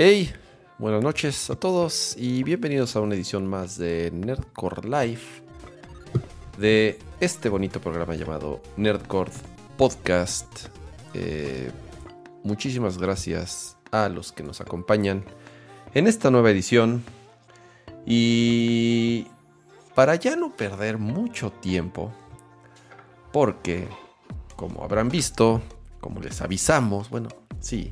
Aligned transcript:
Hey, 0.00 0.32
buenas 0.78 1.02
noches 1.02 1.50
a 1.50 1.56
todos 1.56 2.14
y 2.16 2.44
bienvenidos 2.44 2.94
a 2.94 3.00
una 3.00 3.16
edición 3.16 3.48
más 3.48 3.76
de 3.76 4.12
Nerdcore 4.14 4.88
Live 4.88 5.22
de 6.56 7.00
este 7.18 7.48
bonito 7.48 7.80
programa 7.80 8.14
llamado 8.14 8.62
Nerdcore 8.76 9.32
Podcast. 9.76 10.68
Eh, 11.14 11.72
muchísimas 12.44 12.98
gracias 12.98 13.76
a 13.90 14.08
los 14.08 14.30
que 14.30 14.44
nos 14.44 14.60
acompañan 14.60 15.24
en 15.94 16.06
esta 16.06 16.30
nueva 16.30 16.52
edición 16.52 17.02
y 18.06 19.26
para 19.96 20.14
ya 20.14 20.36
no 20.36 20.54
perder 20.54 20.98
mucho 20.98 21.50
tiempo, 21.50 22.12
porque 23.32 23.88
como 24.54 24.84
habrán 24.84 25.08
visto, 25.08 25.60
como 26.00 26.20
les 26.20 26.40
avisamos, 26.40 27.10
bueno, 27.10 27.30
sí, 27.58 27.90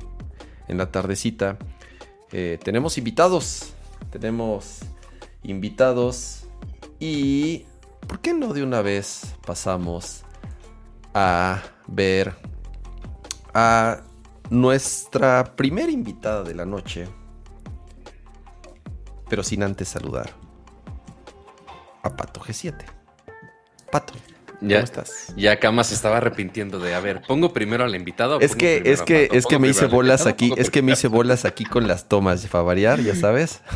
en 0.69 0.77
la 0.77 0.89
tardecita, 0.89 1.57
eh, 2.31 2.59
tenemos 2.63 2.97
invitados. 2.97 3.73
Tenemos 4.11 4.79
invitados. 5.43 6.45
Y, 6.99 7.65
¿por 8.07 8.19
qué 8.19 8.33
no 8.33 8.53
de 8.53 8.63
una 8.63 8.81
vez 8.81 9.35
pasamos 9.45 10.23
a 11.13 11.61
ver 11.87 12.35
a 13.53 14.01
nuestra 14.49 15.55
primera 15.55 15.91
invitada 15.91 16.43
de 16.43 16.55
la 16.55 16.65
noche? 16.65 17.07
Pero 19.29 19.43
sin 19.43 19.63
antes 19.63 19.89
saludar 19.89 20.31
a 22.03 22.15
Pato 22.15 22.39
G7. 22.39 22.75
Pato. 23.91 24.13
Ya, 24.61 24.79
estás? 24.79 25.33
Ya 25.35 25.59
Kama 25.59 25.83
se 25.83 25.93
estaba 25.93 26.17
arrepintiendo 26.17 26.79
de, 26.79 26.95
a 26.95 26.99
ver, 26.99 27.21
pongo 27.27 27.53
primero 27.53 27.83
al 27.83 27.95
invitado. 27.95 28.39
Es 28.39 28.55
que, 28.55 28.81
es 28.85 29.01
que, 29.01 29.29
es 29.31 29.45
que 29.45 29.59
me 29.59 29.67
hice 29.67 29.85
bolas 29.85 30.25
aquí, 30.25 30.51
es 30.57 30.69
que 30.69 30.81
me 30.81 30.93
hice 30.93 31.07
bolas 31.07 31.45
aquí 31.45 31.63
con 31.63 31.87
las 31.87 32.07
tomas 32.09 32.41
de 32.41 32.49
variar, 32.49 32.99
ya 33.01 33.15
sabes. 33.15 33.61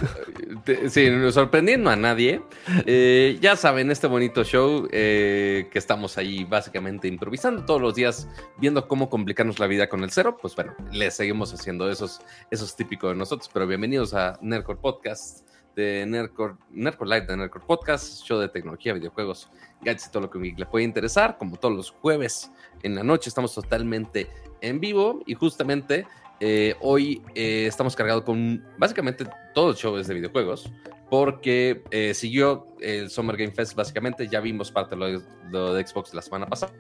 Sí, 0.90 1.10
sorprendiendo 1.32 1.90
a 1.90 1.96
nadie. 1.96 2.42
Eh, 2.86 3.40
ya 3.42 3.56
saben, 3.56 3.90
este 3.90 4.06
bonito 4.06 4.44
show 4.44 4.88
eh, 4.92 5.68
que 5.72 5.80
estamos 5.80 6.20
ahí 6.20 6.44
básicamente 6.44 7.08
improvisando 7.08 7.66
todos 7.66 7.82
los 7.82 7.96
días, 7.96 8.28
viendo 8.60 8.88
cómo 8.88 9.10
complicarnos 9.10 9.58
la 9.58 9.66
vida 9.66 9.90
con 9.90 10.04
el 10.04 10.12
cero. 10.12 10.38
Pues 10.40 10.56
bueno, 10.56 10.76
le 10.92 11.10
seguimos 11.10 11.52
haciendo 11.52 11.90
esos, 11.90 12.22
esos 12.52 12.76
típicos 12.76 13.12
de 13.12 13.16
nosotros. 13.16 13.50
Pero 13.52 13.66
bienvenidos 13.66 14.14
a 14.14 14.38
Nerdcore 14.42 14.80
Podcast 14.80 15.48
de 15.76 16.06
Nerdcore, 16.06 16.56
Nerdcore 16.72 17.10
Live 17.10 17.28
de 17.28 17.38
Nerdcore 17.38 17.66
Podcast, 17.66 18.24
show 18.24 18.40
de 18.40 18.50
tecnología, 18.50 18.94
videojuegos 18.94 19.50
gadgets 19.82 20.08
y 20.08 20.12
todo 20.12 20.24
lo 20.24 20.30
que 20.30 20.40
le 20.40 20.66
puede 20.66 20.86
interesar. 20.86 21.38
Como 21.38 21.58
todos 21.58 21.76
los 21.76 21.92
jueves 21.92 22.52
en 22.84 22.96
la 22.96 23.04
noche, 23.04 23.30
estamos 23.30 23.54
totalmente 23.54 24.28
en 24.62 24.80
vivo 24.80 25.22
y 25.26 25.34
justamente 25.34 26.06
eh, 26.40 26.76
hoy 26.82 27.22
eh, 27.36 27.66
estamos 27.68 27.96
cargados 27.96 28.24
con 28.24 28.64
básicamente 28.78 29.26
todo 29.54 29.72
el 29.72 29.76
show 29.76 29.98
es 29.98 30.08
de 30.08 30.16
videojuegos 30.16 30.72
porque 31.10 31.84
eh, 31.92 32.14
siguió 32.14 32.68
el 32.80 33.10
Summer 33.10 33.36
Game 33.36 33.52
Fest 33.52 33.76
básicamente, 33.76 34.28
ya 34.28 34.40
vimos 34.40 34.72
parte 34.72 34.96
de 34.96 35.20
lo 35.52 35.74
de, 35.74 35.86
Xbox 35.86 36.14
la 36.14 36.22
semana 36.22 36.48
pasada. 36.48 36.72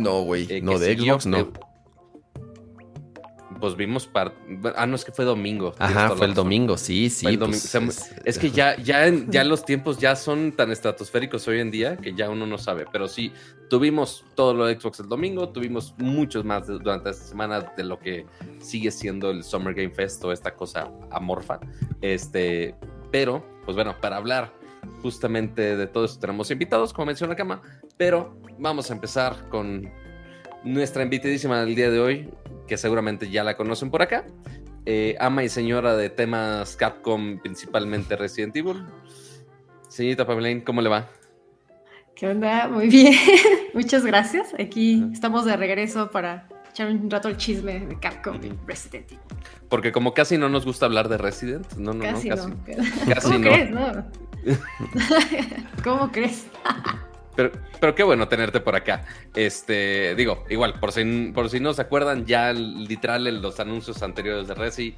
No, 0.00 0.22
güey, 0.22 0.60
no 0.62 0.78
de 0.78 0.98
Xbox, 0.98 1.26
no 1.26 1.52
pues 3.60 3.76
vimos 3.76 4.06
parte. 4.06 4.36
Ah, 4.76 4.86
no, 4.86 4.96
es 4.96 5.04
que 5.04 5.12
fue 5.12 5.24
domingo. 5.24 5.74
Ajá, 5.78 6.10
fue 6.10 6.26
el 6.26 6.34
domingo, 6.34 6.76
sí, 6.76 7.10
sí. 7.10 7.36
Pues, 7.36 7.74
es, 8.24 8.38
que 8.38 8.50
ya, 8.50 8.76
ya, 8.76 9.10
ya 9.28 9.44
los 9.44 9.64
tiempos 9.64 9.98
ya 9.98 10.16
son 10.16 10.52
tan 10.52 10.70
estratosféricos 10.70 11.46
hoy 11.48 11.60
en 11.60 11.70
día 11.70 11.96
que 11.96 12.14
ya 12.14 12.30
uno 12.30 12.46
no 12.46 12.58
sabe. 12.58 12.86
Pero 12.90 13.08
sí, 13.08 13.32
tuvimos 13.68 14.24
todo 14.34 14.54
lo 14.54 14.66
de 14.66 14.80
Xbox 14.80 15.00
el 15.00 15.08
domingo, 15.08 15.48
tuvimos 15.50 15.94
muchos 15.98 16.44
más 16.44 16.66
durante 16.66 17.10
esta 17.10 17.24
semana 17.24 17.60
de 17.76 17.84
lo 17.84 17.98
que 17.98 18.26
sigue 18.60 18.90
siendo 18.90 19.30
el 19.30 19.44
Summer 19.44 19.74
Game 19.74 19.94
Fest 19.94 20.24
o 20.24 20.32
esta 20.32 20.54
cosa 20.54 20.90
amorfa. 21.10 21.60
Este, 22.00 22.74
pero, 23.10 23.44
pues 23.64 23.74
bueno, 23.74 23.94
para 24.00 24.16
hablar 24.16 24.52
justamente 25.02 25.76
de 25.76 25.86
todo 25.86 26.04
esto 26.04 26.20
tenemos 26.20 26.50
invitados, 26.50 26.92
como 26.92 27.06
menciona 27.06 27.36
Cama, 27.36 27.62
pero 27.96 28.36
vamos 28.58 28.90
a 28.90 28.94
empezar 28.94 29.48
con 29.48 29.90
nuestra 30.64 31.02
invitadísima 31.02 31.60
del 31.60 31.74
día 31.74 31.90
de 31.90 32.00
hoy, 32.00 32.30
que 32.68 32.76
seguramente 32.76 33.28
ya 33.28 33.42
la 33.42 33.56
conocen 33.56 33.90
por 33.90 34.02
acá. 34.02 34.24
Eh, 34.86 35.16
ama 35.18 35.42
y 35.42 35.48
señora 35.48 35.96
de 35.96 36.08
temas 36.08 36.76
Capcom, 36.76 37.40
principalmente 37.40 38.14
Resident 38.14 38.54
Evil. 38.54 38.84
Señorita 39.88 40.26
Pamelaine, 40.26 40.62
¿cómo 40.62 40.80
le 40.80 40.88
va? 40.88 41.08
¿Qué 42.14 42.28
onda? 42.28 42.68
Muy 42.68 42.88
bien. 42.88 43.14
Muchas 43.74 44.04
gracias. 44.04 44.54
Aquí 44.54 45.04
estamos 45.12 45.44
de 45.44 45.56
regreso 45.56 46.10
para 46.10 46.48
echar 46.70 46.88
un 46.88 47.10
rato 47.10 47.28
el 47.28 47.36
chisme 47.36 47.80
de 47.80 47.98
Capcom 47.98 48.36
y 48.42 48.52
Resident 48.66 49.10
Evil. 49.12 49.20
Porque 49.68 49.92
como 49.92 50.14
casi 50.14 50.38
no 50.38 50.48
nos 50.48 50.64
gusta 50.64 50.86
hablar 50.86 51.08
de 51.08 51.18
Resident, 51.18 51.72
no, 51.74 51.92
no, 51.92 52.02
casi 52.02 52.28
no, 52.28 52.36
casi 52.36 52.48
no. 52.48 53.14
Casi 53.14 53.30
¿Cómo 53.30 53.40
crees? 53.40 53.70
No. 53.70 54.06
¿Cómo 55.84 56.12
crees? 56.12 56.46
Pero, 57.80 57.94
qué 57.94 58.02
bueno 58.02 58.26
tenerte 58.26 58.58
por 58.58 58.74
acá. 58.74 59.04
Este, 59.36 60.16
digo, 60.16 60.44
igual, 60.50 60.74
por 60.80 60.90
si, 60.90 61.30
por 61.32 61.48
si 61.48 61.60
no 61.60 61.72
se 61.72 61.82
acuerdan, 61.82 62.26
ya 62.26 62.52
literal 62.52 63.28
en 63.28 63.40
los 63.40 63.60
anuncios 63.60 64.02
anteriores 64.02 64.48
de 64.48 64.54
Resi, 64.54 64.96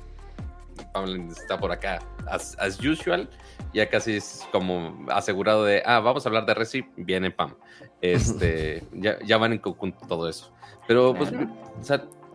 Pamela 0.94 1.30
está 1.30 1.58
por 1.58 1.70
acá 1.70 1.98
as, 2.26 2.56
usual. 2.80 3.28
Ya 3.74 3.90
casi 3.90 4.16
es 4.16 4.48
como 4.52 5.06
asegurado 5.10 5.64
de, 5.64 5.82
ah, 5.84 6.00
vamos 6.00 6.24
a 6.24 6.30
hablar 6.30 6.46
de 6.46 6.54
Resi, 6.54 6.84
viene 6.96 7.30
Pam. 7.30 7.54
Este, 8.00 8.84
ya, 8.92 9.18
ya 9.22 9.36
van 9.36 9.52
en 9.52 9.58
conjunto 9.58 10.06
todo 10.06 10.26
eso. 10.26 10.50
Pero 10.88 11.14
pues, 11.14 11.30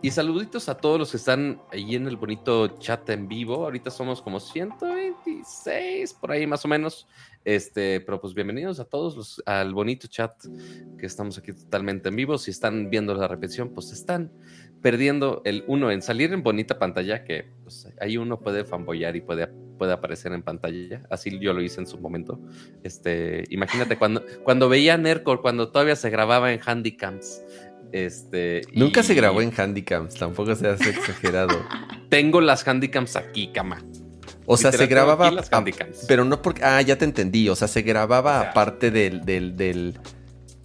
y 0.02 0.10
saluditos 0.12 0.68
a 0.68 0.76
todos 0.76 0.98
los 1.00 1.10
que 1.10 1.16
están 1.16 1.60
ahí 1.72 1.96
en 1.96 2.06
el 2.06 2.16
bonito 2.16 2.68
chat 2.78 3.10
en 3.10 3.26
vivo. 3.26 3.64
Ahorita 3.64 3.90
somos 3.90 4.22
como 4.22 4.38
126, 4.38 6.14
por 6.14 6.30
ahí 6.30 6.46
más 6.46 6.64
o 6.64 6.68
menos. 6.68 7.08
Este, 7.46 8.00
pero 8.00 8.20
pues 8.20 8.34
bienvenidos 8.34 8.80
a 8.80 8.86
todos 8.86 9.16
los, 9.16 9.42
al 9.46 9.72
bonito 9.72 10.08
chat 10.08 10.32
que 10.98 11.06
estamos 11.06 11.38
aquí 11.38 11.52
totalmente 11.52 12.08
en 12.08 12.16
vivo. 12.16 12.38
Si 12.38 12.50
están 12.50 12.90
viendo 12.90 13.14
la 13.14 13.28
repetición, 13.28 13.72
pues 13.72 13.92
están 13.92 14.32
perdiendo 14.82 15.42
el 15.44 15.62
uno 15.68 15.92
en 15.92 16.02
salir 16.02 16.32
en 16.32 16.42
bonita 16.42 16.80
pantalla, 16.80 17.22
que 17.22 17.52
pues, 17.62 17.88
ahí 18.00 18.16
uno 18.16 18.40
puede 18.40 18.64
fanboyar 18.64 19.14
y 19.14 19.20
puede, 19.20 19.46
puede 19.78 19.92
aparecer 19.92 20.32
en 20.32 20.42
pantalla. 20.42 21.02
Así 21.08 21.38
yo 21.38 21.52
lo 21.52 21.62
hice 21.62 21.80
en 21.80 21.86
su 21.86 21.98
momento. 21.98 22.40
Este, 22.82 23.44
imagínate 23.50 23.96
cuando, 23.98 24.24
cuando 24.42 24.68
veía 24.68 24.98
Nercor, 24.98 25.40
cuando 25.40 25.70
todavía 25.70 25.94
se 25.94 26.10
grababa 26.10 26.52
en 26.52 26.58
Handycams. 26.58 27.44
Este, 27.92 28.62
Nunca 28.74 29.04
se 29.04 29.14
grabó 29.14 29.40
en 29.40 29.52
Handycams, 29.56 30.16
tampoco 30.16 30.56
se 30.56 30.66
hace 30.66 30.90
exagerado. 30.90 31.56
Tengo 32.10 32.40
las 32.40 32.66
Handycams 32.66 33.14
aquí, 33.14 33.52
cama. 33.52 33.84
O 34.46 34.56
sea, 34.56 34.72
se 34.72 34.86
grababa. 34.86 35.30
pero 36.08 36.24
no 36.24 36.40
porque. 36.42 36.64
Ah, 36.64 36.80
ya 36.80 36.96
te 36.96 37.04
entendí. 37.04 37.48
O 37.48 37.56
sea, 37.56 37.68
se 37.68 37.82
grababa 37.82 38.40
aparte 38.40 38.90
del, 38.90 39.24
del, 39.24 39.56
del, 39.56 39.98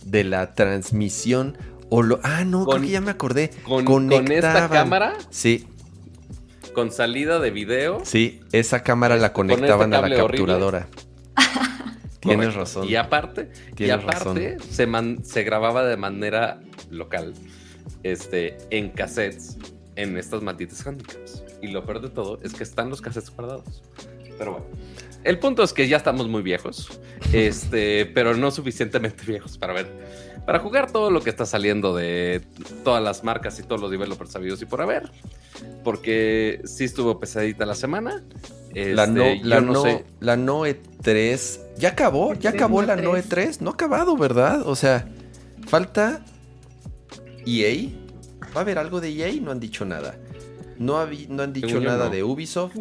de 0.06 0.24
la 0.24 0.54
transmisión. 0.54 1.58
O 1.90 2.04
lo. 2.04 2.20
Ah, 2.24 2.46
no, 2.46 2.66
creo 2.66 2.82
que 2.82 2.90
ya 2.90 3.02
me 3.02 3.12
acordé. 3.12 3.52
Con, 3.64 3.86
con 3.86 4.32
esta 4.32 4.70
cámara. 4.70 5.14
Sí. 5.30 5.68
Con 6.74 6.92
salida 6.92 7.40
de 7.40 7.52
video. 7.52 8.02
Sí, 8.06 8.42
esa 8.52 8.82
cámara 8.84 9.18
la 9.18 9.34
conectaban 9.34 9.94
a 9.94 10.02
la 10.02 10.16
capturadora. 10.16 10.88
Tienes 12.22 12.54
razón. 12.54 12.88
Y 12.88 12.96
aparte, 12.96 13.52
y 13.78 13.90
aparte 13.90 14.58
se, 14.70 14.88
se 15.24 15.44
grababa 15.44 15.84
de 15.84 15.98
manera 15.98 16.62
local. 16.90 17.34
Este, 18.04 18.58
en 18.70 18.90
cassettes, 18.92 19.58
en 19.96 20.18
estas 20.18 20.42
malditas 20.42 20.86
handicaps. 20.86 21.41
Y 21.62 21.68
lo 21.68 21.86
peor 21.86 22.02
de 22.02 22.10
todo 22.10 22.40
es 22.42 22.54
que 22.54 22.64
están 22.64 22.90
los 22.90 23.02
cassettes 23.02 23.30
guardados. 23.36 23.84
Pero 24.38 24.54
bueno. 24.54 24.66
El 25.24 25.38
punto 25.38 25.62
es 25.64 25.72
que 25.72 25.88
ya 25.88 25.98
estamos 25.98 26.28
muy 26.28 26.42
viejos, 26.42 27.00
este, 27.32 28.06
pero 28.14 28.36
no 28.36 28.50
suficientemente 28.50 29.24
viejos 29.26 29.58
para 29.58 29.74
ver, 29.74 29.88
para 30.46 30.60
jugar 30.60 30.92
todo 30.92 31.12
lo 31.12 31.22
que 31.22 31.30
está 31.30 31.46
saliendo 31.46 31.96
de 31.96 32.42
todas 32.84 33.04
las 33.04 33.24
marcas 33.24 33.60
y 33.60 33.64
todos 33.64 33.80
los 33.80 33.92
developers 33.92 34.32
sabidos 34.32 34.62
y 34.64 34.66
por 34.66 34.82
haber, 34.82 35.12
porque 35.84 36.62
sí 36.66 36.86
estuvo 36.86 37.20
pesadita 37.20 37.66
la 37.68 37.76
semana. 37.76 38.24
la 38.74 39.06
no, 39.06 39.26
la 39.44 39.62
no, 39.62 39.84
la 40.20 40.38
Noe 40.38 40.82
3 41.04 41.62
ya 41.78 41.90
acabó, 41.90 42.34
ya 42.34 42.52
acabó 42.52 42.82
la 42.82 42.96
Noe 42.96 43.22
3, 43.22 43.62
no 43.62 43.72
ha 43.72 43.74
acabado, 43.74 44.18
¿verdad? 44.18 44.68
O 44.68 44.76
sea, 44.76 45.08
falta 45.68 46.26
EA. 47.46 47.90
¿Va 48.56 48.62
a 48.62 48.64
haber 48.64 48.80
algo 48.80 49.00
de 49.00 49.10
EA? 49.10 49.40
No 49.40 49.52
han 49.52 49.60
dicho 49.60 49.86
nada. 49.86 50.16
No, 50.78 51.06
no 51.30 51.44
han 51.44 51.54
dicho 51.54 51.80
nada 51.80 52.10
de 52.10 52.24
Ubisoft. 52.24 52.76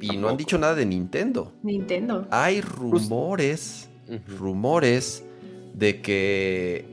Y 0.00 0.16
no 0.16 0.28
han 0.28 0.36
dicho 0.36 0.58
nada 0.58 0.74
de 0.74 0.86
Nintendo. 0.86 1.52
Nintendo. 1.62 2.26
Hay 2.30 2.60
rumores, 2.60 3.88
rumores 4.38 5.24
de 5.74 6.00
que 6.00 6.86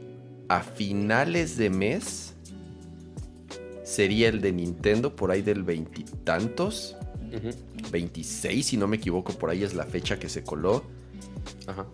a 0.50 0.62
finales 0.62 1.58
de 1.58 1.70
mes 1.70 2.34
sería 3.84 4.30
el 4.30 4.42
de 4.42 4.52
Nintendo 4.52 5.16
por 5.16 5.32
ahí 5.32 5.42
del 5.42 5.64
veintitantos. 5.64 6.96
26, 7.92 8.66
si 8.66 8.78
no 8.78 8.88
me 8.88 8.98
equivoco, 8.98 9.34
por 9.34 9.50
ahí 9.50 9.64
es 9.64 9.74
la 9.74 9.86
fecha 9.86 10.18
que 10.18 10.30
se 10.30 10.44
coló. 10.44 10.84
Ajá. 11.68 11.86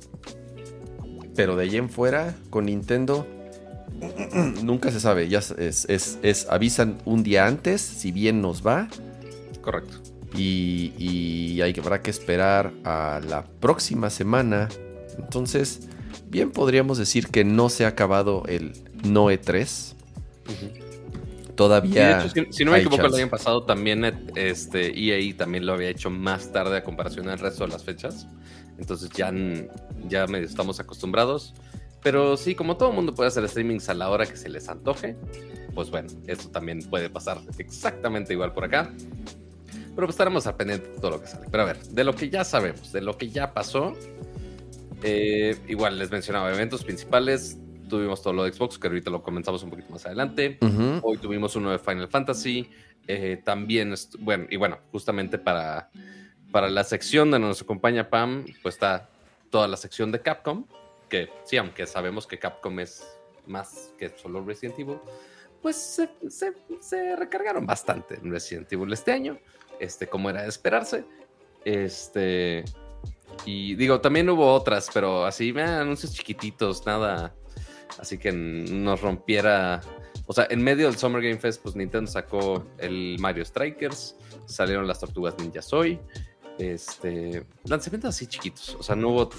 Pero 1.36 1.56
de 1.56 1.64
ahí 1.64 1.78
en 1.78 1.90
fuera, 1.90 2.36
con 2.50 2.66
Nintendo, 2.66 3.26
Nunca 4.64 4.92
se 4.92 5.00
sabe, 5.00 5.28
ya 5.28 5.40
es, 5.40 5.86
es, 5.90 6.48
avisan 6.50 6.98
un 7.06 7.24
día 7.24 7.48
antes, 7.48 7.82
si 7.82 8.12
bien 8.12 8.42
nos 8.42 8.66
va, 8.66 8.88
Correcto. 9.62 9.98
Y, 10.36 10.94
y 10.98 11.62
hay, 11.62 11.74
habrá 11.80 12.02
que 12.02 12.10
esperar 12.10 12.74
a 12.84 13.22
la 13.28 13.46
próxima 13.46 14.10
semana. 14.10 14.70
Entonces, 15.18 15.88
bien 16.30 16.52
podríamos 16.52 16.98
decir 16.98 17.28
que 17.28 17.44
no 17.44 17.70
se 17.70 17.86
ha 17.86 17.90
acabado 17.90 18.44
el 18.48 18.74
no 19.04 19.26
E3. 19.26 19.94
Todavía. 21.56 22.28
si, 22.30 22.46
si, 22.50 22.66
no 22.66 22.72
me 22.72 22.80
equivoco, 22.80 23.06
el 23.06 23.14
año 23.14 23.30
pasado 23.30 23.64
también 23.64 24.04
este, 24.36 24.98
EA 24.98 25.36
también 25.36 25.66
lo 25.66 25.74
había 25.74 25.90
hecho 25.90 26.10
más 26.10 26.52
tarde 26.52 26.78
a 26.78 26.84
comparación 26.84 27.28
del 27.28 27.38
resto 27.38 27.66
de 27.66 27.74
las 27.74 27.84
fechas. 27.84 28.28
Entonces 28.80 29.10
ya, 29.12 29.32
ya 30.08 30.24
estamos 30.38 30.80
acostumbrados. 30.80 31.54
Pero 32.04 32.36
sí, 32.38 32.56
como 32.56 32.78
todo 32.78 32.92
mundo 32.92 33.14
puede 33.14 33.28
hacer 33.28 33.48
streamings 33.48 33.90
a 33.90 33.94
la 33.94 34.10
hora 34.10 34.26
que 34.26 34.36
se 34.36 34.50
les 34.50 34.68
antoje, 34.70 35.16
pues 35.76 35.90
bueno, 35.92 36.10
esto 36.28 36.50
también 36.50 36.80
puede 36.90 37.10
pasar 37.10 37.40
exactamente 37.58 38.34
igual 38.34 38.54
por 38.54 38.64
acá. 38.66 38.92
Pero 39.96 40.08
pues 40.08 40.12
estaremos 40.12 40.48
al 40.48 40.56
pendiente 40.56 40.88
de 40.88 41.00
todo 41.00 41.12
lo 41.12 41.22
que 41.22 41.28
sale. 41.28 41.48
Pero 41.52 41.64
a 41.64 41.66
ver, 41.66 41.80
de 41.84 42.04
lo 42.04 42.16
que 42.16 42.30
ya 42.30 42.44
sabemos, 42.44 42.92
de 42.92 43.02
lo 43.02 43.18
que 43.18 43.30
ya 43.30 43.54
pasó, 43.54 43.94
eh, 45.04 45.58
igual 45.68 46.00
les 46.00 46.12
mencionaba 46.12 46.52
eventos 46.52 46.84
principales. 46.84 47.60
Tuvimos 47.90 48.22
todo 48.22 48.34
lo 48.34 48.46
de 48.46 48.54
Xbox, 48.54 48.80
que 48.80 48.88
ahorita 48.88 49.12
lo 49.12 49.22
comenzamos 49.22 49.64
un 49.64 49.70
poquito 49.70 49.92
más 49.92 50.06
adelante. 50.06 50.58
Hoy 51.04 51.18
tuvimos 51.18 51.56
uno 51.56 51.72
de 51.72 51.78
Final 51.80 52.08
Fantasy. 52.08 52.70
Eh, 53.08 53.42
también, 53.44 53.94
bueno, 54.20 54.46
y 54.50 54.56
bueno, 54.56 54.78
justamente 54.92 55.38
para, 55.38 55.90
para 56.52 56.70
la 56.70 56.84
sección 56.84 57.32
de 57.32 57.40
nos 57.40 57.62
acompaña 57.62 58.10
Pam, 58.10 58.46
pues 58.62 58.76
está 58.76 59.10
toda 59.50 59.68
la 59.68 59.76
sección 59.76 60.12
de 60.12 60.22
Capcom. 60.22 60.66
Que 61.12 61.30
sí, 61.44 61.58
aunque 61.58 61.86
sabemos 61.86 62.26
que 62.26 62.40
Capcom 62.40 62.80
es 62.80 63.06
más 63.46 63.94
que 64.00 64.10
solo 64.18 64.44
Resident 64.44 64.80
Evil, 64.80 64.98
pues 65.62 66.00
se, 66.30 67.16
recargaron 67.16 67.68
bastante 67.68 68.16
en 68.16 68.32
Resident 68.32 68.72
Evil 68.72 68.92
este 68.94 69.12
año 69.12 69.38
este, 69.82 70.08
como 70.08 70.30
era 70.30 70.44
de 70.44 70.50
esperarse. 70.50 71.04
Este, 71.66 72.64
y 73.46 73.76
digo, 73.76 74.00
también 74.00 74.30
hubo 74.30 74.54
otras, 74.54 74.90
pero 74.94 75.26
así, 75.26 75.52
me 75.52 75.64
anuncios 75.64 76.14
chiquititos, 76.14 76.86
nada, 76.86 77.36
así 78.00 78.18
que 78.18 78.32
nos 78.32 79.02
rompiera. 79.02 79.82
O 80.28 80.34
sea, 80.34 80.48
en 80.50 80.64
medio 80.64 80.86
del 80.86 80.98
Summer 80.98 81.22
Game 81.22 81.40
Fest, 81.40 81.62
pues 81.62 81.76
Nintendo 81.76 82.10
sacó 82.10 82.66
el 82.78 83.18
Mario 83.20 83.44
Strikers, 83.44 84.16
salieron 84.46 84.88
las 84.88 85.00
Tortugas 85.00 85.36
Ninja 85.40 85.62
Soy, 85.62 86.00
este, 86.58 87.44
lanzamientos 87.66 88.16
así 88.16 88.28
chiquitos, 88.28 88.76
o 88.80 88.84
sea, 88.84 88.96
no 88.96 89.10
hubo 89.10 89.30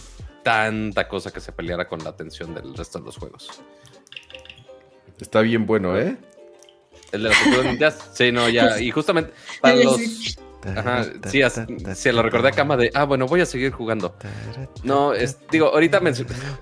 tanta 0.42 1.08
cosa 1.08 1.30
que 1.30 1.40
se 1.40 1.52
peleara 1.52 1.88
con 1.88 2.02
la 2.02 2.10
atención 2.10 2.54
del 2.54 2.74
resto 2.74 2.98
de 2.98 3.04
los 3.04 3.16
juegos. 3.16 3.62
Está 5.20 5.40
bien 5.40 5.66
bueno, 5.66 5.96
¿eh? 5.96 6.16
El 7.12 7.24
de 7.24 7.28
las 7.28 7.64
ninjas. 7.64 8.10
Sí, 8.14 8.32
no, 8.32 8.48
ya. 8.48 8.80
Y 8.80 8.90
justamente 8.90 9.32
para 9.60 9.76
los. 9.76 10.00
Ajá, 10.64 11.04
sí, 11.26 11.42
sí, 11.96 12.12
lo 12.12 12.22
recordé 12.22 12.50
a 12.50 12.52
cama 12.52 12.76
de, 12.76 12.92
ah, 12.94 13.02
bueno, 13.02 13.26
voy 13.26 13.40
a 13.40 13.46
seguir 13.46 13.72
jugando. 13.72 14.14
No, 14.84 15.12
es, 15.12 15.36
digo, 15.50 15.66
ahorita, 15.66 16.00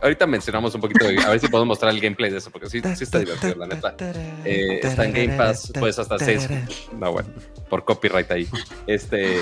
ahorita 0.00 0.26
mencionamos 0.26 0.74
un 0.74 0.80
poquito, 0.80 1.04
a 1.04 1.30
ver 1.30 1.38
si 1.38 1.48
podemos 1.48 1.68
mostrar 1.68 1.92
el 1.92 2.00
gameplay 2.00 2.30
de 2.30 2.38
eso, 2.38 2.50
porque 2.50 2.70
sí, 2.70 2.80
sí 2.96 3.04
está 3.04 3.18
divertido, 3.18 3.56
la 3.56 3.66
neta. 3.66 3.94
Eh, 4.46 4.80
está 4.82 5.04
en 5.04 5.12
Game 5.12 5.36
Pass, 5.36 5.70
pues 5.78 5.98
hasta 5.98 6.18
seis, 6.18 6.48
no, 6.98 7.12
bueno, 7.12 7.28
por 7.68 7.84
copyright 7.84 8.30
ahí. 8.30 8.48
Este, 8.86 9.36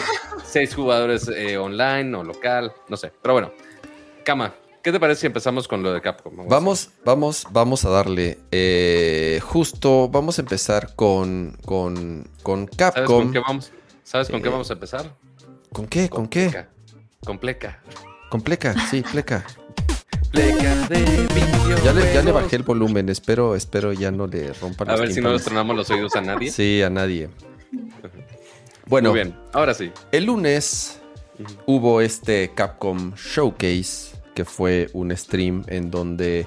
seis 0.45 0.75
jugadores 0.75 1.29
eh, 1.29 1.57
online 1.57 2.17
o 2.17 2.25
local, 2.25 2.73
no 2.89 2.97
sé, 2.97 3.13
pero 3.23 3.35
bueno. 3.35 3.53
Cama, 4.29 4.55
¿Qué 4.83 4.93
te 4.93 5.01
parece 5.01 5.23
si 5.23 5.27
empezamos 5.27 5.67
con 5.67 5.83
lo 5.83 5.91
de 5.91 6.03
Capcom? 6.03 6.47
Vamos, 6.47 6.91
vamos, 7.03 7.47
vamos, 7.51 7.87
a 7.87 7.89
darle. 7.89 8.39
Eh, 8.51 9.41
justo, 9.43 10.11
vamos 10.11 10.39
a 10.39 10.43
empezar 10.43 10.95
con, 10.95 11.57
con, 11.65 12.29
con 12.43 12.67
Capcom. 12.67 13.07
¿Sabes 13.07 13.09
con 13.09 13.33
qué 13.33 13.39
vamos, 13.39 13.73
¿Sabes 14.03 14.29
con 14.29 14.43
qué 14.43 14.49
eh, 14.49 14.51
vamos 14.51 14.69
a 14.69 14.75
empezar? 14.75 15.17
¿Con 15.73 15.87
qué? 15.87 16.11
¿Con, 16.11 16.29
qué? 16.29 16.67
Con 17.25 17.39
Pleca. 17.39 17.81
Con 18.29 18.43
Pleca, 18.43 18.75
sí, 18.91 19.01
Pleca. 19.01 19.47
Pleca 20.31 20.75
de 20.91 21.27
ya 21.83 21.95
le, 21.95 22.13
ya 22.13 22.23
le 22.23 22.33
bajé 22.33 22.57
el 22.57 22.65
volumen, 22.65 23.09
espero, 23.09 23.57
espero 23.57 23.95
ya 23.95 24.11
no 24.11 24.27
le 24.27 24.53
rompan 24.53 24.91
A 24.91 24.97
ver 24.97 25.11
si 25.11 25.23
no 25.23 25.35
tronamos 25.39 25.75
los 25.75 25.89
oídos 25.89 26.15
a 26.17 26.21
nadie. 26.21 26.51
Sí, 26.51 26.83
a 26.83 26.91
nadie. 26.91 27.31
Bueno, 28.85 29.09
Muy 29.09 29.21
bien, 29.21 29.41
ahora 29.55 29.73
sí. 29.73 29.91
El 30.13 30.27
lunes 30.27 31.01
hubo 31.65 32.03
este 32.03 32.53
Capcom 32.55 33.15
Showcase 33.15 34.08
que 34.39 34.45
fue 34.45 34.89
un 34.93 35.11
stream 35.17 35.65
en 35.67 35.91
donde 35.91 36.47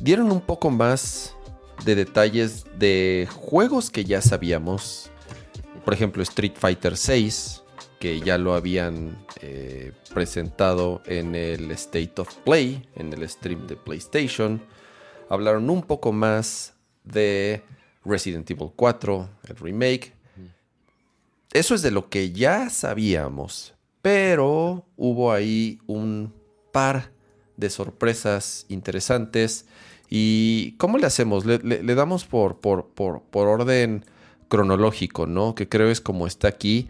dieron 0.00 0.32
un 0.32 0.40
poco 0.40 0.70
más 0.70 1.36
de 1.84 1.94
detalles 1.94 2.64
de 2.78 3.28
juegos 3.30 3.90
que 3.90 4.06
ya 4.06 4.22
sabíamos. 4.22 5.10
Por 5.84 5.92
ejemplo, 5.92 6.22
Street 6.22 6.54
Fighter 6.56 6.94
VI, 6.94 7.30
que 7.98 8.20
ya 8.20 8.38
lo 8.38 8.54
habían 8.54 9.18
eh, 9.42 9.92
presentado 10.14 11.02
en 11.04 11.34
el 11.34 11.70
State 11.72 12.14
of 12.16 12.34
Play, 12.36 12.88
en 12.96 13.12
el 13.12 13.28
stream 13.28 13.66
de 13.66 13.76
PlayStation. 13.76 14.62
Hablaron 15.28 15.68
un 15.68 15.82
poco 15.82 16.12
más 16.12 16.72
de 17.04 17.62
Resident 18.02 18.50
Evil 18.50 18.70
4, 18.74 19.28
el 19.46 19.56
remake. 19.56 20.14
Eso 21.52 21.74
es 21.74 21.82
de 21.82 21.90
lo 21.90 22.08
que 22.08 22.32
ya 22.32 22.70
sabíamos, 22.70 23.74
pero 24.00 24.86
hubo 24.96 25.32
ahí 25.32 25.80
un 25.86 26.39
par 26.72 27.12
de 27.56 27.70
sorpresas 27.70 28.66
interesantes. 28.68 29.66
¿Y 30.08 30.72
cómo 30.72 30.98
le 30.98 31.06
hacemos? 31.06 31.44
Le, 31.44 31.94
damos 31.94 32.24
por, 32.24 32.58
por, 32.58 32.88
por, 32.88 33.22
por, 33.22 33.46
orden 33.46 34.04
cronológico, 34.48 35.26
¿no? 35.26 35.54
Que 35.54 35.68
creo 35.68 35.90
es 35.90 36.00
como 36.00 36.26
está 36.26 36.48
aquí. 36.48 36.88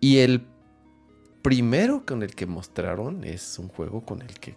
Y 0.00 0.18
el 0.18 0.44
primero 1.42 2.04
con 2.04 2.22
el 2.22 2.34
que 2.34 2.46
mostraron 2.46 3.24
es 3.24 3.58
un 3.58 3.68
juego 3.68 4.02
con 4.02 4.20
el 4.20 4.38
que 4.38 4.54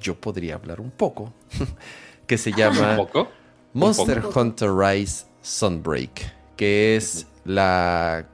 yo 0.00 0.14
podría 0.14 0.56
hablar 0.56 0.80
un 0.80 0.90
poco. 0.90 1.32
que 2.26 2.36
se 2.36 2.52
llama 2.52 2.98
Monster 3.72 4.22
Hunter 4.34 4.70
Rise 4.74 5.24
Sunbreak. 5.40 6.34
Que 6.56 6.96
es 6.96 7.26
la 7.44 8.28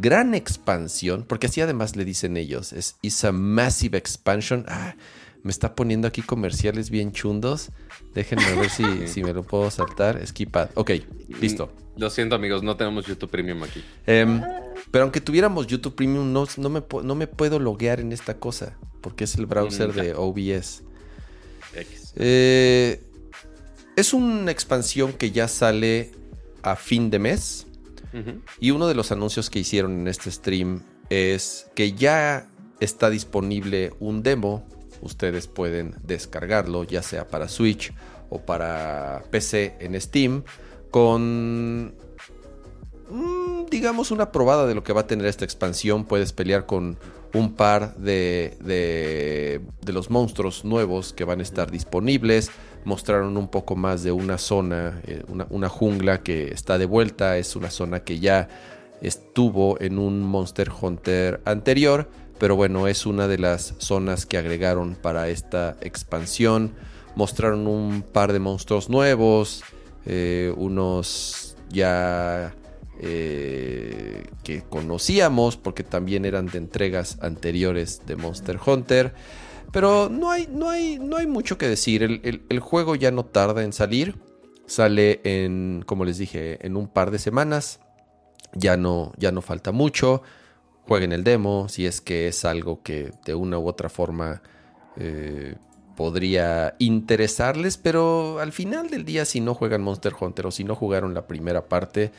gran 0.00 0.34
expansión, 0.34 1.24
porque 1.26 1.46
así 1.46 1.60
además 1.60 1.96
le 1.96 2.04
dicen 2.04 2.36
ellos, 2.36 2.72
es 2.72 2.96
It's 3.02 3.24
a 3.24 3.32
massive 3.32 3.96
expansion. 3.96 4.64
Ah, 4.68 4.94
me 5.42 5.50
está 5.50 5.74
poniendo 5.74 6.08
aquí 6.08 6.22
comerciales 6.22 6.90
bien 6.90 7.12
chundos. 7.12 7.70
Déjenme 8.14 8.54
ver 8.54 8.70
si, 8.70 8.84
si 9.06 9.22
me 9.22 9.32
lo 9.32 9.42
puedo 9.42 9.70
saltar. 9.70 10.24
Skipad. 10.26 10.70
Ok, 10.74 10.92
listo. 11.40 11.72
Lo 11.96 12.10
siento, 12.10 12.36
amigos, 12.36 12.62
no 12.62 12.76
tenemos 12.76 13.06
YouTube 13.06 13.30
Premium 13.30 13.62
aquí. 13.62 13.82
Em, 14.06 14.40
pero 14.90 15.02
aunque 15.02 15.20
tuviéramos 15.20 15.66
YouTube 15.66 15.96
Premium, 15.96 16.32
no, 16.32 16.46
no, 16.56 16.68
me, 16.68 16.82
no 17.02 17.14
me 17.14 17.26
puedo 17.26 17.58
loguear 17.58 17.98
en 18.00 18.12
esta 18.12 18.38
cosa, 18.38 18.76
porque 19.00 19.24
es 19.24 19.34
el 19.36 19.46
browser 19.46 19.92
de 19.92 20.14
OBS. 20.16 20.84
Eh, 22.16 23.02
es 23.96 24.12
una 24.12 24.50
expansión 24.50 25.12
que 25.12 25.30
ya 25.30 25.48
sale 25.48 26.12
a 26.62 26.76
fin 26.76 27.10
de 27.10 27.18
mes. 27.18 27.66
Y 28.60 28.70
uno 28.70 28.86
de 28.86 28.94
los 28.94 29.12
anuncios 29.12 29.50
que 29.50 29.58
hicieron 29.58 30.00
en 30.00 30.08
este 30.08 30.30
stream 30.30 30.82
es 31.10 31.70
que 31.74 31.92
ya 31.92 32.48
está 32.80 33.10
disponible 33.10 33.92
un 34.00 34.22
demo. 34.22 34.66
Ustedes 35.00 35.46
pueden 35.46 35.94
descargarlo, 36.02 36.84
ya 36.84 37.02
sea 37.02 37.28
para 37.28 37.48
Switch 37.48 37.92
o 38.30 38.40
para 38.40 39.22
PC 39.30 39.76
en 39.80 40.00
Steam, 40.00 40.42
con 40.90 41.94
mm, 43.10 43.66
digamos 43.70 44.10
una 44.10 44.32
probada 44.32 44.66
de 44.66 44.74
lo 44.74 44.82
que 44.82 44.92
va 44.92 45.02
a 45.02 45.06
tener 45.06 45.26
esta 45.26 45.44
expansión. 45.44 46.04
Puedes 46.04 46.32
pelear 46.32 46.66
con 46.66 46.98
un 47.34 47.54
par 47.54 47.96
de, 47.96 48.56
de, 48.60 49.60
de 49.82 49.92
los 49.92 50.10
monstruos 50.10 50.64
nuevos 50.64 51.12
que 51.12 51.24
van 51.24 51.40
a 51.40 51.42
estar 51.42 51.70
disponibles 51.70 52.50
mostraron 52.84 53.36
un 53.36 53.48
poco 53.48 53.76
más 53.76 54.02
de 54.02 54.12
una 54.12 54.38
zona, 54.38 55.00
eh, 55.06 55.22
una, 55.28 55.68
jungla 55.68 56.22
que 56.22 56.48
está 56.48 56.78
de 56.78 56.86
vuelta, 56.86 57.36
es 57.36 57.56
una 57.56 57.70
zona 57.70 58.00
que 58.00 58.18
ya 58.18 58.48
estuvo 59.00 59.80
en 59.80 59.98
un 59.98 60.22
Monster 60.22 60.70
Hunter 60.80 61.40
anterior, 61.44 62.08
pero 62.38 62.56
bueno, 62.56 62.86
es 62.88 63.06
una 63.06 63.28
de 63.28 63.38
las 63.38 63.74
zonas 63.78 64.26
que 64.26 64.38
agregaron 64.38 64.94
para 64.94 65.28
esta 65.28 65.76
expansión. 65.80 66.72
Mostraron 67.16 67.66
un 67.66 68.02
par 68.02 68.32
de 68.32 68.38
monstruos 68.38 68.88
nuevos, 68.88 69.64
eh, 70.06 70.52
unos 70.56 71.56
ya 71.70 72.54
eh, 73.00 74.24
que 74.42 74.62
conocíamos 74.62 75.56
porque 75.56 75.84
también 75.84 76.24
eran 76.24 76.46
de 76.46 76.58
entregas 76.58 77.18
anteriores 77.20 78.02
de 78.06 78.16
Monster 78.16 78.58
Hunter. 78.64 79.12
Pero 79.72 80.08
no 80.08 80.30
hay, 80.30 80.48
no 80.50 80.70
hay, 80.70 80.98
no 80.98 81.16
hay 81.16 81.26
mucho 81.26 81.58
que 81.58 81.68
decir. 81.68 82.02
El, 82.02 82.60
juego 82.60 82.94
ya 82.94 83.10
no 83.10 83.24
tarda 83.24 83.62
en 83.62 83.72
salir. 83.72 84.16
Sale 84.66 85.20
en, 85.24 85.82
como 85.86 86.04
les 86.04 86.18
dije, 86.18 86.64
en 86.66 86.76
un 86.76 86.88
par 86.88 87.10
de 87.10 87.18
semanas. 87.18 87.80
Ya 88.54 88.76
no, 88.76 89.12
ya 89.18 89.30
no 89.30 89.42
falta 89.42 89.72
mucho. 89.72 90.22
Jueguen 90.86 91.12
el 91.12 91.22
demo 91.22 91.68
si 91.68 91.84
es 91.84 92.00
que 92.00 92.28
es 92.28 92.44
algo 92.46 92.82
que 92.82 93.12
de 93.26 93.34
una 93.34 93.58
u 93.58 93.68
otra 93.68 93.90
forma 93.90 94.42
eh, 94.96 95.56
podría 95.96 96.74
interesarles. 96.78 97.76
Pero 97.76 98.40
al 98.40 98.52
final 98.52 98.88
del 98.88 99.04
día, 99.04 99.26
si 99.26 99.40
no 99.40 99.54
juegan 99.54 99.82
Monster 99.82 100.14
Hunter 100.18 100.46
o 100.46 100.50
si 100.50 100.64
no 100.64 100.76
jugaron 100.76 101.12
la 101.12 101.26
primera 101.26 101.68
parte, 101.68 102.10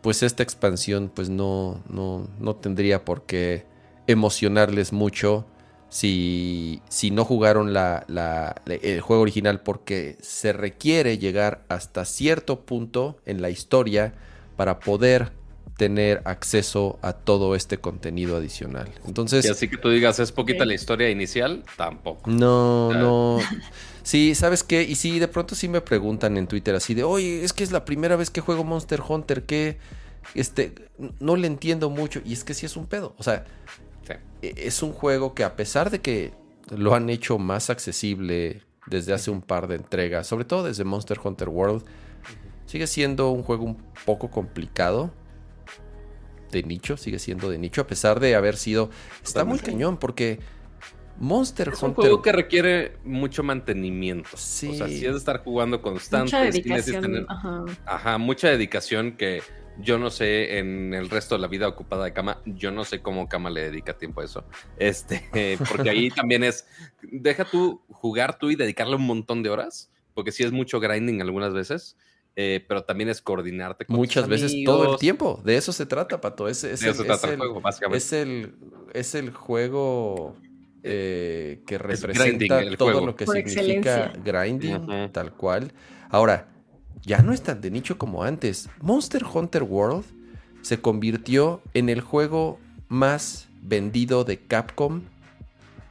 pues 0.00 0.22
esta 0.22 0.42
expansión 0.42 1.10
pues 1.14 1.28
no, 1.28 1.82
no, 1.90 2.26
no 2.38 2.56
tendría 2.56 3.04
por 3.04 3.24
qué 3.24 3.66
emocionarles 4.06 4.94
mucho 4.94 5.44
si, 5.88 6.82
si 6.88 7.10
no 7.10 7.24
jugaron 7.24 7.72
la, 7.72 8.04
la, 8.08 8.54
el 8.66 9.00
juego 9.00 9.22
original 9.22 9.60
porque 9.60 10.16
se 10.20 10.52
requiere 10.52 11.18
llegar 11.18 11.64
hasta 11.68 12.04
cierto 12.04 12.60
punto 12.60 13.16
en 13.24 13.40
la 13.40 13.50
historia 13.50 14.14
para 14.56 14.80
poder 14.80 15.32
tener 15.78 16.22
acceso 16.24 16.98
a 17.02 17.12
todo 17.12 17.54
este 17.54 17.78
contenido 17.78 18.36
adicional. 18.36 18.90
Entonces, 19.06 19.44
y 19.44 19.48
así 19.48 19.68
que 19.68 19.76
tú 19.76 19.88
digas, 19.88 20.18
es 20.18 20.32
poquita 20.32 20.66
la 20.66 20.74
historia 20.74 21.08
inicial, 21.08 21.62
tampoco. 21.76 22.28
No, 22.28 22.92
no. 22.92 23.38
Sí, 24.02 24.34
¿sabes 24.34 24.64
qué? 24.64 24.82
Y 24.82 24.96
sí, 24.96 25.20
de 25.20 25.28
pronto 25.28 25.54
sí 25.54 25.68
me 25.68 25.80
preguntan 25.80 26.36
en 26.36 26.48
Twitter 26.48 26.74
así 26.74 26.94
de, 26.94 27.04
oye, 27.04 27.44
es 27.44 27.52
que 27.52 27.62
es 27.62 27.70
la 27.70 27.84
primera 27.84 28.16
vez 28.16 28.28
que 28.28 28.40
juego 28.40 28.64
Monster 28.64 29.00
Hunter, 29.06 29.44
que 29.44 29.78
este, 30.34 30.74
no 31.20 31.36
le 31.36 31.46
entiendo 31.46 31.90
mucho. 31.90 32.20
Y 32.24 32.32
es 32.32 32.42
que 32.42 32.54
sí 32.54 32.66
es 32.66 32.76
un 32.76 32.86
pedo. 32.86 33.14
O 33.16 33.22
sea, 33.22 33.44
e, 34.42 34.54
es 34.56 34.82
un 34.82 34.92
juego 34.92 35.34
que 35.34 35.44
a 35.44 35.56
pesar 35.56 35.90
de 35.90 36.00
que 36.00 36.32
lo 36.70 36.94
han 36.94 37.10
hecho 37.10 37.38
más 37.38 37.70
accesible 37.70 38.62
desde 38.86 39.12
hace 39.12 39.30
un 39.30 39.42
par 39.42 39.68
de 39.68 39.76
entregas, 39.76 40.26
sobre 40.26 40.44
todo 40.44 40.64
desde 40.64 40.84
Monster 40.84 41.18
Hunter 41.22 41.48
World, 41.48 41.84
sigue 42.66 42.86
siendo 42.86 43.30
un 43.30 43.42
juego 43.42 43.64
un 43.64 43.78
poco 44.04 44.30
complicado. 44.30 45.12
De 46.50 46.62
nicho, 46.62 46.96
sigue 46.96 47.18
siendo 47.18 47.50
de 47.50 47.58
nicho, 47.58 47.82
a 47.82 47.86
pesar 47.86 48.20
de 48.20 48.34
haber 48.34 48.56
sido. 48.56 48.88
Está 49.22 49.44
muy 49.44 49.58
cañón, 49.58 49.98
porque 49.98 50.40
Monster 51.18 51.68
es 51.68 51.74
Hunter. 51.74 51.88
un 51.88 51.94
juego 51.94 52.22
que 52.22 52.32
requiere 52.32 52.96
mucho 53.04 53.42
mantenimiento. 53.42 54.30
Sí. 54.34 54.68
O 54.68 54.74
sea, 54.74 54.88
si 54.88 55.04
es 55.04 55.12
de 55.12 55.18
estar 55.18 55.42
jugando 55.42 55.82
constante. 55.82 56.24
Mucha 56.24 56.40
dedicación. 56.42 57.26
ajá. 57.84 58.18
mucha 58.18 58.48
dedicación 58.48 59.12
que 59.12 59.42
yo 59.80 59.98
no 59.98 60.10
sé 60.10 60.58
en 60.58 60.92
el 60.94 61.08
resto 61.08 61.34
de 61.36 61.40
la 61.40 61.48
vida 61.48 61.68
ocupada 61.68 62.04
de 62.04 62.12
cama, 62.12 62.40
yo 62.44 62.70
no 62.70 62.84
sé 62.84 63.00
cómo 63.00 63.28
cama 63.28 63.50
le 63.50 63.62
dedica 63.62 63.96
tiempo 63.96 64.20
a 64.20 64.24
eso. 64.24 64.44
Este, 64.78 65.28
porque 65.68 65.90
ahí 65.90 66.10
también 66.10 66.44
es, 66.44 66.66
deja 67.02 67.44
tú 67.44 67.82
jugar 67.88 68.38
tú 68.38 68.50
y 68.50 68.56
dedicarle 68.56 68.96
un 68.96 69.06
montón 69.06 69.42
de 69.42 69.50
horas, 69.50 69.90
porque 70.14 70.32
sí 70.32 70.42
es 70.42 70.52
mucho 70.52 70.80
grinding 70.80 71.20
algunas 71.20 71.52
veces. 71.52 71.96
Eh, 72.40 72.64
pero 72.68 72.84
también 72.84 73.08
es 73.08 73.20
coordinarte 73.20 73.84
con 73.84 73.96
Muchas 73.96 74.28
veces 74.28 74.54
todo 74.64 74.92
el 74.92 74.98
tiempo. 75.00 75.40
De 75.44 75.56
eso 75.56 75.72
se 75.72 75.86
trata, 75.86 76.20
Pato. 76.20 76.46
Es, 76.46 76.62
es, 76.62 76.84
el, 76.84 76.94
juego, 76.94 77.60
básicamente. 77.60 78.54
Es 78.94 79.14
el, 79.16 79.32
juego 79.32 80.36
eh, 80.84 81.62
que 81.66 81.78
representa 81.78 82.62
todo 82.76 83.04
lo 83.04 83.16
que 83.16 83.26
significa 83.26 84.12
grinding, 84.24 85.10
tal 85.10 85.32
cual. 85.32 85.72
Ahora, 86.10 86.48
ya 87.04 87.22
no 87.22 87.32
es 87.32 87.42
tan 87.42 87.60
de 87.60 87.70
nicho 87.70 87.98
como 87.98 88.22
antes. 88.22 88.68
Monster 88.80 89.24
Hunter 89.24 89.62
World 89.62 90.04
se 90.62 90.80
convirtió 90.80 91.62
en 91.74 91.88
el 91.88 92.00
juego 92.00 92.58
más 92.88 93.48
vendido 93.62 94.24
de 94.24 94.38
Capcom. 94.38 95.02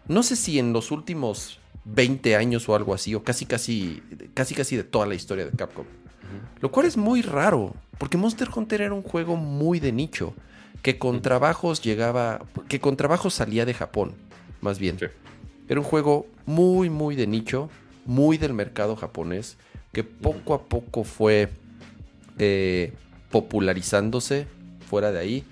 No 0.08 0.24
sé 0.24 0.36
si 0.36 0.60
en 0.60 0.74
los 0.74 0.92
últimos 0.92 1.60
20 1.86 2.36
años 2.36 2.68
o 2.68 2.76
algo 2.76 2.94
así, 2.94 3.16
o 3.16 3.24
casi 3.24 3.46
casi, 3.46 4.02
casi 4.34 4.56
casi 4.56 4.76
de 4.76 4.84
toda 4.84 5.06
la 5.06 5.16
historia 5.16 5.46
de 5.46 5.52
Capcom. 5.52 5.86
Lo 6.60 6.72
cual 6.72 6.86
es 6.86 6.98
muy 6.98 7.22
raro, 7.22 7.74
porque 7.98 8.18
Monster 8.18 8.50
Hunter 8.54 8.82
era 8.82 8.94
un 8.94 9.04
juego 9.04 9.38
muy 9.38 9.80
de 9.80 9.92
nicho, 9.92 10.34
que 10.82 10.98
con 10.98 11.22
trabajos 11.22 11.82
llegaba, 11.82 12.46
que 12.68 12.80
con 12.80 12.98
trabajos 12.98 13.34
salía 13.34 13.66
de 13.66 13.74
Japón, 13.74 14.14
más 14.62 14.80
bien. 14.80 14.98
Era 15.70 15.80
un 15.80 15.86
juego 15.86 16.28
muy, 16.46 16.90
muy 16.90 17.16
de 17.16 17.28
nicho, 17.28 17.70
muy 18.06 18.38
del 18.38 18.54
mercado 18.54 18.96
japonés, 18.96 19.58
que 19.92 20.04
poco 20.04 20.54
a 20.54 20.64
poco 20.64 21.04
fue 21.04 21.50
eh, 22.38 22.94
popularizándose 23.32 24.48
fuera 24.88 25.12
de 25.12 25.20
ahí, 25.20 25.44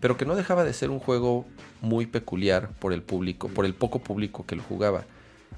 pero 0.00 0.16
que 0.16 0.24
no 0.26 0.36
dejaba 0.36 0.64
de 0.64 0.72
ser 0.72 0.90
un 0.90 0.98
juego 0.98 1.46
muy 1.80 2.06
peculiar 2.06 2.70
por 2.78 2.92
el 2.92 3.02
público, 3.02 3.48
por 3.48 3.64
el 3.64 3.74
poco 3.74 3.98
público 3.98 4.44
que 4.46 4.56
lo 4.56 4.62
jugaba. 4.62 5.04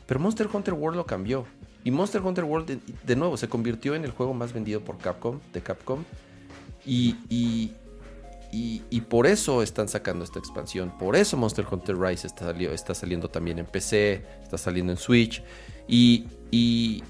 Pero 0.07 0.21
Monster 0.21 0.49
Hunter 0.53 0.75
World 0.75 0.97
lo 0.97 1.07
cambió. 1.07 1.47
Y 1.85 1.91
Monster 1.93 2.21
Hunter 2.21 2.45
World 2.45 2.81
de, 3.05 3.17
nuevo 3.17 3.37
se 3.37 3.49
convirtió 3.49 3.95
en 3.95 4.05
el 4.05 4.11
juego 4.11 4.35
más 4.35 4.53
vendido 4.53 4.81
por 4.81 4.99
Capcom, 4.99 5.39
de 5.53 5.63
Capcom. 5.63 6.03
Y, 6.85 7.17
y, 7.29 7.73
y, 8.91 9.01
por 9.03 9.27
eso 9.27 9.63
están 9.63 9.89
sacando 9.89 10.25
esta 10.25 10.39
expansión. 10.39 10.93
Por 10.99 11.15
eso 11.15 11.37
Monster 11.37 11.67
Hunter 11.71 11.97
Rise 11.97 12.27
está, 12.27 12.51
está 12.51 12.95
saliendo 12.95 13.29
también 13.29 13.59
en 13.59 13.67
PC, 13.67 14.25
está 14.43 14.59
saliendo 14.59 14.93
en 14.93 14.99
Switch. 14.99 15.43
Y, 15.87 16.27
y, 16.51 17.05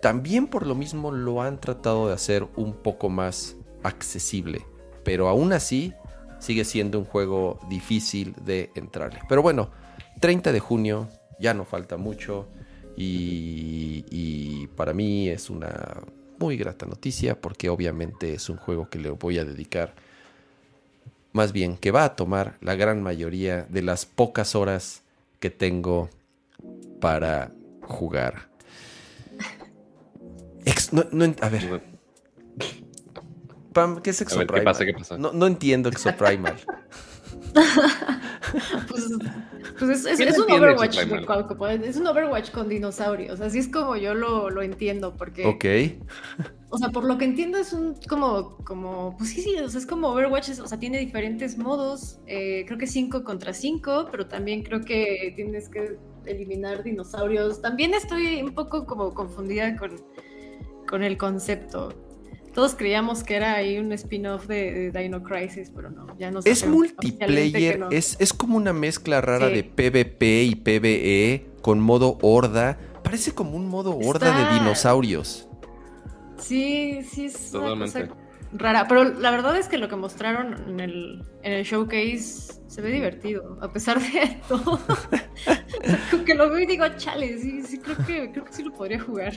también 0.00 0.46
por 0.46 0.66
lo 0.66 0.74
mismo 0.74 1.10
lo 1.12 1.42
han 1.42 1.60
tratado 1.60 2.08
de 2.08 2.14
hacer 2.14 2.46
un 2.56 2.74
poco 2.74 3.08
más 3.08 3.56
accesible, 3.82 4.64
pero 5.04 5.28
aún 5.28 5.52
así 5.52 5.92
sigue 6.38 6.64
siendo 6.64 6.98
un 6.98 7.04
juego 7.04 7.58
difícil 7.68 8.34
de 8.44 8.70
entrarle. 8.74 9.20
Pero 9.28 9.42
bueno, 9.42 9.70
30 10.20 10.52
de 10.52 10.60
junio, 10.60 11.08
ya 11.38 11.54
no 11.54 11.64
falta 11.64 11.96
mucho 11.96 12.48
y, 12.96 14.66
para 14.76 14.92
mí 14.92 15.28
es 15.28 15.50
una 15.50 16.02
muy 16.38 16.56
grata 16.56 16.86
noticia 16.86 17.40
porque 17.40 17.68
obviamente 17.68 18.34
es 18.34 18.48
un 18.48 18.56
juego 18.56 18.88
que 18.88 18.98
le 18.98 19.10
voy 19.10 19.38
a 19.38 19.44
dedicar, 19.44 19.94
más 21.32 21.52
bien 21.52 21.76
que 21.76 21.90
va 21.90 22.04
a 22.04 22.16
tomar 22.16 22.56
la 22.60 22.76
gran 22.76 23.02
mayoría 23.02 23.66
de 23.68 23.82
las 23.82 24.06
pocas 24.06 24.54
horas 24.54 25.02
que 25.40 25.50
tengo 25.50 26.10
para 27.00 27.52
jugar 27.82 28.47
no, 30.92 31.34
a 31.40 31.48
ver. 31.48 31.82
Pam, 33.72 34.00
¿qué 34.02 34.10
es 34.10 34.20
Exoprimal? 34.20 34.60
¿Qué 34.60 34.64
pasa? 34.64 34.84
¿Qué 34.84 34.92
pasa? 34.92 35.18
No, 35.18 35.32
no 35.32 35.46
entiendo 35.46 35.88
Exoprimal. 35.88 36.56
pues, 38.88 39.08
pues 39.78 40.06
es, 40.06 40.20
es, 40.20 40.38
un 40.38 40.50
Overwatch 40.50 40.98
es 41.84 41.96
un 41.96 42.06
Overwatch 42.06 42.50
con 42.50 42.68
dinosaurios. 42.68 43.40
Así 43.40 43.58
es 43.58 43.68
como 43.68 43.96
yo 43.96 44.14
lo, 44.14 44.50
lo 44.50 44.62
entiendo. 44.62 45.14
Porque. 45.16 45.46
Ok. 45.46 45.64
o 46.70 46.78
sea, 46.78 46.90
por 46.90 47.04
lo 47.04 47.18
que 47.18 47.24
entiendo, 47.24 47.58
es 47.58 47.72
un 47.72 47.94
como. 48.08 48.56
como 48.64 49.16
pues 49.16 49.30
sí, 49.30 49.42
sí, 49.42 49.56
o 49.58 49.68
sea, 49.68 49.80
es 49.80 49.86
como 49.86 50.08
Overwatch. 50.08 50.50
o 50.60 50.66
sea, 50.66 50.78
tiene 50.78 50.98
diferentes 50.98 51.58
modos. 51.58 52.20
Eh, 52.26 52.64
creo 52.66 52.78
que 52.78 52.86
5 52.86 53.24
contra 53.24 53.52
5, 53.52 54.08
pero 54.10 54.26
también 54.26 54.62
creo 54.62 54.82
que 54.84 55.32
tienes 55.36 55.68
que 55.68 55.98
eliminar 56.26 56.82
dinosaurios. 56.82 57.60
También 57.60 57.94
estoy 57.94 58.42
un 58.42 58.54
poco 58.54 58.86
como 58.86 59.14
confundida 59.14 59.76
con 59.76 59.96
con 60.88 61.04
el 61.04 61.16
concepto. 61.16 61.94
Todos 62.54 62.74
creíamos 62.74 63.22
que 63.22 63.36
era 63.36 63.54
ahí 63.54 63.78
un 63.78 63.92
spin-off 63.92 64.46
de, 64.46 64.90
Dino 64.90 65.22
Crisis, 65.22 65.70
pero 65.74 65.90
no, 65.90 66.18
ya 66.18 66.30
no 66.30 66.40
Es 66.44 66.66
multiplayer, 66.66 67.86
es, 67.90 68.16
es 68.18 68.32
como 68.32 68.56
una 68.56 68.72
mezcla 68.72 69.20
rara 69.20 69.48
de 69.48 69.62
PvP 69.62 70.42
y 70.42 70.54
PvE 70.56 71.46
con 71.62 71.78
modo 71.78 72.18
horda. 72.20 72.78
Parece 73.04 73.32
como 73.32 73.52
un 73.52 73.68
modo 73.68 73.96
horda 73.96 74.36
de 74.36 74.58
dinosaurios. 74.58 75.48
Sí, 76.38 77.02
sí, 77.08 77.26
es 77.26 77.52
Totalmente. 77.52 78.08
rara. 78.52 78.88
Pero 78.88 79.04
la 79.04 79.30
verdad 79.30 79.56
es 79.56 79.68
que 79.68 79.78
lo 79.78 79.88
que 79.88 79.96
mostraron 79.96 80.54
en 80.68 80.80
el, 80.80 81.24
en 81.42 81.52
el 81.52 81.64
showcase 81.64 82.58
se 82.66 82.82
ve 82.82 82.90
divertido, 82.90 83.58
a 83.60 83.72
pesar 83.72 84.00
de 84.00 84.40
todo. 84.48 84.80
que 86.26 86.34
lo 86.34 86.50
veo 86.50 86.60
y 86.60 86.66
digo, 86.66 86.84
chale, 86.96 87.38
sí, 87.38 87.62
sí, 87.62 87.78
creo 87.78 87.96
que, 87.98 88.32
creo 88.32 88.44
que 88.44 88.52
sí 88.52 88.62
lo 88.62 88.72
podría 88.72 89.00
jugar. 89.00 89.34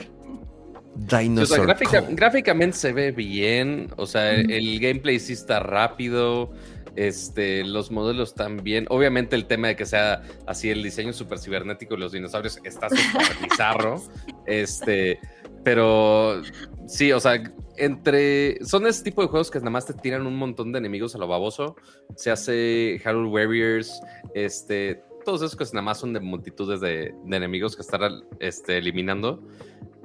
Dinosaur. 0.94 1.74
gráficamente 2.10 2.76
se 2.76 2.92
ve 2.92 3.12
bien. 3.12 3.88
O 3.96 4.06
sea, 4.06 4.32
el 4.34 4.78
gameplay 4.80 5.18
sí 5.18 5.32
está 5.32 5.60
rápido. 5.60 6.52
Este, 6.94 7.64
los 7.64 7.90
modelos 7.90 8.30
están 8.30 8.58
bien. 8.58 8.86
Obviamente, 8.90 9.34
el 9.34 9.46
tema 9.46 9.68
de 9.68 9.76
que 9.76 9.86
sea 9.86 10.22
así 10.46 10.70
el 10.70 10.82
diseño 10.82 11.12
super 11.12 11.38
cibernético 11.38 11.94
de 11.94 12.00
los 12.00 12.12
dinosaurios 12.12 12.58
está 12.64 12.88
súper 12.90 13.36
bizarro. 13.50 14.02
Este, 14.46 15.18
pero 15.64 16.42
sí, 16.86 17.12
o 17.12 17.20
sea, 17.20 17.42
entre. 17.76 18.62
Son 18.64 18.86
ese 18.86 19.02
tipo 19.04 19.22
de 19.22 19.28
juegos 19.28 19.50
que 19.50 19.58
nada 19.58 19.70
más 19.70 19.86
te 19.86 19.94
tiran 19.94 20.26
un 20.26 20.36
montón 20.36 20.72
de 20.72 20.78
enemigos 20.78 21.14
a 21.14 21.18
lo 21.18 21.26
baboso. 21.26 21.76
Se 22.16 22.30
hace 22.30 23.00
Harold 23.04 23.32
Warriors. 23.32 24.00
Este, 24.34 25.02
todos 25.24 25.40
esos 25.42 25.56
que 25.56 25.64
nada 25.72 25.82
más 25.82 26.00
son 26.00 26.12
de 26.12 26.20
multitudes 26.20 26.80
de, 26.80 27.14
enemigos 27.26 27.74
que 27.74 27.82
estar 27.82 28.02
este, 28.40 28.78
eliminando. 28.78 29.42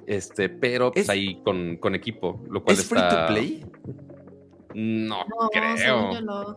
Este, 0.07 0.47
pero 0.47 0.91
pues, 0.93 1.09
ahí 1.09 1.41
con, 1.43 1.75
con, 1.75 1.93
equipo, 1.93 2.41
lo 2.49 2.63
cual 2.63 2.77
¿Es 2.77 2.85
free 2.85 3.01
to 3.01 3.27
play? 3.27 3.65
No, 4.73 5.25
creo. 5.51 6.21
no. 6.21 6.55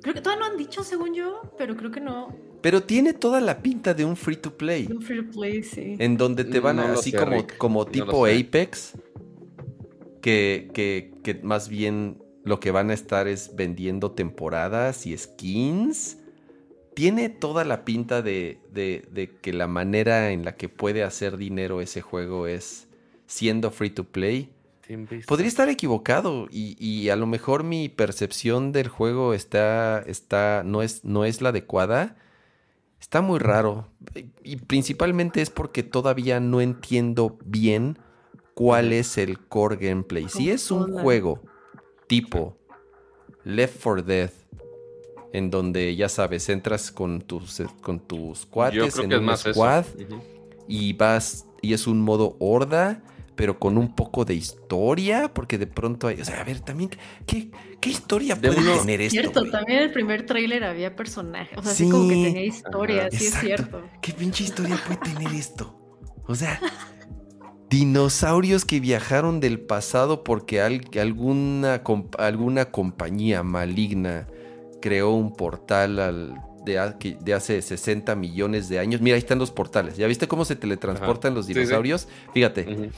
Creo 0.00 0.14
que 0.14 0.20
todavía 0.20 0.46
no 0.46 0.52
han 0.52 0.56
dicho, 0.56 0.84
según 0.84 1.12
yo, 1.12 1.42
pero 1.58 1.76
creo 1.76 1.90
que 1.90 2.00
no. 2.00 2.28
Pero 2.60 2.84
tiene 2.84 3.12
toda 3.12 3.40
la 3.40 3.60
pinta 3.62 3.94
de 3.94 4.04
un 4.04 4.16
free 4.16 4.36
to 4.36 4.56
play. 4.56 4.86
Un 4.86 5.02
free 5.02 5.24
to 5.24 5.30
play, 5.32 5.64
sí. 5.64 5.96
En 5.98 6.16
donde 6.16 6.44
te 6.44 6.60
van 6.60 6.78
así 6.78 7.10
como, 7.12 7.44
como 7.58 7.84
tipo 7.84 8.26
Apex, 8.26 8.92
que, 10.20 10.70
que, 10.72 11.14
que 11.24 11.34
más 11.42 11.68
bien 11.68 12.22
lo 12.44 12.60
que 12.60 12.70
van 12.70 12.90
a 12.90 12.94
estar 12.94 13.26
es 13.26 13.56
vendiendo 13.56 14.12
temporadas 14.12 15.04
y 15.06 15.18
skins 15.18 16.18
tiene 16.94 17.28
toda 17.28 17.64
la 17.64 17.84
pinta 17.84 18.22
de, 18.22 18.58
que 19.42 19.52
la 19.52 19.66
manera 19.66 20.30
en 20.30 20.44
la 20.44 20.56
que 20.56 20.68
puede 20.68 21.02
hacer 21.02 21.36
dinero 21.36 21.80
ese 21.80 22.00
juego 22.00 22.46
es 22.46 22.88
siendo 23.26 23.70
free 23.70 23.90
to 23.90 24.04
play. 24.04 24.50
Podría 25.26 25.48
estar 25.48 25.68
equivocado 25.68 26.46
y, 26.50 26.76
y 26.78 27.08
a 27.08 27.16
lo 27.16 27.26
mejor 27.26 27.64
mi 27.64 27.88
percepción 27.88 28.70
del 28.72 28.88
juego 28.88 29.32
está, 29.34 30.02
está, 30.06 30.62
no, 30.64 30.82
es, 30.82 31.04
no 31.04 31.24
es 31.24 31.40
la 31.40 31.48
adecuada. 31.48 32.16
Está 33.00 33.20
muy 33.22 33.38
raro. 33.38 33.88
Y- 34.42 34.56
principalmente 34.56 35.40
es 35.42 35.50
porque 35.50 35.82
todavía 35.82 36.38
no 36.40 36.60
entiendo 36.60 37.38
bien 37.44 37.98
cuál 38.54 38.92
es 38.92 39.18
el 39.18 39.38
core 39.40 39.76
gameplay. 39.76 40.28
Si 40.28 40.50
es 40.50 40.70
un 40.70 40.92
juego 41.00 41.42
tipo 42.06 42.56
Left 43.44 43.82
4 43.82 44.02
Dead, 44.02 44.30
en 45.34 45.50
donde 45.50 45.94
ya 45.96 46.08
sabes, 46.08 46.48
entras 46.48 46.90
con 46.92 47.20
tus, 47.20 47.60
con 47.82 47.98
tus 47.98 48.46
cuates 48.46 48.96
en 48.98 49.10
es 49.12 49.18
un 49.18 49.24
más 49.24 49.40
squad 49.40 49.84
y 50.68 50.92
vas 50.92 51.44
y 51.60 51.72
es 51.74 51.86
un 51.88 52.00
modo 52.00 52.36
horda, 52.38 53.02
pero 53.34 53.58
con 53.58 53.76
un 53.76 53.96
poco 53.96 54.24
de 54.24 54.34
historia, 54.34 55.34
porque 55.34 55.58
de 55.58 55.66
pronto 55.66 56.06
hay, 56.06 56.20
o 56.20 56.24
sea, 56.24 56.40
a 56.40 56.44
ver, 56.44 56.60
también 56.60 56.90
qué, 57.26 57.50
qué 57.80 57.90
historia 57.90 58.36
De 58.36 58.48
puede 58.52 58.60
uno- 58.60 58.78
tener 58.78 59.00
esto. 59.00 59.10
Cierto, 59.20 59.40
güey? 59.40 59.50
también 59.50 59.78
en 59.78 59.84
el 59.86 59.92
primer 59.92 60.24
tráiler 60.24 60.62
había 60.62 60.94
personajes, 60.94 61.58
o 61.58 61.62
sea, 61.62 61.72
Sí. 61.72 61.82
así 61.82 61.92
como 61.92 62.08
que 62.08 62.14
tenía 62.14 62.44
historia, 62.44 63.08
sí 63.10 63.26
es 63.26 63.34
cierto. 63.34 63.82
¿Qué 64.00 64.12
pinche 64.12 64.44
historia 64.44 64.80
puede 64.86 65.00
tener 65.00 65.32
esto? 65.34 65.76
O 66.28 66.34
sea, 66.36 66.60
dinosaurios 67.70 68.64
que 68.64 68.78
viajaron 68.80 69.40
del 69.40 69.58
pasado 69.60 70.22
porque 70.22 70.60
al- 70.60 70.88
alguna, 71.00 71.82
comp- 71.82 72.14
alguna 72.20 72.66
compañía 72.66 73.42
maligna 73.42 74.28
creó 74.84 75.12
un 75.12 75.32
portal 75.34 75.98
al- 75.98 76.34
de, 76.66 77.32
hace 77.34 77.62
60 77.62 78.14
millones 78.16 78.68
de 78.68 78.78
años. 78.78 79.00
Mira, 79.00 79.14
ahí 79.16 79.18
están 79.20 79.38
los 79.38 79.50
portales. 79.50 79.96
¿Ya 79.96 80.06
viste 80.06 80.28
cómo 80.28 80.44
se 80.44 80.56
teletransportan 80.56 81.34
los 81.34 81.46
Sí, 81.46 81.54
sí. 81.54 81.58
dinosaurios? 81.60 82.06
Fíjate. 82.34 82.90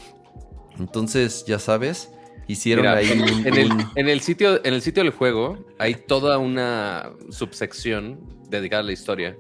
Entonces, 0.81 1.45
ya 1.47 1.59
sabes, 1.61 2.11
hicieron 2.49 2.83
Mira, 2.87 2.97
ahí 2.97 3.11
un, 3.13 3.47
En 3.47 3.55
el, 3.57 3.73
un- 3.73 3.85
en 3.95 4.09
el 4.09 4.21
sitio, 4.21 4.65
en 4.65 4.75
el 4.75 4.83
sitio 4.83 5.03
del 5.05 5.13
juego 5.13 5.65
hay 5.79 5.95
toda 5.95 6.39
una 6.39 7.11
subsección 7.31 8.19
dedicada 8.51 8.81
a 8.83 8.85
la 8.87 8.93
historia, 8.93 9.37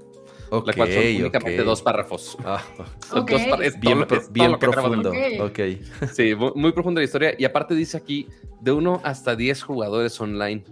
la 0.50 0.72
cual 0.72 0.92
son 0.92 1.02
únicamente 1.04 1.60
ok. 1.60 1.66
dos 1.66 1.82
párrafos. 1.82 2.36
Ah, 2.44 2.62
Son 3.08 3.26
dos 3.26 3.42
párrafos. 3.42 3.72
Todo 3.74 3.80
bien 3.80 3.98
pro- 4.06 4.20
todo 4.20 4.30
bien 4.32 4.58
profundo. 4.58 5.12
Sí, 6.14 6.34
mu- 6.36 6.52
muy 6.54 6.70
profunda 6.72 7.00
la 7.00 7.04
historia. 7.04 7.34
Y 7.38 7.44
aparte 7.44 7.74
dice 7.74 7.96
aquí 7.96 8.28
de 8.60 8.70
1 8.72 9.00
hasta 9.04 9.34
10 9.34 9.62
jugadores 9.62 10.20
online. 10.20 10.64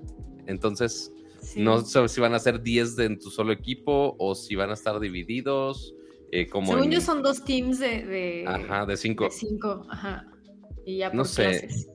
Entonces, 0.47 1.11
Sí. 1.45 1.61
no 1.63 1.81
sé 1.83 2.09
si 2.09 2.21
van 2.21 2.35
a 2.35 2.39
ser 2.39 2.63
10 2.63 2.97
de 2.97 3.05
en 3.05 3.19
tu 3.19 3.31
solo 3.31 3.53
equipo 3.53 4.17
o 4.19 4.35
si 4.35 4.55
van 4.57 4.71
a 4.71 4.75
estar 4.75 4.99
divididos. 5.01 5.95
eh, 6.33 6.49
como 6.49 6.67
Según 6.73 6.85
en- 6.87 6.91
yo 6.91 7.01
son 7.01 7.23
dos 7.23 7.45
teams 7.45 7.79
de, 7.79 8.05
de, 8.05 8.45
Ajá, 8.49 8.87
de 8.87 8.97
5. 8.97 9.25
de 9.25 9.31
cinco, 9.31 9.87
ajá. 9.89 10.27
Y 10.85 10.97
ya 10.99 11.11
No 11.11 11.25
sé. 11.25 11.43
clases. 11.45 11.89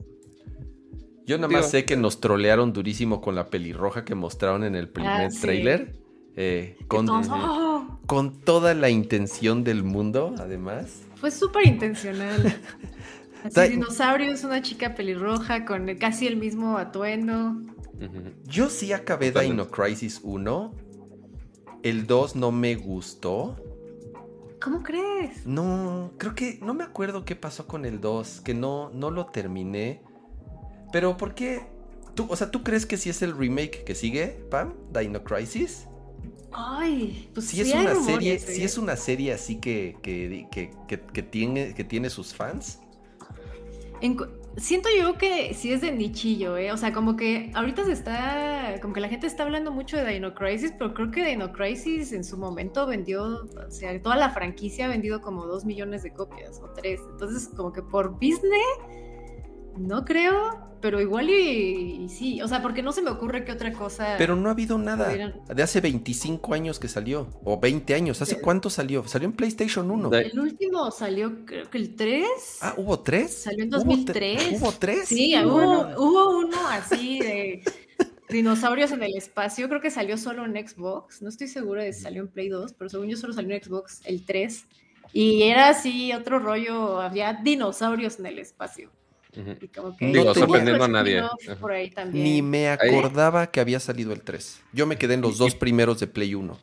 Yo 1.26 1.36
nada 1.36 1.48
Digo- 1.48 1.60
más 1.60 1.70
sé 1.70 1.84
que 1.84 1.96
nos 1.96 2.20
trolearon 2.20 2.72
durísimo 2.72 3.20
con 3.20 3.34
la 3.34 3.50
pelirroja 3.50 4.04
que 4.04 4.14
mostraron 4.14 4.64
en 4.64 4.74
el 4.76 4.88
primer 4.88 5.12
Ah, 5.26 5.30
sí. 5.30 5.40
trailer. 5.42 6.00
eh, 6.36 6.76
con, 6.88 7.06
"Oh". 7.10 7.98
con 8.06 8.40
toda 8.40 8.72
la 8.72 8.88
intención 8.88 9.62
del 9.64 9.82
mundo, 9.82 10.34
además. 10.38 11.02
Fue 11.16 11.30
súper 11.32 11.66
intencional. 11.66 12.30
Así, 13.44 13.54
Da- 13.54 13.64
dinosaurios, 13.68 14.44
una 14.44 14.62
chica 14.62 14.94
pelirroja 14.94 15.64
con 15.66 15.86
casi 15.96 16.26
el 16.28 16.36
mismo 16.36 16.78
atuendo. 16.78 17.56
Yo 18.44 18.68
sí 18.70 18.92
acabé 18.92 19.28
Totalmente. 19.28 19.62
Dino 19.62 19.70
Crisis 19.70 20.20
1. 20.22 20.74
El 21.82 22.06
2 22.06 22.36
no 22.36 22.52
me 22.52 22.74
gustó. 22.76 23.56
¿Cómo 24.62 24.82
crees? 24.82 25.46
No, 25.46 26.12
creo 26.18 26.34
que 26.34 26.58
no 26.62 26.74
me 26.74 26.84
acuerdo 26.84 27.24
qué 27.24 27.34
pasó 27.36 27.66
con 27.66 27.86
el 27.86 28.00
2, 28.00 28.42
que 28.42 28.52
no, 28.52 28.90
no 28.90 29.10
lo 29.10 29.26
terminé. 29.26 30.02
Pero 30.92 31.16
¿por 31.16 31.34
qué? 31.34 31.66
¿Tú, 32.14 32.26
o 32.28 32.36
sea, 32.36 32.50
¿tú 32.50 32.62
crees 32.62 32.84
que 32.84 32.96
si 32.98 33.08
es 33.08 33.22
el 33.22 33.34
remake 33.36 33.84
que 33.84 33.94
sigue, 33.94 34.26
Pam? 34.50 34.74
Dino 34.92 35.24
Crisis. 35.24 35.86
Ay, 36.52 37.30
pues 37.32 37.46
Si 37.46 37.56
sí 37.56 37.62
es 37.62 37.74
una 37.74 37.94
serie, 37.94 38.38
si 38.40 38.64
es 38.64 38.76
una 38.76 38.96
serie 38.96 39.32
así 39.32 39.56
que, 39.56 39.96
que, 40.02 40.48
que- 40.50 40.72
que- 40.88 41.00
que 41.00 41.22
tiene, 41.22 41.74
que 41.74 41.84
tiene 41.84 42.10
sus 42.10 42.34
fans. 42.34 42.80
En 44.02 44.16
cu- 44.16 44.26
siento 44.56 44.88
yo 44.96 45.16
que 45.16 45.54
sí 45.54 45.72
es 45.72 45.80
de 45.80 45.92
nichillo, 45.92 46.56
¿eh? 46.56 46.72
O 46.72 46.76
sea, 46.76 46.92
como 46.92 47.16
que 47.16 47.50
ahorita 47.54 47.84
se 47.84 47.92
está, 47.92 48.78
como 48.80 48.94
que 48.94 49.00
la 49.00 49.08
gente 49.08 49.26
está 49.26 49.44
hablando 49.44 49.70
mucho 49.70 49.96
de 49.96 50.06
Dino 50.12 50.34
Crisis, 50.34 50.72
pero 50.78 50.94
creo 50.94 51.10
que 51.10 51.24
Dino 51.24 51.52
Crisis 51.52 52.12
en 52.12 52.24
su 52.24 52.36
momento 52.36 52.86
vendió, 52.86 53.24
o 53.24 53.70
sea, 53.70 54.00
toda 54.02 54.16
la 54.16 54.30
franquicia 54.30 54.86
ha 54.86 54.88
vendido 54.88 55.20
como 55.20 55.46
dos 55.46 55.64
millones 55.64 56.02
de 56.02 56.12
copias 56.12 56.60
o 56.62 56.70
tres. 56.70 57.00
Entonces, 57.10 57.48
como 57.56 57.72
que 57.72 57.82
por 57.82 58.12
business, 58.12 58.66
no 59.76 60.04
creo, 60.04 60.76
pero 60.80 61.00
igual 61.00 61.28
y, 61.30 62.04
y 62.04 62.08
sí. 62.08 62.40
O 62.42 62.48
sea, 62.48 62.62
porque 62.62 62.82
no 62.82 62.92
se 62.92 63.02
me 63.02 63.10
ocurre 63.10 63.44
que 63.44 63.52
otra 63.52 63.72
cosa. 63.72 64.14
Pero 64.18 64.36
no 64.36 64.48
ha 64.48 64.52
habido 64.52 64.78
nada. 64.78 65.08
De 65.08 65.62
hace 65.62 65.80
25 65.80 66.54
años 66.54 66.78
que 66.78 66.88
salió. 66.88 67.28
O 67.44 67.58
20 67.60 67.94
años. 67.94 68.20
¿Hace 68.22 68.40
cuánto 68.40 68.70
salió? 68.70 69.06
Salió 69.06 69.26
en 69.28 69.32
PlayStation 69.34 69.90
1. 69.90 70.08
De- 70.10 70.20
El 70.22 70.38
último 70.40 70.90
salió, 70.90 71.44
creo 71.44 71.68
que 71.70 71.78
el 71.78 71.96
3. 71.96 72.24
Ah, 72.62 72.74
¿hubo 72.76 73.00
tres? 73.00 73.42
Salió 73.42 73.64
en 73.64 73.74
¿Hubo 73.74 73.82
tre- 73.82 73.86
2003. 73.86 74.60
¿Hubo 74.60 74.72
tres? 74.72 75.08
Sí, 75.08 75.34
hubo, 75.44 75.88
hubo 75.98 76.38
uno 76.38 76.56
así 76.68 77.18
de 77.20 77.62
dinosaurios 78.28 78.92
en 78.92 79.02
el 79.02 79.14
espacio. 79.16 79.68
Creo 79.68 79.80
que 79.80 79.90
salió 79.90 80.16
solo 80.16 80.44
en 80.44 80.52
Xbox. 80.66 81.20
No 81.22 81.28
estoy 81.28 81.48
segura 81.48 81.82
de 81.82 81.92
si 81.92 82.02
salió 82.02 82.22
en 82.22 82.28
Play 82.28 82.48
2, 82.48 82.74
pero 82.74 82.88
según 82.88 83.08
yo 83.08 83.16
solo 83.16 83.32
salió 83.32 83.54
en 83.54 83.62
Xbox 83.62 84.00
el 84.04 84.24
3. 84.24 84.66
Y 85.12 85.42
era 85.42 85.68
así 85.70 86.12
otro 86.12 86.38
rollo, 86.38 87.00
había 87.00 87.32
dinosaurios 87.34 88.20
en 88.20 88.26
el 88.26 88.38
espacio. 88.38 88.90
Ujú. 89.36 89.56
Y 89.60 89.68
como 89.68 89.96
que 89.96 90.06
Digo, 90.06 90.24
tuvo 90.24 90.34
sorprendiendo 90.34 90.84
a 90.84 90.88
nadie. 90.88 91.18
spin-off 91.18 91.48
Ajá. 91.48 91.60
Por 91.60 91.72
ahí 91.72 91.90
también. 91.90 92.24
Ni 92.24 92.42
me 92.42 92.68
acordaba 92.68 93.46
que 93.48 93.60
había 93.60 93.78
salido 93.80 94.12
el 94.12 94.22
3. 94.22 94.60
Yo 94.72 94.86
me 94.86 94.96
quedé 94.96 95.14
en 95.14 95.20
los 95.22 95.36
Y- 95.36 95.38
dos 95.38 95.54
primeros 95.54 96.00
de 96.00 96.06
Play 96.06 96.34
1. 96.34 96.58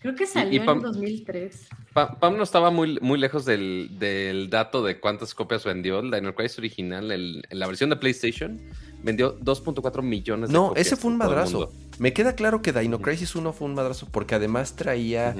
Creo 0.00 0.16
que 0.16 0.26
salió 0.26 0.64
Pam- 0.64 0.78
en 0.78 0.82
2003. 0.82 1.68
Pa- 1.92 2.18
Pam 2.18 2.36
no 2.36 2.42
estaba 2.42 2.70
muy, 2.72 2.98
muy 3.00 3.20
lejos 3.20 3.44
del, 3.44 3.88
del 4.00 4.50
dato 4.50 4.82
de 4.82 4.98
cuántas 4.98 5.32
copias 5.32 5.64
vendió. 5.64 6.00
El 6.00 6.10
Dino 6.10 6.34
Crisis 6.34 6.58
original, 6.58 7.12
el- 7.12 7.44
en 7.48 7.58
la 7.60 7.68
versión 7.68 7.88
de 7.90 7.94
PlayStation, 7.96 8.60
vendió 9.04 9.38
2.4 9.38 10.02
millones 10.02 10.48
de 10.48 10.54
No, 10.54 10.68
copias. 10.70 10.86
ese 10.88 10.96
fue 10.96 11.12
un 11.12 11.18
madrazo. 11.18 11.70
Me 12.00 12.12
queda 12.12 12.34
claro 12.34 12.62
que 12.62 12.72
Dino. 12.72 13.00
Crisis 13.00 13.36
1 13.36 13.52
fue 13.52 13.68
un 13.68 13.74
madrazo 13.74 14.08
porque 14.10 14.34
además 14.34 14.74
traía, 14.74 15.36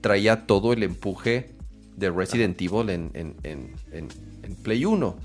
traía 0.00 0.46
todo 0.46 0.72
el 0.72 0.82
empuje 0.82 1.50
de 1.96 2.10
Resident 2.10 2.60
Evil 2.60 2.90
en, 2.90 3.10
en- 3.14 3.36
en- 3.44 3.74
en- 3.92 4.08
en 4.42 4.54
Play 4.56 4.84
1. 4.84 5.16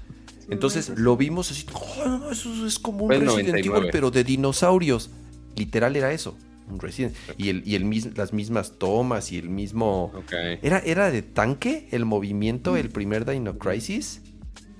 Entonces 0.49 0.85
Sí, 0.85 0.93
lo 0.95 1.17
vimos 1.17 1.51
así, 1.51 1.65
"Oh, 1.73 2.05
no, 2.07 2.31
eso 2.31 2.65
es 2.65 2.79
como 2.79 3.05
un 3.05 3.11
Resident 3.11 3.31
99. 3.31 3.77
Evil, 3.79 3.89
pero 3.91 4.11
de 4.11 4.23
dinosaurios. 4.23 5.09
Literal 5.55 5.95
era 5.95 6.11
eso, 6.13 6.37
un 6.69 6.79
Resident. 6.79 7.15
Y, 7.37 7.49
el, 7.49 7.63
y 7.65 7.75
el 7.75 7.83
mis- 7.85 8.15
las 8.17 8.31
mismas 8.33 8.73
tomas 8.77 9.31
y 9.31 9.37
el 9.37 9.49
mismo... 9.49 10.11
Ok. 10.15 10.33
¿Era, 10.61 10.79
¿Era 10.79 11.11
de 11.11 11.21
tanque 11.21 11.87
el 11.91 12.05
movimiento, 12.05 12.77
el 12.77 12.89
primer 12.89 13.25
Dino 13.25 13.57
Crisis? 13.57 14.21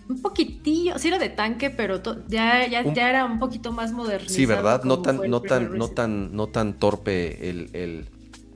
Un 0.09 0.21
poquitillo, 0.21 0.97
sí 0.99 1.09
era 1.09 1.17
de 1.19 1.27
tanque, 1.29 1.69
pero 1.69 2.01
to- 2.01 2.25
ya, 2.29 2.65
ya, 2.67 2.81
Un- 2.83 2.93
ya 2.95 3.09
era 3.09 3.25
un 3.25 3.39
poquito 3.39 3.73
más 3.73 3.91
modernizado. 3.91 4.33
Sí, 4.35 4.45
¿verdad? 4.45 4.83
No 4.85 5.01
tan, 5.01 5.19
no 5.29 5.41
tan, 5.41 5.77
no 5.77 5.89
tan, 5.89 6.33
no 6.33 6.47
tan 6.47 6.73
torpe 6.75 7.49
el, 7.49 7.69
el- 7.73 8.05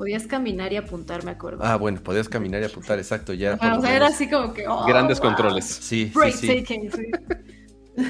Podías 0.01 0.25
caminar 0.25 0.73
y 0.73 0.77
apuntar, 0.77 1.23
me 1.23 1.29
acuerdo. 1.29 1.63
Ah, 1.63 1.75
bueno, 1.75 2.01
podías 2.01 2.27
caminar 2.27 2.59
y 2.63 2.65
apuntar, 2.65 2.97
exacto, 2.97 3.33
ya. 3.33 3.53
O 3.53 3.81
sea, 3.81 3.95
era 3.95 4.07
así 4.07 4.27
como 4.27 4.51
que. 4.51 4.67
oh, 4.67 4.83
Grandes 4.87 5.19
wow. 5.19 5.27
controles. 5.27 5.63
Sí, 5.65 6.11
sí, 6.11 6.31
sí. 6.31 6.47
Breathtaking, 6.47 6.91
sí. 6.91 7.03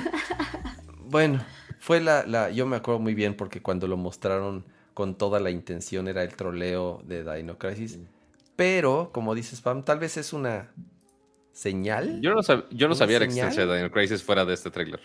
Bueno, 1.04 1.44
fue 1.80 2.00
la, 2.00 2.26
la, 2.26 2.50
yo 2.50 2.66
me 2.66 2.78
acuerdo 2.78 3.02
muy 3.02 3.14
bien 3.14 3.36
porque 3.36 3.62
cuando 3.62 3.88
lo 3.88 3.98
mostraron 3.98 4.64
con 4.94 5.18
toda 5.18 5.42
la 5.42 5.50
intención 5.52 6.08
era 6.08 6.24
el 6.24 6.34
troleo 6.34 7.02
de 7.04 7.26
Dino 7.26 7.58
Crisis. 7.58 8.00
Pero, 8.56 9.10
como 9.12 9.36
dices, 9.36 9.60
Pam, 9.60 9.84
tal 9.84 10.00
vez 10.00 10.16
es 10.16 10.32
una 10.32 10.72
señal. 11.52 12.22
Yo 12.22 12.34
no, 12.34 12.42
sab- 12.42 12.68
yo 12.72 12.88
no 12.88 12.94
¿Una 12.94 12.96
sabía 12.96 13.20
la 13.20 13.26
señal? 13.26 13.48
existencia 13.48 13.66
de 13.66 13.78
Dino 13.80 13.92
Crisis 13.92 14.24
fuera 14.24 14.46
de 14.46 14.54
este 14.54 14.72
tráiler. 14.72 15.02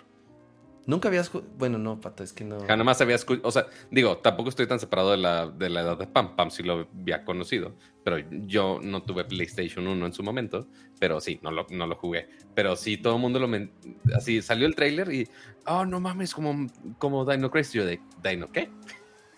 Nunca 0.87 1.09
habías... 1.09 1.33
ju- 1.33 1.43
Bueno, 1.59 1.79
no, 1.79 2.01
Pato, 2.01 2.23
es 2.23 2.33
que 2.33 2.45
no... 2.45 2.61
Jamás 2.61 3.01
había 3.01 3.17
escuchado, 3.17 3.47
o 3.49 3.51
sea, 3.51 3.67
digo, 3.91 4.19
tampoco 4.19 4.49
estoy 4.51 4.67
tan 4.69 4.79
separado 4.79 5.11
de 5.11 5.17
la, 5.17 5.49
de 5.49 5.69
la 5.69 5.81
edad 5.83 5.99
de 5.99 6.07
Pam. 6.07 6.37
Pam 6.37 6.51
sí 6.51 6.63
lo 6.63 6.89
había 7.01 7.25
conocido, 7.25 7.77
pero 8.05 8.19
yo 8.47 8.79
no 8.83 9.03
tuve 9.03 9.25
PlayStation 9.25 9.87
1 9.87 10.07
en 10.07 10.13
su 10.13 10.23
momento, 10.23 10.69
pero 11.01 11.21
sí, 11.21 11.41
no 11.43 11.51
lo, 11.51 11.67
no 11.71 11.87
lo 11.89 11.97
jugué. 11.97 12.29
Pero 12.55 12.77
sí, 12.77 12.97
todo 12.99 13.17
el 13.17 13.21
mundo 13.21 13.41
lo... 13.41 13.49
men- 13.49 13.73
así, 14.17 14.41
salió 14.43 14.67
el 14.67 14.77
tráiler 14.77 15.13
y, 15.13 15.29
oh, 15.67 15.85
no 15.85 15.99
mames, 16.01 16.33
como, 16.33 16.69
como 16.99 17.25
Dino 17.25 17.51
Crisis. 17.51 17.73
Yo 17.73 17.85
de, 17.85 18.01
¿Dino 18.23 18.51
qué? 18.53 18.71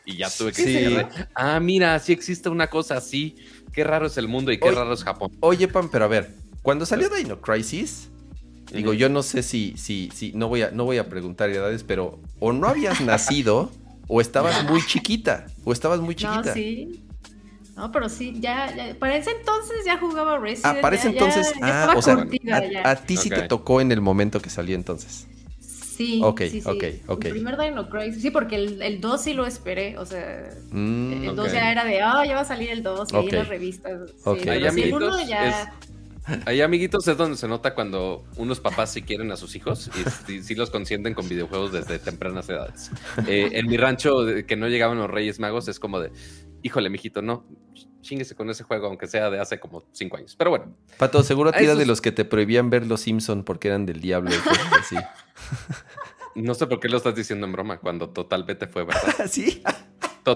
Y 0.04 0.16
ya 0.16 0.28
tuve 0.30 0.52
que 0.52 0.62
Sí. 0.62 0.72
decir, 0.72 1.06
ah, 1.34 1.61
mira, 1.61 1.98
sí 1.98 2.12
existe 2.12 2.48
una 2.48 2.66
cosa 2.68 2.96
así. 2.98 3.37
Qué 3.72 3.84
raro 3.84 4.06
es 4.06 4.16
el 4.18 4.28
mundo 4.28 4.52
y 4.52 4.58
qué 4.58 4.68
Oye. 4.68 4.76
raro 4.76 4.92
es 4.92 5.02
Japón. 5.04 5.30
Oye, 5.40 5.68
Pam, 5.68 5.90
pero 5.90 6.04
a 6.04 6.08
ver, 6.08 6.34
cuando 6.62 6.84
salió 6.87 7.08
Dino 7.11 7.40
Crisis, 7.40 8.11
digo, 8.72 8.92
yo 8.92 9.09
no 9.09 9.22
sé 9.22 9.42
si, 9.42 9.74
si, 9.76 10.11
si, 10.14 10.33
no 10.33 10.48
voy 10.48 10.62
a, 10.62 10.70
no 10.70 10.85
voy 10.85 10.98
a 10.98 11.09
preguntar 11.09 11.50
edades, 11.50 11.85
pero 11.85 12.18
o 12.40 12.52
no 12.52 12.68
habías 12.68 13.00
nacido 13.00 13.70
o 14.09 14.20
estabas 14.20 14.62
muy 14.70 14.85
chiquita, 14.85 15.46
o 15.64 15.72
estabas 15.72 16.00
muy 16.00 16.14
chiquita. 16.14 16.42
No, 16.48 16.54
sí. 16.54 17.00
No, 17.76 17.92
pero 17.92 18.09
sí, 18.09 18.35
ya, 18.40 18.74
ya- 18.74 18.94
para 18.98 19.16
ese 19.16 19.31
entonces 19.31 19.76
ya 19.87 19.98
jugaba 19.98 20.37
Resident. 20.38 20.78
Ah, 20.78 20.81
para 20.81 20.96
ese 20.96 21.04
ya- 21.04 21.11
entonces. 21.11 21.52
ya 21.61 21.85
ah, 21.85 21.92
o 21.96 22.02
sea, 22.02 22.16
curtida 22.16 22.62
a, 22.83 22.90
a 22.90 22.96
ti 22.96 23.16
sí 23.16 23.28
te 23.31 23.42
tocó 23.42 23.81
en 23.81 23.92
el 23.92 24.00
momento 24.00 24.40
que 24.40 24.50
salió 24.50 24.74
entonces. 24.74 25.26
Sí, 25.61 26.20
Ok, 26.22 26.40
sí, 26.42 26.61
sí. 26.61 26.68
ok, 26.68 26.85
ok. 27.09 27.24
El 27.26 27.31
primer 27.33 27.57
Dino 27.59 27.88
Crisis, 27.88 28.22
sí, 28.22 28.31
porque 28.31 28.54
el, 28.57 28.83
el 28.83 29.00
2 29.00 29.20
sí 29.22 29.33
lo 29.35 29.46
esperé, 29.46 29.96
o 29.98 30.07
sea, 30.07 30.50
Mm, 30.70 31.12
el 31.24 31.28
ok. 31.31 31.35
2 31.37 31.52
ya 31.52 31.70
era 31.72 31.85
de, 31.85 32.00
ah, 32.02 32.24
ya 32.26 32.35
va 32.35 32.40
a 32.42 32.44
salir 32.44 32.70
el 32.70 32.83
2, 32.83 33.12
y 33.12 33.16
ahí 33.16 33.22
Ok. 33.26 33.33
en 33.33 33.38
las 33.38 33.48
revistas. 33.48 34.00
Sí, 34.11 34.14
pero 34.24 34.40
sí, 34.44 34.50
el 34.61 34.66
amiguitos, 34.68 35.14
1 35.22 35.28
ya... 35.28 35.72
Ahí, 36.46 36.60
amiguitos, 36.60 37.06
es 37.08 37.16
donde 37.16 37.36
se 37.36 37.48
nota 37.48 37.74
cuando 37.74 38.24
unos 38.36 38.60
papás 38.60 38.92
sí 38.92 39.02
quieren 39.02 39.30
a 39.32 39.36
sus 39.36 39.54
hijos 39.56 39.90
y 39.98 40.10
sí, 40.26 40.42
sí 40.42 40.54
los 40.54 40.70
consienten 40.70 41.14
con 41.14 41.28
videojuegos 41.28 41.72
desde 41.72 41.98
tempranas 41.98 42.48
edades. 42.48 42.90
Eh, 43.26 43.50
en 43.52 43.66
mi 43.66 43.76
rancho, 43.76 44.26
que 44.46 44.56
no 44.56 44.68
llegaban 44.68 44.98
los 44.98 45.10
Reyes 45.10 45.40
Magos, 45.40 45.68
es 45.68 45.78
como 45.80 46.00
de, 46.00 46.12
híjole, 46.62 46.90
mijito, 46.90 47.22
no, 47.22 47.46
chinguese 48.00 48.34
con 48.34 48.48
ese 48.50 48.64
juego, 48.64 48.86
aunque 48.86 49.06
sea 49.06 49.30
de 49.30 49.40
hace 49.40 49.58
como 49.60 49.84
cinco 49.92 50.16
años. 50.16 50.34
Pero 50.36 50.50
bueno, 50.50 50.74
Pato, 50.98 51.22
seguro 51.22 51.50
Ah, 51.54 51.58
era 51.58 51.74
de 51.74 51.86
los 51.86 52.00
que 52.00 52.12
te 52.12 52.24
prohibían 52.24 52.70
ver 52.70 52.86
los 52.86 53.00
Simpson 53.02 53.44
porque 53.44 53.68
eran 53.68 53.86
del 53.86 54.00
diablo. 54.00 54.30
y 54.34 54.38
cosas 54.38 54.72
así. 54.80 54.96
no 56.34 56.54
sé 56.54 56.66
por 56.66 56.80
qué 56.80 56.88
lo 56.88 56.96
estás 56.98 57.14
diciendo 57.14 57.46
en 57.46 57.52
broma, 57.52 57.78
cuando 57.78 58.10
totalmente 58.10 58.66
fue 58.66 58.84
verdad. 58.84 59.26
¿Sí? 59.30 59.62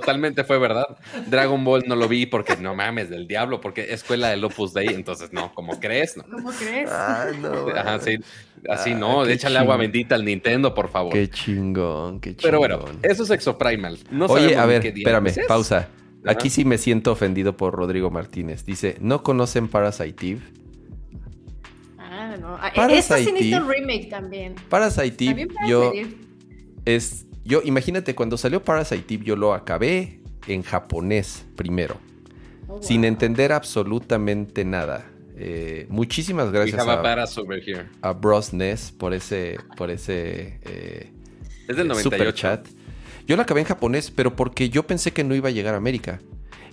Totalmente 0.01 0.45
fue 0.45 0.59
verdad. 0.59 0.87
Dragon 1.27 1.63
Ball 1.65 1.85
no 1.87 1.97
lo 1.97 2.09
vi 2.09 2.27
porque 2.27 2.57
no 2.57 2.75
mames 2.75 3.11
del 3.11 3.27
diablo, 3.29 3.61
porque 3.61 3.93
escuela 3.93 4.29
del 4.31 4.43
Opus 4.45 4.73
Dei, 4.73 4.89
entonces 4.89 5.33
no, 5.33 5.53
¿cómo 5.55 5.79
crees? 5.81 6.17
No. 6.17 6.25
¿Cómo 6.25 6.51
crees? 6.51 6.89
Ah, 6.91 7.27
no. 7.39 7.69
Ajá, 7.69 7.99
sí, 8.01 8.19
así 8.69 8.93
Ah, 8.93 8.97
no, 8.97 9.27
échale 9.27 9.59
agua 9.59 9.77
bendita 9.77 10.15
al 10.15 10.25
Nintendo, 10.25 10.73
por 10.75 10.89
favor. 10.89 11.13
Qué 11.13 11.29
chingón, 11.29 12.21
qué 12.21 12.31
chingón. 12.37 12.43
Pero 12.43 12.59
bueno, 12.59 12.85
eso 13.03 13.23
es 13.25 13.31
Exoprimal. 13.31 13.99
No 14.11 14.27
Oye, 14.27 14.57
a 14.57 14.65
ver, 14.67 14.81
qué 14.83 14.89
espérame, 14.89 15.27
es. 15.27 15.41
pausa. 15.47 15.89
Aquí 16.25 16.49
Ajá. 16.49 16.55
sí 16.55 16.65
me 16.65 16.79
siento 16.79 17.13
ofendido 17.13 17.57
por 17.57 17.75
Rodrigo 17.75 18.11
Martínez. 18.11 18.65
Dice, 18.65 18.97
¿no 19.01 19.23
conocen 19.23 19.69
Parasite 19.69 20.27
Eve? 20.31 20.41
Ah, 21.99 22.37
no. 22.41 22.57
Ah, 22.61 22.71
Parasite 22.75 22.99
Esta 22.99 23.19
sí 23.19 23.33
necesita 23.33 23.57
Eve. 23.57 23.65
un 23.67 23.71
remake 23.73 24.09
también. 24.09 24.55
Parasite 24.69 25.25
Eve, 25.27 25.49
yo 25.69 25.93
es... 26.85 27.27
Yo, 27.45 27.61
imagínate, 27.65 28.15
cuando 28.15 28.37
salió 28.37 28.63
Parasite 28.63 29.15
Eve, 29.15 29.25
yo 29.25 29.37
lo 29.37 29.55
acabé 29.55 30.21
en 30.47 30.63
japonés 30.63 31.45
primero, 31.57 31.97
Oh, 32.69 32.75
wow. 32.75 32.83
sin 32.83 33.05
entender 33.05 33.53
absolutamente 33.53 34.65
nada. 34.65 35.05
Eh, 35.37 35.87
muchísimas 35.89 36.53
gracias 36.53 36.79
a 36.89 36.93
a, 36.93 36.97
a 38.01 38.13
Bros 38.13 38.53
Ness 38.53 38.93
por 38.93 39.13
ese, 39.15 39.59
por 39.77 39.91
ese 39.91 40.61
eh, 40.63 41.11
Es 41.69 41.77
del 41.77 41.89
98. 41.89 42.03
super 42.03 42.35
chat. 42.35 42.67
Yo 43.27 43.37
lo 43.37 43.43
acabé 43.43 43.61
en 43.61 43.67
japonés, 43.67 44.11
pero 44.11 44.37
porque 44.37 44.69
yo 44.71 44.87
pensé 44.87 45.13
que 45.13 45.25
no 45.25 45.35
iba 45.35 45.49
a 45.49 45.53
llegar 45.53 45.75
a 45.75 45.79
América. 45.79 46.21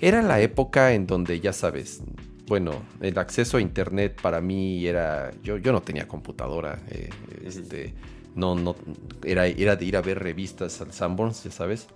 Era 0.01 0.21
la 0.21 0.39
época 0.41 0.93
en 0.93 1.07
donde, 1.07 1.39
ya 1.39 1.53
sabes, 1.53 2.01
bueno, 2.47 2.83
el 3.01 3.17
acceso 3.17 3.57
a 3.57 3.61
internet 3.61 4.19
para 4.21 4.41
mí 4.41 4.85
era. 4.85 5.31
Yo, 5.43 5.57
yo 5.57 5.71
no 5.71 5.81
tenía 5.81 6.07
computadora. 6.07 6.81
eh, 6.89 7.09
este, 7.45 7.93
no, 8.35 8.55
no. 8.55 8.75
Era, 9.23 9.47
era 9.47 9.75
de 9.75 9.85
ir 9.85 9.97
a 9.97 10.01
ver 10.01 10.19
revistas 10.19 10.81
al 10.81 10.93
Sanborns, 10.93 11.43
ya 11.43 11.51
sabes. 11.51 11.87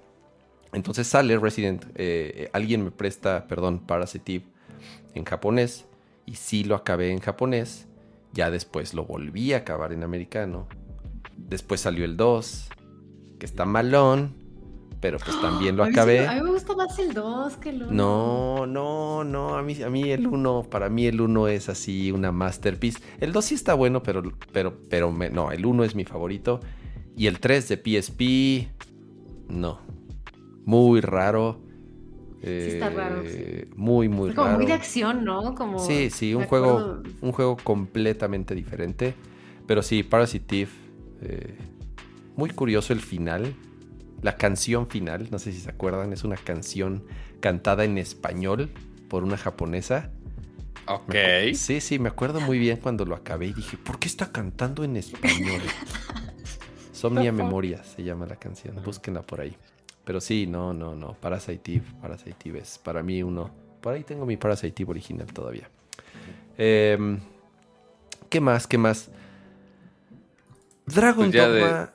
Entonces 0.73 1.07
sale 1.07 1.37
Resident. 1.37 1.85
eh, 1.95 2.49
alguien 2.53 2.83
me 2.83 2.91
presta, 2.91 3.47
perdón, 3.47 3.79
Parasite 3.79 4.35
Eve 4.35 4.45
en 5.13 5.25
japonés. 5.25 5.85
Y 6.25 6.35
sí 6.35 6.63
lo 6.63 6.75
acabé 6.75 7.11
en 7.11 7.19
japonés. 7.19 7.87
Ya 8.33 8.49
después 8.49 8.93
lo 8.93 9.05
volví 9.05 9.53
a 9.53 9.57
acabar 9.57 9.93
en 9.93 10.03
americano. 10.03 10.67
Después 11.37 11.81
salió 11.81 12.05
el 12.05 12.17
2, 12.17 12.69
que 13.39 13.45
está 13.45 13.65
malón, 13.65 14.35
pero 15.03 15.17
pues 15.19 15.37
también 15.41 15.75
lo 15.75 15.83
sí 15.83 15.91
acabé. 15.91 16.25
a 16.25 16.33
mí 16.35 16.41
me 16.43 16.51
gusta 16.51 16.73
más 16.77 16.97
el 16.97 17.13
2 17.13 17.57
que 17.57 17.71
el 17.71 17.83
1. 17.83 17.91
No, 17.91 18.65
no, 18.65 19.25
no, 19.25 19.55
a 19.57 19.61
mí, 19.61 19.81
a 19.83 19.89
mí 19.89 20.09
el 20.11 20.25
1, 20.27 20.63
para 20.69 20.87
mí 20.87 21.05
el 21.05 21.19
1 21.19 21.49
es 21.49 21.67
así 21.67 22.09
una 22.13 22.31
masterpiece. 22.31 22.99
El 23.19 23.33
2 23.33 23.43
sí 23.43 23.55
está 23.55 23.73
bueno, 23.73 24.01
pero, 24.01 24.23
pero, 24.53 24.77
pero 24.89 25.11
me- 25.11 25.29
no, 25.29 25.51
el 25.51 25.65
1 25.65 25.83
es 25.83 25.93
mi 25.93 26.05
favorito. 26.05 26.61
Y 27.17 27.27
el 27.27 27.41
3 27.41 27.67
de 27.67 27.75
PSP, 27.77 28.69
no. 29.49 29.79
Muy 30.65 31.01
raro. 31.01 31.59
está 32.41 32.89
raro, 32.89 33.21
Eh, 33.25 33.67
Muy, 33.75 34.07
muy 34.07 34.33
como 34.33 34.47
raro. 34.47 34.57
muy 34.59 34.65
de 34.67 34.73
acción, 34.73 35.25
¿no? 35.25 35.53
Como, 35.55 35.79
Sí, 35.79 36.09
sí, 36.11 36.33
un 36.33 36.45
juego, 36.45 36.77
acuerdo- 36.79 37.03
un 37.21 37.31
juego 37.33 37.57
completamente 37.61 38.55
diferente. 38.55 39.15
Pero 39.67 39.81
sí, 39.81 40.01
Parasite 40.03 40.61
Eve, 40.61 40.71
eh, 41.23 41.57
muy 42.37 42.49
curioso 42.51 42.93
el 42.93 43.01
final. 43.01 43.53
La 44.23 44.37
canción 44.37 44.87
final, 44.87 45.27
no 45.31 45.37
sé 45.37 45.51
si 45.51 45.59
se 45.59 45.69
acuerdan, 45.69 46.11
es 46.13 46.23
una 46.23 46.37
canción 46.37 47.03
cantada 47.41 47.83
en 47.83 47.97
español 47.97 48.71
por 49.09 49.23
una 49.23 49.37
japonesa. 49.37 50.09
Ok. 50.87 51.13
Sí, 51.53 51.81
sí, 51.81 51.99
me 51.99 52.09
acuerdo 52.09 52.39
muy 52.41 52.57
bien 52.57 52.77
cuando 52.77 53.05
lo 53.05 53.15
acabé 53.15 53.47
y 53.47 53.53
dije, 53.53 53.77
¿por 53.77 53.99
qué 53.99 54.07
está 54.07 54.31
cantando 54.31 54.83
en 54.83 54.95
español? 54.97 55.61
Somnia 56.93 57.31
Memoria 57.33 57.83
se 57.83 58.03
llama 58.03 58.25
la 58.25 58.37
canción, 58.37 58.81
búsquenla 58.83 59.21
por 59.21 59.41
ahí. 59.41 59.55
Pero 60.05 60.19
sí, 60.21 60.47
no, 60.47 60.73
no, 60.73 60.95
no, 60.95 61.13
Parasite 61.13 61.75
Eve, 61.75 61.85
Parasite 62.01 62.49
Eve 62.49 62.59
es 62.59 62.77
para 62.77 63.03
mí 63.03 63.21
uno. 63.23 63.51
Por 63.81 63.93
ahí 63.93 64.03
tengo 64.03 64.25
mi 64.25 64.37
Parasite 64.37 64.83
Eve 64.83 64.91
original 64.91 65.27
todavía. 65.27 65.69
Em, 66.57 67.19
¿Qué 68.29 68.39
más? 68.39 68.67
¿Qué 68.67 68.77
más? 68.77 69.09
Dragon 70.85 71.29
Pues 71.29 71.31
de- 71.31 71.39
Dogma. 71.59 71.93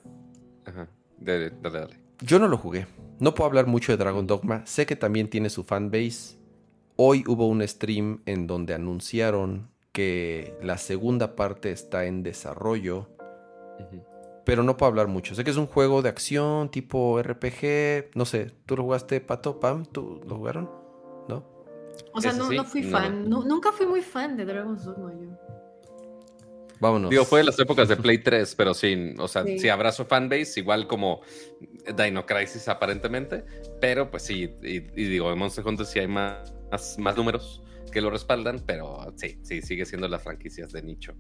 Ajá. 0.67 0.89
Dale, 1.19 1.51
dale, 1.63 1.79
dale. 1.81 2.08
Yo 2.21 2.39
no 2.39 2.49
lo 2.49 2.57
jugué. 2.57 2.87
No 3.21 3.35
puedo 3.35 3.49
hablar 3.49 3.67
mucho 3.67 3.93
de 3.93 3.99
Dragon 3.99 4.27
Dogma. 4.27 4.65
Sé 4.67 4.87
que 4.87 4.97
también 4.97 5.29
tiene 5.29 5.51
su 5.51 5.65
fanbase. 5.65 6.37
Hoy 6.97 7.25
hubo 7.27 7.47
un 7.47 7.67
stream 7.67 8.23
en 8.27 8.47
donde 8.47 8.75
anunciaron 8.75 9.71
que 9.93 10.57
la 10.63 10.79
segunda 10.79 11.37
parte 11.37 11.71
está 11.71 12.05
en 12.07 12.23
desarrollo. 12.23 13.09
Pero 14.45 14.63
no 14.63 14.77
puedo 14.77 14.89
hablar 14.89 15.09
mucho. 15.09 15.35
Sé 15.35 15.45
que 15.45 15.51
es 15.51 15.57
un 15.57 15.67
juego 15.67 16.03
de 16.03 16.09
acción 16.09 16.71
tipo 16.71 17.21
RPG. 17.23 18.11
No 18.17 18.25
sé, 18.25 18.53
¿tú 18.67 18.77
lo 18.77 18.85
jugaste, 18.85 19.21
Pato? 19.21 19.61
¿Pam? 19.61 19.85
¿Tú 19.85 20.21
lo 20.27 20.37
jugaron? 20.37 20.71
¿No? 21.29 21.45
O 22.15 22.21
sea, 22.21 22.33
no, 22.33 22.49
sí, 22.49 22.57
no 22.57 22.65
fui 22.65 22.83
no. 22.83 22.89
fan. 22.91 23.29
Nu- 23.29 23.45
nunca 23.45 23.73
fui 23.73 23.87
muy 23.87 24.01
fan 24.01 24.37
de 24.37 24.45
Dragon's 24.45 24.85
Dogma 24.85 25.13
yo. 25.13 25.29
Vámonos. 26.81 27.11
Digo, 27.11 27.25
fue 27.25 27.41
de 27.41 27.45
las 27.47 27.59
épocas 27.59 27.89
de 27.89 27.97
Play 27.97 28.19
3, 28.19 28.55
pero 28.55 28.75
sí, 28.75 29.15
o 29.19 29.29
sea, 29.29 29.45
sí, 29.45 29.59
Sí. 29.59 29.69
habrá 29.69 29.93
su 29.93 30.05
fanbase, 30.05 30.61
igual 30.61 30.87
como 30.87 31.21
Dino 31.97 32.25
Crisis 32.27 32.69
aparentemente, 32.69 33.45
pero 33.81 34.11
pues 34.11 34.23
sí, 34.25 34.51
y, 34.63 34.77
y 34.77 34.81
digo, 35.09 35.33
en 35.33 35.39
Monster 35.39 35.67
Hunter 35.67 35.87
sí 35.87 35.99
hay 35.99 36.09
más, 36.09 36.53
más, 36.71 36.99
más 36.99 37.17
números 37.17 37.63
que 37.91 38.01
lo 38.01 38.11
respaldan, 38.11 38.63
pero 38.67 39.13
sí, 39.17 39.39
sí, 39.43 39.63
sigue 39.63 39.87
siendo 39.87 40.09
las 40.09 40.23
franquicias 40.23 40.71
de 40.73 40.83
nicho 40.83 41.15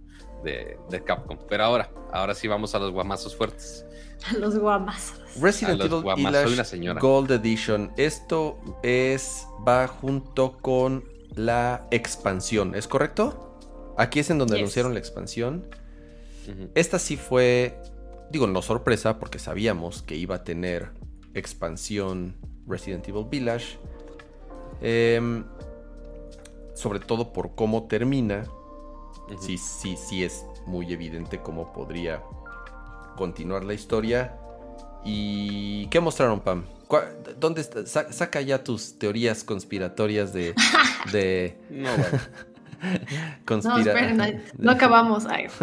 de, 0.45 0.77
de 0.91 1.03
Capcom. 1.03 1.39
Pero 1.49 1.65
ahora, 1.65 1.91
ahora 2.13 2.35
sí 2.35 2.47
vamos 2.47 2.75
a 2.75 2.79
los 2.79 2.93
guamazos 2.93 3.35
fuertes. 3.35 3.85
Los 4.39 4.59
guamas. 4.59 5.15
Resident 5.41 5.81
A 5.81 5.85
los 5.87 6.03
Evil 6.03 6.15
Village 6.17 6.45
soy 6.45 6.53
una 6.55 6.65
señora. 6.65 7.01
Gold 7.01 7.31
Edition. 7.31 7.93
Esto 7.97 8.59
es 8.83 9.47
va 9.67 9.87
junto 9.87 10.59
con 10.59 11.05
la 11.37 11.87
expansión, 11.93 12.75
¿es 12.75 12.89
correcto? 12.89 13.48
Aquí 13.99 14.21
es 14.21 14.31
en 14.31 14.39
donde 14.39 14.55
Yes. 14.55 14.61
anunciaron 14.63 14.95
la 14.95 15.01
expansión. 15.01 15.67
Esta 16.75 16.99
sí 16.99 17.19
fue, 17.19 17.79
digo, 18.31 18.47
no 18.47 18.63
sorpresa, 18.63 19.19
porque 19.19 19.39
sabíamos 19.39 20.01
que 20.01 20.17
iba 20.17 20.37
a 20.37 20.45
tener 20.45 20.93
expansión 21.35 22.37
Resident 22.67 23.07
Evil 23.09 23.27
Village. 23.31 23.79
Em, 24.81 25.45
sobre 26.75 27.01
todo 27.01 27.33
por 27.35 27.55
cómo 27.55 27.87
termina. 27.87 28.47
Sí, 29.41 29.59
sí, 29.59 29.97
sí 29.97 30.25
es 30.25 30.47
muy 30.67 30.91
evidente 30.93 31.41
cómo 31.43 31.71
podría 31.75 32.23
continuar 33.17 33.65
la 33.65 33.75
historia. 33.75 34.39
¿Y 35.05 35.87
qué 35.89 36.01
mostraron, 36.01 36.41
Pam? 36.41 36.65
¿Cuá- 36.89 37.11
¿Dónde 37.39 37.61
está? 37.61 37.85
Sa- 37.87 38.11
saca 38.13 38.41
ya 38.41 38.65
tus 38.65 38.99
teorías 38.99 39.45
conspiratorias 39.45 40.33
de... 40.33 40.55
de 41.13 41.59
No, 41.71 41.91
bueno. 41.95 42.19
No, 43.41 43.45
conspira- 43.45 43.93
esperen, 43.93 44.21
ay, 44.21 44.41
no 44.59 44.71
acabamos. 44.73 45.27
Ay. 45.27 45.47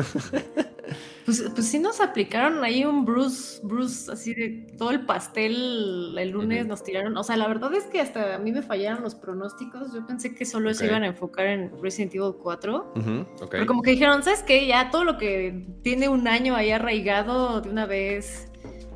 Pues, 1.25 1.43
pues 1.56 1.65
sí 1.67 1.80
nos 1.80 2.01
aplicaron 2.01 2.63
ahí 2.63 2.86
un 2.86 3.04
Bruce, 3.04 3.60
Bruce, 3.63 4.12
así 4.12 4.36
de 4.36 4.67
todo 4.78 4.91
el 4.91 5.08
pastel 5.08 6.15
el 6.15 6.30
lunes 6.30 6.67
nos 6.67 6.84
tiraron. 6.84 7.17
O 7.17 7.23
sea, 7.23 7.36
la 7.36 7.47
verdad 7.47 7.73
es 7.73 7.86
que 7.86 7.99
hasta 7.99 8.36
a 8.36 8.38
mí 8.38 8.51
me 8.51 8.62
fallaron 8.62 9.01
los 9.01 9.15
pronósticos. 9.15 9.91
Yo 9.91 10.06
pensé 10.06 10.36
que 10.36 10.45
solo 10.45 10.71
se 10.75 10.86
iban 10.86 11.01
a 11.01 11.08
enfocar 11.08 11.47
en 11.47 11.71
Resident 11.82 12.13
Evil 12.13 12.34
4. 12.39 12.93
Ujú. 12.95 13.25
Ok. 13.41 13.47
Pero 13.49 13.65
como 13.65 13.82
que 13.82 13.89
dijeron, 13.91 14.21
¿sabes 14.21 14.43
qué? 14.43 14.67
Ya 14.67 14.91
todo 14.91 15.04
lo 15.04 15.17
que 15.17 15.65
tiene 15.82 16.10
un 16.10 16.28
año 16.28 16.56
ahí 16.56 16.69
arraigado 16.69 17.60
de 17.62 17.69
una 17.71 17.88
vez, 17.88 18.51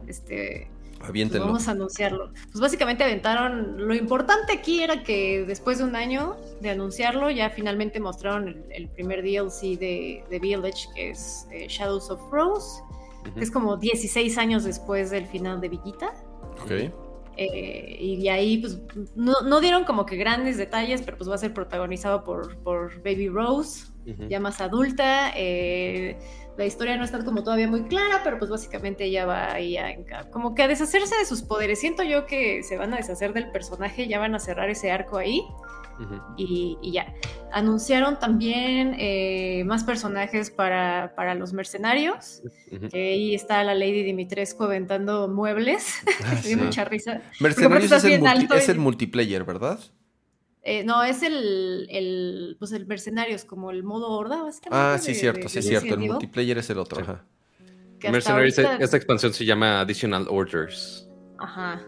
este, 0.08 0.70
pues 1.00 1.10
Aviéntenlo. 1.10 1.48
vamos 1.48 1.68
a 1.68 1.72
anunciarlo. 1.72 2.32
Pues 2.34 2.60
básicamente 2.60 3.04
aventaron, 3.04 3.88
lo 3.88 3.96
importante 3.96 4.54
aquí 4.54 4.84
era 4.84 5.04
que 5.04 5.46
después 5.46 5.80
de 5.80 5.86
un 5.86 5.96
año 5.96 6.38
de 6.62 6.70
anunciarlo, 6.70 7.30
ya 7.32 7.50
finalmente 7.50 8.00
mostraron 8.00 8.50
el, 8.50 8.66
el 8.70 8.90
primer 8.90 9.24
DLC 9.24 9.80
de, 9.80 10.24
de 10.30 10.40
Village, 10.40 10.88
que 10.94 11.12
es 11.12 11.48
eh, 11.52 11.68
Shadows 11.68 12.10
of 12.12 12.22
Rose, 12.32 12.84
que 13.34 13.44
es 13.44 13.52
como 13.52 13.78
16 13.78 14.38
años 14.38 14.64
después 14.64 15.10
del 15.10 15.26
final 15.26 15.62
de 15.62 15.70
Villita. 15.70 16.14
Ok. 16.62 16.72
Eh, 17.42 17.98
y 18.02 18.28
ahí, 18.28 18.58
pues, 18.58 18.82
no, 19.16 19.40
no, 19.44 19.62
dieron 19.62 19.86
como 19.86 20.06
que 20.06 20.18
grandes 20.18 20.58
detalles, 20.58 21.02
pero 21.02 21.16
pues 21.16 21.30
va 21.30 21.36
a 21.36 21.38
ser 21.38 21.54
protagonizado 21.54 22.26
por, 22.26 22.58
por 22.58 23.02
Baby 23.02 23.30
Rose, 23.30 23.88
ya 24.28 24.42
más 24.42 24.60
adulta. 24.60 25.32
Eh, 25.38 26.20
la 26.60 26.66
historia 26.66 26.98
no 26.98 27.06
está 27.06 27.24
como 27.24 27.42
todavía 27.42 27.70
muy 27.70 27.84
clara, 27.84 28.20
pero 28.22 28.38
pues 28.38 28.52
básicamente 28.52 29.06
ella 29.06 29.26
va 29.26 29.54
ahí 29.54 29.78
a, 29.78 29.96
como 30.30 30.54
que 30.54 30.64
a 30.64 30.68
deshacerse 30.68 31.16
de 31.16 31.24
sus 31.24 31.42
poderes. 31.42 31.80
Siento 31.80 32.04
yo 32.04 32.26
que 32.26 32.64
se 32.64 32.76
van 32.76 32.94
a 32.94 32.98
deshacer 32.98 33.32
del 33.32 33.50
personaje, 33.50 34.10
ya 34.10 34.20
van 34.20 34.36
a 34.36 34.40
cerrar 34.40 34.70
ese 34.70 34.92
arco 34.92 35.18
ahí 35.18 35.42
y, 36.36 36.78
ya. 36.92 37.14
Anunciaron 37.54 38.20
también 38.20 38.94
eh, 39.00 39.64
más 39.66 39.86
personajes 39.86 40.52
para, 40.52 41.14
para 41.16 41.34
los 41.34 41.54
mercenarios. 41.54 42.42
ahí 42.94 43.34
está 43.34 43.64
la 43.64 43.74
Lady 43.74 44.04
Dimitrescu 44.04 44.66
aventando 44.66 45.30
muebles. 45.30 45.94
Ah, 46.26 46.36
Me 46.44 46.58
mucha 46.58 46.84
risa. 46.84 47.22
Mercenarios 47.40 47.92
es 47.92 48.04
el, 48.04 48.26
es 48.54 48.70
el 48.70 48.78
multiplayer, 48.78 49.46
¿verdad? 49.46 49.80
Eh, 50.64 50.84
no, 50.84 51.04
es 51.04 51.24
el, 51.24 51.88
el, 51.90 52.56
pues 52.60 52.72
el 52.74 52.86
Mercenarios, 52.86 53.46
como 53.46 53.72
el 53.72 53.84
modo 53.84 54.10
horda, 54.12 54.44
básicamente. 54.44 54.96
Ah, 54.96 54.98
sí, 54.98 55.16
cierto, 55.16 55.48
sí, 55.48 55.62
cierto. 55.62 55.94
El 55.94 56.00
multiplayer 56.02 56.58
es 56.58 56.70
el 56.70 56.80
otro. 56.80 57.02
Ajá. 57.02 57.26
Mercenarios, 58.04 58.58
esta 58.58 58.98
expansión 58.98 59.34
se 59.34 59.46
llama 59.46 59.82
Additional 59.82 60.28
Orders. 60.30 61.08
Ajá. 61.38 61.82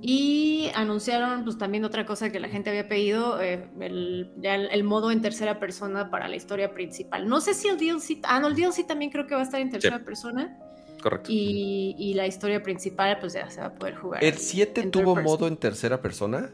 Y 0.00 0.70
anunciaron 0.74 1.44
pues 1.44 1.58
también 1.58 1.84
otra 1.84 2.06
cosa 2.06 2.30
que 2.30 2.38
la 2.38 2.48
gente 2.48 2.70
había 2.70 2.88
pedido, 2.88 3.42
eh, 3.42 3.68
el, 3.80 4.32
ya 4.36 4.54
el, 4.54 4.84
modo 4.84 5.10
en 5.10 5.20
tercera 5.20 5.58
persona 5.58 6.08
para 6.08 6.28
la 6.28 6.36
historia 6.36 6.72
principal. 6.72 7.28
No 7.28 7.40
sé 7.40 7.52
si 7.52 7.68
el 7.68 7.78
DLC, 7.78 8.20
ah, 8.22 8.38
no, 8.38 8.46
el 8.46 8.54
DLC 8.54 8.86
también 8.86 9.10
creo 9.10 9.26
que 9.26 9.34
va 9.34 9.40
a 9.40 9.44
estar 9.44 9.60
en 9.60 9.70
tercera 9.70 10.04
persona. 10.04 10.56
Correcto. 11.02 11.30
Y, 11.32 11.96
y, 11.98 12.14
la 12.14 12.26
historia 12.26 12.62
principal 12.62 13.18
pues 13.20 13.32
ya 13.32 13.50
se 13.50 13.60
va 13.60 13.68
a 13.68 13.74
poder 13.74 13.96
jugar. 13.96 14.22
¿El 14.22 14.36
7 14.36 14.84
tuvo 14.88 15.16
modo 15.16 15.46
en 15.46 15.56
tercera 15.56 16.00
persona? 16.00 16.50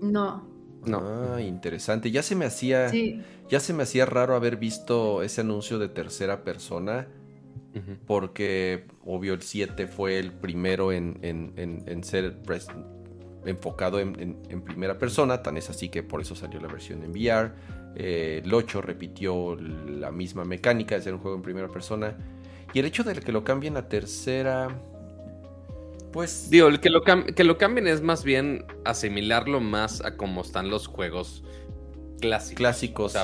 No. 0.00 0.57
No. 0.88 1.34
Ah, 1.34 1.40
interesante. 1.40 2.10
Ya 2.10 2.22
se 2.22 2.34
me 2.34 2.44
hacía, 2.44 2.90
ya 3.48 3.60
se 3.60 3.72
me 3.72 3.82
hacía 3.82 4.06
raro 4.06 4.34
haber 4.34 4.56
visto 4.56 5.22
ese 5.22 5.42
anuncio 5.42 5.78
de 5.78 5.88
tercera 5.88 6.44
persona 6.44 7.08
porque 8.06 8.86
obvio 9.04 9.34
el 9.34 9.42
7 9.42 9.86
fue 9.86 10.18
el 10.18 10.32
primero 10.32 10.92
en, 10.92 11.20
ser 12.02 12.36
enfocado 13.44 14.00
en, 14.00 14.62
primera 14.64 14.98
persona, 14.98 15.42
tan 15.42 15.56
es 15.56 15.70
así 15.70 15.88
que 15.88 16.02
por 16.02 16.20
eso 16.20 16.34
salió 16.34 16.60
la 16.60 16.68
versión 16.68 17.02
en 17.02 17.10
VR. 17.12 17.52
Eh, 17.94 18.42
el 18.44 18.52
8 18.52 18.82
repitió 18.82 19.56
la 19.56 20.10
misma 20.10 20.44
mecánica 20.44 20.94
de 20.94 21.02
ser 21.02 21.14
un 21.14 21.20
juego 21.20 21.36
en 21.36 21.42
primera 21.42 21.68
persona. 21.68 22.16
Y 22.72 22.80
el 22.80 22.84
hecho 22.84 23.02
de 23.02 23.14
que 23.14 23.32
lo 23.32 23.44
cambien 23.44 23.76
a 23.76 23.88
tercera, 23.88 24.68
pues... 26.12 26.50
Digo, 26.50 26.68
que 26.80 26.90
lo, 26.90 27.02
que 27.02 27.44
lo 27.44 27.58
cambien 27.58 27.86
es 27.86 28.02
más 28.02 28.24
bien 28.24 28.64
asimilarlo 28.84 29.60
más 29.60 30.04
a 30.04 30.16
cómo 30.16 30.42
están 30.42 30.70
los 30.70 30.86
juegos 30.86 31.44
clásicos. 32.20 32.56
Clásicos. 32.56 33.14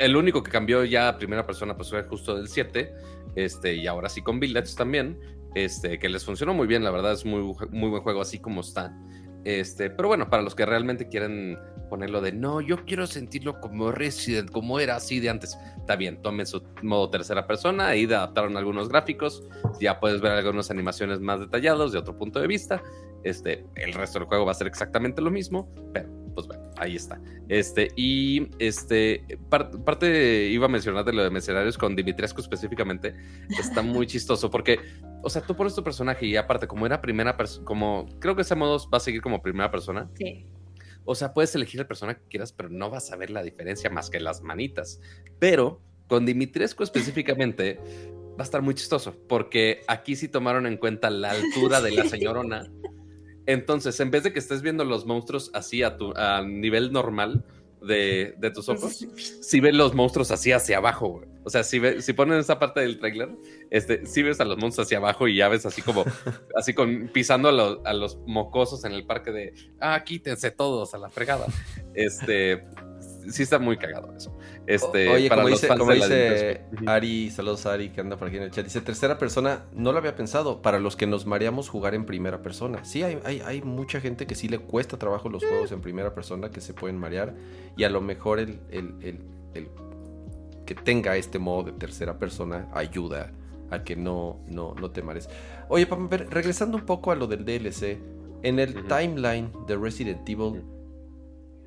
el, 0.00 0.16
único 0.16 0.42
que 0.42 0.50
cambió 0.50 0.84
ya 0.84 1.08
a 1.08 1.18
primera 1.18 1.46
persona 1.46 1.76
pues 1.76 1.90
fue 1.90 2.02
justo 2.04 2.36
del 2.36 2.48
7 2.48 2.92
este, 3.36 3.74
y 3.74 3.86
ahora 3.86 4.08
sí 4.08 4.22
con 4.22 4.40
Village 4.40 4.74
también, 4.76 5.18
este, 5.54 5.98
que 5.98 6.08
les 6.08 6.24
funcionó 6.24 6.54
muy 6.54 6.66
bien, 6.66 6.82
la 6.82 6.90
verdad 6.90 7.12
es 7.12 7.24
muy, 7.24 7.42
muy 7.70 7.90
buen 7.90 8.02
juego 8.02 8.20
así 8.20 8.38
como 8.38 8.62
está. 8.62 8.96
Este, 9.44 9.90
pero 9.90 10.08
bueno, 10.08 10.28
para 10.28 10.42
los 10.42 10.54
que 10.54 10.66
realmente 10.66 11.08
quieren 11.08 11.58
ponerlo 11.88 12.20
de 12.20 12.32
no, 12.32 12.60
yo 12.60 12.84
quiero 12.84 13.06
sentirlo 13.06 13.60
como 13.60 13.92
Resident, 13.92 14.50
como 14.50 14.80
era 14.80 14.96
así 14.96 15.20
de 15.20 15.30
antes. 15.30 15.56
Está 15.78 15.96
bien, 15.96 16.20
tomen 16.22 16.46
su 16.46 16.62
modo 16.82 17.10
tercera 17.10 17.46
persona, 17.46 17.88
ahí 17.88 18.04
adaptaron 18.04 18.56
algunos 18.56 18.88
gráficos, 18.88 19.42
ya 19.80 20.00
puedes 20.00 20.20
ver 20.20 20.32
algunas 20.32 20.70
animaciones 20.70 21.20
más 21.20 21.40
detallados 21.40 21.92
de 21.92 21.98
otro 21.98 22.16
punto 22.16 22.40
de 22.40 22.46
vista. 22.46 22.82
Este, 23.24 23.64
el 23.74 23.92
resto 23.92 24.18
del 24.20 24.28
juego 24.28 24.44
va 24.44 24.52
a 24.52 24.54
ser 24.54 24.66
exactamente 24.68 25.20
lo 25.20 25.30
mismo, 25.30 25.68
pero 25.92 26.08
pues 26.36 26.46
bueno, 26.46 26.70
ahí 26.76 26.94
está. 26.94 27.20
Este, 27.48 27.90
y 27.96 28.48
este, 28.58 29.24
parte 29.48 30.48
iba 30.48 30.66
a 30.66 30.68
mencionar 30.68 31.04
de 31.04 31.12
lo 31.12 31.24
de 31.24 31.30
mercenarios 31.30 31.78
con 31.78 31.96
Dimitrescu 31.96 32.42
específicamente, 32.42 33.16
está 33.58 33.82
muy 33.82 34.06
chistoso 34.06 34.50
porque, 34.50 34.78
o 35.22 35.30
sea, 35.30 35.42
tú 35.42 35.56
pones 35.56 35.74
tu 35.74 35.82
personaje 35.82 36.26
y 36.26 36.36
aparte, 36.36 36.68
como 36.68 36.84
era 36.86 37.00
primera 37.00 37.36
persona, 37.36 37.64
como 37.64 38.06
creo 38.20 38.36
que 38.36 38.42
ese 38.42 38.54
modo 38.54 38.78
va 38.90 38.98
a 38.98 39.00
seguir 39.00 39.22
como 39.22 39.42
primera 39.42 39.70
persona. 39.70 40.08
Sí. 40.14 40.46
O 41.06 41.14
sea, 41.14 41.32
puedes 41.32 41.54
elegir 41.54 41.80
el 41.80 41.86
personaje 41.86 42.20
que 42.20 42.28
quieras, 42.28 42.52
pero 42.52 42.68
no 42.68 42.90
vas 42.90 43.10
a 43.12 43.16
ver 43.16 43.30
la 43.30 43.42
diferencia 43.42 43.88
más 43.88 44.10
que 44.10 44.20
las 44.20 44.42
manitas. 44.42 45.00
Pero 45.38 45.80
con 46.08 46.26
Dimitrescu 46.26 46.82
específicamente 46.82 47.78
va 48.38 48.40
a 48.40 48.42
estar 48.42 48.60
muy 48.60 48.74
chistoso, 48.74 49.16
porque 49.28 49.82
aquí 49.88 50.16
sí 50.16 50.28
tomaron 50.28 50.66
en 50.66 50.76
cuenta 50.76 51.08
la 51.08 51.30
altura 51.32 51.80
de 51.80 51.92
la 51.92 52.04
señorona. 52.04 52.70
Entonces, 53.46 53.98
en 54.00 54.10
vez 54.10 54.24
de 54.24 54.32
que 54.32 54.40
estés 54.40 54.60
viendo 54.60 54.84
los 54.84 55.06
monstruos 55.06 55.50
así 55.54 55.82
a, 55.82 55.96
tu, 55.96 56.12
a 56.16 56.42
nivel 56.42 56.92
normal 56.92 57.44
de, 57.80 58.34
tus 58.52 58.68
ojos, 58.68 59.06
si 59.40 59.60
ves 59.60 59.74
los 59.74 59.94
monstruos 59.94 60.32
así 60.32 60.50
hacia 60.50 60.78
abajo, 60.78 61.22
O 61.46 61.50
sea, 61.50 61.62
si, 61.62 61.78
ve, 61.78 62.02
si 62.02 62.12
ponen 62.12 62.40
esa 62.40 62.58
parte 62.58 62.80
del 62.80 62.98
trailer, 62.98 63.30
este, 63.70 64.04
si 64.04 64.24
ves 64.24 64.40
a 64.40 64.44
los 64.44 64.58
monstruos 64.58 64.88
hacia 64.88 64.98
abajo 64.98 65.28
y 65.28 65.36
ya 65.36 65.48
ves 65.48 65.64
así 65.64 65.80
como, 65.80 66.04
así 66.56 66.74
con 66.74 67.08
pisando 67.12 67.48
a, 67.48 67.88
a, 67.88 67.94
los 67.94 68.18
mocosos 68.26 68.84
en 68.84 68.90
el 68.90 69.06
parque 69.06 69.30
de, 69.30 69.54
ah, 69.80 70.02
quítense 70.04 70.50
todos 70.50 70.92
a 70.94 70.98
la 70.98 71.08
fregada. 71.08 71.46
Este, 71.94 72.64
sí 73.30 73.42
está 73.42 73.58
muy 73.58 73.76
cagado 73.76 74.12
eso. 74.16 74.36
Este, 74.66 75.08
Oye, 75.08 75.28
como 75.28 75.48
dice, 75.48 76.64
Ari, 76.86 77.30
saludos 77.30 77.66
a 77.66 77.74
Ari 77.74 77.90
que 77.90 78.00
anda 78.00 78.16
por 78.16 78.28
aquí 78.28 78.38
en 78.38 78.44
el 78.44 78.50
chat, 78.50 78.64
dice 78.64 78.80
tercera 78.80 79.18
persona, 79.18 79.66
no 79.72 79.92
lo 79.92 79.98
había 79.98 80.16
pensado, 80.16 80.62
para 80.62 80.78
los 80.78 80.96
que 80.96 81.06
nos 81.06 81.26
mareamos 81.26 81.68
jugar 81.68 81.94
en 81.94 82.06
primera 82.06 82.42
persona. 82.42 82.84
Sí, 82.84 83.02
hay, 83.02 83.20
hay, 83.24 83.62
mucha 83.62 84.00
gente 84.00 84.26
que 84.26 84.34
sí 84.34 84.48
le 84.48 84.58
cuesta 84.58 84.98
trabajo 84.98 85.28
los 85.28 85.44
juegos 85.44 85.72
en 85.72 85.80
primera 85.80 86.14
persona, 86.14 86.50
que 86.50 86.60
se 86.60 86.74
pueden 86.74 86.98
marear, 86.98 87.34
y 87.76 87.84
a 87.84 87.90
lo 87.90 88.00
mejor 88.00 88.40
el, 88.40 88.60
el, 88.70 89.70
que 90.66 90.74
tenga 90.74 91.16
este 91.16 91.38
modo 91.38 91.64
de 91.64 91.72
tercera 91.72 92.18
persona 92.18 92.68
ayuda 92.74 93.32
a 93.70 93.82
que 93.82 93.96
no, 93.96 94.40
no, 94.48 94.74
no 94.74 94.90
te 94.90 95.02
mares. 95.02 95.28
Oye, 95.68 95.88
regresando 96.30 96.76
un 96.76 96.84
poco 96.84 97.10
a 97.10 97.16
lo 97.16 97.26
del 97.26 97.44
DLC, 97.44 97.98
en 98.42 98.58
el 98.58 98.86
timeline 98.86 99.50
de 99.66 99.76
Resident 99.76 100.28
Evil 100.28 100.62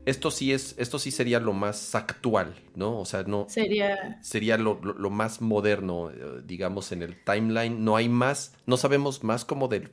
esto 0.10 0.32
sí 0.32 0.54
es, 0.54 0.76
esto 0.78 0.98
sí 0.98 1.12
sería 1.12 1.40
lo 1.40 1.54
más 1.54 1.94
actual, 1.94 2.56
¿no? 2.76 3.00
O 3.00 3.06
sea, 3.06 3.24
no 3.24 3.46
sería, 3.48 4.20
sería 4.24 4.58
lo, 4.58 4.80
más 5.10 5.40
moderno, 5.40 6.10
eh, 6.10 6.42
digamos, 6.46 6.92
en 6.92 7.04
el 7.04 7.24
timeline. 7.24 7.84
No 7.84 7.96
hay 7.96 8.10
más, 8.10 8.56
no 8.66 8.78
sabemos 8.78 9.24
más 9.24 9.46
como 9.46 9.68
del, 9.68 9.92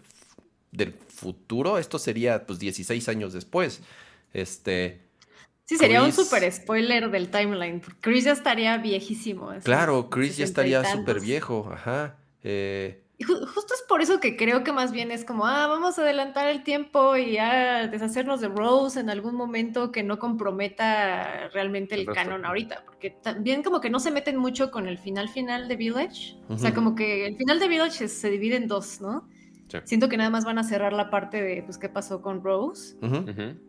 del 0.73 0.93
futuro. 0.93 1.77
Esto 1.77 1.99
sería 1.99 2.47
pues 2.47 2.59
16 2.59 3.09
años 3.09 3.33
después. 3.33 3.83
Este. 4.33 5.06
Sí, 5.67 5.77
sería 5.77 6.03
un 6.03 6.13
super 6.13 6.51
spoiler 6.51 7.11
del 7.11 7.29
timeline. 7.29 7.83
Chris 8.01 8.25
ya 8.25 8.33
estaría 8.33 8.79
viejísimo. 8.79 9.51
Claro, 9.65 10.09
Chris 10.09 10.37
ya 10.37 10.45
estaría 10.45 10.85
súper 10.85 11.21
viejo, 11.21 11.69
ajá. 11.73 12.17
Eh, 12.45 13.03
justo 13.25 13.75
es 13.75 13.83
por 13.89 14.03
eso 14.03 14.21
que 14.21 14.37
creo 14.37 14.63
que 14.63 14.73
más 14.73 14.93
bien 14.93 15.11
es 15.11 15.25
como, 15.25 15.47
ah, 15.47 15.67
vamos 15.67 15.99
a 15.99 16.03
adelantar 16.03 16.49
el 16.49 16.63
tiempo 16.63 17.17
y 17.17 17.39
a 17.39 17.89
deshacernos 17.89 18.41
de 18.41 18.49
Rose 18.49 19.01
en 19.01 19.11
algún 19.11 19.35
momento 19.35 19.91
que 19.91 20.03
no 20.03 20.19
comprometa 20.19 21.49
realmente 21.49 21.95
el, 21.95 22.07
canon 22.07 22.45
ahorita, 22.45 22.85
porque 22.85 23.11
también 23.11 23.63
como 23.63 23.81
que 23.81 23.91
no 23.91 23.99
se 24.01 24.11
meten 24.11 24.37
mucho 24.37 24.71
con 24.71 24.87
el 24.87 24.99
final 24.99 25.29
final 25.31 25.67
de 25.67 25.77
Village, 25.77 26.37
o 26.49 26.59
sea, 26.59 26.75
como 26.75 26.95
que 26.95 27.27
el 27.27 27.37
final 27.37 27.59
de 27.59 27.69
Village 27.69 28.09
se 28.09 28.31
divide 28.31 28.57
en 28.57 28.69
dos, 28.69 29.01
¿no? 29.01 29.29
Siento 29.85 30.09
que 30.09 30.17
nada 30.17 30.31
más 30.31 30.45
van 30.45 30.59
a 30.59 30.65
cerrar 30.65 30.93
la 30.93 31.11
parte 31.11 31.43
de, 31.43 31.63
pues, 31.63 31.77
qué 31.77 31.89
pasó 31.89 32.23
con 32.23 32.43
Rose 32.45 32.97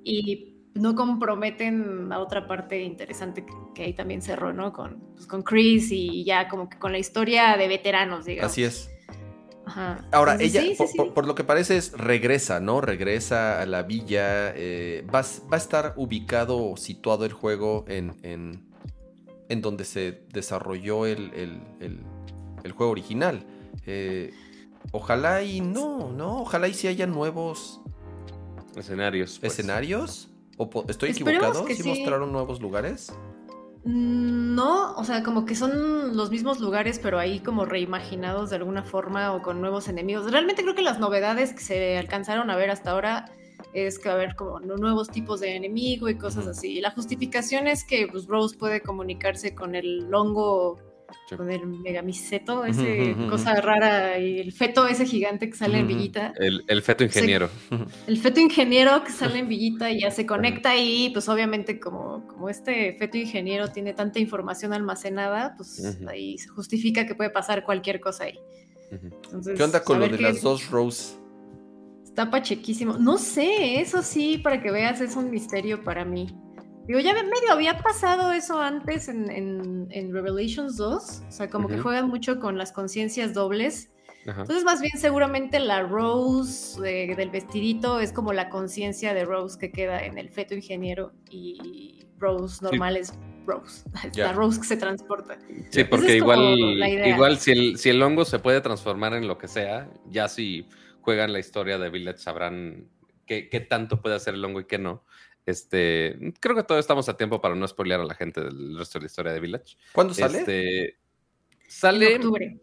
y 0.04 0.57
no 0.80 0.96
comprometen 0.96 2.12
a 2.12 2.20
otra 2.20 2.48
parte 2.48 2.82
interesante 2.84 3.46
que, 3.74 3.84
ahí 3.84 3.94
también 3.94 4.22
cerró, 4.22 4.54
¿no? 4.54 4.74
Con, 4.74 5.00
pues, 5.14 5.28
con 5.28 5.44
Chris 5.44 5.92
y 5.92 6.24
ya 6.24 6.48
como 6.48 6.70
que 6.70 6.78
con 6.78 6.92
la 6.92 6.98
historia 6.98 7.58
de 7.58 7.68
veteranos, 7.68 8.26
digamos. 8.26 8.52
Así 8.52 8.64
es. 8.64 8.90
Ahora, 10.12 10.38
ella, 10.40 10.62
por, 11.14 11.26
lo 11.28 11.36
que 11.36 11.44
parece, 11.44 11.78
es 11.78 11.92
regresa, 11.92 12.60
¿no? 12.60 12.82
Regresa 12.82 13.62
a 13.62 13.66
la 13.66 13.84
villa. 13.84 14.54
Eh, 14.56 15.06
va, 15.14 15.20
a 15.20 15.58
estar 15.58 15.94
ubicado 15.98 16.72
o 16.72 16.78
situado 16.78 17.26
el 17.26 17.34
juego 17.34 17.86
en, 17.88 18.16
en, 19.50 19.62
donde 19.62 19.84
se 19.84 20.24
desarrolló 20.32 21.06
el, 21.06 21.62
juego 22.76 22.92
original. 22.92 23.46
Eh, 23.86 24.34
ojalá 24.92 25.44
y 25.44 25.62
no, 25.62 26.12
¿no? 26.12 26.42
Ojalá 26.42 26.68
y 26.68 26.74
si 26.74 26.88
haya 26.88 27.06
nuevos 27.06 27.82
escenarios. 28.76 29.40
Pues. 29.40 29.54
¿Escenarios? 29.54 30.30
¿O 30.58 30.70
¿Estoy 30.88 31.12
equivocado? 31.12 31.66
¿Sí 31.68 31.84
mostraron 31.88 32.32
nuevos 32.32 32.62
lugares? 32.62 33.14
No, 33.84 34.96
o 34.96 35.04
sea, 35.06 35.24
como 35.24 35.46
que 35.46 35.56
son 35.56 36.18
los 36.18 36.30
mismos 36.30 36.60
lugares, 36.60 37.00
pero 37.02 37.20
ahí 37.20 37.40
como 37.40 37.64
reimaginados 37.64 38.50
de 38.50 38.58
alguna 38.58 38.84
forma 38.84 39.34
o 39.34 39.42
con 39.42 39.62
nuevos 39.62 39.88
enemigos. 39.88 40.30
Realmente 40.30 40.64
creo 40.64 40.76
que 40.76 40.82
las 40.82 41.00
novedades 41.00 41.54
que 41.54 41.62
se 41.62 41.98
alcanzaron 41.98 42.50
a 42.50 42.58
ver 42.58 42.70
hasta 42.70 42.92
ahora 42.92 43.32
es 43.74 44.00
que 44.00 44.10
va 44.10 44.16
a 44.16 44.18
haber 44.18 44.36
como 44.36 44.60
nuevos 44.60 45.10
tipos 45.10 45.40
de 45.40 45.56
enemigo 45.56 46.10
y 46.10 46.18
cosas 46.18 46.48
así. 46.48 46.82
la 46.82 46.92
justificación 46.92 47.68
es 47.68 47.86
que 47.86 48.08
pues, 48.08 48.28
Rose 48.28 48.58
puede 48.58 48.82
comunicarse 48.82 49.56
con 49.56 49.76
el 49.76 50.14
hongo 50.14 50.80
Sí. 51.30 51.36
con 51.36 51.52
el 51.52 51.66
ujú, 51.66 53.22
ujú. 53.22 53.30
cosa 53.30 53.56
rara, 53.62 54.18
y 54.20 54.40
el 54.40 54.52
feto 54.52 54.88
ese 54.88 55.06
gigante 55.06 55.50
que 55.50 55.56
sale 55.56 55.80
en. 55.80 55.88
Villita. 55.88 56.34
El, 56.38 56.64
el 56.68 56.82
feto 56.82 57.04
ingeniero. 57.04 57.50
El 58.08 58.18
feto 58.18 58.40
ingeniero 58.40 59.04
que 59.04 59.12
sale 59.12 59.40
en 59.40 59.48
Villita 59.50 59.90
y 59.92 60.02
ya 60.02 60.12
se 60.12 60.26
conecta 60.26 60.72
ahí, 60.72 61.10
pues 61.14 61.28
obviamente 61.30 61.80
como, 61.80 62.26
como 62.28 62.50
este 62.50 62.94
feto 62.98 63.18
ingeniero 63.18 63.70
tiene 63.70 63.94
tanta 63.94 64.20
información 64.20 64.74
almacenada, 64.74 65.54
pues 65.56 65.98
ahí 66.08 66.38
se 66.38 66.50
justifica 66.50 67.06
que 67.06 67.16
puede 67.16 67.30
pasar 67.30 67.64
cualquier 67.64 68.00
cosa 68.00 68.26
ahí. 68.26 68.40
Entonces, 68.92 69.58
¿Qué 69.58 69.64
onda 69.64 69.84
con 69.84 70.00
lo 70.00 70.08
de 70.08 70.18
las 70.18 70.42
dos 70.42 70.70
rows? 70.70 71.18
Está 72.04 72.30
pachequísimo. 72.30 72.98
No 72.98 73.18
sé, 73.18 73.80
eso 73.80 74.02
sí, 74.02 74.38
para 74.38 74.62
que 74.62 74.72
veas, 74.72 75.02
es 75.02 75.16
un 75.16 75.30
misterio 75.30 75.84
para 75.84 76.04
mí. 76.06 76.28
Digo, 76.88 77.00
ya 77.00 77.14
medio 77.14 77.52
había 77.52 77.78
pasado 77.80 78.32
eso 78.32 78.62
antes 78.62 79.08
en, 79.10 79.30
en- 79.30 79.88
en 79.92 80.14
Revelations 80.14 80.78
2. 80.78 81.24
O 81.28 81.32
sea, 81.32 81.50
como 81.50 81.68
que 81.68 81.78
juegan 81.80 82.08
mucho 82.08 82.40
con 82.40 82.58
las 82.58 82.72
conciencias 82.72 83.34
dobles. 83.34 83.90
Ajá. 84.26 84.42
Entonces, 84.42 84.64
más 84.64 84.82
bien, 84.82 84.98
seguramente 84.98 85.60
la 85.60 85.84
Rose 85.84 86.80
de- 86.82 87.14
del 87.16 87.30
vestidito 87.30 88.00
es 88.00 88.12
como 88.14 88.34
la 88.34 88.50
conciencia 88.50 89.14
de 89.14 89.26
Rose 89.26 89.58
que 89.60 89.72
queda 89.72 90.06
en 90.06 90.18
el 90.18 90.30
feto 90.30 90.56
ingeniero. 90.56 91.14
Y 91.30 92.06
Rose 92.18 92.64
normal 92.64 92.98
es 92.98 93.14
Rose. 93.46 93.84
La 94.16 94.34
Rose 94.34 94.60
que 94.60 94.68
se 94.68 94.78
transporta. 94.78 95.38
Sí, 95.70 95.84
porque 95.86 96.08
es 96.08 96.16
igual, 96.16 96.58
igual 97.06 97.38
si 97.38 97.52
el, 97.52 97.78
si 97.78 97.90
el 97.90 98.02
hongo 98.02 98.26
se 98.26 98.40
puede 98.40 98.60
transformar 98.62 99.14
en 99.14 99.28
lo 99.28 99.38
que 99.38 99.48
sea, 99.48 99.90
ya 100.10 100.28
si 100.28 100.68
juegan 101.02 101.32
la 101.32 101.40
historia 101.40 101.78
de 101.78 101.90
Village 101.90 102.18
sabrán 102.18 102.90
qué, 103.26 103.48
qué 103.50 103.60
tanto 103.62 104.02
puede 104.02 104.16
hacer 104.16 104.34
el 104.34 104.44
hongo 104.44 104.60
y 104.62 104.66
qué 104.66 104.78
no. 104.78 105.06
Este, 105.48 106.16
creo 106.42 106.56
que 106.56 106.64
todavía 106.64 106.82
estamos 106.82 107.08
a 107.10 107.16
tiempo 107.18 107.40
para 107.42 107.56
no 107.56 107.66
spoilear 107.68 108.02
a 108.02 108.04
la 108.06 108.14
gente 108.16 108.42
del 108.42 108.78
resto 108.78 109.00
de 109.00 109.04
la 109.04 109.08
historia 109.08 109.32
de 109.32 109.40
Village. 109.40 109.78
¿Cuándo 109.94 110.14
sale? 110.14 110.40
Este, 110.40 110.98
sale 111.68 112.10
En 112.14 112.16
octubre. 112.22 112.60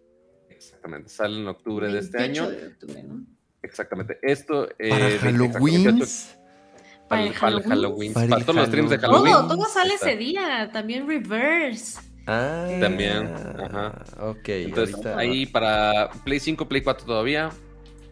exactamente, 0.51 1.09
sale 1.09 1.41
en 1.41 1.49
octubre 1.49 1.91
de 1.93 1.99
este 1.99 2.19
28 2.19 2.45
año. 2.51 2.61
de 2.61 2.67
octubre, 2.69 3.03
¿no? 3.03 3.25
Exactamente. 3.63 4.19
Esto 4.23 4.69
eh, 4.79 4.91
¿Para 4.91 5.07
20, 5.07 5.19
Halloween? 5.21 5.85
28, 5.85 6.13
Para 7.09 7.23
el 7.23 7.33
para 7.33 7.57
el 7.57 7.63
Halloween. 7.63 8.13
Para, 8.13 8.27
Para 8.29 8.41
el 8.41 8.45
todos 8.47 8.57
los 8.57 8.67
streams 8.69 8.91
de 8.91 8.99
Halloween. 8.99 9.33
Halloween. 9.33 9.49
Todo, 9.49 9.57
todo 9.63 9.69
sale 9.73 9.95
está. 9.95 10.11
ese 10.11 10.19
día. 10.19 10.71
También 10.73 11.09
Reverse. 11.09 12.01
Ah, 12.27 12.69
También, 12.81 13.27
ajá. 13.35 14.05
Ok, 14.21 14.49
Entonces, 14.49 14.95
ahorita. 14.95 15.19
ahí 15.19 15.47
para 15.47 16.11
Play 16.25 16.39
5, 16.41 16.69
Play 16.69 16.83
4 16.83 17.07
todavía, 17.07 17.51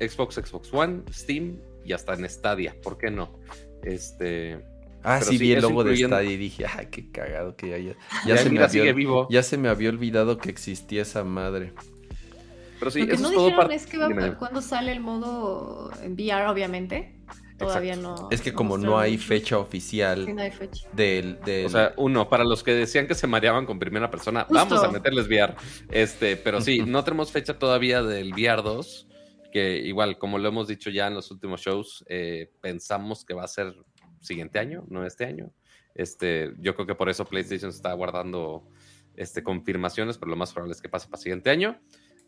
Xbox, 0.00 0.34
Xbox 0.36 0.72
One, 0.72 1.02
Steam 1.12 1.58
y 1.84 1.92
hasta 1.92 2.14
en 2.14 2.28
Stadia, 2.28 2.74
¿por 2.82 2.96
qué 2.98 3.10
no? 3.10 3.38
Este, 3.82 4.64
Ah, 5.04 5.20
sí, 5.20 5.36
sí, 5.36 5.38
vi 5.38 5.52
el 5.52 5.62
logo 5.62 5.82
de 5.82 5.96
Stadia 5.96 6.30
y 6.30 6.36
dije, 6.36 6.64
ay, 6.66 6.86
qué 6.90 7.10
cagado 7.10 7.56
que 7.56 7.74
haya. 7.74 7.94
ya, 8.24 8.36
Ya, 8.36 8.38
se 8.38 8.44
me 8.44 8.50
mira, 8.52 8.64
había, 8.66 8.82
sigue 8.82 8.92
vivo. 8.92 9.26
ya 9.30 9.42
se 9.42 9.58
me 9.58 9.68
había 9.68 9.88
olvidado 9.88 10.38
que 10.38 10.48
existía 10.50 11.02
esa 11.02 11.24
madre. 11.24 11.72
Pero 12.78 12.90
sí, 12.90 13.00
Lo 13.00 13.06
que 13.06 13.12
eso 13.14 13.22
no 13.22 13.28
es 13.30 13.34
todo 13.34 13.46
dijeron 13.46 13.72
es 13.72 13.86
que 13.86 13.98
va, 13.98 14.38
cuando 14.38 14.60
sale 14.62 14.92
el 14.92 15.00
modo 15.00 15.90
en 16.02 16.12
VR, 16.14 16.46
obviamente. 16.48 17.14
Todavía 17.58 17.94
no. 17.94 18.28
Es 18.32 18.40
que 18.40 18.50
no 18.50 18.56
como 18.56 18.76
no 18.78 18.98
hay 18.98 19.12
mucho. 19.12 19.24
fecha 19.28 19.58
oficial 19.58 20.24
Sí, 20.26 20.32
no 20.32 20.42
hay 20.42 20.50
fecha. 20.50 20.88
del, 20.92 21.38
del- 21.44 21.66
O 21.66 21.68
sea, 21.68 21.92
uno, 21.96 22.28
para 22.28 22.42
los 22.42 22.64
que 22.64 22.72
decían 22.74 23.06
que 23.06 23.14
se 23.14 23.28
mareaban 23.28 23.66
con 23.66 23.78
primera 23.78 24.10
persona, 24.10 24.44
Justo. 24.48 24.54
vamos 24.54 24.82
a 24.84 24.88
meterles 24.90 25.26
VR. 25.28 25.54
Este, 25.90 26.36
pero 26.36 26.60
sí, 26.60 26.82
no 26.86 27.04
tenemos 27.04 27.30
fecha 27.30 27.58
todavía 27.58 28.02
del 28.02 28.32
VR 28.32 28.62
2, 28.62 29.06
que 29.52 29.78
igual, 29.78 30.18
como 30.18 30.38
lo 30.38 30.48
hemos 30.48 30.66
dicho 30.66 30.90
ya 30.90 31.06
en 31.06 31.14
los 31.14 31.30
últimos 31.30 31.60
shows, 31.60 32.04
eh, 32.08 32.50
pensamos 32.60 33.24
que 33.24 33.34
va 33.34 33.44
a 33.44 33.48
ser 33.48 33.74
siguiente 34.20 34.58
año, 34.58 34.84
no 34.88 35.06
este 35.06 35.24
año. 35.24 35.52
Este, 35.94 36.52
yo 36.58 36.74
creo 36.74 36.86
que 36.86 36.94
por 36.94 37.08
eso 37.08 37.24
PlayStation 37.24 37.70
está 37.70 37.92
guardando 37.92 38.66
este, 39.14 39.42
confirmaciones, 39.42 40.18
pero 40.18 40.30
lo 40.30 40.36
más 40.36 40.52
probable 40.52 40.72
es 40.72 40.80
que 40.80 40.88
pase 40.88 41.08
para 41.08 41.22
siguiente 41.22 41.50
año. 41.50 41.80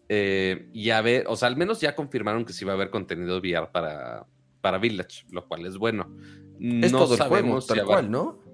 Eh, 0.08 0.68
y 0.72 0.90
a 0.90 1.00
ver, 1.00 1.24
o 1.28 1.36
sea, 1.36 1.48
al 1.48 1.56
menos 1.56 1.80
ya 1.80 1.96
confirmaron 1.96 2.44
que 2.44 2.52
sí 2.52 2.64
va 2.64 2.72
a 2.72 2.74
haber 2.74 2.90
contenido 2.90 3.38
VR 3.38 3.70
para, 3.72 4.26
para 4.60 4.78
Village, 4.78 5.24
lo 5.30 5.48
cual 5.48 5.66
es 5.66 5.78
bueno. 5.78 6.14
es 6.60 6.92
No 6.92 6.98
todo 6.98 7.16
sabemos 7.16 7.66
tal 7.66 7.84
cual, 7.84 8.10
¿no? 8.10 8.44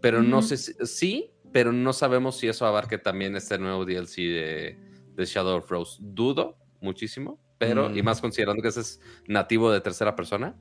pero 0.00 0.22
no 0.22 0.42
sé 0.42 0.56
si, 0.56 0.72
sí, 0.84 1.32
pero 1.52 1.72
no 1.72 1.92
sabemos 1.92 2.36
si 2.36 2.48
eso 2.48 2.66
abarque 2.66 2.98
también 2.98 3.34
este 3.34 3.58
nuevo 3.58 3.84
DLC 3.84 4.16
de, 4.16 4.78
de 5.14 5.24
Shadow 5.24 5.58
of 5.58 5.70
Rose. 5.70 5.98
Dudo 6.00 6.56
muchísimo, 6.80 7.40
pero, 7.58 7.88
Mm. 7.90 7.98
y 7.98 8.02
más 8.02 8.20
considerando 8.20 8.62
que 8.62 8.68
ese 8.68 8.80
es 8.80 9.00
nativo 9.26 9.70
de 9.70 9.80
tercera 9.80 10.14
persona, 10.16 10.56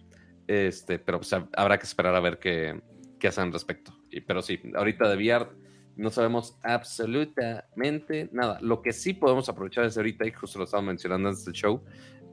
este, 0.48 1.00
pero 1.00 1.20
pues, 1.20 1.34
hab- 1.34 1.50
habrá 1.56 1.78
que 1.78 1.86
esperar 1.86 2.16
a 2.16 2.20
ver 2.20 2.40
qué, 2.40 2.82
qué 3.20 3.28
hacen 3.28 3.46
al 3.46 3.54
respecto. 3.54 3.98
Y, 4.12 4.22
pero 4.22 4.42
sí, 4.42 4.60
ahorita 4.76 5.10
de 5.10 5.16
VR 5.18 5.48
no 5.96 6.10
sabemos 6.10 6.58
absolutamente 6.64 8.30
nada. 8.32 8.60
Lo 8.62 8.82
que 8.82 8.94
sí 8.94 9.14
podemos 9.14 9.48
aprovechar 9.50 9.86
es 9.86 9.98
ahorita, 9.98 10.26
y 10.28 10.32
justo 10.32 10.60
lo 10.60 10.66
estaba 10.66 10.84
mencionando 10.84 11.30
antes 11.30 11.46
del 11.46 11.54
show, 11.54 11.84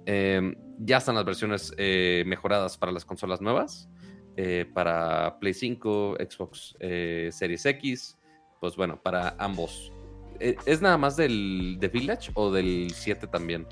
eh, 0.07 0.55
ya 0.79 0.97
están 0.99 1.15
las 1.15 1.25
versiones 1.25 1.73
eh, 1.77 2.25
mejoradas 2.27 2.77
para 2.77 2.91
las 2.93 3.05
consolas 3.05 3.41
nuevas 3.41 3.89
eh, 4.37 4.67
para 4.75 5.39
Play 5.39 5.55
5, 5.55 6.17
Xbox 6.29 6.75
eh, 6.81 7.29
Series 7.31 7.65
X, 7.67 8.19
pues 8.61 8.75
bueno, 8.77 9.01
para 9.01 9.37
ambos. 9.39 9.93
Eh, 10.41 10.57
¿Es 10.67 10.81
nada 10.83 10.97
más 10.99 11.17
del 11.17 11.77
de 11.79 11.89
Village 11.89 12.33
o 12.35 12.51
del 12.51 12.91
7 12.93 13.27
también? 13.29 13.67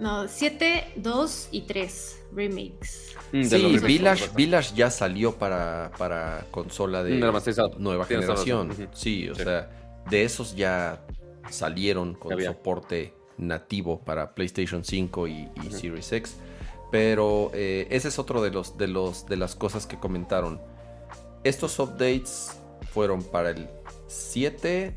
No, 0.00 0.26
7, 0.26 0.84
2 0.96 1.48
y 1.52 1.60
3 1.62 2.18
remakes. 2.34 3.14
Mm, 3.32 3.40
de 3.42 3.44
Sí, 3.44 3.56
remakes, 3.62 3.82
Village. 3.82 4.30
Village 4.34 4.74
ya 4.74 4.90
salió 4.90 5.36
para, 5.36 5.92
para 5.98 6.46
consola 6.50 7.02
de 7.04 7.20
remasterizado. 7.20 7.72
nueva 7.78 8.04
generación. 8.04 8.70
razón. 8.70 8.84
Ujú. 8.86 8.92
Sí, 8.96 9.28
o 9.28 9.34
Sí. 9.34 9.44
sea, 9.44 9.70
de 10.10 10.24
esos 10.24 10.56
ya 10.56 11.04
salieron 11.50 12.14
con 12.14 12.32
había. 12.32 12.48
soporte 12.48 13.14
nativo 13.38 14.00
para 14.00 14.34
PlayStation 14.34 14.84
5 14.84 15.28
y, 15.28 15.48
y 15.54 15.68
Ujú. 15.68 15.70
Series 15.78 16.12
X. 16.12 16.36
Pero 16.90 17.50
eh, 17.54 17.86
ese 17.90 18.08
es 18.08 18.18
otro 18.18 18.42
de 18.42 18.50
los, 18.50 18.76
de 18.76 18.86
los 18.88 19.26
de 19.26 19.36
las 19.36 19.54
cosas 19.54 19.86
que 19.86 19.98
comentaron. 19.98 20.60
Estos 21.44 21.78
updates 21.78 22.56
fueron 22.92 23.22
para 23.22 23.50
el 23.50 23.68
7, 24.08 24.94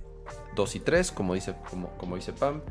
2 0.56 0.76
y 0.76 0.80
3, 0.82 1.12
como 1.12 1.34
dice, 1.36 1.56
como, 1.70 1.90
como 1.98 2.16
dice 2.18 2.34
Pam. 2.34 2.62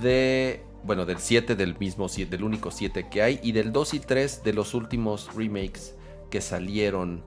De. 0.00 0.62
Bueno, 0.84 1.04
del 1.06 1.18
7 1.18 1.56
del 1.56 1.78
mismo 1.78 2.08
7, 2.08 2.30
del 2.30 2.44
único 2.44 2.70
7 2.70 3.08
que 3.10 3.22
hay. 3.22 3.40
Y 3.42 3.52
del 3.52 3.72
2 3.72 3.94
y 3.94 4.00
3 4.00 4.42
de 4.44 4.52
los 4.52 4.74
últimos 4.74 5.34
remakes 5.34 5.94
que 6.30 6.40
salieron. 6.40 7.24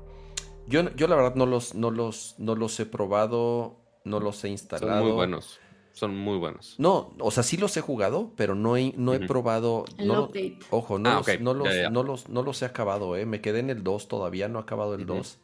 Yo, 0.68 0.90
yo 0.96 1.08
la 1.08 1.16
verdad 1.16 1.36
no 1.36 1.46
los, 1.46 1.76
no 1.76 1.92
los, 1.92 2.36
no 2.38 2.56
los 2.56 2.80
he 2.80 2.86
probado. 2.86 3.78
No 4.04 4.20
los 4.20 4.44
he 4.44 4.50
instalado. 4.50 4.94
Son 4.94 5.04
muy 5.04 5.12
buenos. 5.12 5.60
Son 5.94 6.18
muy 6.18 6.38
buenos. 6.38 6.76
No, 6.80 7.14
o 7.20 7.30
sea, 7.32 7.44
sí 7.44 7.58
los 7.58 7.76
he 7.78 7.82
jugado, 7.82 8.32
pero 8.38 8.56
no 8.56 8.78
he, 8.78 8.94
no 8.98 9.14
he 9.14 9.18
Ujú. 9.18 9.28
probado. 9.28 9.86
El 9.98 10.08
no 10.08 10.24
update. 10.24 10.58
ojo, 10.72 10.98
no, 10.98 11.10
Ah, 11.10 11.16
los, 11.18 11.28
ok. 11.28 11.40
no, 11.42 11.54
los, 11.54 11.68
Ya, 11.68 11.82
ya. 11.84 11.90
no 11.90 12.02
los- 12.04 12.30
no 12.30 12.42
los 12.44 12.62
he 12.62 12.66
acabado, 12.66 13.16
¿eh? 13.18 13.26
Me 13.26 13.42
quedé 13.42 13.60
en 13.60 13.70
el 13.70 13.84
2 13.84 14.08
todavía, 14.08 14.48
no 14.48 14.58
he 14.60 14.62
acabado 14.64 14.96
el 14.96 15.02
Ujú. 15.04 15.16
2. 15.16 15.38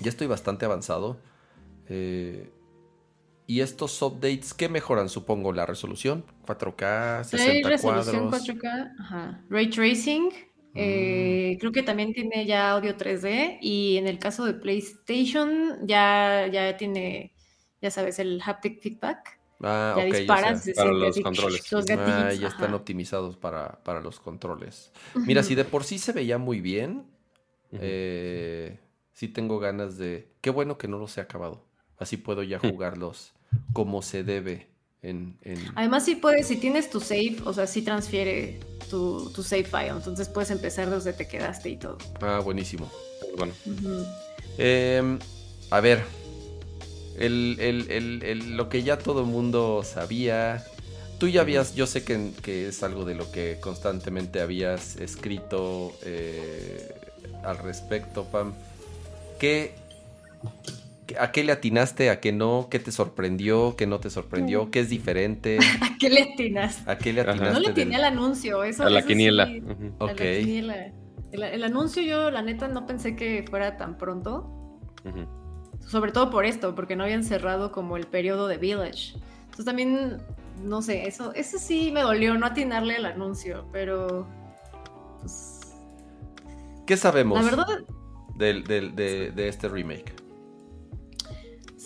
Ya 0.00 0.08
estoy 0.10 0.26
bastante 0.26 0.64
avanzado. 0.66 1.16
Eh, 1.88 2.50
y 3.46 3.60
estos 3.60 4.02
updates, 4.02 4.54
¿qué 4.54 4.68
mejoran? 4.68 5.08
Supongo 5.08 5.52
la 5.52 5.66
resolución, 5.66 6.24
4K, 6.44 6.76
Trae 6.76 7.24
60 7.24 7.68
resolución 7.68 8.28
cuadros. 8.28 8.48
4K, 8.48 8.94
ajá. 8.98 9.44
Ray 9.48 9.70
Tracing. 9.70 10.30
eh, 10.74 11.56
creo 11.60 11.70
que 11.70 11.82
también 11.84 12.12
tiene 12.12 12.44
ya 12.44 12.72
audio 12.72 12.96
3D. 12.96 13.58
Y 13.60 13.98
en 13.98 14.08
el 14.08 14.18
caso 14.18 14.44
de 14.44 14.54
PlayStation, 14.54 15.86
ya, 15.86 16.48
ya 16.52 16.76
tiene, 16.76 17.32
ya 17.80 17.90
sabes, 17.92 18.18
el 18.18 18.42
haptic 18.44 18.80
feedback. 18.80 19.38
Ah, 19.62 19.94
ya 19.96 20.02
ok, 20.02 20.12
ya 20.12 20.18
disparas, 20.18 20.64
se 20.64 20.74
Para 20.74 20.92
los 20.92 21.10
así, 21.10 21.22
controles. 21.22 21.72
Los 21.72 21.86
Ah, 21.90 22.32
ya 22.32 22.48
están 22.48 22.74
optimizados 22.74 23.36
para, 23.36 23.82
para 23.84 24.00
los 24.00 24.18
controles. 24.18 24.92
Mira, 25.14 25.44
si 25.44 25.54
de 25.54 25.64
por 25.64 25.84
sí 25.84 25.98
se 25.98 26.12
veía 26.12 26.36
muy 26.36 26.60
bien, 26.60 27.06
eh, 27.70 28.80
sí 29.12 29.28
tengo 29.28 29.60
ganas 29.60 29.98
de... 29.98 30.32
Qué 30.40 30.50
bueno 30.50 30.78
que 30.78 30.88
no 30.88 30.98
los 30.98 31.16
he 31.16 31.20
acabado. 31.20 31.64
Así 31.96 32.16
puedo 32.16 32.42
ya 32.42 32.58
jugarlos 32.58 33.35
como 33.72 34.02
se 34.02 34.22
debe 34.24 34.68
en... 35.02 35.38
en- 35.42 35.58
Además, 35.74 36.04
sí 36.04 36.16
puedes, 36.16 36.46
si 36.48 36.56
tienes 36.56 36.90
tu 36.90 37.00
save, 37.00 37.36
o 37.44 37.52
sea, 37.52 37.66
sí 37.66 37.82
transfiere 37.82 38.60
tu, 38.90 39.30
tu 39.30 39.42
save 39.42 39.64
file. 39.64 39.88
Entonces 39.88 40.28
puedes 40.28 40.50
empezar 40.50 40.90
desde 40.90 41.12
te 41.12 41.26
quedaste 41.28 41.70
y 41.70 41.76
todo. 41.76 41.98
Ah, 42.20 42.40
buenísimo. 42.44 42.90
Bueno. 43.36 43.52
Eh, 44.58 45.18
a 45.70 45.80
ver, 45.80 46.04
el, 47.18 47.56
el- 47.60 48.22
el- 48.22 48.56
lo 48.56 48.68
que 48.68 48.82
ya 48.82 48.98
todo 48.98 49.20
el 49.20 49.26
mundo 49.26 49.82
sabía. 49.84 50.64
Tú 51.18 51.28
ya 51.28 51.40
habías, 51.40 51.74
yo 51.74 51.86
sé 51.86 52.04
que, 52.04 52.32
que 52.42 52.68
es 52.68 52.82
algo 52.82 53.06
de 53.06 53.14
lo 53.14 53.30
que 53.32 53.56
constantemente 53.60 54.40
habías 54.42 54.96
escrito 54.96 55.92
eh, 56.02 56.94
al 57.42 57.56
respecto, 57.58 58.24
Pam. 58.24 58.52
¿Qué, 59.38 59.72
qué- 60.64 60.72
¿A 61.20 61.32
qué 61.32 61.44
le 61.44 61.52
atinaste? 61.52 62.10
¿A 62.10 62.20
qué 62.20 62.32
no? 62.32 62.68
¿Qué 62.70 62.78
te 62.78 62.92
sorprendió? 62.92 63.74
¿Qué 63.76 63.86
no 63.86 63.98
te 64.00 64.10
sorprendió? 64.10 64.70
¿Qué 64.70 64.80
es 64.80 64.88
diferente? 64.88 65.58
¿A 65.80 65.96
qué 65.98 66.08
le 66.10 66.22
atinas? 66.22 66.82
¿A 66.86 66.96
qué 66.98 67.12
le 67.12 67.20
atinaste? 67.22 67.52
No 67.52 67.58
le 67.60 67.66
del- 67.66 67.74
tiene 67.74 67.96
al 67.96 68.04
anuncio, 68.04 68.62
eso 68.64 68.84
a 68.84 68.90
la 68.90 68.98
eso 69.00 69.08
quiniela. 69.08 69.46
sí, 69.46 69.60
Ujú. 69.60 70.04
a 70.04 70.06
la 70.06 70.14
quiniela. 70.14 70.92
El, 71.32 71.42
el 71.42 71.64
anuncio 71.64 72.02
yo, 72.02 72.30
la 72.30 72.42
neta, 72.42 72.68
no 72.68 72.86
pensé 72.86 73.16
que 73.16 73.44
fuera 73.48 73.76
tan 73.76 73.96
pronto. 73.98 74.52
Sobre 75.80 76.10
todo 76.12 76.30
por 76.30 76.44
esto, 76.46 76.74
porque 76.74 76.96
no 76.96 77.04
habían 77.04 77.22
cerrado 77.22 77.70
como 77.72 77.96
el 77.96 78.06
periodo 78.06 78.48
de 78.48 78.56
Village. 78.58 79.14
Entonces 79.44 79.64
también, 79.64 80.18
no 80.64 80.82
sé, 80.82 81.06
eso, 81.06 81.32
eso 81.34 81.58
sí 81.58 81.90
me 81.92 82.00
dolió 82.02 82.34
no 82.36 82.46
atinarle 82.46 82.96
el 82.96 83.06
anuncio, 83.06 83.66
pero 83.72 84.26
pues... 85.20 85.60
¿Qué 86.86 86.96
sabemos 86.96 87.38
La 87.38 87.50
verdad, 87.50 87.66
del- 88.36 88.64
del- 88.64 88.94
de, 88.96 89.30
de 89.30 89.48
este 89.48 89.68
remake? 89.68 90.12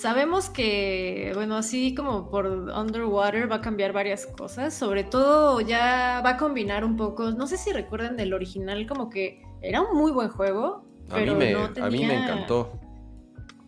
Sabemos 0.01 0.49
que, 0.49 1.31
bueno, 1.35 1.59
así 1.59 1.95
como 1.95 2.31
por 2.31 2.47
Underwater 2.47 3.53
va 3.53 3.57
a 3.57 3.61
cambiar 3.61 3.93
varias 3.93 4.25
cosas, 4.27 4.73
sobre 4.73 5.05
todo 5.05 5.61
ya 5.61 6.23
va 6.25 6.31
a 6.31 6.37
combinar 6.39 6.87
un 6.87 6.97
poco, 6.97 7.33
no 7.33 7.47
sé 7.47 7.59
si 7.59 7.71
recuerdan 7.71 8.17
del 8.17 8.33
original, 8.33 8.87
como 8.87 9.11
que 9.11 9.43
era 9.61 9.83
un 9.83 9.95
muy 9.99 10.11
buen 10.11 10.31
juego, 10.31 10.87
A 11.11 11.17
mí, 11.17 11.21
pero 11.21 11.35
me, 11.35 11.53
no 11.53 11.65
a 11.65 11.69
mí 11.69 11.75
me 11.77 11.91
tenía- 11.91 12.25
encantó. 12.25 12.73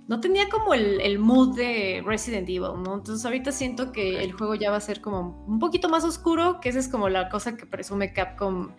No 0.09 0.21
tenía 0.21 0.49
como 0.49 0.73
el, 0.73 1.03
el 1.03 1.19
mood 1.19 1.55
de 1.55 2.03
Resident 2.05 2.49
Evil, 2.49 2.83
¿no? 2.83 2.95
Entonces 2.95 3.23
ahorita 3.27 3.53
siento 3.53 3.93
que 3.93 4.25
el 4.25 4.33
juego 4.33 4.55
ya 4.55 4.71
va 4.71 4.79
a 4.79 4.81
ser 4.81 5.03
como 5.03 5.45
un 5.47 5.59
poquito 5.59 5.91
más 5.91 6.03
oscuro, 6.03 6.61
que 6.61 6.71
esa 6.71 6.79
es 6.79 6.89
como 6.89 7.11
la 7.11 7.29
cosa 7.29 7.59
que 7.59 7.67
presume 7.67 8.15
Capcom 8.15 8.73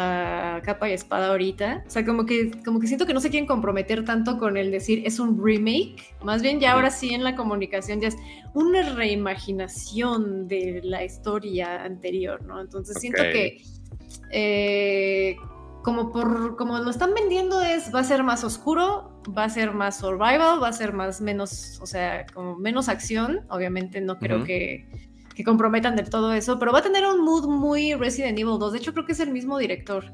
a 0.00 0.60
capa 0.62 0.88
y 0.88 0.92
espada 0.92 1.28
ahorita. 1.28 1.82
O 1.84 1.90
sea, 1.90 2.04
como 2.04 2.24
que, 2.24 2.52
como 2.64 2.78
que 2.78 2.86
siento 2.86 3.04
que 3.04 3.12
no 3.12 3.20
se 3.20 3.30
quieren 3.30 3.48
comprometer 3.48 4.04
tanto 4.04 4.38
con 4.38 4.56
el 4.56 4.70
decir 4.70 5.02
es 5.04 5.18
un 5.18 5.44
remake. 5.44 6.14
Más 6.22 6.40
bien 6.40 6.60
ya 6.60 6.74
ahora 6.74 6.92
sí 6.92 7.12
en 7.12 7.24
la 7.24 7.34
comunicación 7.34 8.00
ya 8.00 8.08
es 8.08 8.16
una 8.54 8.94
reimaginación 8.94 10.46
de 10.46 10.80
la 10.84 11.04
historia 11.04 11.82
anterior, 11.82 12.44
¿no? 12.44 12.60
Entonces 12.60 12.98
siento 13.00 13.24
que 13.24 13.60
eh, 14.30 15.36
como 15.82 16.12
por 16.12 16.56
como 16.56 16.78
lo 16.78 16.90
están 16.90 17.12
vendiendo 17.12 17.60
es 17.60 17.92
va 17.92 17.98
a 18.00 18.04
ser 18.04 18.22
más 18.22 18.44
oscuro, 18.44 19.20
va 19.36 19.44
a 19.44 19.50
ser 19.50 19.72
más 19.72 19.98
survival, 19.98 20.62
va 20.62 20.68
a 20.68 20.72
ser 20.72 20.92
más 20.92 21.20
menos, 21.20 21.80
o 21.82 21.86
sea, 21.86 22.24
como 22.32 22.56
menos 22.56 22.88
acción. 22.88 23.40
Obviamente 23.48 24.00
no 24.00 24.16
creo 24.20 24.44
que 24.44 25.07
que 25.38 25.44
comprometan 25.44 25.94
del 25.94 26.10
todo 26.10 26.32
eso, 26.32 26.58
pero 26.58 26.72
va 26.72 26.80
a 26.80 26.82
tener 26.82 27.06
un 27.06 27.24
mood 27.24 27.46
muy 27.46 27.94
Resident 27.94 28.36
Evil 28.36 28.58
2. 28.58 28.72
De 28.72 28.78
hecho, 28.78 28.92
creo 28.92 29.06
que 29.06 29.12
es 29.12 29.20
el 29.20 29.30
mismo 29.30 29.56
director, 29.56 30.04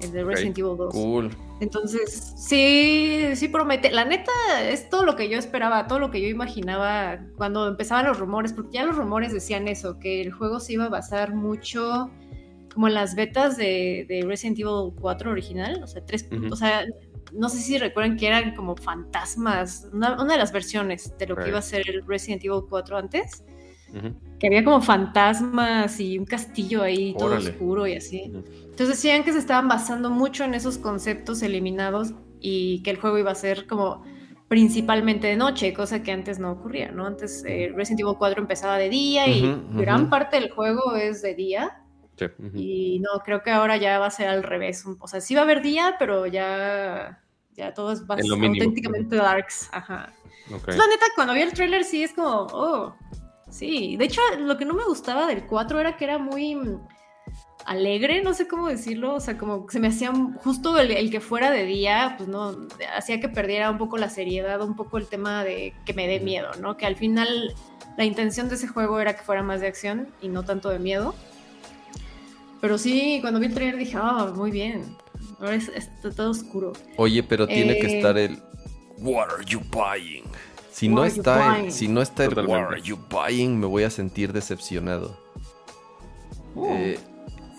el 0.00 0.12
de. 0.12 0.22
Resident 0.22 0.56
Evil 0.56 0.76
2. 0.76 0.94
Cool. 0.94 1.36
Entonces, 1.60 2.34
sí, 2.36 3.30
sí 3.34 3.48
promete. 3.48 3.90
La 3.90 4.04
neta, 4.04 4.30
es 4.62 4.88
todo 4.88 5.04
lo 5.04 5.16
que 5.16 5.28
yo 5.28 5.40
esperaba, 5.40 5.88
todo 5.88 5.98
lo 5.98 6.12
que 6.12 6.20
yo 6.22 6.28
imaginaba 6.28 7.18
cuando 7.36 7.66
empezaban 7.66 8.06
los 8.06 8.20
rumores, 8.20 8.52
porque 8.52 8.74
ya 8.74 8.84
los 8.84 8.94
rumores 8.96 9.32
decían 9.32 9.66
eso, 9.66 9.98
que 9.98 10.20
el 10.22 10.30
juego 10.30 10.60
se 10.60 10.74
iba 10.74 10.84
a 10.84 10.88
basar 10.88 11.34
mucho 11.34 12.08
como 12.72 12.86
en 12.86 12.94
las 12.94 13.16
betas 13.16 13.56
de, 13.56 14.06
de 14.08 14.22
Resident 14.24 14.60
Evil 14.60 14.92
4 15.00 15.32
original, 15.32 15.80
o 15.82 15.88
sea, 15.88 16.06
tres, 16.06 16.28
o 16.48 16.54
sea, 16.54 16.84
no 17.32 17.48
sé 17.48 17.58
si 17.58 17.76
recuerdan 17.76 18.16
que 18.16 18.28
eran 18.28 18.54
como 18.54 18.76
fantasmas, 18.76 19.88
una, 19.92 20.14
una 20.22 20.34
de 20.34 20.38
las 20.38 20.52
versiones 20.52 21.12
de 21.18 21.26
lo 21.26 21.34
Right. 21.34 21.44
que 21.44 21.50
iba 21.50 21.58
a 21.58 21.62
ser 21.62 21.82
el 21.90 22.06
Resident 22.06 22.44
Evil 22.44 22.62
4 22.68 22.98
antes, 22.98 23.42
Ujú. 23.96 24.12
Que 24.44 24.48
había 24.48 24.62
como 24.62 24.82
fantasmas 24.82 25.98
y 26.00 26.18
un 26.18 26.26
castillo 26.26 26.82
ahí 26.82 27.14
todo 27.14 27.28
Órale. 27.28 27.48
oscuro 27.48 27.86
y 27.86 27.94
así. 27.96 28.24
Entonces 28.24 28.88
decían 28.88 29.24
que 29.24 29.32
se 29.32 29.38
estaban 29.38 29.68
basando 29.68 30.10
mucho 30.10 30.44
en 30.44 30.52
esos 30.52 30.76
conceptos 30.76 31.40
eliminados 31.42 32.12
y 32.40 32.82
que 32.82 32.90
el 32.90 32.98
juego 33.00 33.16
iba 33.16 33.30
a 33.30 33.34
ser 33.34 33.66
como 33.66 34.04
principalmente 34.48 35.28
de 35.28 35.36
noche, 35.36 35.72
cosa 35.72 36.02
que 36.02 36.12
antes 36.12 36.38
no 36.38 36.52
ocurría, 36.52 36.90
¿no? 36.90 37.06
Antes 37.06 37.42
eh, 37.46 37.72
Resident 37.74 38.00
Evil 38.00 38.16
4 38.18 38.42
empezaba 38.42 38.76
de 38.76 38.90
día 38.90 39.26
y 39.28 39.44
Ujú, 39.44 39.78
gran 39.80 40.02
ujú. 40.02 40.10
parte 40.10 40.38
del 40.38 40.50
juego 40.50 40.94
es 40.94 41.22
de 41.22 41.34
día 41.34 41.80
Sí, 42.18 42.26
ujú. 42.26 42.50
y 42.54 42.98
no, 43.00 43.20
creo 43.24 43.42
que 43.42 43.50
ahora 43.50 43.78
ya 43.78 43.98
va 43.98 44.06
a 44.08 44.10
ser 44.10 44.28
al 44.28 44.42
revés. 44.42 44.84
O 45.00 45.08
sea, 45.08 45.22
sí 45.22 45.34
va 45.34 45.40
a 45.40 45.44
haber 45.44 45.62
día, 45.62 45.96
pero 45.98 46.26
ya, 46.26 47.22
ya 47.54 47.72
todo 47.72 47.92
es 47.92 48.02
más 48.02 48.20
auténticamente 48.30 49.16
darks. 49.16 49.70
Ajá. 49.72 50.12
Ok. 50.54 50.64
Pues, 50.66 50.76
La 50.76 50.86
neta, 50.86 51.06
cuando 51.14 51.32
vi 51.32 51.40
el 51.40 51.54
tráiler 51.54 51.82
sí 51.84 52.02
es 52.02 52.12
como, 52.12 52.46
oh, 52.52 52.94
sí. 53.58 53.96
De 53.96 54.04
hecho, 54.06 54.20
lo 54.38 54.56
que 54.56 54.64
no 54.64 54.74
me 54.74 54.84
gustaba 54.84 55.26
del 55.26 55.44
4 55.46 55.80
era 55.80 55.96
que 55.96 56.04
era 56.04 56.18
muy 56.18 56.54
mm, 56.56 56.80
alegre, 57.66 58.22
no 58.22 58.34
sé 58.34 58.46
cómo 58.46 58.68
decirlo, 58.68 59.14
o 59.14 59.20
sea, 59.20 59.38
como 59.38 59.66
se 59.70 59.80
me 59.80 59.88
hacía 59.88 60.12
justo 60.42 60.78
el, 60.78 60.90
el 60.90 61.10
que 61.10 61.20
fuera 61.20 61.50
de 61.50 61.64
día, 61.64 62.14
pues 62.16 62.28
no, 62.28 62.54
hacía 62.96 63.20
que 63.20 63.28
perdiera 63.28 63.70
un 63.70 63.78
poco 63.78 63.96
la 63.96 64.10
seriedad, 64.10 64.60
un 64.60 64.76
poco 64.76 64.98
el 64.98 65.06
tema 65.06 65.44
de 65.44 65.72
que 65.86 65.94
me 65.94 66.06
dé 66.06 66.20
miedo, 66.20 66.50
¿no? 66.60 66.76
Que 66.76 66.86
al 66.86 66.96
final 66.96 67.54
la 67.96 68.04
intención 68.04 68.48
de 68.48 68.56
ese 68.56 68.68
juego 68.68 69.00
era 69.00 69.14
que 69.16 69.22
fuera 69.22 69.42
más 69.42 69.60
de 69.60 69.68
acción 69.68 70.08
y 70.20 70.28
no 70.28 70.42
tanto 70.42 70.68
de 70.68 70.78
miedo. 70.78 71.14
Pero 72.60 72.78
sí, 72.78 73.18
cuando 73.20 73.40
vi 73.40 73.46
el 73.46 73.54
trailer 73.54 73.76
dije, 73.78 73.96
ah, 74.00 74.32
muy 74.34 74.50
bien. 74.50 74.96
Ahora 75.38 75.54
es, 75.54 75.68
está 75.68 76.10
todo 76.10 76.30
oscuro. 76.30 76.72
Oye, 76.96 77.22
pero 77.22 77.46
tiene 77.46 77.78
que 77.78 77.86
Eh, 77.86 77.96
estar 77.98 78.16
el 78.18 78.42
What 78.98 79.28
are 79.34 79.44
you 79.46 79.60
buying? 79.70 80.24
Si 80.74 80.88
no 80.88 81.04
está 81.04 81.54
el, 81.54 81.60
buying? 81.60 81.72
si 81.72 81.86
no 81.86 82.02
está 82.02 82.24
el 82.24 82.34
What 82.34 82.72
are 82.72 82.82
you 82.82 82.98
buying, 83.08 83.60
me 83.60 83.66
voy 83.66 83.84
a 83.84 83.90
sentir 83.90 84.32
decepcionado. 84.32 85.16
Uh. 86.56 86.66
Eh, 86.74 86.98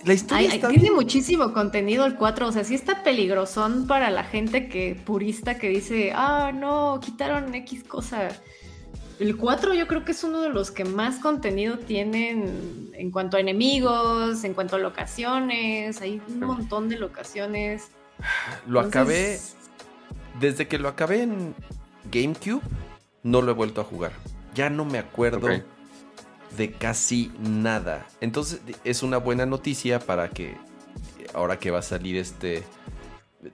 la 0.04 0.14
historia 0.14 0.50
Ay, 0.50 0.56
está 0.58 0.68
tiene 0.68 0.84
bien. 0.84 0.96
muchísimo 0.96 1.54
contenido 1.54 2.06
el 2.06 2.18
4, 2.18 2.50
o 2.50 2.52
sea, 2.52 2.66
sí 2.66 2.76
está 2.76 3.04
peligrosón 3.04 3.88
para 3.88 4.12
la 4.12 4.26
gente 4.26 4.68
que 4.68 5.02
purista 5.06 5.58
que 5.58 5.70
dice, 5.70 6.12
ah, 6.14 6.52
no, 6.54 7.00
quitaron 7.02 7.56
X 7.56 7.86
cosa. 7.86 8.28
El 9.18 9.38
4 9.38 9.74
yo 9.76 9.88
creo 9.88 10.04
que 10.04 10.12
es 10.12 10.22
uno 10.26 10.42
de 10.42 10.50
los 10.50 10.72
que 10.72 10.84
más 10.84 11.20
contenido 11.20 11.80
tienen 11.80 12.92
en 12.92 13.12
cuanto 13.12 13.38
a 13.38 13.40
enemigos, 13.40 14.44
en 14.44 14.54
cuanto 14.54 14.76
a 14.76 14.80
locaciones, 14.80 16.02
hay 16.02 16.22
un 16.28 16.42
montón 16.42 16.90
de 16.90 16.98
locaciones. 17.00 17.92
Lo 18.68 18.82
acabé 18.82 19.36
Entonces, 19.36 19.56
desde 20.42 20.68
que 20.68 20.78
lo 20.80 20.90
acabé 20.90 21.24
en 21.24 21.56
GameCube, 22.12 22.62
no 23.26 23.42
lo 23.42 23.52
he 23.52 23.56
vuelto 23.56 23.82
a 23.82 23.84
jugar. 23.84 24.12
Ya 24.54 24.70
no 24.70 24.86
me 24.86 25.00
acuerdo 25.00 25.48
de 26.56 26.72
casi 26.72 27.32
nada. 27.40 28.06
Entonces 28.22 28.62
es 28.84 29.02
una 29.04 29.18
buena 29.18 29.48
noticia 29.48 30.00
para 30.00 30.30
que 30.30 30.56
ahora 31.34 31.58
que 31.58 31.72
va 31.72 31.80
a 31.80 31.82
salir 31.82 32.18
este 32.18 32.64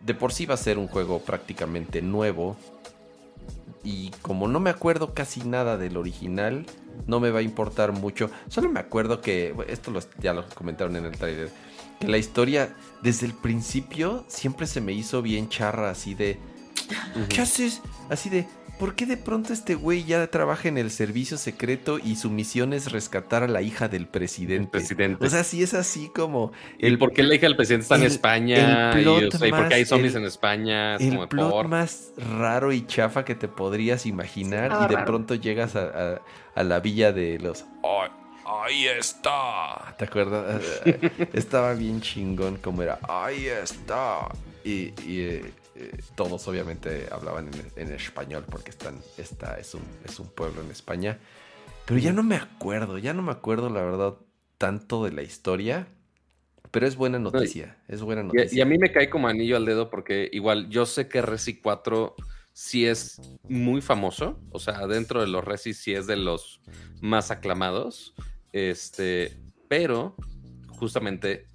de 0.01 0.13
por 0.13 0.33
sí 0.33 0.45
va 0.45 0.55
a 0.55 0.57
ser 0.57 0.77
un 0.77 0.87
juego 0.87 1.19
prácticamente 1.19 2.01
nuevo 2.01 2.57
y 3.83 4.11
como 4.21 4.47
no 4.47 4.59
me 4.59 4.69
acuerdo 4.69 5.13
casi 5.13 5.41
nada 5.41 5.77
del 5.77 5.97
original, 5.97 6.65
no 7.07 7.19
me 7.21 7.31
va 7.31 7.39
a 7.39 7.43
importar 7.43 7.93
mucho. 7.93 8.29
Solo 8.49 8.69
me 8.69 8.79
acuerdo 8.81 9.21
que 9.21 9.55
esto 9.67 9.93
ya 10.19 10.33
lo 10.33 10.47
comentaron 10.49 10.97
en 10.97 11.05
el 11.05 11.17
trailer 11.17 11.49
que 11.97 12.07
la 12.09 12.17
historia 12.17 12.75
desde 13.01 13.25
el 13.25 13.33
principio 13.33 14.25
siempre 14.27 14.67
se 14.67 14.81
me 14.81 14.91
hizo 14.91 15.21
bien 15.21 15.47
charra 15.47 15.91
así 15.91 16.13
de 16.13 16.39
¿Qué 17.29 17.41
haces? 17.41 17.81
Así 18.09 18.29
de, 18.29 18.47
¿por 18.81 18.95
qué 18.95 19.05
de 19.05 19.15
pronto 19.15 19.53
este 19.53 19.75
güey 19.75 20.03
ya 20.03 20.27
trabaja 20.27 20.67
en 20.67 20.77
el 20.77 20.91
servicio 20.91 21.37
secreto 21.37 21.99
y 21.99 22.17
su 22.17 22.29
misión 22.29 22.73
es 22.73 22.91
rescatar 22.91 23.43
a 23.43 23.47
la 23.47 23.61
hija 23.61 23.87
del 23.87 24.07
presidente? 24.07 24.69
presidente. 24.71 25.25
O 25.25 25.29
sea, 25.29 25.43
sí 25.45 25.63
es 25.63 25.73
así 25.73 26.09
como 26.13 26.51
¿Y 26.79 26.97
por 26.97 27.13
qué 27.13 27.23
la 27.23 27.35
hija 27.35 27.45
del 27.47 27.55
presidente 27.55 27.83
está 27.83 27.95
en 27.95 28.01
el- 28.01 28.07
España? 28.07 28.91
el 28.91 28.99
y, 28.99 29.03
plot 29.03 29.33
o 29.35 29.37
sea, 29.37 29.47
¿y 29.47 29.51
por 29.51 29.67
qué 29.69 29.75
hay 29.75 29.81
más- 29.83 29.89
zombies 29.89 30.15
el- 30.15 30.21
en 30.21 30.27
España? 30.27 30.95
Es 30.95 31.01
el 31.03 31.09
como 31.15 31.29
plot 31.29 31.49
por... 31.51 31.67
más 31.69 32.11
raro 32.37 32.73
y 32.73 32.85
chafa 32.87 33.23
que 33.23 33.35
te 33.35 33.47
podrías 33.47 34.05
imaginar 34.05 34.71
y 34.83 34.87
de 34.89 34.95
raro. 34.95 35.05
pronto 35.05 35.35
llegas 35.35 35.75
a, 35.75 35.83
a- 36.15 36.21
a 36.55 36.63
la 36.63 36.79
villa 36.81 37.13
de 37.13 37.39
los... 37.39 37.63
"Ay, 37.83 38.09
ahí 38.45 38.87
está. 38.87 39.95
¿Te 39.97 40.05
acuerdas? 40.05 40.61
Estaba 41.33 41.73
bien 41.75 42.01
chingón 42.01 42.57
como 42.57 42.81
era. 42.81 42.99
Ahí 43.07 43.45
está. 43.47 44.27
Y, 44.63 44.91
y, 45.07 45.41
eh, 45.81 46.03
todos 46.15 46.47
obviamente 46.47 47.07
hablaban 47.11 47.49
en, 47.53 47.71
en 47.87 47.93
español 47.93 48.45
porque 48.49 48.71
están, 48.71 48.99
esta 49.17 49.59
es 49.59 49.73
un, 49.73 49.83
es 50.05 50.19
un 50.19 50.27
pueblo 50.29 50.61
en 50.61 50.71
España. 50.71 51.19
Pero 51.85 51.99
ya 51.99 52.13
no 52.13 52.23
me 52.23 52.35
acuerdo, 52.35 52.97
ya 52.97 53.13
no 53.13 53.21
me 53.21 53.31
acuerdo 53.31 53.69
la 53.69 53.81
verdad 53.81 54.15
tanto 54.57 55.03
de 55.03 55.11
la 55.11 55.23
historia. 55.23 55.87
Pero 56.69 56.87
es 56.87 56.95
buena 56.95 57.19
noticia, 57.19 57.77
es 57.89 58.01
buena 58.01 58.21
Y, 58.21 58.25
noticia. 58.25 58.57
y 58.57 58.61
a 58.61 58.65
mí 58.65 58.77
me 58.77 58.91
cae 58.91 59.09
como 59.09 59.27
anillo 59.27 59.57
al 59.57 59.65
dedo 59.65 59.89
porque 59.89 60.29
igual 60.31 60.69
yo 60.69 60.85
sé 60.85 61.09
que 61.09 61.21
Resi 61.21 61.59
4 61.59 62.15
sí 62.53 62.85
es 62.85 63.19
muy 63.49 63.81
famoso, 63.81 64.39
o 64.51 64.59
sea, 64.59 64.87
dentro 64.87 65.19
de 65.21 65.27
los 65.27 65.43
Resi 65.43 65.73
sí 65.73 65.93
es 65.93 66.07
de 66.07 66.15
los 66.15 66.61
más 67.01 67.29
aclamados, 67.31 68.13
este, 68.53 69.37
pero 69.67 70.15
justamente 70.69 71.47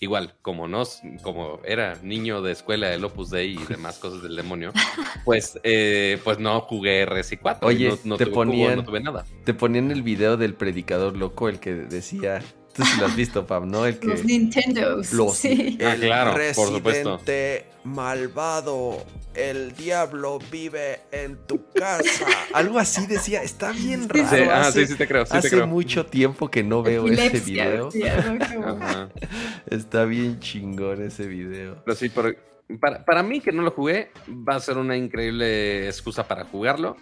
igual 0.00 0.34
como 0.42 0.68
no, 0.68 0.84
como 1.22 1.60
era 1.64 1.96
niño 2.02 2.40
de 2.42 2.52
escuela 2.52 2.88
del 2.88 3.04
Opus 3.04 3.30
Dei 3.30 3.54
y 3.54 3.64
demás 3.66 3.98
cosas 3.98 4.22
del 4.22 4.36
demonio, 4.36 4.72
pues, 5.24 5.58
eh, 5.64 6.18
pues 6.24 6.38
no 6.38 6.60
jugué 6.60 7.04
Resi 7.06 7.36
4, 7.36 7.70
y 7.70 7.74
Oye, 7.74 7.88
no, 7.88 7.98
no 8.04 8.16
te 8.16 8.24
tuve 8.26 8.34
ponían- 8.34 8.76
no 8.76 8.84
tuve 8.84 9.00
nada. 9.00 9.24
Te 9.44 9.54
ponían 9.54 9.90
el 9.90 10.02
video 10.02 10.36
del 10.36 10.54
predicador 10.54 11.16
loco, 11.16 11.48
el 11.48 11.58
que 11.60 11.74
decía. 11.74 12.42
Tú 12.78 12.84
sí 12.84 12.98
lo 13.00 13.06
has 13.06 13.16
visto, 13.16 13.46
Pam, 13.46 13.68
¿no? 13.70 13.84
El 13.84 13.98
que. 13.98 14.06
Los 14.06 14.24
Nintendos. 14.24 15.12
Los- 15.12 15.36
sí. 15.36 15.76
Ah, 15.84 15.94
el 15.94 16.00
claro, 16.00 16.32
por 16.54 16.68
supuesto. 16.68 17.18
residente 17.18 17.66
malvado. 17.84 19.04
El 19.34 19.72
diablo 19.76 20.38
vive 20.50 21.00
en 21.12 21.36
tu 21.46 21.60
casa. 21.72 22.26
Algo 22.54 22.78
así 22.78 23.06
decía. 23.06 23.42
Está 23.42 23.72
bien 23.72 24.08
raro. 24.08 24.28
Sí, 24.28 24.42
ah, 24.50 24.60
hace 24.62 24.86
sí, 24.86 24.92
sí 24.92 24.98
te 24.98 25.06
creo, 25.06 25.26
sí 25.26 25.32
te 25.32 25.38
hace 25.38 25.50
creo. 25.50 25.66
mucho 25.66 26.06
tiempo 26.06 26.48
que 26.50 26.62
no 26.64 26.82
veo 26.82 27.06
ese 27.06 27.40
video. 27.40 27.88
Está 29.70 30.04
bien 30.04 30.40
chingón 30.40 31.02
ese 31.02 31.26
video. 31.26 31.82
Pero 31.84 31.96
sí, 31.96 32.08
por- 32.08 32.36
para, 32.80 33.04
para 33.04 33.22
mí 33.22 33.40
que 33.40 33.52
no 33.52 33.62
lo 33.62 33.70
jugué, 33.70 34.10
va 34.28 34.56
a 34.56 34.60
ser 34.60 34.76
una 34.76 34.96
increíble 34.96 35.86
excusa 35.86 36.26
para 36.28 36.44
jugarlo. 36.44 36.96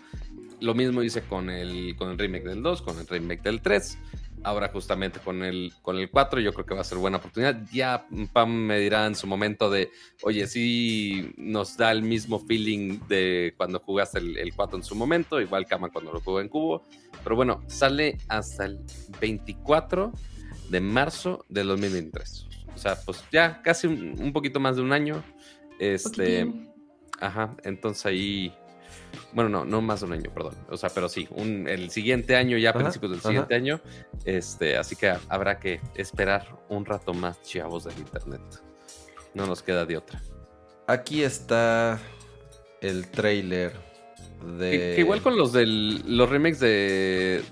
lo 0.61 0.75
mismo 0.75 1.03
hice 1.03 1.23
con 1.23 1.51
el, 1.51 1.95
con 1.97 2.11
el 2.11 2.19
remake 2.19 2.45
del 2.45 2.63
2, 2.63 2.83
con 2.83 2.99
el 2.99 3.07
remake 3.07 3.43
del 3.43 3.61
3. 3.61 3.99
Ahora 4.47 4.69
justamente 4.69 5.19
con 5.19 5.43
el, 5.43 5.73
con 5.83 5.97
el 5.97 6.09
4 6.09 6.39
yo 6.39 6.55
creo 6.55 6.65
que 6.65 6.75
va 6.77 6.83
a 6.83 6.85
ser 6.85 6.99
buena 6.99 7.17
oportunidad. 7.17 7.61
Ya 7.73 8.07
Pam 8.33 8.49
me 8.49 8.79
dirá 8.79 9.05
en 9.07 9.17
su 9.17 9.27
momento 9.27 9.69
de, 9.69 9.91
oye, 10.23 10.47
sí 10.47 11.33
nos 11.37 11.77
da 11.77 11.91
el 11.91 12.03
mismo 12.03 12.39
feeling 12.39 13.01
de 13.09 13.55
cuando 13.57 13.81
jugaste 13.81 14.21
el, 14.21 14.39
el 14.39 14.55
4 14.55 14.77
en 14.79 14.85
su 14.85 14.95
momento, 14.95 15.41
igual 15.41 15.67
Kama 15.67 15.89
cuando 15.89 16.13
lo 16.13 16.21
jugó 16.21 16.41
en 16.41 16.49
Cubo. 16.49 16.85
Pero 17.25 17.35
bueno, 17.35 17.65
sale 17.67 18.19
hasta 18.29 18.67
el 18.67 18.79
24 19.21 20.13
de 20.71 20.81
marzo 20.81 21.45
del 21.49 21.67
2023. 21.67 22.47
O 22.73 22.79
sea, 22.79 22.97
pues 23.05 23.25
ya 23.33 23.61
casi 23.63 23.89
un, 23.89 24.15
un 24.17 24.33
poquito 24.33 24.61
más 24.61 24.77
de 24.77 24.83
un 24.83 24.93
año. 24.93 25.25
Este, 25.81 26.47
Poquitín. 26.47 26.73
ajá, 27.19 27.57
entonces 27.65 28.07
ahí 28.07 28.55
bueno, 29.37 29.51
no, 29.51 29.65
no 29.67 29.83
más 29.83 30.01
de 30.01 30.07
un 30.07 30.15
año, 30.15 30.31
perdón. 30.33 30.55
O 30.71 30.79
sea, 30.79 30.89
pero 30.89 31.11
sí, 31.11 31.29
un, 31.31 31.69
el 31.69 31.91
siguiente 31.91 32.37
año, 32.37 32.57
ya 32.57 32.71
a 32.71 32.73
principios 32.73 33.11
del 33.11 33.21
ajá. 33.21 33.29
siguiente 33.29 33.55
año. 33.55 33.83
Este, 34.25 34.79
así 34.79 34.97
que 34.97 35.15
habrá 35.29 35.61
que 35.61 35.79
esperar 35.95 36.59
un 36.71 36.87
rato 36.87 37.13
más, 37.13 37.43
chavos 37.43 37.85
del 37.85 37.99
internet. 37.99 38.41
No 39.35 39.47
nos 39.47 39.63
queda 39.63 39.85
de 39.85 39.99
otra. 39.99 40.23
Aquí 40.87 41.23
está 41.23 42.01
el 42.81 43.11
trailer 43.11 43.75
de. 44.59 44.71
Que, 44.71 44.93
que 44.95 45.01
igual 45.03 45.21
con 45.21 45.37
los 45.37 45.53
del 45.53 46.17
los 46.17 46.31
remakes 46.31 46.59
de 46.61 47.45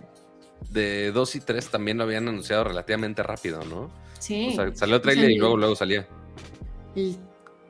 de 0.70 1.12
2 1.12 1.36
y 1.36 1.40
3 1.40 1.68
también 1.68 1.98
lo 1.98 2.04
habían 2.04 2.26
anunciado 2.28 2.64
relativamente 2.64 3.22
rápido, 3.22 3.62
¿no? 3.66 3.90
Sí. 4.20 4.48
O 4.52 4.54
sea, 4.54 4.74
salió 4.74 4.96
el 4.96 5.02
Pues 5.02 5.16
trailer 5.16 5.32
y 5.32 5.38
luego 5.38 5.58
luego 5.58 5.76
salía. 5.76 6.08
El 6.96 7.18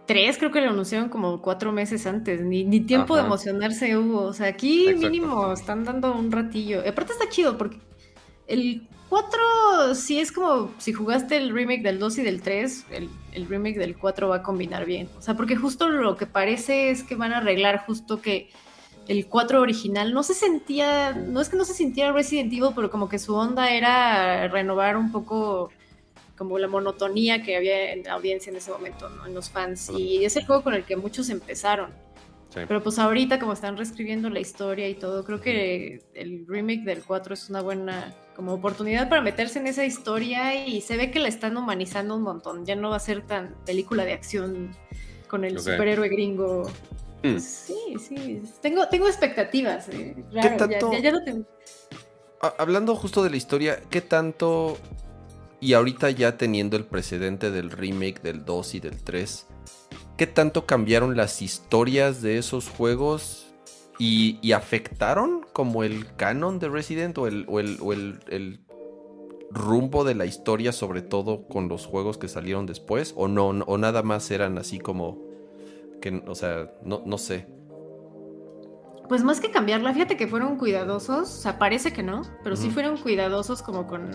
3 0.07 0.39
creo 0.39 0.51
que 0.51 0.61
lo 0.61 0.71
anunciaron 0.71 1.09
como 1.09 1.41
cuatro 1.41 1.73
meses 1.73 2.07
antes, 2.07 2.43
ni, 2.43 2.65
ni 2.65 2.81
tiempo 2.81 3.17
de 3.17 3.23
emocionarse 3.23 3.97
hubo. 3.97 4.23
O 4.23 4.33
sea, 4.33 4.49
aquí 4.49 4.89
Exacto. 4.89 5.11
mínimo 5.11 5.53
están 5.53 5.85
dando 5.85 6.15
un 6.15 6.31
ratillo. 6.31 6.85
Y 6.85 6.89
aparte 6.89 7.13
está 7.13 7.29
chido 7.29 7.57
porque 7.57 7.79
el 8.47 8.87
4 9.09 9.95
sí 9.95 10.19
es 10.19 10.33
como 10.33 10.73
si 10.79 10.93
jugaste 10.93 11.37
el 11.37 11.51
remake 11.51 11.83
del 11.83 11.99
2 11.99 12.19
y 12.19 12.23
del 12.23 12.43
3, 12.43 12.87
el, 12.91 13.09
el 13.33 13.47
remake 13.47 13.79
del 13.79 13.97
4 13.97 14.29
va 14.29 14.37
a 14.37 14.43
combinar 14.43 14.85
bien. 14.85 15.09
O 15.19 15.23
sea, 15.23 15.35
porque 15.35 15.57
justo 15.57 15.89
lo 15.89 16.17
que 16.17 16.27
parece 16.27 16.91
es 16.91 17.03
que 17.03 17.15
van 17.15 17.33
a 17.33 17.39
arreglar 17.39 17.85
justo 17.87 18.21
que 18.21 18.51
el 19.09 19.27
4 19.27 19.61
original 19.61 20.13
no 20.15 20.23
se 20.23 20.35
sentía, 20.35 21.13
no 21.13 21.41
es 21.41 21.49
que 21.49 21.57
no 21.57 21.65
se 21.65 21.75
sintiera 21.75 22.13
Resident 22.13 22.53
Evil, 22.53 22.71
pero 22.75 22.91
como 22.91 23.09
que 23.09 23.19
su 23.19 23.35
onda 23.35 23.71
era 23.71 24.49
renovar 24.49 24.97
un 24.97 25.13
poco 25.13 25.71
como 26.37 26.59
la 26.59 26.69
monotonía 26.69 27.43
que 27.43 27.57
había 27.57 27.93
en 27.93 28.03
la 28.05 28.15
audiencia 28.15 28.51
en 28.51 28.57
ese 28.57 28.71
momento, 28.71 29.09
¿no? 29.09 29.27
En 29.27 29.35
los 29.35 29.51
fans. 29.51 29.91
Y 29.97 30.25
es 30.25 30.37
el 30.37 30.47
juego 30.47 30.63
con 30.63 30.75
el 30.75 30.85
que 30.85 30.97
muchos 30.97 31.31
empezaron. 31.31 31.91
Sí. 32.51 32.61
Pero 32.69 32.83
pues 32.83 32.99
ahorita 33.01 33.39
como 33.41 33.53
están 33.53 33.77
reescribiendo 33.77 34.31
la 34.31 34.39
historia 34.41 34.89
y 34.89 34.95
todo, 34.95 35.25
creo 35.25 35.41
que 35.41 36.03
el 36.15 36.45
remake 36.47 36.85
del 36.85 37.03
4 37.03 37.35
es 37.35 37.51
una 37.51 37.61
buena 37.63 38.15
como 38.37 38.53
oportunidad 38.53 39.09
para 39.09 39.23
meterse 39.23 39.59
en 39.59 39.67
esa 39.67 39.85
historia 39.85 40.55
y 40.67 40.81
se 40.81 40.97
ve 40.97 41.11
que 41.11 41.19
la 41.19 41.29
están 41.29 41.57
humanizando 41.57 42.15
un 42.17 42.23
montón. 42.23 42.65
Ya 42.65 42.77
no 42.77 42.91
va 42.91 42.97
a 42.97 43.01
ser 43.01 43.27
tan 43.27 43.55
película 43.67 44.05
de 44.05 44.13
acción 44.13 44.71
con 45.29 45.45
el 45.45 45.59
superhéroe 45.59 46.09
gringo. 46.09 46.71
Mm. 47.25 47.39
Sí, 47.39 47.97
sí. 47.99 48.43
Tengo, 48.61 48.87
tengo 48.89 49.09
expectativas. 49.09 49.89
eh. 49.89 50.15
Raro, 50.33 50.49
ya- 50.51 50.57
tanto? 50.57 50.93
ya- 50.93 50.99
ya 51.01 51.11
lo 51.13 51.25
tengo. 51.25 51.45
Ha- 52.41 52.55
Hablando 52.59 52.95
justo 52.95 53.23
de 53.25 53.31
la 53.31 53.37
historia, 53.37 53.81
¿qué 53.91 54.01
tanto... 54.01 54.77
Y 55.65 55.73
ahorita 55.73 56.11
ya 56.11 56.37
teniendo 56.37 56.77
el 56.77 56.85
precedente 56.85 57.51
del 57.51 57.71
remake 57.71 58.21
del 58.21 58.45
2 58.45 58.75
y 58.75 58.81
del 58.81 59.03
3, 59.03 59.47
¿qué 60.19 60.27
tanto 60.27 60.67
cambiaron 60.67 61.17
las 61.17 61.41
historias 61.41 62.21
de 62.21 62.37
esos 62.37 62.69
juegos 62.69 63.47
y, 63.99 64.39
y 64.43 64.53
afectaron 64.53 65.47
como 65.55 65.83
el 65.83 66.15
canon 66.17 66.59
de 66.59 66.69
Resident 66.69 67.17
o 67.17 67.27
el, 67.27 67.47
o 67.49 67.61
el, 67.61 67.79
o 67.81 67.95
el- 67.95 68.21
el 68.29 68.61
rumbo 69.51 70.05
de 70.05 70.15
la 70.15 70.27
historia, 70.27 70.71
sobre 70.71 71.01
todo 71.01 71.47
con 71.49 71.69
los 71.69 71.87
juegos 71.87 72.19
que 72.19 72.29
salieron 72.29 72.67
después? 72.67 73.15
¿O 73.17 73.27
no? 73.27 73.47
¿O 73.49 73.79
nada 73.79 74.03
más 74.03 74.31
eran 74.31 74.59
así 74.59 74.79
como... 74.79 75.23
Que, 76.03 76.23
o 76.27 76.35
sea, 76.35 76.71
no, 76.85 77.03
no 77.07 77.17
sé. 77.17 77.47
Pues 79.09 79.23
más 79.25 79.41
que 79.41 79.51
cambiarla, 79.51 79.95
fíjate 79.95 80.19
que 80.19 80.27
fueron 80.27 80.59
cuidadosos, 80.59 81.23
o 81.23 81.41
sea, 81.41 81.59
parece 81.59 81.95
que 81.95 82.03
no, 82.03 82.21
pero 82.43 82.55
sí 82.55 82.69
fueron 82.69 82.99
cuidadosos 82.99 83.63
como 83.63 83.87
con, 83.87 84.11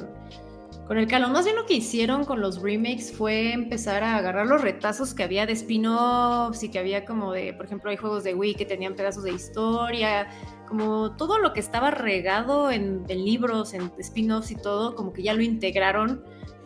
con 0.89 0.97
el 0.97 1.07
canon. 1.07 1.31
Más 1.31 1.45
bien 1.45 1.55
lo 1.55 1.67
que 1.67 1.75
hicieron 1.75 2.25
con 2.25 2.41
los 2.41 2.63
remakes 2.63 3.13
fue 3.15 3.53
empezar 3.53 4.03
a 4.03 4.15
agarrar 4.15 4.47
los 4.47 4.59
retazos 4.59 5.13
que 5.13 5.21
había 5.21 5.45
de 5.45 5.53
spin-offs 5.53 6.63
y 6.63 6.69
que 6.69 6.79
había 6.79 7.05
como 7.05 7.31
de, 7.31 7.53
por 7.53 7.67
ejemplo, 7.67 7.91
hay 7.91 7.97
juegos 7.97 8.23
de 8.23 8.33
Wii 8.33 8.55
que 8.55 8.65
tenían 8.65 8.95
pedazos 8.95 9.23
de 9.23 9.31
historia, 9.31 10.27
como 10.67 11.15
todo 11.15 11.37
lo 11.37 11.53
que 11.53 11.59
estaba 11.59 11.91
regado 11.91 12.71
en, 12.71 13.05
libros, 13.07 13.75
en 13.75 13.91
spin-offs 13.99 14.49
y 14.49 14.55
todo, 14.55 14.95
como 14.95 15.13
que 15.13 15.21
ya 15.21 15.35
lo 15.35 15.43
integraron 15.43 16.23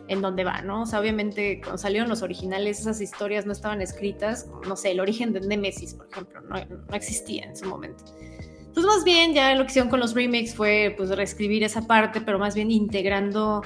en 0.07 0.21
donde 0.21 0.45
va, 0.45 0.61
¿no? 0.61 0.83
O 0.83 0.85
sea, 0.85 1.01
obviamente 1.01 1.59
cuando 1.59 1.77
salieron 1.77 2.07
los 2.07 2.21
originales 2.21 2.79
esas 2.79 3.01
historias 3.01 3.45
no 3.45 3.51
estaban 3.51 3.81
escritas, 3.81 4.47
no 4.65 4.77
sé, 4.77 4.91
el 4.91 5.01
origen 5.01 5.33
de 5.33 5.41
Nemesis, 5.41 5.95
por 5.95 6.07
ejemplo, 6.09 6.39
no, 6.43 6.55
no 6.65 6.95
existía 6.95 7.43
en 7.43 7.57
su 7.57 7.65
momento. 7.65 8.05
Entonces 8.57 8.85
más 8.85 9.03
bien 9.03 9.33
ya 9.33 9.53
lo 9.53 9.65
que 9.65 9.71
hicieron 9.71 9.89
con 9.89 9.99
los 9.99 10.13
remakes 10.13 10.55
fue 10.55 10.93
pues 10.95 11.09
reescribir 11.09 11.61
esa 11.63 11.81
parte, 11.87 12.21
pero 12.21 12.39
más 12.39 12.55
bien 12.55 12.71
integrando 12.71 13.61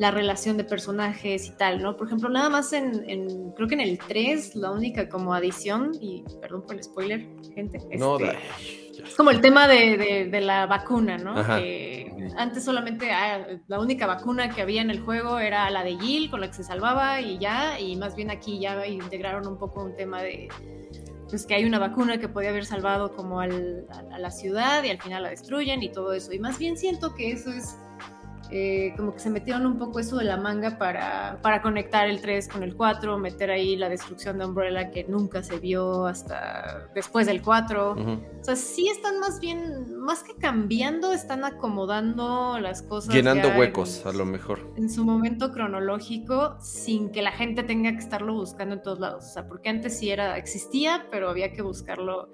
la 0.00 0.10
relación 0.10 0.56
de 0.56 0.64
personajes 0.64 1.46
y 1.46 1.50
tal, 1.52 1.82
¿no? 1.82 1.94
Por 1.96 2.06
ejemplo, 2.06 2.30
nada 2.30 2.48
más 2.48 2.72
en, 2.72 3.08
en- 3.08 3.52
creo 3.52 3.68
que 3.68 3.74
en 3.74 3.82
el 3.82 3.98
3, 3.98 4.56
la 4.56 4.70
única 4.70 5.08
como 5.10 5.34
adición, 5.34 5.92
y 6.00 6.24
perdón 6.40 6.62
por 6.62 6.74
el 6.76 6.82
spoiler, 6.82 7.28
gente, 7.54 7.78
No, 7.98 8.18
este, 8.18 8.38
es 9.04 9.14
como 9.14 9.30
el 9.30 9.42
tema 9.42 9.68
de, 9.68 9.98
de- 9.98 10.24
de 10.30 10.40
la 10.40 10.64
vacuna, 10.66 11.18
¿no? 11.18 11.34
Que 11.58 12.10
antes 12.38 12.64
solamente 12.64 13.10
ah, 13.12 13.46
la 13.68 13.78
única 13.78 14.06
vacuna 14.06 14.48
que 14.48 14.62
había 14.62 14.80
en 14.80 14.90
el 14.90 15.00
juego 15.00 15.38
era 15.38 15.68
la 15.68 15.84
de 15.84 15.98
Jill, 15.98 16.30
con 16.30 16.40
la 16.40 16.46
que 16.48 16.54
se 16.54 16.64
salvaba 16.64 17.20
y 17.20 17.36
ya, 17.38 17.78
y 17.78 17.94
más 17.96 18.16
bien 18.16 18.30
aquí 18.30 18.58
ya 18.58 18.86
integraron 18.86 19.46
un 19.46 19.58
poco 19.58 19.84
un 19.84 19.94
tema 19.96 20.22
de 20.22 20.48
pues 21.28 21.44
que 21.46 21.54
hay 21.54 21.64
una 21.64 21.78
vacuna 21.78 22.18
que 22.18 22.28
podía 22.28 22.48
haber 22.50 22.64
salvado 22.64 23.14
como 23.14 23.38
al- 23.40 23.86
a, 23.90 24.14
a 24.16 24.18
la 24.18 24.30
ciudad 24.30 24.82
y 24.82 24.88
al 24.90 25.00
final 25.00 25.22
la 25.24 25.28
destruyen 25.30 25.82
y 25.82 25.90
todo 25.92 26.12
eso. 26.14 26.32
Y 26.32 26.38
más 26.38 26.58
bien 26.58 26.76
siento 26.76 27.14
que 27.14 27.30
eso 27.32 27.50
es 27.52 27.76
eh, 28.52 28.92
como 28.96 29.12
que 29.14 29.20
se 29.20 29.30
metieron 29.30 29.66
un 29.66 29.78
poco 29.78 30.00
eso 30.00 30.16
de 30.16 30.24
la 30.24 30.36
manga 30.36 30.78
para, 30.78 31.38
para 31.42 31.62
conectar 31.62 32.08
el 32.08 32.20
3 32.20 32.48
con 32.48 32.62
el 32.62 32.74
4, 32.76 33.18
meter 33.18 33.50
ahí 33.50 33.76
la 33.76 33.88
destrucción 33.88 34.38
de 34.38 34.46
Umbrella 34.46 34.90
que 34.90 35.04
nunca 35.04 35.42
se 35.42 35.58
vio 35.58 36.06
hasta 36.06 36.88
después 36.94 37.26
del 37.26 37.42
4. 37.42 37.92
Ujú. 37.92 38.10
O 38.40 38.44
sea, 38.44 38.56
sí 38.56 38.88
están 38.88 39.20
más 39.20 39.40
bien, 39.40 39.98
más 39.98 40.22
que 40.22 40.34
cambiando, 40.36 41.12
están 41.12 41.44
acomodando 41.44 42.58
las 42.60 42.82
cosas. 42.82 43.14
Llenando 43.14 43.48
huecos, 43.50 44.02
en- 44.02 44.08
a 44.08 44.12
lo 44.12 44.24
mejor. 44.26 44.72
en 44.76 44.90
su 44.90 45.04
momento 45.04 45.52
cronológico 45.52 46.56
sin 46.60 47.10
que 47.10 47.22
la 47.22 47.32
gente 47.32 47.62
tenga 47.62 47.92
que 47.92 47.98
estarlo 47.98 48.34
buscando 48.34 48.74
en 48.74 48.82
todos 48.82 49.00
lados. 49.00 49.24
O 49.24 49.28
sea, 49.28 49.46
porque 49.46 49.68
antes 49.68 49.98
sí 49.98 50.10
era, 50.10 50.36
existía, 50.36 51.06
pero 51.10 51.28
había 51.30 51.52
que 51.52 51.62
buscarlo 51.62 52.28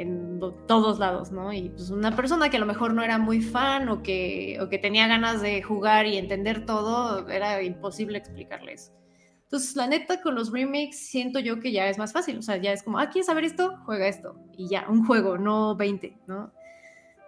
en 0.00 0.38
do- 0.40 0.52
todos 0.66 0.98
lados, 0.98 1.30
¿no? 1.32 1.52
Y 1.52 1.68
pues 1.70 1.90
una 1.90 2.16
persona 2.16 2.48
que 2.50 2.56
a 2.56 2.60
lo 2.60 2.66
mejor 2.66 2.94
no 2.94 3.02
era 3.02 3.18
muy 3.18 3.40
fan 3.42 3.88
o 3.88 4.02
que, 4.02 4.58
o 4.60 4.68
que 4.68 4.78
tenía 4.78 5.06
ganas 5.06 5.42
de 5.42 5.62
jugar 5.62 6.06
y 6.06 6.16
entender 6.16 6.66
todo, 6.66 7.28
era 7.28 7.62
imposible 7.62 8.18
explicarle 8.18 8.72
eso. 8.74 8.92
Entonces, 9.44 9.74
la 9.76 9.88
neta, 9.88 10.20
con 10.22 10.34
los 10.36 10.52
remakes 10.52 11.08
siento 11.10 11.40
yo 11.40 11.58
que 11.60 11.72
ya 11.72 11.88
es 11.88 11.98
más 11.98 12.12
fácil. 12.12 12.38
O 12.38 12.42
sea, 12.42 12.56
ya 12.56 12.72
es 12.72 12.82
como, 12.84 12.98
ah, 13.00 13.10
¿quieres 13.10 13.26
saber 13.26 13.44
esto? 13.44 13.76
Juega 13.84 14.06
esto. 14.08 14.36
Y 14.56 14.68
ya, 14.68 14.86
un 14.88 15.04
juego, 15.06 15.38
no 15.38 15.74
20, 15.76 16.16
¿no? 16.28 16.52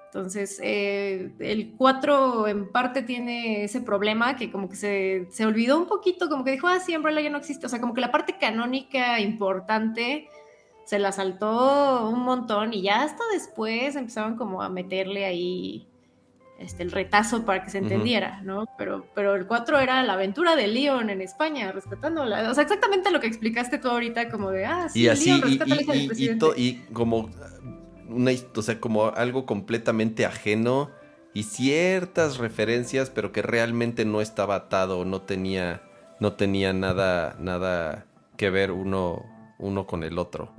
Entonces, 0.07 0.61
eh, 0.63 1.33
el 1.39 1.75
4 1.77 2.47
en 2.47 2.71
parte 2.71 3.03
tiene 3.03 3.65
ese 3.65 3.81
problema 3.81 4.37
que 4.37 4.53
como 4.53 4.69
que 4.69 4.77
se, 4.77 5.27
se 5.31 5.47
olvidó 5.47 5.79
un 5.79 5.87
poquito, 5.87 6.29
como 6.29 6.45
que 6.45 6.51
dijo, 6.53 6.69
ah, 6.69 6.81
sí, 6.81 6.95
Umbrella 6.95 7.23
ya 7.23 7.31
no 7.31 7.39
existe. 7.39 7.65
O 7.67 7.69
sea, 7.71 7.81
como 7.81 7.95
que 7.95 8.03
la 8.03 8.13
parte 8.13 8.37
canónica 8.39 9.19
importante 9.21 10.29
se 10.85 10.99
la 10.99 11.13
saltó 11.13 12.09
un 12.09 12.21
montón 12.21 12.75
y 12.75 12.83
ya 12.83 13.03
hasta 13.03 13.23
después 13.33 13.97
empezaron 13.97 14.37
como 14.37 14.63
a 14.63 14.69
meterle 14.69 15.25
ahí 15.25 15.87
este, 16.59 16.83
el 16.85 16.93
retazo 16.93 17.45
para 17.45 17.65
que 17.65 17.71
se 17.71 17.79
entendiera, 17.79 18.41
¿no? 18.43 18.67
Pero, 18.79 19.07
pero 19.15 19.35
el 19.35 19.47
4 19.47 19.81
era 19.81 20.03
la 20.05 20.13
aventura 20.13 20.55
de 20.55 20.69
Leon 20.69 21.11
en 21.11 21.21
España, 21.21 21.73
rescatándola. 21.73 22.51
O 22.51 22.55
sea, 22.55 22.63
exactamente 22.63 23.11
lo 23.11 23.19
que 23.21 23.27
explicaste 23.27 23.79
tú 23.79 23.89
ahorita, 23.89 24.29
como 24.31 24.51
de, 24.51 24.67
ah, 24.67 24.89
sí, 24.89 25.01
y 25.01 25.09
así, 25.09 25.25
Leon 25.25 25.49
y, 25.97 25.99
y- 26.03 26.07
y- 26.25 26.39
y 26.57 26.75
como 26.93 27.31
una, 28.09 28.31
his- 28.31 28.47
o 28.57 28.63
sea, 28.63 28.79
como 28.81 29.07
algo 29.09 29.45
completamente 29.47 30.25
ajeno 30.27 30.91
y 31.35 31.45
ciertas 31.45 32.37
referencias, 32.39 33.11
pero 33.11 33.33
que 33.33 33.43
realmente 33.43 34.05
no 34.05 34.21
estaba 34.21 34.55
atado, 34.55 35.05
no 35.05 35.23
tenía, 35.23 35.83
no 36.21 36.35
tenía 36.35 36.73
nada, 36.73 37.35
nada 37.41 38.07
que 38.37 38.51
ver 38.51 38.71
uno, 38.71 39.25
uno 39.59 39.87
con 39.87 40.05
el 40.05 40.19
otro. 40.19 40.53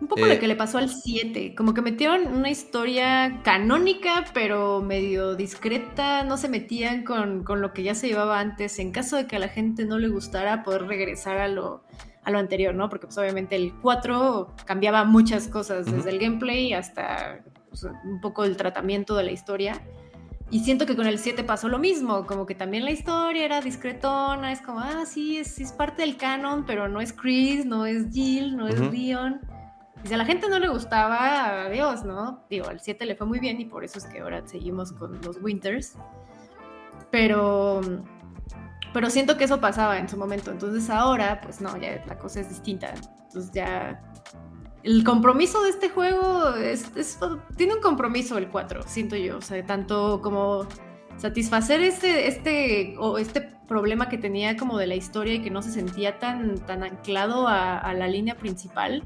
Un 0.00 0.08
poco 0.08 0.24
Eh, 0.24 0.34
lo 0.34 0.40
que 0.40 0.48
le 0.48 0.56
pasó 0.56 0.78
al 0.78 0.88
7, 0.88 1.54
como 1.54 1.74
que 1.74 1.82
metieron 1.82 2.26
una 2.28 2.48
historia 2.50 3.40
canónica, 3.44 4.24
pero 4.32 4.80
medio 4.80 5.34
discreta, 5.36 6.24
no 6.24 6.38
se 6.38 6.48
metían 6.48 7.04
con, 7.04 7.44
con 7.44 7.60
lo 7.60 7.74
que 7.74 7.82
ya 7.82 7.94
se 7.94 8.08
llevaba 8.08 8.40
antes, 8.40 8.78
en 8.78 8.92
caso 8.92 9.16
de 9.16 9.26
que 9.26 9.36
a 9.36 9.38
la 9.38 9.48
gente 9.48 9.84
no 9.84 9.98
le 9.98 10.08
gustara 10.08 10.62
poder 10.62 10.86
regresar 10.86 11.36
a 11.36 11.48
lo, 11.48 11.84
a 12.22 12.30
lo 12.30 12.38
anterior, 12.38 12.74
¿no? 12.74 12.88
Porque 12.88 13.06
pues 13.08 13.18
obviamente 13.18 13.56
el 13.56 13.74
4 13.82 14.54
cambiaba 14.64 15.04
muchas 15.04 15.48
cosas, 15.48 15.86
Ujú. 15.86 15.96
desde 15.96 16.10
el 16.10 16.18
gameplay 16.18 16.72
hasta 16.72 17.40
pues, 17.68 17.84
un 17.84 18.20
poco 18.22 18.44
el 18.44 18.56
tratamiento 18.56 19.14
de 19.16 19.24
la 19.24 19.32
historia. 19.32 19.82
Y 20.52 20.60
siento 20.60 20.84
que 20.86 20.96
con 20.96 21.06
el 21.06 21.18
7 21.18 21.44
pasó 21.44 21.68
lo 21.68 21.78
mismo, 21.78 22.26
como 22.26 22.44
que 22.46 22.54
también 22.56 22.84
la 22.84 22.90
historia 22.90 23.44
era 23.44 23.60
discretona, 23.60 24.50
es 24.50 24.60
como, 24.62 24.80
ah, 24.80 25.04
sí, 25.06 25.36
es, 25.36 25.60
es 25.60 25.70
parte 25.72 26.02
del 26.02 26.16
canon, 26.16 26.64
pero 26.66 26.88
no 26.88 27.00
es 27.02 27.12
Chris, 27.12 27.66
no 27.66 27.84
es 27.86 28.10
Jill, 28.10 28.56
no 28.56 28.66
es 28.66 28.80
Ujú. 28.80 28.90
Leon. 28.90 29.40
Y 30.04 30.08
si 30.08 30.14
a 30.14 30.16
la 30.16 30.24
gente 30.24 30.48
no 30.48 30.58
le 30.58 30.68
gustaba, 30.68 31.64
adiós, 31.66 32.04
¿no? 32.04 32.44
Digo, 32.48 32.68
al 32.68 32.80
7 32.80 33.04
le 33.04 33.16
fue 33.16 33.26
muy 33.26 33.38
bien 33.38 33.60
y 33.60 33.66
por 33.66 33.84
eso 33.84 33.98
es 33.98 34.06
que 34.06 34.20
ahora 34.20 34.46
seguimos 34.46 34.92
con 34.92 35.20
los 35.20 35.40
Winters. 35.42 35.96
Pero, 37.10 37.80
pero 38.92 39.10
siento 39.10 39.36
que 39.36 39.44
eso 39.44 39.60
pasaba 39.60 39.98
en 39.98 40.08
su 40.08 40.16
momento. 40.16 40.50
Entonces 40.50 40.88
ahora, 40.88 41.40
pues 41.42 41.60
no, 41.60 41.76
ya 41.76 42.02
la 42.06 42.18
cosa 42.18 42.40
es 42.40 42.48
distinta. 42.48 42.94
Entonces 43.26 43.50
ya... 43.52 44.00
El 44.82 45.04
compromiso 45.04 45.62
de 45.62 45.70
este 45.70 45.90
juego 45.90 46.54
es, 46.54 46.90
tiene 47.58 47.74
un 47.74 47.82
compromiso 47.82 48.38
el 48.38 48.48
4, 48.48 48.84
siento 48.86 49.14
yo. 49.14 49.36
O 49.36 49.42
sea, 49.42 49.62
tanto 49.66 50.22
como 50.22 50.66
satisfacer 51.18 51.82
este, 51.82 52.28
este, 52.28 52.94
o 52.98 53.18
este 53.18 53.42
problema 53.68 54.08
que 54.08 54.16
tenía 54.16 54.56
como 54.56 54.78
de 54.78 54.86
la 54.86 54.94
historia 54.94 55.34
y 55.34 55.42
que 55.42 55.50
no 55.50 55.60
se 55.60 55.70
sentía 55.70 56.18
tan, 56.18 56.58
tan 56.66 56.82
anclado 56.82 57.46
a, 57.46 57.92
la 57.92 58.08
línea 58.08 58.36
principal. 58.36 59.04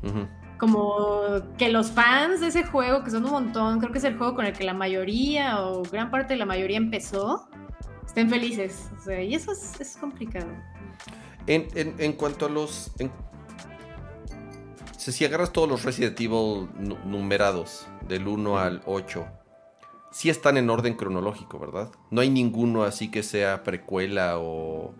Como 0.64 1.40
que 1.58 1.68
los 1.70 1.90
fans 1.90 2.40
de 2.40 2.48
ese 2.48 2.64
juego, 2.64 3.04
que 3.04 3.10
son 3.10 3.24
un 3.24 3.30
montón, 3.32 3.78
creo 3.80 3.92
que 3.92 3.98
es 3.98 4.04
el 4.04 4.16
juego 4.16 4.34
con 4.34 4.46
el 4.46 4.52
que 4.52 4.64
la 4.64 4.74
mayoría 4.74 5.60
o 5.62 5.82
gran 5.82 6.10
parte 6.10 6.34
de 6.34 6.38
la 6.38 6.46
mayoría 6.46 6.76
empezó, 6.78 7.48
estén 8.06 8.30
felices. 8.30 8.90
O 8.98 9.02
sea, 9.02 9.22
y 9.22 9.34
eso 9.34 9.52
es, 9.52 9.80
es 9.80 9.96
complicado. 9.96 10.46
En, 11.46 11.66
en- 11.74 11.94
en 11.98 12.12
cuanto 12.14 12.46
a 12.46 12.48
los. 12.48 12.90
en- 12.98 13.10
si, 14.96 15.12
si 15.12 15.24
agarras 15.24 15.52
todos 15.52 15.68
los 15.68 15.84
Resident 15.84 16.18
Evil 16.20 16.68
nu- 16.78 16.98
numerados, 17.04 17.86
del 18.08 18.26
1 18.26 18.58
al 18.58 18.80
8, 18.86 19.26
sí 20.10 20.30
están 20.30 20.56
en 20.56 20.70
orden 20.70 20.94
cronológico, 20.94 21.58
¿verdad? 21.58 21.90
No 22.10 22.20
hay 22.22 22.30
ninguno 22.30 22.84
así 22.84 23.10
que 23.10 23.22
sea 23.22 23.62
precuela 23.64 24.38
o. 24.38 24.94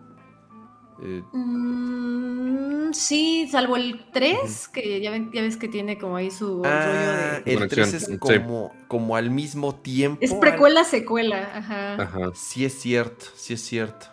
eh, 1.01 1.23
Mm, 1.33 2.64
sí, 2.93 3.47
salvo 3.51 3.75
el 3.75 4.05
3, 4.11 4.67
que 4.69 5.01
ya, 5.01 5.11
ven- 5.11 5.31
ya 5.33 5.41
ves 5.41 5.57
que 5.57 5.67
tiene 5.67 5.97
como 5.97 6.15
ahí 6.17 6.31
su 6.31 6.61
ah, 6.65 6.85
rollo 6.85 7.43
de... 7.45 7.51
el 7.51 7.57
Conexión, 7.59 7.89
3 7.89 7.93
es 7.93 8.05
sí. 8.05 8.17
como, 8.17 8.71
como 8.87 9.15
al 9.15 9.29
mismo 9.29 9.75
tiempo. 9.75 10.19
Es 10.21 10.33
precuela, 10.33 10.83
secuela, 10.83 11.49
ajá. 11.55 11.95
Ajá. 12.01 12.31
Sí 12.33 12.65
es 12.65 12.79
cierto, 12.79 13.25
sí 13.35 13.53
es 13.53 13.61
cierto. 13.61 14.07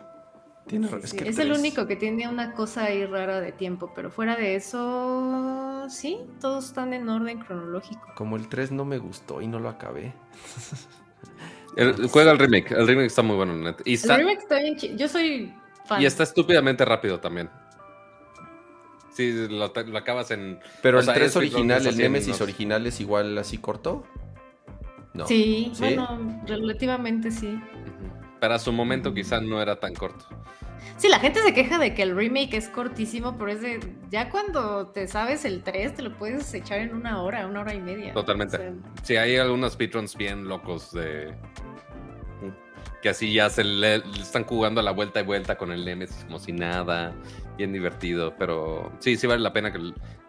Tiene 0.66 0.86
Sí, 0.88 0.92
ra- 0.94 1.00
es 1.02 1.10
sí, 1.10 1.16
que 1.16 1.28
es 1.28 1.38
el 1.38 1.52
único 1.52 1.86
que 1.86 1.96
tiene 1.96 2.28
una 2.28 2.54
cosa 2.54 2.84
ahí 2.84 3.04
rara 3.04 3.40
de 3.40 3.52
tiempo, 3.52 3.92
pero 3.94 4.10
fuera 4.10 4.36
de 4.36 4.54
eso, 4.54 5.86
sí, 5.88 6.18
todos 6.40 6.66
están 6.66 6.92
en 6.94 7.08
orden 7.08 7.40
cronológico. 7.40 8.00
Como 8.16 8.36
el 8.36 8.48
3 8.48 8.70
no 8.70 8.84
me 8.84 8.98
gustó 8.98 9.42
y 9.42 9.48
no 9.48 9.58
lo 9.58 9.68
acabé. 9.68 10.14
El- 11.76 12.06
juega 12.08 12.32
el 12.32 12.38
remake. 12.38 12.72
El 12.72 12.86
remake 12.86 13.06
está 13.06 13.22
muy 13.22 13.36
bueno, 13.36 13.54
neta. 13.54 13.82
Y 13.86 13.94
está, 13.94 14.14
El 14.16 14.20
remake 14.20 14.40
está 14.42 14.58
bien 14.58 14.76
chi- 14.76 14.94
Yo 14.96 15.08
soy 15.08 15.54
fan. 15.86 16.02
y 16.02 16.06
está 16.06 16.22
estúpidamente 16.22 16.84
rápido 16.84 17.18
también. 17.18 17.48
Sí, 19.12 19.46
lo, 19.48 19.72
lo 19.72 19.98
acabas 19.98 20.30
en. 20.30 20.58
Pero 20.82 20.98
O 20.98 21.00
el 21.00 21.06
sea, 21.06 21.14
3 21.14 21.26
es 21.26 21.32
speedrun 21.32 21.54
original, 21.54 21.80
es 21.80 21.86
el 21.86 21.98
Nemesis 21.98 22.40
original 22.40 22.86
es 22.86 23.00
igual 23.00 23.36
así 23.38 23.58
corto. 23.58 24.04
No. 25.14 25.26
Sí, 25.26 25.70
¿Sí? 25.74 25.80
bueno, 25.80 26.40
relativamente 26.46 27.30
sí. 27.30 27.60
Para 28.40 28.58
su 28.58 28.72
momento 28.72 29.12
quizá 29.12 29.40
no 29.40 29.60
era 29.60 29.78
tan 29.78 29.94
corto. 29.94 30.24
Sí, 30.96 31.08
la 31.08 31.20
gente 31.20 31.40
se 31.42 31.52
queja 31.54 31.78
de 31.78 31.94
que 31.94 32.02
el 32.02 32.16
remake 32.16 32.54
es 32.56 32.68
cortísimo, 32.68 33.36
pero 33.38 33.52
es 33.52 33.60
de. 33.60 33.80
Ya 34.10 34.30
cuando 34.30 34.88
te 34.88 35.06
sabes 35.06 35.44
el 35.44 35.62
3, 35.62 35.94
te 35.94 36.02
lo 36.02 36.16
puedes 36.16 36.52
echar 36.54 36.80
en 36.80 36.94
una 36.94 37.22
hora, 37.22 37.46
una 37.46 37.60
hora 37.60 37.74
y 37.74 37.80
media. 37.80 38.12
Totalmente. 38.14 38.56
O 38.56 38.60
sea, 38.60 38.72
Sí, 39.02 39.16
hay 39.16 39.36
algunos 39.36 39.74
speedruns 39.74 40.16
bien 40.16 40.48
locos 40.48 40.92
de. 40.92 41.34
Que 43.02 43.08
así 43.08 43.32
ya 43.32 43.50
se 43.50 43.64
le, 43.64 43.98
le 43.98 44.22
están 44.22 44.44
jugando 44.44 44.80
a 44.80 44.84
la 44.84 44.92
vuelta 44.92 45.20
y 45.20 45.24
vuelta 45.24 45.58
con 45.58 45.72
el 45.72 45.84
Nemesis 45.84 46.24
como 46.24 46.38
si 46.38 46.52
nada. 46.52 47.12
Bien 47.58 47.72
divertido. 47.72 48.34
Pero 48.38 48.92
sí, 49.00 49.16
sí 49.16 49.26
vale 49.26 49.40
la 49.42 49.52
pena 49.52 49.72
que, 49.72 49.78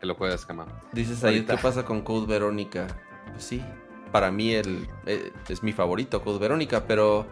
lo 0.02 0.16
juegues, 0.16 0.46
cama. 0.46 0.66
Dices 0.92 1.24
ahí. 1.24 1.44
¿qué 1.44 1.58
pasa 1.58 1.86
con 1.86 2.02
Code 2.02 2.26
Verónica? 2.26 2.88
Pues 3.32 3.44
sí, 3.44 3.64
para 4.12 4.32
mí 4.32 4.54
el, 4.54 4.88
eh, 5.06 5.32
es 5.50 5.64
mi 5.64 5.72
favorito, 5.72 6.22
Code 6.24 6.40
Verónica, 6.40 6.86
pero 6.86 7.26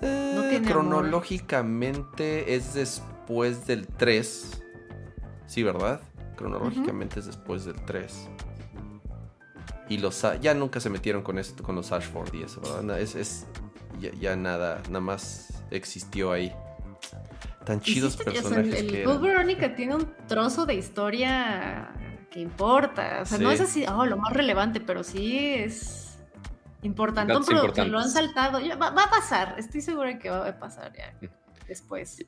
eh, 0.00 0.32
No 0.34 0.42
tiene 0.42 0.56
amor. 0.58 0.70
cronológicamente 0.70 2.54
es 2.54 2.74
después 2.74 3.66
del 3.66 3.86
3. 3.86 4.62
Sí, 5.46 5.62
¿verdad? 5.62 6.00
Cronológicamente 6.36 7.20
es 7.20 7.26
después 7.26 7.64
del 7.64 7.76
3. 7.84 8.28
Y 9.88 9.98
los 9.98 10.24
ya 10.40 10.54
nunca 10.54 10.80
se 10.80 10.88
metieron 10.88 11.22
con 11.22 11.38
esto, 11.38 11.62
con 11.62 11.74
los 11.74 11.92
Ashford 11.92 12.34
y 12.34 12.42
eso, 12.42 12.60
¿verdad? 12.62 12.98
Es, 12.98 13.14
es 13.14 13.46
ya, 14.00 14.10
ya 14.20 14.36
nada, 14.36 14.80
nada 14.88 15.00
más 15.00 15.62
existió 15.70 16.32
ahí. 16.32 16.52
Tan 17.64 17.78
y 17.78 17.80
chidos 17.80 18.12
sí 18.14 18.18
está- 18.20 18.30
o 18.30 18.34
sea, 18.34 18.42
personajes 18.42 18.80
el 18.80 18.90
que 18.90 19.02
eran. 19.02 19.22
Verónica 19.22 19.74
tiene 19.74 19.94
un 19.94 20.12
trozo 20.28 20.66
de 20.66 20.74
historia 20.74 21.90
que 22.30 22.40
importa. 22.40 23.20
O 23.22 23.26
sea, 23.26 23.38
no 23.38 23.50
es 23.50 23.60
así, 23.60 23.84
oh, 23.86 24.04
lo 24.06 24.16
más 24.16 24.32
relevante, 24.32 24.80
pero 24.80 25.02
sí 25.02 25.38
es 25.38 26.18
importante. 26.82 27.32
Datos 27.32 27.48
lo 27.88 27.98
han 27.98 28.10
saltado. 28.10 28.60
Ya, 28.60 28.76
va, 28.76 28.90
va 28.90 29.04
a 29.04 29.10
pasar, 29.10 29.54
estoy 29.58 29.80
segura 29.80 30.08
de 30.10 30.18
que 30.18 30.28
va 30.30 30.46
a 30.46 30.58
pasar 30.58 30.92
ya 30.96 31.14
después. 31.66 32.24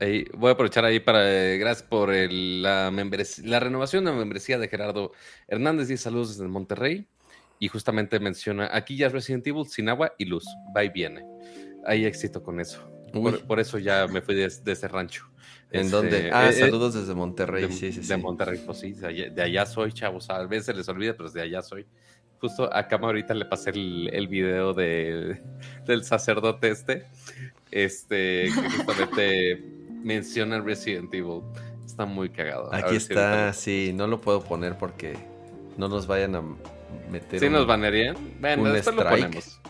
Ahí, 0.00 0.24
voy 0.34 0.48
a 0.48 0.52
aprovechar 0.54 0.84
ahí 0.84 0.98
para. 0.98 1.20
eh, 1.30 1.58
gracias 1.58 1.86
por 1.86 2.12
el- 2.12 2.62
la, 2.62 2.90
la 2.90 3.60
renovación 3.60 4.04
de 4.04 4.10
la 4.10 4.16
membresía 4.16 4.58
de 4.58 4.66
Gerardo 4.68 5.12
Hernández. 5.46 5.88
Dice 5.88 6.04
saludos 6.04 6.30
desde 6.38 6.48
Monterrey. 6.48 7.06
Y 7.60 7.68
justamente 7.68 8.18
menciona: 8.18 8.68
aquí 8.72 8.96
ya 8.96 9.06
es 9.06 9.12
Resident 9.12 9.46
Evil 9.46 9.66
sin 9.66 9.88
agua 9.88 10.12
y 10.18 10.24
luz. 10.24 10.44
Va 10.76 10.82
y 10.82 10.88
viene. 10.88 11.24
Hay 11.86 12.04
éxito 12.04 12.42
con 12.42 12.58
eso. 12.58 12.90
Por, 13.12 13.44
por 13.46 13.60
eso 13.60 13.78
ya 13.78 14.06
me 14.08 14.20
fui 14.22 14.34
de, 14.34 14.48
de 14.48 14.72
ese 14.72 14.88
rancho. 14.88 15.30
¿En 15.70 15.82
Este, 15.82 15.96
dónde? 15.96 16.30
Ah, 16.32 16.46
eh, 16.46 16.50
eh, 16.50 16.52
saludos 16.54 16.94
desde 16.94 17.14
Monterrey. 17.14 17.66
de, 17.66 17.72
sí, 17.72 17.92
sí, 17.92 18.00
de. 18.00 18.16
Monterrey, 18.16 18.60
pues 18.64 18.78
sí, 18.78 18.92
de 18.92 19.06
allá, 19.06 19.30
de 19.30 19.42
allá 19.42 19.66
soy, 19.66 19.92
chavos. 19.92 20.28
A 20.30 20.44
veces 20.46 20.66
se 20.66 20.74
les 20.74 20.88
olvida, 20.88 21.14
pero 21.16 21.30
de 21.30 21.42
allá 21.42 21.62
soy. 21.62 21.86
Justo 22.40 22.74
a 22.74 22.88
Cama 22.88 23.08
ahorita 23.08 23.34
le 23.34 23.44
pasé 23.44 23.70
el, 23.70 24.08
el 24.12 24.26
video 24.26 24.72
de, 24.72 25.42
del 25.86 26.02
sacerdote 26.04 26.70
este, 26.70 27.04
este, 27.70 28.44
que 28.44 28.70
justamente 28.76 29.62
menciona 30.02 30.60
Resident 30.60 31.12
Evil. 31.12 31.42
Está 31.84 32.06
muy 32.06 32.30
cagado. 32.30 32.72
Aquí 32.72 32.98
si 33.00 33.12
está, 33.12 33.52
sí, 33.52 33.92
no 33.94 34.06
lo 34.06 34.20
puedo 34.20 34.42
poner 34.42 34.78
porque 34.78 35.14
no 35.76 35.88
nos 35.88 36.06
vayan 36.06 36.34
a 36.36 36.42
meter. 37.10 37.40
¿Sí 37.40 37.46
un- 37.46 37.52
nos 37.52 37.66
banearían? 37.66 38.16
Bueno, 38.40 38.62
un 38.64 38.72
después 38.72 38.96
lo 38.96 39.08
ponemos. 39.08 39.60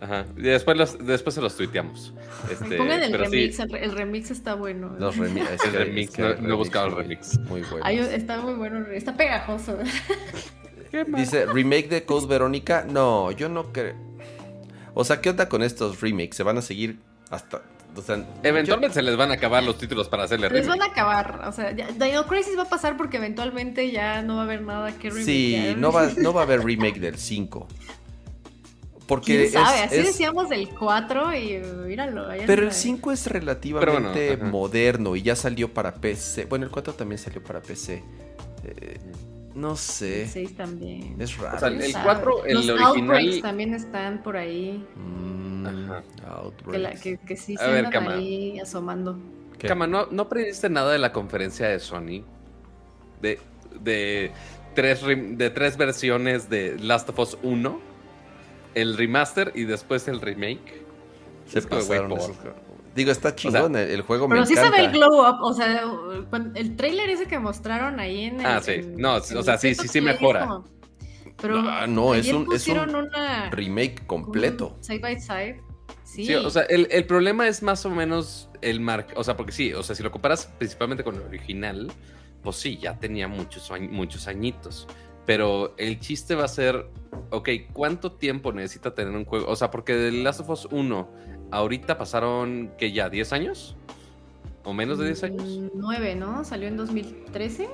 Ajá. 0.00 0.26
Y 0.36 0.42
después, 0.42 0.76
los- 0.76 0.98
después 1.06 1.34
se 1.34 1.40
los 1.40 1.56
tuiteamos. 1.56 2.12
Este, 2.50 2.76
Pongan 2.76 3.02
el 3.02 3.12
pero 3.12 3.26
sí, 3.26 3.30
remix, 3.36 3.58
el, 3.60 3.70
re- 3.70 3.84
el 3.84 3.92
remix 3.92 4.30
está 4.30 4.54
bueno. 4.54 4.88
¿eh? 4.88 4.96
Los 4.98 5.16
remi- 5.16 5.48
es 5.48 5.64
El 5.64 5.72
remix, 5.72 6.10
es 6.10 6.16
que 6.16 6.22
no- 6.22 6.28
el 6.30 6.42
no 6.42 6.54
he 6.54 6.56
buscado 6.56 6.86
el 6.86 6.92
muy- 6.94 7.02
remix. 7.02 7.38
Muy 7.40 7.60
bueno. 7.62 7.80
Ay, 7.84 7.98
está 7.98 8.40
muy 8.40 8.54
bueno, 8.54 8.84
está 8.88 9.16
pegajoso. 9.16 9.78
Dice, 11.16 11.46
remake 11.46 11.88
de 11.88 12.04
Code 12.04 12.26
Verónica. 12.26 12.84
No, 12.88 13.30
yo 13.32 13.48
no 13.48 13.72
creo. 13.72 13.94
O 14.94 15.04
sea, 15.04 15.20
¿qué 15.20 15.30
onda 15.30 15.48
con 15.48 15.62
estos 15.62 16.00
remakes? 16.00 16.36
¿Se 16.36 16.42
van 16.44 16.58
a 16.58 16.62
seguir 16.62 16.98
hasta...? 17.30 17.62
O 17.96 18.02
sea, 18.02 18.24
Eventualmente 18.42 18.94
se 18.94 19.02
les 19.02 19.16
van 19.16 19.30
a 19.30 19.34
acabar 19.34 19.62
los 19.62 19.78
títulos 19.78 20.08
para 20.08 20.24
hacerle 20.24 20.48
Les 20.50 20.62
remake. 20.64 20.78
van 20.80 20.82
a 20.88 20.92
acabar, 20.92 21.42
o 21.48 21.52
sea, 21.52 21.70
ya- 21.74 21.86
Dino 21.88 22.26
Crisis 22.26 22.56
va 22.58 22.62
a 22.64 22.68
pasar 22.68 22.96
porque 22.96 23.18
eventualmente 23.18 23.90
ya 23.90 24.22
no 24.22 24.36
va 24.36 24.42
a 24.42 24.44
haber 24.44 24.62
nada 24.62 24.92
que 24.92 25.10
remakear. 25.10 25.24
Sí, 25.24 25.74
no 25.78 25.92
va, 25.92 26.08
no 26.16 26.32
va 26.32 26.40
a 26.40 26.44
haber 26.44 26.60
remake 26.64 26.98
del 27.00 27.18
5. 27.18 27.68
Porque 29.06 29.36
¿Quién 29.36 29.52
sabe? 29.52 29.80
es- 29.80 29.86
Así 29.86 29.96
es- 29.96 30.06
decíamos 30.06 30.48
del 30.48 30.68
4 30.70 31.34
y 31.36 31.58
míralo. 31.86 32.26
Pero 32.46 32.62
el 32.62 32.68
anda. 32.68 32.72
5 32.72 33.12
es 33.12 33.26
relativamente 33.26 34.36
bueno, 34.36 34.50
moderno 34.50 35.14
y 35.14 35.22
ya 35.22 35.36
salió 35.36 35.72
para 35.72 35.94
PC. 35.94 36.46
Bueno, 36.46 36.64
el 36.64 36.70
4 36.70 36.94
también 36.94 37.18
salió 37.18 37.42
para 37.42 37.60
PC. 37.60 38.02
Eh, 38.64 38.98
no 39.54 39.76
sé. 39.76 40.22
El 40.22 40.28
6 40.28 40.56
también. 40.56 41.16
Es 41.20 41.36
raro. 41.38 41.56
O 41.56 41.60
sea, 41.60 41.68
¿Quién 41.70 41.82
el 41.82 41.92
sabe? 41.92 42.04
4, 42.04 42.44
el 42.46 42.54
Los 42.54 42.68
original. 42.68 42.86
Outbreaks 42.96 43.40
también 43.42 43.74
están 43.74 44.22
por 44.22 44.36
ahí. 44.36 44.84
Mm, 44.96 45.66
Ajá. 45.66 46.02
Que, 46.02 46.22
la- 46.22 46.28
Outbreaks. 46.36 47.00
que, 47.00 47.16
que 47.18 47.36
sí 47.36 47.56
se 47.56 47.66
ver, 47.70 47.86
andan 47.86 48.08
ahí 48.08 48.58
asomando. 48.60 49.18
¿Qué? 49.58 49.68
Cama, 49.68 49.86
¿no, 49.86 50.06
¿no 50.10 50.22
aprendiste 50.24 50.68
nada 50.68 50.92
de 50.92 50.98
la 50.98 51.12
conferencia 51.12 51.68
de 51.68 51.78
Sony? 51.78 52.24
De, 53.22 53.38
de, 53.80 54.32
tres, 54.74 55.00
de 55.06 55.50
tres 55.50 55.76
versiones 55.76 56.50
de 56.50 56.76
Last 56.78 57.08
of 57.10 57.18
Us 57.20 57.38
1, 57.42 57.80
el 58.74 58.96
remaster 58.96 59.52
y 59.54 59.64
después 59.64 60.08
el 60.08 60.20
remake. 60.20 60.82
Se 61.46 61.60
Es 61.60 61.66
pasaron 61.66 62.08
por- 62.10 62.18
esos 62.18 62.36
juegos. 62.36 62.60
Digo, 62.94 63.10
está 63.10 63.34
chingón, 63.34 63.74
el, 63.76 63.90
el 63.90 64.02
juego 64.02 64.28
Pero 64.28 64.42
me 64.42 64.46
sí 64.46 64.52
encanta. 64.52 64.76
se 64.76 64.82
ve 64.82 64.86
el 64.86 64.92
glow 64.92 65.20
up, 65.28 65.42
o 65.42 65.52
sea, 65.52 65.82
el 66.54 66.76
trailer 66.76 67.10
ese 67.10 67.26
que 67.26 67.38
mostraron 67.38 67.98
ahí 68.00 68.24
en 68.24 68.40
el. 68.40 68.46
Ah, 68.46 68.60
sí. 68.62 68.72
en- 68.72 68.96
No, 68.96 69.16
en 69.16 69.36
o 69.36 69.42
sea, 69.42 69.58
sí, 69.58 69.74
sí, 69.74 69.88
sí 69.88 70.00
mejora. 70.00 70.46
como- 70.46 70.64
Pero 71.40 71.58
Ah, 71.58 71.86
no, 71.88 72.14
es 72.14 72.32
un- 72.32 72.48
es 72.54 72.66
un 72.68 72.78
una 72.94 73.50
Remake 73.50 74.06
completo. 74.06 74.74
un 74.76 74.84
Side 74.84 75.00
by 75.00 75.20
side. 75.20 75.60
Sí. 76.04 76.26
Sí, 76.26 76.34
o 76.34 76.48
sea, 76.50 76.62
el, 76.62 76.86
el 76.92 77.06
problema 77.06 77.48
es 77.48 77.62
más 77.62 77.84
o 77.84 77.90
menos 77.90 78.48
el 78.62 78.78
mark, 78.80 79.08
o 79.16 79.24
sea, 79.24 79.36
porque 79.36 79.50
sí, 79.52 79.72
o 79.72 79.82
sea, 79.82 79.96
si 79.96 80.02
lo 80.04 80.12
comparas 80.12 80.46
principalmente 80.58 81.02
con 81.02 81.16
el 81.16 81.22
original, 81.22 81.90
pues 82.42 82.56
sí, 82.56 82.78
ya 82.78 82.98
tenía 83.00 83.26
muchos, 83.26 83.70
muchos 83.90 84.28
añitos. 84.28 84.86
Pero 85.26 85.74
el 85.78 85.98
chiste 85.98 86.34
va 86.36 86.44
a 86.44 86.48
ser 86.48 86.86
ok, 87.30 87.48
¿cuánto 87.72 88.12
tiempo 88.12 88.52
necesita 88.52 88.94
tener 88.94 89.14
un 89.16 89.24
juego? 89.24 89.46
O 89.48 89.56
sea, 89.56 89.70
porque 89.70 89.94
de 89.94 90.12
Last 90.12 90.40
of 90.40 90.50
Us 90.50 90.68
1, 90.70 91.10
ahorita 91.54 91.96
pasaron, 91.96 92.72
¿qué 92.76 92.92
ya? 92.92 93.08
¿10 93.08 93.32
años? 93.32 93.76
¿O 94.64 94.72
menos 94.72 94.98
de 94.98 95.06
10 95.06 95.24
años? 95.24 95.60
9, 95.74 96.14
¿no? 96.16 96.44
Salió 96.44 96.68
en 96.68 96.76
2013. 96.76 97.68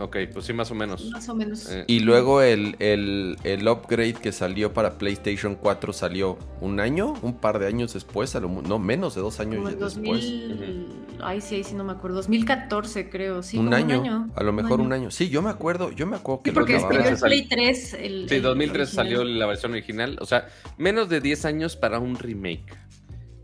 Ok, 0.00 0.16
pues 0.32 0.46
sí, 0.46 0.52
más 0.54 0.70
o 0.70 0.74
menos. 0.74 1.10
Más 1.10 1.28
o 1.28 1.34
menos. 1.34 1.68
Eh, 1.70 1.84
Y 1.86 2.00
luego 2.00 2.40
el, 2.42 2.74
el- 2.78 3.36
el 3.44 3.68
upgrade 3.68 4.14
que 4.14 4.32
salió 4.32 4.72
para 4.72 4.96
PlayStation 4.96 5.54
4 5.56 5.92
salió 5.92 6.38
un 6.62 6.80
año, 6.80 7.12
un 7.22 7.34
par 7.34 7.58
de 7.58 7.66
años 7.66 7.92
después, 7.92 8.34
a 8.34 8.40
lo 8.40 8.48
mu- 8.48 8.62
no, 8.62 8.78
menos 8.78 9.14
de 9.14 9.20
dos 9.20 9.40
años 9.40 9.56
como 9.56 9.68
en 9.68 9.78
después. 9.78 10.04
2000. 10.04 10.86
Ay, 11.22 11.40
sí, 11.42 11.56
ahí 11.56 11.64
sí 11.64 11.74
no 11.74 11.84
me 11.84 11.92
acuerdo. 11.92 12.16
2014, 12.16 13.10
creo. 13.10 13.42
Sí, 13.42 13.58
un, 13.58 13.66
como 13.66 13.76
año, 13.76 14.30
a 14.34 14.42
lo 14.42 14.52
mejor 14.54 14.80
un 14.80 14.92
año. 14.94 15.10
Sí, 15.10 15.28
yo 15.28 15.42
me 15.42 15.50
acuerdo, 15.50 15.90
yo 15.92 16.06
me 16.06 16.16
acuerdo 16.16 16.42
que 16.44 16.50
Sí, 16.50 16.54
porque 16.54 16.76
escribió 16.76 17.08
el 17.10 17.18
Salió. 17.18 17.36
Play 17.46 17.48
3. 17.48 17.94
El, 17.94 18.28
Sí, 18.28 18.34
el 18.36 18.42
2003 18.42 18.88
original. 18.98 19.06
salió 19.06 19.24
la 19.24 19.46
versión 19.46 19.72
original. 19.72 20.16
O 20.22 20.24
sea, 20.26 20.48
menos 20.78 21.10
de 21.10 21.20
10 21.20 21.44
años 21.44 21.76
para 21.76 21.98
un 21.98 22.16
remake. 22.18 22.64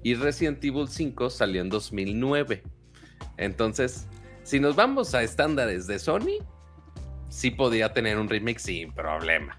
Y 0.03 0.15
Resident 0.15 0.65
Evil 0.65 0.89
5 0.89 1.29
salió 1.29 1.61
en 1.61 1.69
2009. 1.69 2.63
Entonces, 3.37 4.07
si 4.47 4.61
nos 4.61 4.77
vamos 4.77 5.13
a 5.15 5.25
estándares 5.25 5.89
de 5.89 5.99
Sony, 5.99 6.39
sí 7.29 7.51
podía 7.51 7.93
tener 7.93 8.17
un 8.17 8.29
remake 8.29 8.61
sin 8.61 8.93
problema. 8.93 9.59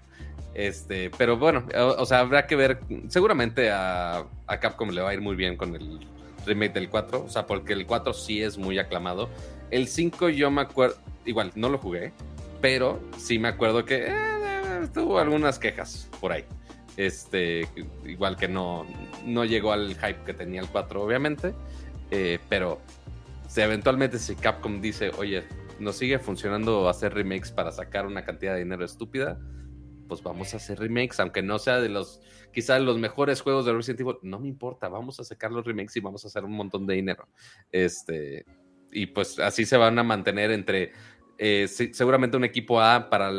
Este, 0.54 1.10
pero 1.16 1.36
bueno, 1.36 1.64
o, 1.76 2.02
o 2.02 2.06
sea, 2.06 2.20
habrá 2.20 2.46
que 2.46 2.56
ver. 2.56 2.80
Seguramente 3.08 3.70
a, 3.70 4.24
a 4.46 4.60
Capcom 4.60 4.88
le 4.88 5.02
va 5.02 5.10
a 5.10 5.14
ir 5.14 5.20
muy 5.20 5.36
bien 5.36 5.56
con 5.56 5.74
el 5.76 6.00
remake 6.46 6.72
del 6.72 6.88
4. 6.88 7.24
O 7.24 7.28
sea, 7.28 7.46
porque 7.46 7.74
el 7.74 7.86
4 7.86 8.14
sí 8.14 8.42
es 8.42 8.56
muy 8.56 8.78
aclamado. 8.78 9.28
El 9.70 9.86
5 9.88 10.30
yo 10.30 10.50
me 10.50 10.62
acuerdo, 10.62 10.96
igual, 11.26 11.52
no 11.54 11.68
lo 11.68 11.76
jugué, 11.76 12.12
pero 12.62 12.98
sí 13.18 13.38
me 13.38 13.48
acuerdo 13.48 13.84
que 13.84 14.06
eh, 14.08 14.88
tuvo 14.94 15.18
algunas 15.18 15.58
quejas 15.58 16.08
por 16.18 16.32
ahí. 16.32 16.44
Este, 16.96 17.68
igual 18.06 18.36
que 18.38 18.48
no, 18.48 18.86
no 19.26 19.44
llegó 19.44 19.72
al 19.72 19.90
hype 19.94 20.24
que 20.24 20.32
tenía 20.34 20.62
el 20.62 20.68
4, 20.68 21.02
obviamente. 21.02 21.52
eh, 22.10 22.38
pero 22.48 22.80
si 23.48 23.62
eventualmente 23.62 24.18
si 24.18 24.36
Capcom 24.36 24.80
dice, 24.80 25.10
oye, 25.16 25.42
nos 25.80 25.96
sigue 25.96 26.18
funcionando 26.18 26.88
hacer 26.88 27.14
remakes 27.14 27.50
para 27.50 27.72
sacar 27.72 28.06
una 28.06 28.24
cantidad 28.24 28.52
de 28.52 28.60
dinero 28.60 28.84
estúpida, 28.84 29.40
pues 30.06 30.22
vamos 30.22 30.52
a 30.54 30.58
hacer 30.58 30.78
remakes, 30.78 31.18
aunque 31.18 31.42
no 31.42 31.58
sea 31.58 31.80
de 31.80 31.88
los, 31.88 32.20
quizás 32.52 32.80
los 32.82 32.98
mejores 32.98 33.40
juegos 33.40 33.64
de 33.64 33.72
Resident 33.72 34.00
Evil, 34.00 34.16
no 34.22 34.38
me 34.38 34.48
importa, 34.48 34.88
vamos 34.88 35.18
a 35.18 35.24
sacar 35.24 35.50
los 35.50 35.64
remakes 35.64 35.96
y 35.96 36.00
vamos 36.00 36.24
a 36.24 36.28
hacer 36.28 36.44
un 36.44 36.52
montón 36.52 36.86
de 36.86 36.94
dinero. 36.94 37.28
Este, 37.72 38.44
y 38.92 39.06
pues 39.06 39.38
así 39.38 39.64
se 39.64 39.76
van 39.76 39.98
a 39.98 40.02
mantener 40.02 40.50
entre 40.50 40.92
eh, 41.38 41.68
seguramente 41.68 42.36
un 42.36 42.44
equipo 42.44 42.80
A 42.80 43.08
para 43.08 43.30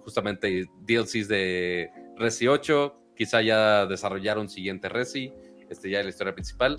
justamente 0.00 0.66
DLCs 0.82 1.28
de 1.28 1.90
Resi 2.16 2.46
8, 2.46 3.12
quizá 3.16 3.40
ya 3.40 3.86
desarrollar 3.86 4.38
un 4.38 4.48
siguiente 4.48 4.88
Resi, 4.88 5.32
este 5.70 5.90
ya 5.90 6.02
la 6.02 6.10
historia 6.10 6.34
principal, 6.34 6.78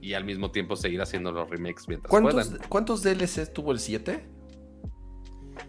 y 0.00 0.14
al 0.14 0.24
mismo 0.24 0.50
tiempo 0.50 0.76
seguir 0.76 1.00
haciendo 1.02 1.32
los 1.32 1.48
remakes 1.50 1.86
mientras 1.88 2.10
¿Cuántos, 2.10 2.48
puedan. 2.48 2.68
¿Cuántos 2.68 3.02
DLCs 3.02 3.52
tuvo 3.52 3.72
el 3.72 3.78
7? 3.80 4.24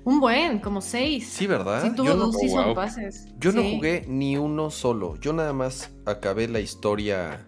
Un 0.04 0.20
buen, 0.20 0.60
como 0.60 0.82
6. 0.82 1.28
Sí, 1.28 1.48
¿verdad? 1.48 1.84
Sí, 1.84 1.96
tuvo 1.96 2.08
yo 2.08 2.14
no, 2.16 2.26
dos 2.28 2.36
oh, 2.36 2.40
season 2.40 2.66
wow. 2.68 2.76
passes. 2.76 3.28
yo 3.38 3.52
no 3.52 3.62
jugué 3.64 4.06
ni 4.08 4.38
uno 4.38 4.70
solo. 4.72 5.18
Yo 5.20 5.34
nada 5.34 5.54
más 5.54 5.92
acabé 6.06 6.48
la 6.48 6.60
historia. 6.60 7.48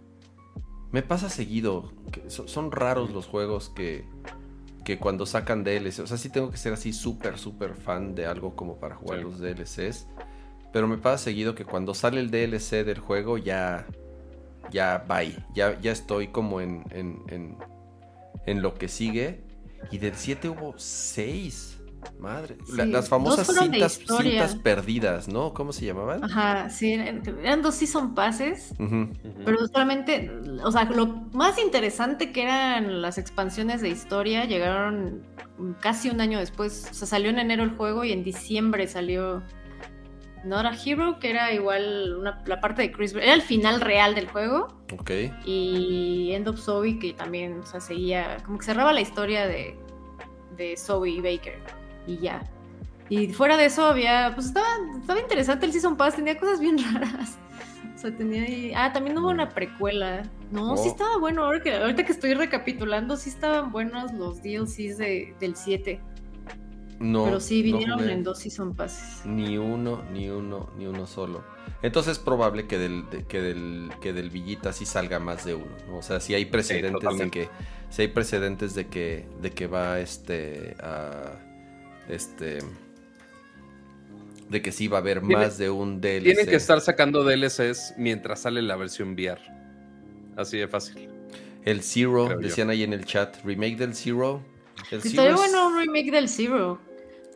Me 0.92 1.02
pasa 1.02 1.30
seguido. 1.30 1.92
que 2.12 2.30
so- 2.30 2.48
son 2.48 2.72
raros 2.72 3.12
los 3.12 3.26
juegos 3.26 3.70
que, 3.70 4.06
que 4.86 5.00
cuando 5.00 5.26
sacan 5.26 5.64
DLC. 5.64 6.00
O 6.02 6.08
sea, 6.08 6.18
sí 6.18 6.30
tengo 6.30 6.52
que 6.52 6.58
ser 6.58 6.74
así 6.74 6.94
súper, 6.94 7.38
súper 7.40 7.74
fan 7.76 8.14
de 8.14 8.26
algo 8.28 8.56
como 8.56 8.78
para 8.80 8.96
jugar 8.96 9.20
Sí. 9.20 9.24
los 9.24 9.40
DLCs. 9.40 10.08
Pero 10.72 10.88
me 10.88 10.98
pasa 10.98 11.24
seguido 11.24 11.56
que 11.56 11.66
cuando 11.66 11.94
sale 11.94 12.20
el 12.20 12.30
DLC 12.30 12.84
del 12.84 13.00
juego 13.00 13.38
ya. 13.38 13.88
Ya 14.72 15.06
bye. 15.08 15.36
Ya, 15.54 15.80
ya 15.82 15.92
estoy 15.92 16.28
como 16.28 16.62
en, 16.62 16.84
en, 16.92 17.22
en, 17.30 17.58
en 18.46 18.62
lo 18.62 18.74
que 18.76 18.88
sigue. 18.88 19.44
Y 19.92 19.98
del 19.98 20.16
7 20.16 20.50
hubo 20.50 20.74
6. 20.78 21.70
Madre. 22.20 22.58
La- 22.76 22.86
las 22.86 23.08
famosas 23.08 23.48
cintas, 23.48 23.98
perdidas, 24.62 25.30
¿no? 25.30 25.54
¿Cómo 25.54 25.72
se 25.72 25.86
llamaban? 25.86 26.22
Ajá, 26.22 26.70
sí, 26.70 26.92
eran 26.94 27.62
dos 27.62 27.76
season 27.76 28.14
passes. 28.14 28.74
Ujú. 28.78 29.08
Pero 29.46 29.66
solamente, 29.68 30.30
o 30.66 30.72
sea, 30.72 30.84
lo 30.84 31.08
más 31.32 31.58
interesante 31.60 32.34
que 32.34 32.44
eran 32.44 33.02
las 33.02 33.18
expansiones 33.18 33.82
de 33.82 33.88
historia 33.88 34.44
llegaron 34.44 35.24
casi 35.80 36.10
un 36.10 36.20
año 36.20 36.40
después. 36.40 36.90
O 36.92 36.94
sea, 36.94 37.08
salió 37.08 37.30
en 37.30 37.40
enero 37.40 37.64
el 37.64 37.72
juego 37.72 38.04
y 38.04 38.12
en 38.12 38.26
diciembre 38.26 38.88
salió 38.88 39.42
Not 40.44 40.66
a 40.66 40.74
Hero, 40.74 41.20
que 41.20 41.30
era 41.30 41.54
igual 41.54 42.16
una- 42.20 42.42
la 42.46 42.60
parte 42.60 42.82
de 42.82 42.92
Chris. 42.92 43.14
Era 43.14 43.34
el 43.34 43.42
final 43.42 43.80
real 43.82 44.14
del 44.16 44.28
juego. 44.28 44.68
Ok. 44.94 45.12
Y 45.46 46.32
End 46.34 46.48
of 46.48 46.60
Zoe, 46.60 47.00
que 47.00 47.14
también, 47.14 47.60
o 47.60 47.66
sea, 47.66 47.80
seguía, 47.80 48.38
como 48.46 48.58
que 48.60 48.66
cerraba 48.66 48.92
la 48.94 49.02
historia 49.02 49.48
de, 49.48 49.78
de 50.58 50.76
Zoe 50.78 51.10
y 51.12 51.22
Baker. 51.22 51.60
Y 52.08 52.18
ya. 52.18 52.44
Y 53.10 53.28
fuera 53.30 53.58
de 53.58 53.66
eso 53.66 53.86
había, 53.86 54.32
pues 54.34 54.48
estaba, 54.48 54.68
estaba 55.00 55.20
interesante 55.20 55.66
el 55.66 55.72
Season 55.72 55.96
Pass, 55.96 56.16
tenía 56.16 56.38
cosas 56.38 56.60
bien 56.60 56.78
raras. 56.94 57.38
O 57.96 57.98
sea, 57.98 58.16
tenía 58.16 58.44
ahí... 58.44 58.74
Ah, 58.76 58.92
también 58.92 59.18
hubo 59.18 59.30
una 59.30 59.50
precuela. 59.50 60.24
No, 60.52 60.76
sí 60.76 60.84
Oh. 60.88 60.92
estaba 60.92 61.18
bueno, 61.20 61.46
ahora 61.46 61.62
que, 61.62 61.74
ahorita 61.74 62.04
que 62.04 62.12
estoy 62.12 62.34
recapitulando, 62.34 63.16
sí 63.16 63.30
estaban 63.30 63.72
buenos 63.72 64.12
los 64.14 64.42
DLCs 64.42 64.98
de, 64.98 65.34
del 65.40 65.56
7. 65.56 66.02
No. 67.00 67.26
pero 67.26 67.40
sí 67.40 67.62
vinieron 67.62 68.10
en 68.10 68.24
dos 68.24 68.40
Season 68.40 68.76
Passes. 68.76 69.26
Ni 69.26 69.58
uno, 69.58 70.04
ni 70.12 70.30
uno, 70.30 70.70
ni 70.78 70.86
uno 70.86 71.06
solo. 71.08 71.44
Entonces 71.82 72.14
es 72.14 72.20
probable 72.20 72.66
que 72.68 72.78
del, 72.78 73.10
de- 73.10 73.26
que 73.26 73.42
del, 73.42 73.92
que 74.02 74.14
del 74.14 74.30
Villita 74.30 74.72
sí 74.74 74.86
salga 74.86 75.20
más 75.20 75.44
de 75.46 75.56
uno. 75.56 75.66
¿no? 75.88 75.98
O 75.98 76.02
sea, 76.02 76.20
si 76.20 76.34
hay 76.34 76.46
precedentes 76.46 77.18
de 77.18 77.30
que. 77.30 77.50
Si 77.90 78.02
hay 78.04 78.08
precedentes 78.10 78.74
de 78.76 78.88
que. 78.88 79.26
de 79.42 79.52
que 79.52 79.68
va 79.68 80.00
este. 80.00 80.76
a. 80.82 81.40
este. 82.10 82.60
De 84.50 84.62
que 84.62 84.72
sí 84.72 84.88
va 84.88 84.98
a 85.00 85.02
haber 85.02 85.20
Tiene- 85.22 85.36
más 85.36 85.58
de 85.58 85.70
un 85.70 86.00
DLC. 86.00 86.24
Tienen 86.24 86.46
que 86.48 86.56
estar 86.56 86.80
sacando 86.82 87.24
DLCs 87.24 87.96
mientras 87.98 88.42
sale 88.42 88.62
la 88.62 88.76
versión 88.76 89.14
VR. 89.14 89.42
Así 90.38 90.58
de 90.58 90.68
fácil. 90.68 91.10
El 91.66 91.82
Zero, 91.82 92.26
creo 92.28 92.42
yo. 92.42 92.48
decían 92.48 92.70
ahí 92.70 92.84
en 92.84 92.94
el 92.94 93.06
chat. 93.06 93.38
Remake 93.44 93.78
del 93.78 93.96
Zero. 93.96 94.42
El 94.92 95.02
Zero 95.02 95.10
Estaría 95.10 95.32
es- 95.32 95.36
bueno 95.38 95.68
un 95.68 95.78
remake 95.80 96.12
del 96.12 96.30
Zero. 96.30 96.80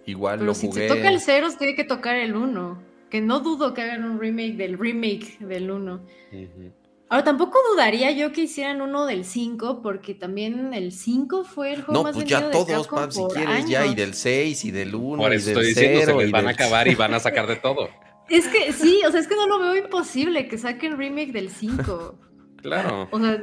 Igual 0.05 0.39
Pero 0.39 0.45
lo 0.47 0.53
si 0.55 0.67
jugué. 0.67 0.87
se 0.87 0.95
toca 0.95 1.09
el 1.09 1.19
0, 1.19 1.51
se 1.51 1.57
tiene 1.57 1.75
que 1.75 1.83
tocar 1.83 2.15
el 2.15 2.35
1. 2.35 2.81
Que 3.09 3.21
no 3.21 3.39
dudo 3.39 3.73
que 3.73 3.81
hagan 3.81 4.03
un 4.03 4.19
remake 4.19 4.55
del 4.55 4.77
remake 4.77 5.37
del 5.39 5.71
1. 5.71 6.01
Ahora, 7.09 7.23
tampoco 7.23 7.57
dudaría 7.71 8.11
yo 8.11 8.33
que 8.33 8.41
hicieran 8.41 8.81
uno 8.81 9.05
del 9.05 9.23
5, 9.23 9.81
porque 9.81 10.13
también 10.13 10.73
el 10.73 10.91
5 10.91 11.45
fue 11.45 11.71
el 11.73 11.83
juego 11.83 11.93
No, 11.93 12.03
más 12.03 12.13
pues 12.15 12.25
ya 12.27 12.41
vendido 12.41 12.65
de 12.65 12.65
todos, 12.73 12.87
Capcom 12.87 12.99
Pam, 12.99 13.11
si 13.11 13.19
por 13.21 13.33
quieres 13.33 13.65
ya, 13.65 13.79
y 13.81 13.83
años. 13.85 13.95
del 13.95 14.13
6, 14.13 14.65
y 14.65 14.71
del 14.71 14.93
1, 14.93 15.23
Por 15.23 15.31
y 15.31 15.35
eso 15.37 15.45
del 15.51 15.57
estoy 15.59 15.67
diciendo, 15.69 15.99
0, 16.03 16.11
se 16.11 16.17
les 16.19 16.29
y 16.29 16.31
van 16.33 16.47
a 16.47 16.51
acabar 16.51 16.87
y 16.89 16.95
van 16.95 17.13
a 17.13 17.19
sacar 17.21 17.47
de 17.47 17.55
todo. 17.55 17.89
Es 18.29 18.47
que 18.49 18.73
sí, 18.73 18.99
o 19.07 19.11
sea, 19.11 19.21
es 19.21 19.27
que 19.27 19.35
no 19.37 19.47
lo 19.47 19.57
veo 19.59 19.77
imposible 19.77 20.49
que 20.49 20.57
saquen 20.57 20.97
remake 20.97 21.31
del 21.31 21.49
5. 21.49 22.15
Claro. 22.61 23.07
O 23.11 23.19
sea, 23.19 23.39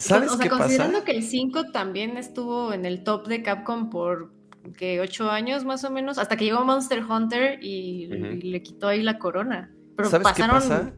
¿Sabes 0.00 0.30
o 0.30 0.36
sea 0.36 0.44
qué 0.44 0.48
considerando 0.48 1.00
pasa? 1.00 1.04
que 1.04 1.12
el 1.12 1.22
5 1.22 1.72
también 1.72 2.16
estuvo 2.16 2.72
en 2.72 2.86
el 2.86 3.04
top 3.04 3.26
de 3.28 3.42
Capcom 3.42 3.90
por 3.90 4.32
que 4.76 5.00
8 5.00 5.30
años 5.30 5.64
más 5.64 5.84
o 5.84 5.90
menos, 5.90 6.16
hasta 6.18 6.36
que 6.36 6.46
llegó 6.46 6.64
Monster 6.64 7.04
Hunter 7.04 7.62
y, 7.62 8.06
le 8.06 8.62
quitó 8.62 8.88
ahí 8.88 9.02
la 9.02 9.18
corona. 9.18 9.70
Pero 9.96 10.08
¿Sabes 10.08 10.28
qué 10.28 10.42
pasaron 10.42 10.56
pasa? 10.56 10.92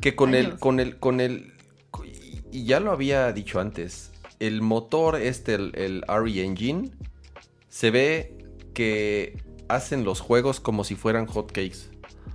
Que 0.00 0.16
con 0.16 0.34
el, 0.34 0.58
con 0.58 0.80
el, 0.80 0.98
con 0.98 1.20
el, 1.20 1.54
y 2.50 2.64
ya 2.64 2.80
lo 2.80 2.90
había 2.90 3.32
dicho 3.32 3.60
antes, 3.60 4.10
el 4.40 4.60
motor 4.60 5.16
este, 5.16 5.54
el, 5.54 5.72
el 5.76 6.04
RE 6.08 6.44
Engine, 6.44 6.90
se 7.68 7.90
ve 7.90 8.38
que 8.74 9.40
hacen 9.68 10.04
los 10.04 10.20
juegos 10.20 10.58
como 10.58 10.82
si 10.82 10.96
fueran 10.96 11.26
hotcakes. 11.26 11.90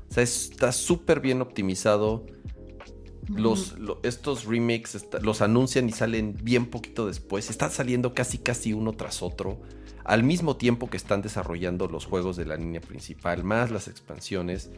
O 0.09 0.13
sea, 0.13 0.23
está 0.23 0.71
súper 0.71 1.19
bien 1.19 1.41
optimizado. 1.41 2.25
Los, 3.29 3.77
lo- 3.79 3.99
estos 4.03 4.45
remakes 4.45 4.95
está- 4.95 5.19
los 5.19 5.41
anuncian 5.41 5.87
y 5.87 5.91
salen 5.91 6.35
bien 6.41 6.65
poquito 6.65 7.07
después. 7.07 7.49
Están 7.49 7.71
saliendo 7.71 8.13
casi 8.13 8.37
casi 8.37 8.73
uno 8.73 8.93
tras 8.93 9.21
otro. 9.21 9.61
Al 10.03 10.23
mismo 10.23 10.57
tiempo 10.57 10.89
que 10.89 10.97
están 10.97 11.21
desarrollando 11.21 11.87
los 11.87 12.05
juegos 12.05 12.35
de 12.35 12.45
la 12.45 12.57
línea 12.57 12.81
principal, 12.81 13.43
más 13.43 13.71
las 13.71 13.87
expansiones. 13.87 14.69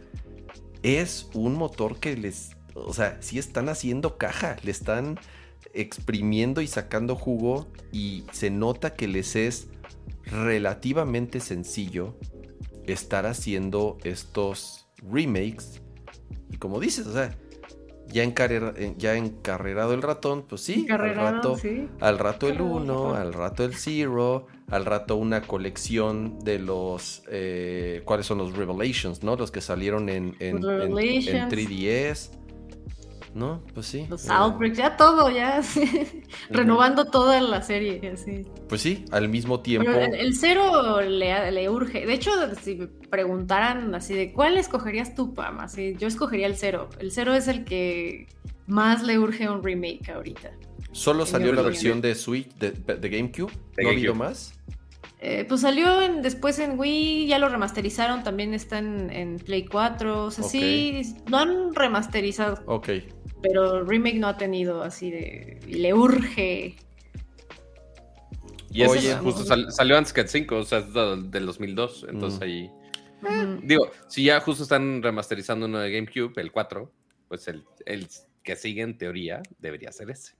Es 0.84 1.30
un 1.34 1.56
motor 1.56 2.00
que 2.00 2.16
les... 2.16 2.52
O 2.76 2.94
sea, 2.94 3.18
sí 3.22 3.40
están 3.40 3.70
haciendo 3.70 4.18
caja. 4.18 4.58
Le 4.64 4.70
están 4.72 5.20
exprimiendo 5.74 6.62
y 6.62 6.68
sacando 6.68 7.16
jugo. 7.16 7.68
Y 7.92 8.26
se 8.32 8.52
nota 8.52 8.94
que 8.94 9.08
les 9.08 9.36
es 9.36 9.68
relativamente 10.26 11.40
sencillo 11.40 12.18
estar 12.86 13.26
haciendo 13.26 13.98
estos 14.04 14.88
remakes. 14.98 15.82
Y 16.52 16.58
como 16.58 16.80
dices, 16.80 17.08
o 17.08 17.14
sea, 17.14 17.36
ya, 18.12 18.24
encarrera- 18.24 18.74
eh, 18.78 18.94
ya 18.98 19.16
encarrerado 19.16 19.94
el 19.94 20.02
ratón, 20.02 20.44
pues 20.48 20.62
sí, 20.62 20.86
al 20.90 21.16
rato, 21.16 21.58
sí. 21.58 21.88
al 22.00 22.18
rato 22.20 22.48
el 22.48 22.54
Encarrerado 22.54 22.78
el 22.78 22.84
1, 22.84 22.94
ratón. 23.14 23.22
al 23.28 23.34
rato 23.34 23.64
el 23.66 23.74
0, 23.76 24.48
al 24.70 24.86
rato 24.86 25.16
una 25.16 25.42
colección 25.42 26.40
de 26.40 26.60
los, 26.60 27.24
eh, 27.30 28.02
¿cuáles 28.06 28.26
son 28.26 28.38
los 28.40 28.56
Revelations, 28.56 29.24
no? 29.24 29.36
Los 29.36 29.52
que 29.52 29.62
salieron 29.62 30.10
en, 30.10 30.36
en, 30.40 30.58
en- 30.58 30.58
en 30.58 30.64
Revelations. 30.64 31.52
3DS, 31.54 32.32
¿no? 33.36 33.62
Pues 33.74 33.86
sí. 33.86 34.08
Los 34.10 34.26
eh, 34.26 34.30
Outbreaks, 34.32 34.78
ya 34.78 34.98
todo, 34.98 35.30
ya. 35.30 35.62
sí. 35.62 36.24
Renovando 36.50 37.06
toda 37.06 37.40
la 37.42 37.62
serie, 37.62 38.12
así. 38.14 38.44
Pues 38.68 38.82
sí, 38.82 39.06
al 39.12 39.30
mismo 39.30 39.60
tiempo. 39.60 39.92
Pero 39.92 40.06
el, 40.06 40.16
el 40.16 40.34
cero 40.36 41.02
le, 41.02 41.52
le 41.52 41.70
urge. 41.70 42.06
De 42.06 42.14
hecho, 42.14 42.32
si 42.64 42.76
me 42.76 42.88
preguntaran 42.88 43.94
así 43.94 44.14
de 44.16 44.34
cuál 44.34 44.58
escogerías 44.58 45.14
tú, 45.14 45.34
Pam, 45.34 45.60
así, 45.60 45.96
yo 46.00 46.08
escogería 46.08 46.48
el 46.48 46.56
cero. 46.56 46.90
El 47.00 47.12
cero 47.12 47.34
es 47.36 47.48
el 47.48 47.66
que 47.66 48.28
más 48.68 49.04
le 49.04 49.20
urge 49.20 49.48
un 49.50 49.64
remake 49.64 50.10
ahorita. 50.10 50.52
Solo 50.94 51.22
en 51.24 51.28
salió 51.28 51.48
la 51.48 51.62
opinión. 51.62 51.72
versión 51.74 52.02
de 52.02 52.16
Switch, 52.16 52.50
de, 52.56 52.72
de 52.72 53.10
GameCube, 53.10 53.52
De 53.76 53.84
¿no 53.84 53.90
ha 53.90 53.92
habido 53.92 54.16
más? 54.16 54.54
Eh, 55.20 55.44
pues 55.48 55.62
salió 55.62 56.02
en- 56.02 56.22
después 56.22 56.60
en 56.60 56.78
Wii, 56.80 57.28
ya 57.28 57.40
lo 57.40 57.50
remasterizaron, 57.50 58.24
también 58.24 58.54
está 58.54 58.78
en, 58.78 59.10
en 59.12 59.38
Play 59.40 59.66
4. 59.66 60.26
O 60.26 60.32
sea, 60.32 60.44
sí, 60.44 61.16
lo 61.28 61.38
han 61.38 61.74
remasterizado, 61.74 62.62
Ok. 62.68 62.90
Pero 63.48 63.84
remake 63.84 64.16
no 64.20 64.28
ha 64.28 64.38
tenido 64.38 64.82
así 64.84 65.12
de. 65.12 65.60
Le 65.68 65.94
urge. 65.94 66.76
Y 68.72 68.82
ese 68.82 68.98
Oye, 68.98 69.16
justo 69.16 69.44
sal- 69.46 69.72
salió 69.72 69.98
antes 69.98 70.12
que 70.12 70.22
el 70.22 70.28
5, 70.28 70.58
o 70.58 70.64
sea, 70.64 70.80
es 70.80 70.94
de- 70.94 71.24
del 71.30 71.46
2002. 71.46 72.06
Entonces 72.10 72.40
Mm. 72.40 72.44
ahí. 72.44 72.72
Ujú. 73.22 73.60
Digo, 73.64 73.92
si 74.08 74.26
ya 74.26 74.40
justo 74.42 74.64
están 74.64 75.02
remasterizando 75.02 75.66
uno 75.66 75.80
de 75.80 75.92
GameCube, 75.92 76.34
el 76.42 76.52
4, 76.52 76.92
pues 77.28 77.48
el, 77.48 77.64
el 77.86 78.08
que 78.44 78.56
sigue 78.56 78.82
en 78.82 78.98
teoría 78.98 79.42
debería 79.60 79.92
ser 79.92 80.10
ese. 80.12 80.36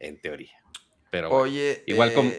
En 0.00 0.20
teoría. 0.20 0.56
Pero 1.10 1.28
bueno. 1.30 1.44
Oye, 1.44 1.84
igual 1.86 2.10
eh, 2.10 2.14
como- 2.14 2.32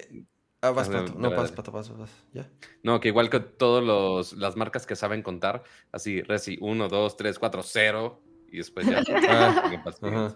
Ah, 0.60 0.72
vas, 0.72 0.88
A 0.90 0.92
ver, 0.92 1.06
pato. 1.06 1.20
No, 1.20 1.30
vas, 1.32 1.52
pato, 1.52 1.72
vas, 1.72 1.96
vas. 1.96 2.10
Ya. 2.34 2.50
No, 2.82 3.00
que 3.00 3.10
igual 3.10 3.30
que 3.30 3.40
todas 3.40 4.34
las 4.34 4.56
marcas 4.58 4.88
que 4.88 4.96
saben 4.96 5.22
contar, 5.22 5.64
así, 5.92 6.22
Resi 6.24 6.58
1, 6.62 6.90
2, 6.90 7.16
3, 7.16 7.38
4, 7.38 7.62
0, 7.64 8.22
y 8.52 8.58
después 8.58 8.88
ya. 8.88 9.04
Ah, 9.30 9.82
Ajá. 10.02 10.36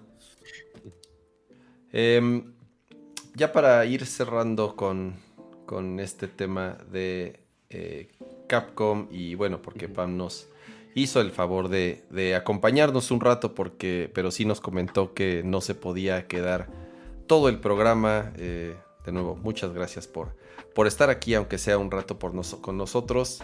Ya 3.36 3.54
para 3.54 3.86
ir 3.86 4.06
cerrando 4.06 4.76
con, 4.76 5.16
con 5.66 6.00
este 6.00 6.28
tema 6.28 6.78
de 6.92 7.40
eh, 7.70 8.10
Capcom 8.48 9.08
y 9.12 9.36
bueno, 9.36 9.62
porque. 9.62 9.88
Pam 9.88 10.18
nos 10.18 10.48
hizo 10.96 11.22
el 11.22 11.32
favor 11.32 11.70
de, 11.70 12.04
de 12.10 12.36
acompañarnos 12.36 13.12
un 13.12 13.22
rato, 13.22 13.56
porque, 13.56 14.12
pero 14.14 14.32
sí 14.32 14.44
nos 14.46 14.60
comentó 14.60 15.14
que 15.14 15.42
no 15.46 15.62
se 15.62 15.74
podía 15.76 16.28
quedar 16.28 16.68
todo 17.28 17.48
el 17.50 17.60
programa. 17.60 18.34
eh, 18.38 18.76
de 19.06 19.12
nuevo, 19.12 19.36
muchas 19.36 19.74
gracias 19.74 20.06
por, 20.08 20.36
por 20.76 20.86
estar 20.86 21.10
aquí, 21.10 21.34
aunque 21.34 21.58
sea 21.58 21.78
un 21.80 21.90
rato 21.90 22.20
por 22.20 22.36
nos- 22.36 22.56
con 22.56 22.78
nosotros. 22.78 23.42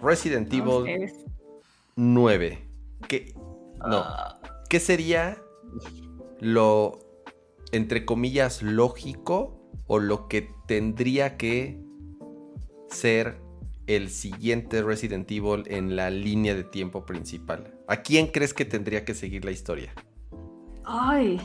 Resident 0.00 0.50
Evil 0.52 0.68
ustedes. 0.68 1.24
9. 1.96 2.58
¿Qué, 3.08 3.34
no, 3.86 4.04
¿Qué 4.68 4.78
sería 4.78 5.42
lo, 6.38 6.98
entre 7.72 8.04
comillas, 8.04 8.62
lógico 8.62 9.60
o 9.86 9.98
lo 9.98 10.28
que 10.28 10.48
tendría 10.66 11.36
que 11.36 11.80
ser 12.88 13.40
el 13.86 14.10
siguiente 14.10 14.82
Resident 14.82 15.28
Evil 15.30 15.64
en 15.66 15.96
la 15.96 16.10
línea 16.10 16.54
de 16.54 16.62
tiempo 16.62 17.04
principal? 17.04 17.74
¿A 17.88 18.02
quién 18.02 18.28
crees 18.28 18.54
que 18.54 18.64
tendría 18.64 19.04
que 19.04 19.14
seguir 19.14 19.44
la 19.44 19.50
historia? 19.50 19.92
Ay, 20.84 21.40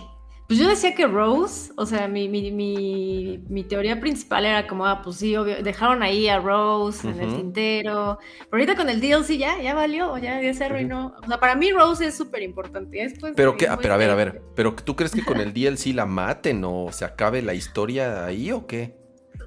pues 0.48 0.60
yo 0.60 0.68
decía 0.68 0.94
que 0.94 1.08
Rose, 1.08 1.72
o 1.76 1.88
sea, 1.88 2.08
mi, 2.08 2.30
mi, 2.30 2.52
mi, 2.52 3.44
mi 3.50 3.64
teoría 3.64 4.00
principal 4.00 4.46
era 4.46 4.68
como, 4.68 4.86
ah, 4.86 5.02
pues 5.02 5.16
sí, 5.16 5.36
obvio, 5.36 5.64
dejaron 5.64 6.04
ahí 6.04 6.28
a 6.28 6.40
Rose 6.40 7.08
en 7.08 7.20
el 7.20 7.36
tintero, 7.36 8.20
pero 8.50 8.52
ahorita 8.52 8.76
con 8.76 8.90
el 8.90 9.02
DLC 9.02 9.38
ya, 9.40 9.60
ya 9.60 9.74
valió, 9.74 10.16
ya, 10.20 10.40
ya 10.40 10.54
se 10.54 10.66
arruinó. 10.66 11.16
O 11.24 11.28
sea, 11.28 11.40
para 11.40 11.56
mí 11.56 11.72
Rose 11.72 12.06
es 12.06 12.16
súper 12.16 12.44
importante. 12.44 12.98
Después 12.98 13.34
Pero, 13.36 13.58
que, 13.58 13.68
ah, 13.68 13.78
pero 13.82 13.96
a 13.96 13.98
ver, 13.98 14.12
a 14.12 14.16
ver, 14.16 14.44
¿pero 14.56 14.76
tú 14.76 14.96
crees 14.96 15.14
que 15.14 15.26
con 15.26 15.40
el 15.40 15.52
DLC 15.54 15.96
la 15.96 16.06
maten 16.06 16.64
o 16.64 16.92
se 16.92 17.06
acabe 17.06 17.42
la 17.42 17.56
historia 17.56 18.26
ahí 18.26 18.52
o 18.52 18.68
qué? 18.68 18.96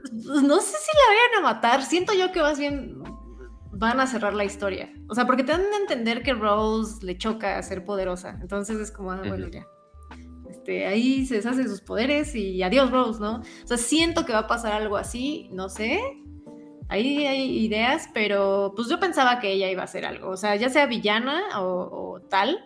Pues 0.03 0.42
no 0.42 0.61
sé 0.61 0.76
si 0.78 0.96
la 0.96 1.14
vayan 1.14 1.38
a 1.38 1.55
matar, 1.55 1.84
siento 1.84 2.12
yo 2.12 2.32
que 2.32 2.40
más 2.40 2.59
bien 2.59 3.01
van 3.70 4.01
a 4.01 4.09
cerrar 4.09 4.34
la 4.34 4.44
historia. 4.44 4.92
O 5.09 5.14
sea, 5.14 5.26
porque 5.26 5.44
te 5.44 5.53
dan 5.53 5.61
a 5.61 5.76
entender 5.76 6.24
que 6.24 6.34
Rose 6.34 7.07
le 7.07 7.16
choca 7.16 7.62
ser 7.62 7.84
poderosa, 7.84 8.36
entonces 8.40 8.78
es 8.80 8.90
como, 8.90 9.12
ah, 9.12 9.22
bueno, 9.24 9.46
ya. 9.46 9.64
Este, 10.68 10.86
ahí 10.86 11.24
se 11.24 11.36
deshace 11.36 11.62
de 11.62 11.68
sus 11.68 11.80
poderes 11.80 12.34
y 12.34 12.62
adiós 12.62 12.90
Rose, 12.90 13.20
¿no? 13.20 13.36
O 13.36 13.66
sea, 13.66 13.78
siento 13.78 14.26
que 14.26 14.34
va 14.34 14.40
a 14.40 14.46
pasar 14.46 14.72
algo 14.74 14.98
así, 14.98 15.48
no 15.50 15.70
sé. 15.70 15.98
Ahí 16.88 17.26
hay 17.26 17.64
ideas, 17.64 18.08
pero 18.12 18.74
pues 18.76 18.88
yo 18.88 19.00
pensaba 19.00 19.40
que 19.40 19.50
ella 19.50 19.70
iba 19.70 19.80
a 19.80 19.84
hacer 19.84 20.04
algo, 20.04 20.28
o 20.28 20.36
sea, 20.36 20.56
ya 20.56 20.68
sea 20.68 20.84
villana 20.86 21.60
o, 21.60 22.16
o 22.16 22.20
tal. 22.20 22.64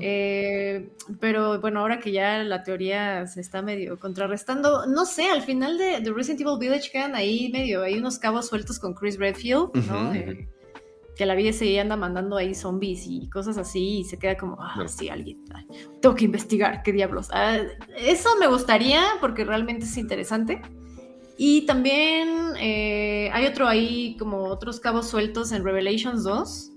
Eh, 0.00 0.90
pero 1.20 1.58
bueno, 1.60 1.80
ahora 1.80 1.98
que 1.98 2.12
ya 2.12 2.42
la 2.42 2.62
teoría 2.62 3.26
se 3.26 3.40
está 3.40 3.62
medio 3.62 3.98
contrarrestando, 3.98 4.84
no 4.86 5.06
sé, 5.06 5.30
al 5.30 5.40
final 5.40 5.78
de, 5.78 6.00
de 6.00 6.12
Resident 6.12 6.42
Evil 6.42 6.58
Village 6.58 6.90
quedan 6.90 7.14
ahí 7.14 7.48
medio, 7.50 7.82
hay 7.82 7.96
unos 7.96 8.18
cabos 8.18 8.48
sueltos 8.48 8.78
con 8.78 8.92
Chris 8.92 9.18
Redfield, 9.18 9.74
¿no? 9.88 10.12
Eh, 10.12 10.48
que 11.16 11.26
la 11.26 11.34
vida 11.34 11.52
se 11.52 11.78
anda 11.78 11.96
mandando 11.96 12.36
ahí 12.36 12.54
zombies 12.54 13.04
y 13.06 13.28
cosas 13.28 13.58
así 13.58 14.00
y 14.00 14.04
se 14.04 14.18
queda 14.18 14.36
como, 14.36 14.56
ah, 14.60 14.72
Claro. 14.74 14.88
sí, 14.88 15.08
alguien, 15.08 15.44
ay, 15.54 15.66
tengo 16.00 16.14
que 16.14 16.24
investigar, 16.24 16.82
qué 16.82 16.92
diablos. 16.92 17.28
Ah, 17.32 17.58
eso 17.98 18.30
me 18.40 18.46
gustaría 18.46 19.02
porque 19.20 19.44
realmente 19.44 19.84
es 19.84 19.96
interesante. 19.96 20.62
Y 21.36 21.66
también 21.66 22.28
eh, 22.60 23.30
hay 23.32 23.46
otro 23.46 23.66
ahí, 23.66 24.16
como 24.18 24.44
otros 24.44 24.80
cabos 24.80 25.08
sueltos 25.08 25.52
en 25.52 25.64
Revelations 25.64 26.24
2. 26.24 26.68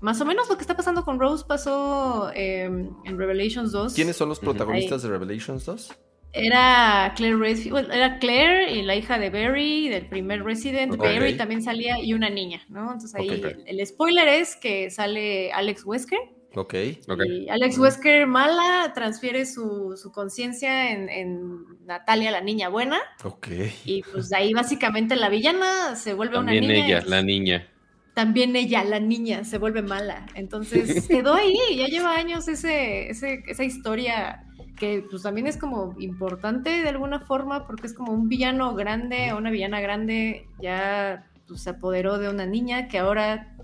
Más 0.00 0.20
o 0.20 0.24
menos 0.24 0.48
lo 0.48 0.56
que 0.56 0.60
está 0.62 0.76
pasando 0.76 1.04
con 1.04 1.18
Rose 1.18 1.44
pasó 1.48 2.30
eh, 2.34 2.64
en 2.64 3.18
Revelations 3.18 3.72
2. 3.72 3.94
¿Quiénes 3.94 4.16
son 4.16 4.28
los 4.28 4.38
protagonistas 4.38 5.02
de 5.02 5.08
Revelations 5.08 5.64
2? 5.66 5.92
Era 6.32 7.14
Claire 7.16 7.36
Redfield, 7.36 7.70
bueno, 7.72 7.92
era 7.92 8.18
Claire 8.18 8.72
y 8.72 8.82
la 8.82 8.94
hija 8.94 9.18
de 9.18 9.30
Barry, 9.30 9.88
del 9.88 10.06
primer 10.06 10.44
Resident. 10.44 10.96
Barry 10.96 11.36
también 11.36 11.62
salía 11.62 11.98
y 12.02 12.12
una 12.12 12.28
niña, 12.28 12.60
¿no? 12.68 12.82
Entonces 12.92 13.14
ahí 13.14 13.28
el, 13.28 13.62
el 13.66 13.86
spoiler 13.86 14.28
es 14.28 14.54
que 14.56 14.90
sale 14.90 15.50
Alex 15.52 15.84
Wesker. 15.86 16.18
Ok. 16.54 16.74
Ok. 17.08 17.22
Y 17.26 17.48
Alex 17.48 17.78
Wesker 17.78 18.26
mala 18.26 18.92
transfiere 18.94 19.46
su, 19.46 19.96
su 19.96 20.12
conciencia 20.12 20.90
en, 20.92 21.08
en 21.08 21.64
Natalia, 21.86 22.30
la 22.30 22.40
niña 22.40 22.68
buena. 22.68 22.98
Ok. 23.24 23.48
Y 23.84 24.02
pues 24.02 24.28
de 24.30 24.36
ahí 24.36 24.52
básicamente 24.52 25.16
la 25.16 25.28
villana 25.28 25.94
se 25.96 26.14
vuelve 26.14 26.34
También 26.36 26.64
una 26.64 26.72
niña. 26.72 26.84
ella, 26.86 26.96
entonces- 26.98 27.10
la 27.10 27.22
niña. 27.22 27.68
también 28.14 28.56
ella, 28.56 28.82
la 28.84 28.98
niña, 29.00 29.44
se 29.44 29.58
vuelve 29.58 29.82
mala. 29.82 30.26
Entonces 30.34 31.06
quedó 31.08 31.34
ahí, 31.34 31.56
ya 31.76 31.86
lleva 31.86 32.16
años 32.16 32.48
ese, 32.48 33.10
ese- 33.10 33.42
esa 33.46 33.64
historia 33.64 34.44
que 34.78 35.04
pues 35.10 35.22
también 35.22 35.46
es 35.46 35.56
como 35.56 35.94
importante 35.98 36.70
de 36.70 36.88
alguna 36.88 37.20
forma 37.20 37.66
porque 37.66 37.86
es 37.86 37.94
como 37.94 38.12
un 38.12 38.28
villano 38.28 38.74
grande, 38.74 39.32
una 39.36 39.50
villana 39.50 39.80
grande 39.80 40.46
ya 40.60 41.26
pues, 41.46 41.62
se 41.62 41.70
apoderó 41.70 42.18
de 42.18 42.28
una 42.28 42.46
niña 42.46 42.88
que 42.88 42.98
ahora 42.98 43.54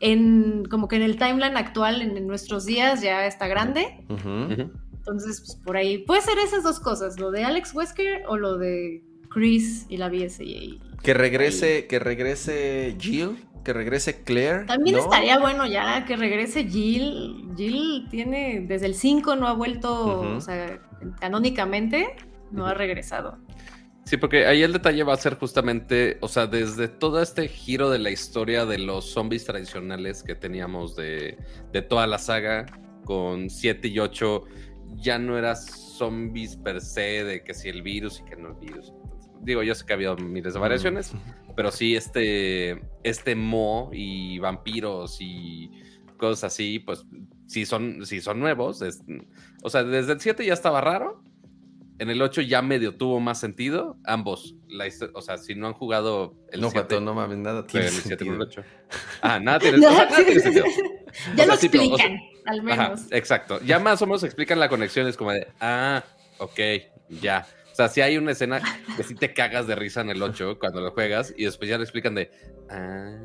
en 0.00 0.64
como 0.66 0.88
que 0.88 0.96
en 0.96 1.02
el 1.02 1.16
timeline 1.16 1.56
actual, 1.56 2.02
en, 2.02 2.16
en 2.16 2.26
nuestros 2.26 2.66
días 2.66 3.00
ya 3.02 3.26
está 3.26 3.48
grande. 3.48 4.04
Entonces, 4.08 5.40
pues 5.40 5.56
por 5.64 5.76
ahí 5.76 5.98
puede 5.98 6.20
ser 6.20 6.38
esas 6.38 6.62
dos 6.62 6.80
cosas, 6.80 7.18
lo 7.18 7.30
de 7.30 7.44
Alex 7.44 7.74
Wesker 7.74 8.24
o 8.28 8.36
lo 8.36 8.58
de 8.58 9.02
Chris 9.30 9.86
y 9.88 9.96
la 9.96 10.08
BSA. 10.08 10.44
Que 11.02 11.14
regrese, 11.14 11.86
que 11.86 11.98
regrese 11.98 12.96
Jill, 12.98 13.47
que 13.68 13.74
regrese 13.74 14.22
Claire. 14.22 14.64
También 14.64 14.96
¿no? 14.96 15.02
estaría 15.02 15.38
bueno 15.38 15.66
ya 15.66 16.06
que 16.06 16.16
regrese 16.16 16.64
Jill. 16.64 17.50
Jill 17.54 18.08
tiene, 18.10 18.64
desde 18.66 18.86
el 18.86 18.94
5 18.94 19.36
no 19.36 19.46
ha 19.46 19.52
vuelto, 19.52 20.20
o 20.20 20.40
sea, 20.40 20.80
canónicamente 21.20 22.16
no 22.50 22.64
ha 22.64 22.72
regresado. 22.72 23.36
Sí, 24.04 24.16
porque 24.16 24.46
ahí 24.46 24.62
el 24.62 24.72
detalle 24.72 25.02
va 25.02 25.12
a 25.12 25.18
ser 25.18 25.34
justamente, 25.34 26.16
o 26.22 26.28
sea, 26.28 26.46
desde 26.46 26.88
todo 26.88 27.20
este 27.20 27.46
giro 27.46 27.90
de 27.90 27.98
la 27.98 28.08
historia 28.08 28.64
de 28.64 28.78
los 28.78 29.04
zombies 29.12 29.44
tradicionales 29.44 30.22
que 30.22 30.34
teníamos 30.34 30.96
de, 30.96 31.36
de 31.70 31.82
toda 31.82 32.06
la 32.06 32.16
saga, 32.16 32.64
con 33.04 33.50
7 33.50 33.86
y 33.86 33.98
8, 33.98 34.44
ya 34.96 35.18
no 35.18 35.36
eras 35.36 35.66
zombies 35.98 36.56
per 36.56 36.80
se, 36.80 37.22
de 37.22 37.44
que 37.44 37.52
si 37.52 37.68
el 37.68 37.82
virus 37.82 38.20
y 38.20 38.30
que 38.30 38.36
no 38.36 38.48
el 38.48 38.54
virus. 38.54 38.94
Digo, 39.40 39.62
yo 39.62 39.74
sé 39.74 39.84
que 39.86 39.92
ha 39.92 39.96
habido 39.96 40.16
miles 40.16 40.54
de 40.54 40.60
variaciones, 40.60 41.12
pero 41.56 41.70
sí 41.70 41.96
este, 41.96 42.82
este 43.04 43.34
mo 43.34 43.90
y 43.92 44.38
vampiros 44.38 45.18
y 45.20 45.70
cosas 46.16 46.44
así, 46.52 46.78
pues 46.80 47.04
sí 47.46 47.64
son, 47.64 48.04
sí 48.04 48.20
son 48.20 48.40
nuevos. 48.40 48.82
es- 48.82 49.02
o 49.62 49.70
sea, 49.70 49.84
desde 49.84 50.12
el 50.12 50.20
7 50.20 50.44
ya 50.44 50.54
estaba 50.54 50.80
raro. 50.80 51.22
En 52.00 52.10
el 52.10 52.22
8 52.22 52.42
ya 52.42 52.62
medio 52.62 52.94
tuvo 52.96 53.18
más 53.18 53.40
sentido. 53.40 53.96
Ambos. 54.04 54.54
La 54.68 54.84
o 55.14 55.20
sea, 55.20 55.36
si 55.36 55.56
no 55.56 55.66
han 55.66 55.72
jugado 55.72 56.36
el 56.52 56.60
no, 56.60 56.70
7, 56.70 56.82
Pato, 56.88 57.00
no 57.00 57.12
mames, 57.14 57.38
nada 57.38 57.66
tiene 57.66 57.86
el 57.86 57.92
7 57.92 58.24
con 58.24 58.34
el 58.34 58.40
sentido. 58.42 58.62
8. 58.62 58.70
Ah, 59.22 59.40
nada 59.40 59.58
tiene, 59.58 59.78
o 59.86 59.90
sea, 59.90 60.04
nada 60.04 60.16
tiene 60.24 60.40
sentido. 60.40 60.66
Ya 61.34 61.42
O 61.44 61.46
lo 61.46 61.52
sea, 61.52 61.56
sí, 61.56 61.68
pero, 61.68 61.84
o 61.92 61.96
sea, 61.96 62.06
explican. 62.06 62.20
al 62.46 62.70
Ajá, 62.70 62.82
menos. 62.90 63.06
exacto. 63.10 63.60
Ya 63.64 63.78
más 63.80 64.00
o 64.02 64.06
menos 64.06 64.22
explican 64.22 64.60
la 64.60 64.68
conexión, 64.68 65.08
es 65.08 65.16
como 65.16 65.32
de, 65.32 65.48
ah, 65.60 66.04
ok, 66.38 66.60
ya. 67.20 67.46
O 67.78 67.80
sea, 67.80 67.88
si 67.88 68.00
hay 68.00 68.16
una 68.18 68.32
escena 68.32 68.60
que 68.96 69.04
sí 69.04 69.14
te 69.14 69.32
cagas 69.32 69.68
de 69.68 69.76
risa 69.76 70.00
en 70.00 70.10
el 70.10 70.20
8 70.20 70.58
cuando 70.58 70.80
lo 70.80 70.90
juegas 70.90 71.32
y 71.36 71.44
después 71.44 71.70
ya 71.70 71.76
le 71.78 71.84
explican 71.84 72.12
de, 72.16 72.28
ah, 72.68 73.16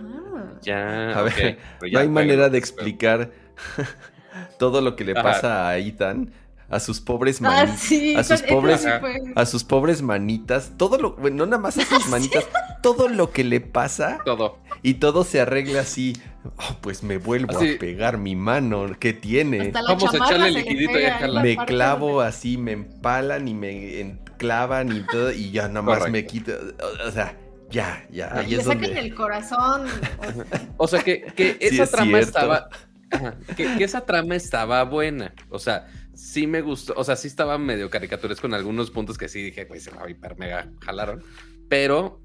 Ah. 0.00 0.52
ya. 0.62 1.18
A 1.18 1.22
ver, 1.22 1.34
pero 1.34 1.58
No 1.82 1.88
ya 1.88 1.98
hay 1.98 2.08
manera 2.08 2.44
de 2.44 2.50
pero- 2.50 2.58
explicar 2.58 3.32
todo 4.60 4.80
lo 4.82 4.94
que 4.94 5.02
le 5.04 5.12
Ajá. 5.14 5.22
pasa 5.24 5.68
a 5.68 5.78
Ethan, 5.78 6.32
a 6.70 6.80
sus 6.80 7.00
pobres 7.00 7.38
Ah, 7.40 7.44
manitas. 7.64 7.80
sí, 7.80 8.14
a 8.14 8.22
sus 8.24 8.42
pobres- 8.42 8.80
sí 8.80 9.32
A 9.34 9.46
sus 9.46 9.64
pobres 9.64 10.02
manitas, 10.02 10.72
todo 10.76 10.98
lo, 10.98 11.16
bueno, 11.16 11.36
no 11.38 11.46
nada 11.46 11.58
más 11.62 11.78
a 11.78 11.84
sus 11.86 12.08
manitas, 12.08 12.46
todo 12.82 13.08
lo 13.08 13.30
que 13.30 13.42
le 13.44 13.60
pasa 13.60 14.18
Todo. 14.24 14.58
y 14.82 14.94
todo 14.94 15.24
se 15.24 15.40
arregla 15.40 15.80
así. 15.80 16.14
"Oh, 16.56 16.76
pues 16.80 17.02
me 17.02 17.16
vuelvo 17.18 17.56
Así. 17.56 17.74
a 17.74 17.78
pegar 17.78 18.18
mi 18.18 18.36
mano, 18.36 18.86
¿qué 19.00 19.12
tiene? 19.12 19.70
Vamos 19.72 20.12
a 20.12 20.16
echarle 20.18 20.50
liquidito 20.50 20.98
y 21.00 21.04
a 21.04 21.28
me 21.42 21.56
clavo 21.56 22.20
así, 22.20 22.56
me 22.58 22.72
empalan 22.72 23.48
y 23.48 23.54
me 23.54 24.00
enclavan 24.00 24.94
y 24.94 25.00
todo, 25.06 25.32
y 25.32 25.50
ya 25.50 25.68
nada 25.68 25.82
más 25.82 25.98
Correcto. 26.00 26.12
me 26.12 26.26
quito. 26.26 26.52
O 27.06 27.10
sea, 27.10 27.34
ya, 27.70 28.06
ya, 28.10 28.30
ahí 28.34 28.50
le 28.50 28.56
es 28.58 28.64
sacan 28.64 28.82
donde. 28.82 29.00
el 29.00 29.14
corazón. 29.14 29.86
O 30.76 30.86
sea, 30.88 31.02
que, 31.02 31.22
que 31.34 31.52
Sí, 31.60 31.74
esa 31.74 31.82
es 31.84 31.90
trama 31.90 32.10
cierto. 32.18 32.28
estaba. 32.38 32.68
ajá, 33.10 33.34
que, 33.56 33.76
que 33.76 33.84
esa 33.84 34.00
trama 34.02 34.36
estaba 34.36 34.82
buena. 34.84 35.34
O 35.50 35.58
sea, 35.58 35.86
sí 36.18 36.46
me 36.46 36.60
gustó. 36.62 36.94
O 36.96 37.04
sea, 37.04 37.16
sí 37.16 37.28
estaba 37.28 37.56
medio 37.58 37.88
caricaturesco 37.90 38.42
con 38.42 38.54
algunos 38.54 38.90
puntos 38.90 39.16
que 39.16 39.28
sí 39.28 39.42
dije, 39.42 39.64
güey, 39.66 39.80
se 39.80 39.92
la 39.92 40.08
hiper 40.10 40.36
mega 40.38 40.70
jalaron. 40.80 41.22
Pero. 41.68 42.20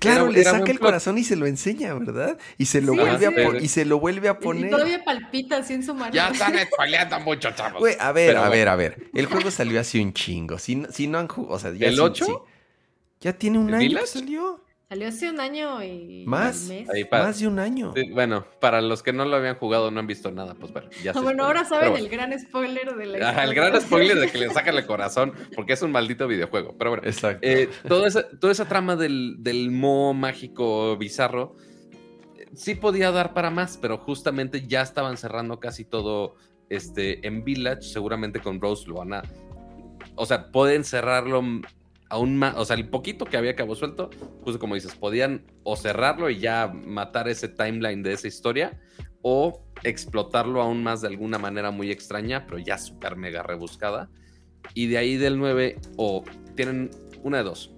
Claro, 0.00 0.24
era- 0.24 0.32
le 0.32 0.40
era 0.40 0.50
saca 0.50 0.72
el 0.72 0.78
plot. 0.78 0.88
corazón 0.88 1.18
y 1.18 1.24
se 1.24 1.36
lo 1.36 1.46
enseña, 1.46 1.94
¿verdad? 1.94 2.36
Y 2.56 2.64
se 2.66 2.80
lo 2.80 2.94
Sí, 2.94 2.98
vuelve 2.98 3.26
a 3.26 3.30
sí. 3.30 3.36
po- 3.44 3.54
y 3.54 3.68
se 3.68 3.84
lo 3.84 4.00
vuelve 4.00 4.28
a 4.28 4.32
Y 4.32 4.42
poner. 4.42 4.70
todavía 4.70 5.04
palpita 5.04 5.58
así 5.58 5.74
en 5.74 5.84
su 5.84 5.94
mano. 5.94 6.12
Ya 6.12 6.30
están 6.30 6.54
spoileando 6.72 7.20
mucho, 7.20 7.50
chavos. 7.52 7.78
Güey, 7.78 7.94
a 8.00 8.10
ver, 8.10 8.30
Pero 8.30 8.38
a 8.38 8.48
bueno. 8.48 8.52
ver, 8.58 8.68
a 8.70 8.76
ver. 8.76 9.10
El 9.14 9.26
juego 9.26 9.52
salió 9.52 9.78
hace 9.78 10.00
un 10.02 10.12
chingo. 10.12 10.58
Si, 10.58 10.74
no- 10.74 10.90
si 10.90 11.06
no 11.06 11.18
han 11.18 11.28
jugado, 11.28 11.54
o 11.54 11.58
sea, 11.60 11.72
ya 11.72 11.86
¿El 11.86 11.94
sí- 11.94 12.00
8? 12.00 12.24
sí. 12.24 12.32
Ya 13.20 13.32
tiene 13.34 13.58
un 13.58 13.68
¿El 13.68 13.74
año 13.74 13.82
que 13.82 13.88
Village? 13.88 14.06
salió. 14.08 14.64
Salió 14.88 15.08
hace 15.08 15.28
un 15.28 15.38
año 15.38 15.82
y. 15.84 16.24
¿Más? 16.26 16.70
Ahí 16.70 17.04
para- 17.04 17.24
Más 17.24 17.38
de 17.38 17.46
un 17.46 17.58
año. 17.58 17.92
Sí, 17.94 18.10
bueno, 18.10 18.46
para 18.58 18.80
los 18.80 19.02
que 19.02 19.12
no 19.12 19.26
lo 19.26 19.36
habían 19.36 19.56
jugado, 19.56 19.90
no 19.90 20.00
han 20.00 20.06
visto 20.06 20.30
nada, 20.30 20.54
pues 20.54 20.72
bueno, 20.72 20.88
ya 21.02 21.12
se 21.12 21.18
Ah, 21.18 21.22
bueno, 21.22 21.44
ahora 21.44 21.66
saben 21.66 21.90
bueno. 21.90 22.04
el 22.06 22.10
gran 22.10 22.38
spoiler 22.40 22.96
de 22.96 23.04
la 23.06 23.28
Ajá, 23.28 23.44
el 23.44 23.50
historia. 23.50 23.70
gran 23.70 23.82
spoiler 23.86 24.16
de 24.18 24.30
que 24.30 24.38
le 24.38 24.48
sacan 24.50 24.76
el 24.78 24.86
corazón, 24.86 25.34
porque 25.54 25.74
es 25.74 25.82
un 25.82 25.92
maldito 25.92 26.26
videojuego. 26.26 26.74
Pero 26.78 26.90
bueno, 26.92 27.06
Exacto. 27.06 27.46
Eh, 27.46 27.68
toda, 27.86 28.08
esa, 28.08 28.26
toda 28.38 28.50
esa 28.50 28.66
trama 28.66 28.96
del, 28.96 29.36
del 29.40 29.70
mo 29.70 30.14
mágico 30.14 30.96
bizarro 30.96 31.54
eh, 32.38 32.46
sí 32.54 32.74
podía 32.74 33.10
dar 33.10 33.34
para 33.34 33.50
más, 33.50 33.76
pero 33.76 33.98
justamente 33.98 34.66
ya 34.66 34.80
estaban 34.80 35.18
cerrando 35.18 35.60
casi 35.60 35.84
todo 35.84 36.36
este, 36.70 37.26
en 37.26 37.44
Village. 37.44 37.82
Seguramente 37.82 38.40
con 38.40 38.58
Rose 38.58 38.88
lo 38.88 38.94
van 38.94 39.12
a. 39.12 39.22
O 40.14 40.24
sea, 40.24 40.50
pueden 40.50 40.82
cerrarlo 40.82 41.42
aún 42.08 42.36
más. 42.36 42.56
O 42.56 42.64
sea, 42.64 42.76
el 42.76 42.88
poquito 42.88 43.24
que 43.24 43.36
había 43.36 43.54
cabo 43.54 43.74
suelto, 43.74 44.10
justo 44.42 44.58
como 44.58 44.74
dices, 44.74 44.94
podían 44.94 45.44
o 45.62 45.76
cerrarlo 45.76 46.30
y 46.30 46.38
ya 46.38 46.68
matar 46.68 47.28
ese 47.28 47.48
timeline 47.48 48.02
de 48.02 48.12
esa 48.12 48.28
historia, 48.28 48.80
o 49.22 49.64
explotarlo 49.82 50.62
aún 50.62 50.82
más 50.82 51.00
de 51.00 51.08
alguna 51.08 51.38
manera 51.38 51.70
muy 51.70 51.90
extraña, 51.90 52.46
pero 52.46 52.58
ya 52.58 52.78
súper 52.78 53.16
mega 53.16 53.42
rebuscada. 53.42 54.10
Y 54.74 54.86
de 54.86 54.98
ahí 54.98 55.16
del 55.16 55.38
9, 55.38 55.78
o 55.96 56.24
tienen 56.54 56.90
una 57.22 57.38
de 57.38 57.44
dos. 57.44 57.72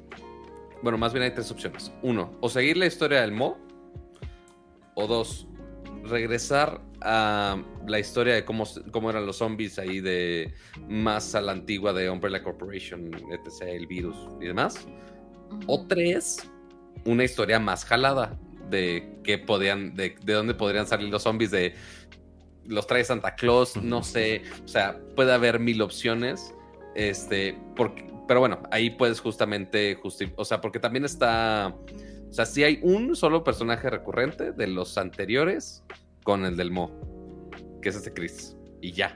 Bueno, 0.83 0.99
más 0.99 1.13
bien 1.13 1.25
hay 1.25 1.33
tres 1.33 1.51
opciones. 1.51 1.93
Uno, 2.03 2.37
o 2.41 2.49
seguir 2.49 2.77
la 2.77 2.87
historia 2.87 3.21
del 3.21 3.33
Mo. 3.33 3.59
O 4.95 5.07
dos, 5.07 5.47
regresar 6.05 6.81
a 7.03 7.63
la 7.87 7.99
historia 7.99 8.35
de 8.35 8.45
cómo, 8.45 8.65
cómo 8.91 9.11
eran 9.11 9.27
los 9.27 9.37
zombies 9.37 9.79
ahí 9.79 10.01
de 10.01 10.53
más 10.89 11.35
a 11.35 11.41
la 11.41 11.53
antigua 11.53 11.93
de 11.93 12.11
Umbrella 12.11 12.43
Corporation, 12.43 13.11
etc., 13.33 13.63
el 13.69 13.87
virus 13.87 14.17
y 14.41 14.47
demás. 14.47 14.87
O 15.67 15.87
tres, 15.87 16.49
una 17.05 17.25
historia 17.25 17.59
más 17.59 17.85
jalada 17.85 18.39
de 18.69 19.19
qué 19.25 19.39
podían, 19.39 19.95
de, 19.97 20.15
de 20.23 20.33
dónde 20.33 20.55
podrían 20.55 20.87
salir 20.87 21.09
los 21.09 21.23
zombies, 21.23 21.51
de 21.51 21.75
los 22.67 22.87
trae 22.87 23.03
Santa 23.03 23.35
Claus, 23.35 23.77
no 23.77 24.03
sé, 24.03 24.43
o 24.65 24.69
sea, 24.69 25.01
puede 25.17 25.33
haber 25.33 25.59
mil 25.59 25.83
opciones, 25.83 26.55
este, 26.95 27.59
porque, 27.75 28.07
pero 28.29 28.39
bueno, 28.39 28.63
ahí 28.71 28.91
puedes 28.91 29.19
justamente, 29.19 29.97
justi- 29.97 30.33
o 30.37 30.45
sea, 30.45 30.61
porque 30.61 30.79
también 30.79 31.05
está, 31.05 31.75
o 32.29 32.33
sea, 32.33 32.47
si 32.47 32.63
hay 32.63 32.79
un 32.83 33.17
solo 33.17 33.43
personaje 33.43 33.91
recurrente 33.91 34.53
de 34.53 34.69
los 34.69 34.99
anteriores 34.99 35.83
con 36.31 36.45
el 36.45 36.57
del 36.57 36.71
Mo, 36.71 36.93
que 37.83 37.89
es 37.89 37.97
este 37.97 38.13
Chris, 38.13 38.57
y 38.81 38.93
ya, 38.93 39.13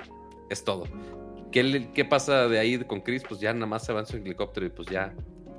es 0.51 0.65
todo. 0.65 0.83
¿Qué, 1.53 1.63
le- 1.63 1.93
qué 1.93 2.05
pasa 2.05 2.49
de 2.49 2.59
ahí 2.59 2.77
con 2.81 3.03
Chris? 3.03 3.23
Pues 3.29 3.39
ya 3.41 3.55
nada 3.55 3.67
más 3.67 3.85
se 3.87 3.93
va 3.93 4.01
en 4.01 4.07
su 4.07 4.17
helicóptero 4.17 4.67
y 4.67 4.71
pues 4.71 4.89
ya, 4.89 5.15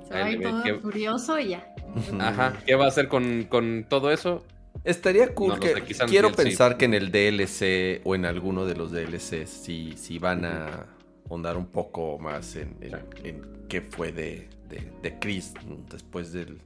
Se 0.06 0.12
va 0.12 0.24
ahí 0.26 0.38
todo 0.38 0.80
furioso 0.82 1.38
y 1.38 1.48
ya. 1.48 1.74
Ajá, 2.20 2.52
¿qué 2.66 2.74
va 2.74 2.84
a 2.84 2.88
hacer 2.88 3.08
con, 3.08 3.44
con 3.44 3.86
todo 3.88 4.10
eso? 4.10 4.44
Estaría 4.84 5.32
cool 5.34 5.54
No 5.54 5.60
que 5.60 5.72
quiero 6.06 6.28
DLC. 6.28 6.36
pensar 6.36 6.76
que 6.76 6.84
en 6.84 6.92
el 6.92 7.10
DLC 7.10 8.02
o 8.04 8.14
en 8.14 8.26
alguno 8.26 8.66
de 8.66 8.74
los 8.76 8.92
DLCs 8.92 9.48
sí, 9.48 9.94
sí 9.96 10.18
van 10.18 10.44
a 10.44 10.84
ahondar 11.30 11.56
un 11.56 11.68
poco 11.68 12.18
más 12.18 12.54
en, 12.56 12.76
en- 12.82 13.00
en 13.24 13.42
qué 13.70 13.80
fue 13.80 14.12
de, 14.12 14.50
de, 14.68 14.92
de 15.02 15.18
Chris 15.18 15.54
después 15.90 16.32
del 16.34 16.58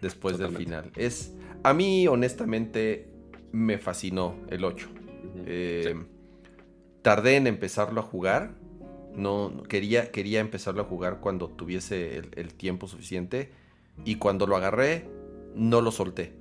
después 0.00 0.38
del 0.38 0.56
final. 0.56 0.92
Es 0.94 1.34
a 1.64 1.74
mí 1.74 2.06
honestamente 2.06 3.08
me 3.52 3.78
fascinó 3.78 4.36
el 4.48 4.64
8. 4.64 4.88
Ujú, 4.90 5.44
Eh, 5.46 5.94
sí. 5.94 6.06
Tardé 7.02 7.36
en 7.36 7.46
empezarlo 7.46 8.00
a 8.00 8.04
jugar. 8.04 8.54
No 9.14 9.50
no- 9.50 9.62
quería, 9.62 10.10
quería 10.10 10.40
empezarlo 10.40 10.82
a 10.82 10.84
jugar 10.84 11.20
cuando 11.20 11.48
tuviese 11.48 12.18
el, 12.18 12.30
el 12.36 12.54
tiempo 12.54 12.86
suficiente. 12.88 13.52
Y 14.04 14.16
cuando 14.16 14.46
lo 14.46 14.56
agarré, 14.56 15.08
no 15.54 15.80
lo 15.80 15.90
solté. 15.90 16.34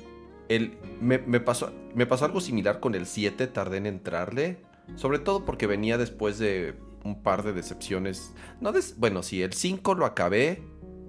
El, 0.50 0.78
me, 1.02 1.18
me 1.20 1.40
pasó, 1.40 1.72
me 1.94 2.06
pasó 2.06 2.26
algo 2.26 2.42
similar 2.42 2.80
con 2.80 2.96
el 2.96 3.06
7. 3.06 3.48
Tardé 3.48 3.78
en 3.78 3.86
entrarle. 3.86 4.58
Sobre 4.96 5.20
todo 5.20 5.46
porque 5.46 5.68
venía 5.68 5.98
después 5.98 6.38
de 6.38 6.76
un 7.04 7.22
par 7.24 7.44
de 7.44 7.54
decepciones. 7.54 8.34
No 8.60 8.72
des- 8.72 8.98
bueno, 8.98 9.24
sí, 9.24 9.42
el 9.42 9.54
5 9.54 9.94
lo 9.96 10.06
acabé. 10.06 10.62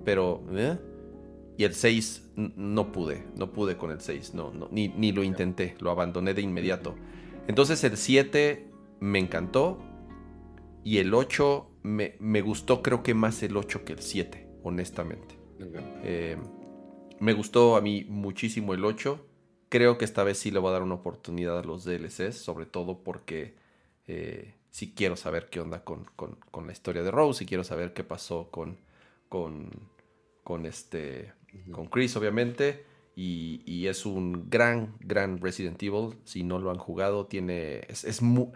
Pero. 0.05 0.45
¿eh? 0.53 0.79
Y 1.59 1.65
el 1.65 1.75
6 1.75 2.31
n- 2.37 2.53
no 2.57 2.93
pude. 2.93 3.25
No 3.37 3.53
pude 3.53 3.77
con 3.77 3.91
el 3.91 4.01
6. 4.01 4.35
No, 4.35 4.53
no, 4.53 4.69
ni, 4.71 4.89
ni 4.89 5.13
lo 5.13 5.23
intenté. 5.23 5.77
Lo 5.81 5.91
abandoné 5.91 6.35
de 6.35 6.43
inmediato. 6.43 6.95
Entonces 7.49 7.83
el 7.85 7.97
7 7.97 8.67
me 9.01 9.19
encantó. 9.19 9.79
Y 10.85 10.99
el 10.99 11.15
8 11.15 11.69
me, 11.83 12.17
me 12.21 12.43
gustó, 12.43 12.81
creo 12.83 13.03
que 13.03 13.13
más 13.15 13.43
el 13.43 13.57
8 13.57 13.85
que 13.85 13.93
el 13.95 14.01
7, 14.01 14.47
honestamente. 14.63 15.37
Eh, 16.05 16.37
me 17.19 17.33
gustó 17.33 17.77
a 17.77 17.81
mí 17.81 18.05
muchísimo 18.09 18.73
el 18.75 18.85
8. 18.85 19.25
Creo 19.69 19.99
que 19.99 20.05
esta 20.05 20.23
vez 20.23 20.39
sí 20.39 20.51
le 20.53 20.61
voy 20.61 20.69
a 20.69 20.73
dar 20.75 20.83
una 20.83 20.95
oportunidad 20.95 21.59
a 21.59 21.65
los 21.65 21.85
DLCs, 21.85 22.37
sobre 22.37 22.67
todo 22.67 23.03
porque 23.03 23.57
eh, 24.07 24.55
sí 24.71 24.93
quiero 24.95 25.17
saber 25.17 25.49
qué 25.51 25.59
onda 25.61 25.83
con, 25.83 26.05
con- 26.15 26.39
con 26.53 26.67
la 26.67 26.73
historia 26.73 27.03
de 27.03 27.11
Rose 27.11 27.43
y 27.43 27.47
quiero 27.49 27.65
saber 27.65 27.93
qué 27.93 28.05
pasó 28.05 28.49
con, 28.53 28.77
con, 29.29 29.71
con 30.45 30.67
este, 30.67 31.33
con 31.73 31.87
Chris, 31.87 32.17
obviamente. 32.17 32.85
Y, 33.15 33.63
y 33.65 33.87
es 33.87 34.05
un 34.05 34.51
gran, 34.51 34.95
gran 35.01 35.39
Resident 35.41 35.83
Evil. 35.83 36.17
Si 36.25 36.43
no 36.43 36.59
lo 36.59 36.71
han 36.71 36.79
jugado, 36.79 37.27
tiene. 37.27 37.81
Es, 37.89 38.05
es, 38.05 38.21
mu- 38.23 38.53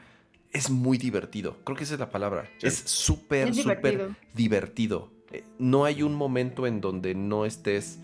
es 0.52 0.68
muy 0.70 0.98
divertido. 0.98 1.56
Creo 1.64 1.76
que 1.76 1.84
esa 1.84 1.94
es 1.94 2.00
la 2.00 2.10
palabra. 2.10 2.44
Sí. 2.58 2.66
Es 2.66 2.74
súper, 2.84 3.54
súper 3.54 3.80
divertido. 3.80 4.16
divertido. 4.34 5.10
Eh, 5.32 5.44
No 5.58 5.84
hay 5.84 6.02
un 6.02 6.14
momento 6.14 6.66
en 6.66 6.80
donde 6.80 7.14
no 7.14 7.46
estés 7.46 8.00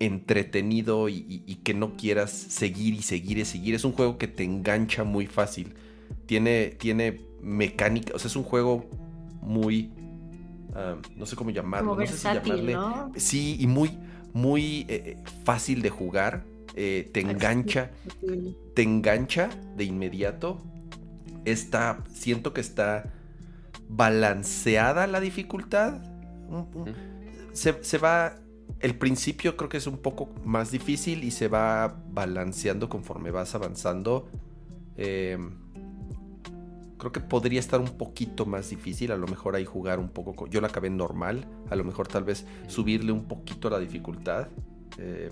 entretenido 0.00 1.08
y, 1.08 1.18
y- 1.28 1.42
y 1.46 1.54
que 1.56 1.72
no 1.74 1.96
quieras 1.96 2.30
seguir 2.32 2.94
y 2.94 3.02
seguir 3.02 3.38
y 3.38 3.44
seguir. 3.44 3.74
Es 3.74 3.84
un 3.84 3.92
juego 3.92 4.18
que 4.18 4.26
te 4.28 4.42
engancha 4.44 5.04
muy 5.04 5.26
fácil. 5.26 5.74
Tiene, 6.26 6.68
tiene 6.78 7.20
mecánica, 7.40 8.14
o 8.14 8.18
sea, 8.18 8.28
es 8.28 8.36
un 8.36 8.42
juego 8.44 8.88
muy... 9.40 9.90
no 11.16 11.26
sé 11.26 11.36
cómo 11.36 11.50
llamarlo. 11.50 11.90
Como 11.90 12.00
no 12.00 12.06
sé 12.06 12.18
si 12.18 12.28
llamarle- 12.28 12.72
¿no? 12.74 13.12
Sí, 13.16 13.56
y 13.60 13.66
muy, 13.66 13.98
muy 14.32 14.86
eh, 14.88 15.22
fácil 15.44 15.82
de 15.82 15.90
jugar. 15.90 16.44
eh, 16.76 17.08
te 17.12 17.20
engancha 17.20 17.92
te 18.74 18.82
engancha 18.82 19.48
de 19.76 19.84
inmediato. 19.84 20.58
Está, 21.44 22.02
siento 22.12 22.52
que 22.52 22.60
está 22.60 23.12
balanceada 23.88 25.06
la 25.06 25.20
dificultad. 25.20 26.00
Se, 27.52 27.82
se 27.84 27.98
va, 27.98 28.34
el 28.80 28.96
principio 28.98 29.56
creo 29.56 29.68
que 29.68 29.76
es 29.76 29.86
un 29.86 29.98
poco 29.98 30.30
más 30.44 30.70
difícil 30.70 31.22
y 31.24 31.30
se 31.30 31.48
va 31.48 32.02
balanceando 32.10 32.88
conforme 32.88 33.30
vas 33.30 33.54
avanzando. 33.54 34.28
Eh, 34.96 35.38
creo 36.98 37.12
que 37.12 37.20
podría 37.20 37.60
estar 37.60 37.80
un 37.80 37.96
poquito 37.98 38.46
más 38.46 38.70
difícil. 38.70 39.12
A 39.12 39.16
lo 39.16 39.26
mejor 39.26 39.56
ahí 39.56 39.64
jugar 39.64 39.98
un 39.98 40.08
poco. 40.08 40.34
co- 40.34 40.46
Yo 40.46 40.60
la 40.60 40.68
acabé 40.68 40.90
normal. 40.90 41.46
A 41.70 41.76
lo 41.76 41.84
mejor 41.84 42.08
tal 42.08 42.24
vez 42.24 42.46
subirle 42.68 43.12
un 43.12 43.24
poquito 43.24 43.68
la 43.70 43.78
dificultad. 43.78 44.48
Eh, 44.98 45.30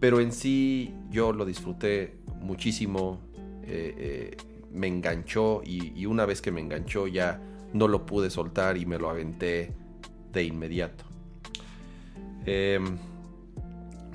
pero 0.00 0.20
en 0.20 0.32
sí 0.32 0.94
yo 1.10 1.32
lo 1.32 1.44
disfruté 1.44 2.18
muchísimo. 2.40 3.20
eh, 3.64 3.94
eh, 3.98 4.36
me 4.72 4.86
enganchó 4.88 5.62
y, 5.64 5.98
y 5.98 6.04
una 6.06 6.26
vez 6.26 6.42
que 6.42 6.52
me 6.52 6.60
enganchó 6.60 7.06
ya 7.06 7.40
no 7.72 7.88
lo 7.88 8.04
pude 8.04 8.28
soltar 8.28 8.76
y 8.76 8.84
me 8.84 8.98
lo 8.98 9.08
aventé 9.08 9.72
de 10.32 10.44
inmediato. 10.44 11.04
Em, 12.44 12.98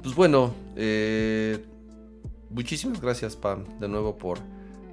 pues 0.04 0.14
bueno, 0.16 0.54
muchísimas 2.50 3.02
gracias 3.02 3.36
Pam 3.36 3.64
de 3.80 3.88
nuevo 3.88 4.18
por, 4.18 4.38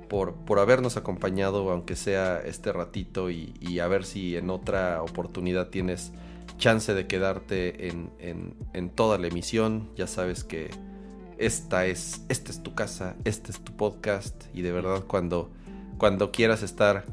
por, 0.08 0.34
por, 0.34 0.58
habernos 0.58 0.96
acompañado, 0.96 1.70
aunque 1.70 1.96
sea 1.96 2.40
este 2.40 2.72
ratito, 2.72 3.30
y, 3.30 3.78
a 3.80 3.86
ver 3.88 4.04
si 4.04 4.36
en 4.36 4.50
otra 4.50 5.02
oportunidad 5.02 5.68
tienes 5.68 6.12
chance 6.56 6.92
de 6.94 7.06
quedarte 7.06 7.88
en, 7.88 8.10
en, 8.18 8.54
en 8.72 8.90
toda 8.90 9.18
la 9.18 9.28
emisión. 9.28 9.88
Ya 9.96 10.06
sabes 10.06 10.44
que 10.44 10.70
esta 11.38 11.86
es, 11.86 12.22
esta 12.28 12.50
es 12.50 12.62
tu 12.62 12.74
casa, 12.74 13.16
este 13.24 13.52
es 13.52 13.60
tu 13.60 13.76
podcast, 13.76 14.44
y 14.54 14.62
de 14.62 14.72
verdad 14.72 15.04
cuando, 15.06 15.50
cuando 15.98 16.32
quieras 16.32 16.62
estar 16.62 17.04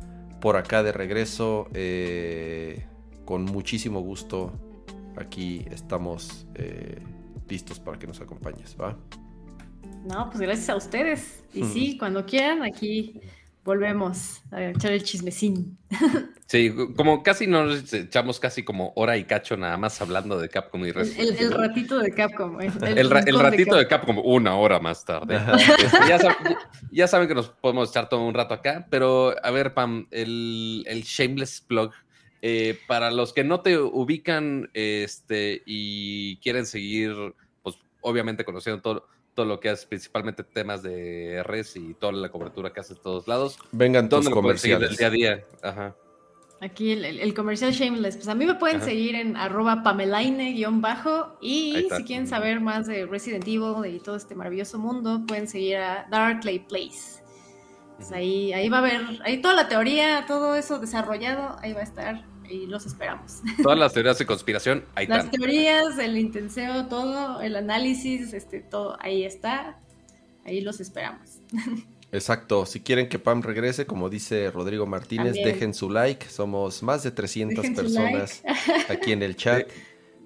por 0.42 0.58
acá 0.58 0.84
de 0.84 0.92
regreso, 0.92 1.68
eh, 1.74 2.86
con 3.26 3.46
muchísimo 3.46 4.02
gusto 4.02 4.52
aquí 5.18 5.66
estamos 5.72 6.46
eh, 6.56 7.00
listos 7.48 7.80
para 7.80 7.98
que 7.98 8.08
nos 8.08 8.22
acompañes, 8.22 8.76
¿va? 8.80 8.98
No, 10.06 10.30
pues 10.30 10.42
gracias 10.42 10.70
a 10.70 10.76
ustedes. 10.76 11.44
Y 11.54 11.64
sí, 11.64 11.98
cuando 11.98 12.26
quieran, 12.26 12.64
aquí 12.64 13.20
volvemos 13.64 14.42
a 14.52 14.64
echar 14.66 14.92
el 14.92 15.04
chismecín. 15.04 15.78
Sí, 16.48 16.72
como 16.96 17.24
casi 17.24 17.48
nos 17.48 17.92
echamos 17.92 18.40
casi 18.40 18.62
como 18.62 18.94
hora 18.96 19.18
y 19.18 19.24
cacho 19.24 19.58
nada 19.58 19.78
más 19.78 20.00
hablando 20.00 20.40
de 20.40 20.48
Capcom 20.48 20.86
y 20.86 20.92
Resident 20.92 21.40
El, 21.40 21.46
el, 21.48 21.52
ratito 21.52 21.98
de 21.98 22.12
Capcom. 22.12 22.62
El, 22.62 22.98
el, 23.00 23.10
ratito 23.10 23.76
de 23.76 23.88
Capcom. 23.88 24.20
una 24.24 24.56
hora 24.56 24.80
más 24.80 25.04
tarde. 25.04 25.38
Este, 25.38 25.98
ya, 26.08 26.20
saben, 26.20 26.58
ya, 26.92 27.08
saben 27.08 27.28
que 27.28 27.34
nos 27.34 27.50
podemos 27.50 27.90
echar 27.90 28.10
todo 28.10 28.22
un 28.22 28.36
rato 28.36 28.54
acá, 28.54 28.86
pero 28.92 29.34
a 29.42 29.50
ver, 29.50 29.74
Pam, 29.74 30.08
el, 30.12 30.84
Shameless 31.04 31.62
Plug 31.62 31.92
eh, 32.44 32.78
para 32.88 33.10
los 33.10 33.34
que 33.34 33.44
no 33.44 33.62
te 33.62 33.80
ubican 33.80 34.70
este, 34.76 35.64
y 35.66 36.38
quieren 36.38 36.68
seguir, 36.68 37.16
pues 37.64 37.76
obviamente 38.02 38.46
conociendo 38.46 38.84
todo, 38.84 39.08
todo 39.36 39.46
lo 39.46 39.60
que 39.60 39.70
es 39.70 39.86
principalmente 39.86 40.44
temas 40.44 40.82
de 40.82 41.44
res 41.44 41.76
y 41.76 41.94
toda 41.94 42.14
la 42.14 42.30
cobertura 42.30 42.72
que 42.72 42.80
haces 42.80 42.98
de 42.98 43.04
todos 43.04 43.28
lados. 43.28 43.60
Vengan 43.72 44.10
tus 44.10 44.30
comerciales. 44.30 44.92
El 44.92 44.98
día 44.98 45.08
a 45.08 45.10
día. 45.10 45.44
Ajá. 45.62 45.96
Aquí 46.62 46.94
el, 46.94 47.34
comercial 47.34 47.74
Shameless. 47.74 48.16
Pues 48.16 48.30
a 48.30 48.34
mí 48.34 48.46
me 48.46 48.56
pueden 48.56 48.82
seguir 48.82 49.16
en 49.16 49.36
arroba 49.36 49.84
pamelaine-bajo 49.84 51.38
y 51.42 51.88
si 51.96 52.04
quieren 52.06 52.28
saber 52.28 52.62
más 52.62 52.88
de 52.88 53.06
Resident 53.06 53.46
Evil 53.46 53.86
y 53.94 54.00
todo 54.00 54.16
este 54.16 54.36
maravilloso 54.36 54.80
mundo, 54.80 55.22
pueden 55.28 55.48
seguir 55.50 55.78
a 55.78 56.08
Darkley 56.10 56.60
Place. 56.60 57.22
Pues 57.98 58.12
ahí, 58.14 58.54
ahí 58.54 58.70
va 58.70 58.78
a 58.78 58.80
haber, 58.80 59.02
ahí 59.26 59.42
toda 59.42 59.54
la 59.54 59.68
teoría, 59.68 60.26
todo 60.28 60.56
eso 60.56 60.80
desarrollado, 60.80 61.58
ahí 61.62 61.74
va 61.74 61.82
a 61.82 61.84
estar 61.84 62.26
y 62.50 62.66
los 62.68 62.86
esperamos. 62.86 63.42
Todas 63.62 63.78
las 63.78 63.94
teorías 63.94 64.18
de 64.18 64.26
conspiración, 64.26 64.86
ahí 64.96 65.08
Las 65.08 65.30
teorías, 65.32 65.98
el 66.00 66.18
intenseo, 66.18 66.88
todo, 66.88 67.42
el 67.42 67.56
análisis, 67.56 68.34
este, 68.34 68.62
todo, 68.62 68.98
ahí 69.02 69.24
está. 69.24 69.80
Ahí 70.46 70.62
los 70.62 70.80
esperamos. 70.80 71.40
Exacto, 72.12 72.66
si 72.66 72.82
quieren 72.82 73.10
que 73.10 73.20
Pam 73.20 73.42
regrese, 73.42 73.86
como 73.86 74.10
dice 74.10 74.52
Rodrigo 74.52 74.86
Martínez, 74.86 75.34
dejen 75.34 75.74
su 75.74 75.90
like, 75.90 76.30
somos 76.30 76.84
más 76.84 77.04
de 77.04 77.12
300 77.12 77.66
personas 77.72 78.44
aquí 78.90 79.12
en 79.12 79.24
el 79.24 79.36
chat. 79.36 79.68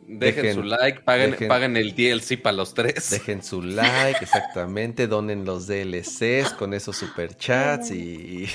dejen, 0.05 0.55
su 0.55 0.63
like, 0.63 0.99
paguen, 1.01 1.77
el 1.77 1.95
DLC 1.95 2.39
para 2.41 2.57
los 2.57 2.73
tres. 2.73 3.09
Dejen 3.09 3.41
su 3.41 3.61
like, 3.61 4.19
exactamente, 4.21 5.07
donen 5.07 5.45
los 5.45 5.67
DLCs 5.67 6.53
con 6.57 6.73
esos 6.73 6.97
superchats 6.97 7.91
y... 7.91 8.47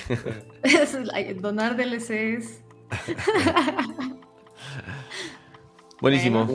Donar 1.40 1.76
DLCs. 1.76 2.63
Buenísimo. 6.01 6.49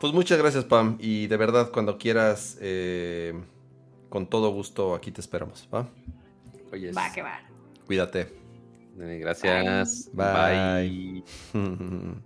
Pues 0.00 0.12
muchas 0.12 0.38
gracias, 0.38 0.64
Pam. 0.64 0.96
Y 1.00 1.26
de 1.26 1.36
verdad, 1.36 1.70
cuando 1.70 1.96
quieras, 1.98 2.58
eh, 2.60 3.34
con 4.08 4.28
todo 4.28 4.50
gusto, 4.50 4.94
aquí 4.94 5.12
te 5.12 5.20
esperamos. 5.20 5.68
¿va? 5.72 5.88
Va, 6.96 7.12
que 7.12 7.22
va. 7.22 7.40
Cuídate. 7.86 8.32
Gracias. 8.96 10.10
Bye. 10.12 11.22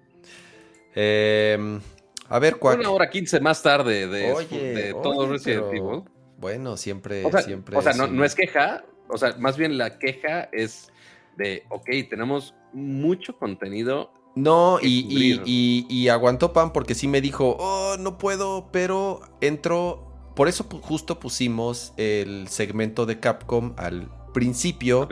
Em, 0.93 1.81
a 2.29 2.39
ver, 2.41 2.57
¿cuál? 2.57 2.81
Una 2.81 2.91
hora 2.91 3.09
quince 3.09 3.39
más 3.39 3.63
tarde 3.63 4.09
de, 4.09 4.93
todo 5.03 5.31
Resident 5.31 5.67
Evil. 5.73 6.03
Bueno, 6.37 6.77
siempre, 6.77 7.25
o 7.25 7.31
sea, 7.31 7.43
siempre. 7.43 7.77
O 7.77 7.83
sea, 7.83 7.93
no, 7.93 8.09
no 8.09 8.25
es 8.25 8.35
queja. 8.35 8.85
O 9.07 9.17
sea, 9.17 9.37
más 9.39 9.57
bien 9.57 9.79
la 9.79 9.99
queja 9.99 10.49
es 10.53 10.91
de, 11.37 11.65
ok, 11.69 11.89
tenemos 12.09 12.55
mucho 12.73 13.37
contenido. 13.37 14.13
No, 14.37 14.79
y, 14.81 15.41
y, 15.89 16.09
aguantó 16.09 16.53
Pam 16.53 16.73
porque 16.73 16.95
sí 16.95 17.09
me 17.09 17.21
dijo, 17.21 17.57
oh, 17.59 17.97
no 17.99 18.17
puedo, 18.19 18.69
pero 18.71 19.21
entro. 19.41 20.07
Por 20.37 20.49
eso 20.49 20.65
justo 20.81 21.19
pusimos 21.19 21.93
el 21.97 22.49
segmento 22.49 23.07
de 23.07 23.19
Capcom 23.19 23.75
al 23.77 24.09
principio. 24.33 25.09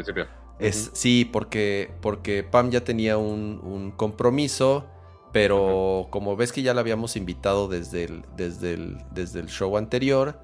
Es, 0.58 0.90
Sí, 0.94 1.24
porque, 1.24 1.90
porque 2.00 2.42
Pam 2.44 2.70
ya 2.70 2.84
tenía 2.84 3.18
un, 3.18 3.92
compromiso, 3.96 4.86
pero 5.32 6.06
como 6.10 6.36
ves 6.36 6.52
que 6.52 6.62
ya 6.62 6.72
la 6.72 6.80
habíamos 6.80 7.16
invitado 7.16 7.68
desde 7.68 8.04
el, 8.04 8.24
desde 8.36 8.74
el, 8.74 8.98
desde 9.10 9.40
el 9.40 9.48
show 9.48 9.76
anterior, 9.76 10.38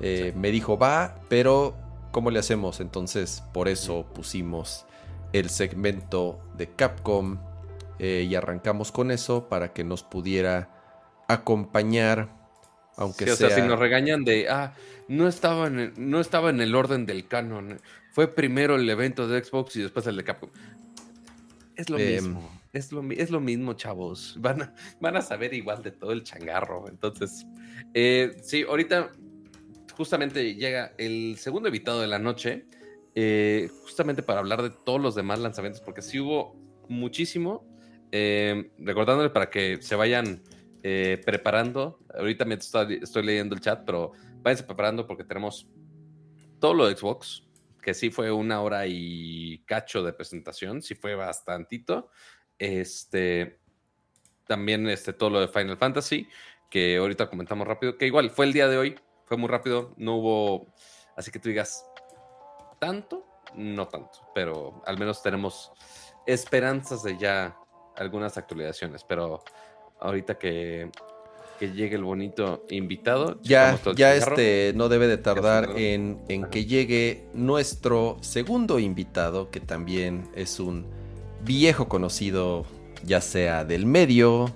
eh, 0.00 0.32
me 0.34 0.50
dijo, 0.50 0.78
va, 0.78 1.20
pero 1.28 1.74
¿cómo 2.10 2.30
le 2.30 2.38
hacemos? 2.38 2.80
Entonces, 2.80 3.44
por 3.52 3.68
eso 3.68 4.06
pusimos 4.14 4.86
el 5.34 5.50
segmento 5.50 6.40
de 6.56 6.70
Capcom 6.70 7.38
eh, 7.98 8.24
y 8.28 8.36
arrancamos 8.36 8.92
con 8.92 9.10
eso 9.10 9.48
para 9.48 9.72
que 9.72 9.82
nos 9.82 10.04
pudiera 10.04 10.70
acompañar, 11.26 12.28
aunque 12.96 13.24
sea... 13.24 13.34
O 13.34 13.36
sea, 13.36 13.50
si 13.50 13.62
nos 13.62 13.80
regañan 13.80 14.24
de, 14.24 14.48
ah, 14.48 14.74
no 15.08 15.26
estaba, 15.26 15.66
en 15.66 15.80
el, 15.80 15.92
no 15.96 16.20
estaba 16.20 16.50
en 16.50 16.60
el 16.60 16.76
orden 16.76 17.04
del 17.04 17.26
canon, 17.26 17.80
fue 18.12 18.32
primero 18.32 18.76
el 18.76 18.88
evento 18.88 19.26
de 19.26 19.42
Xbox 19.42 19.74
y 19.74 19.82
después 19.82 20.06
el 20.06 20.16
de 20.16 20.22
Capcom. 20.22 20.50
Es 21.74 21.90
lo 21.90 21.98
em, 21.98 22.12
mismo, 22.12 22.60
es 22.72 22.92
lo, 22.92 23.02
es 23.10 23.30
lo, 23.30 23.40
mismo, 23.40 23.74
chavos. 23.74 24.36
Van 24.38 24.62
a, 24.62 24.74
van 25.00 25.16
a 25.16 25.22
saber 25.22 25.52
igual 25.52 25.82
de 25.82 25.90
todo 25.90 26.12
el 26.12 26.22
changarro. 26.22 26.86
Entonces, 26.88 27.44
eh, 27.92 28.36
sí, 28.40 28.62
ahorita 28.62 29.10
justamente 29.96 30.54
llega 30.54 30.92
el 30.96 31.36
segundo 31.38 31.68
invitado 31.68 32.00
de 32.00 32.06
la 32.06 32.20
noche. 32.20 32.66
Eh, 33.14 33.70
justamente 33.82 34.22
para 34.22 34.40
hablar 34.40 34.62
de 34.62 34.70
todos 34.70 35.00
los 35.00 35.14
demás 35.14 35.38
lanzamientos, 35.38 35.80
porque 35.80 36.02
sí 36.02 36.18
hubo 36.20 36.56
muchísimo. 36.88 37.66
Eh, 38.12 38.70
recordándole 38.78 39.30
para 39.30 39.50
que 39.50 39.80
se 39.82 39.96
vayan 39.96 40.42
eh, 40.82 41.20
preparando. 41.24 41.98
Ahorita 42.16 42.44
me 42.44 42.54
estoy, 42.54 43.00
leyendo 43.22 43.54
el 43.54 43.60
chat, 43.60 43.84
pero 43.84 44.12
váyanse 44.42 44.64
preparando 44.64 45.06
porque 45.06 45.24
tenemos 45.24 45.68
todo 46.60 46.74
lo 46.74 46.86
de 46.86 46.96
Xbox, 46.96 47.48
que 47.82 47.94
sí 47.94 48.10
fue 48.10 48.30
una 48.30 48.60
hora 48.60 48.86
y 48.86 49.64
cacho 49.66 50.02
de 50.02 50.12
presentación, 50.12 50.82
sí 50.82 50.94
fue 50.94 51.14
bastantito. 51.14 52.10
Este, 52.58 53.58
también 54.46 54.88
este, 54.88 55.12
todo 55.12 55.30
lo 55.30 55.40
de 55.40 55.48
Final 55.48 55.76
Fantasy, 55.76 56.28
que 56.70 56.98
ahorita 56.98 57.28
comentamos 57.28 57.66
rápido, 57.66 57.96
que 57.96 58.06
igual 58.06 58.30
fue 58.30 58.46
el 58.46 58.52
día 58.52 58.68
de 58.68 58.76
hoy, 58.76 58.94
fue 59.24 59.36
muy 59.36 59.48
rápido, 59.48 59.94
no 59.96 60.16
hubo, 60.16 60.74
así 61.16 61.30
que 61.30 61.38
tú 61.38 61.48
digas, 61.48 61.84
tanto, 62.84 63.24
no 63.54 63.88
tanto, 63.88 64.18
pero 64.34 64.82
al 64.84 64.98
menos 64.98 65.22
tenemos 65.22 65.72
esperanzas 66.26 67.02
de 67.02 67.16
ya 67.16 67.56
algunas 67.96 68.36
actualizaciones, 68.36 69.04
pero 69.04 69.42
ahorita 70.00 70.36
que, 70.36 70.90
que 71.58 71.72
llegue 71.72 71.96
el 71.96 72.04
bonito 72.04 72.64
invitado. 72.68 73.40
Ya, 73.42 73.78
ya 73.96 74.14
este 74.14 74.72
no 74.74 74.90
debe 74.90 75.06
de 75.06 75.16
tardar 75.16 75.70
en, 75.78 76.22
en 76.28 76.44
que 76.50 76.66
llegue 76.66 77.26
nuestro 77.32 78.18
segundo 78.20 78.78
invitado, 78.78 79.50
que 79.50 79.60
también 79.60 80.28
es 80.34 80.60
un 80.60 80.86
viejo 81.42 81.88
conocido, 81.88 82.66
ya 83.02 83.22
sea 83.22 83.64
del 83.64 83.86
medio, 83.86 84.50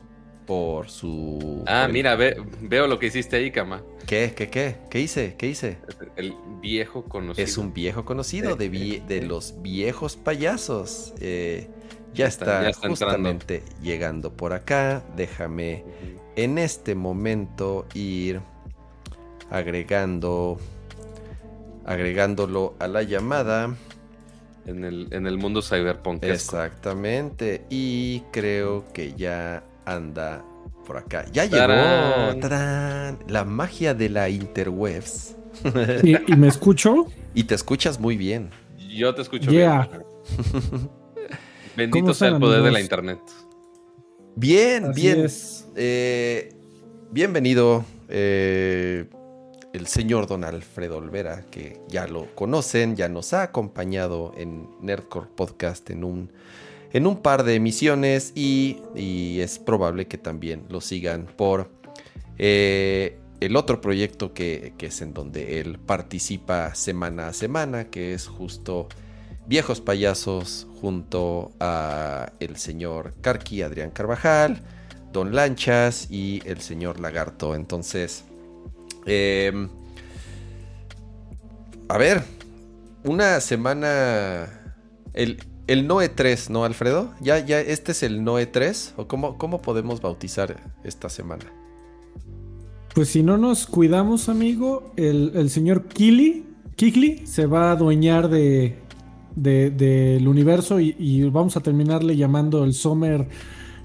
por 0.48 0.88
su... 0.88 1.62
Ah, 1.66 1.88
mira, 1.92 2.16
veo 2.16 2.86
lo 2.86 2.98
que 2.98 3.08
hiciste 3.08 3.36
ahí, 3.36 3.50
Kama. 3.50 3.82
¿Qué? 4.06 4.32
¿Qué? 4.34 4.48
¿Qué? 4.48 4.76
¿Qué 4.88 5.00
hice? 5.00 5.34
¿Qué 5.36 5.46
hice? 5.46 5.76
El 6.16 6.34
viejo 6.62 7.04
conocido. 7.04 7.44
Es 7.44 7.58
un 7.58 7.74
viejo 7.74 8.06
conocido 8.06 8.56
de, 8.56 8.70
de 9.06 9.22
los 9.22 9.60
viejos 9.60 10.16
payasos. 10.16 11.12
Eh, 11.20 11.68
ya, 12.14 12.26
está, 12.28 12.72
justamente 12.72 13.62
llegando 13.82 14.32
por 14.32 14.54
acá. 14.54 15.04
Déjame 15.16 15.84
en 16.34 16.56
este 16.56 16.94
momento 16.94 17.84
ir 17.92 18.40
agregando 19.50 20.58
agregándolo 21.84 22.74
a 22.78 22.88
la 22.88 23.02
llamada. 23.02 23.76
En 24.64 24.84
el, 24.84 25.08
en 25.10 25.26
el 25.26 25.36
mundo 25.36 25.60
cyberpunk. 25.60 26.22
Exactamente. 26.24 27.66
Y 27.68 28.20
creo 28.32 28.90
que 28.94 29.12
ya 29.12 29.62
anda 29.94 30.44
por 30.86 30.97
acá. 30.97 31.27
Ya 31.32 31.44
llegó. 31.44 31.66
La 33.28 33.44
magia 33.44 33.94
de 33.94 34.09
la 34.09 34.28
interwebs. 34.28 35.36
¿Y, 36.02 36.35
me 36.36 36.48
escucho? 36.48 37.06
Y 37.35 37.44
te 37.44 37.55
escuchas 37.55 37.98
muy 37.98 38.16
bien. 38.16 38.51
Yo 38.89 39.15
te 39.15 39.23
escucho 39.23 39.51
Yeah. 39.51 39.89
bien. 39.90 40.90
Bendito 41.77 42.01
¿Cómo 42.06 42.15
sea 42.15 42.28
el 42.28 42.39
poder 42.39 42.62
de 42.62 42.73
la 42.73 42.81
internet. 42.81 43.20
Bien, 44.35 44.86
Así 44.86 45.02
bien. 45.02 45.24
es. 45.24 45.66
Eh, 45.77 46.52
bienvenido 47.10 47.85
eh, 48.09 49.09
el 49.73 49.86
señor 49.86 50.27
don 50.27 50.44
Alfredo 50.44 50.97
Olvera, 50.98 51.44
que 51.51 51.81
ya 51.89 52.06
lo 52.06 52.35
conocen, 52.35 52.97
ya 52.97 53.09
nos 53.09 53.32
ha 53.32 53.43
acompañado 53.43 54.32
en 54.36 54.69
Nerdcore 54.81 55.28
Podcast 55.36 55.90
en 55.90 56.05
un, 56.05 56.32
en 56.93 57.06
un 57.06 57.19
par 57.23 57.44
de 57.44 57.55
emisiones 57.55 58.32
y, 58.35 58.78
y 58.94 59.40
es 59.40 59.59
probable 59.59 60.06
que 60.06 60.19
también 60.19 60.65
lo 60.69 60.81
sigan 60.81 61.27
por 61.27 61.70
eh, 62.39 63.19
el 63.40 63.56
otro 63.56 63.81
proyecto 63.81 64.32
que, 64.32 64.74
que 64.78 64.86
es 64.86 65.01
en 65.02 65.15
donde 65.15 65.60
él 65.60 65.78
participa 65.78 66.74
semana 66.74 67.28
a 67.28 67.32
semana, 67.32 67.85
que 67.90 68.15
es 68.15 68.27
justo 68.27 68.89
Viejos 69.47 69.81
Payasos 69.81 70.66
junto 70.81 71.52
a 71.60 72.32
el 72.40 72.56
señor 72.56 73.15
Karki, 73.20 73.62
Adrián 73.62 73.90
Carvajal, 73.90 74.62
Don 75.12 75.35
Lanchas 75.35 76.10
y 76.10 76.43
el 76.44 76.60
señor 76.60 77.01
Lagarto. 77.01 77.55
Entonces, 77.55 78.24
eh, 79.06 79.69
a 81.89 81.98
ver, 81.98 82.23
una 83.05 83.40
semana... 83.40 84.74
El, 85.15 85.39
el 85.69 85.86
Noe 85.86 86.09
3, 86.09 86.51
¿no, 86.51 86.65
Alfredo? 86.65 87.12
¿Ya, 87.20 87.39
ya 87.39 87.61
este 87.61 87.93
es 87.93 88.03
el 88.03 88.24
Noe 88.24 88.47
3? 88.47 88.95
¿O 88.97 89.07
cómo, 89.07 89.39
cómo 89.39 89.62
podemos 89.62 90.01
bautizar 90.01 90.61
esta 90.82 91.09
semana? 91.09 91.45
Pues 92.95 93.09
si 93.11 93.23
no 93.23 93.39
nos 93.39 93.66
cuidamos, 93.66 94.28
amigo, 94.28 94.93
el, 94.97 95.32
el 95.35 95.51
señor 95.51 95.85
Kili, 95.86 96.45
Kikli 96.74 97.27
se 97.27 97.47
va 97.47 97.69
a 97.69 97.73
adueñar 97.73 98.28
de, 98.28 98.77
de- 99.36 99.70
del 99.70 100.27
universo 100.27 100.81
y, 100.81 100.97
y 100.99 101.23
vamos 101.31 101.57
a 101.57 101.61
terminarle 101.61 102.16
llamando 102.16 102.65
el 102.65 102.73
Summer 102.74 103.28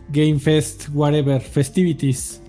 Game 0.09 0.39
Fest, 0.39 0.87
whatever, 0.93 1.41
festivities. 1.41 2.41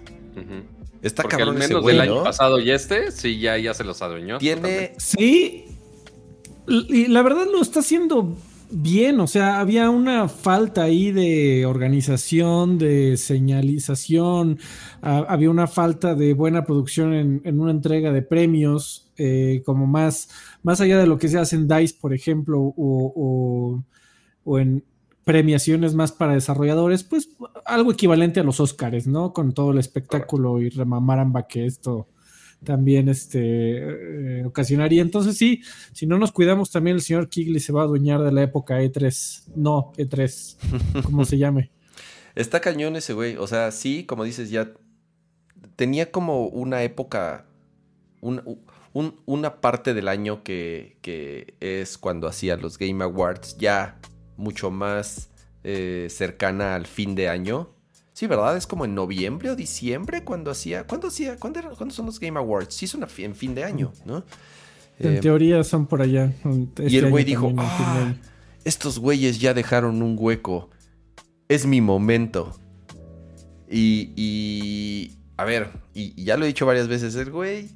Está 1.02 1.22
Porque 1.22 1.36
al 1.36 1.40
cabrón 1.40 1.58
ese 1.58 1.68
menos 1.68 1.82
güey, 1.82 1.96
del 1.96 2.08
año 2.08 2.22
pasado 2.24 2.58
y 2.58 2.70
este, 2.70 3.10
sí, 3.10 3.38
ya, 3.38 3.58
ya 3.58 3.74
se 3.74 3.84
los 3.84 4.00
adueñó. 4.00 4.38
Tiene... 4.38 4.94
Sí, 4.96 5.66
y 6.66 7.08
la 7.08 7.20
verdad 7.20 7.44
lo 7.52 7.60
está 7.60 7.80
haciendo 7.80 8.34
bien, 8.74 9.20
o 9.20 9.26
sea, 9.26 9.60
había 9.60 9.90
una 9.90 10.28
falta 10.28 10.82
ahí 10.82 11.12
de 11.12 11.66
organización, 11.66 12.78
de 12.78 13.16
señalización, 13.16 14.58
ah, 15.02 15.24
había 15.28 15.50
una 15.50 15.66
falta 15.66 16.14
de 16.14 16.34
buena 16.34 16.64
producción 16.64 17.14
en, 17.14 17.60
una 17.60 17.70
entrega 17.70 18.12
de 18.12 18.22
premios, 18.22 19.10
eh, 19.16 19.62
como 19.64 19.86
más, 19.86 20.28
más 20.62 20.80
allá 20.80 20.98
de 20.98 21.06
lo 21.06 21.18
que 21.18 21.28
se 21.28 21.38
hace 21.38 21.56
en 21.56 21.68
DICE, 21.68 21.96
por 22.00 22.12
ejemplo, 22.14 22.60
o 22.76 23.82
en 24.58 24.84
premiaciones 25.24 25.94
más 25.94 26.12
para 26.12 26.34
desarrolladores, 26.34 27.02
pues 27.02 27.30
algo 27.64 27.92
equivalente 27.92 28.40
a 28.40 28.44
los 28.44 28.60
Oscars, 28.60 29.06
¿no? 29.06 29.32
Con 29.32 29.52
todo 29.52 29.72
el 29.72 29.78
espectáculo 29.78 30.60
y 30.60 30.68
remamaramba 30.68 31.46
que 31.46 31.66
esto 31.66 32.08
también 32.64 33.08
este, 33.08 34.40
eh, 34.40 34.44
ocasionaría. 34.44 35.02
Entonces 35.02 35.36
sí, 35.36 35.62
si 35.92 36.06
no 36.06 36.18
nos 36.18 36.32
cuidamos 36.32 36.70
también 36.70 36.96
el 36.96 37.02
señor 37.02 37.28
Kigley 37.28 37.60
se 37.60 37.72
va 37.72 37.82
a 37.82 37.84
adueñar 37.84 38.22
de 38.22 38.32
la 38.32 38.42
época 38.42 38.80
E3. 38.82 39.52
No, 39.54 39.92
E3, 39.96 40.56
como 41.04 41.24
se 41.24 41.38
llame. 41.38 41.70
Está 42.34 42.60
cañón 42.60 42.96
ese 42.96 43.12
güey. 43.12 43.36
O 43.36 43.46
sea, 43.46 43.70
sí, 43.70 44.04
como 44.04 44.24
dices, 44.24 44.50
ya 44.50 44.72
tenía 45.76 46.10
como 46.10 46.46
una 46.48 46.82
época, 46.82 47.46
un- 48.20 48.42
un- 48.92 49.20
una 49.26 49.60
parte 49.60 49.92
del 49.94 50.08
año 50.08 50.42
que, 50.42 50.98
que 51.02 51.54
es 51.60 51.98
cuando 51.98 52.26
hacía 52.28 52.56
los 52.56 52.78
Game 52.78 53.02
Awards, 53.04 53.56
ya 53.58 53.98
mucho 54.36 54.70
más 54.70 55.30
eh, 55.64 56.08
cercana 56.10 56.74
al 56.74 56.86
fin 56.86 57.14
de 57.14 57.28
año. 57.28 57.70
Sí, 58.14 58.26
¿verdad? 58.28 58.56
Es 58.56 58.66
como 58.66 58.84
en 58.86 58.94
noviembre 58.94 59.50
o 59.50 59.56
diciembre 59.56 60.24
cuando 60.24 60.50
hacía... 60.50 60.86
¿Cuándo 60.86 61.08
hacía? 61.08 61.36
¿Cuándo, 61.36 61.58
era- 61.58 61.70
cuándo 61.70 61.94
son 61.94 62.06
los 62.06 62.18
Game 62.20 62.38
Awards? 62.38 62.72
Sí, 62.74 62.86
son 62.86 63.04
en 63.18 63.34
fin 63.34 63.54
de 63.54 63.64
año, 63.64 63.92
¿no? 64.06 64.24
En 65.00 65.16
Eh, 65.16 65.20
teoría 65.20 65.62
son 65.64 65.86
por 65.86 66.00
allá. 66.00 66.32
y 66.44 66.62
Este 66.86 66.98
el 66.98 67.10
güey 67.10 67.24
dijo, 67.24 67.52
"Ah, 67.58 68.02
año". 68.06 68.18
estos 68.64 68.98
güeyes 69.00 69.40
ya 69.40 69.52
dejaron 69.52 70.00
un 70.00 70.16
hueco. 70.18 70.70
Es 71.48 71.66
mi 71.66 71.80
momento. 71.80 72.56
Y, 73.68 74.12
y 74.16 75.18
a 75.36 75.44
ver, 75.44 75.70
y, 75.92 76.14
y 76.16 76.24
ya 76.24 76.36
lo 76.36 76.44
he 76.44 76.48
dicho 76.48 76.66
varias 76.66 76.86
veces, 76.86 77.16
el 77.16 77.32
güey, 77.32 77.70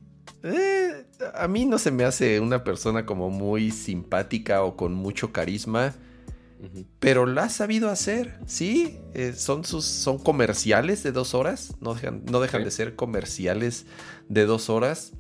eh, 0.45 1.05
a 1.35 1.49
mí 1.49 1.65
no 1.67 1.79
se 1.79 1.91
me 1.91 2.05
hace 2.05 2.39
una 2.39 2.63
persona 2.63 3.05
como 3.05 3.31
muy 3.31 3.73
simpática 3.73 4.63
o 4.63 4.77
con 4.77 4.95
mucho 4.95 5.33
carisma, 5.33 5.95
Pero 6.99 7.25
la 7.27 7.45
ha 7.45 7.49
sabido 7.51 7.89
hacer, 7.89 8.39
sí. 8.47 8.99
eh, 9.15 9.33
son 9.37 9.65
sus, 9.65 9.85
son 9.85 10.19
comerciales 10.19 11.03
de 11.03 11.13
dos 11.13 11.35
horas, 11.35 11.77
no 11.81 11.95
dejan, 11.95 12.23
no 12.31 12.41
dejan 12.41 12.63
Sí. 12.63 12.65
de 12.65 12.71
ser 12.73 12.97
comerciales 12.97 13.87
de 14.29 14.45
dos 14.45 14.69
horas, 14.69 15.13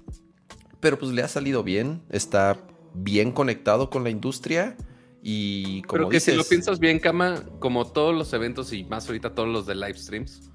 pero 0.80 0.98
pues 0.98 1.12
le 1.12 1.22
ha 1.22 1.28
salido 1.28 1.62
bien, 1.62 2.02
está 2.10 2.58
bien 2.94 3.30
conectado 3.32 3.88
con 3.90 4.02
la 4.04 4.10
industria 4.10 4.76
y 5.22 5.82
como 5.82 5.92
Pero 5.92 6.08
que 6.08 6.16
dices, 6.16 6.34
si 6.34 6.38
lo 6.38 6.44
piensas 6.44 6.78
bien, 6.80 6.98
Kama, 6.98 7.44
como 7.60 7.86
todos 7.86 8.14
los 8.14 8.32
eventos 8.32 8.72
y 8.72 8.84
más 8.84 9.06
ahorita 9.06 9.34
todos 9.34 9.48
los 9.48 9.66
de 9.66 9.74
live 9.76 9.94
streams, 9.98 10.50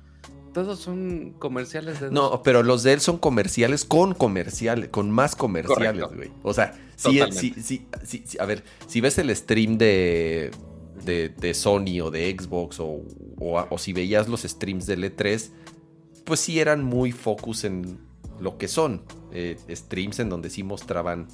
todos 0.54 0.80
son 0.80 1.34
comerciales 1.40 2.00
de 2.00 2.12
No, 2.12 2.44
pero 2.44 2.62
los 2.62 2.84
de 2.84 2.94
él 2.94 3.00
son 3.02 3.18
comerciales 3.18 3.86
con 3.86 4.14
comerciales, 4.14 4.90
con 4.90 5.10
más 5.12 5.36
comerciales, 5.36 6.06
güey. 6.16 6.32
O 6.44 6.54
sea, 6.54 6.74
sí, 6.96 7.20
sí, 7.32 7.54
sí, 7.62 7.88
sí, 8.04 8.24
sí, 8.26 8.38
a 8.40 8.46
ver, 8.46 8.64
si 8.88 9.02
ves 9.02 9.18
el 9.18 9.36
stream 9.36 9.78
de, 9.78 10.52
de, 11.06 11.54
Sony 11.54 12.02
o 12.02 12.12
de 12.12 12.36
Xbox 12.38 12.80
o, 12.80 13.02
o- 13.40 13.68
o 13.70 13.78
si 13.78 13.94
veías 13.94 14.28
los 14.28 14.42
streams 14.44 14.86
del 14.86 15.04
E3, 15.04 15.50
pues 16.26 16.40
sí 16.40 16.60
eran 16.60 16.84
muy 16.84 17.12
focus 17.12 17.64
en 17.66 18.00
lo 18.40 18.58
que 18.58 18.68
son. 18.68 19.02
eh, 19.36 19.58
streams 19.70 20.20
en 20.20 20.30
donde 20.30 20.50
sí 20.52 20.62
mostraban 20.64 21.28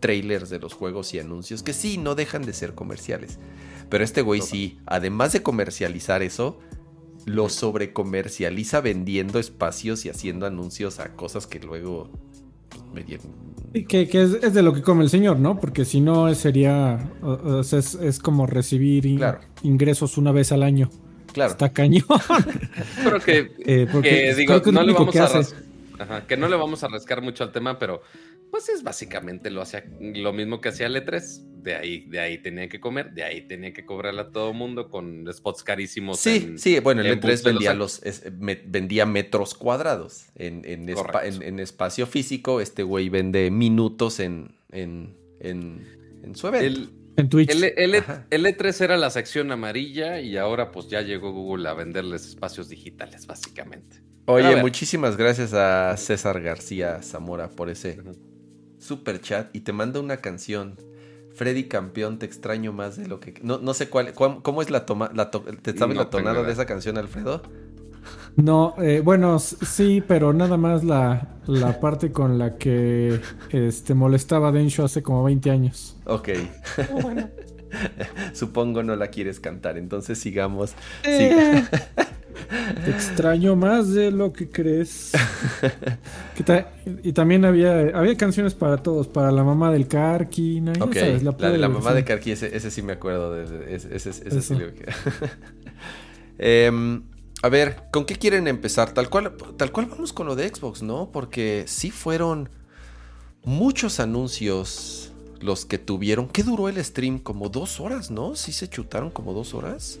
trailers 0.00 0.48
de 0.50 0.58
los 0.58 0.72
juegos 0.74 1.12
y 1.14 1.18
anuncios 1.18 1.62
que 1.62 1.72
sí, 1.74 1.98
no 1.98 2.14
dejan 2.14 2.42
de 2.42 2.52
ser 2.54 2.74
comerciales. 2.74 3.38
Pero 3.90 4.02
este 4.04 4.22
güey 4.22 4.40
sí, 4.40 4.78
además 4.86 5.32
de 5.34 5.42
comercializar 5.42 6.22
eso, 6.22 6.58
lo 7.26 7.48
sobrecomercializa 7.48 8.80
vendiendo 8.80 9.38
espacios 9.38 10.04
y 10.06 10.08
haciendo 10.08 10.46
anuncios 10.46 10.98
a 10.98 11.14
cosas 11.14 11.46
que 11.46 11.60
luego 11.60 12.10
me 12.94 13.02
dieron- 13.04 13.26
Y 13.74 13.84
que, 13.84 14.06
que 14.08 14.22
es, 14.22 14.34
es 14.42 14.52
de 14.54 14.62
lo 14.62 14.72
que 14.74 14.82
come 14.82 15.02
el 15.04 15.10
señor, 15.10 15.38
¿no? 15.38 15.58
Porque 15.58 15.84
si 15.84 16.00
no 16.00 16.34
sería, 16.34 17.10
o- 17.22 17.58
o 17.58 17.64
sea, 17.64 17.78
es, 17.78 17.94
es 17.94 18.18
como 18.18 18.46
recibir 18.46 19.06
in- 19.06 19.16
Claro. 19.18 19.40
ingresos 19.62 20.18
una 20.18 20.32
vez 20.32 20.52
al 20.52 20.62
año. 20.62 20.90
Claro. 21.32 21.52
Está 21.52 21.70
cañón. 21.72 22.04
Pero 23.04 23.20
que, 23.20 23.52
Eh, 23.64 23.86
porque 23.90 24.08
que 24.10 24.34
digo, 24.34 24.60
que 24.60 24.72
no 24.72 24.82
le 24.82 24.92
vamos 24.92 25.12
que 25.12 25.18
a 25.20 25.24
Ajá, 25.98 26.26
que 26.26 26.36
no 26.36 26.48
le 26.48 26.56
vamos 26.56 26.82
a 26.84 26.88
rascar 26.88 27.22
mucho 27.22 27.44
al 27.44 27.52
tema, 27.52 27.78
pero 27.78 28.02
pues 28.52 28.68
es 28.68 28.84
básicamente 28.84 29.50
lo 29.50 29.62
hacía 29.62 29.82
lo 29.98 30.32
mismo 30.32 30.60
que 30.60 30.68
hacía 30.68 30.86
el 30.86 30.94
E3. 30.94 31.48
De 31.62 31.74
ahí, 31.76 32.06
de 32.08 32.18
ahí 32.20 32.38
tenía 32.38 32.68
que 32.68 32.80
comer, 32.80 33.12
de 33.12 33.22
ahí 33.24 33.46
tenía 33.48 33.72
que 33.72 33.84
cobrarle 33.86 34.20
a 34.20 34.30
todo 34.30 34.52
mundo 34.52 34.90
con 34.90 35.26
spots 35.32 35.62
carísimos. 35.62 36.18
Sí, 36.20 36.44
en- 36.50 36.58
sí, 36.58 36.78
bueno, 36.80 37.00
el 37.00 37.06
en 37.06 37.20
E3 37.20 37.22
bus 37.22 37.22
de 37.22 37.30
los 37.30 37.42
vendía, 37.44 37.70
años. 37.70 37.78
los, 37.78 38.02
es- 38.02 38.32
me- 38.38 38.60
vendía 38.66 39.06
metros 39.06 39.54
cuadrados 39.54 40.26
en, 40.34 40.62
en, 40.64 40.86
espa- 40.88 41.24
espacio 41.60 42.06
físico. 42.06 42.60
Este 42.60 42.82
güey 42.82 43.08
vende 43.08 43.50
minutos 43.50 44.20
en, 44.20 44.54
en, 44.70 45.16
en, 45.40 45.86
en 46.24 46.34
su 46.36 46.48
evento. 46.48 46.66
El, 46.66 46.90
En 47.16 47.28
Twitch. 47.28 47.50
el, 47.50 47.62
el 47.64 48.44
E3 48.46 48.80
era 48.84 48.96
la 48.96 49.10
sección 49.10 49.50
amarilla 49.52 50.20
y 50.20 50.36
ahora 50.36 50.72
pues 50.72 50.88
ya 50.88 51.00
llegó 51.02 51.32
Google 51.32 51.68
a 51.68 51.74
venderles 51.74 52.26
espacios 52.26 52.68
digitales, 52.68 53.26
básicamente. 53.26 54.02
Oye, 54.26 54.56
muchísimas 54.56 55.16
gracias 55.16 55.52
a 55.52 55.96
César 55.96 56.40
García 56.42 57.02
Zamora 57.02 57.50
por 57.50 57.70
ese. 57.70 57.98
Super 58.82 59.20
chat 59.20 59.54
y 59.54 59.60
te 59.60 59.72
manda 59.72 60.00
una 60.00 60.18
canción. 60.18 60.76
Freddy 61.34 61.64
campeón, 61.64 62.18
te 62.18 62.26
extraño 62.26 62.72
más 62.72 62.96
de 62.96 63.06
lo 63.08 63.18
que. 63.18 63.34
No, 63.42 63.58
no 63.58 63.72
sé 63.72 63.88
cuál. 63.88 64.12
cuál- 64.12 64.42
¿Cómo 64.42 64.60
es 64.60 64.68
la 64.70 64.84
toma? 64.84 65.10
La 65.14 65.30
to- 65.30 65.40
¿Te 65.62 65.76
sabes 65.76 65.96
No 65.96 66.02
la 66.02 66.10
tonada 66.10 66.42
de 66.42 66.52
esa 66.52 66.66
canción, 66.66 66.98
Alfredo? 66.98 67.42
No, 68.36 68.74
eh, 68.78 69.00
bueno, 69.02 69.38
sí, 69.38 70.02
pero 70.06 70.32
nada 70.32 70.56
más 70.56 70.84
la, 70.84 71.36
la 71.46 71.78
parte 71.80 72.10
con 72.12 72.38
la 72.38 72.56
que 72.56 73.20
este, 73.50 73.94
molestaba 73.94 74.48
a 74.48 74.52
Densho 74.52 74.84
hace 74.84 75.02
como 75.02 75.22
20 75.24 75.50
años. 75.50 75.96
Ok. 76.04 76.30
Supongo 78.34 78.82
no 78.82 78.96
la 78.96 79.08
quieres 79.08 79.40
cantar, 79.40 79.78
entonces 79.78 80.18
sigamos. 80.18 80.70
Sí. 81.02 81.08
Eh, 81.10 81.64
te 82.84 82.90
extraño 82.90 83.56
más 83.56 83.92
de 83.92 84.10
lo 84.10 84.32
que 84.32 84.48
crees. 84.50 85.12
Que 86.36 86.42
ta- 86.44 86.72
y 87.02 87.12
también 87.12 87.44
había, 87.44 87.78
había 87.96 88.16
canciones 88.16 88.54
para 88.54 88.78
todos, 88.78 89.06
para 89.06 89.30
la 89.30 89.44
mamá 89.44 89.70
del 89.70 89.86
Karki, 89.86 90.60
¿no? 90.62 90.72
Ya 90.72 90.84
Ok, 90.84 90.94
sabes, 90.94 91.22
la, 91.22 91.32
de 91.32 91.58
la 91.58 91.68
mamá 91.68 91.90
sí. 91.90 91.96
de 91.96 92.04
Karki, 92.04 92.30
ese, 92.32 92.56
ese 92.56 92.70
sí 92.70 92.80
me 92.82 92.94
acuerdo. 92.94 93.32
De, 93.34 93.44
ese, 93.74 93.94
ese- 93.94 94.10
ese 94.10 94.30
sí 94.30 94.36
Eso. 94.38 94.54
lo 94.54 94.74
que- 94.74 94.86
Em, 96.38 97.02
a 97.42 97.48
ver, 97.48 97.76
¿con 97.92 98.04
qué 98.04 98.16
quieren 98.16 98.48
empezar? 98.48 98.92
Tal 98.92 99.10
cual, 99.10 99.32
tal 99.56 99.70
cual 99.72 99.86
vamos 99.86 100.12
con 100.12 100.26
lo 100.26 100.34
de 100.36 100.48
Xbox, 100.48 100.82
¿no? 100.82 101.10
Porque 101.12 101.64
sí 101.66 101.90
fueron 101.90 102.48
muchos 103.44 104.00
anuncios 104.00 105.12
los 105.40 105.66
que 105.66 105.78
tuvieron. 105.78 106.28
¿Qué 106.28 106.42
duró 106.42 106.68
el 106.68 106.82
stream? 106.82 107.18
Como 107.18 107.48
dos 107.48 107.80
horas, 107.80 108.10
¿no? 108.10 108.36
Sí 108.36 108.52
se 108.52 108.68
chutaron 108.68 109.10
como 109.10 109.32
dos 109.34 109.54
horas. 109.54 109.98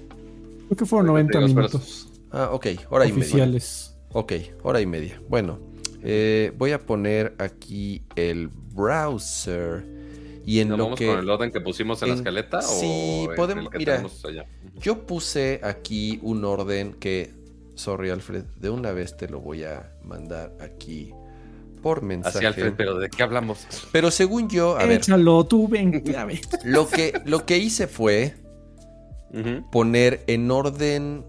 Creo 0.68 0.76
que 0.78 0.86
fueron 0.86 1.06
90 1.08 1.38
Digo, 1.38 1.54
pero- 1.54 1.68
minutos 1.68 2.08
Ah, 2.32 2.50
ok, 2.52 2.66
hora 2.90 3.04
y 3.06 3.12
media. 3.12 3.22
oficiales. 3.24 3.96
Ok, 4.12 4.32
hora 4.62 4.80
y 4.80 4.86
media. 4.86 5.20
Bueno, 5.28 5.58
eh, 6.02 6.52
voy 6.56 6.72
a 6.72 6.84
poner 6.84 7.34
aquí 7.38 8.02
el 8.16 8.48
browser. 8.48 9.84
Y 10.44 10.58
en 10.58 10.70
¿Nos 10.70 10.78
lo 10.78 10.84
vamos 10.84 10.98
que 10.98 11.06
con 11.06 11.18
el 11.20 11.30
orden 11.30 11.52
que 11.52 11.60
pusimos 11.60 12.02
en 12.02 12.08
la 12.08 12.14
escaleta? 12.16 12.62
sí, 12.62 13.26
o 13.30 13.34
podemos- 13.36 13.68
mira, 13.76 14.04
yo 14.80 15.06
puse 15.06 15.60
aquí 15.62 16.18
un 16.22 16.44
orden 16.44 16.94
que, 16.94 17.32
sorry 17.76 18.10
Alfred, 18.10 18.42
de 18.58 18.70
una 18.70 18.90
vez 18.92 19.16
te 19.16 19.28
lo 19.28 19.40
voy 19.40 19.62
a 19.62 19.92
mandar 20.02 20.52
aquí 20.60 21.12
por 21.80 22.02
mensaje. 22.02 22.38
Así, 22.38 22.46
Alfred, 22.46 22.72
pero 22.76 22.98
¿de 22.98 23.08
qué 23.08 23.22
hablamos? 23.22 23.66
Pero 23.92 24.10
según 24.10 24.48
yo, 24.48 24.76
a 24.76 24.84
ver, 24.84 24.98
Échalo, 25.00 25.44
tú 25.44 25.68
ven. 25.68 26.02
A 26.16 26.24
ver. 26.24 26.40
lo 26.64 26.88
que, 26.88 27.12
lo 27.24 27.46
que 27.46 27.58
hice 27.58 27.86
fue 27.86 28.34
poner 29.70 30.24
en 30.26 30.50
orden, 30.50 31.24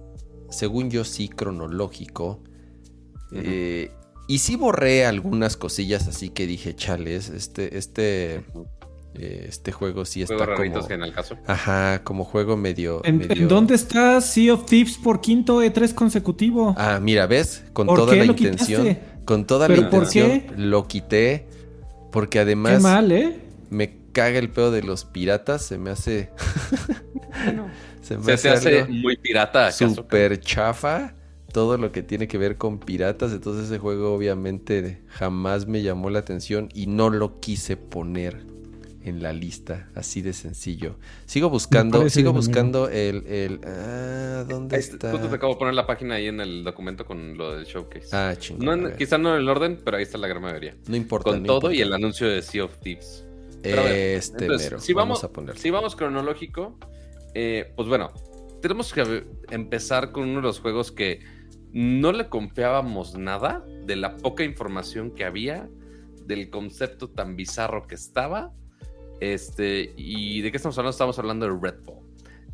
según 0.53 0.89
yo 0.89 1.03
sí, 1.03 1.27
cronológico. 1.29 2.41
Eh, 3.33 3.91
y 4.27 4.37
sí 4.39 4.55
borré 4.55 5.05
algunas 5.05 5.57
cosillas 5.57 6.07
así 6.07 6.29
que 6.29 6.45
dije, 6.47 6.75
chales, 6.75 7.29
este, 7.29 7.77
este, 7.77 8.35
eh, 9.15 9.45
este 9.49 9.71
juego 9.71 10.05
sí 10.05 10.21
está 10.21 10.55
como... 10.55 10.87
que 10.87 10.93
en 10.93 11.03
el 11.03 11.13
caso. 11.13 11.35
Ajá, 11.47 12.03
como 12.03 12.23
juego 12.23 12.55
medio... 12.55 13.01
¿En, 13.03 13.17
medio- 13.17 13.33
en 13.43 13.47
dónde 13.47 13.75
está 13.75 14.21
Sea 14.21 14.53
of 14.53 14.65
Thieves 14.65 14.97
por 14.97 15.19
quinto 15.19 15.61
E3 15.63 15.93
consecutivo? 15.93 16.73
Ah, 16.77 16.99
mira, 17.01 17.25
¿ves? 17.27 17.63
Con 17.73 17.87
¿Por 17.87 17.97
toda 17.99 18.13
qué 18.13 18.19
la 18.19 18.25
lo 18.25 18.31
intención. 18.33 18.83
quitaste? 18.83 19.13
Con 19.25 19.45
toda 19.45 19.67
la 19.67 19.75
¿Pero 19.75 19.89
por 19.89 20.03
intención 20.03 20.41
qué? 20.41 20.51
lo 20.57 20.87
quité. 20.87 21.47
Porque 22.11 22.31
Qué 22.37 22.39
además 22.39 22.81
mal, 22.81 23.11
¿eh? 23.11 23.39
me 23.71 23.97
caga 24.11 24.37
el 24.37 24.49
pedo 24.51 24.69
de 24.71 24.83
los 24.83 25.05
piratas. 25.05 25.63
Se 25.63 25.77
me 25.79 25.89
hace. 25.89 26.29
se 28.03 28.17
me 28.17 28.37
Se 28.37 28.49
hace, 28.49 28.85
muy 28.85 29.17
pirata, 29.17 29.71
súper 29.71 30.39
chafa. 30.39 31.15
Todo 31.51 31.77
lo 31.77 31.91
que 31.91 32.01
tiene 32.01 32.27
que 32.27 32.37
ver 32.37 32.57
con 32.57 32.79
piratas. 32.79 33.31
Entonces 33.31 33.65
ese 33.65 33.77
juego 33.77 34.13
obviamente 34.13 35.03
jamás 35.07 35.67
me 35.67 35.83
llamó 35.83 36.09
la 36.09 36.19
atención. 36.19 36.69
Y 36.73 36.87
no 36.87 37.09
lo 37.09 37.39
quise 37.39 37.77
poner 37.77 38.43
en 39.03 39.21
la 39.21 39.33
lista. 39.33 39.87
Así 39.95 40.21
de 40.21 40.33
sencillo. 40.33 40.95
Sigo 41.25 41.49
buscando. 41.49 42.09
Sigo 42.09 42.33
buscando 42.33 42.89
el. 42.89 43.25
el 43.27 43.61
ah, 43.65 44.45
¿Dónde 44.49 44.75
Ahí, 44.75 44.81
está? 44.81 45.11
Justo 45.11 45.27
te 45.29 45.35
acabo 45.35 45.53
de 45.53 45.59
poner 45.59 45.75
la 45.75 45.85
página 45.85 46.15
ahí 46.15 46.27
en 46.27 46.41
el 46.41 46.63
documento 46.63 47.05
con 47.05 47.37
lo 47.37 47.55
del 47.55 47.65
showcase. 47.65 48.07
Ah, 48.11 48.35
chingón. 48.37 48.81
No 48.81 48.87
ver. 48.89 48.97
quizá 48.97 49.17
no 49.17 49.35
en 49.35 49.41
el 49.41 49.49
orden, 49.49 49.79
pero 49.83 49.97
ahí 49.97 50.03
está 50.03 50.17
la 50.17 50.27
gran 50.27 50.41
mayoría. 50.41 50.75
No 50.87 50.95
importa. 50.95 51.31
Con 51.31 51.41
no 51.41 51.47
todo 51.47 51.55
importa. 51.57 51.75
y 51.75 51.81
el 51.81 51.93
anuncio 51.93 52.27
de 52.27 52.41
Sea 52.41 52.65
of 52.65 52.75
Thieves. 52.79 53.25
Pero 53.61 53.83
ver, 53.83 54.17
Este 54.17 54.45
entonces, 54.45 54.71
mero. 54.71 54.81
si 54.81 54.93
vamos, 54.93 55.21
vamos, 55.21 55.23
a 55.23 55.33
ponerlo. 55.33 55.61
si 55.61 55.69
vamos 55.69 55.95
cronológico, 55.95 56.77
eh, 57.33 57.73
pues 57.75 57.87
bueno, 57.87 58.11
tenemos 58.61 58.93
que 58.93 59.25
empezar 59.49 60.11
con 60.11 60.23
uno 60.23 60.37
de 60.37 60.43
los 60.43 60.59
juegos 60.59 60.91
que 60.91 61.19
no 61.71 62.11
le 62.11 62.29
confiábamos 62.29 63.17
nada 63.17 63.65
de 63.85 63.95
la 63.95 64.15
poca 64.17 64.43
información 64.43 65.11
que 65.11 65.25
había, 65.25 65.67
del 66.25 66.49
concepto 66.49 67.09
tan 67.09 67.35
bizarro 67.35 67.87
que 67.87 67.95
estaba. 67.95 68.53
Este, 69.19 69.93
¿y 69.97 70.41
de 70.41 70.51
qué 70.51 70.57
estamos 70.57 70.77
hablando? 70.77 70.91
Estamos 70.91 71.19
hablando 71.19 71.45
de 71.47 71.59
Redfall, 71.59 72.05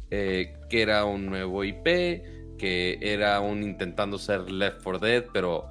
eh, 0.10 0.54
que 0.70 0.82
era 0.82 1.06
un 1.06 1.26
nuevo 1.26 1.64
IP, 1.64 2.58
que 2.58 2.98
era 3.02 3.40
un 3.42 3.64
intentando 3.64 4.18
ser 4.18 4.50
Left 4.50 4.84
4 4.84 5.00
Dead, 5.00 5.26
pero 5.34 5.66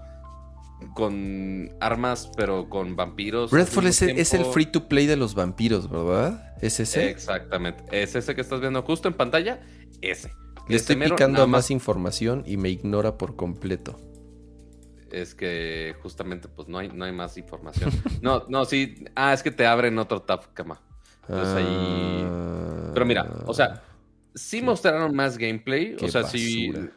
con 0.94 1.70
armas, 1.80 2.30
pero 2.36 2.68
con 2.68 2.96
vampiros. 2.96 3.52
al 3.52 3.60
Redfall 3.60 3.86
es 3.86 4.02
el, 4.02 4.18
es 4.18 4.34
el 4.34 4.44
free 4.44 4.66
to 4.66 4.88
play 4.88 5.06
de 5.06 5.16
los 5.16 5.34
vampiros, 5.34 5.90
¿verdad? 5.90 6.47
¿Es 6.60 6.80
ese? 6.80 7.10
Exactamente. 7.10 7.84
Es 7.90 8.14
ese 8.14 8.34
que 8.34 8.40
estás 8.40 8.60
viendo 8.60 8.82
justo 8.82 9.08
en 9.08 9.14
pantalla. 9.14 9.60
Ese. 10.00 10.28
Le 10.68 10.76
Ese 10.76 10.76
estoy 10.76 10.96
mero, 10.96 11.16
picando 11.16 11.42
a 11.42 11.46
más 11.46 11.70
información 11.70 12.42
y 12.46 12.56
me 12.56 12.68
ignora 12.68 13.16
por 13.16 13.36
completo. 13.36 13.98
Es 15.10 15.34
que 15.34 15.94
justamente 16.02 16.48
pues 16.48 16.68
no 16.68 16.78
hay, 16.78 16.88
no 16.88 17.04
hay 17.04 17.12
más 17.12 17.36
información. 17.38 17.90
No, 18.22 18.44
no, 18.48 18.64
sí. 18.64 19.04
Ah, 19.14 19.32
es 19.32 19.42
que 19.42 19.50
te 19.50 19.66
abren 19.66 19.98
otro 19.98 20.20
tab, 20.22 20.52
cama. 20.52 20.82
Entonces 21.28 21.54
ahí- 21.56 22.24
Ah, 22.26 22.90
Pero 22.92 23.06
mira, 23.06 23.26
o 23.46 23.54
sea, 23.54 23.82
sí 24.34 24.60
mostraron 24.60 25.14
más 25.14 25.38
gameplay. 25.38 25.96
O 26.02 26.08
sea, 26.08 26.24
sí. 26.24 26.70
basura. 26.70 26.92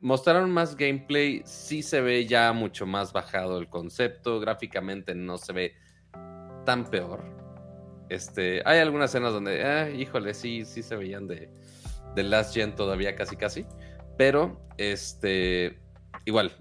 Mostraron 0.00 0.50
más 0.50 0.76
gameplay. 0.76 1.42
Sí 1.44 1.82
se 1.82 2.00
ve 2.00 2.26
ya 2.26 2.52
mucho 2.52 2.86
más 2.86 3.12
bajado 3.12 3.58
el 3.58 3.68
concepto. 3.68 4.40
Gráficamente 4.40 5.14
no 5.14 5.38
se 5.38 5.52
ve 5.52 5.74
tan 6.64 6.88
peor. 6.90 7.22
Este, 8.12 8.62
hay 8.64 8.78
algunas 8.80 9.10
escenas 9.10 9.32
donde, 9.32 9.64
ah, 9.64 9.90
híjole, 9.90 10.34
sí, 10.34 10.64
sí 10.64 10.82
se 10.82 10.96
veían 10.96 11.26
de, 11.26 11.48
de 12.14 12.22
Last 12.22 12.54
Gen 12.54 12.74
todavía 12.74 13.14
casi 13.16 13.36
casi. 13.36 13.64
Pero, 14.18 14.60
este, 14.76 15.78
igual, 16.26 16.52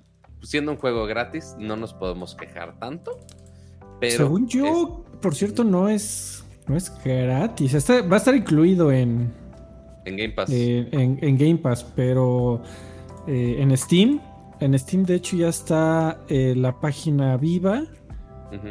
siendo 0.42 0.72
un 0.72 0.78
juego 0.78 1.06
gratis, 1.06 1.56
no 1.60 1.76
nos 1.76 1.94
podemos 1.94 2.36
quejar 2.36 2.80
tanto. 2.80 3.20
Pero 4.00 4.18
Según 4.18 4.48
yo, 4.48 5.04
por 5.22 5.36
cierto, 5.36 5.64
no 5.64 5.90
es, 5.90 6.44
no 6.68 6.76
es 6.78 6.92
gratis. 7.04 7.74
Está- 7.74 8.02
va 8.02 8.16
a 8.16 8.20
estar 8.20 8.34
incluido 8.36 8.92
en, 8.92 9.32
en 10.06 10.18
Game 10.18 10.30
Pass. 10.34 10.50
eh, 10.52 10.88
en, 10.92 11.20
en 11.22 11.38
Game 11.38 11.58
Pass, 11.58 11.84
pero 11.96 12.62
eh, 13.28 13.58
en 13.60 13.76
Steam. 13.78 14.20
En 14.60 14.78
Steam, 14.78 15.04
de 15.06 15.16
hecho, 15.16 15.36
ya 15.36 15.50
está 15.50 16.20
eh, 16.30 16.54
la 16.56 16.80
página 16.80 17.36
viva 17.36 17.84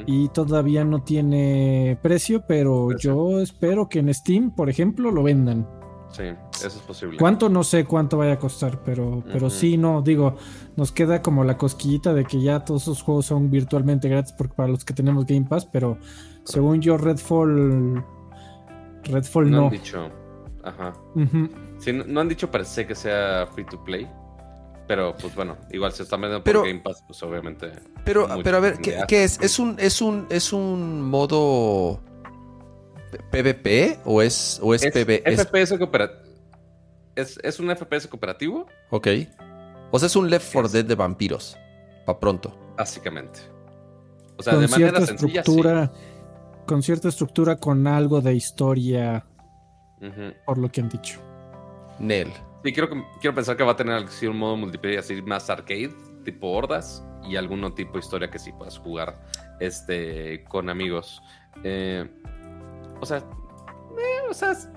Y 0.07 0.29
todavía 0.29 0.85
no 0.85 1.03
tiene 1.03 1.99
precio, 2.03 2.45
pero 2.47 2.97
yo 2.99 3.41
espero 3.41 3.89
que 3.89 4.01
en 4.01 4.13
Steam, 4.13 4.51
por 4.55 4.69
ejemplo, 4.69 5.11
lo 5.11 5.23
vendan. 5.23 5.67
Sí, 6.11 6.25
eso 6.25 6.67
es 6.67 6.75
posible. 6.87 7.17
¿Cuánto? 7.19 7.49
No 7.49 7.63
sé 7.63 7.85
cuánto 7.85 8.19
vaya 8.19 8.33
a 8.33 8.39
costar, 8.39 8.83
pero, 8.85 9.23
pero 9.33 9.49
sí, 9.49 9.77
no, 9.77 10.03
digo, 10.03 10.37
nos 10.77 10.91
queda 10.91 11.23
como 11.23 11.45
la 11.45 11.57
cosquillita 11.57 12.13
de 12.13 12.25
que 12.25 12.41
ya 12.43 12.65
todos 12.65 12.83
esos 12.83 13.03
juegos 13.03 13.27
son 13.27 13.51
virtualmente 13.51 14.09
gratis 14.09 14.35
porque 14.37 14.55
para 14.55 14.69
los 14.69 14.85
que 14.85 14.93
tenemos 14.93 15.25
Game 15.25 15.47
Pass, 15.49 15.67
pero 15.67 15.99
según 16.45 16.81
yo, 16.81 16.99
Redfall. 16.99 18.05
Redfall 19.05 19.51
No 19.51 19.57
no. 19.57 19.65
han 19.67 19.71
dicho. 19.71 20.11
Ajá. 20.65 20.95
Sí, 21.79 21.93
no, 21.93 22.05
no 22.05 22.21
han 22.21 22.29
dicho 22.29 22.51
per 22.51 22.65
se 22.65 22.87
que 22.87 22.95
sea 22.95 23.47
free 23.55 23.65
to 23.65 23.83
play. 23.83 24.07
Pero, 24.91 25.15
pues 25.17 25.37
bueno, 25.37 25.57
igual 25.71 25.93
se 25.93 26.03
están 26.03 26.21
vendiendo 26.21 26.43
Pero- 26.43 26.63
por 26.63 26.69
Game 26.69 26.81
Pass, 26.81 27.05
pues 27.07 27.23
obviamente. 27.23 27.71
Pero, 28.05 28.27
pero 28.43 28.57
a 28.57 28.61
ver, 28.61 28.79
¿qué, 28.79 29.23
es? 29.23 29.41
¿Es 29.41 29.61
un, 29.61 29.77
es 29.79 30.03
un, 30.03 30.27
es 30.31 30.53
un 30.53 31.01
modo 31.09 32.01
PvP 33.31 34.01
o 34.05 34.21
es, 34.21 34.59
o 34.61 34.75
es, 34.75 34.83
Es 34.83 34.93
PV? 34.93 35.23
Es- 35.25 35.47
FPS 35.47 35.79
cooperativo. 35.79 36.21
Es, 37.15 37.39
es 37.45 37.61
un 37.61 37.71
FPS 37.71 38.09
cooperativo, 38.09 38.67
ok. 38.91 39.07
O 39.93 39.99
sea, 40.01 40.07
es 40.07 40.17
un 40.17 40.29
Left 40.29 40.53
4 40.53 40.67
Es- 40.67 40.73
Dead 40.73 40.85
de 40.85 40.95
vampiros. 40.97 41.57
Pa' 42.05 42.19
pronto. 42.19 42.53
básicamente. 42.77 43.39
O 44.39 44.43
sea, 44.43 44.55
con 44.55 44.63
de 44.63 44.67
manera 44.69 44.91
cierta 44.91 45.07
sencilla, 45.07 45.33
sí. 45.35 45.39
estructura. 45.39 45.93
Con 46.67 46.83
cierta 46.83 47.09
estructura, 47.11 47.57
con 47.59 47.87
algo 47.87 48.21
de 48.21 48.35
historia, 48.35 49.25
por 50.45 50.59
lo 50.59 50.69
que 50.69 50.81
han 50.81 50.89
dicho. 50.89 51.21
Nel. 52.01 52.33
Sí, 52.63 52.73
quiero, 52.73 52.89
quiero 53.21 53.35
pensar 53.35 53.57
que 53.57 53.65
va 53.65 53.73
a 53.73 53.77
tener 53.77 53.95
así 53.95 54.27
un 54.27 54.37
modo 54.37 54.57
multiplayer 54.57 54.99
así 54.99 55.21
más 55.23 55.49
arcade, 55.49 55.95
tipo 56.25 56.49
hordas, 56.51 57.03
y 57.25 57.37
algún 57.37 57.75
tipo 57.75 57.95
de 57.95 58.01
historia 58.01 58.31
que 58.31 58.39
sí 58.39 58.53
puedas 58.53 58.79
jugar 58.79 59.21
este, 59.61 60.45
con 60.45 60.69
amigos. 60.69 61.23
Eh, 61.65 62.09
o 63.01 63.07
sea, 63.07 63.19
eh, 63.19 64.29
o 64.29 64.35
sea, 64.35 64.53
es, 64.53 64.69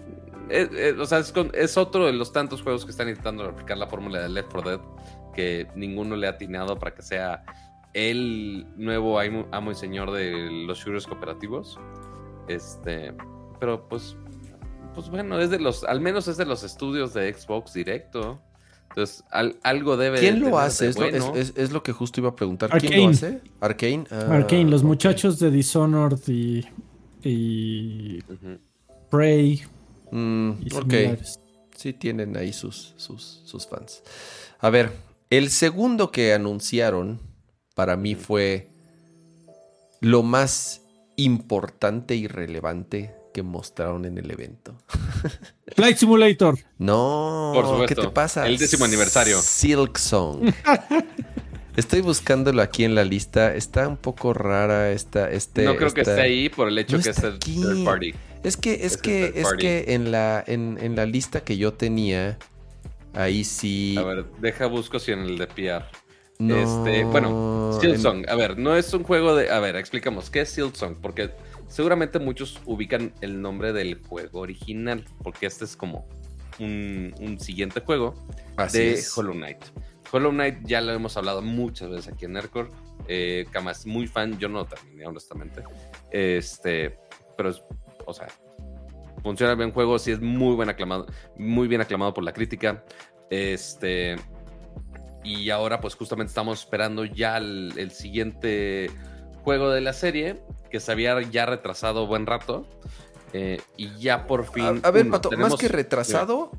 eh, 0.49 0.95
o 0.97 1.05
sea, 1.05 1.19
es, 1.19 1.77
otro 1.77 2.05
de 2.05 2.13
los 2.13 2.31
tantos 2.31 2.61
juegos 2.61 2.85
que 2.85 2.91
están 2.91 3.09
intentando 3.09 3.45
replicar 3.45 3.77
la 3.77 3.87
fórmula 3.87 4.21
de 4.21 4.29
Left 4.29 4.51
4 4.51 4.69
Dead, 4.69 4.81
que 5.33 5.67
ninguno 5.75 6.15
le 6.15 6.27
ha 6.27 6.31
atinado 6.31 6.77
para 6.77 6.93
que 6.93 7.01
sea 7.01 7.43
el 7.93 8.65
nuevo 8.75 9.19
amo 9.19 9.71
y 9.71 9.75
señor 9.75 10.11
de 10.11 10.49
los 10.67 10.79
shooters 10.79 11.07
cooperativos. 11.07 11.79
Este, 12.47 13.13
pero 13.59 13.87
pues 13.87 14.17
pues 14.93 15.09
bueno, 15.09 15.39
es 15.39 15.49
de 15.49 15.59
los, 15.59 15.83
al 15.83 16.01
menos 16.01 16.27
es 16.27 16.37
de 16.37 16.45
los 16.45 16.63
estudios 16.63 17.13
de 17.13 17.33
Xbox 17.33 17.73
directo. 17.73 18.41
Entonces, 18.89 19.23
al- 19.31 19.57
algo 19.63 19.97
debe 19.97 20.19
¿Quién 20.19 20.39
lo 20.39 20.59
hace? 20.59 20.85
de 20.85 20.89
Es 20.91 20.99
lo, 20.99 21.05
es- 21.05 21.11
bueno. 21.23 21.35
es- 21.35 21.53
es 21.57 21.71
lo 21.71 21.81
que 21.81 21.91
justo 21.93 22.19
iba 22.19 22.29
a 22.29 22.35
preguntar. 22.35 22.69
¿Quién 22.79 23.03
lo 23.03 23.09
hace? 23.09 23.41
Arcane. 23.59 24.03
Ah, 24.11 24.27
Arkane, 24.35 24.65
los 24.69 24.83
muchachos 24.83 25.39
de 25.39 25.49
Dishonored 25.49 26.19
y, 26.27 26.63
y. 27.23 28.21
Prey 29.09 29.63
Mm, 30.11 30.51
y 30.63 30.73
ok. 30.75 30.81
similares. 30.91 31.39
Sí 31.75 31.93
tienen 31.93 32.37
ahí 32.37 32.53
sus, 32.53 32.93
sus, 32.97 33.41
sus 33.45 33.65
fans. 33.67 34.03
A 34.59 34.69
ver, 34.69 34.91
el 35.31 35.49
segundo 35.49 36.11
que 36.11 36.33
anunciaron 36.33 37.19
para 37.73 37.97
mí 37.97 38.13
fue 38.13 38.69
lo 40.01 40.21
más 40.21 40.81
importante 41.15 42.15
y 42.15 42.27
relevante 42.27 43.15
que 43.33 43.43
mostraron 43.43 44.05
en 44.05 44.17
el 44.17 44.29
evento. 44.31 44.75
Flight 45.75 45.97
Simulator. 45.97 46.57
No, 46.77 47.51
Por 47.53 47.65
supuesto, 47.65 47.95
¿qué 47.95 47.95
te 48.07 48.09
pasa? 48.13 48.47
el 48.47 48.57
décimo 48.57 48.85
aniversario. 48.85 49.39
Silk 49.41 49.97
Song. 49.97 50.51
Estoy 51.75 52.01
buscándolo 52.01 52.61
aquí 52.61 52.83
en 52.83 52.93
la 52.93 53.03
lista. 53.03 53.55
Está 53.55 53.87
un 53.87 53.97
poco 53.97 54.33
rara 54.33 54.91
esta. 54.91 55.31
Este, 55.31 55.63
no 55.65 55.75
creo 55.75 55.91
que 55.91 56.01
esté 56.01 56.21
ahí 56.21 56.49
por 56.49 56.67
el 56.67 56.77
hecho 56.77 56.97
No 56.97 57.03
que 57.03 57.09
es 57.09 57.17
el 57.23 57.35
aquí. 57.35 57.55
third 57.61 57.83
party. 57.83 58.13
Es 58.43 58.57
que, 58.57 58.73
es 58.75 58.81
Es 58.93 58.97
que, 58.97 59.33
es 59.35 59.53
que 59.57 59.85
en 59.95 60.11
la, 60.11 60.43
en, 60.45 60.77
en 60.79 60.95
la 60.95 61.05
lista 61.07 61.41
que 61.43 61.57
yo 61.57 61.73
tenía, 61.73 62.37
ahí 63.13 63.43
sí. 63.43 63.95
A 63.97 64.03
ver, 64.03 64.25
deja 64.39 64.67
busco 64.67 64.99
si 64.99 65.13
en 65.13 65.21
el 65.21 65.37
de 65.39 65.47
PR. 65.47 65.85
no, 66.37 66.55
este, 66.57 67.05
bueno, 67.05 67.71
en- 67.73 67.81
Silksong. 67.81 68.29
A 68.29 68.35
ver, 68.35 68.59
no 68.59 68.75
es 68.75 68.93
un 68.93 69.01
juego 69.03 69.35
de. 69.35 69.49
A 69.49 69.59
ver, 69.59 69.75
explicamos. 69.75 70.29
¿Qué 70.29 70.41
es 70.41 70.49
Silksong? 70.49 70.95
Porque 71.01 71.31
seguramente 71.73 72.19
muchos 72.19 72.61
ubican 72.65 73.13
el 73.21 73.41
nombre 73.41 73.73
del 73.73 73.99
juego 74.07 74.41
original. 74.41 75.03
Porque 75.23 75.47
este 75.47 75.65
es 75.65 75.75
como 75.75 76.07
un, 76.59 77.15
un 77.19 77.39
siguiente 77.39 77.81
juego 77.81 78.13
Así 78.57 78.77
de 78.77 78.93
es. 78.93 79.17
Hollow 79.17 79.33
Knight. 79.33 79.65
Hollow 80.11 80.31
Knight 80.31 80.59
ya 80.65 80.81
lo 80.81 80.91
hemos 80.91 81.17
hablado 81.17 81.41
muchas 81.41 81.89
veces 81.89 82.13
aquí 82.13 82.25
en 82.25 82.33
Nerdcore. 82.33 82.69
Eh, 83.07 83.47
Kama 83.49 83.71
es 83.71 83.87
muy 83.87 84.05
fan, 84.05 84.37
yo 84.37 84.47
no 84.47 84.59
lo 84.59 84.65
terminé, 84.65 85.07
honestamente. 85.07 85.63
Este, 86.11 86.99
pero 87.35 87.49
es, 87.49 87.63
o 88.05 88.13
sea, 88.13 88.27
funciona 89.23 89.55
bien 89.55 89.71
juego, 89.71 89.97
sí 89.97 90.11
es 90.11 90.21
muy 90.21 90.55
buen 90.55 90.69
aclamado, 90.69 91.07
muy 91.35 91.67
bien 91.67 91.81
aclamado 91.81 92.13
por 92.13 92.23
la 92.23 92.33
crítica. 92.33 92.85
Este, 93.31 94.17
y 95.23 95.49
ahora, 95.49 95.81
pues 95.81 95.95
justamente 95.95 96.29
estamos 96.29 96.59
esperando 96.59 97.03
ya 97.05 97.37
el, 97.37 97.73
el 97.77 97.89
siguiente 97.89 98.91
juego 99.43 99.71
de 99.71 99.81
la 99.81 99.93
serie, 99.93 100.39
que 100.73 100.79
se 100.79 100.91
había 100.91 101.21
ya 101.21 101.45
retrasado 101.45 102.07
buen 102.07 102.25
rato. 102.25 102.65
eh, 103.31 103.61
y 103.77 103.95
ya 103.99 104.25
por 104.25 104.51
fin. 104.51 104.81
A, 104.83 104.87
a 104.87 104.91
ver, 104.91 105.03
uno, 105.05 105.11
Pato, 105.11 105.29
más 105.37 105.53
que 105.55 105.67
retrasado, 105.67 106.49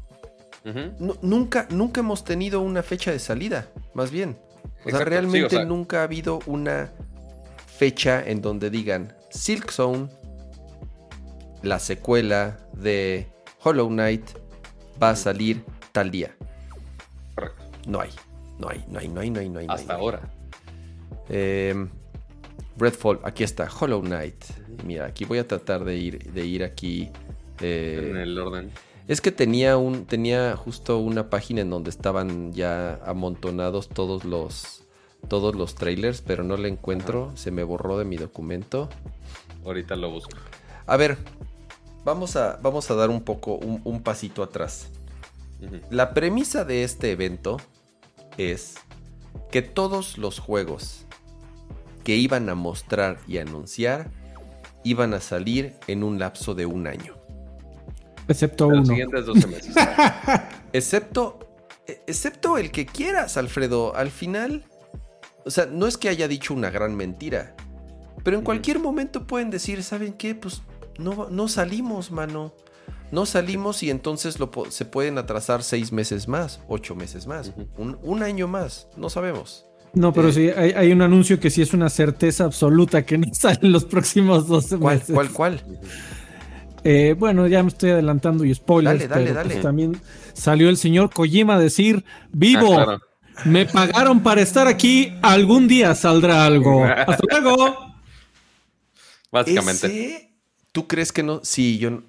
nunca, 1.20 1.66
nunca 1.70 2.00
hemos 2.00 2.22
tenido 2.24 2.60
una 2.60 2.82
fecha 2.84 3.10
de 3.10 3.18
salida, 3.18 3.66
más 3.92 4.12
bien. 4.12 4.38
O 4.86 4.90
sea, 4.90 5.00
sí, 5.00 5.04
realmente 5.04 5.46
o 5.46 5.50
sea- 5.50 5.64
nunca 5.64 6.00
ha 6.00 6.02
habido 6.04 6.38
una 6.46 6.92
fecha 7.66 8.22
en 8.24 8.40
donde 8.40 8.70
digan 8.70 9.16
Silk 9.30 9.70
Zone, 9.72 10.08
la 11.62 11.78
secuela 11.80 12.58
de 12.72 13.26
Hollow 13.64 13.88
Knight, 13.88 14.24
va 15.02 15.10
a 15.10 15.16
salir 15.16 15.64
tal 15.92 16.10
día. 16.12 16.36
Correcto. 17.34 17.62
No 17.88 18.00
hay, 18.00 18.10
no 18.60 18.68
hay, 18.68 18.84
no 18.88 18.98
hay, 19.00 19.08
no 19.08 19.20
hay, 19.20 19.30
no 19.30 19.40
hay, 19.40 19.48
no 19.48 19.58
hay. 19.60 19.66
no 19.66 19.72
hay, 19.72 19.78
Hasta 19.80 19.92
no 19.94 19.98
hay. 19.98 20.04
ahora. 20.04 20.20
Eh, 21.28 21.88
Redfall, 22.76 23.20
aquí 23.22 23.44
está, 23.44 23.68
Hollow 23.68 24.00
Knight. 24.02 24.44
Mira, 24.84 25.06
aquí 25.06 25.24
voy 25.24 25.38
a 25.38 25.46
tratar 25.46 25.84
de 25.84 25.96
ir, 25.96 26.32
de 26.32 26.46
ir 26.46 26.64
aquí. 26.64 27.10
eh, 27.60 28.08
en 28.10 28.16
el 28.16 28.38
orden. 28.38 28.70
Es 29.06 29.20
que 29.20 29.30
tenía 29.30 29.76
un, 29.76 30.06
tenía 30.06 30.56
justo 30.56 30.98
una 30.98 31.28
página 31.28 31.60
en 31.60 31.70
donde 31.70 31.90
estaban 31.90 32.52
ya 32.52 32.94
amontonados 33.04 33.88
todos 33.88 34.24
los, 34.24 34.82
todos 35.28 35.54
los 35.54 35.74
trailers, 35.74 36.22
pero 36.22 36.42
no 36.42 36.56
la 36.56 36.68
encuentro. 36.68 37.30
Se 37.36 37.50
me 37.50 37.62
borró 37.64 37.98
de 37.98 38.06
mi 38.06 38.16
documento. 38.16 38.88
Ahorita 39.64 39.94
lo 39.94 40.10
busco. 40.10 40.36
A 40.86 40.96
ver, 40.96 41.18
vamos 42.04 42.36
a, 42.36 42.58
vamos 42.62 42.90
a 42.90 42.94
dar 42.94 43.10
un 43.10 43.22
poco, 43.22 43.54
un, 43.56 43.80
un 43.84 44.02
pasito 44.02 44.42
atrás. 44.42 44.88
La 45.90 46.12
premisa 46.12 46.64
de 46.64 46.82
este 46.84 47.12
evento 47.12 47.58
es 48.36 48.74
que 49.50 49.62
todos 49.62 50.18
los 50.18 50.38
juegos 50.38 51.06
que 52.04 52.16
iban 52.16 52.48
a 52.48 52.54
mostrar 52.54 53.18
y 53.26 53.38
anunciar 53.38 54.10
iban 54.84 55.14
a 55.14 55.20
salir 55.20 55.74
en 55.88 56.04
un 56.04 56.18
lapso 56.18 56.54
de 56.54 56.66
un 56.66 56.86
año. 56.86 57.16
Excepto 58.28 58.70
Los 58.70 58.80
uno. 58.80 58.86
siguientes 58.86 59.26
12 59.26 59.46
meses. 59.48 59.74
Excepto, 60.72 61.38
excepto 62.06 62.58
el 62.58 62.70
que 62.70 62.84
quieras, 62.84 63.36
Alfredo. 63.36 63.94
Al 63.94 64.10
final, 64.10 64.64
o 65.44 65.50
sea, 65.50 65.66
no 65.66 65.86
es 65.86 65.96
que 65.96 66.08
haya 66.08 66.26
dicho 66.26 66.52
una 66.52 66.68
gran 66.70 66.96
mentira, 66.96 67.54
pero 68.24 68.38
en 68.38 68.44
cualquier 68.44 68.80
momento 68.80 69.26
pueden 69.26 69.50
decir, 69.50 69.84
¿saben 69.84 70.14
qué? 70.14 70.34
Pues 70.34 70.62
no, 70.98 71.28
no 71.30 71.48
salimos, 71.48 72.10
mano. 72.10 72.54
No 73.12 73.24
salimos 73.24 73.84
y 73.84 73.90
entonces 73.90 74.40
lo, 74.40 74.50
se 74.70 74.84
pueden 74.84 75.18
atrasar 75.18 75.62
seis 75.62 75.92
meses 75.92 76.26
más, 76.26 76.60
ocho 76.66 76.96
meses 76.96 77.28
más, 77.28 77.52
un 77.76 78.22
año 78.24 78.48
más, 78.48 78.88
no 78.96 79.08
sabemos. 79.10 79.66
No, 79.94 80.12
pero 80.12 80.28
Eh, 80.28 80.32
sí, 80.32 80.48
hay, 80.56 80.72
hay 80.72 80.92
un 80.92 81.02
anuncio 81.02 81.38
que 81.38 81.50
sí 81.50 81.62
es 81.62 81.72
una 81.72 81.88
certeza 81.88 82.44
absoluta 82.44 83.04
que 83.06 83.18
no 83.18 83.26
sale 83.32 83.60
en 83.62 83.72
los 83.72 83.84
próximos 83.84 84.48
12 84.48 84.78
¿Cuál, 84.78 84.98
meses. 84.98 85.14
cuál, 85.14 85.30
cuál? 85.30 85.62
Eh, 86.82 87.14
bueno, 87.18 87.46
ya 87.46 87.62
me 87.62 87.68
estoy 87.68 87.90
adelantando 87.90 88.44
y 88.44 88.54
spoilers, 88.54 88.98
Dale, 89.00 89.08
dale, 89.08 89.24
pero 89.24 89.34
dale. 89.36 89.50
pues 89.50 89.62
también 89.62 90.00
salió 90.34 90.68
el 90.68 90.76
señor 90.76 91.10
Kojima 91.10 91.54
a 91.54 91.58
decir, 91.58 92.04
vivo, 92.30 92.78
Ah, 92.78 92.84
claro. 92.84 93.00
me 93.46 93.64
pagaron 93.66 94.20
para 94.20 94.42
estar 94.42 94.66
aquí, 94.66 95.12
algún 95.22 95.66
día 95.66 95.94
saldrá 95.94 96.44
algo. 96.44 96.84
Hasta 97.06 97.40
luego. 97.40 97.94
Básicamente. 99.32 99.86
¿Ese? 99.86 100.30
¿Tú 100.72 100.86
crees 100.86 101.12
que 101.12 101.22
no? 101.22 101.40
Sí, 101.42 101.78
yo... 101.78 102.02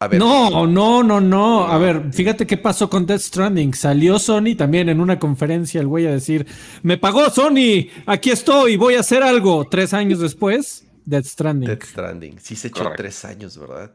no- 0.00 0.04
A 0.04 0.08
ver. 0.08 0.18
No, 0.20 0.66
no, 0.66 1.02
no, 1.02 1.20
no. 1.20 1.66
A 1.66 1.78
ver, 1.78 2.12
fíjate 2.12 2.46
qué 2.46 2.56
pasó 2.58 2.90
con 2.90 3.06
Death 3.06 3.20
Stranding. 3.20 3.72
Salió 3.74 4.18
Sony 4.18 4.54
también 4.56 4.88
en 4.88 5.00
una 5.00 5.18
conferencia 5.18 5.80
el 5.80 5.86
güey 5.86 6.06
a 6.06 6.10
decir, 6.10 6.46
me 6.82 6.98
pagó 6.98 7.30
Sony, 7.30 7.88
aquí 8.04 8.30
estoy, 8.30 8.76
voy 8.76 8.94
a 8.96 9.00
hacer 9.00 9.22
algo. 9.22 9.66
Tres 9.68 9.94
años 9.94 10.18
después, 10.20 10.86
Death 11.06 11.24
Stranding. 11.24 11.68
Death 11.68 11.84
Stranding. 11.84 12.38
Sí 12.40 12.56
se 12.56 12.68
echó 12.68 12.82
Correcto. 12.82 13.02
tres 13.04 13.24
años, 13.24 13.58
¿verdad? 13.58 13.92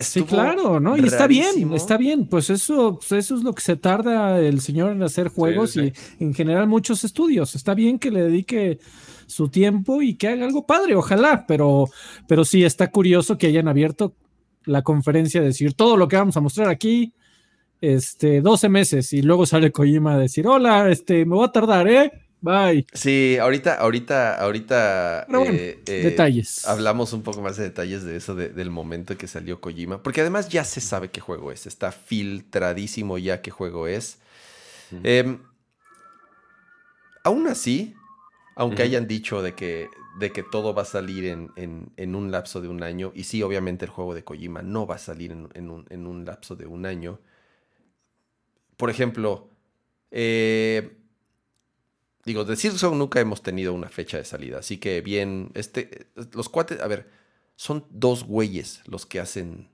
Sí, 0.00 0.22
claro, 0.22 0.80
¿no? 0.80 0.96
Y 0.96 1.04
está 1.06 1.26
bien, 1.26 1.74
está 1.74 1.98
bien. 1.98 2.26
Pues 2.26 2.48
eso, 2.48 2.98
pues 2.98 3.12
eso 3.12 3.36
es 3.36 3.42
lo 3.42 3.52
que 3.52 3.60
se 3.60 3.76
tarda 3.76 4.40
el 4.40 4.62
señor 4.62 4.92
en 4.92 5.02
hacer 5.02 5.28
juegos 5.28 5.72
sí. 5.72 5.92
y 6.18 6.24
en 6.24 6.32
general 6.32 6.66
muchos 6.66 7.04
estudios. 7.04 7.54
Está 7.54 7.74
bien 7.74 7.98
que 7.98 8.10
le 8.10 8.22
dedique 8.22 8.78
su 9.26 9.48
tiempo 9.50 10.00
y 10.00 10.14
que 10.14 10.28
haga 10.28 10.46
algo 10.46 10.66
padre, 10.66 10.96
ojalá, 10.96 11.44
pero, 11.46 11.88
pero 12.26 12.46
sí 12.46 12.64
está 12.64 12.90
curioso 12.90 13.36
que 13.36 13.46
hayan 13.48 13.68
abierto 13.68 14.16
la 14.64 14.82
conferencia 14.82 15.40
a 15.40 15.44
decir 15.44 15.74
todo 15.74 15.96
lo 15.96 16.08
que 16.08 16.16
vamos 16.16 16.36
a 16.36 16.40
mostrar 16.40 16.68
aquí, 16.68 17.12
este, 17.80 18.40
12 18.40 18.68
meses, 18.68 19.12
y 19.12 19.22
luego 19.22 19.46
sale 19.46 19.72
Kojima 19.72 20.14
a 20.14 20.18
decir, 20.18 20.46
hola, 20.46 20.90
este, 20.90 21.24
me 21.24 21.34
voy 21.36 21.46
a 21.46 21.52
tardar, 21.52 21.88
¿eh? 21.88 22.12
Bye. 22.42 22.86
Sí, 22.94 23.36
ahorita, 23.38 23.74
ahorita, 23.74 24.36
ahorita. 24.36 25.24
Pero 25.26 25.40
bueno, 25.40 25.54
eh, 25.58 25.78
eh, 25.86 26.02
detalles. 26.04 26.66
Hablamos 26.66 27.12
un 27.12 27.22
poco 27.22 27.42
más 27.42 27.58
de 27.58 27.64
detalles 27.64 28.02
de 28.02 28.16
eso, 28.16 28.34
de- 28.34 28.48
del 28.48 28.70
momento 28.70 29.16
que 29.18 29.26
salió 29.26 29.60
Kojima. 29.60 30.02
Porque 30.02 30.22
además 30.22 30.48
ya 30.48 30.64
se 30.64 30.80
sabe 30.80 31.10
qué 31.10 31.20
juego 31.20 31.52
es. 31.52 31.66
Está 31.66 31.92
filtradísimo 31.92 33.18
ya 33.18 33.42
qué 33.42 33.50
juego 33.50 33.86
es. 33.86 34.20
Em, 35.02 35.38
aún 37.24 37.46
así, 37.46 37.94
aunque 38.56 38.82
hayan 38.82 39.06
dicho 39.06 39.42
de 39.42 39.54
que, 39.54 39.88
de 40.20 40.30
que 40.32 40.42
todo 40.44 40.72
va 40.74 40.82
a 40.82 40.84
salir 40.84 41.24
en, 41.24 41.50
en- 41.56 41.90
en 41.96 42.14
un 42.14 42.30
lapso 42.30 42.60
de 42.60 42.68
un 42.68 42.82
año, 42.82 43.10
y 43.14 43.24
sí, 43.24 43.42
obviamente 43.42 43.84
el 43.86 43.90
juego 43.90 44.14
de 44.14 44.22
Kojima 44.22 44.62
no 44.62 44.86
va 44.86 44.94
a 44.96 44.98
salir 44.98 45.32
en, 45.32 45.48
en 45.54 45.70
un, 45.70 45.86
en 45.90 46.06
un 46.06 46.24
lapso 46.24 46.54
de 46.54 46.66
un 46.66 46.86
año. 46.86 47.18
Por 48.76 48.90
ejemplo, 48.90 49.48
eh, 50.10 50.96
digo, 52.24 52.44
de 52.44 52.56
Silksong 52.56 52.96
nunca 52.96 53.20
hemos 53.20 53.42
tenido 53.42 53.72
una 53.74 53.88
fecha 53.88 54.16
de 54.18 54.24
salida, 54.24 54.58
así 54.58 54.78
que 54.78 55.00
bien, 55.00 55.50
este, 55.54 56.06
los 56.32 56.48
cuates, 56.48 56.80
a 56.80 56.86
ver, 56.86 57.10
son 57.56 57.84
dos 57.90 58.24
güeyes 58.24 58.82
los 58.86 59.04
que 59.06 59.20
hacen 59.20 59.68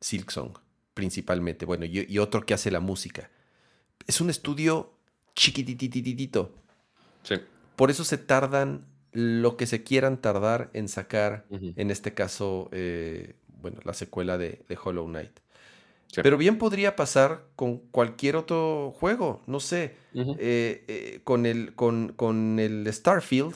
Silksong, 0.00 0.52
principalmente, 0.94 1.64
bueno, 1.64 1.84
y, 1.86 2.06
y 2.08 2.18
otro 2.18 2.44
que 2.44 2.54
hace 2.54 2.70
la 2.70 2.80
música. 2.80 3.30
Es 4.06 4.20
un 4.20 4.30
estudio 4.30 4.92
chiquititititito, 5.34 6.54
Sí. 7.22 7.36
por 7.76 7.90
eso 7.90 8.04
se 8.04 8.18
tardan 8.18 8.84
lo 9.12 9.56
que 9.56 9.66
se 9.66 9.82
quieran 9.82 10.20
tardar 10.20 10.70
en 10.72 10.88
sacar, 10.88 11.46
en 11.50 11.90
este 11.90 12.14
caso, 12.14 12.68
eh, 12.72 13.34
bueno, 13.60 13.78
la 13.84 13.94
secuela 13.94 14.38
de, 14.38 14.64
de 14.68 14.78
Hollow 14.82 15.06
Knight. 15.06 15.38
Sí. 16.08 16.20
Pero 16.22 16.36
bien 16.36 16.58
podría 16.58 16.94
pasar 16.96 17.44
con 17.56 17.78
cualquier 17.78 18.36
otro 18.36 18.92
juego, 18.98 19.42
no 19.46 19.60
sé, 19.60 19.96
eh, 20.14 20.84
eh, 20.88 21.20
con, 21.24 21.46
el, 21.46 21.74
con, 21.74 22.12
con 22.14 22.58
el 22.58 22.86
Starfield, 22.92 23.54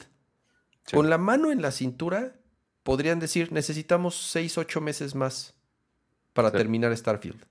Sí. 0.87 0.95
con 0.95 1.11
la 1.11 1.19
mano 1.19 1.51
en 1.51 1.61
la 1.63 1.73
cintura, 1.73 2.37
podrían 2.85 3.19
decir, 3.19 3.51
necesitamos 3.51 4.15
6, 4.31 4.57
8 4.57 4.81
meses 4.81 5.17
más 5.17 5.55
para 6.33 6.51
Sí. 6.51 6.57
terminar 6.59 6.97
Starfield. 6.97 7.45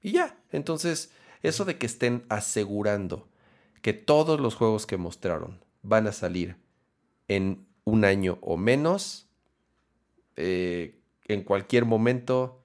Y 0.00 0.12
ya, 0.12 0.38
entonces, 0.52 1.10
eso 1.42 1.64
de 1.64 1.76
que 1.78 1.86
estén 1.86 2.24
asegurando 2.28 3.28
que 3.82 3.92
todos 3.92 4.38
los 4.38 4.54
juegos 4.54 4.86
que 4.86 4.96
mostraron 4.98 5.58
van 5.82 6.06
a 6.06 6.12
salir 6.12 6.56
en 7.30 7.64
un 7.84 8.04
año 8.04 8.38
o 8.42 8.56
menos, 8.56 9.28
eh, 10.36 11.00
en 11.28 11.42
cualquier 11.44 11.84
momento, 11.84 12.56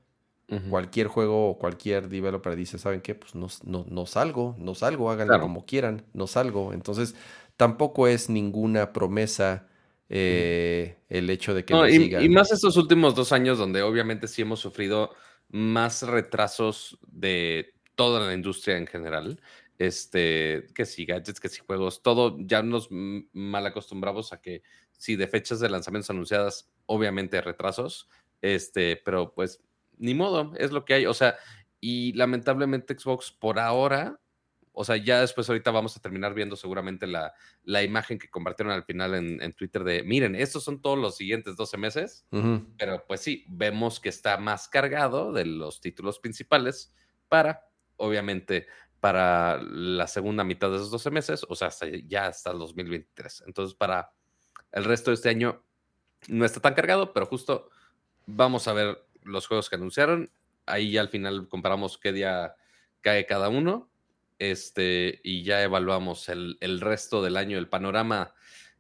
cualquier 0.69 1.07
juego 1.07 1.49
o 1.49 1.57
cualquier 1.59 2.07
developer 2.07 2.55
dice, 2.55 2.77
¿saben 2.77 3.01
qué? 3.01 3.13
Pues 3.15 3.35
no, 3.35 3.47
no, 3.63 3.85
no 3.89 4.05
salgo, 4.05 4.55
no 4.59 4.73
salgo, 4.75 5.11
háganlo 5.11 5.33
Claro. 5.33 5.43
como 5.43 5.65
quieran, 5.65 6.05
no 6.13 6.27
salgo. 6.27 6.73
Entonces, 6.73 7.15
tampoco 7.57 8.07
es 8.07 8.29
ninguna 8.29 8.93
promesa 8.93 9.67
eh, 10.09 10.97
el 11.09 11.29
hecho 11.29 11.53
de 11.53 11.65
que 11.65 11.73
No, 11.73 11.87
y, 11.87 12.15
y 12.15 12.29
más 12.29 12.51
estos 12.51 12.77
últimos 12.77 13.15
dos 13.15 13.31
años 13.31 13.57
donde 13.57 13.81
obviamente 13.83 14.27
sí 14.27 14.41
hemos 14.43 14.59
sufrido 14.59 15.11
más 15.49 16.03
retrasos 16.03 16.97
de 17.07 17.73
toda 17.95 18.25
la 18.25 18.33
industria 18.33 18.77
en 18.77 18.87
general. 18.87 19.39
Este, 19.77 20.67
que 20.73 20.85
sí, 20.85 21.05
gadgets, 21.05 21.39
que 21.39 21.49
sí, 21.49 21.61
juegos, 21.65 22.01
todo, 22.01 22.37
ya 22.39 22.63
nos 22.63 22.87
mal 22.89 23.65
acostumbramos 23.65 24.31
a 24.31 24.41
que 24.41 24.63
sí, 24.93 25.17
de 25.17 25.27
fechas 25.27 25.59
de 25.59 25.69
lanzamientos 25.69 26.09
anunciadas, 26.09 26.71
obviamente 26.85 27.41
retrasos, 27.41 28.07
este, 28.41 28.95
pero 29.03 29.33
pues 29.33 29.61
ni 29.97 30.13
modo, 30.13 30.53
es 30.57 30.71
lo 30.71 30.85
que 30.85 30.93
hay, 30.93 31.05
o 31.05 31.13
sea, 31.13 31.35
y 31.81 32.13
lamentablemente 32.13 32.97
Xbox 32.97 33.31
por 33.31 33.59
ahora 33.59 34.19
o 34.75 34.83
sea, 34.83 34.97
ya 34.97 35.21
después 35.21 35.47
ahorita 35.49 35.71
vamos 35.71 35.95
a 35.95 36.01
terminar 36.01 36.33
viendo 36.33 36.55
seguramente 36.55 37.07
la, 37.07 37.33
la 37.63 37.81
imagen 37.81 38.19
que 38.19 38.29
compartieron 38.29 38.73
al 38.73 38.83
final 38.83 39.15
en, 39.15 39.53
Twitter 39.53 39.83
de, 39.83 40.03
miren, 40.03 40.35
estos 40.35 40.63
son 40.63 40.81
todos 40.81 40.99
los 40.99 41.15
siguientes 41.15 41.55
12 41.55 41.77
meses, 41.77 42.27
pero 42.77 43.05
pues 43.07 43.21
sí, 43.21 43.45
vemos 43.47 43.99
que 44.01 44.09
está 44.09 44.37
más 44.37 44.67
cargado 44.67 45.31
de 45.31 45.45
los 45.45 45.79
títulos 45.79 46.19
principales 46.19 46.93
para, 47.29 47.69
obviamente, 47.95 48.67
para 49.05 49.61
la 49.61 50.07
segunda 50.07 50.43
mitad 50.43 50.71
de 50.71 50.77
esos 50.77 50.89
12 50.89 51.11
meses, 51.11 51.45
o 51.47 51.53
sea, 51.53 51.69
ya 52.07 52.25
hasta 52.25 52.49
el 52.49 52.57
2023. 52.57 53.43
Entonces, 53.45 53.75
para 53.75 54.11
el 54.71 54.83
resto 54.83 55.11
de 55.11 55.13
este 55.13 55.29
año 55.29 55.63
no 56.27 56.43
está 56.43 56.59
tan 56.59 56.73
cargado, 56.73 57.13
pero 57.13 57.27
justo 57.27 57.69
vamos 58.25 58.67
a 58.67 58.73
ver 58.73 58.97
los 59.21 59.45
juegos 59.45 59.69
que 59.69 59.75
anunciaron. 59.75 60.31
Ahí 60.65 60.89
ya 60.89 61.01
al 61.01 61.09
final 61.09 61.47
comparamos 61.49 61.99
qué 61.99 62.13
día 62.13 62.55
cae 63.01 63.27
cada 63.27 63.47
uno 63.47 63.91
este, 64.39 65.21
y 65.23 65.43
ya 65.43 65.61
evaluamos 65.61 66.27
el, 66.27 66.57
resto 66.81 67.21
del 67.21 67.37
año, 67.37 67.59
el 67.59 67.69
panorama 67.69 68.33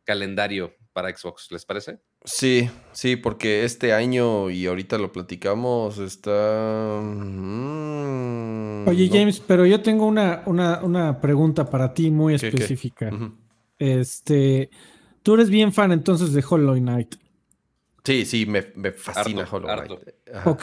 calendario 0.05 0.75
para 0.91 1.15
Xbox, 1.15 1.51
¿les 1.51 1.65
parece? 1.65 1.99
Sí, 2.25 2.69
sí, 2.91 3.15
porque 3.15 3.63
este 3.63 3.93
año, 3.93 4.49
y 4.49 4.65
ahorita 4.65 4.97
lo 4.97 5.11
platicamos, 5.11 5.99
está... 5.99 6.99
Mm, 7.01 8.87
Oye, 8.87 9.09
James, 9.11 9.39
pero 9.39 9.65
yo 9.65 9.81
tengo 9.81 10.05
una, 10.05 10.43
una, 10.45 11.21
pregunta 11.21 11.69
para 11.69 11.93
ti 11.93 12.11
muy 12.11 12.33
específica. 12.35 13.11
Este, 13.77 14.69
tú 15.23 15.35
eres 15.35 15.49
bien 15.49 15.71
fan 15.71 15.91
entonces 15.91 16.33
de 16.33 16.43
Hollow 16.47 16.75
Knight. 16.75 17.15
Sí, 18.05 18.23
sí, 18.25 18.45
me, 18.45 18.61
fascina 18.91 19.47
Hollow 19.51 19.67
Knight. 19.67 19.91
Ok, 20.45 20.61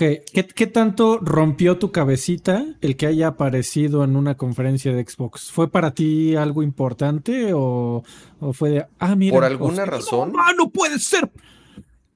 ¿Qué, 0.54 0.66
tanto 0.68 1.18
rompió 1.18 1.76
tu 1.76 1.90
cabecita 1.90 2.64
el 2.80 2.96
que 2.96 3.06
haya 3.06 3.26
aparecido 3.26 4.04
en 4.04 4.14
una 4.14 4.36
conferencia 4.36 4.92
de 4.92 5.04
Xbox? 5.04 5.50
¿Fue 5.50 5.68
para 5.68 5.92
ti 5.92 6.36
algo 6.36 6.62
importante 6.62 7.50
o, 7.52 8.04
fue 8.52 8.70
de, 8.70 8.86
ah, 9.00 9.16
mira. 9.16 9.34
Por 9.34 9.44
alguna 9.44 9.84
razón. 9.84 10.32
No, 10.32 10.52
no 10.52 10.70
puede 10.70 11.00
ser. 11.00 11.32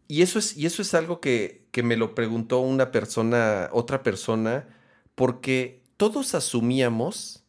Y 0.06 0.22
eso 0.22 0.38
es, 0.38 0.56
y 0.56 0.64
eso 0.64 0.80
es 0.80 0.94
algo 0.94 1.20
que, 1.20 1.66
que 1.72 1.82
me 1.82 1.96
lo 1.96 2.14
preguntó 2.14 2.60
una 2.60 2.92
persona, 2.92 3.68
otra 3.72 4.04
persona, 4.04 4.68
porque 5.16 5.82
todos 5.96 6.36
asumíamos, 6.36 7.44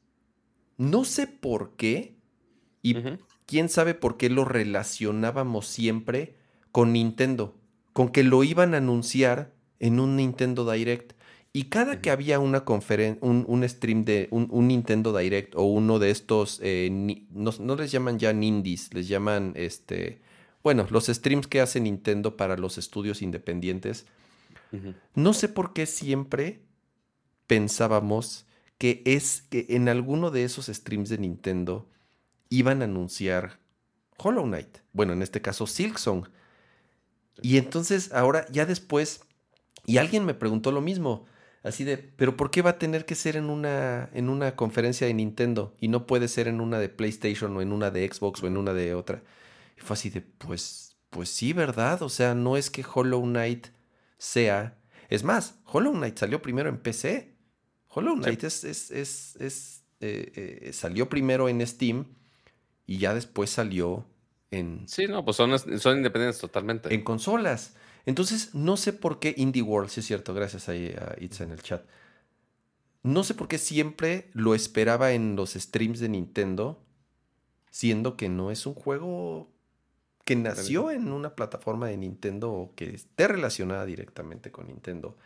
no 0.78 1.06
sé 1.06 1.28
por 1.28 1.76
qué, 1.76 2.18
y 2.82 2.96
quién 3.46 3.70
sabe 3.70 3.94
por 3.94 4.18
qué 4.18 4.32
lo 4.32 4.46
relacionábamos 4.46 5.68
siempre 5.68 6.36
con 6.72 6.94
Nintendo 6.94 7.57
con 7.98 8.10
que 8.10 8.22
lo 8.22 8.44
iban 8.44 8.76
a 8.76 8.78
anunciar 8.78 9.56
en 9.80 10.00
un 10.00 10.18
Nintendo 10.18 10.72
Direct. 10.72 11.14
Y 11.52 11.64
cada 11.64 12.00
que 12.00 12.12
había 12.12 12.38
una 12.38 12.64
conferencia, 12.64 13.28
un, 13.28 13.68
stream 13.68 14.06
de 14.06 14.28
un, 14.30 14.68
Nintendo 14.68 15.18
Direct 15.18 15.56
o 15.56 15.64
uno 15.64 15.98
de 15.98 16.12
estos, 16.12 16.60
eh, 16.62 16.92
no, 16.92 17.76
les 17.76 17.92
llaman 17.92 18.20
ya 18.20 18.34
Nindies, 18.34 18.94
les 18.94 19.08
llaman, 19.08 19.54
este, 19.56 20.22
bueno, 20.62 20.86
los 20.92 21.08
streams 21.08 21.48
que 21.48 21.60
hace 21.60 21.80
Nintendo 21.80 22.38
para 22.38 22.56
los 22.56 22.78
estudios 22.78 23.24
independientes. 23.24 24.06
No 25.16 25.34
sé 25.34 25.50
por 25.50 25.74
qué 25.74 25.88
siempre 25.88 26.62
pensábamos 27.48 28.46
que 28.78 29.02
es 29.06 29.42
que 29.50 29.66
en 29.70 29.90
alguno 29.90 30.30
de 30.30 30.44
esos 30.44 30.68
streams 30.68 31.10
de 31.10 31.18
Nintendo 31.18 31.90
iban 32.50 32.84
a 32.84 32.86
anunciar 32.86 33.58
Hollow 34.20 34.46
Knight. 34.46 34.82
Bueno, 34.94 35.14
en 35.14 35.24
este 35.24 35.42
caso 35.42 35.66
Silksong. 35.66 36.30
Y 37.42 37.58
entonces 37.58 38.12
ahora, 38.14 38.46
ya 38.52 38.66
después, 38.66 39.22
y 39.86 39.98
alguien 39.98 40.26
me 40.26 40.34
preguntó 40.34 40.72
lo 40.72 40.82
mismo, 40.82 41.26
así 41.64 41.84
de, 41.84 41.98
pero 41.98 42.38
¿por 42.38 42.52
qué 42.52 42.62
va 42.62 42.72
a 42.72 42.80
tener 42.80 43.06
que 43.06 43.16
ser 43.16 43.36
en 43.36 43.50
una, 43.50 44.10
en 44.14 44.30
una 44.30 44.56
conferencia 44.56 45.08
de 45.08 45.14
Nintendo 45.14 45.76
y 45.80 45.88
no 45.88 46.08
puede 46.08 46.28
ser 46.28 46.48
en 46.48 46.62
una 46.62 46.80
de 46.80 46.90
PlayStation 46.90 47.56
o 47.56 47.62
en 47.62 47.72
una 47.72 47.92
de 47.92 48.08
Xbox 48.12 48.44
o 48.44 48.48
en 48.48 48.58
una 48.58 48.74
de 48.74 48.94
otra? 48.94 49.24
Y 49.78 49.82
fue 49.82 49.94
así 49.94 50.10
de, 50.10 50.22
pues, 50.22 50.98
pues 51.10 51.30
sí, 51.30 51.54
¿verdad? 51.54 52.02
O 52.02 52.10
sea, 52.10 52.36
no 52.36 52.58
es 52.58 52.70
que 52.70 52.86
Hollow 52.92 53.24
Knight 53.24 53.68
sea... 54.18 54.78
Es 55.10 55.24
más, 55.24 55.60
Hollow 55.66 55.94
Knight 55.94 56.18
salió 56.18 56.42
primero 56.42 56.68
en 56.68 56.78
PC. 56.80 57.38
Hollow 57.88 58.16
Knight 58.16 58.44
es, 58.44 58.64
es, 58.66 58.92
es, 58.92 59.84
eh, 60.02 60.62
eh, 60.66 60.74
salió 60.74 61.08
primero 61.08 61.48
en 61.48 61.66
Steam 61.66 62.18
y 62.86 62.98
ya 62.98 63.14
después 63.14 63.50
salió 63.50 64.06
Sí, 64.88 65.08
no, 65.08 65.26
pues 65.26 65.38
son, 65.38 65.58
son 65.80 65.98
independientes 65.98 66.40
totalmente. 66.40 66.94
En 66.94 67.04
consolas. 67.04 67.76
Entonces, 68.06 68.56
no 68.56 68.78
sé 68.78 68.94
por 68.94 69.20
qué 69.20 69.34
Indie 69.38 69.62
World, 69.62 69.90
sí 69.90 70.00
es 70.00 70.06
cierto, 70.06 70.34
gracias 70.34 70.70
ahí 70.70 70.96
a 70.98 71.16
Itza 71.20 71.44
en 71.44 71.52
el 71.52 71.62
chat. 71.62 71.86
No 73.04 73.24
sé 73.24 73.34
por 73.34 73.48
qué 73.48 73.58
siempre 73.58 74.30
lo 74.34 74.56
esperaba 74.56 75.12
en 75.12 75.36
los 75.36 75.54
streams 75.54 76.00
de 76.00 76.10
Nintendo, 76.10 76.84
siendo 77.70 78.18
que 78.18 78.30
no 78.30 78.52
es 78.52 78.66
un 78.66 78.74
juego 78.74 79.52
que 80.26 80.36
nació 80.36 80.92
en 80.92 81.12
una 81.12 81.36
plataforma 81.36 81.88
de 81.88 81.98
Nintendo 81.98 82.52
o 82.52 82.76
que 82.76 82.90
esté 82.94 83.28
relacionada 83.28 83.86
directamente 83.86 84.52
con 84.52 84.68
Nintendo. 84.68 85.18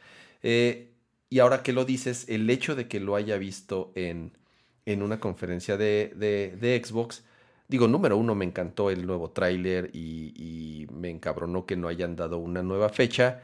Eh, 0.43 0.93
y 1.30 1.39
ahora 1.39 1.64
que 1.64 1.73
lo 1.73 1.85
dices, 1.85 2.26
el 2.30 2.49
hecho 2.49 2.76
de 2.76 2.88
que 2.88 2.99
lo 2.99 3.15
haya 3.15 3.38
visto 3.38 3.91
en, 3.95 4.38
en 4.85 5.02
una 5.02 5.19
conferencia 5.19 5.77
de, 5.77 6.14
de, 6.15 6.56
de 6.60 6.84
Xbox, 6.84 7.23
Digo, 7.72 7.88
número 7.88 8.18
uno, 8.18 8.35
me 8.35 8.43
encantó 8.43 8.89
el 8.89 9.07
nuevo 9.07 9.31
tráiler 9.31 9.91
y, 9.93 10.88
me 10.91 11.10
encabronó 11.10 11.65
que 11.65 11.77
no 11.77 11.88
hayan 11.88 12.18
dado 12.18 12.38
una 12.38 12.61
nueva 12.61 12.89
fecha, 12.89 13.43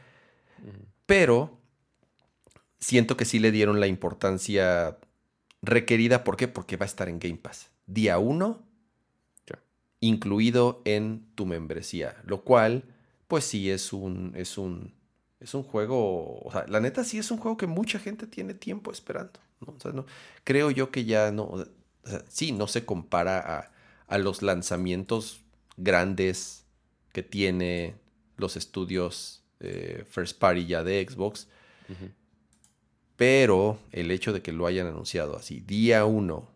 pero 1.06 1.56
siento 2.78 3.16
que 3.16 3.24
sí 3.24 3.38
le 3.38 3.50
dieron 3.50 3.80
la 3.80 3.86
importancia 3.86 4.98
requerida. 5.62 6.24
¿Por 6.24 6.36
qué? 6.36 6.46
Porque 6.46 6.76
va 6.76 6.84
a 6.84 6.92
estar 6.92 7.08
en 7.08 7.18
Game 7.18 7.38
Pass. 7.38 7.70
Día 7.86 8.18
uno, 8.18 8.62
incluido 10.00 10.82
en 10.84 11.24
tu 11.34 11.46
membresía, 11.46 12.14
lo 12.26 12.42
cual, 12.42 12.84
pues 13.28 13.44
sí, 13.44 13.70
es 13.70 13.94
un, 13.94 14.34
es 14.36 14.58
un, 14.58 14.92
es 15.40 15.54
un 15.54 15.62
juego, 15.62 16.40
o 16.40 16.52
sea, 16.52 16.66
la 16.68 16.80
neta 16.80 17.02
sí 17.02 17.16
es 17.16 17.30
un 17.30 17.38
juego 17.38 17.56
que 17.56 17.66
mucha 17.66 17.98
gente 17.98 18.26
tiene 18.26 18.52
tiempo 18.52 18.92
esperando. 18.92 19.40
¿no? 19.94 20.04
creo 20.44 20.70
yo 20.70 20.90
que 20.90 21.06
ya 21.06 21.32
no, 21.32 21.64
sí, 22.28 22.52
no 22.52 22.66
se 22.66 22.84
compara 22.84 23.38
a 23.38 23.77
a 24.08 24.18
los 24.18 24.42
lanzamientos 24.42 25.40
grandes 25.76 26.64
que 27.12 27.22
tiene 27.22 27.94
los 28.36 28.56
estudios 28.56 29.44
eh, 29.60 30.04
First 30.08 30.38
Party 30.38 30.66
ya 30.66 30.82
de 30.82 31.06
Xbox. 31.08 31.48
Pero 33.16 33.78
el 33.92 34.10
hecho 34.10 34.32
de 34.32 34.42
que 34.42 34.52
lo 34.52 34.66
hayan 34.66 34.86
anunciado 34.86 35.36
así, 35.36 35.60
día 35.60 36.04
uno, 36.04 36.48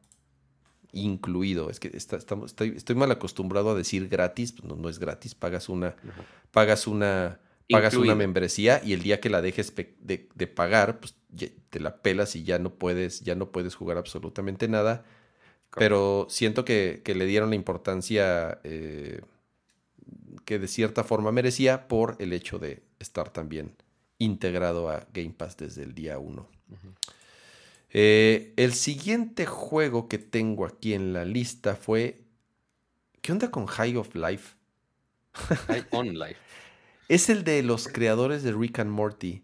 incluido, 0.92 1.70
es 1.70 1.80
que 1.80 1.90
estamos, 1.94 2.54
estoy, 2.54 2.94
mal 2.94 3.10
acostumbrado 3.10 3.70
a 3.70 3.74
decir 3.74 4.08
gratis, 4.08 4.52
pues 4.52 4.64
no, 4.64 4.76
no 4.76 4.88
es 4.88 4.98
gratis, 4.98 5.34
pagas 5.34 5.68
una, 5.68 5.96
pagas 6.52 6.86
una, 6.86 7.40
pagas 7.68 7.94
una 7.94 8.14
membresía 8.14 8.80
y 8.84 8.92
el 8.92 9.02
día 9.02 9.20
que 9.20 9.30
la 9.30 9.42
dejes 9.42 9.74
de, 9.74 10.28
de, 10.34 10.46
pagar, 10.46 11.00
pues 11.00 11.16
te 11.70 11.80
la 11.80 12.02
pelas 12.02 12.36
y 12.36 12.44
ya 12.44 12.58
no 12.58 12.74
puedes, 12.74 13.22
ya 13.22 13.34
no 13.34 13.50
puedes 13.50 13.74
jugar 13.74 13.96
absolutamente 13.96 14.68
nada. 14.68 15.04
Pero 15.76 16.26
siento 16.28 16.64
que, 16.64 17.02
le 17.04 17.26
dieron 17.26 17.50
la 17.50 17.56
importancia 17.56 18.60
eh, 18.64 19.22
que 20.44 20.58
de 20.58 20.68
cierta 20.68 21.04
forma 21.04 21.32
merecía 21.32 21.88
por 21.88 22.16
el 22.18 22.32
hecho 22.32 22.58
de 22.58 22.82
estar 22.98 23.30
también 23.30 23.74
integrado 24.18 24.90
a 24.90 25.06
Game 25.12 25.34
Pass 25.36 25.56
desde 25.56 25.82
el 25.82 25.94
día 25.94 26.18
1. 26.18 26.46
Eh, 27.90 28.54
el 28.56 28.72
siguiente 28.72 29.46
juego 29.46 30.08
que 30.08 30.18
tengo 30.18 30.64
aquí 30.64 30.94
en 30.94 31.12
la 31.12 31.24
lista 31.24 31.76
fue. 31.76 32.22
¿Qué 33.20 33.32
onda 33.32 33.50
con 33.50 33.66
High 33.66 33.96
of 33.96 34.14
Life? 34.14 34.56
High 35.32 35.86
on 35.90 36.18
Life. 36.18 36.36
es 37.08 37.28
el 37.28 37.44
de 37.44 37.62
los 37.62 37.88
creadores 37.88 38.42
de 38.42 38.52
Rick 38.52 38.78
and 38.78 38.90
Morty. 38.90 39.42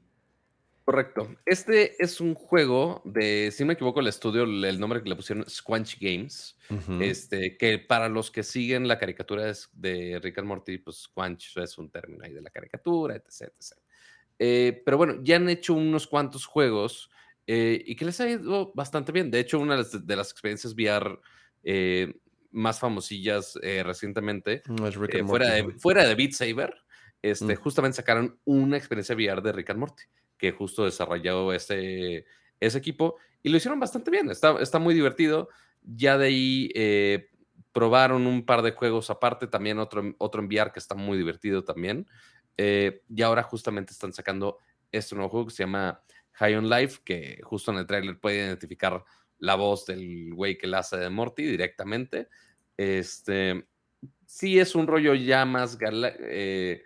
Correcto. 0.89 1.36
Este 1.44 2.02
es 2.02 2.19
un 2.19 2.35
juego 2.35 3.02
de, 3.05 3.51
si 3.52 3.62
no 3.62 3.66
me 3.66 3.73
equivoco, 3.74 4.01
el 4.01 4.06
estudio, 4.06 4.44
el 4.44 4.81
nombre 4.81 5.02
que 5.02 5.10
le 5.10 5.16
pusieron 5.16 5.44
Squanch 5.47 5.98
Games, 6.01 6.56
este, 6.98 7.59
que 7.59 7.78
para 7.78 8.09
los 8.09 8.31
que 8.31 8.43
siguen 8.43 8.89
la 8.89 8.98
caricatura 8.98 9.52
de 9.74 10.19
Rick 10.23 10.39
and 10.39 10.48
Morty, 10.48 10.78
pues 10.78 11.02
Squanch 11.02 11.59
es 11.59 11.77
un 11.77 11.90
término 11.90 12.24
ahí 12.24 12.32
de 12.32 12.40
la 12.40 12.48
caricatura, 12.48 13.16
etc. 13.16 13.52
Eh, 14.39 14.82
pero 14.82 14.97
bueno, 14.97 15.20
ya 15.23 15.36
han 15.36 15.51
hecho 15.51 15.74
unos 15.74 16.06
cuantos 16.06 16.47
juegos 16.47 17.10
eh, 17.47 17.82
y 17.85 17.94
que 17.94 18.06
les 18.06 18.19
ha 18.23 18.31
ido 18.31 18.73
bastante 18.74 19.12
bien. 19.12 19.31
De 19.31 19.40
hecho, 19.40 19.59
una 19.59 19.77
de 19.77 20.16
las, 20.16 20.31
experiencias 20.31 20.73
VR 20.73 21.20
eh, 21.65 22.15
más 22.51 22.81
famosillas 22.81 23.59
recientemente, 23.85 24.62
fuera, 25.27 25.51
de, 25.52 25.70
fuera 25.78 26.09
de 26.09 26.15
Beat 26.15 26.32
Saber, 26.32 26.74
este, 27.20 27.56
mm. 27.56 27.56
justamente 27.56 27.97
sacaron 27.97 28.40
una 28.47 28.78
experiencia 28.78 29.15
VR 29.15 29.43
de 29.43 29.52
Rick 29.52 29.69
and 29.69 29.81
Morty 29.81 30.05
que 30.39 30.52
justo 30.52 30.85
desarrolló 30.85 31.52
ese, 31.52 32.24
ese 32.60 32.78
equipo 32.78 33.16
y 33.43 33.51
lo 33.51 33.56
hicieron 33.56 33.81
bastante 33.81 34.10
bien, 34.10 34.31
está, 34.31 34.60
está 34.60 34.78
muy 34.78 34.94
divertido. 34.94 35.48
ya 35.82 36.19
de 36.19 36.27
ahí 36.27 36.70
eh, 36.74 37.31
probaron 37.73 38.27
un 38.27 38.44
par 38.44 38.62
de 38.62 38.73
juegos 38.73 39.10
aparte, 39.10 39.47
también 39.47 39.78
otro, 39.78 40.15
otro 40.19 40.40
enviar 40.40 40.73
que 40.73 40.81
está 40.81 40.94
muy 40.94 41.16
divertido 41.16 41.65
también. 41.65 42.06
Eh, 42.56 43.02
y 43.09 43.23
ahora 43.23 43.43
justamente 43.44 43.93
están 43.93 44.12
sacando 44.12 44.59
este 44.90 45.15
nuevo 45.15 45.31
juego 45.31 45.47
que 45.47 45.55
se 45.55 45.62
llama 45.62 46.02
High 46.32 46.56
on 46.56 46.69
Life, 46.69 47.01
que 47.05 47.40
justo 47.44 47.70
en 47.70 47.78
el 47.78 47.86
trailer 47.86 48.19
puede 48.19 48.39
identificar 48.39 49.05
la 49.39 49.55
voz 49.55 49.86
del 49.86 50.35
güey 50.35 50.59
que 50.59 50.66
la 50.66 50.78
hace 50.78 50.97
de 50.97 51.10
Morty 51.10 51.44
directamente. 51.44 52.28
Este, 52.77 53.66
sí 54.27 54.59
es 54.59 54.74
un 54.74 54.86
rollo 54.86 55.15
ya 55.15 55.44
más, 55.44 55.78
eh, 55.81 56.82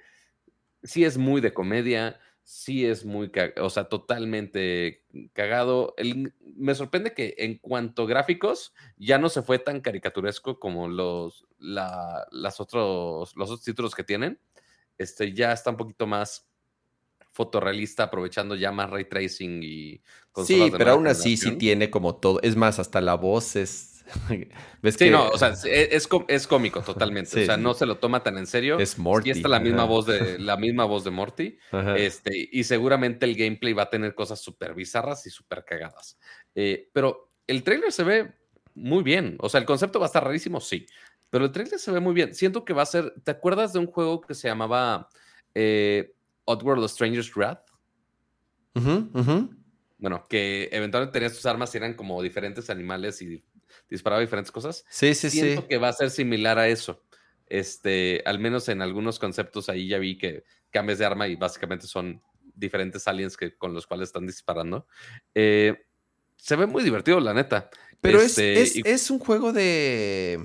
sí 0.83 1.05
es 1.05 1.17
muy 1.17 1.41
de 1.41 1.55
comedia, 1.55 2.21
sí 2.45 2.85
es 2.87 3.05
muy, 3.05 3.31
o 3.61 3.71
sea, 3.71 3.85
totalmente 3.85 5.05
cagado. 5.33 5.95
me 6.57 6.75
sorprende 6.75 7.15
que 7.15 7.35
en 7.39 7.59
cuanto 7.59 8.03
a 8.03 8.07
gráficos 8.07 8.75
ya 8.97 9.19
no 9.19 9.29
se 9.29 9.43
fue 9.43 9.59
tan 9.59 9.81
caricaturesco 9.81 10.59
como 10.59 10.89
los, 10.89 11.47
las 11.59 12.61
otros, 12.61 13.35
los 13.37 13.51
otros 13.51 13.65
títulos 13.65 13.95
que 13.95 14.05
tienen. 14.05 14.39
Este, 14.99 15.33
ya 15.33 15.53
está 15.53 15.71
un 15.71 15.77
poquito 15.77 16.07
más 16.07 16.49
fotorrealista, 17.33 18.05
aprovechando 18.05 18.55
ya 18.55 18.73
más 18.73 18.91
ray 18.91 19.07
tracing 19.07 19.63
y... 19.63 20.03
Sí, 20.45 20.71
pero 20.77 20.93
aún 20.93 21.07
así 21.07 21.37
sí 21.37 21.53
tiene 21.57 21.91
como 21.91 22.17
todo. 22.17 22.41
Es 22.43 22.57
más, 22.57 22.79
hasta 22.79 23.01
la 23.01 23.15
voz 23.15 23.57
es 23.57 23.92
¿Ves 24.83 24.97
sí, 24.97 25.11
no, 25.11 25.29
o 25.29 25.39
sea, 25.39 25.55
es, 25.65 26.09
es 26.29 26.47
cómico 26.47 26.83
totalmente. 26.83 27.43
o 27.43 27.47
sea, 27.47 27.57
no 27.57 27.75
se 27.75 27.87
lo 27.87 27.97
toma 27.99 28.23
tan 28.23 28.39
en 28.39 28.47
serio. 28.47 28.79
Es 28.79 28.99
Morty. 28.99 29.29
Y 29.29 29.33
está 29.33 29.49
la 29.49 29.61
misma 29.61 29.85
voz 29.85 30.07
de 30.07 30.39
la 30.39 30.57
misma 30.57 30.85
voz 30.85 31.05
de 31.05 31.11
Morty. 31.11 31.59
Este, 31.97 32.49
y 32.51 32.65
seguramente 32.65 33.27
el 33.27 33.37
gameplay 33.37 33.73
va 33.73 33.85
a 33.85 33.91
tener 33.91 34.15
cosas 34.15 34.41
súper 34.41 34.75
bizarras 34.75 35.27
y 35.27 35.31
súper 35.31 35.65
cagadas. 35.65 36.19
Eh, 36.55 36.91
pero 36.93 37.33
el 37.47 37.63
trailer 37.63 37.93
se 37.93 38.05
ve 38.05 38.35
muy 38.75 39.03
bien. 39.03 39.37
O 39.41 39.49
sea, 39.49 39.61
el 39.61 39.67
concepto 39.67 39.99
va 39.99 40.07
a 40.07 40.09
estar 40.09 40.25
rarísimo, 40.25 40.61
sí. 40.61 40.87
Pero 41.31 41.47
el 41.47 41.53
trailer 41.53 41.79
se 41.79 41.91
ve 41.93 42.01
muy 42.01 42.15
bien. 42.15 42.35
Siento 42.35 42.65
que 42.65 42.73
va 42.73 42.83
a 42.83 42.87
ser. 42.87 43.15
¿Te 43.25 43.31
acuerdas 43.31 43.73
de 43.73 43.79
un 43.79 43.87
juego 43.87 44.21
que 44.21 44.35
se 44.35 44.49
llamaba 44.49 45.09
eh, 45.55 46.15
Oddworld 46.45 46.85
Stranger's 46.85 47.35
Wrath? 47.35 47.71
Bueno, 50.03 50.27
que 50.29 50.69
eventualmente 50.73 51.13
tenías 51.13 51.35
tus 51.35 51.47
armas 51.47 51.73
y 51.75 51.79
eran 51.79 51.95
como 51.95 52.21
diferentes 52.21 52.69
animales 52.71 53.23
y 53.23 53.43
disparaba 53.89 54.21
diferentes 54.21 54.51
cosas. 54.53 54.85
Sí, 54.89 55.15
sí, 55.15 55.31
Siento 55.31 55.67
que 55.67 55.79
va 55.79 55.89
a 55.89 55.93
ser 55.93 56.11
similar 56.11 56.59
a 56.59 56.69
eso. 56.69 57.03
Este, 57.47 58.23
al 58.25 58.39
menos 58.39 58.69
en 58.69 58.81
algunos 58.81 59.19
conceptos 59.19 59.69
ahí 59.69 59.87
ya 59.87 59.99
vi 59.99 60.17
que 60.17 60.45
cambias 60.71 60.99
de 60.99 61.05
arma 61.05 61.29
y 61.29 61.37
básicamente 61.37 61.87
son 61.87 62.23
diferentes 62.55 63.07
aliens 63.07 63.37
que, 63.37 63.55
con 63.57 63.75
los 63.75 63.87
cuales 63.87 64.09
están 64.09 64.27
disparando. 64.27 64.87
Eh, 65.35 65.85
se 66.37 66.57
ve 66.57 66.67
muy 66.67 66.83
divertido, 66.83 67.21
la 67.21 67.35
neta. 67.35 67.71
Pero 68.01 68.21
es, 68.21 68.37
este, 68.39 69.13
un 69.13 69.19
juego 69.19 69.53
de... 69.53 70.41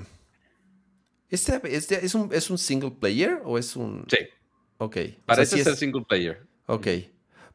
¿Este, 1.29 1.59
es, 1.65 2.13
un, 2.13 2.33
¿Es 2.33 2.49
un 2.49 2.57
single 2.57 2.91
player 2.91 3.41
o 3.43 3.57
es 3.57 3.75
un...? 3.75 4.05
Sí. 4.09 4.17
Ok. 4.77 4.97
Parece 5.25 5.63
ser 5.63 5.75
single 5.75 6.05
player. 6.07 6.45
Ok. 6.67 6.87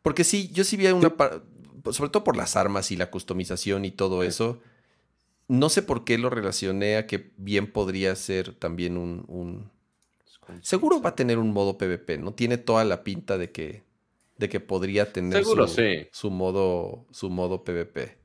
Porque 0.02 0.24
sí, 0.24 0.50
yo 0.52 0.64
sí 0.64 0.76
vi 0.76 0.86
una... 0.88 1.14
Sobre 1.90 2.10
todo 2.10 2.24
por 2.24 2.36
las 2.36 2.56
armas 2.56 2.90
y 2.90 2.96
la 2.96 3.10
customización 3.10 3.84
y 3.84 3.90
todo 3.90 4.22
eso 4.22 4.60
no 5.52 5.68
sé 5.68 5.82
por 5.82 6.04
qué 6.04 6.16
lo 6.16 6.30
relacioné 6.30 6.96
a 6.96 7.06
que 7.06 7.30
bien 7.36 7.70
podría 7.70 8.16
ser 8.16 8.54
también 8.54 8.96
un, 8.96 9.70
Seguro 10.62 11.00
va 11.00 11.10
a 11.10 11.14
tener 11.14 11.38
un 11.38 11.52
modo 11.52 11.78
PvP, 11.78 12.18
¿no? 12.18 12.32
Tiene 12.32 12.58
toda 12.58 12.84
la 12.84 13.04
pinta 13.04 13.38
de 13.38 13.52
que, 13.52 13.82
de 14.38 14.48
que 14.48 14.60
podría 14.60 15.12
tener 15.12 15.44
su, 15.44 16.30
modo, 16.30 17.06
su 17.10 17.30
modo 17.30 17.64
PvP. 17.64 18.18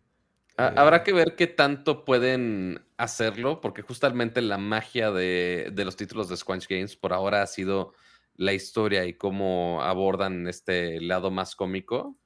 Habrá 0.55 1.03
que 1.03 1.13
ver 1.13 1.35
qué 1.35 1.47
tanto 1.47 2.05
pueden 2.05 2.81
hacerlo, 2.97 3.61
porque 3.61 3.81
justamente 3.81 4.41
la 4.41 4.57
magia 4.57 5.11
de, 5.11 5.71
los 5.75 5.95
títulos 5.95 6.29
de 6.29 6.37
Squanch 6.37 6.67
Games 6.67 6.95
por 6.95 7.13
ahora 7.13 7.43
ha 7.43 7.47
sido 7.47 7.93
la 8.35 8.53
historia 8.53 9.05
y 9.05 9.13
cómo 9.13 9.81
abordan 9.83 10.47
este 10.47 10.99
lado 11.01 11.29
más 11.29 11.55
cómico, 11.55 12.17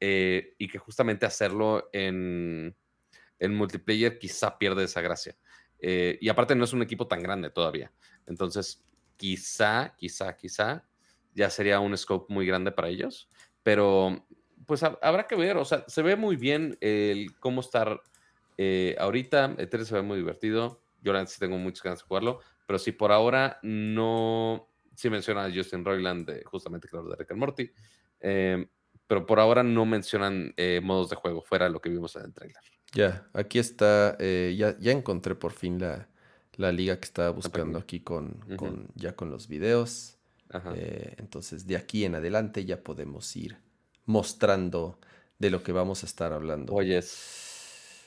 eh, 0.00 0.54
y 0.58 0.68
que 0.68 0.78
justamente 0.78 1.26
hacerlo 1.26 1.88
en, 1.92 2.76
en 3.38 3.54
multiplayer 3.54 4.18
quizá 4.18 4.58
pierde 4.58 4.84
esa 4.84 5.00
gracia. 5.00 5.36
Eh, 5.80 6.18
y 6.20 6.28
aparte 6.28 6.54
no 6.54 6.64
es 6.64 6.72
un 6.72 6.82
equipo 6.82 7.06
tan 7.06 7.22
grande 7.22 7.50
todavía. 7.50 7.92
Entonces, 8.26 8.84
quizá, 9.16 9.94
quizá, 9.96 10.36
quizá 10.36 10.84
ya 11.34 11.50
sería 11.50 11.80
un 11.80 11.96
scope 11.96 12.32
muy 12.32 12.46
grande 12.46 12.72
para 12.72 12.88
ellos. 12.88 13.30
Pero 13.62 14.26
pues 14.66 14.82
habrá 14.82 15.26
que 15.26 15.36
ver, 15.36 15.56
o 15.56 15.64
sea, 15.64 15.84
se 15.86 16.02
ve 16.02 16.16
muy 16.16 16.36
bien 16.36 16.76
el 16.80 17.38
cómo 17.38 17.60
estar 17.60 18.00
eh, 18.56 18.96
ahorita. 18.98 19.56
E 19.58 19.84
se 19.84 19.94
ve 19.94 20.02
muy 20.02 20.18
divertido. 20.18 20.82
Yo 21.02 21.12
realmente 21.12 21.34
sí 21.34 21.40
tengo 21.40 21.56
muchas 21.58 21.82
ganas 21.82 22.00
de 22.00 22.06
jugarlo. 22.06 22.40
Pero 22.66 22.78
si 22.78 22.92
por 22.92 23.12
ahora 23.12 23.58
no, 23.62 24.68
sí 24.94 25.08
menciona 25.08 25.44
a 25.44 25.52
Justin 25.52 25.84
Roiland, 25.84 26.44
justamente 26.44 26.88
creador 26.88 27.10
de 27.10 27.16
Rick 27.16 27.30
and 27.30 27.40
Morty. 27.40 27.72
Eh, 28.20 28.66
pero 29.06 29.24
por 29.24 29.40
ahora 29.40 29.62
no 29.62 29.86
mencionan 29.86 30.54
modos 30.82 31.08
de 31.08 31.16
juego 31.16 31.40
fuera 31.40 31.64
de 31.64 31.70
lo 31.70 31.80
que 31.80 31.88
vimos 31.88 32.14
en 32.16 32.26
el 32.26 32.34
trailer. 32.34 32.77
Ya, 32.92 33.28
aquí 33.32 33.58
está, 33.58 34.16
eh, 34.18 34.54
ya, 34.56 34.76
ya 34.78 34.92
encontré 34.92 35.34
por 35.34 35.52
fin 35.52 35.78
la, 35.78 36.08
la 36.56 36.72
liga 36.72 36.98
que 36.98 37.04
estaba 37.04 37.30
buscando 37.30 37.78
aquí 37.78 38.00
con, 38.00 38.40
con 38.56 38.88
ya 38.94 39.14
con 39.14 39.30
los 39.30 39.48
videos. 39.48 40.16
Eh, 40.74 41.14
entonces, 41.18 41.66
de 41.66 41.76
aquí 41.76 42.04
en 42.04 42.14
adelante 42.14 42.64
ya 42.64 42.82
podemos 42.82 43.36
ir 43.36 43.58
mostrando 44.06 44.98
de 45.38 45.50
lo 45.50 45.62
que 45.62 45.72
vamos 45.72 46.02
a 46.02 46.06
estar 46.06 46.32
hablando. 46.32 46.72
Oyes. 46.72 48.06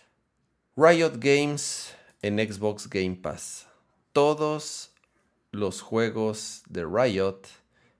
Riot 0.76 1.18
Games 1.20 1.94
en 2.22 2.38
Xbox 2.40 2.90
Game 2.90 3.18
Pass. 3.18 3.68
Todos 4.14 4.92
los 5.52 5.82
juegos 5.82 6.64
de 6.68 6.86
Riot 6.86 7.42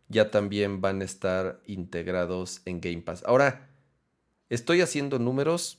ya 0.10 0.32
también 0.32 0.82
van 0.82 1.02
a 1.02 1.06
estar 1.06 1.62
integrados 1.66 2.62
en 2.66 2.82
Game 2.82 3.02
Pass. 3.02 3.24
Ahora, 3.26 3.70
estoy 4.50 4.82
haciendo 4.82 5.20
números 5.20 5.78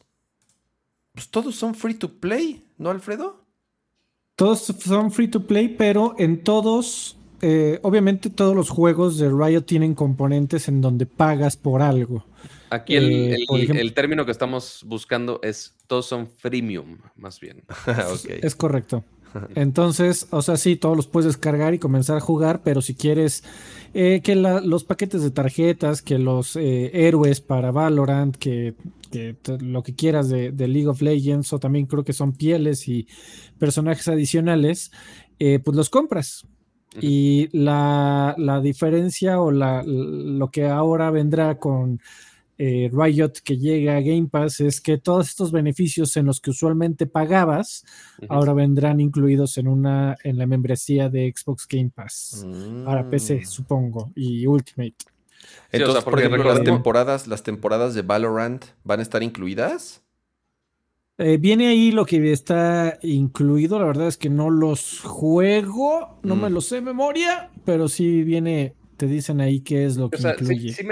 pues 1.12 1.28
todos 1.28 1.54
son 1.54 1.74
free 1.74 1.94
to 1.94 2.08
play, 2.20 2.64
¿no, 2.78 2.90
Alfredo? 2.90 3.44
Todos 4.36 4.60
son 4.62 5.12
free 5.12 5.28
to 5.28 5.46
play, 5.46 5.68
pero 5.68 6.14
en 6.18 6.42
todos, 6.42 7.18
eh, 7.42 7.78
obviamente 7.82 8.30
todos 8.30 8.56
los 8.56 8.70
juegos 8.70 9.18
de 9.18 9.28
Riot 9.28 9.62
tienen 9.62 9.94
componentes 9.94 10.68
en 10.68 10.80
donde 10.80 11.06
pagas 11.06 11.56
por 11.56 11.82
algo. 11.82 12.24
Aquí 12.70 12.96
el, 12.96 13.34
eh, 13.34 13.90
término 13.94 14.24
que 14.24 14.32
estamos 14.32 14.82
buscando 14.86 15.40
es 15.42 15.76
todos 15.86 16.06
son 16.06 16.26
freemium, 16.26 16.98
más 17.16 17.38
bien. 17.38 17.62
Es 18.42 18.54
correcto. 18.54 19.04
Entonces, 19.54 20.26
o 20.30 20.42
sea, 20.42 20.56
sí, 20.56 20.76
todos 20.76 20.96
los 20.96 21.06
puedes 21.06 21.26
descargar 21.26 21.74
y 21.74 21.78
comenzar 21.78 22.16
a 22.16 22.20
jugar, 22.20 22.62
pero 22.62 22.82
si 22.82 22.94
quieres 22.94 23.44
eh, 23.94 24.20
que 24.22 24.34
los 24.34 24.84
paquetes 24.84 25.22
de 25.22 25.30
tarjetas, 25.30 26.02
que 26.02 26.18
los 26.18 26.56
eh, 26.56 26.90
héroes 27.06 27.40
para 27.40 27.70
Valorant, 27.70 28.36
que, 28.36 28.74
lo 29.60 29.82
que 29.82 29.94
quieras 29.94 30.28
de, 30.28 30.52
League 30.68 30.88
of 30.88 31.02
Legends, 31.02 31.52
o 31.52 31.58
también 31.58 31.86
creo 31.86 32.04
que 32.04 32.12
son 32.12 32.32
pieles 32.32 32.88
y 32.88 33.06
personajes 33.58 34.08
adicionales, 34.08 34.92
eh, 35.38 35.58
pues 35.58 35.76
los 35.76 35.90
compras. 35.90 36.46
Y 37.00 37.48
la, 37.56 38.34
la 38.36 38.60
diferencia 38.60 39.40
o 39.40 39.50
la, 39.50 39.82
lo 39.82 40.50
que 40.50 40.66
ahora 40.66 41.10
vendrá 41.10 41.58
con 41.58 42.00
eh, 42.58 42.90
Riot 42.92 43.32
que 43.42 43.56
llega 43.56 43.96
a 43.96 44.00
Game 44.00 44.28
Pass 44.30 44.60
es 44.60 44.80
que 44.80 44.98
todos 44.98 45.28
estos 45.28 45.52
beneficios 45.52 46.16
en 46.16 46.26
los 46.26 46.40
que 46.40 46.50
usualmente 46.50 47.06
pagabas 47.06 47.84
ahora 48.28 48.52
vendrán 48.52 49.00
incluidos 49.00 49.58
en 49.58 49.68
una 49.68 50.16
en 50.22 50.38
la 50.38 50.46
membresía 50.46 51.08
de 51.08 51.32
Xbox 51.34 51.66
Game 51.66 51.90
Pass 51.94 52.46
para 52.84 53.08
PC, 53.08 53.40
mm. 53.40 53.46
supongo, 53.46 54.12
y 54.14 54.46
Ultimate. 54.46 54.94
Entonces, 55.70 56.04
por 56.04 56.18
ejemplo, 56.18 56.44
las 56.44 56.62
temporadas, 56.62 57.26
las 57.26 57.42
temporadas 57.42 57.94
de 57.94 58.02
Valorant 58.02 58.64
van 58.84 59.00
a 59.00 59.02
estar 59.02 59.22
incluidas. 59.22 60.02
Eh, 61.18 61.38
viene 61.38 61.68
ahí 61.68 61.92
lo 61.92 62.04
que 62.04 62.32
está 62.32 62.98
incluido. 63.02 63.78
La 63.78 63.86
verdad 63.86 64.08
es 64.08 64.16
que 64.16 64.30
no 64.30 64.50
los 64.50 65.00
juego, 65.00 66.18
no 66.22 66.36
me 66.36 66.48
mm. 66.48 66.52
los 66.52 66.66
sé 66.66 66.76
de 66.76 66.80
memoria, 66.82 67.50
pero 67.64 67.88
sí 67.88 68.22
viene 68.22 68.74
te 68.96 69.06
dicen 69.06 69.40
ahí 69.40 69.60
qué 69.60 69.84
es 69.84 69.96
lo 69.96 70.10
que 70.10 70.22
incluye. 70.22 70.72
Sí, 70.72 70.84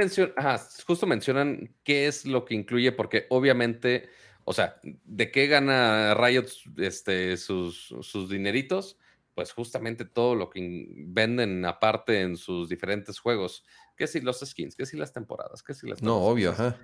justo 0.86 1.06
mencionan 1.06 1.74
qué 1.84 2.06
es 2.06 2.26
lo 2.26 2.44
que 2.44 2.54
incluye, 2.54 2.92
porque 2.92 3.26
obviamente, 3.30 4.08
o 4.44 4.52
sea, 4.52 4.80
¿de 4.82 5.30
qué 5.30 5.46
gana 5.46 6.14
Riot 6.14 6.46
este, 6.78 7.36
sus, 7.36 7.94
sus 8.00 8.28
dineritos? 8.28 8.98
Pues 9.34 9.52
justamente 9.52 10.04
todo 10.04 10.34
lo 10.34 10.50
que 10.50 10.88
venden 11.06 11.64
aparte 11.64 12.20
en 12.20 12.36
sus 12.36 12.68
diferentes 12.68 13.18
juegos. 13.18 13.64
¿Qué 13.96 14.06
si 14.06 14.20
los 14.20 14.40
skins? 14.40 14.74
¿Qué 14.74 14.86
si 14.86 14.96
las 14.96 15.12
temporadas? 15.12 15.62
¿Qué 15.62 15.74
si 15.74 15.88
las 15.88 16.02
No, 16.02 16.16
obvio, 16.16 16.50
ajá. 16.50 16.78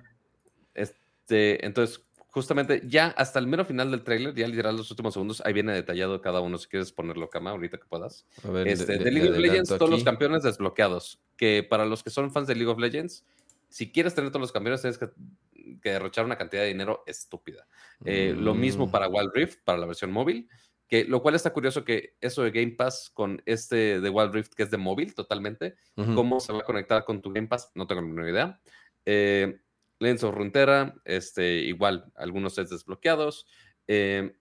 Este, 0.73 1.65
entonces, 1.65 2.06
justamente 2.37 2.83
ya 2.85 3.07
hasta 3.17 3.39
el 3.39 3.47
mero 3.47 3.65
final 3.65 3.89
del 3.89 4.03
tráiler, 4.03 4.35
ya 4.35 4.47
literal 4.47 4.77
los 4.77 4.91
últimos 4.91 5.13
segundos, 5.13 5.41
ahí 5.43 5.53
viene 5.53 5.73
detallado 5.73 6.21
cada 6.21 6.39
uno, 6.39 6.57
si 6.57 6.67
quieres 6.67 6.91
ponerlo 6.91 7.29
cama 7.29 7.49
ahorita 7.49 7.77
que 7.77 7.85
puedas. 7.85 8.27
A 8.43 8.51
ver, 8.51 8.67
este, 8.67 8.97
de, 8.97 9.11
League 9.11 9.29
of 9.29 9.37
Legends, 9.37 9.69
todos 9.69 9.89
los 9.89 10.03
campeones 10.03 10.43
desbloqueados, 10.43 11.19
que 11.35 11.65
para 11.67 11.85
los 11.85 12.03
que 12.03 12.11
son 12.11 12.31
fans 12.31 12.47
de 12.47 12.53
League 12.55 12.69
of 12.71 12.77
Legends, 12.77 13.25
si 13.69 13.91
quieres 13.91 14.13
tener 14.13 14.29
todos 14.29 14.41
los 14.41 14.51
campeones, 14.51 14.81
tienes 14.81 14.97
que 14.97 15.09
que 15.81 15.91
derrochar 15.91 16.23
una 16.23 16.37
cantidad 16.37 16.61
de 16.61 16.69
dinero 16.69 17.03
estúpida. 17.05 17.67
Eh, 18.05 18.33
Lo 18.37 18.53
mismo 18.53 18.87
Mm. 18.87 18.91
para 18.91 19.09
Wild 19.09 19.31
Rift, 19.33 19.59
para 19.65 19.77
la 19.77 19.85
versión 19.85 20.11
móvil, 20.11 20.47
que 20.87 21.03
lo 21.03 21.21
cual 21.21 21.35
está 21.35 21.51
curioso 21.51 21.83
que 21.83 22.15
eso 22.21 22.43
de 22.43 22.51
Game 22.51 22.71
Pass 22.71 23.11
con 23.13 23.41
este 23.45 23.99
de 23.99 24.09
Wild 24.09 24.33
Rift, 24.33 24.53
que 24.53 24.63
es 24.63 24.71
de 24.71 24.77
móvil 24.77 25.13
totalmente, 25.13 25.75
cómo 26.15 26.39
se 26.39 26.53
va 26.53 26.59
a 26.59 26.63
conectar 26.63 27.03
con 27.03 27.21
tu 27.21 27.33
Game 27.33 27.47
Pass, 27.47 27.71
no 27.75 27.87
tengo 27.87 28.01
ninguna 28.01 28.29
idea. 28.29 28.61
Eh, 29.05 29.59
Legends 29.99 30.23
of 30.23 30.35
Runeterra, 30.35 30.95
este, 31.05 31.55
igual, 31.55 32.11
algunos 32.15 32.55
sets 32.55 32.69
desbloqueados. 32.69 33.47
Eh, 33.87 34.35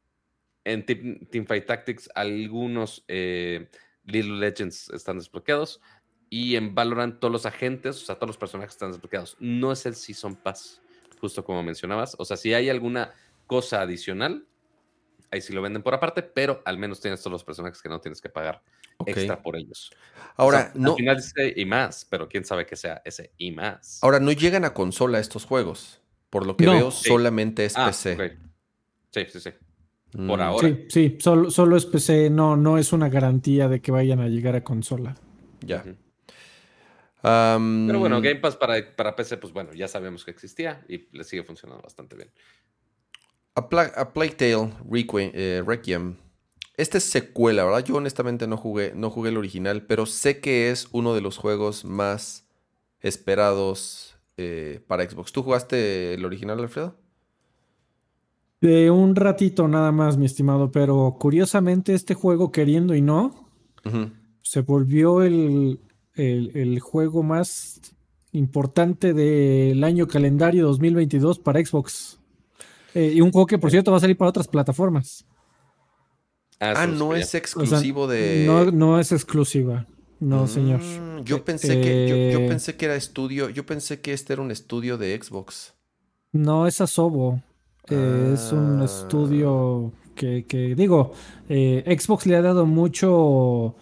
en 0.65 0.85
Team, 0.85 1.27
Teamfight 1.31 1.67
Tactics, 1.67 2.11
algunos 2.15 3.05
eh, 3.09 3.71
Little 4.05 4.39
Legends 4.39 4.91
están 4.91 5.19
desbloqueados. 5.19 5.81
Y 6.29 6.57
en 6.57 6.75
Valorant, 6.75 7.21
todos 7.21 7.33
los 7.33 7.47
agentes, 7.47 8.03
o 8.03 8.07
sea, 8.07 8.17
todos 8.17 8.29
los 8.29 8.39
personajes 8.39 8.75
están 8.75 8.91
desbloqueados. 8.91 9.37
No 9.39 9.71
es 9.71 9.87
el 9.87 9.95
Season 9.95 10.35
Pass, 10.35 10.83
justo 11.21 11.45
como 11.45 11.63
mencionabas. 11.63 12.17
O 12.19 12.25
sea, 12.25 12.37
si 12.37 12.53
hay 12.53 12.69
alguna 12.69 13.13
cosa 13.47 13.81
adicional, 13.81 14.47
ahí 15.31 15.41
sí 15.41 15.53
lo 15.53 15.63
venden 15.63 15.83
por 15.83 15.95
aparte, 15.95 16.23
pero 16.23 16.63
al 16.65 16.79
menos 16.79 17.01
tienes 17.01 17.21
todos 17.21 17.33
los 17.33 17.45
personajes 17.45 17.81
que 17.81 17.89
no 17.89 18.01
tienes 18.01 18.21
que 18.21 18.29
pagar 18.29 18.63
Ok. 18.99 19.09
extra 19.09 19.43
por 19.43 19.57
ellos. 19.57 19.91
Ahora, 20.37 20.59
O 20.59 20.63
sea, 20.63 20.73
no, 20.81 20.91
Al 20.93 20.97
final 20.97 21.17
dice 21.17 21.53
y 21.57 21.65
más, 21.65 22.07
pero 22.09 22.29
quién 22.29 22.45
sabe 22.45 22.67
que 22.67 22.77
sea 22.77 23.03
ese 23.05 23.33
y 23.37 23.51
más. 23.53 23.99
ahora 24.03 24.21
no 24.21 24.33
llegan 24.33 24.65
a 24.65 24.73
consola 24.75 25.19
estos 25.19 25.45
juegos. 25.45 26.01
Por 26.31 26.47
lo 26.47 26.57
que 26.57 26.65
No. 26.67 26.73
veo, 26.73 26.91
Sí. 26.91 27.09
solamente 27.09 27.65
es 27.65 27.75
Ah, 27.77 27.87
PC. 27.87 28.39
Sí, 29.13 29.27
sí, 29.33 29.41
sí. 29.41 29.51
por 30.13 30.39
Mm, 30.39 30.43
ahora. 30.43 30.69
Sí, 30.69 30.87
sí, 30.89 31.19
solo, 31.21 31.51
solo 31.51 31.77
es 31.77 31.85
PC, 31.87 32.31
no, 32.31 32.57
no 32.57 32.79
es 32.79 32.93
una 32.93 33.09
garantía 33.09 33.69
de 33.69 33.81
que 33.81 33.91
vayan 33.93 34.21
a 34.21 34.29
llegar 34.29 34.55
a 34.57 34.65
consola. 34.65 35.15
Ya. 35.61 35.85
Pero 37.23 37.99
bueno, 37.99 38.21
Game 38.21 38.37
Pass 38.37 38.57
para, 38.57 38.95
para 38.95 39.17
PC, 39.17 39.37
pues 39.39 39.53
bueno, 39.53 39.73
ya 39.73 39.89
sabemos 39.89 40.25
que 40.25 40.31
existía 40.31 40.85
y 40.89 41.09
le 41.17 41.25
sigue 41.25 41.43
funcionando 41.43 41.83
bastante 41.83 42.15
bien. 42.17 42.31
A, 43.55 43.69
Pla- 43.69 43.93
a 43.97 44.13
Plague 44.13 44.35
Tale 44.35 44.73
Requiem, 44.89 45.31
eh, 45.35 45.63
Requiem. 45.67 46.17
Esta 46.77 46.99
es 46.99 47.05
secuela, 47.05 47.65
¿verdad? 47.65 47.85
Yo 47.85 47.97
honestamente 47.97 48.47
no 48.47 48.57
jugué, 48.57 48.93
no 48.95 49.11
jugué 49.11 49.31
el 49.31 49.39
original, 49.39 49.83
pero 49.87 50.05
sé 50.07 50.41
que 50.41 50.71
es 50.71 50.89
uno 50.93 51.15
de 51.15 51.23
los 51.23 51.39
juegos 51.39 51.85
más 51.85 52.47
esperados 53.01 54.17
eh, 54.37 54.81
para 54.87 55.09
Xbox. 55.09 55.33
¿Tú 55.33 55.43
jugaste 55.43 56.15
el 56.15 56.25
original, 56.25 56.61
Alfredo? 56.61 56.95
De 58.61 58.91
un 58.91 59.15
ratito 59.17 59.69
nada 59.69 59.93
más, 59.93 60.17
mi 60.17 60.27
estimado, 60.27 60.71
pero 60.71 61.17
curiosamente 61.19 61.95
este 61.95 62.15
juego, 62.15 62.51
queriendo 62.51 62.95
y 62.95 63.03
no, 63.03 63.51
se 64.43 64.61
volvió 64.63 65.23
el, 65.23 65.81
el- 66.15 66.51
el 66.57 66.81
juego 66.81 67.23
más 67.23 67.81
importante 68.33 69.15
del 69.15 69.83
año 69.85 70.07
calendario 70.09 70.67
2022 70.67 71.39
para 71.39 71.65
Xbox. 71.65 72.19
Eh, 72.95 73.13
y 73.15 73.21
un 73.21 73.31
juego 73.31 73.47
que, 73.47 73.59
por 73.59 73.71
cierto, 73.71 73.91
va 73.93 73.99
a 73.99 74.01
salir 74.01 74.17
para 74.17 74.31
otras 74.31 74.49
plataformas. 74.49 75.25
Ah, 76.61 76.87
lo 76.87 76.95
no 76.95 77.17
es 77.17 77.35
exclusivo 77.35 78.03
O 78.03 78.09
sea, 78.09 78.17
de. 78.17 78.45
No, 78.47 78.71
no 78.71 78.99
es 79.01 79.13
exclusiva. 79.13 79.87
No, 80.21 80.47
señor. 80.47 80.81
Mm, 80.81 81.25
Yo 81.25 81.45
pensé 81.45 81.81
que 81.81 82.09
yo, 82.09 82.39
yo 82.39 82.45
Eh, 82.45 82.49
pensé 82.49 82.77
que 82.77 82.87
era 82.87 82.97
estudio. 82.97 83.51
Yo 83.51 83.67
pensé 83.67 84.01
que 84.01 84.13
este 84.15 84.33
era 84.33 84.41
un 84.43 84.51
estudio 84.51 84.97
de 84.97 85.21
Xbox. 85.23 85.75
No, 86.33 86.67
es 86.67 86.81
Asobo. 86.81 87.43
Eh, 87.91 88.31
Es 88.35 88.51
un 88.53 88.81
Ah. 88.81 88.85
estudio 88.87 89.93
que, 90.15 90.47
que, 90.47 90.75
digo, 90.75 91.13
eh, 91.49 91.85
Xbox 91.99 92.25
le 92.27 92.37
ha 92.37 92.43
dado 92.43 92.65
mucho, 92.65 93.77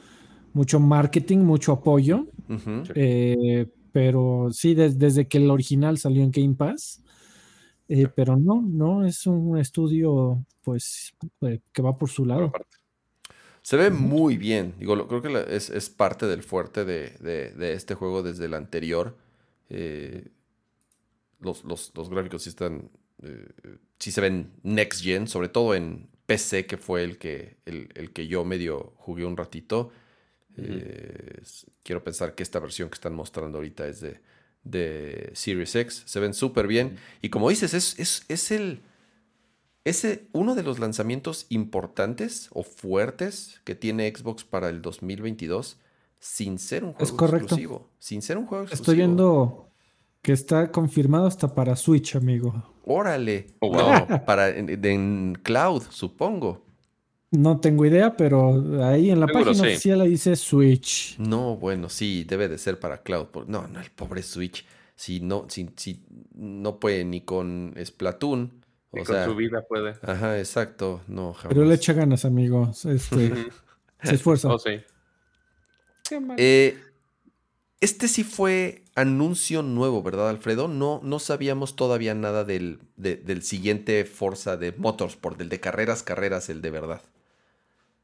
mucho 0.52 0.80
marketing, 0.80 1.38
mucho 1.38 1.72
apoyo, 1.72 2.26
eh, 2.94 3.66
pero 3.92 4.48
sí, 4.50 4.74
des- 4.74 4.98
desde 4.98 5.28
que 5.28 5.38
el 5.38 5.50
original 5.50 5.96
salió 5.98 6.22
en 6.24 6.32
Game 6.32 6.54
Pass, 6.54 7.00
eh, 7.88 8.08
pero 8.14 8.36
no, 8.36 8.62
no, 8.62 9.04
es 9.06 9.26
un 9.26 9.58
estudio, 9.58 10.44
pues, 10.62 11.12
eh, 11.42 11.60
que 11.72 11.82
va 11.82 11.96
por 11.98 12.08
su 12.08 12.24
lado. 12.24 12.52
Se 13.62 13.76
ve 13.76 13.90
muy 13.90 14.36
bien. 14.36 14.74
Digo, 14.78 14.94
lo- 14.96 15.08
creo 15.08 15.22
que 15.22 15.30
la- 15.30 15.40
es, 15.42 15.70
es 15.70 15.88
parte 15.90 16.26
del 16.26 16.42
fuerte 16.42 16.84
de, 16.84 17.10
de- 17.20 17.50
de 17.52 17.72
este 17.72 17.94
juego 17.94 18.22
desde 18.22 18.44
el 18.46 18.54
anterior. 18.54 19.16
Eh, 19.70 20.28
los, 21.40 21.64
los- 21.64 21.92
los 21.94 22.08
gráficos 22.10 22.42
sí 22.42 22.50
están. 22.50 22.90
eh, 23.22 23.48
sí 23.98 24.10
se 24.12 24.20
ven 24.20 24.52
next 24.62 25.02
gen, 25.02 25.28
sobre 25.28 25.48
todo 25.48 25.74
en 25.74 26.08
PC, 26.26 26.66
que 26.66 26.76
fue 26.76 27.04
el 27.04 27.18
que, 27.18 27.56
el, 27.64 27.88
el 27.94 28.12
que 28.12 28.26
yo 28.26 28.44
medio 28.44 28.92
jugué 28.96 29.24
un 29.24 29.36
ratito. 29.36 29.90
Quiero 31.82 32.02
pensar 32.02 32.34
que 32.34 32.42
esta 32.42 32.58
versión 32.60 32.88
que 32.88 32.94
están 32.94 33.14
mostrando 33.14 33.58
ahorita 33.58 33.86
es 33.86 34.00
de, 34.00 34.20
de 34.64 35.30
Series 35.34 35.74
X. 35.74 36.02
Se 36.06 36.20
ven 36.20 36.34
súper 36.34 36.66
bien. 36.66 36.96
Y 37.22 37.28
como 37.28 37.48
dices, 37.50 37.74
es, 37.74 37.98
es, 37.98 38.24
es 38.28 38.50
el. 38.50 38.82
Es 39.84 40.04
eh, 40.04 40.26
uno 40.32 40.54
de 40.54 40.62
los 40.62 40.78
lanzamientos 40.78 41.46
importantes 41.50 42.48
o 42.52 42.62
fuertes 42.62 43.60
que 43.64 43.74
tiene 43.74 44.10
Xbox 44.14 44.42
para 44.44 44.70
el 44.70 44.80
2022 44.80 45.78
sin 46.18 46.58
ser 46.58 46.84
un 46.84 46.92
juego 46.94 47.04
Es 47.04 47.12
correcto. 47.12 47.44
exclusivo. 47.44 47.90
Sin 47.98 48.22
ser 48.22 48.38
un 48.38 48.46
juego 48.46 48.64
exclusivo. 48.64 48.82
Estoy 48.82 48.96
viendo 48.96 49.68
que 50.22 50.32
está 50.32 50.72
confirmado 50.72 51.26
hasta 51.26 51.54
para 51.54 51.76
Switch, 51.76 52.16
amigo. 52.16 52.64
Órale. 52.86 53.48
Oh, 53.60 53.68
wow. 53.68 54.06
No, 54.08 54.24
para 54.24 54.48
en, 54.48 54.82
en 54.84 55.34
cloud, 55.42 55.82
supongo. 55.90 56.64
No 57.36 57.60
tengo 57.60 57.84
idea, 57.86 58.16
pero 58.16 58.84
ahí 58.84 59.10
en 59.10 59.20
la 59.20 59.26
Seguro, 59.26 59.44
página 59.46 59.64
sí. 59.64 59.70
oficial 59.72 60.08
dice 60.08 60.36
Switch. 60.36 61.18
No, 61.18 61.56
bueno, 61.56 61.88
sí, 61.88 62.24
debe 62.24 62.48
de 62.48 62.58
ser 62.58 62.78
para 62.78 63.02
cloud. 63.02 63.26
No, 63.46 63.66
no, 63.68 63.80
el 63.80 63.90
pobre 63.90 64.22
Switch. 64.22 64.64
Si 64.96 65.20
no, 65.20 65.46
si, 65.48 65.68
si 65.76 66.04
no 66.34 66.78
puede 66.78 67.04
ni 67.04 67.22
con 67.22 67.74
Splatoon. 67.84 68.64
Y 68.92 69.00
O 69.00 69.04
con 69.04 69.14
sea, 69.14 69.24
su 69.24 69.34
vida 69.34 69.64
puede. 69.68 69.94
ajá, 70.02 70.38
exacto. 70.38 71.00
No, 71.08 71.32
jamás. 71.34 71.54
Pero 71.54 71.66
le 71.66 71.74
echa 71.74 71.92
ganas, 71.94 72.24
amigos. 72.24 72.84
Este, 72.84 73.32
se 74.02 74.14
esfuerza. 74.14 74.48
Oh, 74.52 74.58
sí. 74.58 74.80
Eh, 76.36 76.78
este 77.80 78.08
sí 78.08 78.24
fue 78.24 78.84
anuncio 78.94 79.62
nuevo, 79.62 80.02
¿verdad, 80.02 80.28
Alfredo? 80.28 80.68
No, 80.68 81.00
no 81.02 81.18
sabíamos 81.18 81.76
todavía 81.76 82.14
nada 82.14 82.44
del, 82.44 82.78
de- 82.96 83.16
del 83.16 83.42
siguiente 83.42 84.04
Forza 84.04 84.56
de 84.56 84.72
Motorsport, 84.72 85.36
del 85.38 85.48
de 85.48 85.60
carreras, 85.60 86.02
carreras, 86.02 86.48
el 86.50 86.62
de 86.62 86.70
verdad. 86.70 87.02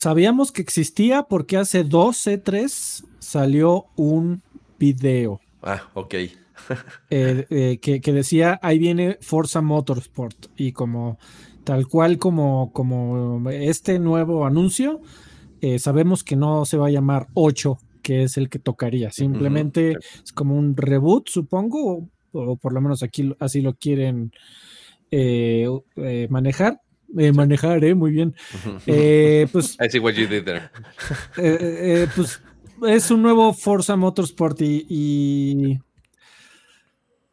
Sabíamos 0.03 0.51
que 0.51 0.63
existía 0.63 1.25
porque 1.25 1.59
hace 1.59 1.85
dos 1.85 2.27
C3 2.27 3.05
salió 3.19 3.87
un 3.97 4.43
video 4.79 5.41
Ah, 5.63 5.83
ok. 5.93 6.15
eh, 7.11 7.47
eh, 7.51 7.79
que, 7.83 8.01
que 8.01 8.13
decía 8.13 8.59
ahí 8.63 8.79
viene 8.79 9.19
Forza 9.21 9.61
Motorsport 9.61 10.47
y 10.57 10.73
como 10.73 11.19
tal 11.65 11.87
cual 11.87 12.19
como, 12.19 12.73
como 12.73 13.49
este 13.51 13.99
nuevo 13.99 14.47
anuncio, 14.47 15.01
eh, 15.61 15.79
sabemos 15.79 16.25
que 16.25 16.37
no 16.37 16.65
se 16.65 16.79
va 16.79 16.87
a 16.89 16.91
llamar 16.91 17.29
8, 17.35 17.79
que 18.03 18.23
es 18.23 18.37
el 18.39 18.49
que 18.49 18.59
tocaría, 18.59 19.11
simplemente 19.13 19.97
es 20.25 20.33
como 20.33 20.57
un 20.57 20.77
reboot, 20.77 21.29
supongo, 21.29 21.99
o, 21.99 22.09
o 22.33 22.57
por 22.57 22.73
lo 22.73 22.81
menos 22.81 23.03
aquí 23.03 23.35
así 23.39 23.61
lo 23.61 23.75
quieren 23.75 24.33
eh, 25.11 25.67
eh, 25.97 26.27
manejar. 26.31 26.81
Eh, 27.19 27.33
manejar, 27.33 27.83
eh, 27.85 27.95
muy 27.95 28.11
bien. 28.13 28.35
Eh, 28.87 29.47
pues 29.53 29.77
I 29.81 29.89
see 29.91 29.99
what 29.99 30.13
you 30.15 30.27
did 30.29 30.45
there. 30.45 30.71
eh, 31.37 31.59
eh, 31.61 32.09
pues 32.15 32.41
es 32.87 33.11
un 33.11 33.23
nuevo 33.23 33.53
Forza 33.53 33.97
Motorsport 33.97 34.61
y, 34.63 34.87
y 34.89 35.79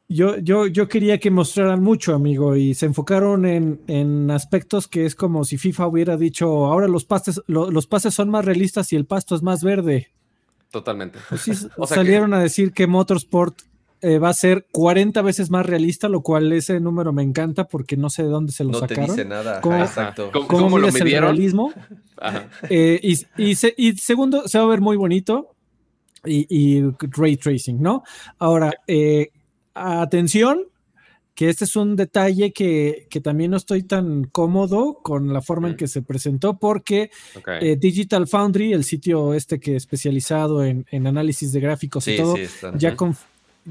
yo, 0.09 0.37
yo, 0.37 0.67
yo 0.67 0.87
quería 0.87 1.19
que 1.19 1.29
mostraran 1.31 1.83
mucho, 1.83 2.15
amigo, 2.15 2.55
y 2.55 2.73
se 2.73 2.85
enfocaron 2.85 3.45
en, 3.45 3.81
en 3.87 4.31
aspectos 4.31 4.87
que 4.87 5.05
es 5.05 5.15
como 5.15 5.43
si 5.43 5.57
FIFA 5.57 5.87
hubiera 5.87 6.15
dicho, 6.17 6.65
ahora 6.65 6.87
los 6.87 7.03
pases, 7.05 7.41
lo- 7.47 7.69
los 7.71 7.87
pases 7.87 8.13
son 8.13 8.29
más 8.29 8.45
realistas 8.45 8.91
y 8.93 8.95
el 8.95 9.05
pasto 9.05 9.35
es 9.35 9.43
más 9.43 9.63
verde. 9.63 10.07
Totalmente. 10.71 11.19
Pues 11.29 11.41
sí, 11.41 11.51
O 11.77 11.85
sea 11.85 11.97
salieron 11.97 12.33
a 12.33 12.39
decir 12.39 12.71
que 12.71 12.87
Motorsport 12.87 13.61
eh, 14.01 14.19
va 14.19 14.29
a 14.29 14.33
ser 14.33 14.67
40 14.71 15.21
veces 15.21 15.49
más 15.49 15.65
realista, 15.65 16.07
lo 16.09 16.21
cual 16.21 16.51
ese 16.51 16.79
número 16.79 17.11
me 17.13 17.23
encanta 17.23 17.67
porque 17.67 17.97
no 17.97 18.09
sé 18.09 18.23
de 18.23 18.29
dónde 18.29 18.51
se 18.51 18.63
lo 18.63 18.71
No 18.71 18.81
te 18.81 18.95
sacaron. 18.95 19.15
dice 19.15 19.25
nada. 19.27 19.61
¿Cómo- 19.61 19.75
Ajá, 19.75 19.85
exacto. 19.85 20.29
¿Cómo, 20.31 20.47
¿Cómo, 20.47 20.63
cómo 20.65 20.77
lo 20.77 20.87
mides 20.87 20.95
el 20.99 21.03
midieron? 21.05 21.29
realismo? 21.29 21.73
Ajá. 22.17 22.49
Eh, 22.69 22.99
y, 23.01 23.17
y 23.43 23.55
se- 23.55 23.73
y 23.77 23.93
segundo, 23.93 24.47
se 24.47 24.57
va 24.59 24.65
a 24.65 24.67
ver 24.67 24.81
muy 24.81 24.97
bonito. 24.97 25.53
Y, 26.25 26.45
y 26.49 26.81
ray 27.11 27.37
tracing, 27.37 27.81
¿no? 27.81 28.03
Ahora, 28.39 28.73
eh, 28.87 29.29
atención, 29.73 30.63
que 31.35 31.49
este 31.49 31.65
es 31.65 31.75
un 31.75 31.95
detalle 31.95 32.51
que, 32.51 33.05
que 33.09 33.21
también 33.21 33.51
no 33.51 33.57
estoy 33.57 33.83
tan 33.83 34.23
cómodo 34.25 34.99
con 35.03 35.31
la 35.31 35.41
forma 35.41 35.67
en 35.67 35.73
Ujú. 35.73 35.77
que 35.79 35.87
se 35.87 36.01
presentó, 36.01 36.57
porque 36.57 37.11
eh, 37.61 37.77
Digital 37.79 38.27
Foundry, 38.27 38.73
el 38.73 38.83
sitio 38.83 39.33
este 39.35 39.59
que 39.59 39.75
es 39.75 39.83
especializado 39.83 40.63
en, 40.63 40.85
en 40.91 41.05
análisis 41.07 41.51
de 41.51 41.59
gráficos 41.59 42.07
y 42.07 42.17
todo, 42.17 42.35
sí, 42.35 42.41
están. 42.41 42.77
ya, 42.79 42.95
conf- 42.97 43.23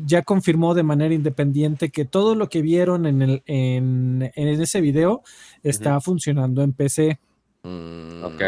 ya 0.05 0.23
confirmó 0.23 0.75
de 0.75 0.83
manera 0.83 1.15
independiente 1.15 1.91
que 1.91 2.05
todo 2.05 2.35
lo 2.35 2.49
que 2.49 2.63
vieron 2.63 3.07
en, 3.07 3.23
el, 3.23 3.43
en, 3.47 4.31
en 4.35 4.49
ese 4.49 4.81
video 4.81 5.23
está 5.63 6.01
funcionando 6.01 6.63
en 6.63 6.73
PC. 6.73 7.19
Mm, 7.63 8.25
Ok. 8.25 8.43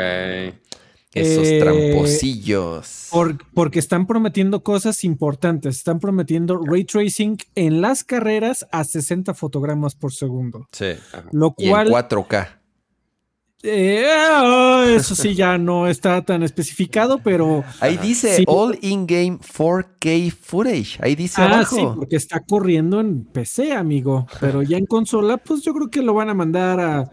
Esos 1.15 1.47
Eh, 1.49 1.59
tramposillos. 1.59 3.09
por- 3.11 3.39
porque 3.55 3.79
están 3.79 4.07
prometiendo 4.07 4.63
cosas 4.63 5.05
importantes. 5.05 5.79
Están 5.79 6.01
prometiendo 6.01 6.59
ray 6.63 6.85
tracing 6.85 7.39
en 7.55 7.81
las 7.81 8.05
carreras 8.05 8.67
a 8.73 8.85
60 8.85 9.33
fotogramas 9.35 9.95
por 9.95 10.13
segundo. 10.13 10.69
Sí. 10.71 10.91
Ajá. 11.13 11.25
Lo 11.33 11.55
Y 11.57 11.65
en 11.65 11.71
cual, 11.71 11.89
4K. 11.89 12.58
Eh, 13.63 14.95
eso 14.97 15.15
sí 15.15 15.35
ya 15.35 15.59
no 15.59 15.87
está 15.89 16.23
tan 16.23 16.43
especificado, 16.43 17.19
pero 17.19 17.65
Ahí 17.81 17.97
dice 17.97 18.37
Sí. 18.37 18.45
All 18.47 18.79
In-Game 18.83 19.39
4K 19.39 20.31
Footage. 20.31 20.99
Ahí 21.01 21.15
dice 21.17 21.41
Ah, 21.43 21.47
abajo. 21.47 21.77
sí, 21.77 21.83
porque 21.97 22.17
está 22.17 22.41
corriendo 22.41 23.01
en 23.01 23.25
PC, 23.25 23.73
amigo. 23.73 24.27
Pero 24.41 24.63
ya 24.63 24.77
en 24.79 24.87
consola, 24.87 25.37
pues 25.39 25.63
yo 25.63 25.75
creo 25.75 25.89
que 25.91 26.03
lo 26.03 26.15
van 26.15 26.31
a 26.31 26.35
mandar 26.35 26.81
a. 26.81 27.11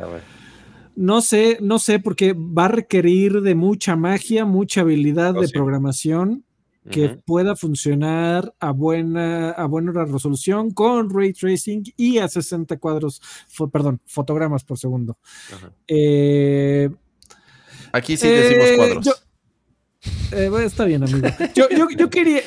No 0.96 1.22
sé, 1.22 1.58
no 1.62 1.78
sé, 1.80 2.00
porque 2.00 2.34
va 2.34 2.66
a 2.66 2.70
requerir 2.70 3.42
de 3.42 3.54
mucha 3.54 3.96
magia, 3.98 4.46
mucha 4.46 4.82
habilidad 4.82 5.36
Oh, 5.36 5.42
de 5.42 5.48
sí. 5.48 5.54
programación 5.54 6.46
que 6.92 7.10
pueda 7.26 7.56
funcionar 7.56 8.54
a 8.60 8.72
buena, 8.72 9.52
a 9.52 9.66
buena 9.66 9.92
resolución 10.06 10.72
con 10.72 11.10
ray 11.10 11.34
tracing 11.34 11.84
y 11.98 12.20
a 12.20 12.28
60 12.28 12.78
cuadros, 12.78 13.22
fo- 13.52 13.72
perdón, 13.72 14.00
fotogramas 14.06 14.64
por 14.64 14.78
segundo. 14.78 15.18
Eh, 15.88 16.90
Aquí 17.92 18.18
sí 18.18 18.28
decimos 18.28 18.68
Eh, 18.70 18.76
cuadros. 18.78 19.06
yo- 19.06 19.14
Eh, 20.38 20.50
bueno, 20.50 20.68
está 20.68 20.86
bien, 20.86 21.02
amigo. 21.04 21.28
Yo, 21.56 21.68
yo, 21.70 21.88
yo 21.98 22.10
quería, 22.10 22.42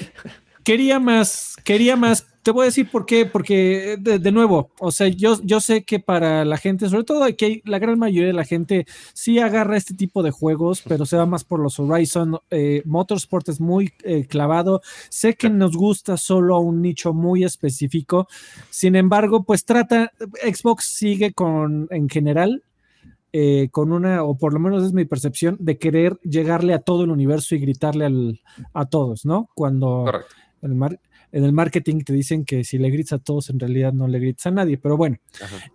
quería 0.62 1.00
más, 1.00 1.56
quería 1.64 1.96
más. 1.96 2.26
Te 2.48 2.52
voy 2.52 2.62
a 2.62 2.64
decir 2.72 2.90
por 2.90 3.04
qué, 3.04 3.26
porque 3.26 3.98
de, 4.00 4.18
de 4.18 4.32
nuevo, 4.32 4.70
o 4.80 4.90
sea, 4.90 5.06
yo, 5.08 5.38
yo 5.44 5.60
sé 5.60 5.82
que 5.84 5.98
para 6.00 6.46
la 6.46 6.56
gente, 6.56 6.88
sobre 6.88 7.04
todo 7.04 7.24
aquí 7.24 7.44
hay- 7.44 7.62
la 7.66 7.78
gran 7.78 7.98
mayoría 7.98 8.28
de 8.28 8.32
la 8.32 8.46
gente 8.46 8.86
sí 9.12 9.38
agarra 9.38 9.76
este 9.76 9.92
tipo 9.92 10.22
de 10.22 10.30
juegos, 10.30 10.82
pero 10.88 11.04
se 11.04 11.18
va 11.18 11.26
más 11.26 11.44
por 11.44 11.60
los 11.60 11.78
Horizon. 11.78 12.38
Eh, 12.50 12.80
Motorsport 12.86 13.50
es 13.50 13.60
muy 13.60 13.92
eh, 14.02 14.24
clavado. 14.26 14.80
Sé 15.10 15.34
que 15.34 15.50
nos 15.50 15.76
gusta 15.76 16.16
solo 16.16 16.56
a 16.56 16.58
un 16.58 16.80
nicho 16.80 17.12
muy 17.12 17.44
específico. 17.44 18.28
Sin 18.70 18.96
embargo, 18.96 19.42
pues 19.42 19.66
trata, 19.66 20.10
Xbox 20.42 20.86
sigue 20.86 21.34
con, 21.34 21.86
en 21.90 22.08
general, 22.08 22.62
eh, 23.34 23.68
con 23.70 23.92
una, 23.92 24.22
o 24.24 24.38
por 24.38 24.54
lo 24.54 24.58
menos 24.58 24.84
es 24.84 24.94
mi 24.94 25.04
percepción, 25.04 25.58
de 25.60 25.76
querer 25.76 26.18
llegarle 26.22 26.72
a 26.72 26.78
todo 26.78 27.04
el 27.04 27.10
universo 27.10 27.54
y 27.54 27.58
gritarle 27.58 28.06
al- 28.06 28.40
a 28.72 28.86
todos, 28.86 29.26
¿no? 29.26 29.50
Cuando 29.54 30.04
Correcto. 30.06 30.34
el 30.62 30.74
mar- 30.74 30.98
en 31.32 31.44
el 31.44 31.52
marketing 31.52 32.00
te 32.00 32.12
dicen 32.12 32.44
que 32.44 32.64
si 32.64 32.78
le 32.78 32.90
gritas 32.90 33.20
a 33.20 33.22
todos, 33.22 33.50
en 33.50 33.58
realidad 33.60 33.92
no 33.92 34.08
le 34.08 34.18
gritas 34.18 34.46
a 34.46 34.50
nadie, 34.50 34.78
pero 34.78 34.96
bueno, 34.96 35.18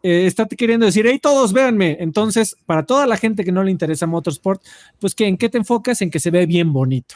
eh, 0.02 0.26
está 0.26 0.48
queriendo 0.48 0.86
decir, 0.86 1.06
hey, 1.08 1.20
todos 1.22 1.54
véanme. 1.54 1.98
Entonces, 2.00 2.56
para 2.66 2.86
toda 2.86 3.06
la 3.08 3.18
gente 3.18 3.44
que 3.44 3.52
no 3.52 3.64
le 3.64 3.72
interesa 3.72 4.08
Motorsport, 4.08 4.62
pues 5.00 5.14
que 5.16 5.28
en 5.28 5.38
qué 5.38 5.50
te 5.50 5.58
enfocas, 5.58 6.02
en 6.02 6.10
que 6.12 6.20
se 6.20 6.32
ve 6.32 6.46
bien 6.46 6.74
bonito. 6.74 7.16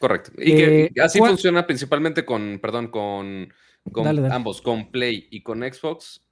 Correcto. 0.00 0.30
Y 0.38 0.52
Eh, 0.52 0.90
que 0.94 1.00
así 1.00 1.18
¿cuál- 1.18 1.32
funciona 1.32 1.66
principalmente 1.66 2.24
con, 2.24 2.58
perdón, 2.60 2.88
con, 2.88 3.52
con 3.92 4.04
Dale, 4.04 4.22
dale. 4.22 4.34
ambos, 4.34 4.60
con 4.62 4.90
Play 4.90 5.26
y 5.30 5.42
con 5.42 5.60
Xbox. 5.62 6.22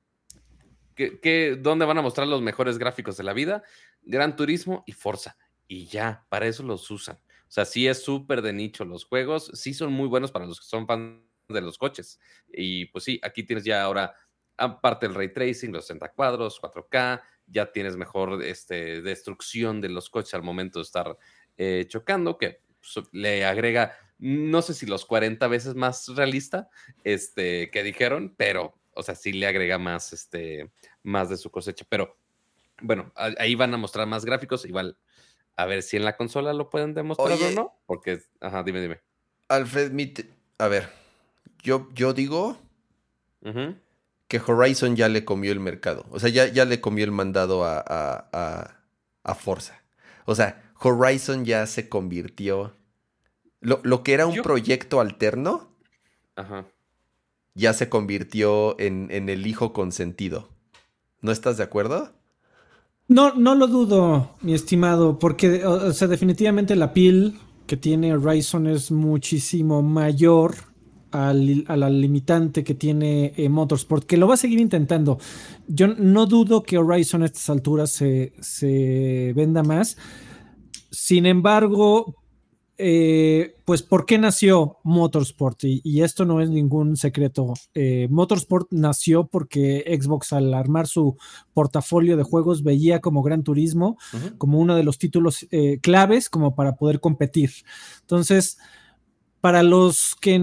¿Qué, 0.95 1.19
qué- 1.21 1.57
dónde 1.61 1.85
van 1.85 1.99
a 1.99 2.03
mostrar 2.03 2.27
los 2.27 2.43
mejores 2.43 2.79
gráficos 2.79 3.17
de 3.17 3.25
la 3.25 3.33
vida? 3.33 3.63
Gran 4.03 4.37
Turismo 4.37 4.83
y 4.87 4.93
Forza. 4.93 5.37
Y 5.69 5.87
ya, 5.87 6.25
para 6.29 6.47
eso 6.47 6.63
los 6.63 6.91
usan. 6.91 7.17
O 7.17 7.51
sea, 7.57 7.65
sí 7.65 7.87
es 7.87 8.03
súper 8.03 8.41
de 8.43 8.53
nicho 8.53 8.85
los 8.85 9.05
juegos. 9.05 9.51
Sí 9.55 9.75
son 9.75 9.93
muy 9.93 10.09
buenos 10.09 10.31
para 10.31 10.47
los 10.47 10.61
que 10.61 10.67
son 10.67 10.87
fans 10.87 11.21
de 11.49 11.61
los 11.61 11.79
coches. 11.79 12.21
Y 12.53 12.87
pues 12.87 13.05
sí, 13.05 13.21
aquí 13.23 13.43
tienes 13.43 13.65
ya 13.65 13.83
ahora, 13.83 14.15
aparte 14.57 15.07
del 15.07 15.15
ray 15.15 15.33
tracing, 15.33 15.73
los 15.73 15.87
60 15.87 16.13
cuadros, 16.13 16.61
4K, 16.61 17.23
ya 17.47 17.71
tienes 17.73 17.97
mejor 17.97 18.43
este, 18.43 19.03
destrucción 19.03 19.81
de 19.81 19.89
los 19.89 20.11
coches 20.11 20.35
al 20.35 20.43
momento 20.43 20.79
de 20.79 20.85
estar 20.85 21.17
eh, 21.57 21.85
chocando, 21.89 22.39
que 22.39 22.63
pues, 22.81 23.07
le 23.13 23.45
agrega, 23.45 23.97
no 24.19 24.63
sé 24.63 24.75
si 24.75 24.87
los 24.87 25.05
40 25.07 25.47
veces 25.49 25.75
más 25.75 26.09
realista 26.09 26.69
este, 27.05 27.71
que 27.71 27.83
dijeron, 27.83 28.35
pero, 28.37 28.75
o 28.95 29.03
sea, 29.03 29.15
sí 29.15 29.33
le 29.33 29.47
agrega 29.47 29.79
más, 29.79 30.13
este, 30.13 30.71
más 31.03 31.29
de 31.29 31.37
su 31.37 31.51
cosecha. 31.51 31.87
Pero 31.89 32.19
bueno, 32.83 33.13
ahí 33.15 33.55
van 33.55 33.73
a 33.75 33.79
mostrar 33.79 34.07
más 34.07 34.25
gráficos, 34.25 34.65
igual. 34.65 34.99
A 35.59 35.65
ver 35.65 35.83
si 35.83 35.97
en 35.97 36.05
la 36.05 36.17
consola 36.17 36.53
lo 36.53 36.69
pueden 36.69 36.93
demostrar 36.93 37.33
Oye. 37.33 37.47
o 37.47 37.51
no. 37.51 37.81
Porque, 37.87 38.21
ajá, 38.41 38.63
dime, 38.63 38.81
dime. 38.83 39.01
Alfred, 39.49 39.91
mi 39.93 40.07
te- 40.09 40.29
a 40.59 40.69
ver, 40.69 40.91
yo, 41.63 41.89
yo 41.95 42.13
digo 42.13 42.59
que 44.29 44.41
Horizon 44.45 44.97
ya 44.97 45.09
le 45.09 45.25
comió 45.25 45.53
el 45.53 45.61
mercado. 45.61 46.05
O 46.11 46.19
sea, 46.19 46.29
ya, 46.31 46.47
ya 46.49 46.65
le 46.65 46.81
comió 46.81 47.05
el 47.05 47.13
mandado 47.13 47.65
a, 47.65 47.79
a, 47.79 48.29
a, 48.33 48.77
a 49.23 49.35
Forza. 49.35 49.81
O 50.25 50.35
sea, 50.35 50.73
Horizon 50.81 51.45
ya 51.45 51.67
se 51.67 51.89
convirtió. 51.89 52.75
Lo, 53.61 53.81
lo 53.85 54.03
que 54.03 54.15
era 54.15 54.27
un 54.27 54.35
Yo- 54.35 54.43
proyecto 54.43 55.01
alterno, 55.01 55.71
Ajá. 56.35 56.67
ya 57.55 57.73
se 57.73 57.89
convirtió 57.89 58.79
en, 58.81 59.09
en 59.11 59.29
el 59.29 59.47
hijo 59.47 59.73
consentido. 59.73 60.49
¿No 61.21 61.33
estás 61.33 61.57
de 61.57 61.63
acuerdo? 61.65 62.13
No, 63.09 63.35
no 63.35 63.55
lo 63.55 63.69
dudo, 63.69 64.35
mi 64.43 64.53
estimado, 64.55 65.19
porque, 65.21 65.65
o 65.65 65.89
o 65.89 65.93
sea, 65.93 66.09
definitivamente 66.09 66.75
la 66.75 66.93
piel 66.93 67.39
que 67.69 67.77
tiene 67.77 68.15
Horizon 68.15 68.67
es 68.67 68.91
muchísimo 68.91 69.81
mayor 69.83 70.57
al- 71.17 71.65
a 71.69 71.77
la 71.77 71.89
limitante 71.91 72.63
que 72.65 72.75
tiene 72.75 73.33
eh, 73.37 73.49
Motorsport, 73.49 74.05
que 74.05 74.17
lo 74.17 74.29
va 74.29 74.35
a 74.35 74.39
seguir 74.39 74.61
intentando. 74.61 75.19
Yo 75.69 75.89
no 75.89 76.27
dudo 76.27 76.63
que 76.63 76.79
Horizon 76.79 77.23
a 77.23 77.27
estas 77.27 77.49
alturas 77.51 77.91
se, 77.91 78.33
se 78.41 79.33
venda 79.35 79.63
más. 79.63 79.97
Sin 80.91 81.27
embargo, 81.27 82.15
eh, 82.79 83.57
pues, 83.65 83.83
¿por 83.83 84.05
qué 84.05 84.19
nació 84.19 84.79
Motorsport? 84.85 85.65
Y, 85.65 85.81
y 85.83 86.03
esto 86.03 86.25
no 86.27 86.41
es 86.43 86.51
ningún 86.51 86.97
secreto. 86.97 87.55
Eh, 87.75 88.07
Motorsport 88.11 88.69
nació 88.71 89.27
porque 89.27 89.85
Xbox 90.01 90.33
al 90.35 90.53
armar 90.53 90.87
su 90.87 91.17
portafolio 91.55 92.17
de 92.17 92.23
juegos 92.23 92.63
veía 92.63 93.01
como 93.01 93.23
Gran 93.23 93.43
Turismo 93.43 93.97
como 94.39 94.59
uno 94.59 94.77
de 94.77 94.83
los 94.85 94.99
títulos 94.99 95.47
claves 95.81 96.29
como 96.29 96.55
para 96.55 96.77
poder 96.77 97.01
competir. 97.01 97.51
Entonces, 98.03 98.59
para 99.41 99.63
los 99.63 100.17
que 100.21 100.41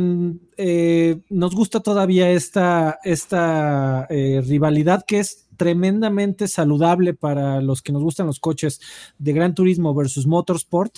eh, 0.58 1.20
nos 1.30 1.56
gusta 1.56 1.82
todavía 1.82 2.32
esta, 2.32 3.00
esta 3.04 4.08
eh, 4.10 4.42
rivalidad 4.46 5.04
que 5.06 5.20
es 5.20 5.48
tremendamente 5.58 6.48
saludable 6.48 7.14
para 7.14 7.62
los 7.62 7.82
que 7.82 7.92
nos 7.92 8.04
gustan 8.04 8.28
los 8.28 8.40
coches 8.40 8.80
de 9.18 9.34
Gran 9.34 9.54
Turismo 9.54 9.94
versus 9.94 10.26
Motorsport, 10.26 10.98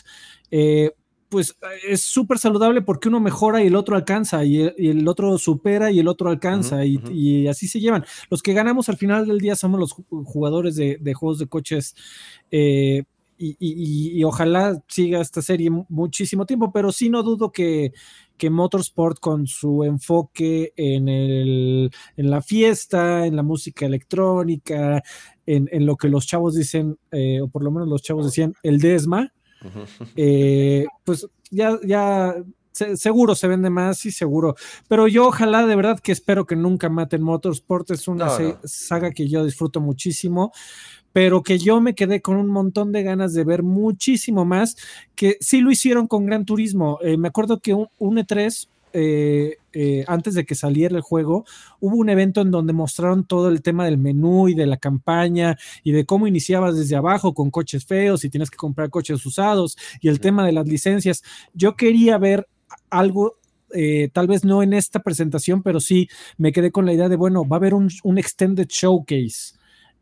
eh, 0.51 0.91
pues 1.27 1.57
es 1.85 2.01
súper 2.01 2.37
saludable 2.37 2.81
porque 2.81 3.09
uno 3.09 3.19
mejora 3.19 3.61
y 3.63 3.67
el 3.67 3.75
otro 3.75 3.95
alcanza, 3.95 4.45
y 4.45 4.61
el, 4.61 4.75
y 4.77 4.89
el 4.89 5.07
otro 5.07 5.37
supera 5.37 5.91
y 5.91 5.99
el 5.99 6.07
otro 6.07 6.29
alcanza, 6.29 6.85
y, 6.85 7.47
así 7.47 7.67
se 7.67 7.79
llevan. 7.79 8.05
Los 8.29 8.41
que 8.41 8.53
ganamos 8.53 8.87
al 8.87 8.97
final 8.97 9.27
del 9.27 9.39
día 9.39 9.55
somos 9.55 9.79
los 9.79 9.93
ju- 9.93 10.23
jugadores 10.23 10.75
de, 10.75 10.97
de 11.01 11.13
juegos 11.13 11.39
de 11.39 11.47
coches. 11.47 11.95
Y, 13.37 13.49
y- 13.49 13.55
y- 13.59 14.19
y 14.19 14.23
ojalá 14.23 14.81
siga 14.87 15.19
esta 15.21 15.41
serie 15.41 15.69
mu- 15.69 15.85
muchísimo 15.89 16.45
tiempo, 16.45 16.71
pero 16.71 16.91
sí 16.91 17.09
no 17.09 17.21
dudo 17.23 17.51
que, 17.51 17.91
que 18.37 18.49
Motorsport 18.49 19.19
con 19.19 19.47
su 19.47 19.83
enfoque 19.83 20.73
en, 20.75 21.07
el, 21.09 21.91
en 22.17 22.29
la 22.29 22.41
fiesta, 22.41 23.25
en 23.25 23.35
la 23.35 23.43
música 23.43 23.85
electrónica, 23.85 25.03
en, 25.45 25.67
en 25.71 25.85
lo 25.85 25.95
que 25.97 26.09
los 26.09 26.25
chavos 26.27 26.55
dicen, 26.55 26.97
eh, 27.11 27.41
o 27.41 27.47
por 27.47 27.63
lo 27.63 27.71
menos 27.71 27.87
los 27.87 28.01
chavos 28.01 28.25
decían, 28.25 28.53
el 28.63 28.79
desma, 28.79 29.31
eh, 30.15 30.85
pues 31.03 31.27
ya, 31.51 31.77
ya 31.85 32.35
se- 32.71 32.97
seguro 32.97 33.35
se 33.35 33.47
vende 33.47 33.69
más, 33.69 33.97
sí, 33.99 34.11
seguro. 34.11 34.55
Pero 34.87 35.07
yo 35.07 35.27
ojalá 35.27 35.65
de 35.65 35.75
verdad 35.75 35.99
que 35.99 36.11
espero 36.11 36.45
que 36.45 36.55
nunca 36.55 36.89
maten 36.89 37.21
Motorsport. 37.21 37.89
Es 37.91 38.07
una 38.07 38.25
No, 38.25 38.35
se- 38.37 38.43
no. 38.53 38.59
saga 38.65 39.11
que 39.11 39.27
yo 39.27 39.45
disfruto 39.45 39.79
muchísimo, 39.81 40.51
pero 41.15 41.43
que 41.43 41.57
yo 41.59 41.79
me 41.79 41.95
quedé 41.95 42.21
con 42.21 42.35
un 42.35 42.49
montón 42.49 42.91
de 42.91 43.01
ganas 43.01 43.31
de 43.33 43.45
ver 43.45 43.63
muchísimo 43.63 44.43
más, 44.43 44.75
que 45.15 45.37
sí 45.39 45.61
lo 45.61 45.71
hicieron 45.71 46.07
con 46.07 46.25
Gran 46.25 46.43
Turismo. 46.43 46.99
Eh, 47.01 47.15
me 47.15 47.29
acuerdo 47.29 47.61
que 47.61 47.73
un, 47.73 47.87
un 47.99 48.17
E3... 48.17 48.67
eh, 48.91 49.57
eh, 49.71 50.03
antes 50.07 50.33
de 50.33 50.45
que 50.45 50.55
saliera 50.55 50.95
el 50.95 51.01
juego, 51.01 51.45
hubo 51.79 51.95
un 51.95 52.09
evento 52.09 52.41
en 52.41 52.51
donde 52.51 52.73
mostraron 52.73 53.25
todo 53.25 53.47
el 53.47 53.61
tema 53.61 53.85
del 53.85 53.97
menú 53.97 54.49
y 54.49 54.55
de 54.55 54.65
la 54.65 54.75
campaña 54.75 55.57
y 55.83 55.91
de 55.93 56.05
cómo 56.05 56.27
iniciabas 56.27 56.75
desde 56.75 56.97
abajo 56.97 57.33
con 57.33 57.49
coches 57.49 57.85
feos 57.85 58.25
y 58.25 58.29
tienes 58.29 58.49
que 58.49 58.57
comprar 58.57 58.89
coches 58.89 59.25
usados 59.25 59.77
y 60.01 60.09
el 60.09 60.19
tema 60.19 60.45
de 60.45 60.51
las 60.51 60.67
licencias. 60.67 61.23
Yo 61.53 61.75
quería 61.77 62.17
ver 62.17 62.47
algo, 62.89 63.35
eh, 63.73 64.09
tal 64.11 64.27
vez 64.27 64.43
no 64.43 64.63
en 64.63 64.73
esta 64.73 64.99
presentación, 64.99 65.63
pero 65.63 65.79
sí 65.79 66.09
me 66.37 66.51
quedé 66.51 66.71
con 66.71 66.85
la 66.85 66.93
idea 66.93 67.07
de, 67.09 67.15
bueno, 67.15 67.47
va 67.47 67.55
a 67.57 67.59
haber 67.59 67.73
un, 67.73 67.89
un 68.03 68.17
extended 68.17 68.67
showcase. 68.67 69.55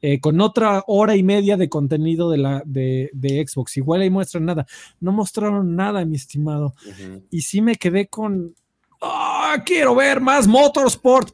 Eh, 0.06 0.20
con 0.20 0.40
otra 0.42 0.84
hora 0.86 1.16
y 1.16 1.24
media 1.24 1.56
de 1.56 1.70
contenido 1.70 2.30
de, 2.30 2.38
la, 2.38 2.62
de, 2.66 3.10
de 3.14 3.44
Xbox. 3.48 3.78
Igual 3.78 4.02
ahí 4.02 4.10
muestran 4.10 4.44
nada. 4.46 4.66
No 5.00 5.14
mostraron 5.14 5.76
nada, 5.78 6.04
mi 6.06 6.18
estimado. 6.18 6.74
Y 7.32 7.42
sí 7.42 7.62
me 7.62 7.76
quedé 7.78 8.08
con. 8.08 8.54
¡Ah! 9.02 9.64
quiero 9.66 9.96
ver 9.96 10.20
más 10.22 10.46
Motorsport. 10.48 11.32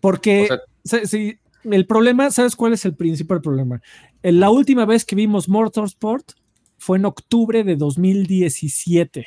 Porque 0.00 0.42
O 0.44 0.46
sea- 0.48 0.60
sa- 1.00 1.06
sí, 1.06 1.36
el 1.64 1.86
problema, 1.86 2.30
¿sabes 2.32 2.56
cuál 2.56 2.72
es 2.72 2.84
el 2.84 2.96
principal 2.96 3.40
problema? 3.40 3.80
La 4.22 4.50
última 4.50 4.84
vez 4.84 5.04
que 5.04 5.14
vimos 5.14 5.48
Motorsport 5.48 6.32
fue 6.78 6.98
en 6.98 7.04
octubre 7.04 7.62
de 7.62 7.76
2017. 7.76 9.26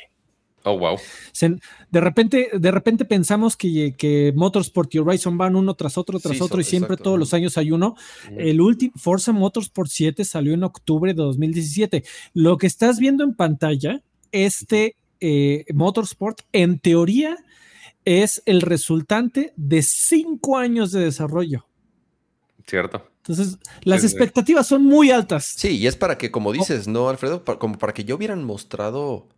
Oh, 0.68 0.76
wow. 0.76 0.98
de, 1.90 2.00
repente, 2.00 2.50
de 2.52 2.70
repente 2.72 3.04
pensamos 3.04 3.56
que, 3.56 3.94
que, 3.96 4.32
Motorsport 4.34 4.92
y 4.96 4.98
Horizon 4.98 5.38
van 5.38 5.54
uno 5.54 5.74
tras 5.74 5.96
otro, 5.96 6.18
tras 6.18 6.40
otro, 6.40 6.60
y 6.60 6.64
siempre 6.64 6.96
todos 6.96 7.16
los 7.20 7.32
años 7.34 7.56
hay 7.56 7.70
uno. 7.70 7.94
El 8.36 8.60
último, 8.60 8.92
Forza 8.96 9.30
Motorsport 9.30 9.88
7 9.88 10.24
salió 10.24 10.54
en 10.54 10.64
octubre 10.64 11.14
de 11.14 11.22
2017. 11.22 12.02
Lo 12.34 12.58
que 12.58 12.66
estás 12.66 12.98
viendo 12.98 13.22
en 13.22 13.34
pantalla, 13.34 14.02
este 14.32 14.96
eh, 15.20 15.64
Motorsport, 15.72 16.40
en 16.50 16.80
teoría, 16.80 17.36
es 18.04 18.42
el 18.44 18.60
resultante 18.60 19.52
de 19.54 19.82
cinco 19.82 20.58
años 20.58 20.90
de 20.90 21.04
desarrollo. 21.04 21.64
Cierto. 22.66 23.08
Entonces, 23.18 23.58
las 23.82 24.02
expectativas 24.02 24.66
son 24.66 24.84
muy 24.84 25.12
altas. 25.12 25.44
Sí, 25.44 25.78
y 25.78 25.86
es 25.86 25.94
para 25.94 26.18
que, 26.18 26.32
como 26.32 26.52
dices, 26.52 26.88
¿no, 26.88 27.08
Alfredo? 27.08 27.44
como 27.44 27.78
para 27.78 27.94
que 27.94 28.04
yo 28.04 28.16
hubieran 28.16 28.42
mostrado 28.42 29.28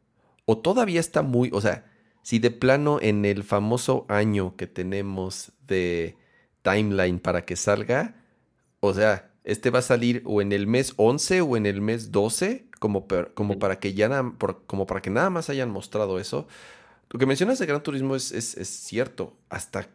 o 0.50 0.56
todavía 0.56 0.98
está 0.98 1.20
muy, 1.20 1.50
o 1.52 1.60
sea, 1.60 1.84
si 2.22 2.38
de 2.38 2.50
plano 2.50 3.00
en 3.02 3.26
el 3.26 3.44
famoso 3.44 4.06
año 4.08 4.56
que 4.56 4.66
tenemos 4.66 5.52
de 5.66 6.16
timeline 6.62 7.18
para 7.18 7.44
que 7.44 7.54
salga, 7.54 8.24
o 8.80 8.94
sea, 8.94 9.30
este 9.44 9.68
va 9.68 9.80
a 9.80 9.82
salir 9.82 10.22
o 10.24 10.40
en 10.40 10.52
el 10.52 10.66
mes 10.66 10.94
11 10.96 11.42
o 11.42 11.58
en 11.58 11.66
el 11.66 11.82
mes 11.82 12.12
12, 12.12 12.66
como, 12.80 13.06
como, 13.34 13.58
para, 13.58 13.78
que 13.78 13.92
ya 13.92 14.08
como 14.66 14.86
para 14.86 15.02
que 15.02 15.10
nada 15.10 15.28
más 15.28 15.50
hayan 15.50 15.68
mostrado 15.68 16.18
eso. 16.18 16.48
Lo 17.10 17.18
que 17.18 17.26
mencionas 17.26 17.58
de 17.58 17.66
Gran 17.66 17.82
Turismo 17.82 18.16
es, 18.16 18.32
es, 18.32 18.56
es 18.56 18.68
cierto. 18.70 19.36
Hasta 19.50 19.90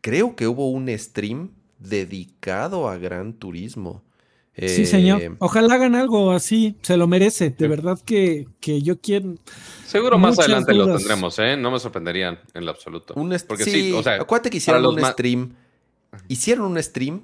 creo 0.00 0.34
que 0.34 0.48
hubo 0.48 0.68
un 0.68 0.88
stream 0.98 1.52
dedicado 1.78 2.88
a 2.88 2.98
Gran 2.98 3.34
Turismo 3.34 4.02
sí, 4.56 4.86
señor. 4.86 5.20
Eh, 5.20 5.34
Ojalá 5.38 5.74
hagan 5.74 5.94
algo 5.94 6.32
así, 6.32 6.76
se 6.82 6.96
lo 6.96 7.06
merece. 7.06 7.50
De 7.50 7.68
verdad 7.68 7.98
que, 8.04 8.46
yo 8.60 9.00
quiero. 9.00 9.34
Seguro 9.86 10.18
más 10.18 10.38
adelante 10.38 10.74
lo 10.74 10.96
tendremos, 10.96 11.38
¿eh? 11.38 11.56
No 11.56 11.70
me 11.70 11.78
sorprenderían 11.78 12.38
en 12.54 12.64
lo 12.64 12.70
absoluto. 12.70 13.14
Un 13.14 13.36
Porque 13.46 13.64
sí, 13.64 13.92
o 13.92 14.02
sea, 14.02 14.14
acuérdate 14.14 14.50
que 14.50 14.58
hicieron 14.58 14.86
un 14.86 15.04
stream. 15.04 15.54
Hicieron 16.28 16.66
un 16.72 16.82
stream 16.82 17.22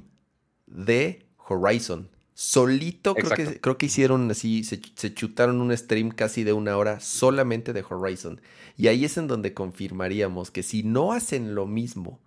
de 0.66 1.24
Horizon. 1.48 2.08
Solito 2.34 3.14
creo 3.14 3.30
que, 3.30 3.60
creo 3.60 3.78
que 3.78 3.86
hicieron 3.86 4.30
así, 4.30 4.64
se, 4.64 4.80
se, 4.94 5.14
chutaron 5.14 5.60
un 5.60 5.76
stream 5.76 6.10
casi 6.10 6.44
de 6.44 6.52
una 6.52 6.76
hora 6.76 6.98
solamente 6.98 7.72
de 7.72 7.84
Horizon. 7.88 8.40
Y 8.76 8.88
ahí 8.88 9.04
es 9.04 9.16
en 9.16 9.28
donde 9.28 9.54
confirmaríamos 9.54 10.50
que 10.50 10.62
si 10.62 10.82
no 10.82 11.12
hacen 11.12 11.54
lo 11.54 11.66
mismo 11.66 12.20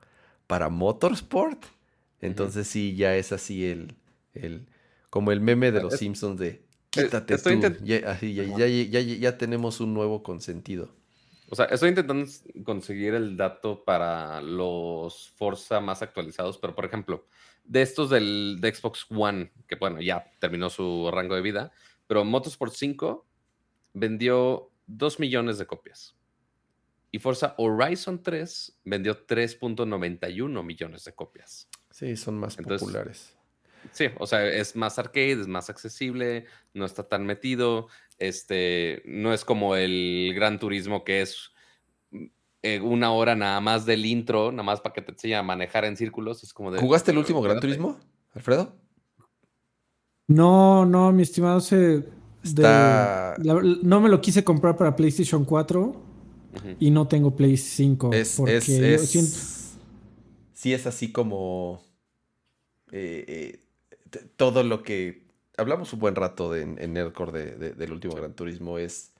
para 0.47 0.69
Motorsport, 0.69 1.65
entonces 2.21 2.67
sí, 2.67 2.95
ya 2.95 3.15
es 3.15 3.31
así 3.31 3.65
el, 3.65 3.95
el, 4.33 4.67
como 5.15 5.31
el 5.31 5.39
meme 5.39 5.71
de 5.71 5.81
los 5.81 5.93
Simpsons 5.93 6.37
de 6.37 6.65
quítate 6.89 7.37
tú. 7.37 7.49
Ya, 7.85 8.17
ya, 8.17 9.37
tenemos 9.37 9.79
un 9.79 9.93
nuevo 9.93 10.21
consentido. 10.23 10.93
O 11.47 11.55
sea, 11.55 11.67
estoy 11.67 11.87
intentando 11.87 12.29
conseguir 12.65 13.13
el 13.13 13.37
dato 13.37 13.85
para 13.85 14.41
los 14.41 15.29
Forza 15.37 15.79
más 15.79 16.01
actualizados, 16.01 16.57
pero 16.57 16.75
por 16.75 16.83
ejemplo, 16.83 17.27
de 17.63 17.81
estos 17.81 18.09
del 18.09 18.57
de 18.59 18.75
Xbox 18.75 19.05
One, 19.09 19.53
que 19.69 19.75
bueno, 19.75 20.01
ya 20.01 20.29
terminó 20.39 20.69
su 20.69 21.09
rango 21.09 21.35
de 21.35 21.41
vida, 21.41 21.71
pero 22.07 22.25
Motorsport 22.25 22.73
5 22.73 23.25
vendió 23.93 24.69
2 24.87 25.21
millones 25.21 25.57
de 25.59 25.65
copias. 25.65 26.17
Y 27.09 27.19
Forza 27.19 27.55
Horizon 27.57 28.21
3 28.21 28.79
vendió 28.83 29.25
3.91 29.25 30.61
millones 30.61 31.05
de 31.05 31.13
copias. 31.13 31.69
Sí, 31.89 32.17
son 32.17 32.37
más 32.37 32.57
populares. 32.57 33.34
Sí, 33.91 34.05
o 34.17 34.27
sea, 34.27 34.47
es 34.47 34.75
más 34.75 34.99
arcade, 34.99 35.41
es 35.41 35.47
más 35.47 35.69
accesible, 35.69 36.45
no 36.73 36.85
está 36.85 37.07
tan 37.07 37.25
metido. 37.25 37.87
Este, 38.17 39.01
no 39.05 39.33
es 39.33 39.43
como 39.43 39.75
el 39.75 40.31
Gran 40.35 40.59
Turismo 40.59 41.03
que 41.03 41.21
es 41.21 41.51
mm, 42.11 42.25
eh, 42.63 42.79
una 42.79 43.11
hora 43.11 43.35
nada 43.35 43.59
más 43.59 43.85
del 43.85 44.05
intro, 44.05 44.51
nada 44.51 44.63
más 44.63 44.81
para 44.81 44.93
que 44.93 45.01
te 45.01 45.11
enseñe 45.11 45.35
a 45.35 45.43
manejar 45.43 45.85
en 45.85 45.97
círculos. 45.97 46.43
Es 46.43 46.53
como 46.53 46.71
de, 46.71 46.79
¿Jugaste 46.79 47.11
el 47.11 47.17
último 47.17 47.41
Gran 47.41 47.59
Turismo, 47.59 47.99
Alfredo? 48.33 48.75
No, 50.27 50.85
no, 50.85 51.11
mi 51.11 51.23
estimado, 51.23 51.59
se. 51.59 52.03
no 53.83 54.01
me 54.01 54.09
lo 54.09 54.21
quise 54.21 54.43
comprar 54.43 54.75
para 54.75 54.95
PlayStation 54.95 55.45
4 55.45 56.05
y 56.79 56.91
no 56.91 57.07
tengo 57.07 57.35
Play 57.35 57.57
5. 57.57 58.13
Es, 58.13 58.39
es, 58.39 59.65
Sí, 60.53 60.73
es 60.73 60.87
así 60.87 61.11
como. 61.11 61.83
Eh, 62.91 63.25
eh, 63.27 63.64
todo 64.35 64.63
lo 64.63 64.83
que 64.83 65.25
hablamos 65.57 65.93
un 65.93 65.99
buen 65.99 66.15
rato 66.15 66.55
en, 66.55 66.75
Nerdcore 66.93 67.55
del 67.55 67.91
último 67.91 68.15
Gran 68.15 68.33
Turismo 68.33 68.77
es 68.77 69.13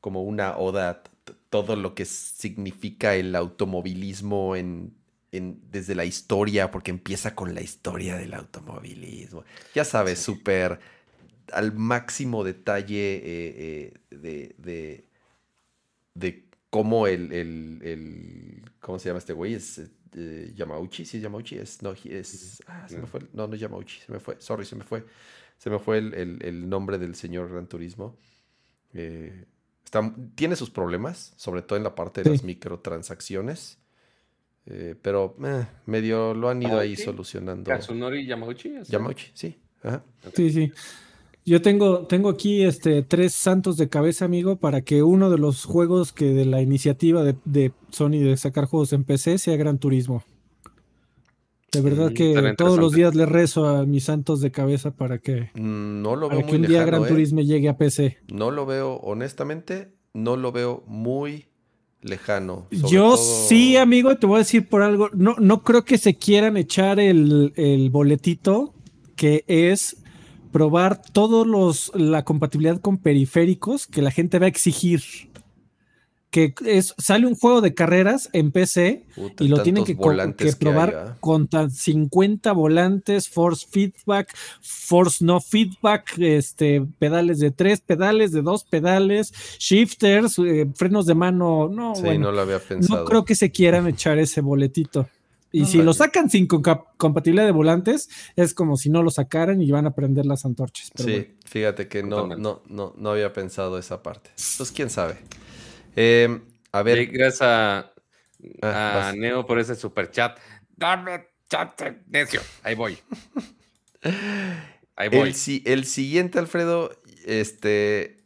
como 0.00 0.22
una 0.22 0.56
oda 0.56 1.02
todo 1.50 1.76
lo 1.76 1.94
que 1.94 2.04
significa 2.04 3.14
el 3.14 3.34
automovilismo 3.34 4.56
en, 4.56 4.94
desde 5.32 5.94
la 5.94 6.04
historia, 6.04 6.70
porque 6.70 6.90
empieza 6.90 7.34
con 7.34 7.54
la 7.54 7.60
historia 7.60 8.16
del 8.16 8.34
automovilismo. 8.34 9.44
Ya 9.74 9.84
sabes, 9.84 10.18
súper 10.18 10.80
al 11.52 11.74
máximo 11.74 12.44
detalle 12.44 13.16
eh, 13.16 13.92
eh, 14.10 14.16
de, 14.16 15.04
de, 16.14 16.44
cómo 16.70 17.06
el, 17.08 17.32
el, 17.32 18.62
¿Cómo 18.80 18.98
se 18.98 19.08
llama 19.08 19.18
este 19.18 19.32
güey? 19.32 19.54
Es 19.54 19.90
eh, 20.16 20.52
Yamauchi, 20.54 21.04
sí 21.04 21.18
es 21.18 21.22
Yamauchi, 21.22 21.56
es, 21.56 21.82
no, 21.82 21.92
es, 21.92 22.62
ah, 22.66 22.88
se 22.88 22.98
me 22.98 23.06
fue, 23.06 23.20
no, 23.32 23.46
no 23.46 23.54
es 23.54 23.60
Yamauchi, 23.60 24.00
se 24.00 24.12
me 24.12 24.20
fue, 24.20 24.36
sorry, 24.40 24.64
se 24.64 24.76
me 24.76 24.84
fue, 24.84 25.04
se 25.58 25.70
me 25.70 25.78
fue 25.78 25.98
el, 25.98 26.68
nombre 26.68 26.98
del 26.98 27.14
señor 27.14 27.50
Gran 27.50 27.66
Turismo. 27.66 28.16
Eh, 28.92 29.46
está, 29.84 30.14
tiene 30.34 30.56
sus 30.56 30.70
problemas, 30.70 31.32
sobre 31.36 31.62
todo 31.62 31.76
en 31.76 31.84
la 31.84 31.94
parte 31.94 32.22
de 32.22 32.30
las 32.30 32.42
microtransacciones, 32.42 33.78
eh, 34.66 34.94
pero 35.00 35.36
medio 35.86 36.34
lo 36.34 36.48
han 36.48 36.62
ido 36.62 36.78
ahí 36.78 36.96
solucionando. 36.96 37.70
¿Kazunori 37.70 38.26
Yamauchi? 38.26 38.82
Yamauchi, 38.88 39.30
sí. 39.34 39.58
Sí, 40.34 40.50
sí. 40.50 40.72
Yo 41.46 41.62
tengo, 41.62 42.06
tengo 42.06 42.28
aquí 42.28 42.62
este, 42.62 43.02
tres 43.02 43.32
santos 43.32 43.76
de 43.76 43.88
cabeza, 43.88 44.24
amigo, 44.24 44.56
para 44.56 44.82
que 44.82 45.02
uno 45.02 45.30
de 45.30 45.38
los 45.38 45.64
juegos 45.64 46.12
que 46.12 46.26
de 46.26 46.44
la 46.44 46.60
iniciativa 46.60 47.24
de, 47.24 47.72
Sony 47.90 48.20
de 48.20 48.36
sacar 48.36 48.66
juegos 48.66 48.92
en 48.92 49.04
PC 49.04 49.38
sea 49.38 49.56
Gran 49.56 49.78
Turismo. 49.78 50.22
De 51.72 51.80
verdad 51.80 52.12
que 52.12 52.54
todos 52.58 52.78
los 52.78 52.92
días 52.92 53.14
le 53.14 53.26
rezo 53.26 53.68
a 53.68 53.86
mis 53.86 54.04
santos 54.04 54.40
de 54.40 54.50
cabeza 54.50 54.90
para 54.90 55.18
que, 55.18 55.50
mm, 55.54 56.02
no 56.02 56.16
lo 56.16 56.28
veo 56.28 56.44
que 56.44 56.56
un 56.56 56.62
día 56.62 56.84
Gran 56.84 57.04
¿eh? 57.04 57.08
Turismo 57.08 57.40
llegue 57.40 57.68
a 57.68 57.78
PC. 57.78 58.18
No 58.32 58.50
lo 58.50 58.66
veo, 58.66 58.96
honestamente, 58.96 59.92
no 60.12 60.36
lo 60.36 60.50
veo 60.52 60.82
muy 60.86 61.46
lejano. 62.02 62.66
Yo 62.70 63.16
sí, 63.16 63.76
amigo, 63.76 64.16
te 64.16 64.26
voy 64.26 64.36
a 64.36 64.38
decir 64.40 64.68
por 64.68 64.82
algo. 64.82 65.10
No, 65.14 65.36
no 65.38 65.62
creo 65.62 65.84
que 65.84 65.96
se 65.96 66.16
quieran 66.16 66.56
echar 66.56 66.98
el, 66.98 67.52
el 67.56 67.90
boletito 67.90 68.74
que 69.14 69.44
es 69.46 69.99
probar 70.52 71.02
todos 71.12 71.46
los 71.46 71.92
la 71.94 72.24
compatibilidad 72.24 72.80
con 72.80 72.98
periféricos 72.98 73.86
que 73.86 74.02
la 74.02 74.10
gente 74.10 74.38
va 74.38 74.46
a 74.46 74.48
exigir. 74.48 75.02
Que 76.30 76.54
es, 76.64 76.94
sale 76.96 77.26
un 77.26 77.34
juego 77.34 77.60
de 77.60 77.74
carreras 77.74 78.28
en 78.32 78.52
PC 78.52 79.04
y 79.40 79.48
lo 79.48 79.64
tienen 79.64 79.82
que, 79.84 79.96
probar 79.96 81.16
con 81.18 81.48
50 81.48 82.52
volantes, 82.52 83.28
force 83.28 83.66
feedback, 83.68 84.32
force 84.60 85.24
no 85.24 85.40
feedback, 85.40 86.16
este, 86.18 86.86
pedales 87.00 87.40
de 87.40 87.50
tres 87.50 87.80
pedales, 87.80 88.30
de 88.30 88.42
dos 88.42 88.62
pedales, 88.62 89.32
shifters, 89.58 90.38
eh, 90.38 90.70
frenos 90.76 91.06
de 91.06 91.16
mano. 91.16 91.68
No, 91.68 91.94
no 91.94 92.30
lo 92.30 92.40
había 92.40 92.60
pensado. 92.60 93.00
No 93.00 93.06
creo 93.06 93.24
que 93.24 93.34
se 93.34 93.50
quieran 93.50 93.88
echar 93.88 94.20
ese 94.20 94.40
boletito. 94.40 95.08
Y 95.52 95.66
si 95.66 95.82
lo 95.82 95.92
sacan 95.92 96.30
sin 96.30 96.46
compatibilidad 96.46 97.44
de 97.44 97.52
volantes, 97.52 98.08
es 98.36 98.54
como 98.54 98.76
si 98.76 98.88
no 98.88 99.02
lo 99.02 99.10
sacaran 99.10 99.60
y 99.60 99.70
van 99.70 99.86
a 99.86 99.94
prender 99.94 100.26
las 100.26 100.44
antorchas. 100.44 100.90
sí, 100.94 101.34
fíjate 101.44 101.88
que 101.88 102.02
no, 102.02 102.26
no, 102.26 102.62
no, 102.66 102.94
no 102.96 103.10
había 103.10 103.32
pensado 103.32 103.78
esa 103.78 104.02
parte. 104.02 104.30
Entonces, 104.30 104.72
quién 104.72 104.90
sabe. 104.90 105.18
Em, 105.96 106.42
a 106.72 106.82
ver. 106.82 107.06
gracias 107.06 107.42
a, 107.42 107.92
ah, 108.62 109.12
Neo 109.16 109.44
por 109.44 109.58
ese 109.58 109.74
super 109.74 110.10
chat. 110.10 110.38
Dame 110.76 111.26
chat, 111.48 111.80
necio. 112.06 112.40
Ahí 112.62 112.74
voy. 112.74 112.98
Ahí 114.96 115.08
voy. 115.08 115.34
El, 115.46 115.62
el 115.64 115.84
siguiente, 115.84 116.38
Alfredo, 116.38 116.92
este. 117.26 118.18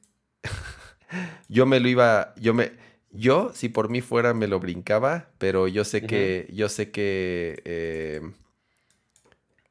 yo 1.49 1.65
me 1.65 1.81
lo 1.81 1.89
iba. 1.89 2.35
Yo 2.37 2.53
me 2.53 2.73
yo, 3.17 3.53
si 3.55 3.69
por 3.69 3.91
mí 3.91 4.01
fuera, 4.01 4.35
me 4.35 4.49
lo 4.49 4.59
brincaba, 4.59 5.31
pero 5.39 5.69
yo 5.69 5.85
sé 5.85 6.03
que, 6.03 6.51
yo 6.53 6.69
sé 6.69 6.91
que, 6.91 7.63
eh, 7.65 8.21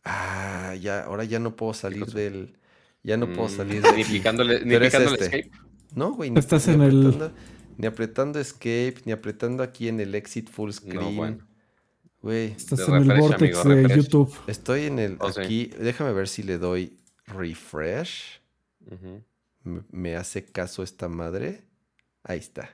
ah, 0.06 0.74
ya, 0.80 1.04
ahora 1.04 1.26
ya 1.26 1.40
no 1.40 1.58
puedo 1.58 1.74
salir 1.74 2.06
del, 2.06 2.56
ya 3.04 3.18
no 3.18 3.28
puedo 3.34 3.50
mm, 3.50 3.52
salir. 3.52 3.84
Ni 3.98 4.06
picándole, 4.06 4.64
ni 4.64 4.78
picándole 4.78 5.16
este. 5.16 5.26
escape. 5.26 5.52
No, 5.94 6.14
güey, 6.14 6.30
ni, 6.30 6.40
Estás 6.40 6.70
en 6.70 6.82
apretando, 6.82 7.26
el... 7.26 7.32
ni 7.78 7.86
apretando 7.86 8.40
escape, 8.40 8.96
ni 9.04 9.12
apretando 9.12 9.62
aquí 9.62 9.90
en 9.90 10.00
el 10.00 10.16
exit 10.16 10.50
full 10.50 10.72
screen. 10.72 10.96
No, 10.96 11.12
bueno. 11.12 11.38
Güey. 12.22 12.54
Estás 12.54 12.88
en 12.88 12.96
el 12.96 13.20
vortex 13.20 13.62
de 13.66 13.94
YouTube. 13.94 14.34
Estoy 14.48 14.86
en 14.86 15.00
el, 15.00 15.18
oh, 15.20 15.28
aquí, 15.28 15.70
déjame 15.78 16.14
ver 16.14 16.30
si 16.30 16.44
le 16.44 16.58
doy 16.58 16.98
refresh. 17.28 18.40
me, 19.66 19.82
me 19.92 20.16
hace 20.16 20.46
caso 20.46 20.82
esta 20.82 21.10
madre. 21.10 21.66
Ahí 22.24 22.40
está. 22.40 22.70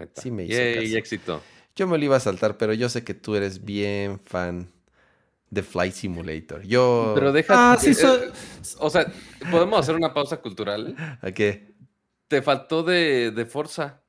Ahí 0.00 0.06
está. 0.06 0.22
Sí 0.22 0.30
me 0.30 0.44
hizo 0.44 0.54
Yay, 0.58 0.84
caso. 0.86 0.96
éxito. 0.98 1.42
Yo 1.76 1.86
me 1.86 1.96
lo 1.98 2.04
iba 2.04 2.16
a 2.16 2.20
saltar, 2.20 2.56
pero 2.56 2.72
yo 2.74 2.88
sé 2.88 3.04
que 3.04 3.14
tú 3.14 3.34
eres 3.36 3.64
bien 3.64 4.18
fan 4.24 4.68
de 5.50 5.62
Flight 5.62 5.94
Simulator. 5.94 6.62
Yo. 6.62 7.12
Pero 7.14 7.32
deja. 7.32 7.72
Ah, 7.72 7.76
sí, 7.78 7.90
eh, 7.90 7.94
so- 7.94 8.18
o 8.80 8.90
sea, 8.90 9.06
podemos 9.50 9.78
hacer 9.80 9.94
una 9.94 10.12
pausa 10.12 10.38
cultural. 10.38 10.94
¿A 11.20 11.30
qué? 11.32 11.74
Te 12.28 12.42
faltó 12.42 12.82
de, 12.82 13.30
de 13.30 13.46
Forza. 13.46 14.00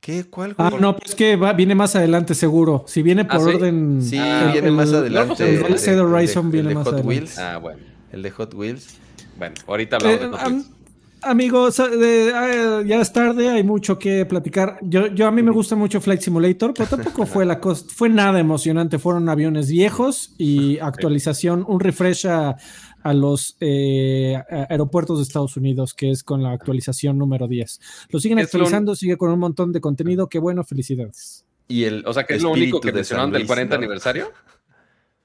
¿Qué? 0.00 0.24
¿Cuál? 0.24 0.54
Ah, 0.58 0.70
no, 0.80 0.96
pues 0.96 1.14
que 1.14 1.36
va, 1.36 1.52
viene 1.52 1.74
más 1.74 1.96
adelante 1.96 2.34
seguro. 2.34 2.84
Si 2.86 3.02
viene 3.02 3.24
por 3.24 3.36
¿Ah, 3.36 3.40
sí? 3.40 3.56
orden. 3.56 4.02
Sí, 4.02 4.18
Ah, 4.18 4.50
viene 4.52 4.68
el- 4.68 4.74
más 4.74 4.88
el- 4.90 4.94
adelante. 4.96 5.48
el 5.50 5.58
Forza 5.60 5.90
de- 5.92 6.00
Horizon 6.00 6.46
el 6.46 6.52
viene 6.52 6.68
de 6.70 6.74
más 6.76 6.84
Hot 6.84 6.94
adelante. 6.94 7.08
Wheels. 7.20 7.38
Ah, 7.38 7.58
bueno. 7.58 7.80
El 8.12 8.22
de 8.22 8.30
Hot 8.30 8.54
Wheels. 8.54 8.96
Bueno, 9.36 9.54
ahorita 9.66 9.96
hablamos 9.96 10.20
Eh, 10.20 10.24
de 10.24 10.30
Hot 10.30 10.46
Wheels. 10.52 10.70
Amigos, 11.22 11.80
eh, 11.80 12.30
ah, 12.34 12.82
ya 12.86 13.00
es 13.00 13.12
tarde, 13.12 13.48
hay 13.50 13.64
mucho 13.64 13.98
que 13.98 14.24
platicar. 14.24 14.78
Yo, 14.82 15.08
yo 15.08 15.26
a 15.26 15.30
mí 15.32 15.42
me 15.42 15.50
gusta 15.50 15.74
mucho 15.74 16.00
Flight 16.00 16.20
Simulator, 16.20 16.72
pero 16.74 16.88
tampoco 16.88 17.26
fue 17.26 17.44
la 17.44 17.58
cosa, 17.60 17.84
fue 17.88 18.08
nada 18.08 18.38
emocionante. 18.38 18.98
Fueron 18.98 19.28
aviones 19.28 19.68
viejos 19.70 20.32
y 20.38 20.78
actualización, 20.78 21.64
un 21.66 21.80
refresh 21.80 22.26
a, 22.28 22.56
a 23.02 23.14
los 23.14 23.56
eh, 23.60 24.36
a- 24.36 24.66
aeropuertos 24.70 25.18
de 25.18 25.24
Estados 25.24 25.56
Unidos, 25.56 25.92
que 25.92 26.10
es 26.10 26.22
con 26.22 26.42
la 26.42 26.52
actualización 26.52 27.18
número 27.18 27.48
10. 27.48 27.80
Lo 28.10 28.20
siguen 28.20 28.38
actualizando, 28.38 28.94
sigue 28.94 29.16
con 29.16 29.30
un 29.32 29.40
montón 29.40 29.72
de 29.72 29.80
contenido. 29.80 30.28
Qué 30.28 30.38
bueno, 30.38 30.62
felicidades. 30.62 31.44
Y 31.66 31.84
el 31.84 32.04
O 32.06 32.14
sea, 32.14 32.24
que 32.24 32.34
es 32.34 32.42
lo 32.42 32.50
único 32.52 32.80
que 32.80 32.92
mencionaron 32.92 33.30
del 33.32 33.42
Luis, 33.42 33.48
40 33.48 33.74
¿no? 33.74 33.78
aniversario. 33.78 34.32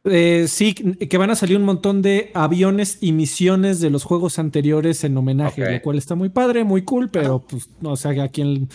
Eh, 0.06 0.46
sí, 0.50 0.74
que 0.74 1.18
van 1.18 1.30
a 1.32 1.36
salir 1.36 1.56
un 1.58 1.64
montón 1.64 2.02
de 2.02 2.30
aviones 2.34 2.98
y 3.00 3.14
misiones 3.14 3.80
de 3.80 3.90
los 3.90 4.04
juegos 4.04 4.38
anteriores 4.38 5.04
en 5.06 5.16
homenaje, 5.16 5.64
Ok. 5.64 5.70
lo 5.72 5.82
cual 5.82 5.98
está 5.98 6.16
muy 6.16 6.28
padre, 6.30 6.66
muy 6.66 6.82
cool, 6.84 7.10
pero 7.10 7.40
pues 7.40 7.70
no, 7.80 7.92
o 7.92 7.96
sea, 7.96 8.12
a 8.24 8.28
quien 8.28 8.68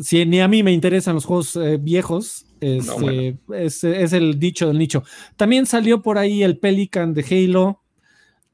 si 0.00 0.24
ni 0.24 0.40
a 0.40 0.48
mí 0.48 0.62
me 0.62 0.72
interesan 0.72 1.14
los 1.14 1.24
juegos 1.26 1.54
eh, 1.56 1.76
viejos, 1.80 2.46
este, 2.60 3.36
bueno. 3.46 3.58
es, 3.58 3.84
es 3.84 4.12
el 4.14 4.38
dicho 4.40 4.66
del 4.66 4.78
nicho. 4.78 5.04
También 5.36 5.66
salió 5.66 6.00
por 6.02 6.16
ahí 6.18 6.42
el 6.42 6.58
Pelican 6.58 7.12
de 7.14 7.24
Halo. 7.30 7.80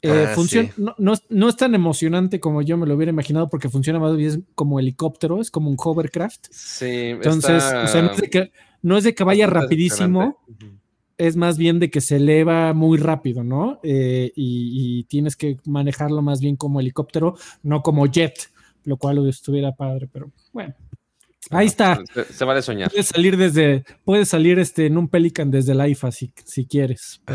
Eh, 0.02 0.26
Ah, 0.28 0.34
sí. 0.48 0.68
no, 0.78 0.94
no 0.98 1.12
es- 1.12 1.22
no 1.28 1.48
es 1.48 1.56
tan 1.56 1.74
emocionante 1.74 2.40
como 2.40 2.62
yo 2.62 2.76
me 2.76 2.86
lo 2.86 2.94
hubiera 2.96 3.10
imaginado 3.10 3.48
porque 3.48 3.68
funciona 3.68 3.98
más 4.00 4.16
bien 4.16 4.46
como 4.54 4.80
helicóptero, 4.80 5.40
es 5.40 5.50
como 5.50 5.70
un 5.70 5.76
hovercraft. 5.78 6.46
Sí, 6.50 6.86
Entonces, 6.86 7.62
está 7.62 7.84
o 7.84 7.86
sea, 7.86 8.02
no 8.02 8.10
es 8.12 8.16
de 8.18 8.30
que, 8.30 8.52
no 8.82 8.96
es 8.96 9.04
de 9.04 9.14
que 9.14 9.24
vaya 9.24 9.46
rapidísimo. 9.46 10.38
Es 11.20 11.36
más 11.36 11.58
bien 11.58 11.78
de 11.78 11.90
que 11.90 12.00
se 12.00 12.16
eleva 12.16 12.72
muy 12.72 12.98
rápido, 12.98 13.44
¿no? 13.44 13.78
Eh, 13.82 14.32
y, 14.34 15.00
y 15.00 15.04
tienes 15.04 15.36
que 15.36 15.58
manejarlo 15.66 16.22
más 16.22 16.40
bien 16.40 16.56
como 16.56 16.80
helicóptero, 16.80 17.36
no 17.62 17.82
como 17.82 18.06
jet, 18.06 18.50
lo 18.84 18.96
cual 18.96 19.28
estuviera 19.28 19.72
padre, 19.72 20.08
pero 20.10 20.30
bueno. 20.52 20.74
Ahí 21.50 21.66
está. 21.66 22.02
Se, 22.14 22.24
se 22.24 22.44
vale 22.44 22.62
soñar. 22.62 22.90
Puedes 22.90 23.08
salir 23.08 23.36
desde, 23.36 23.84
puedes 24.04 24.28
salir 24.28 24.58
este, 24.58 24.86
en 24.86 24.96
un 24.96 25.08
Pelican 25.08 25.50
desde 25.50 25.72
el 25.72 25.90
IFA 25.90 26.10
si, 26.12 26.32
si 26.44 26.66
quieres. 26.66 27.20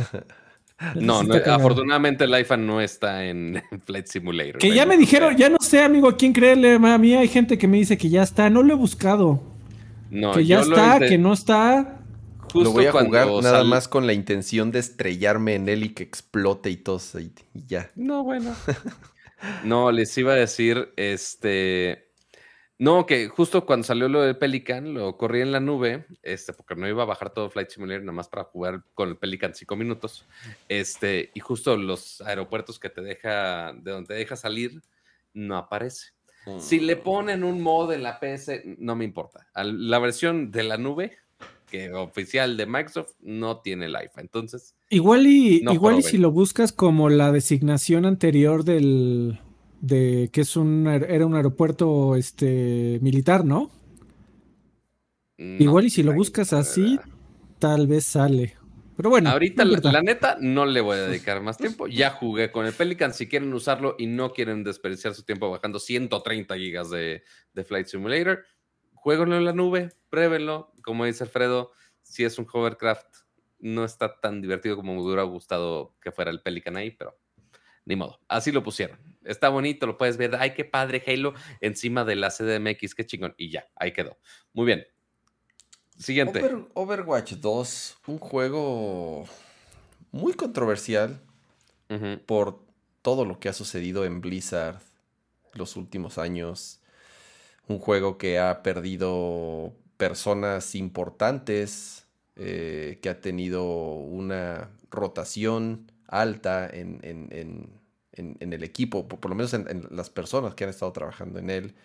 No, 0.95 1.21
afortunadamente 1.21 2.25
el 2.25 2.37
IFA 2.37 2.57
no 2.57 2.81
está 2.81 3.23
en 3.23 3.63
Flight 3.85 4.07
Simulator. 4.07 4.57
Que 4.57 4.75
ya 4.75 4.85
me 4.85 4.97
dijeron, 4.97 5.37
ya 5.37 5.47
no 5.47 5.57
sé, 5.61 5.81
amigo, 5.81 6.09
a 6.09 6.17
quién 6.17 6.33
creerle. 6.33 6.73
A 6.73 6.97
mí 6.97 7.13
hay 7.13 7.29
gente 7.29 7.57
que 7.57 7.65
me 7.65 7.77
dice 7.77 7.97
que 7.97 8.09
ya 8.09 8.23
está, 8.23 8.49
no 8.49 8.61
lo 8.61 8.73
he 8.73 8.75
buscado. 8.75 9.41
No, 10.09 10.33
que 10.33 10.45
ya 10.45 10.59
está, 10.59 10.99
que 10.99 11.17
no 11.17 11.31
está. 11.31 12.01
Justo 12.55 12.69
lo 12.69 12.71
voy 12.71 12.85
a 12.85 12.91
jugar 12.91 13.27
nada 13.43 13.63
más 13.65 13.89
con 13.89 14.07
la 14.07 14.13
intención 14.13 14.71
de 14.71 14.79
estrellarme 14.79 15.55
en 15.55 15.67
él 15.67 15.83
y 15.83 15.89
que 15.89 16.03
explote 16.03 16.69
y 16.69 16.77
todo 16.77 17.01
y, 17.19 17.33
y 17.53 17.65
ya. 17.65 17.91
No, 17.95 18.23
bueno. 18.23 18.55
no, 19.65 19.91
les 19.91 20.17
iba 20.17 20.33
a 20.33 20.37
decir, 20.37 20.93
este... 20.95 22.05
No, 22.77 23.05
que 23.05 23.29
justo 23.29 23.65
cuando 23.65 23.85
salió 23.85 24.09
lo 24.09 24.21
del 24.21 24.37
Pelican, 24.37 24.93
lo 24.93 25.15
corrí 25.17 25.41
en 25.41 25.51
la 25.51 25.61
nube, 25.61 26.05
este, 26.23 26.51
porque 26.51 26.75
no 26.75 26.87
iba 26.87 27.03
a 27.03 27.05
bajar 27.05 27.29
todo 27.29 27.49
Flight 27.49 27.69
Simulator 27.69 28.03
nada 28.03 28.11
más 28.11 28.27
para 28.27 28.43
jugar 28.45 28.83
con 28.93 29.09
el 29.09 29.17
Pelican 29.17 29.55
cinco 29.55 29.75
minutos. 29.75 30.25
Este, 30.67 31.31
y 31.33 31.39
justo 31.39 31.75
los 31.77 32.19
aeropuertos 32.21 32.79
que 32.79 32.89
te 32.89 33.01
deja, 33.01 33.73
de 33.73 33.91
donde 33.91 34.07
te 34.07 34.13
deja 34.13 34.35
salir, 34.35 34.81
no 35.33 35.57
aparece. 35.57 36.15
Si 36.59 36.79
le 36.79 36.95
ponen 36.95 37.43
un 37.43 37.61
mod 37.61 37.91
en 37.91 38.03
la 38.03 38.19
PS, 38.19 38.61
no 38.77 38.95
me 38.95 39.05
importa. 39.05 39.47
La 39.55 39.99
versión 39.99 40.51
de 40.51 40.63
la 40.63 40.77
nube, 40.77 41.17
que 41.65 41.91
oficial 41.93 42.57
de 42.57 42.65
Microsoft, 42.65 43.13
no 43.21 43.61
tiene 43.61 43.85
el 43.85 43.91
IFA. 43.93 44.21
Entonces, 44.21 44.75
Igual 44.89 45.27
y, 45.27 45.61
No 45.61 45.73
igual 45.73 45.99
y 45.99 46.03
si 46.03 46.17
lo 46.17 46.31
buscas 46.31 46.71
como 46.71 47.09
la 47.09 47.31
designación 47.31 48.05
anterior 48.05 48.63
del 48.63 49.39
de 49.81 50.29
que 50.31 50.41
es 50.41 50.55
un 50.55 50.87
era 50.87 51.25
un 51.25 51.35
aeropuerto 51.35 52.15
este 52.15 52.99
militar, 53.01 53.45
¿no? 53.45 53.71
no 55.37 55.63
Igual 55.63 55.85
y 55.85 55.89
si 55.89 56.03
lo 56.03 56.13
buscas 56.13 56.53
así, 56.53 56.99
tal 57.59 57.87
vez 57.87 58.05
sale. 58.05 58.55
Pero 58.95 59.09
bueno, 59.09 59.29
Ahorita, 59.29 59.65
no 59.65 59.71
la, 59.71 59.77
importa. 59.77 59.97
la 59.97 60.01
neta, 60.01 60.37
no 60.39 60.65
le 60.65 60.79
voy 60.81 60.97
a 60.97 61.01
dedicar 61.07 61.41
más 61.41 61.57
tiempo. 61.57 61.87
Ya 61.87 62.11
jugué 62.11 62.51
con 62.51 62.65
el 62.65 62.73
Pelican. 62.73 63.13
Si 63.13 63.27
quieren 63.27 63.53
usarlo 63.53 63.95
y 63.97 64.07
no 64.07 64.31
quieren 64.31 64.63
desperdiciar 64.63 65.13
su 65.13 65.23
tiempo 65.23 65.49
bajando 65.49 65.79
130 65.79 66.55
gigas 66.55 66.89
de, 66.89 67.23
de 67.53 67.63
Flight 67.63 67.87
Simulator, 67.87 68.45
jueguenlo 68.93 69.37
en 69.37 69.45
la 69.45 69.53
nube, 69.53 69.91
pruébenlo. 70.09 70.71
Como 70.85 71.03
dice 71.05 71.23
Alfredo, 71.23 71.71
si 72.03 72.23
es 72.23 72.37
un 72.39 72.47
hovercraft, 72.51 73.07
no 73.59 73.83
está 73.83 74.19
tan 74.21 74.41
divertido 74.41 74.75
como 74.75 74.93
me 74.93 75.01
hubiera 75.01 75.23
gustado 75.23 75.95
que 75.99 76.11
fuera 76.11 76.29
el 76.31 76.41
Pelican 76.41 76.77
ahí, 76.77 76.91
pero 76.91 77.17
ni 77.85 77.95
modo. 77.95 78.19
Así 78.27 78.51
lo 78.51 78.63
pusieron. 78.63 78.99
Está 79.23 79.49
bonito, 79.49 79.87
lo 79.87 79.97
puedes 79.97 80.17
ver. 80.17 80.35
Ay, 80.35 80.53
qué 80.53 80.65
padre 80.65 81.03
Halo 81.05 81.33
encima 81.61 82.05
de 82.05 82.15
la 82.15 82.29
CDMX, 82.29 82.93
qué 82.95 83.05
chingón. 83.05 83.33
Y 83.37 83.49
ya, 83.49 83.67
ahí 83.75 83.91
quedó. 83.91 84.17
Muy 84.53 84.65
bien. 84.67 84.85
Siguiente. 85.97 86.39
Over- 86.43 86.67
Overwatch 86.73 87.33
2, 87.33 87.97
un 88.07 88.19
juego 88.19 89.25
muy 90.11 90.33
controversial 90.33 91.19
por 92.25 92.63
todo 93.01 93.25
lo 93.25 93.39
que 93.39 93.49
ha 93.49 93.53
sucedido 93.53 94.05
en 94.05 94.19
Blizzard 94.21 94.81
los 95.53 95.75
últimos 95.75 96.17
años. 96.17 96.81
Un 97.67 97.79
juego 97.79 98.17
que 98.17 98.37
ha 98.39 98.61
perdido 98.61 99.73
personas 99.97 100.75
importantes, 100.75 102.05
eh, 102.35 102.99
que 103.01 103.09
ha 103.09 103.21
tenido 103.21 103.63
una 103.65 104.69
rotación 104.91 105.91
alta 106.07 106.67
en, 106.69 106.99
en- 107.03 107.27
en- 107.31 108.37
en- 108.39 108.53
el 108.53 108.63
equipo, 108.63 109.07
por, 109.07 109.19
por 109.19 109.29
lo 109.31 109.35
menos 109.35 109.53
en, 109.53 109.67
en 109.69 109.87
las 109.91 110.09
personas 110.09 110.55
que 110.55 110.63
han 110.63 110.69
estado 110.69 110.91
trabajando 110.93 111.39
en 111.39 111.49
él. 111.49 111.75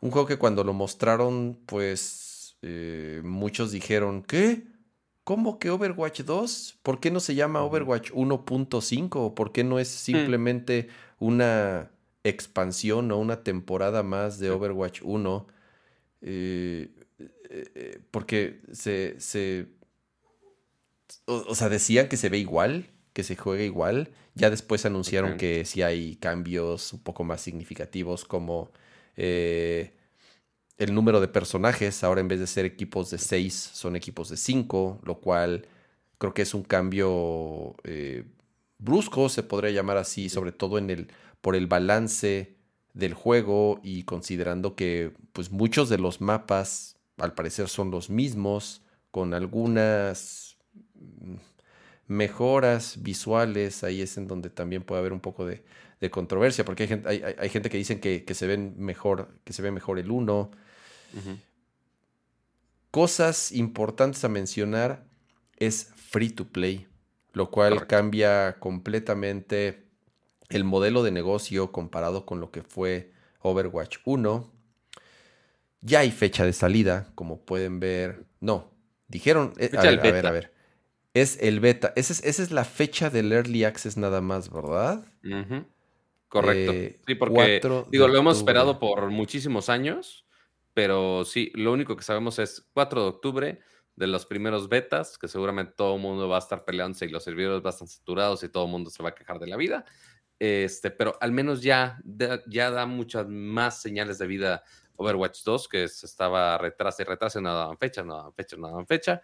Un 0.00 0.10
juego 0.10 0.26
que 0.26 0.38
cuando 0.38 0.64
lo 0.64 0.72
mostraron, 0.72 1.58
pues 1.66 2.56
eh, 2.62 3.20
muchos 3.24 3.72
dijeron, 3.72 4.22
¿qué? 4.22 4.62
¿Cómo 5.24 5.58
que 5.58 5.70
Overwatch 5.70 6.22
2? 6.22 6.78
¿Por 6.82 6.98
qué 7.00 7.10
no 7.10 7.20
se 7.20 7.34
llama 7.34 7.62
Overwatch 7.62 8.10
1.5? 8.12 9.34
¿Por 9.34 9.52
qué 9.52 9.62
no 9.64 9.78
es 9.78 9.88
simplemente 9.88 10.88
una 11.18 11.90
expansión 12.24 13.10
o 13.12 13.18
una 13.18 13.42
temporada 13.44 14.02
más 14.02 14.38
de 14.38 14.50
Overwatch 14.50 15.00
1? 15.02 15.46
Eh, 16.22 16.90
eh, 17.50 18.00
porque 18.10 18.60
se, 18.72 19.20
se 19.20 19.66
o, 21.26 21.44
o 21.48 21.54
sea, 21.54 21.68
decían 21.68 22.08
que 22.08 22.16
se 22.16 22.28
ve 22.28 22.38
igual, 22.38 22.90
que 23.12 23.22
se 23.22 23.36
juega 23.36 23.64
igual. 23.64 24.10
Ya 24.34 24.50
después 24.50 24.86
anunciaron 24.86 25.36
que 25.36 25.64
sí 25.64 25.82
hay 25.82 26.16
cambios 26.16 26.92
un 26.92 27.00
poco 27.00 27.24
más 27.24 27.40
significativos 27.40 28.24
como 28.24 28.70
eh, 29.16 29.92
el 30.78 30.94
número 30.94 31.20
de 31.20 31.28
personajes. 31.28 32.04
Ahora 32.04 32.20
en 32.20 32.28
vez 32.28 32.40
de 32.40 32.46
ser 32.46 32.64
equipos 32.64 33.10
de 33.10 33.18
6 33.18 33.54
son 33.54 33.96
equipos 33.96 34.28
de 34.28 34.36
5, 34.36 35.00
lo 35.04 35.20
cual 35.20 35.66
creo 36.18 36.34
que 36.34 36.42
es 36.42 36.54
un 36.54 36.62
cambio 36.62 37.74
eh, 37.84 38.24
brusco, 38.78 39.28
se 39.28 39.42
podría 39.42 39.70
llamar 39.70 39.96
así, 39.96 40.28
sobre 40.28 40.52
todo 40.52 40.78
en 40.78 40.90
el, 40.90 41.08
por 41.40 41.56
el 41.56 41.66
balance 41.66 42.56
del 42.94 43.14
juego 43.14 43.80
y 43.82 44.04
considerando 44.04 44.74
que 44.74 45.12
pues 45.32 45.50
muchos 45.50 45.88
de 45.88 45.98
los 45.98 46.20
mapas 46.20 46.96
al 47.20 47.34
parecer 47.34 47.68
son 47.68 47.90
los 47.90 48.10
mismos 48.10 48.82
con 49.10 49.34
algunas 49.34 50.56
mm, 50.94 51.34
mejoras 52.08 53.02
visuales 53.02 53.84
ahí 53.84 54.00
es 54.02 54.16
en 54.16 54.26
donde 54.26 54.50
también 54.50 54.82
puede 54.82 55.00
haber 55.00 55.12
un 55.12 55.20
poco 55.20 55.46
de, 55.46 55.64
de 56.00 56.10
controversia 56.10 56.64
porque 56.64 56.84
hay 56.84 56.88
gente, 56.88 57.08
hay, 57.08 57.22
hay- 57.22 57.34
hay 57.38 57.48
gente 57.48 57.70
que 57.70 57.76
dicen 57.78 58.00
que, 58.00 58.24
que 58.24 58.34
se 58.34 58.46
ven 58.46 58.74
mejor 58.78 59.28
que 59.44 59.52
se 59.52 59.62
ve 59.62 59.70
mejor 59.70 59.98
el 59.98 60.10
1 60.10 60.50
Ujú. 61.14 61.38
cosas 62.90 63.52
importantes 63.52 64.24
a 64.24 64.28
mencionar 64.28 65.04
es 65.56 65.92
free 65.96 66.30
to 66.30 66.48
play, 66.48 66.88
lo 67.32 67.50
cual 67.50 67.74
Correcto. 67.74 67.88
cambia 67.96 68.56
completamente 68.58 69.84
el 70.48 70.64
modelo 70.64 71.02
de 71.02 71.12
negocio 71.12 71.70
comparado 71.70 72.26
con 72.26 72.40
lo 72.40 72.50
que 72.50 72.62
fue 72.62 73.12
Overwatch 73.42 73.98
1. 74.04 74.50
Ya 75.82 76.00
hay 76.00 76.10
fecha 76.10 76.44
de 76.44 76.52
salida, 76.52 77.10
como 77.14 77.44
pueden 77.44 77.80
ver. 77.80 78.26
No, 78.40 78.72
dijeron. 79.08 79.54
eh, 79.58 79.70
a, 79.76 79.82
ver, 79.82 80.00
a 80.00 80.12
ver, 80.12 80.26
a 80.26 80.30
ver. 80.30 80.52
Es 81.14 81.38
el 81.40 81.60
beta. 81.60 81.92
Esa 81.96 82.12
es, 82.12 82.24
esa 82.24 82.42
es 82.42 82.50
la 82.50 82.64
fecha 82.64 83.10
del 83.10 83.32
Early 83.32 83.64
Access 83.64 83.96
nada 83.96 84.20
más, 84.20 84.50
¿verdad? 84.50 85.04
Correcto. 86.28 86.72
Eh, 86.72 87.00
sí, 87.06 87.14
porque 87.16 87.58
4 87.60 87.88
digo, 87.90 88.06
lo 88.06 88.18
hemos 88.18 88.38
esperado 88.38 88.78
por 88.78 89.10
muchísimos 89.10 89.68
años, 89.68 90.26
pero 90.74 91.24
sí, 91.24 91.50
lo 91.54 91.72
único 91.72 91.96
que 91.96 92.04
sabemos 92.04 92.38
es 92.38 92.68
4 92.72 93.02
de 93.02 93.08
octubre 93.08 93.60
de 93.96 94.06
los 94.06 94.24
primeros 94.24 94.68
betas, 94.68 95.18
que 95.18 95.26
seguramente 95.26 95.74
todo 95.76 95.96
el 95.96 96.00
mundo 96.00 96.28
va 96.28 96.36
a 96.36 96.38
estar 96.38 96.64
peleándose 96.64 97.06
y 97.06 97.08
los 97.08 97.24
servidores 97.24 97.62
van 97.62 97.72
a 97.72 97.74
estar 97.74 97.88
saturados 97.88 98.44
y 98.44 98.48
todo 98.48 98.66
el 98.66 98.70
mundo 98.70 98.90
se 98.90 99.02
va 99.02 99.08
a 99.08 99.14
quejar 99.14 99.40
de 99.40 99.48
la 99.48 99.56
vida. 99.56 99.84
Este, 100.38 100.90
pero 100.90 101.18
al 101.20 101.32
menos 101.32 101.60
ya, 101.62 102.00
ya 102.46 102.70
da 102.70 102.86
muchas 102.86 103.28
más 103.28 103.82
señales 103.82 104.16
de 104.18 104.26
vida 104.26 104.62
Overwatch 105.00 105.42
2, 105.44 105.68
que 105.68 105.88
se 105.88 106.04
estaba 106.04 106.58
retrasa 106.58 107.02
y 107.02 107.06
retrasa, 107.06 107.40
no 107.40 107.54
daban 107.54 107.78
fecha, 107.78 108.02
no 108.02 108.16
daban 108.16 108.34
fecha, 108.34 108.56
no 108.58 108.68
daban 108.68 108.86
fecha. 108.86 109.22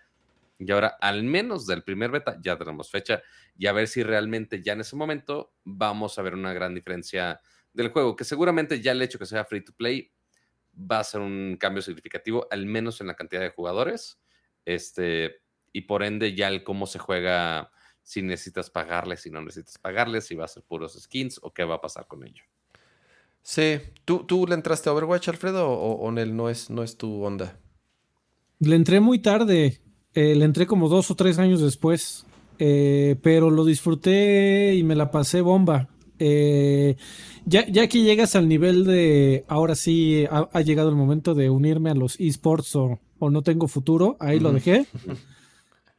Y 0.58 0.72
ahora, 0.72 0.96
al 1.00 1.22
menos 1.22 1.66
del 1.66 1.84
primer 1.84 2.10
beta, 2.10 2.38
ya 2.40 2.56
tenemos 2.56 2.90
fecha 2.90 3.22
y 3.58 3.66
a 3.66 3.72
ver 3.72 3.86
si 3.86 4.02
realmente 4.02 4.62
ya 4.62 4.72
en 4.72 4.80
ese 4.80 4.96
momento 4.96 5.52
vamos 5.64 6.18
a 6.18 6.22
ver 6.22 6.32
una 6.32 6.54
gran 6.54 6.74
diferencia 6.74 7.40
del 7.74 7.90
juego, 7.90 8.16
que 8.16 8.24
seguramente 8.24 8.80
ya 8.80 8.92
el 8.92 9.02
hecho 9.02 9.18
que 9.18 9.26
sea 9.26 9.44
free 9.44 9.62
to 9.62 9.74
play 9.74 10.10
va 10.74 11.00
a 11.00 11.04
ser 11.04 11.20
un 11.20 11.58
cambio 11.60 11.82
significativo, 11.82 12.46
al 12.50 12.64
menos 12.64 13.02
en 13.02 13.08
la 13.08 13.14
cantidad 13.14 13.42
de 13.42 13.50
jugadores, 13.50 14.18
este, 14.64 15.42
y 15.72 15.82
por 15.82 16.02
ende 16.02 16.34
ya 16.34 16.48
el 16.48 16.64
cómo 16.64 16.86
se 16.86 16.98
juega, 16.98 17.70
si 18.02 18.22
necesitas 18.22 18.70
pagarles, 18.70 19.20
si 19.20 19.30
no 19.30 19.42
necesitas 19.42 19.76
pagarles, 19.76 20.24
si 20.26 20.36
va 20.36 20.46
a 20.46 20.48
ser 20.48 20.62
puros 20.62 20.98
skins 20.98 21.38
o 21.42 21.52
qué 21.52 21.64
va 21.64 21.74
a 21.74 21.80
pasar 21.82 22.06
con 22.06 22.24
ello. 22.24 22.44
Sí, 23.48 23.78
¿Tú, 24.05 24.24
¿tú 24.27 24.44
le 24.44 24.56
entraste 24.56 24.89
a 24.89 24.93
Overwatch, 24.93 25.28
Alfredo, 25.28 25.70
o, 25.70 25.93
o 25.93 26.10
Nel, 26.10 26.35
no 26.35 26.51
es, 26.51 26.68
no 26.68 26.82
es 26.82 26.97
tu 26.97 27.23
onda? 27.23 27.56
Le 28.59 28.74
entré 28.74 28.98
muy 28.98 29.20
tarde, 29.20 29.81
eh, 30.14 30.35
le 30.35 30.44
entré 30.44 30.66
como 30.66 30.89
dos 30.89 31.12
o 31.12 31.14
tres 31.14 31.39
años 31.39 31.60
después, 31.60 32.27
eh, 32.59 33.14
pero 33.23 33.51
lo 33.51 33.64
disfruté 33.64 34.74
y 34.74 34.82
me 34.82 34.97
la 34.97 35.12
pasé 35.12 35.43
bomba. 35.43 35.89
Eh, 36.18 36.97
ya, 37.44 37.64
ya 37.68 37.86
que 37.86 38.02
llegas 38.02 38.35
al 38.35 38.48
nivel 38.48 38.85
de, 38.85 39.44
ahora 39.47 39.77
sí 39.77 40.24
ha, 40.28 40.48
ha 40.52 40.60
llegado 40.62 40.89
el 40.89 40.97
momento 40.97 41.35
de 41.36 41.48
unirme 41.48 41.90
a 41.90 41.94
los 41.94 42.18
esports 42.18 42.74
o, 42.74 42.98
o 43.20 43.31
no 43.31 43.43
tengo 43.43 43.68
futuro, 43.68 44.16
ahí 44.18 44.40
lo 44.40 44.52
dejé. 44.52 44.86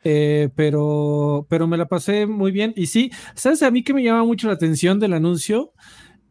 Eh, 0.09 0.49
pero, 0.55 1.45
pero 1.49 1.67
me 1.67 1.75
la 1.75 1.87
pasé 1.87 2.27
muy 2.27 2.51
bien. 2.51 2.71
Y 2.77 2.85
sí, 2.85 3.11
¿sabes 3.35 3.61
a 3.61 3.71
mí 3.71 3.83
que 3.83 3.93
me 3.93 4.03
llama 4.03 4.23
mucho 4.23 4.47
la 4.47 4.53
atención 4.53 5.01
del 5.01 5.11
anuncio? 5.11 5.73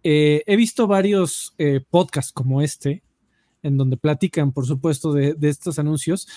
Eh, 0.08 0.44
he 0.46 0.54
visto 0.54 0.86
varios 0.86 1.52
eh, 1.58 1.80
podcasts 1.90 2.32
como 2.32 2.62
este, 2.62 3.02
en 3.64 3.76
donde 3.76 3.96
platican, 3.96 4.52
por 4.52 4.64
supuesto, 4.64 5.12
de, 5.12 5.34
de 5.34 5.48
estos 5.48 5.80
anuncios. 5.80 6.28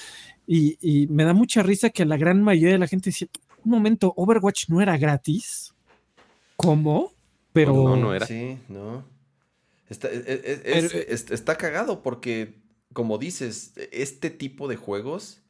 Y, 0.48 0.78
y 0.82 1.06
me 1.06 1.24
da 1.24 1.34
mucha 1.34 1.62
risa 1.62 1.92
que 1.92 2.04
la 2.04 2.18
gran 2.18 2.42
mayoría 2.42 2.72
de 2.74 2.80
la 2.80 2.88
gente 2.88 3.12
dice, 3.12 3.30
un 3.64 3.70
momento, 3.72 4.12
Overwatch 4.18 4.70
no 4.70 4.82
era 4.82 4.98
gratis. 4.98 5.76
¿Cómo? 6.56 7.14
Pero 7.54 7.74
no, 7.74 7.96
no 7.96 8.14
era. 8.16 8.26
Sí, 8.26 8.58
no. 8.70 9.04
Está, 9.88 10.08
e- 10.08 10.18
e- 10.18 10.42
e- 10.54 10.62
Pero, 10.64 10.88
es- 10.88 10.94
eh, 10.96 11.06
es- 11.10 11.30
está 11.32 11.56
cagado 11.56 12.02
porque, 12.02 12.56
como 12.92 13.20
dices, 13.20 13.74
este 13.92 14.32
tipo 14.32 14.68
de 14.68 14.78
juegos, 14.78 15.42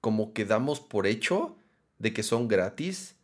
como 0.00 0.32
que 0.32 0.46
damos 0.46 0.80
por 0.80 1.06
hecho 1.06 1.56
de 1.98 2.14
que 2.14 2.22
son 2.22 2.48
gratis 2.48 3.16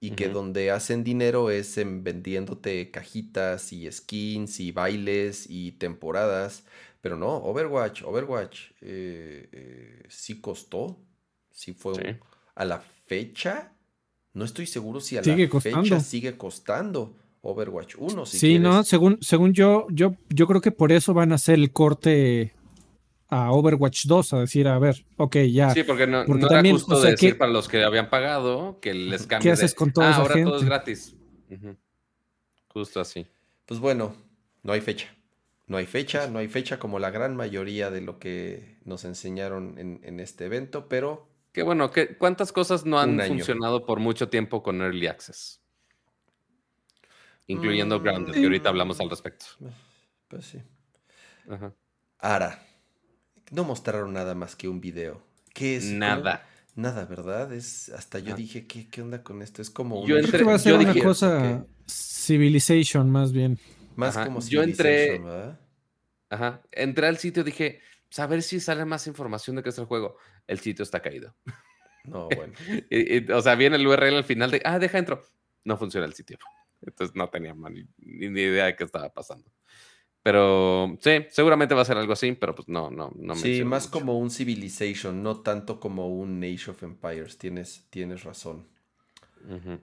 y 0.00 0.12
que 0.12 0.28
donde 0.28 0.70
hacen 0.70 1.04
dinero 1.04 1.50
es 1.50 1.76
en 1.76 2.02
vendiéndote 2.02 2.90
cajitas 2.90 3.72
y 3.72 3.90
skins 3.92 4.58
y 4.58 4.72
bailes 4.72 5.46
y 5.48 5.72
temporadas. 5.72 6.64
Pero 7.02 7.16
no, 7.16 7.36
Overwatch, 7.36 8.02
Overwatch 8.02 8.70
eh, 8.80 9.48
eh, 9.52 10.02
sí 10.08 10.40
costó, 10.40 10.98
sí 11.50 11.72
fue 11.74 11.92
un- 11.92 12.20
a 12.54 12.64
la 12.64 12.80
fecha. 12.80 13.72
No 14.32 14.44
estoy 14.44 14.66
seguro 14.66 15.00
si 15.00 15.16
a 15.18 15.24
Sigue 15.24 15.44
la 15.44 15.50
costando. 15.50 15.82
fecha 15.82 16.00
sigue 16.00 16.36
costando 16.36 17.16
Overwatch 17.42 17.96
1. 17.98 18.26
Si 18.26 18.38
sí, 18.38 18.46
quieres. 18.48 18.62
¿no? 18.62 18.84
Según, 18.84 19.18
según 19.20 19.52
yo, 19.52 19.86
yo, 19.90 20.14
yo 20.28 20.46
creo 20.46 20.60
que 20.60 20.72
por 20.72 20.92
eso 20.92 21.12
van 21.14 21.32
a 21.32 21.34
hacer 21.36 21.56
el 21.56 21.72
corte 21.72 22.54
a 23.30 23.52
Overwatch 23.52 24.06
2, 24.06 24.32
a 24.34 24.40
decir, 24.40 24.66
a 24.68 24.78
ver, 24.78 25.04
ok, 25.16 25.36
ya. 25.50 25.70
Sí, 25.70 25.82
porque 25.84 26.06
no, 26.06 26.24
Porque 26.24 26.42
no 26.42 26.48
también, 26.48 26.74
era 26.76 26.84
justo 26.84 26.96
o 26.96 27.00
sea, 27.00 27.10
decir 27.12 27.32
¿qué- 27.32 27.38
para 27.38 27.52
los 27.52 27.68
que 27.68 27.82
habían 27.84 28.10
pagado 28.10 28.78
que 28.80 28.92
les 28.94 29.26
cambie 29.26 29.52
haces 29.52 29.70
de, 29.72 29.76
con 29.76 29.92
toda 29.92 30.08
ah, 30.08 30.10
esa 30.10 30.20
ahora 30.22 30.34
todo 30.44 30.56
es 30.58 30.64
gratis. 30.64 31.14
Justo 32.68 33.00
así. 33.00 33.26
Pues 33.66 33.80
bueno, 33.80 34.14
no 34.62 34.72
hay 34.72 34.80
fecha. 34.80 35.08
No 35.66 35.76
hay 35.76 35.86
fecha, 35.86 36.26
no 36.28 36.40
hay 36.40 36.48
fecha 36.48 36.78
como 36.80 36.98
la 36.98 37.10
gran 37.10 37.36
mayoría 37.36 37.90
de 37.90 38.00
lo 38.00 38.18
que 38.18 38.78
nos 38.84 39.04
enseñaron 39.04 39.78
en, 39.78 40.00
en 40.02 40.18
este 40.18 40.46
evento, 40.46 40.88
pero 40.88 41.28
Que 41.52 41.62
bueno, 41.62 41.90
que, 41.92 42.16
¿cuántas 42.16 42.50
cosas 42.52 42.84
no 42.84 42.98
han 42.98 43.20
funcionado 43.20 43.86
por 43.86 44.00
mucho 44.00 44.28
tiempo 44.28 44.62
con 44.62 44.80
Early 44.82 45.06
Access? 45.06 45.60
Incluyendo 47.46 47.98
Mm, 47.98 48.02
Grounded, 48.02 48.32
que 48.34 48.44
ahorita 48.44 48.68
hablamos 48.68 49.00
al 49.00 49.10
respecto. 49.10 49.46
pues 50.28 50.44
sí. 50.46 50.62
Ajá. 51.48 51.72
Ahora, 52.18 52.62
no 53.50 53.64
mostraron 53.64 54.12
nada 54.12 54.34
más 54.34 54.56
que 54.56 54.68
un 54.68 54.80
video. 54.80 55.22
¿Qué 55.54 55.76
es? 55.76 55.86
¿Cómo? 55.86 55.98
Nada. 55.98 56.46
Nada, 56.76 57.04
¿verdad? 57.04 57.52
Es 57.52 57.88
hasta 57.90 58.18
yo 58.20 58.34
Ah. 58.34 58.36
dije, 58.36 58.66
¿qué, 58.66 58.88
qué 58.88 59.02
onda 59.02 59.22
con 59.22 59.42
esto? 59.42 59.60
Es 59.60 59.70
como 59.70 60.06
Yo 60.06 60.14
una- 60.16 60.22
Creo 60.22 60.26
entré- 60.26 60.38
que 60.38 60.44
va 60.44 60.54
a 60.54 60.58
ser 60.58 60.72
yo 60.74 60.78
una 60.80 60.92
dije, 60.92 61.04
cosa 61.04 61.66
Civilization, 61.86 63.10
más 63.10 63.32
bien. 63.32 63.58
más 63.96 64.16
Ajá, 64.16 64.26
como 64.26 64.40
yo 64.40 64.62
entré- 64.62 65.06
Civilization, 65.06 65.24
¿verdad? 65.24 65.60
Ajá. 66.30 66.62
Entré 66.70 67.06
al 67.08 67.18
sitio 67.18 67.42
y 67.42 67.46
dije, 67.46 67.80
pues, 68.08 68.18
a 68.20 68.26
ver 68.26 68.42
si 68.42 68.60
sale 68.60 68.84
más 68.84 69.06
información 69.06 69.56
de 69.56 69.62
qué 69.62 69.70
es 69.70 69.78
el 69.78 69.84
juego. 69.86 70.16
El 70.46 70.60
sitio 70.60 70.82
está 70.84 71.00
caído. 71.02 71.34
No, 72.04 72.28
bueno. 72.46 72.52
Y- 72.90 73.16
y, 73.18 73.32
o 73.32 73.42
sea, 73.42 73.56
viene 73.56 73.76
el 73.76 73.86
URL 73.86 74.16
al 74.16 74.24
final 74.24 74.50
de, 74.52 74.62
ah, 74.64 74.78
deja 74.78 74.98
entro. 74.98 75.22
No 75.64 75.76
funciona 75.76 76.06
el 76.06 76.14
sitio. 76.14 76.38
Entonces 76.82 77.14
no 77.16 77.28
tenía 77.28 77.52
ni, 77.54 77.84
ni 77.98 78.40
idea 78.40 78.66
de 78.66 78.76
qué 78.76 78.84
estaba 78.84 79.12
pasando. 79.12 79.50
Pero 80.22 80.98
sí, 81.00 81.10
seguramente 81.30 81.74
va 81.74 81.82
a 81.82 81.84
ser 81.86 81.96
algo 81.96 82.12
así, 82.12 82.32
pero 82.32 82.54
pues 82.54 82.68
no, 82.68 82.90
no, 82.90 83.10
no 83.16 83.34
sí, 83.34 83.42
menciono 83.48 83.70
más 83.70 83.84
mucho. 83.86 83.90
como 83.98 84.18
un 84.18 84.30
Civilization, 84.30 85.22
no 85.22 85.38
tanto 85.40 85.80
como 85.80 86.08
un 86.08 86.42
Age 86.44 86.70
of 86.70 86.82
Empires. 86.82 87.38
Tienes, 87.38 87.86
tienes 87.90 88.24
razón. 88.24 88.66
Ujú. 89.48 89.78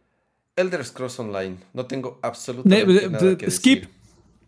Elder 0.55 0.85
Scrolls 0.85 1.19
Online. 1.19 1.57
No 1.73 1.85
tengo 1.88 2.19
absolutamente 2.22 2.93
Ne- 3.03 3.09
nada 3.09 3.26
de- 3.26 3.38
que 3.38 3.49
skip. 3.51 3.85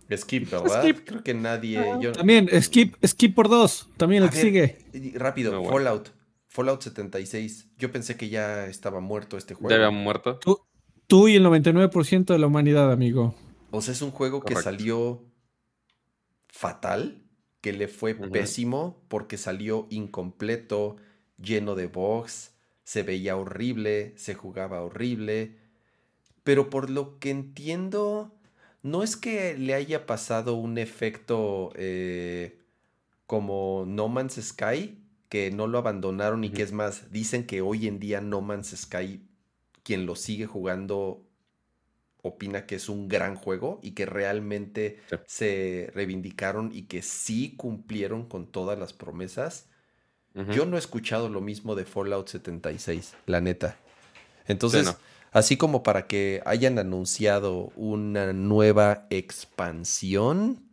decir. 0.07 0.19
Skip, 0.21 0.49
¿verdad? 0.51 0.81
Skip. 0.83 1.07
Creo 1.07 1.23
que 1.23 1.33
nadie. 1.33 1.83
yo- 1.99 2.11
También, 2.11 2.49
skip, 2.61 2.95
skip 3.05 3.33
por 3.35 3.47
dos. 3.49 3.89
También 3.97 4.23
A 4.23 4.25
el 4.27 4.31
que 4.31 4.37
ver, 4.37 4.77
sigue. 4.91 5.17
Rápido, 5.17 5.51
No, 5.51 5.59
bueno. 5.61 5.73
Fallout. 5.73 6.09
Fallout 6.47 6.81
76. 6.81 7.67
Yo 7.77 7.91
pensé 7.91 8.15
que 8.17 8.29
ya 8.29 8.65
estaba 8.65 8.99
muerto 9.01 9.37
este 9.37 9.53
juego. 9.53 9.69
Ya 9.69 9.75
había 9.75 9.91
muerto. 9.91 10.37
Tú, 10.39 10.59
tú 11.05 11.27
y 11.27 11.35
el 11.35 11.43
99% 11.43 12.33
de 12.33 12.39
la 12.39 12.47
humanidad, 12.47 12.91
amigo. 12.91 13.35
O 13.71 13.81
sea, 13.81 13.91
es 13.93 14.01
un 14.01 14.09
juego 14.09 14.41
que 14.41 14.55
salió 14.55 15.21
fatal, 16.49 17.23
que 17.61 17.73
le 17.73 17.87
fue 17.87 18.15
pésimo 18.15 19.01
porque 19.07 19.37
salió 19.37 19.87
incompleto, 19.89 20.97
lleno 21.37 21.75
de 21.75 21.87
bugs, 21.87 22.51
se 22.83 23.03
veía 23.03 23.37
horrible, 23.37 24.13
se 24.17 24.33
jugaba 24.33 24.81
horrible. 24.81 25.57
Pero 26.43 26.69
por 26.69 26.89
lo 26.89 27.19
que 27.19 27.29
entiendo, 27.29 28.33
no 28.81 29.03
es 29.03 29.15
que 29.15 29.57
le 29.57 29.73
haya 29.73 30.05
pasado 30.05 30.55
un 30.55 30.77
efecto 30.77 31.71
eh, 31.75 32.59
como 33.27 33.85
No 33.87 34.07
Man's 34.07 34.39
Sky, 34.41 34.97
que 35.29 35.51
no 35.51 35.67
lo 35.67 35.77
abandonaron 35.77 36.43
y 36.43 36.49
que 36.49 36.63
es 36.63 36.71
más, 36.71 37.11
dicen 37.11 37.45
que 37.45 37.61
hoy 37.61 37.87
en 37.87 37.99
día 37.99 38.21
No 38.21 38.41
Man's 38.41 38.75
Sky, 38.75 39.21
quien 39.83 40.05
lo 40.05 40.15
sigue 40.15 40.47
jugando, 40.47 41.28
opina 42.21 42.65
que 42.65 42.75
es 42.75 42.89
un 42.89 43.07
gran 43.07 43.35
juego 43.35 43.79
y 43.81 43.91
que 43.91 44.05
realmente 44.05 44.99
Sí. 45.09 45.15
se 45.25 45.91
reivindicaron 45.93 46.71
y 46.73 46.83
que 46.83 47.01
sí 47.01 47.55
cumplieron 47.55 48.25
con 48.27 48.47
todas 48.51 48.77
las 48.77 48.93
promesas. 48.93 49.67
Yo 50.53 50.65
no 50.65 50.77
he 50.77 50.79
escuchado 50.79 51.27
lo 51.27 51.41
mismo 51.41 51.75
de 51.75 51.83
Fallout 51.85 52.27
76, 52.29 53.13
la 53.25 53.41
neta. 53.41 53.77
Entonces, 54.47 54.85
no. 54.85 54.95
así 55.31 55.57
como 55.57 55.83
para 55.83 56.07
que 56.07 56.41
hayan 56.45 56.79
anunciado 56.79 57.73
una 57.75 58.31
nueva 58.31 59.05
expansión, 59.09 60.63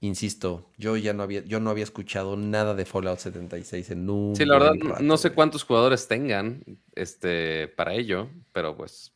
insisto, 0.00 0.70
yo 0.78 0.96
ya 0.96 1.12
no 1.12 1.22
había, 1.22 1.44
yo 1.44 1.60
no 1.60 1.70
había 1.70 1.84
escuchado 1.84 2.36
nada 2.36 2.74
de 2.74 2.84
Fallout 2.84 3.18
76 3.18 3.90
en 3.90 4.08
un 4.10 4.34
Sí, 4.34 4.44
la 4.44 4.54
verdad, 4.54 4.74
no- 4.74 4.90
rato, 4.90 5.02
no 5.04 5.16
sé 5.16 5.30
cuántos 5.32 5.64
jugadores 5.64 6.08
tengan 6.08 6.62
este, 6.94 7.68
para 7.68 7.94
ello, 7.94 8.28
pero 8.52 8.76
pues 8.76 9.11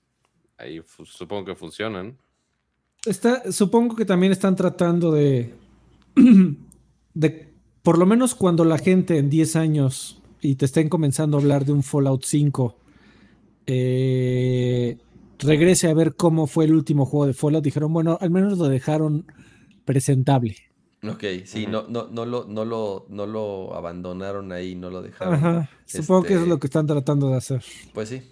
ahí 0.59 0.81
supongo 1.05 1.45
que 1.45 1.55
funcionan. 1.55 2.17
Está, 3.05 3.53
supongo 3.53 3.95
que 3.95 4.05
también 4.05 4.33
están 4.33 4.57
tratando 4.57 5.13
de, 5.13 5.55
de, 7.15 7.53
por 7.83 7.99
lo 7.99 8.07
menos 8.07 8.35
cuando 8.35 8.65
la 8.65 8.79
gente 8.79 9.19
en 9.19 9.31
10 9.31 9.57
años 9.57 10.21
y 10.41 10.57
te 10.57 10.65
estén 10.65 10.89
comenzando 10.89 11.37
a 11.37 11.41
hablar 11.41 11.65
de 11.65 11.73
un 11.73 11.83
Fallout 11.83 12.25
5, 12.25 12.77
eh, 13.67 14.99
regrese 15.39 15.89
a 15.89 15.95
ver 15.95 16.15
cómo 16.17 16.47
fue 16.47 16.65
el 16.65 16.75
último 16.75 17.07
juego 17.07 17.27
de 17.27 17.35
Fallout, 17.35 17.65
dijeron, 17.65 17.93
bueno, 17.93 18.19
al 18.21 18.31
menos 18.31 18.59
lo 18.59 18.69
dejaron 18.69 19.27
presentable. 19.85 20.57
Ok, 21.03 21.25
sí, 21.45 21.67
no, 21.67 21.87
no, 21.89 22.09
no, 22.09 22.25
lo, 22.25 22.47
no, 22.47 22.65
lo, 22.65 23.07
no 23.09 23.27
lo 23.27 23.75
abandonaron 23.75 24.51
ahí, 24.51 24.75
no 24.75 24.91
lo 24.91 25.03
dejaron. 25.03 25.35
Ajá, 25.35 25.71
supongo 25.85 26.23
que 26.23 26.29
eso 26.29 26.37
es 26.39 26.43
este- 26.43 26.49
lo 26.49 26.59
que 26.59 26.67
están 26.67 26.87
tratando 26.87 27.29
de 27.29 27.37
hacer. 27.37 27.63
Pues 27.93 28.09
sí. 28.09 28.23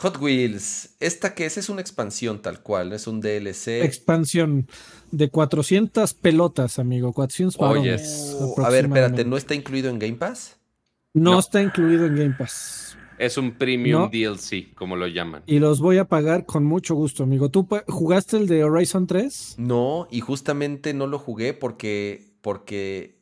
Hot 0.00 0.20
Wheels. 0.20 0.90
¿Esta 1.00 1.34
que 1.34 1.46
es? 1.46 1.58
Es 1.58 1.68
una 1.68 1.80
expansión 1.80 2.40
tal 2.40 2.62
cual, 2.62 2.92
es 2.92 3.06
un 3.06 3.20
DLC. 3.20 3.82
Expansión 3.82 4.68
de 5.10 5.28
400 5.28 6.14
pelotas, 6.14 6.78
amigo. 6.78 7.12
400 7.12 7.56
Oyes. 7.60 8.36
Oh, 8.38 8.54
a 8.64 8.70
ver, 8.70 8.84
espérate, 8.84 9.24
¿no 9.24 9.36
está 9.36 9.54
incluido 9.54 9.90
en 9.90 9.98
Game 9.98 10.14
Pass? 10.14 10.56
No, 11.14 11.32
No. 11.32 11.38
está 11.40 11.60
incluido 11.62 12.06
en 12.06 12.14
Game 12.16 12.34
Pass. 12.38 12.96
Es 13.18 13.36
un 13.36 13.50
premium 13.58 14.02
No. 14.02 14.08
DLC, 14.08 14.72
como 14.76 14.94
lo 14.94 15.08
llaman. 15.08 15.42
Y 15.46 15.58
los 15.58 15.80
voy 15.80 15.98
a 15.98 16.04
pagar 16.04 16.46
con 16.46 16.64
mucho 16.64 16.94
gusto, 16.94 17.24
amigo. 17.24 17.48
¿Tú 17.50 17.66
jugaste 17.88 18.36
el 18.36 18.46
de 18.46 18.62
Horizon 18.62 19.08
3? 19.08 19.56
No, 19.58 20.06
y 20.12 20.20
justamente 20.20 20.94
no 20.94 21.08
lo 21.08 21.18
jugué 21.18 21.54
porque, 21.54 22.36
porque 22.40 23.18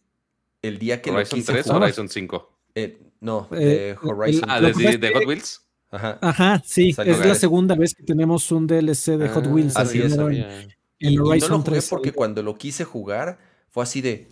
el 0.61 0.78
día 0.78 1.01
que 1.01 1.11
¿Horizon 1.11 1.39
lo 1.39 1.43
quise 1.43 1.53
3 1.53 1.66
o 1.69 1.77
Horizon 1.77 2.09
5? 2.11 2.53
eh, 2.74 2.98
no, 3.20 3.48
Eh, 3.53 3.57
de 3.57 3.97
Horizon. 4.03 4.51
Ah, 4.51 4.61
¿Lo 4.61 4.70
¿de, 4.70 4.98
de-? 4.98 5.12
Hot 5.15 5.27
Wheels? 5.27 5.62
Ajá. 5.97 6.18
Ajá, 6.20 6.62
sí. 6.64 6.94
Es 7.05 7.18
la 7.18 7.35
segunda 7.35 7.74
vez 7.74 7.94
que 7.94 8.02
tenemos 8.05 8.51
un 8.52 8.66
DLC 8.66 9.16
de 9.16 9.28
Hot 9.28 9.47
Ah, 9.47 9.48
Wheels. 9.51 9.77
así 9.77 10.01
es, 10.01 10.12
en- 10.14 10.20
en 10.32 10.68
Y, 10.98 11.09
y 11.14 11.16
no 11.16 11.24
Horizon 11.24 11.51
lo 11.51 11.56
jugué 11.59 11.70
3. 11.73 11.89
porque 11.89 12.12
cuando 12.12 12.43
lo 12.43 12.56
quise 12.56 12.85
jugar 12.85 13.39
fue 13.68 13.82
así 13.82 14.01
de, 14.01 14.28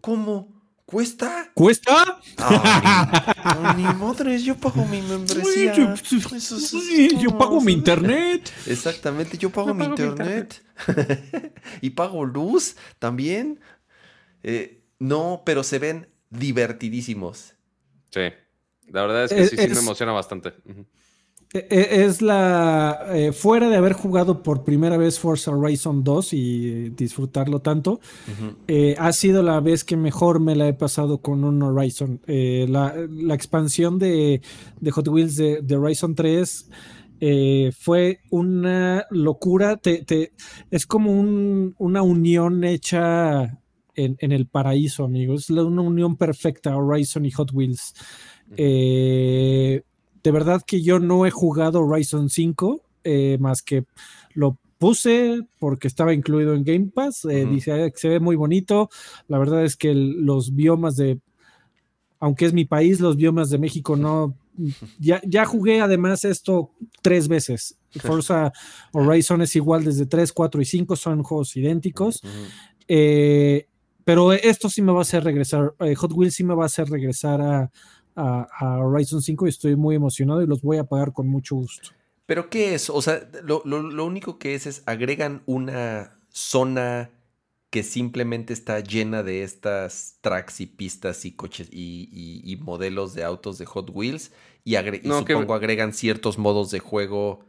¿cómo? 0.00 0.54
¿Cuesta? 0.86 1.50
¿Cuesta? 1.52 2.20
Ni, 3.76 3.82
ni 3.82 3.94
madres, 3.94 4.44
yo 4.44 4.54
pago 4.56 4.84
mi 4.86 5.02
membresía. 5.02 5.72
Uy, 5.72 5.78
yo- 5.78 5.92
Eso 6.36 6.56
es- 6.58 6.72
uy, 6.74 7.18
yo 7.20 7.36
pago 7.36 7.60
mi 7.60 7.72
internet. 7.72 8.50
Exactamente, 8.66 9.36
yo 9.36 9.50
pago 9.50 9.68
Yo 9.68 9.74
mi 9.74 9.84
pago 9.84 9.96
mi 9.96 10.02
internet. 10.04 10.62
y 11.80 11.90
pago 11.90 12.24
luz 12.24 12.76
también. 13.00 13.58
Eh, 14.44 14.84
no, 15.00 15.42
pero 15.44 15.64
se 15.64 15.78
ven 15.80 16.08
divertidísimos. 16.30 17.54
Sí. 18.10 18.20
La 18.88 19.02
verdad 19.02 19.24
es 19.24 19.32
que 19.32 19.40
Es- 19.42 19.50
sí, 19.50 19.56
sí 19.56 19.68
me 19.74 19.80
emociona 19.80 20.12
bastante. 20.12 20.52
Es 21.70 22.22
la. 22.22 23.06
eh, 23.12 23.32
fuera 23.32 23.68
de 23.68 23.76
haber 23.76 23.92
jugado 23.92 24.42
por 24.42 24.64
primera 24.64 24.96
vez 24.96 25.18
Forza 25.18 25.50
Horizon 25.50 26.02
2 26.04 26.32
y 26.34 26.88
disfrutarlo 26.90 27.60
tanto, 27.60 28.00
eh, 28.68 28.94
ha 28.98 29.12
sido 29.12 29.42
la 29.42 29.60
vez 29.60 29.84
que 29.84 29.96
mejor 29.96 30.40
me 30.40 30.54
la 30.56 30.68
he 30.68 30.74
pasado 30.74 31.18
con 31.18 31.44
un 31.44 31.62
Horizon. 31.62 32.20
Eh, 32.26 32.66
la, 32.68 32.94
la 33.10 33.34
expansión 33.34 33.98
de, 33.98 34.40
de 34.80 34.90
Hot 34.90 35.08
Wheels 35.08 35.36
de, 35.36 35.60
de 35.62 35.76
Horizon 35.76 36.14
3 36.14 36.68
eh, 37.20 37.72
fue 37.78 38.20
una 38.30 39.06
locura. 39.10 39.76
Te- 39.76 40.04
te- 40.04 40.32
es 40.70 40.86
como 40.86 41.12
un- 41.12 41.74
una 41.78 42.02
unión 42.02 42.62
hecha 42.64 43.58
en, 43.94 44.16
en 44.18 44.32
el 44.32 44.46
paraíso, 44.46 45.04
amigos. 45.04 45.44
Es 45.44 45.50
una 45.50 45.80
unión 45.82 46.16
perfecta, 46.16 46.76
Horizon 46.76 47.24
y 47.24 47.30
Hot 47.30 47.52
Wheels. 47.52 47.94
Eh, 48.56 49.82
de 50.26 50.32
verdad 50.32 50.60
que 50.66 50.82
yo 50.82 50.98
no 50.98 51.24
he 51.24 51.30
jugado 51.30 51.82
Horizon 51.82 52.28
5, 52.30 52.82
eh, 53.04 53.38
más 53.38 53.62
que 53.62 53.84
lo 54.34 54.58
puse 54.76 55.40
porque 55.60 55.86
estaba 55.86 56.12
incluido 56.12 56.52
en 56.54 56.64
Game 56.64 56.90
Pass. 56.92 57.24
eh. 57.26 57.44
Dice 57.48 57.70
"Ah, 57.72 57.88
que 57.90 57.96
se 57.96 58.08
ve 58.08 58.18
muy 58.18 58.34
bonito. 58.34 58.90
La 59.28 59.38
verdad 59.38 59.64
es 59.64 59.76
que 59.76 59.92
el- 59.92 60.24
los 60.26 60.52
biomas 60.52 60.96
de, 60.96 61.20
aunque 62.18 62.46
es 62.46 62.52
mi 62.52 62.64
país, 62.64 62.98
los 62.98 63.16
biomas 63.16 63.50
de 63.50 63.58
México 63.58 63.94
no. 63.94 64.34
Ya, 64.98 65.20
ya 65.24 65.44
jugué 65.44 65.80
además 65.80 66.24
esto 66.24 66.70
tres 67.02 67.28
veces. 67.28 67.76
Forza 68.08 68.52
Horizon 68.92 69.42
es 69.42 69.54
igual 69.54 69.84
desde 69.84 70.06
3, 70.06 70.32
4 70.32 70.60
y 70.60 70.64
5, 70.64 70.96
son 70.96 71.22
juegos 71.22 71.54
idénticos. 71.56 72.20
Eh, 72.88 73.66
pero 74.04 74.32
esto 74.32 74.68
sí 74.68 74.82
me 74.82 74.92
va 74.92 74.98
a 74.98 75.02
hacer 75.02 75.22
regresar, 75.24 75.74
eh, 75.80 75.94
Hot 75.94 76.12
Wheels 76.12 76.34
sí 76.34 76.42
me 76.44 76.54
va 76.54 76.64
a 76.64 76.66
hacer 76.66 76.88
regresar 76.88 77.40
a, 77.40 77.70
a- 78.16 78.48
a 78.58 78.78
Horizon 78.78 79.22
5 79.22 79.46
y 79.46 79.50
estoy 79.50 79.76
muy 79.76 79.94
emocionado 79.94 80.42
y 80.42 80.46
los 80.46 80.62
voy 80.62 80.78
a 80.78 80.84
pagar 80.84 81.12
con 81.12 81.28
mucho 81.28 81.54
gusto. 81.56 81.90
¿Pero 82.26 82.50
qué 82.50 82.74
es? 82.74 82.90
O 82.90 83.00
sea, 83.02 83.28
lo, 83.44 83.62
lo- 83.64 83.82
lo 83.82 84.04
único 84.04 84.38
que 84.38 84.54
es 84.54 84.66
es 84.66 84.82
agregan 84.86 85.42
una 85.46 86.18
zona 86.30 87.10
que 87.70 87.82
simplemente 87.82 88.52
está 88.52 88.80
llena 88.80 89.22
de 89.22 89.42
estas 89.42 90.18
tracks 90.22 90.60
y 90.60 90.66
pistas 90.66 91.24
y 91.24 91.32
coches 91.32 91.68
y, 91.70 92.08
y- 92.10 92.52
y 92.52 92.56
modelos 92.56 93.12
de 93.14 93.22
autos 93.22 93.58
de 93.58 93.66
Hot 93.66 93.90
Wheels 93.92 94.32
y, 94.64 94.74
agre- 94.74 95.00
y 95.02 95.08
No, 95.08 95.24
que- 95.24 95.34
supongo 95.34 95.54
agregan 95.54 95.92
ciertos 95.92 96.38
modos 96.38 96.70
de 96.70 96.78
juego 96.78 97.44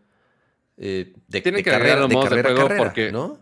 eh, 0.78 1.14
de, 1.28 1.42
Tienen 1.42 1.60
de 1.60 1.64
que 1.64 1.70
agregar 1.72 1.98
carrera, 1.98 2.00
los 2.02 2.10
de 2.10 2.16
modos 2.16 2.30
de 2.30 2.36
carrera 2.36 2.50
a 2.50 2.52
juego 2.54 2.68
carrera, 2.68 2.84
porque- 2.84 3.12
¿no? 3.12 3.40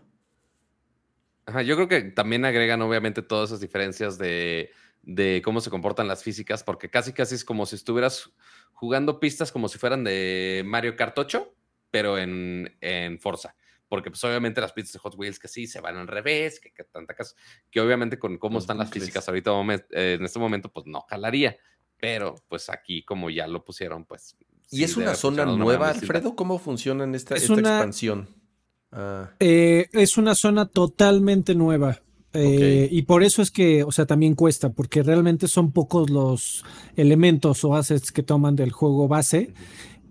Ajá, 1.46 1.62
yo 1.62 1.76
creo 1.76 1.88
que 1.88 2.02
también 2.10 2.44
agregan 2.44 2.82
obviamente 2.82 3.22
todas 3.22 3.50
esas 3.50 3.60
diferencias 3.60 4.18
de, 4.18 4.70
de 5.06 5.40
cómo 5.42 5.60
se 5.62 5.70
comportan 5.70 6.08
las 6.08 6.22
físicas, 6.22 6.62
porque 6.62 6.90
casi 6.90 7.12
casi 7.14 7.36
es 7.36 7.44
como 7.44 7.64
si 7.64 7.76
estuvieras 7.76 8.30
jugando 8.72 9.18
pistas 9.20 9.50
como 9.52 9.68
si 9.68 9.78
fueran 9.78 10.04
de 10.04 10.62
Mario 10.66 10.96
Kart 10.96 11.16
8, 11.18 11.54
pero 11.90 12.18
en, 12.18 12.76
en 12.82 13.18
Forza. 13.20 13.56
Porque 13.88 14.10
pues 14.10 14.22
obviamente 14.24 14.60
las 14.60 14.72
pistas 14.72 14.94
de 14.94 14.98
Hot 14.98 15.14
Wheels 15.16 15.38
que 15.38 15.46
sí 15.48 15.66
se 15.68 15.80
van 15.80 15.96
al 15.96 16.08
revés, 16.08 16.58
que, 16.60 16.72
que 16.72 16.82
tanta 16.84 17.14
cosa, 17.14 17.34
que 17.70 17.80
obviamente 17.80 18.18
con 18.18 18.36
cómo 18.36 18.58
están 18.58 18.78
las 18.78 18.90
físicas 18.90 19.26
ahorita 19.28 19.52
eh, 19.90 20.16
en 20.18 20.24
este 20.24 20.38
momento 20.40 20.70
pues 20.72 20.86
no 20.86 21.02
jalaría. 21.02 21.56
Pero 21.98 22.34
pues 22.48 22.68
aquí 22.68 23.02
como 23.04 23.30
ya 23.30 23.46
lo 23.46 23.64
pusieron 23.64 24.04
pues... 24.04 24.36
¿Y 24.72 24.78
sí 24.78 24.84
es 24.84 24.96
una 24.96 25.14
zona 25.14 25.46
nueva. 25.46 25.90
Alfredo? 25.90 26.34
¿Cómo 26.34 26.58
funciona 26.58 27.04
en 27.04 27.14
esta, 27.14 27.36
Es 27.36 27.42
esta 27.42 27.54
una- 27.54 27.76
expansión? 27.76 28.28
Ah, 28.90 29.30
Eh, 29.38 29.88
es 29.92 30.16
una 30.18 30.34
zona 30.34 30.66
totalmente 30.66 31.54
nueva. 31.54 32.00
Eh. 32.36 32.88
Y 32.90 33.02
por 33.02 33.22
eso 33.22 33.42
es 33.42 33.50
que, 33.50 33.82
o 33.84 33.92
sea, 33.92 34.06
también 34.06 34.34
cuesta, 34.34 34.70
porque 34.70 35.02
realmente 35.02 35.48
son 35.48 35.72
pocos 35.72 36.10
los 36.10 36.64
elementos 36.96 37.64
o 37.64 37.74
assets 37.74 38.12
que 38.12 38.22
toman 38.22 38.56
del 38.56 38.72
juego 38.72 39.08
base. 39.08 39.52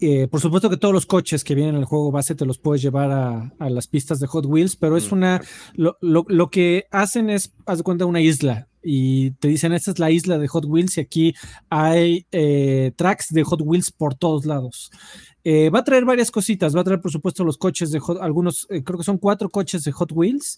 Eh, 0.02 0.28
por 0.28 0.42
supuesto 0.42 0.70
que 0.70 0.76
todos 0.78 0.94
los 0.94 1.06
coches 1.06 1.44
que 1.46 1.56
vienen 1.56 1.76
en 1.76 1.80
el 1.82 1.86
juego 1.86 2.12
base 2.12 2.36
te 2.36 2.46
los 2.46 2.58
puedes 2.58 2.82
llevar 2.82 3.12
a, 3.12 3.54
a 3.60 3.70
las 3.70 3.88
pistas 3.88 4.20
de 4.20 4.28
Hot 4.28 4.46
Wheels, 4.46 4.76
pero 4.76 4.98
es 4.98 5.12
una. 5.12 5.42
Lo, 5.76 5.98
lo- 6.02 6.26
lo 6.28 6.50
que 6.50 6.86
hacen 6.92 7.30
es, 7.30 7.54
haz 7.66 7.78
de 7.78 7.84
cuenta, 7.86 8.06
una 8.06 8.20
isla 8.22 8.68
y 8.86 9.32
te 9.32 9.48
dicen: 9.48 9.74
Esta 9.74 9.92
es 9.92 10.00
la 10.00 10.12
isla 10.12 10.38
de 10.38 10.48
Hot 10.48 10.66
Wheels 10.66 10.98
y 10.98 11.02
aquí 11.02 11.36
hay 11.70 12.26
eh, 12.32 12.92
tracks 12.96 13.30
de 13.30 13.44
Hot 13.44 13.62
Wheels 13.62 13.92
por 13.92 14.16
todos 14.16 14.46
lados. 14.46 14.92
Eh, 15.44 15.70
va 15.70 15.80
a 15.80 15.84
traer 15.84 16.06
varias 16.06 16.32
cositas, 16.32 16.76
va 16.76 16.82
a 16.82 16.84
traer, 16.84 17.02
por 17.02 17.12
supuesto, 17.12 17.44
los 17.44 17.58
coches 17.58 17.92
de 17.92 18.00
Hot, 18.00 18.20
algunos, 18.22 18.68
eh, 18.70 18.84
creo 18.84 18.98
que 18.98 19.04
son 19.04 19.18
cuatro 19.18 19.50
coches 19.50 19.84
de 19.84 19.92
Hot 19.92 20.12
Wheels. 20.12 20.58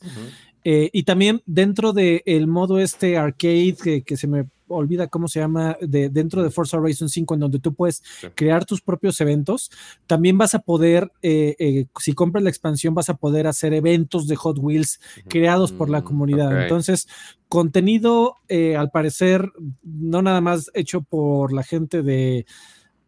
y 0.64 1.04
también 1.04 1.42
dentro 1.46 1.94
del 1.94 2.48
modo 2.48 2.80
este 2.80 3.18
arcade, 3.18 3.78
que, 3.82 4.04
que 4.04 4.18
se 4.18 4.28
me 4.28 4.48
olvida 4.68 5.08
cómo 5.08 5.28
se 5.28 5.40
llama, 5.40 5.78
de, 5.82 6.10
dentro 6.10 6.44
de 6.44 6.50
Forza 6.50 6.78
Horizon 6.78 7.10
5, 7.10 7.34
en 7.34 7.40
donde 7.40 7.60
tú 7.60 7.74
puedes 7.74 8.04
Sí. 8.22 8.28
crear 8.36 8.66
tus 8.66 8.82
propios 8.82 9.20
eventos, 9.22 9.70
también 10.08 10.38
vas 10.38 10.54
a 10.56 10.60
poder, 10.60 11.12
eh, 11.22 11.56
eh, 11.60 11.86
si 12.00 12.14
compras 12.14 12.44
la 12.44 12.50
expansión, 12.50 12.94
vas 12.94 13.10
a 13.10 13.16
poder 13.16 13.48
hacer 13.48 13.74
eventos 13.74 14.28
de 14.28 14.36
Hot 14.36 14.58
Wheels 14.60 15.00
creados 15.28 15.72
por 15.72 15.90
la 15.90 16.02
Mm, 16.02 16.04
comunidad. 16.04 16.62
Entonces, 16.64 17.08
contenido, 17.48 18.36
eh, 18.48 18.76
al 18.76 18.92
parecer, 18.92 19.52
no 19.84 20.22
nada 20.22 20.42
más 20.42 20.70
hecho 20.74 21.02
por 21.02 21.54
la 21.54 21.64
gente 21.64 22.04
de... 22.04 22.46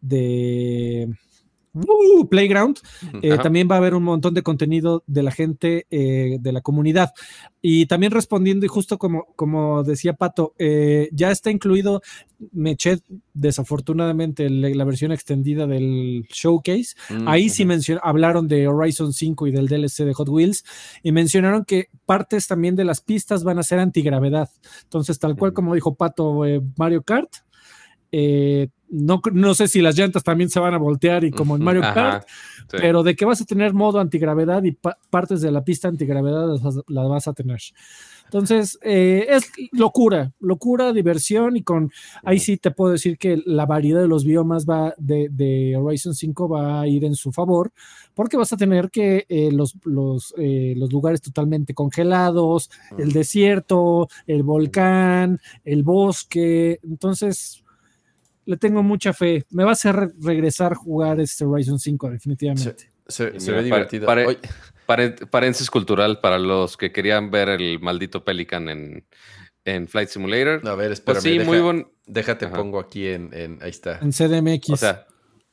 de 0.00 1.08
uh, 1.74 2.28
Playground, 2.28 2.78
eh, 3.22 3.36
también 3.42 3.68
va 3.70 3.76
a 3.76 3.78
haber 3.78 3.94
un 3.94 4.02
montón 4.02 4.34
de 4.34 4.42
contenido 4.42 5.02
de 5.06 5.22
la 5.22 5.30
gente 5.30 5.86
eh, 5.90 6.38
de 6.40 6.52
la 6.52 6.60
comunidad. 6.60 7.12
Y 7.62 7.86
también 7.86 8.12
respondiendo, 8.12 8.64
y 8.64 8.68
justo 8.68 8.98
como, 8.98 9.26
como 9.36 9.82
decía 9.82 10.14
Pato, 10.14 10.54
eh, 10.58 11.08
ya 11.12 11.30
está 11.30 11.50
incluido, 11.50 12.00
me 12.52 12.72
eché 12.72 13.00
desafortunadamente 13.34 14.48
la 14.48 14.84
versión 14.84 15.12
extendida 15.12 15.66
del 15.66 16.26
showcase. 16.30 16.94
Mm, 17.10 17.28
Ahí 17.28 17.50
sí 17.50 17.66
hablaron 18.02 18.48
de 18.48 18.66
Horizon 18.66 19.12
5 19.12 19.46
y 19.46 19.50
del 19.50 19.68
DLC 19.68 20.04
de 20.04 20.14
Hot 20.14 20.28
Wheels 20.28 20.64
y 21.02 21.12
mencionaron 21.12 21.64
que 21.64 21.88
partes 22.06 22.46
también 22.46 22.76
de 22.76 22.84
las 22.84 23.02
pistas 23.02 23.44
van 23.44 23.58
a 23.58 23.62
ser 23.62 23.78
antigravedad. 23.78 24.48
Entonces, 24.84 25.18
tal 25.18 25.36
cual 25.36 25.52
como 25.52 25.74
dijo 25.74 25.94
Pato 25.94 26.42
Mario 26.76 27.02
Kart, 27.02 27.30
eh, 28.12 28.68
no, 28.90 29.20
no 29.32 29.54
sé 29.54 29.68
si 29.68 29.80
las 29.80 29.96
llantas 29.96 30.22
también 30.24 30.50
se 30.50 30.60
van 30.60 30.74
a 30.74 30.78
voltear 30.78 31.24
y 31.24 31.30
como 31.30 31.56
en. 31.56 31.62
Mario 31.62 31.82
Ajá, 31.82 31.94
Kart, 31.94 32.28
sí. 32.28 32.76
pero 32.78 33.02
de 33.02 33.14
que 33.16 33.24
vas 33.24 33.40
a 33.40 33.44
tener 33.44 33.72
modo 33.72 34.00
antigravedad 34.00 34.62
y 34.64 34.72
pa- 34.72 34.98
partes 35.10 35.40
de 35.40 35.50
la 35.50 35.62
pista 35.64 35.88
antigravedad 35.88 36.48
las, 36.48 36.62
vas- 36.62 36.82
las 36.88 37.08
vas 37.08 37.28
a 37.28 37.32
tener. 37.32 37.60
Entonces, 38.24 38.78
eh, 38.82 39.26
es 39.28 39.50
locura, 39.72 40.32
locura, 40.38 40.92
diversión 40.92 41.56
y 41.56 41.62
con, 41.64 41.90
ahí 42.22 42.38
sí 42.38 42.58
te 42.58 42.70
puedo 42.70 42.92
decir 42.92 43.18
que 43.18 43.42
la 43.44 43.66
variedad 43.66 44.00
de 44.00 44.06
los 44.06 44.24
biomas 44.24 44.66
va 44.66 44.94
de, 44.98 45.28
de 45.30 45.76
Horizon 45.76 46.14
5 46.14 46.48
va 46.48 46.80
a 46.80 46.86
ir 46.86 47.04
en 47.04 47.16
su 47.16 47.32
favor, 47.32 47.72
porque 48.14 48.36
vas 48.36 48.52
a 48.52 48.56
tener 48.56 48.88
que 48.90 49.26
eh, 49.28 49.50
los, 49.50 49.74
los, 49.84 50.32
eh, 50.38 50.74
los 50.76 50.92
lugares 50.92 51.20
totalmente 51.22 51.74
congelados, 51.74 52.70
el 52.98 53.12
desierto, 53.12 54.08
el 54.28 54.44
volcán, 54.44 55.40
el 55.64 55.82
bosque, 55.82 56.78
entonces 56.84 57.64
le 58.50 58.56
tengo 58.56 58.82
mucha 58.82 59.12
fe. 59.12 59.44
Me 59.50 59.64
va 59.64 59.70
a 59.70 59.72
hacer 59.72 59.94
re- 59.96 60.10
regresar 60.20 60.72
a 60.72 60.76
jugar 60.76 61.20
este 61.20 61.44
Horizon 61.44 61.78
5 61.78 62.10
definitivamente. 62.10 62.88
Se, 63.06 63.32
Y 63.34 63.40
se 63.40 63.50
mira, 63.50 63.56
ve 63.58 63.64
divertido. 63.64 64.06
pare- 64.06 64.38
Pare- 64.86 65.10
paréntesis 65.30 65.70
cultural 65.70 66.20
para 66.20 66.38
los 66.38 66.76
que 66.76 66.90
querían 66.90 67.30
ver 67.30 67.48
el 67.48 67.78
maldito 67.80 68.24
Pelican 68.24 68.68
en, 68.68 69.04
en 69.64 69.86
Flight 69.88 70.08
Simulator. 70.08 70.66
a 70.68 70.74
ver, 70.74 70.90
espérame. 70.92 71.14
Pues 71.14 71.22
sí, 71.22 71.38
deja- 71.38 71.50
muy 71.50 71.60
buen. 71.60 71.86
Déjate, 72.06 72.46
Ajá. 72.46 72.56
pongo 72.56 72.80
aquí 72.80 73.06
en, 73.06 73.30
en- 73.32 73.58
Ahí 73.62 73.70
está. 73.70 73.98
En 74.02 74.12
CDMX. 74.12 74.70
O 74.70 74.76
sea, 74.76 75.06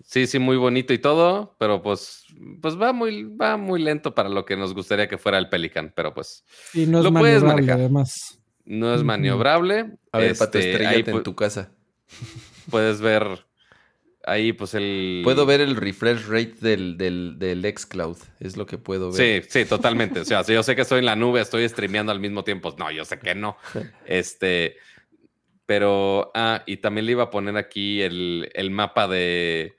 Sí, 0.04 0.26
sí, 0.26 0.40
muy 0.40 0.56
bonito 0.58 0.94
y 0.94 1.00
todo, 1.00 1.56
pero 1.60 1.82
pues, 1.82 2.24
pues 2.62 2.80
va 2.80 2.94
muy, 2.94 3.24
va 3.24 3.58
muy 3.58 3.82
lento 3.82 4.16
para 4.16 4.30
lo 4.30 4.46
que 4.46 4.56
nos 4.56 4.74
gustaría 4.74 5.08
que 5.10 5.18
fuera 5.18 5.38
el 5.38 5.50
Pelican, 5.50 5.92
pero 5.94 6.14
pues 6.14 6.46
Y 6.74 6.86
no 6.86 7.00
es 7.00 7.04
Lo 7.04 7.12
puedes 7.12 7.44
maniobrable, 7.44 7.46
manejar. 7.62 7.80
además. 7.80 8.40
no 8.66 8.94
es 8.94 9.04
maniobrable. 9.04 9.98
A 10.12 10.20
ver, 10.20 10.38
Pato, 10.38 10.58
Este, 10.60 10.72
estrellate 10.72 11.12
ahí 11.12 11.18
en 11.18 11.24
tu 11.24 11.36
casa. 11.36 11.72
puedes 12.70 13.02
ver 13.02 13.46
ahí 14.26 14.52
pues 14.54 14.74
el... 14.74 15.22
Puedo 15.24 15.46
ver 15.46 15.62
el 15.62 15.76
refresh 15.76 16.28
rate 16.28 16.56
del, 16.60 16.98
del, 16.98 17.40
del 17.40 17.64
xCloud. 17.78 18.18
Es 18.40 18.58
lo 18.58 18.66
que 18.66 18.78
puedo 18.78 19.12
ver. 19.12 19.44
Sí, 19.44 19.50
sí, 19.50 19.66
totalmente. 19.66 20.20
O 20.20 20.26
sea, 20.26 20.44
si 20.44 20.54
yo 20.54 20.64
sé 20.64 20.76
que 20.76 20.82
estoy 20.82 21.00
en 21.00 21.06
la 21.06 21.16
nube, 21.16 21.42
estoy 21.42 21.68
streameando 21.70 22.12
al 22.12 22.20
mismo 22.20 22.44
tiempo. 22.44 22.76
No, 22.78 22.92
yo 22.92 23.06
sé 23.06 23.20
que 23.20 23.34
no. 23.36 23.58
Este, 24.06 24.76
pero, 25.66 26.32
ah, 26.36 26.64
y 26.66 26.78
también 26.78 27.06
le 27.06 27.14
iba 27.14 27.24
a 27.24 27.30
poner 27.30 27.58
aquí 27.58 28.02
el, 28.02 28.50
el 28.54 28.70
mapa 28.70 29.08
de, 29.08 29.78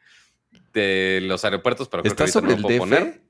de 0.72 1.20
los 1.22 1.44
aeropuertos, 1.44 1.88
pero 1.88 2.02
creo 2.02 2.16
que 2.16 2.24
¿Está 2.24 2.40
no 2.40 2.46
sobre 2.46 2.50
lo 2.50 2.56
el 2.56 2.62
puedo 2.62 2.74
DF? 2.74 2.78
poner. 2.80 3.20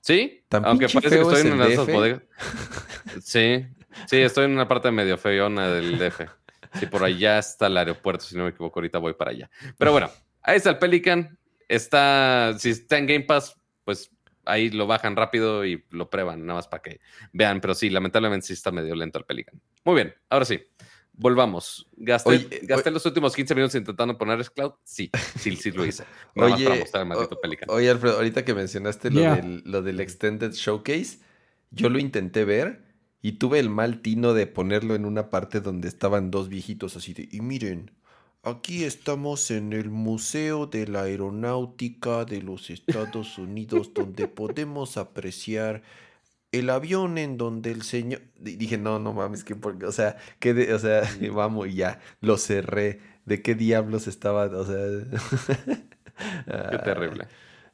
Sí, 0.00 0.44
¿Tan 0.48 0.64
aunque 0.64 0.88
parece 0.88 1.16
que 1.16 1.22
estoy 1.22 1.40
es 1.40 1.44
en 1.44 1.52
una 1.52 1.66
de 1.66 1.72
esas 1.74 1.86
bodegas. 1.86 2.22
Sí, 3.22 3.66
sí, 4.06 4.16
estoy 4.16 4.46
en 4.46 4.52
una 4.52 4.66
parte 4.66 4.90
medio 4.90 5.18
feona 5.18 5.68
del 5.68 5.98
DF. 5.98 6.22
Sí, 6.78 6.86
por 6.86 7.02
allá 7.04 7.38
está 7.38 7.66
el 7.66 7.76
aeropuerto, 7.76 8.24
si 8.24 8.36
no 8.36 8.44
me 8.44 8.50
equivoco, 8.50 8.78
ahorita 8.78 8.98
voy 8.98 9.14
para 9.14 9.30
allá. 9.32 9.50
Pero 9.78 9.92
bueno, 9.92 10.10
ahí 10.42 10.56
está 10.56 10.70
el 10.70 10.78
Pelican. 10.78 11.36
Está, 11.68 12.54
si 12.58 12.70
está 12.70 12.98
en 12.98 13.06
Game 13.06 13.24
Pass, 13.24 13.56
pues 13.84 14.10
ahí 14.44 14.70
lo 14.70 14.86
bajan 14.86 15.14
rápido 15.16 15.64
y 15.64 15.84
lo 15.90 16.10
prueban, 16.10 16.44
nada 16.44 16.58
más 16.58 16.68
para 16.68 16.82
que 16.82 17.00
vean. 17.32 17.60
Pero 17.60 17.74
sí, 17.74 17.90
lamentablemente 17.90 18.46
sí 18.48 18.52
está 18.54 18.70
medio 18.70 18.94
lento 18.94 19.18
el 19.18 19.24
Pelican. 19.24 19.60
Muy 19.84 19.94
bien, 19.94 20.14
ahora 20.28 20.44
sí. 20.44 20.60
Volvamos. 21.12 21.86
¿Gasté, 21.96 22.30
Oye, 22.30 22.48
gasté 22.62 22.88
oye- 22.88 22.94
los 22.94 23.04
últimos 23.06 23.36
15 23.36 23.54
minutos 23.54 23.74
intentando 23.74 24.16
poner 24.16 24.42
Cloud? 24.52 24.72
Sí, 24.84 25.10
sí, 25.38 25.54
sí 25.56 25.70
lo 25.70 25.84
hice. 25.84 26.04
Nada 26.34 26.50
más 26.50 26.58
Oye, 26.58 26.66
para 26.68 26.80
mostrar 26.80 27.02
el 27.02 27.08
maldito 27.08 27.34
o- 27.34 27.40
Pelican. 27.40 27.68
oye, 27.70 27.90
Alfredo, 27.90 28.16
ahorita 28.16 28.44
que 28.44 28.54
mencionaste 28.54 29.10
lo, 29.10 29.20
Yeah. 29.20 29.36
del, 29.36 29.62
lo 29.66 29.82
del 29.82 30.00
Extended 30.00 30.52
Showcase, 30.52 31.18
yo 31.70 31.88
lo 31.90 31.98
intenté 31.98 32.44
ver 32.44 32.82
y 33.22 33.32
tuve 33.32 33.58
el 33.60 33.70
mal 33.70 34.00
tino 34.02 34.34
de 34.34 34.46
ponerlo 34.46 34.94
en 34.94 35.04
una 35.04 35.30
parte 35.30 35.60
donde 35.60 35.88
estaban 35.88 36.30
dos 36.30 36.48
viejitos 36.48 36.96
así 36.96 37.12
de, 37.14 37.28
y 37.30 37.40
miren, 37.40 37.90
aquí 38.42 38.84
estamos 38.84 39.50
en 39.50 39.72
el 39.72 39.90
Museo 39.90 40.66
de 40.66 40.86
la 40.88 41.02
Aeronáutica 41.02 42.24
de 42.24 42.42
los 42.42 42.70
Estados 42.70 43.38
Unidos, 43.38 43.92
donde 43.94 44.28
podemos 44.28 44.96
apreciar 44.96 45.82
el 46.52 46.70
avión 46.70 47.18
en 47.18 47.36
donde 47.38 47.70
el 47.72 47.82
señor... 47.82 48.22
Di- 48.38 48.56
Dije, 48.56 48.78
no, 48.78 48.98
no 48.98 49.12
mames, 49.12 49.44
que 49.44 49.54
porque, 49.56 49.86
o 49.86 49.92
sea, 49.92 50.16
que 50.40 50.54
de- 50.54 50.74
o 50.74 50.78
sea, 50.78 51.02
vamos, 51.32 51.68
y 51.68 51.74
ya, 51.76 52.00
lo 52.20 52.36
cerré. 52.38 53.00
¿De 53.26 53.42
qué 53.42 53.54
diablos 53.54 54.06
estaba? 54.08 54.46
O 54.46 54.64
sea... 54.66 54.76
Qué 56.68 56.78
terrible. 56.78 57.28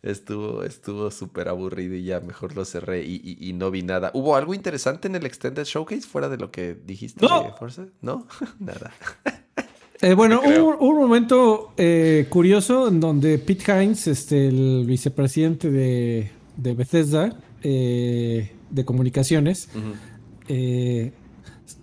Estuvo, 0.06 0.62
estuvo 0.62 1.10
súper 1.10 1.48
aburrido 1.48 1.94
y 1.96 2.04
ya 2.04 2.20
mejor 2.20 2.54
lo 2.54 2.64
cerré 2.64 3.04
y, 3.04 3.20
y- 3.24 3.48
y 3.48 3.52
no 3.52 3.70
vi 3.70 3.82
nada. 3.82 4.10
¿Hubo 4.14 4.36
algo 4.36 4.54
interesante 4.54 5.08
en 5.08 5.16
el 5.16 5.26
Extended 5.26 5.64
Showcase 5.64 6.02
fuera 6.06 6.28
de 6.28 6.36
lo 6.38 6.50
que 6.50 6.74
dijiste 6.86 7.26
No. 7.26 7.42
de 7.42 7.52
Forza? 7.52 7.86
¿No? 8.02 8.26
Nada. 8.60 8.92
Eh, 10.02 10.14
bueno, 10.14 10.40
hubo, 10.44 10.76
hubo 10.78 10.88
un 10.90 10.98
momento 11.00 11.72
eh, 11.76 12.26
curioso 12.28 12.88
en 12.88 13.00
donde 13.00 13.38
Pete 13.38 13.82
Hines, 13.82 14.06
este, 14.06 14.48
el 14.48 14.84
vicepresidente 14.86 15.70
de, 15.70 16.30
de 16.56 16.74
Bethesda 16.74 17.36
eh, 17.62 18.52
de 18.70 18.84
comunicaciones, 18.84 19.68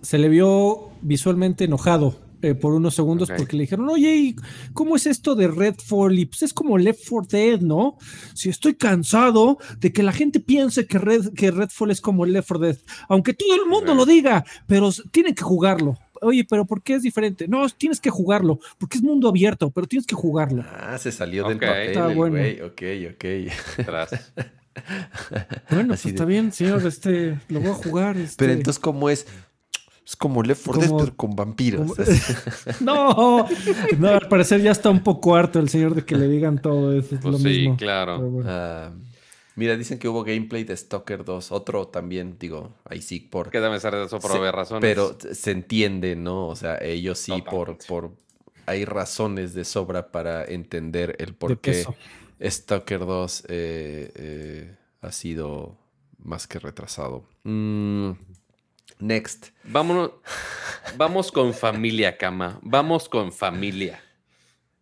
se 0.02 0.18
le 0.18 0.30
vio 0.30 0.90
visualmente 1.02 1.66
enojado 1.66 2.16
eh, 2.44 2.54
por 2.56 2.74
unos 2.74 2.94
segundos 2.94 3.30
porque 3.36 3.58
le 3.58 3.64
dijeron, 3.64 3.90
oye, 3.90 4.16
¿y 4.16 4.36
¿cómo 4.74 4.96
es 4.96 5.08
esto 5.08 5.34
de 5.34 5.48
Redfall? 5.48 6.20
Y 6.20 6.26
pues 6.28 6.44
es 6.44 6.54
como 6.54 6.78
Left 6.78 7.02
4 7.10 7.28
Dead, 7.40 7.60
¿no? 7.62 7.98
Si 8.36 8.50
estoy 8.50 8.76
cansado 8.76 9.58
de 9.80 9.92
que 9.92 10.04
la 10.04 10.12
gente 10.12 10.40
piense 10.40 10.86
que, 10.86 11.00
Red, 11.00 11.34
que 11.34 11.50
Redfall 11.52 11.90
es 11.92 12.02
como 12.02 12.26
Left 12.26 12.48
4 12.50 12.66
Dead, 12.68 12.78
aunque 13.10 13.34
todo 13.34 13.56
el 13.56 13.66
mundo 13.68 13.96
lo 13.96 14.06
diga, 14.06 14.46
pero 14.68 14.92
tienen 15.12 15.34
que 15.34 15.44
jugarlo. 15.44 15.98
Oye, 16.22 16.46
pero 16.50 16.66
¿por 16.66 16.82
qué 16.82 16.94
es 16.96 17.02
diferente? 17.04 17.48
No, 17.50 17.68
tienes 17.70 18.00
que 18.00 18.10
jugarlo, 18.10 18.60
porque 18.78 18.98
es 18.98 19.04
mundo 19.04 19.28
abierto, 19.28 19.72
pero 19.72 19.88
tienes 19.88 20.06
que 20.08 20.16
jugarlo. 20.16 20.64
Ah, 20.70 20.98
se 20.98 21.12
salió 21.12 21.48
del 21.48 21.58
Ok. 21.58 21.64
papel 21.64 21.88
Está 21.90 22.10
el 22.10 22.16
bueno. 22.16 22.38
güey. 22.38 22.62
Ok, 22.62 22.82
ok. 23.14 23.86
Tras. 23.86 24.32
Bueno, 25.70 25.94
Así 25.94 26.04
pues 26.04 26.04
de- 26.04 26.10
está 26.12 26.26
bien, 26.26 26.52
señor, 26.52 26.86
este, 26.88 27.40
lo 27.50 27.60
voy 27.60 27.70
a 27.70 27.74
jugar. 27.74 28.18
este. 28.18 28.36
Pero 28.38 28.54
entonces, 28.54 28.80
¿cómo 28.80 29.10
es? 29.10 29.28
Es 30.06 30.16
como 30.18 30.44
Left 30.44 30.66
4 30.66 30.82
Dead, 30.82 30.92
pero 30.98 31.16
con 31.16 31.36
vampiros. 31.36 31.92
como- 31.94 32.04
no, 32.82 33.48
no, 33.98 34.08
al 34.10 34.28
parecer 34.28 34.62
ya 34.62 34.72
está 34.72 34.90
un 34.90 35.02
poco 35.04 35.36
harto 35.36 35.60
el 35.60 35.70
señor 35.70 35.96
de 35.96 36.04
que 36.06 36.16
le 36.16 36.28
digan 36.28 36.62
todo 36.62 36.92
eso. 36.98 37.16
Es 37.16 37.22
Pues 37.22 37.32
lo 37.34 37.38
sí, 37.40 37.46
mismo. 37.46 37.78
claro. 37.78 38.20
Bueno. 38.20 38.50
Ah, 38.52 38.92
mira, 39.56 39.78
dicen 39.78 40.00
que 40.00 40.10
hubo 40.10 40.24
gameplay 40.24 40.66
de 40.66 40.76
Stalker 40.76 41.24
2. 41.24 41.52
Otro 41.54 41.88
también, 41.88 42.36
digo, 42.38 42.74
ahí 42.86 43.02
sí 43.02 43.20
por... 43.22 43.50
Ser 43.52 43.94
de 43.96 44.04
eso 44.06 44.20
por 44.20 44.32
Se- 44.32 44.38
haber 44.38 44.54
razones. 44.56 44.82
Pero 44.82 45.16
se 45.32 45.52
entiende, 45.52 46.16
¿no? 46.18 46.48
O 46.48 46.56
sea, 46.56 46.78
ellos 46.82 47.18
sí 47.20 47.32
por, 47.42 47.78
Totalmente. 47.78 47.86
por... 47.88 48.12
Hay 48.66 48.86
razones 48.86 49.54
de 49.54 49.64
sobra 49.66 50.12
para 50.12 50.44
entender 50.46 51.16
el 51.20 51.34
por 51.34 51.50
De 51.52 51.58
qué 51.58 51.72
peso. 51.72 51.96
Stalker 52.42 53.00
2 53.00 53.46
eh, 53.48 54.12
eh, 54.16 54.76
ha 55.02 55.12
sido 55.14 55.78
más 56.22 56.48
que 56.48 56.60
retrasado. 56.60 57.24
Mm, 57.44 58.12
next. 59.04 59.48
Vámonos. 59.64 60.12
Vamos 60.98 61.32
con 61.32 61.54
familia, 61.54 62.18
cama. 62.18 62.60
Vamos 62.62 63.08
con 63.10 63.32
familia. 63.32 64.02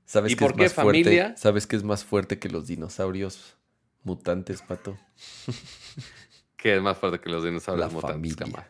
¿Sabes 0.06 0.34
¿Y 0.34 0.35
qué 0.35 0.39
por 0.45 0.52
es 0.52 0.57
qué 0.57 0.64
más 0.64 0.73
fuerte? 0.73 1.03
familia? 1.03 1.35
¿Sabes 1.38 1.68
qué 1.68 1.76
es 1.76 1.84
más 1.84 2.03
fuerte 2.03 2.38
que 2.39 2.49
los 2.49 2.68
dinosaurios 2.68 3.56
mutantes, 4.03 4.61
Pato? 4.61 4.98
Que 6.57 6.76
es 6.76 6.81
más 6.81 6.98
fuerte 6.98 7.19
que 7.19 7.30
los 7.30 7.43
La 7.43 7.49
dinosaurios 7.49 7.91
mutantes, 7.93 8.35
familia. 8.35 8.64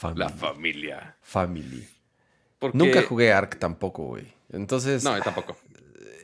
cama. 0.00 0.14
La 0.16 0.28
familia. 0.30 1.16
Family. 1.22 1.86
Porque... 2.58 2.76
Nunca 2.78 3.02
jugué 3.02 3.32
Ark 3.32 3.58
tampoco, 3.58 4.04
güey. 4.04 4.26
Entonces, 4.50 5.04
No, 5.04 5.16
yo 5.16 5.22
tampoco. 5.22 5.56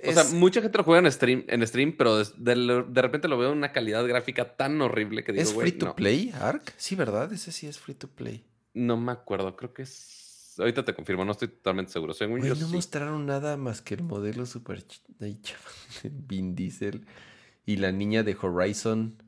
O 0.05 0.13
sea, 0.13 0.25
mucha 0.33 0.61
gente 0.61 0.77
lo 0.79 0.85
juega 0.85 1.07
en 1.07 1.13
stream, 1.13 1.45
en 1.47 1.65
stream 1.67 1.95
pero 1.97 2.19
de, 2.19 2.25
de- 2.37 2.85
de 2.89 3.03
repente 3.03 3.29
lo 3.29 3.39
veo 3.39 3.53
en 3.53 3.59
una 3.59 3.71
calidad 3.73 4.05
gráfica 4.07 4.57
tan 4.57 4.81
horrible 4.83 5.23
que 5.23 5.33
digo, 5.33 5.45
¿es 5.45 5.55
free 5.55 5.71
to 5.73 5.87
no. 5.87 5.95
play 5.95 6.33
Ark? 6.41 6.73
Sí, 6.77 6.97
¿verdad? 6.97 7.33
Ese 7.33 7.53
sí 7.53 7.69
es 7.69 7.79
free 7.79 7.95
to 7.95 8.09
play. 8.09 8.45
No 8.75 8.97
me 8.97 9.13
acuerdo, 9.13 9.57
creo 9.57 9.73
que 9.73 9.83
es... 9.83 10.55
Ahorita 10.59 10.85
te 10.85 10.95
confirmo, 10.95 11.25
no 11.25 11.33
estoy 11.33 11.49
totalmente 11.49 11.93
seguro. 11.93 12.13
Según 12.13 12.43
yo, 12.43 12.55
no 12.55 12.67
sí. 12.67 12.75
mostraron 12.75 13.25
nada 13.25 13.57
más 13.57 13.81
que 13.81 13.95
el 13.95 14.03
modelo 14.03 14.45
super 14.45 14.85
Vin 16.05 16.55
Diesel 16.55 17.07
y 17.65 17.77
la 17.77 17.91
niña 17.91 18.23
de 18.23 18.37
Horizon. 18.41 19.23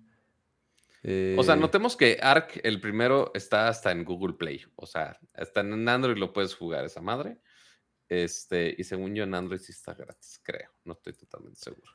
Eh, 1.02 1.36
O 1.38 1.42
sea, 1.42 1.56
notemos 1.56 1.96
que 1.96 2.18
Ark, 2.20 2.60
el 2.62 2.80
primero, 2.80 3.30
está 3.34 3.68
hasta 3.68 3.90
en 3.90 4.04
Google 4.04 4.34
Play. 4.34 4.64
O 4.76 4.86
sea, 4.86 5.18
está 5.34 5.60
en 5.60 5.88
Android 5.88 6.16
lo 6.16 6.32
puedes 6.32 6.54
jugar 6.54 6.84
esa 6.84 7.00
madre. 7.00 7.38
Este, 8.08 8.74
y 8.76 8.84
según 8.84 9.14
yo 9.14 9.24
en 9.24 9.34
Android 9.34 9.60
sí 9.60 9.72
está 9.72 9.94
gratis, 9.94 10.40
creo. 10.42 10.70
No 10.84 10.92
estoy 10.92 11.14
totalmente 11.14 11.58
seguro. 11.58 11.90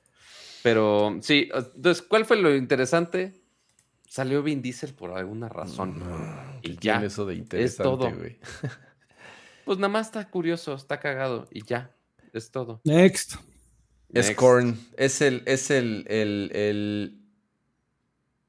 Pero 0.63 1.17
sí, 1.21 1.49
entonces, 1.53 2.01
¿cuál 2.01 2.25
fue 2.25 2.37
lo 2.37 2.55
interesante? 2.55 3.43
Salió 4.09 4.41
Vin 4.43 4.61
Diesel 4.61 4.93
por 4.93 5.11
alguna 5.15 5.47
razón. 5.49 6.01
¿qué 6.63 6.71
y 6.71 6.75
tiene 6.77 6.99
ya. 7.01 7.05
eso 7.05 7.25
de 7.27 7.35
interesante, 7.35 7.83
todo. 7.83 8.11
güey? 8.11 8.37
Pues 9.65 9.77
nada 9.77 9.89
más 9.89 10.07
está 10.07 10.27
curioso, 10.31 10.73
está 10.73 10.99
cagado 10.99 11.47
y 11.51 11.63
ya. 11.63 11.91
Es 12.33 12.49
todo. 12.49 12.81
Next. 12.85 13.35
Es. 14.11 14.31
Korn. 14.31 14.79
Es 14.97 15.21
el, 15.21 15.43
es 15.45 15.69
el, 15.69 16.05
el, 16.09 16.49
el, 16.55 17.19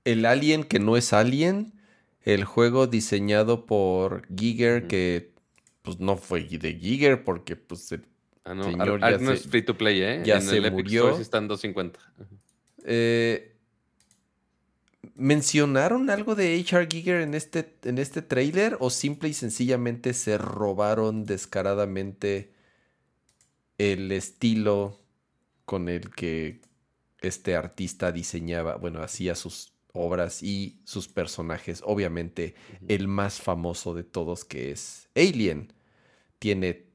el 0.04 0.24
alien 0.24 0.64
que 0.64 0.78
no 0.78 0.96
es 0.96 1.12
alien. 1.12 1.74
El 2.22 2.44
juego 2.44 2.86
diseñado 2.86 3.66
por 3.66 4.26
Giger, 4.34 4.86
que 4.86 5.34
pues 5.82 6.00
no 6.00 6.16
fue 6.16 6.42
de 6.44 6.74
Giger 6.74 7.22
porque 7.22 7.56
pues 7.56 7.92
el- 7.92 8.06
Ah, 8.44 8.54
no, 8.54 8.64
Señor, 8.64 9.00
ya 9.02 9.18
no 9.18 9.26
se- 9.28 9.34
es 9.34 9.46
free 9.46 9.62
to 9.62 9.76
play, 9.76 10.00
¿eh? 10.00 10.22
ya 10.24 10.36
en 10.36 10.42
se 10.42 10.56
el 10.56 10.64
Epic 10.64 10.72
murió. 10.84 11.02
Store 11.02 11.16
sí 11.16 11.22
está 11.22 11.36
en 11.36 11.48
250. 11.48 12.00
Ajá. 12.00 12.24
Eh, 12.84 13.49
¿Mencionaron 15.20 16.08
algo 16.08 16.34
de 16.34 16.58
HR 16.58 16.88
Giger 16.90 17.20
en 17.20 17.34
este, 17.34 17.76
en 17.82 17.98
este 17.98 18.22
trailer 18.22 18.78
o 18.80 18.88
simple 18.88 19.28
y 19.28 19.34
sencillamente 19.34 20.14
se 20.14 20.38
robaron 20.38 21.26
descaradamente 21.26 22.54
el 23.76 24.12
estilo 24.12 24.98
con 25.66 25.90
el 25.90 26.08
que 26.08 26.62
este 27.20 27.54
artista 27.54 28.12
diseñaba, 28.12 28.76
bueno, 28.76 29.02
hacía 29.02 29.34
sus 29.34 29.74
obras 29.92 30.42
y 30.42 30.80
sus 30.84 31.08
personajes? 31.08 31.82
Obviamente 31.84 32.54
el 32.88 33.06
más 33.06 33.42
famoso 33.42 33.92
de 33.92 34.04
todos 34.04 34.46
que 34.46 34.70
es 34.70 35.10
Alien. 35.14 35.70
Tiene 36.38 36.86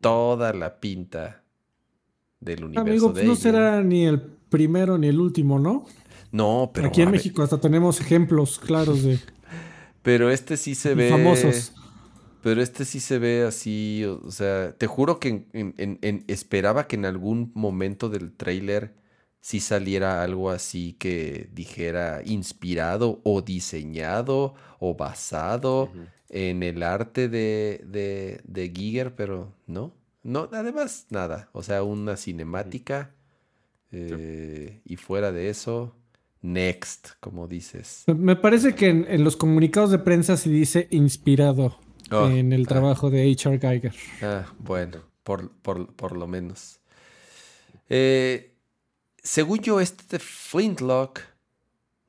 toda 0.00 0.54
la 0.54 0.80
pinta 0.80 1.44
del 2.40 2.64
universo 2.64 2.80
Amigo, 2.88 3.08
de 3.08 3.12
pues 3.12 3.24
no 3.26 3.32
Alien. 3.32 3.42
será 3.42 3.82
ni 3.82 4.06
el 4.06 4.22
primero 4.22 4.96
ni 4.96 5.08
el 5.08 5.20
último, 5.20 5.58
¿no? 5.58 5.84
No, 6.34 6.70
pero 6.74 6.88
Aquí 6.88 7.02
en 7.02 7.12
México 7.12 7.42
hasta 7.42 7.60
tenemos 7.60 8.00
ejemplos 8.00 8.58
claros 8.58 9.04
de 9.04 9.20
Pero 10.02 10.30
este 10.30 10.56
sí 10.56 10.74
se 10.74 10.94
ve. 10.94 11.08
famosos. 11.08 11.72
Pero 12.42 12.60
este 12.60 12.84
sí 12.84 12.98
se 12.98 13.18
ve 13.18 13.44
así. 13.44 14.04
O 14.04 14.20
o 14.26 14.30
sea, 14.32 14.76
te 14.76 14.86
juro 14.88 15.20
que 15.20 15.28
en- 15.28 15.46
en- 15.52 15.74
en- 15.78 15.98
en- 16.02 16.24
esperaba 16.26 16.86
que 16.88 16.96
en 16.96 17.04
algún 17.06 17.52
momento 17.54 18.08
del 18.08 18.32
tráiler 18.32 18.94
si 19.40 19.60
saliera 19.60 20.22
algo 20.22 20.50
así 20.50 20.94
que 20.94 21.48
dijera 21.52 22.22
inspirado 22.24 23.20
o 23.24 23.40
diseñado 23.42 24.54
o 24.80 24.94
basado 24.96 25.92
en 26.30 26.62
el 26.62 26.82
arte 26.82 27.28
de, 27.28 27.84
de, 27.86 28.40
de 28.44 28.72
Giger, 28.74 29.14
pero 29.14 29.52
no. 29.66 29.92
No, 30.22 30.48
además, 30.52 31.06
nada. 31.10 31.48
O 31.52 31.62
sea, 31.62 31.82
una 31.84 32.16
cinemática. 32.16 33.14
eh, 33.92 34.80
y 34.84 34.96
fuera 34.96 35.30
de 35.30 35.48
eso, 35.50 35.94
next, 36.44 37.12
como 37.20 37.48
dices. 37.48 38.04
Me 38.06 38.36
parece 38.36 38.74
que 38.74 38.88
en, 38.90 39.06
en 39.08 39.24
los 39.24 39.36
comunicados 39.36 39.90
de 39.90 39.98
prensa 39.98 40.36
se 40.36 40.50
dice 40.50 40.86
inspirado 40.90 41.78
Oh, 42.10 42.28
en 42.28 42.52
el 42.52 42.64
ah. 42.64 42.68
trabajo 42.68 43.08
de 43.10 43.22
H.R. 43.32 43.58
Geiger. 43.58 43.94
Ah, 44.20 44.44
bueno, 44.58 44.98
por, 45.22 45.50
por- 45.62 45.92
por 45.94 46.14
lo 46.16 46.26
menos. 46.26 46.78
Eh, 47.88 48.54
según 49.22 49.60
yo, 49.60 49.80
este 49.80 50.18
Flintlock 50.18 51.20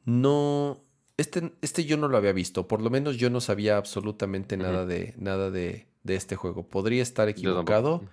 no. 0.03 0.82
Este, 1.18 1.53
este 1.62 1.86
yo 1.86 1.95
no 1.95 2.10
lo 2.10 2.18
había 2.18 2.34
visto. 2.34 2.68
Por 2.68 2.82
lo 2.82 2.90
menos 2.90 3.16
yo 3.18 3.30
no 3.30 3.40
sabía 3.40 3.78
absolutamente 3.78 4.57
nada 4.57 4.86
de 4.86 5.14
nada 5.18 5.49
de, 5.49 5.88
de 6.03 6.16
este 6.16 6.36
juego. 6.36 6.68
Podría 6.68 7.02
estar 7.02 7.30
equivocado, 7.30 8.03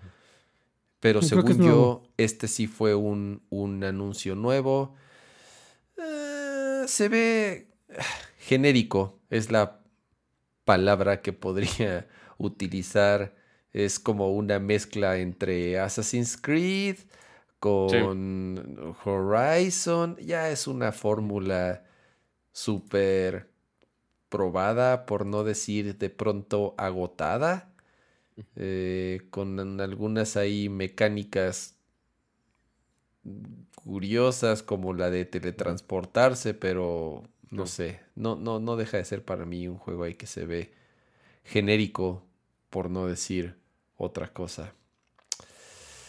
pero 1.00 1.20
según 1.20 1.58
yo, 1.58 1.64
nuevo. 1.64 2.02
este 2.16 2.46
sí 2.46 2.68
fue 2.68 2.94
un, 2.94 3.42
un 3.50 3.82
anuncio 3.82 4.36
nuevo. 4.36 4.94
Se 6.86 7.08
ve 7.08 7.68
genérico, 8.38 9.20
es 9.30 9.50
la 9.50 9.80
palabra 10.64 11.22
que 11.22 11.32
podría 11.32 12.08
utilizar. 12.38 13.34
Es 13.72 13.98
como 13.98 14.32
una 14.32 14.58
mezcla 14.58 15.18
entre 15.18 15.78
Assassin's 15.78 16.36
Creed 16.36 16.98
con 17.58 18.94
Horizon. 19.04 20.16
Ya 20.18 20.50
es 20.50 20.66
una 20.66 20.92
fórmula 20.92 21.84
súper 22.52 23.48
probada, 24.28 25.06
por 25.06 25.26
no 25.26 25.44
decir 25.44 25.96
de 25.98 26.10
pronto 26.10 26.74
agotada. 26.78 27.72
eh, 28.56 29.22
con 29.30 29.80
algunas 29.80 30.36
ahí 30.36 30.68
mecánicas 30.68 31.76
curiosas 33.84 34.62
como 34.62 34.94
la 34.94 35.10
de 35.10 35.24
teletransportarse, 35.24 36.54
pero 36.54 37.22
no 37.50 37.66
Sí. 37.66 37.74
sé, 37.74 38.00
no, 38.14 38.36
no, 38.36 38.60
no 38.60 38.76
deja 38.76 38.96
de 38.98 39.04
ser 39.04 39.24
para 39.24 39.44
mí 39.44 39.68
un 39.68 39.78
juego 39.78 40.04
ahí 40.04 40.14
que 40.14 40.26
se 40.26 40.46
ve 40.46 40.72
genérico, 41.44 42.24
por 42.70 42.90
no 42.90 43.06
decir 43.06 43.56
otra 43.96 44.32
cosa. 44.32 44.74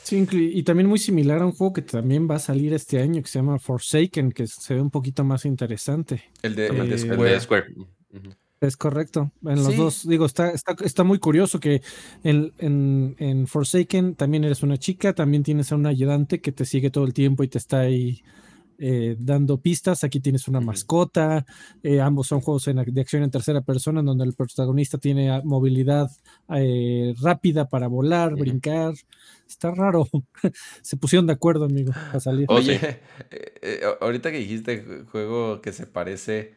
Sí, 0.04 0.28
y 0.32 0.64
también 0.64 0.90
muy 0.90 1.00
similar 1.00 1.42
a 1.42 1.46
un 1.46 1.54
juego 1.54 1.72
que 1.74 1.82
también 1.82 2.28
va 2.30 2.36
a 2.36 2.40
salir 2.40 2.74
este 2.74 3.02
año 3.02 3.22
que 3.22 3.30
se 3.30 3.40
llama 3.40 3.58
Forsaken, 3.58 4.32
que 4.34 4.48
se 4.48 4.74
ve 4.74 4.82
un 4.82 4.90
poquito 4.90 5.24
más 5.24 5.46
interesante. 5.46 6.24
El 6.42 6.56
de, 6.56 6.68
el 6.68 6.78
de 6.78 6.84
El 6.84 7.18
de 7.18 7.40
Square. 7.40 7.74
Es 8.64 8.78
correcto. 8.78 9.32
En 9.44 9.56
los 9.58 9.74
Sí. 9.74 9.76
dos, 9.76 10.08
digo, 10.08 10.26
está, 10.26 10.52
está, 10.52 10.74
está 10.86 11.04
muy 11.04 11.20
curioso 11.20 11.60
que 11.60 11.82
en, 12.24 12.54
en, 12.60 13.16
en 13.20 13.46
Forsaken 13.46 14.16
también 14.16 14.46
eres 14.46 14.64
una 14.64 14.78
chica, 14.78 15.12
también 15.14 15.44
tienes 15.44 15.72
a 15.72 15.76
un 15.76 15.86
ayudante 15.86 16.40
que 16.40 16.54
te 16.54 16.64
sigue 16.64 16.90
todo 16.90 17.04
el 17.04 17.14
tiempo 17.14 17.44
y 17.44 17.50
te 17.50 17.58
está 17.58 17.82
ahí 17.82 18.22
eh, 18.78 19.18
dando 19.20 19.58
pistas. 19.60 20.06
Aquí 20.06 20.22
tienes 20.22 20.48
una 20.48 20.62
mascota. 20.62 21.46
eh, 21.84 22.00
ambos 22.00 22.28
son 22.28 22.40
juegos 22.40 22.66
en 22.70 22.78
de 22.86 23.02
acción 23.02 23.24
en 23.24 23.32
tercera 23.32 23.60
persona, 23.62 24.00
en 24.00 24.06
donde 24.06 24.24
el 24.24 24.34
protagonista 24.34 24.98
tiene 24.98 25.30
ah, 25.30 25.42
movilidad 25.44 26.10
eh, 26.56 27.14
rápida 27.22 27.68
para 27.68 27.88
volar, 27.88 28.34
brincar. 28.36 28.94
Está 29.46 29.72
raro. 29.72 30.08
Se 30.82 30.96
pusieron 30.96 31.28
de 31.28 31.34
acuerdo, 31.34 31.66
amigo, 31.66 31.92
para 31.92 32.20
salir. 32.22 32.46
Oye, 32.50 32.76
eh, 33.30 33.54
eh, 33.62 33.82
ahorita 34.00 34.32
que 34.32 34.38
dijiste 34.40 34.86
ju- 34.86 35.06
juego 35.08 35.60
que 35.62 35.74
se 35.74 35.86
parece, 35.86 36.56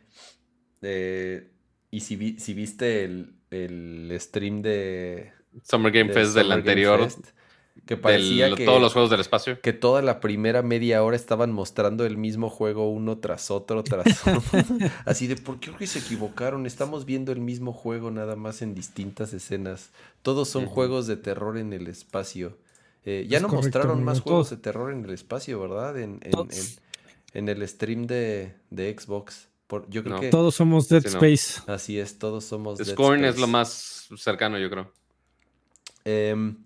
eh, 0.83 1.51
y 1.91 2.01
si, 2.01 2.17
vi- 2.17 2.39
si 2.39 2.55
viste 2.55 3.05
el, 3.05 3.35
el 3.51 4.17
stream 4.21 4.63
de, 4.63 5.33
Summer 5.63 5.93
Game 5.93 6.09
de 6.09 6.15
Fest 6.15 6.35
del 6.35 6.49
Game 6.49 6.55
anterior. 6.61 7.05
Fest, 7.05 7.27
que 7.87 7.97
parecía 7.97 8.47
del- 8.47 8.57
que, 8.57 8.65
Todos 8.65 8.81
los 8.81 8.93
juegos 8.93 9.11
del 9.11 9.21
espacio. 9.21 9.61
que 9.61 9.73
toda 9.73 10.01
la 10.03 10.19
primera 10.21 10.63
media 10.63 11.03
hora 11.05 11.15
estaban 11.15 11.53
mostrando 11.53 12.05
el 12.07 12.17
mismo 12.17 12.49
juego 12.51 12.91
uno 12.91 13.19
tras 13.19 13.51
otro, 13.51 13.85
tras 13.85 14.07
otro. 14.27 14.41
Así 15.05 15.27
de, 15.27 15.37
¿por 15.37 15.61
qué 15.61 15.67
creo 15.69 15.79
que 15.79 15.87
se 15.87 15.99
equivocaron? 16.01 16.67
Estamos 16.67 17.05
viendo 17.05 17.33
el 17.33 17.41
mismo 17.41 17.73
juego 17.73 18.11
nada 18.11 18.35
más 18.35 18.63
en 18.63 18.75
distintas 18.75 19.33
escenas. 19.35 19.91
Todos 20.23 20.49
son 20.49 20.67
juegos 20.67 21.07
de 21.07 21.17
terror 21.17 21.59
en 21.59 21.73
el 21.73 21.87
espacio. 21.87 22.57
Eh, 23.05 23.27
ya 23.29 23.37
Es 23.37 23.43
no 23.43 23.49
correcto, 23.49 23.79
mostraron 23.79 24.03
más 24.05 24.21
juegos 24.21 24.51
de 24.51 24.57
terror 24.57 24.91
en 24.93 25.05
el 25.05 25.11
espacio, 25.11 25.61
¿verdad? 25.61 25.97
En, 25.99 26.19
en- 26.25 26.39
en- 26.39 26.87
en 27.35 27.49
el 27.51 27.69
stream 27.69 28.07
de, 28.07 28.55
de 28.71 28.97
Xbox. 28.99 29.49
Por, 29.67 29.89
yo 29.91 30.03
creo 30.05 30.17
No. 30.17 30.21
que 30.21 30.29
Todos 30.29 30.55
somos 30.55 30.89
Dead 30.89 31.03
Sí, 31.03 31.09
no. 31.09 31.15
Space. 31.25 31.63
así 31.73 31.99
es, 31.99 32.19
todos 32.19 32.45
somos 32.45 32.79
Dead 32.79 32.87
Scorn 32.89 33.25
es 33.25 33.39
lo 33.39 33.47
más 33.49 34.09
cercano, 34.17 34.59
yo 34.59 34.71
creo. 34.71 34.93
Em, 36.05 36.57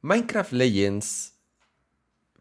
Minecraft 0.00 0.52
Legends. 0.52 1.34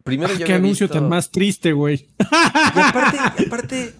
Primero 0.03 0.33
Ah, 0.33 0.37
yo 0.37 0.45
qué 0.47 0.53
anuncio 0.53 0.87
visto- 0.87 0.99
tan 0.99 1.09
más 1.09 1.29
triste, 1.29 1.73
güey. 1.73 2.09
Aparte, 2.19 3.17
aparte, 3.47 3.93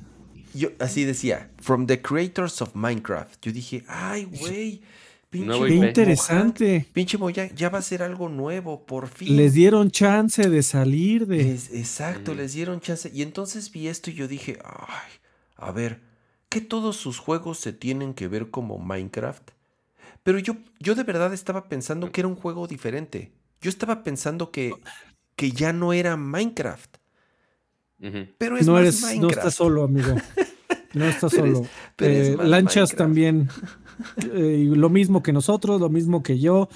yo 0.54 0.70
así 0.80 1.04
decía, 1.06 1.52
from 1.62 1.86
the 1.86 2.02
creators 2.02 2.62
of 2.62 2.74
Minecraft. 2.74 3.38
Yo 3.46 3.52
dije, 3.52 3.84
ay, 3.88 4.26
güey, 4.26 4.82
pinche 5.32 5.48
Nuevo 5.48 5.64
Qué 5.66 5.70
IP. 5.72 5.76
Mojang, 5.78 5.88
interesante. 5.90 6.86
Pinche 6.94 7.18
Mojang, 7.18 7.56
ya 7.56 7.70
va 7.70 7.80
a 7.80 7.82
ser 7.82 8.04
algo 8.04 8.30
nuevo, 8.30 8.86
por 8.86 9.08
fin. 9.08 9.36
Les 9.36 9.54
dieron 9.56 9.90
chance 9.90 10.48
de 10.48 10.62
salir 10.62 11.26
de. 11.26 11.38
Les- 11.44 11.74
exacto, 11.74 12.34
Mm. 12.34 12.38
les 12.38 12.54
dieron 12.54 12.80
chance. 12.82 13.10
Y 13.12 13.24
entonces 13.24 13.72
vi 13.72 13.88
esto 13.88 14.12
y 14.12 14.14
yo 14.14 14.28
dije, 14.28 14.60
ay, 14.64 15.12
a 15.56 15.72
ver, 15.72 16.02
que 16.50 16.62
todos 16.62 16.98
sus 16.98 17.18
juegos 17.18 17.58
se 17.60 17.74
tienen 17.74 18.14
que 18.14 18.28
ver 18.28 18.52
como 18.52 18.78
Minecraft. 18.78 19.50
Pero 20.22 20.38
yo, 20.38 20.56
yo 20.80 20.94
de 20.94 21.04
verdad 21.04 21.34
estaba 21.34 21.68
pensando 21.68 22.12
que 22.12 22.22
era 22.22 22.28
un 22.28 22.36
juego 22.36 22.68
diferente. 22.68 23.32
Yo 23.62 23.70
estaba 23.70 24.04
pensando 24.04 24.52
que, 24.52 24.72
que 25.36 25.52
ya 25.52 25.74
no 25.74 25.94
era 25.94 26.16
Minecraft. 26.18 26.98
Pero 28.38 28.58
es 28.58 28.66
no 28.68 28.74
más 28.74 28.82
eres, 28.82 29.02
no 29.02 29.08
Minecraft. 29.08 29.38
estás 29.38 29.56
solo, 29.56 29.84
amigo. 29.84 30.16
No 30.94 31.06
estás 31.06 31.32
Pero 31.32 31.46
es- 31.46 31.54
solo. 31.54 31.68
pero 31.96 32.14
Eh, 32.14 32.36
más 32.36 32.48
lanchas 32.50 32.76
Minecraft. 32.92 32.98
también. 32.98 33.50
eh, 34.34 34.68
lo 34.72 34.90
mismo 34.90 35.22
que 35.24 35.34
nosotros, 35.34 35.80
lo 35.80 35.90
mismo 35.90 36.22
que 36.24 36.40
yo. 36.40 36.70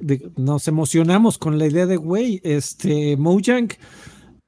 De- 0.00 0.30
nos 0.36 0.68
emocionamos 0.68 1.38
con 1.38 1.58
la 1.58 1.66
idea 1.66 1.86
de, 1.86 1.96
güey, 1.96 2.40
este 2.44 3.16
Mojang, 3.16 3.68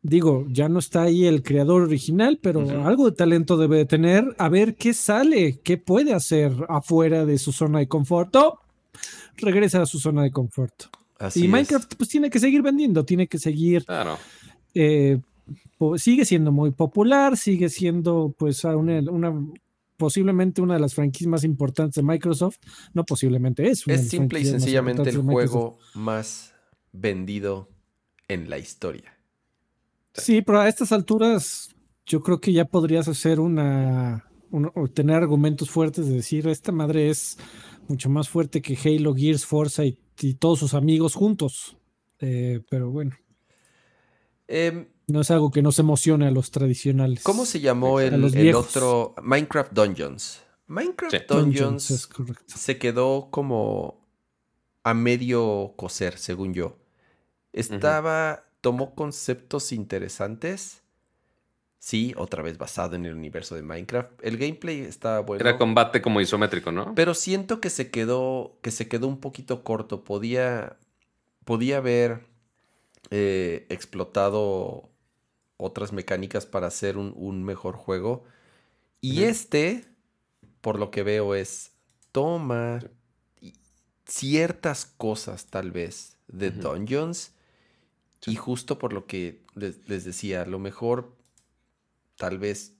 digo, 0.00 0.46
ya 0.50 0.68
no 0.68 0.78
está 0.78 1.02
ahí 1.02 1.26
el 1.26 1.42
creador 1.42 1.82
original, 1.82 2.38
pero 2.42 2.60
algo 2.86 3.10
de 3.10 3.16
talento 3.16 3.56
debe 3.56 3.76
de 3.78 3.84
tener, 3.84 4.24
a 4.38 4.48
ver 4.48 4.74
qué 4.76 4.94
sale, 4.94 5.60
qué 5.62 5.76
puede 5.76 6.14
hacer 6.14 6.52
afuera 6.68 7.26
de 7.26 7.36
su 7.38 7.52
zona 7.52 7.80
de 7.80 7.88
confort. 7.88 8.34
o 8.36 8.58
regresa 9.36 9.82
a 9.82 9.86
su 9.86 9.98
zona 9.98 10.22
de 10.22 10.30
confort. 10.30 10.84
Así 11.18 11.40
y 11.42 11.44
es. 11.44 11.50
Minecraft 11.50 11.94
pues 11.96 12.08
tiene 12.08 12.30
que 12.30 12.40
seguir 12.40 12.62
vendiendo, 12.62 13.04
tiene 13.04 13.26
que 13.28 13.38
seguir, 13.38 13.84
Claro. 13.84 14.16
eh, 14.74 15.20
sigue 15.96 16.24
siendo 16.24 16.50
muy 16.52 16.70
popular, 16.72 17.36
sigue 17.36 17.68
siendo 17.68 18.34
pues 18.38 18.64
una- 18.64 19.02
posiblemente 19.98 20.62
una 20.62 20.74
de 20.74 20.80
las 20.80 20.94
franquicias 20.94 21.28
más 21.28 21.44
importantes 21.44 21.96
de 21.96 22.02
Microsoft, 22.02 22.56
no 22.94 23.04
posiblemente 23.04 23.68
es. 23.68 23.86
una 23.86 23.94
de 23.96 24.00
Es 24.00 24.04
las 24.06 24.10
simple 24.10 24.40
y 24.40 24.44
sencillamente 24.46 25.10
el 25.10 25.18
juego 25.18 25.78
más 25.94 26.54
vendido 26.92 27.68
en 28.28 28.48
la 28.48 28.56
historia. 28.58 29.18
Sí, 30.14 30.40
pero 30.40 30.60
a 30.60 30.68
estas 30.68 30.92
alturas 30.92 31.74
yo 32.06 32.20
creo 32.22 32.40
que 32.40 32.52
ya 32.52 32.64
podrías 32.64 33.08
hacer 33.08 33.38
una, 33.40 34.24
una- 34.50 34.72
o 34.74 34.88
tener 34.88 35.16
argumentos 35.16 35.68
fuertes 35.70 36.06
de 36.06 36.14
decir, 36.14 36.48
esta 36.48 36.72
madre 36.72 37.10
es 37.10 37.36
mucho 37.88 38.08
más 38.08 38.28
fuerte 38.28 38.62
que 38.62 38.76
Halo, 38.82 39.14
Gears, 39.14 39.44
Forza 39.46 39.84
y, 39.84 39.98
y 40.20 40.34
todos 40.34 40.58
sus 40.58 40.74
amigos 40.74 41.14
juntos. 41.14 41.76
Eh, 42.20 42.60
pero 42.70 42.90
bueno, 42.90 43.14
Em, 44.48 44.86
no 45.08 45.20
es 45.20 45.30
algo 45.30 45.50
que 45.50 45.62
nos 45.62 45.78
emocione 45.78 46.26
a 46.26 46.30
los 46.30 46.50
tradicionales. 46.50 47.22
¿Cómo 47.22 47.44
se 47.46 47.60
llamó 47.60 48.00
el, 48.00 48.20
los 48.20 48.34
el 48.34 48.54
otro? 48.54 49.14
Minecraft 49.22 49.72
Dungeons. 49.72 50.42
Minecraft 50.66 51.14
Sí. 51.16 51.22
Dungeons, 51.28 51.90
es 51.90 52.06
correcto. 52.06 52.44
se 52.46 52.78
quedó 52.78 53.28
como 53.30 54.06
a 54.84 54.94
medio 54.94 55.72
coser, 55.76 56.18
según 56.18 56.52
yo. 56.54 56.76
Estaba, 57.52 58.44
tomó 58.60 58.94
conceptos 58.94 59.72
interesantes. 59.72 60.82
Sí, 61.80 62.12
otra 62.16 62.42
vez 62.42 62.58
basado 62.58 62.96
en 62.96 63.06
el 63.06 63.14
universo 63.14 63.54
de 63.54 63.62
Minecraft. 63.62 64.10
El 64.22 64.36
gameplay 64.36 64.80
estaba 64.80 65.20
bueno. 65.20 65.40
Era 65.40 65.56
combate 65.58 66.02
como 66.02 66.20
isométrico, 66.20 66.70
¿no? 66.72 66.94
Pero 66.94 67.14
siento 67.14 67.60
que 67.60 67.70
se 67.70 67.90
quedó, 67.90 68.58
que 68.62 68.70
se 68.70 68.88
quedó 68.88 69.06
un 69.08 69.20
poquito 69.20 69.62
corto. 69.64 70.04
Podía, 70.04 70.76
podía 71.44 71.78
haber 71.78 72.26
eh, 73.10 73.66
explotado 73.70 74.90
otras 75.58 75.92
mecánicas 75.92 76.46
para 76.46 76.68
hacer 76.68 76.96
un, 76.96 77.12
un 77.16 77.44
mejor 77.44 77.76
juego. 77.76 78.24
Y 79.00 79.22
este, 79.24 79.86
por 80.60 80.78
lo 80.78 80.90
que 80.90 81.02
veo, 81.02 81.34
es 81.34 81.72
toma 82.12 82.80
ciertas 84.06 84.86
cosas 84.86 85.46
tal 85.46 85.70
vez 85.70 86.16
de 86.28 86.50
Ujú. 86.50 86.60
Dungeons. 86.60 87.32
Y 88.26 88.36
justo 88.36 88.78
por 88.78 88.92
lo 88.92 89.06
que 89.06 89.42
les, 89.54 89.88
les 89.88 90.04
decía, 90.04 90.42
a 90.42 90.46
lo 90.46 90.58
mejor 90.58 91.16
tal 92.16 92.38
vez 92.38 92.74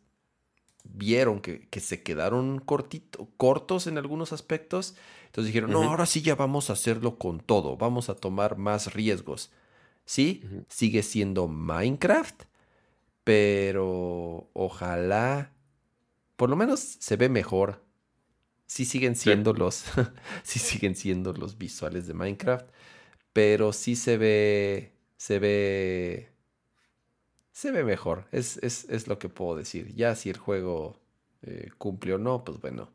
vieron 0.84 1.40
que, 1.40 1.68
que 1.68 1.80
se 1.80 2.02
quedaron 2.02 2.60
cortito, 2.60 3.28
cortos 3.36 3.86
en 3.86 3.98
algunos 3.98 4.32
aspectos. 4.32 4.94
Entonces 5.26 5.52
dijeron, 5.52 5.72
no, 5.72 5.82
ahora 5.82 6.06
sí 6.06 6.22
ya 6.22 6.34
vamos 6.34 6.70
a 6.70 6.74
hacerlo 6.74 7.18
con 7.18 7.40
todo, 7.40 7.76
vamos 7.76 8.08
a 8.08 8.16
tomar 8.16 8.56
más 8.56 8.94
riesgos. 8.94 9.50
Sí, 10.04 10.42
sigue 10.68 11.02
siendo 11.02 11.48
Minecraft, 11.48 12.44
pero 13.28 14.48
ojalá, 14.54 15.52
por 16.36 16.48
lo 16.48 16.56
menos 16.56 16.80
se 16.80 17.16
ve 17.16 17.28
mejor. 17.28 17.84
Sí 18.64 18.86
siguen 18.86 19.16
siendo 19.16 19.52
los, 19.52 19.84
sí 20.44 20.58
siguen 20.58 20.96
siendo 20.96 21.34
los 21.34 21.58
visuales 21.58 22.06
de 22.06 22.14
Minecraft, 22.14 22.66
pero 23.34 23.74
sí 23.74 23.96
se 23.96 24.16
ve, 24.16 24.94
se 25.18 25.38
ve, 25.40 26.32
se 27.52 27.70
ve 27.70 27.84
mejor. 27.84 28.28
Es, 28.32 28.56
es, 28.62 28.86
es 28.88 29.08
lo 29.08 29.18
que 29.18 29.28
puedo 29.28 29.58
decir. 29.58 29.94
Ya 29.94 30.14
si 30.14 30.30
el 30.30 30.38
juego 30.38 30.98
eh, 31.42 31.68
cumple 31.76 32.14
o 32.14 32.18
no, 32.18 32.44
pues 32.44 32.58
bueno, 32.62 32.92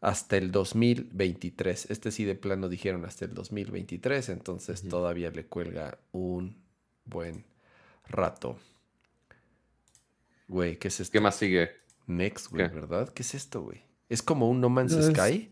hasta 0.00 0.36
el 0.36 0.50
2023. 0.50 1.92
Este 1.92 2.10
sí 2.10 2.24
de 2.24 2.34
plano 2.34 2.68
dijeron 2.68 3.04
hasta 3.04 3.24
el 3.24 3.34
2023, 3.34 4.30
entonces 4.30 4.82
todavía 4.88 5.30
le 5.30 5.46
cuelga 5.46 5.96
un 6.10 6.56
buen 7.04 7.44
rato. 8.08 8.58
Güey, 10.48 10.78
¿qué 10.78 10.88
es 10.88 11.00
esto? 11.00 11.12
¿Qué 11.12 11.20
más 11.20 11.36
sigue? 11.36 11.70
Next, 12.06 12.50
güey, 12.50 12.68
¿Qué? 12.68 12.74
¿verdad? 12.74 13.08
¿Qué 13.10 13.22
es 13.22 13.34
esto, 13.34 13.62
güey? 13.62 13.82
Es 14.08 14.22
como 14.22 14.48
un 14.50 14.60
No 14.60 14.68
Man's 14.68 14.92
Es- 14.92 15.06
Sky. 15.06 15.50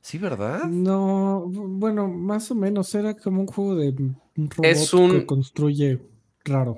Sí, 0.00 0.18
¿verdad? 0.18 0.64
No, 0.66 1.44
bueno, 1.48 2.06
más 2.06 2.48
o 2.52 2.54
menos 2.54 2.94
era 2.94 3.14
como 3.16 3.40
un 3.40 3.46
juego 3.48 3.74
de 3.74 3.88
un 3.88 4.50
robot 4.50 4.64
Es 4.64 4.94
un- 4.94 5.10
que 5.10 5.26
construye 5.26 5.98
raro. 6.44 6.76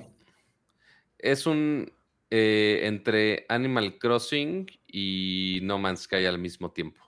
Es 1.19 1.47
un 1.47 1.93
eh, 2.31 2.81
entre 2.85 3.45
Animal 3.49 3.99
Crossing 3.99 4.67
y 4.87 5.61
No 5.63 5.79
Man's 5.79 6.01
Sky 6.01 6.25
al 6.27 6.39
mismo 6.39 6.71
tiempo. 6.71 7.01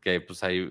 Que 0.00 0.20
pues 0.20 0.42
hay. 0.42 0.70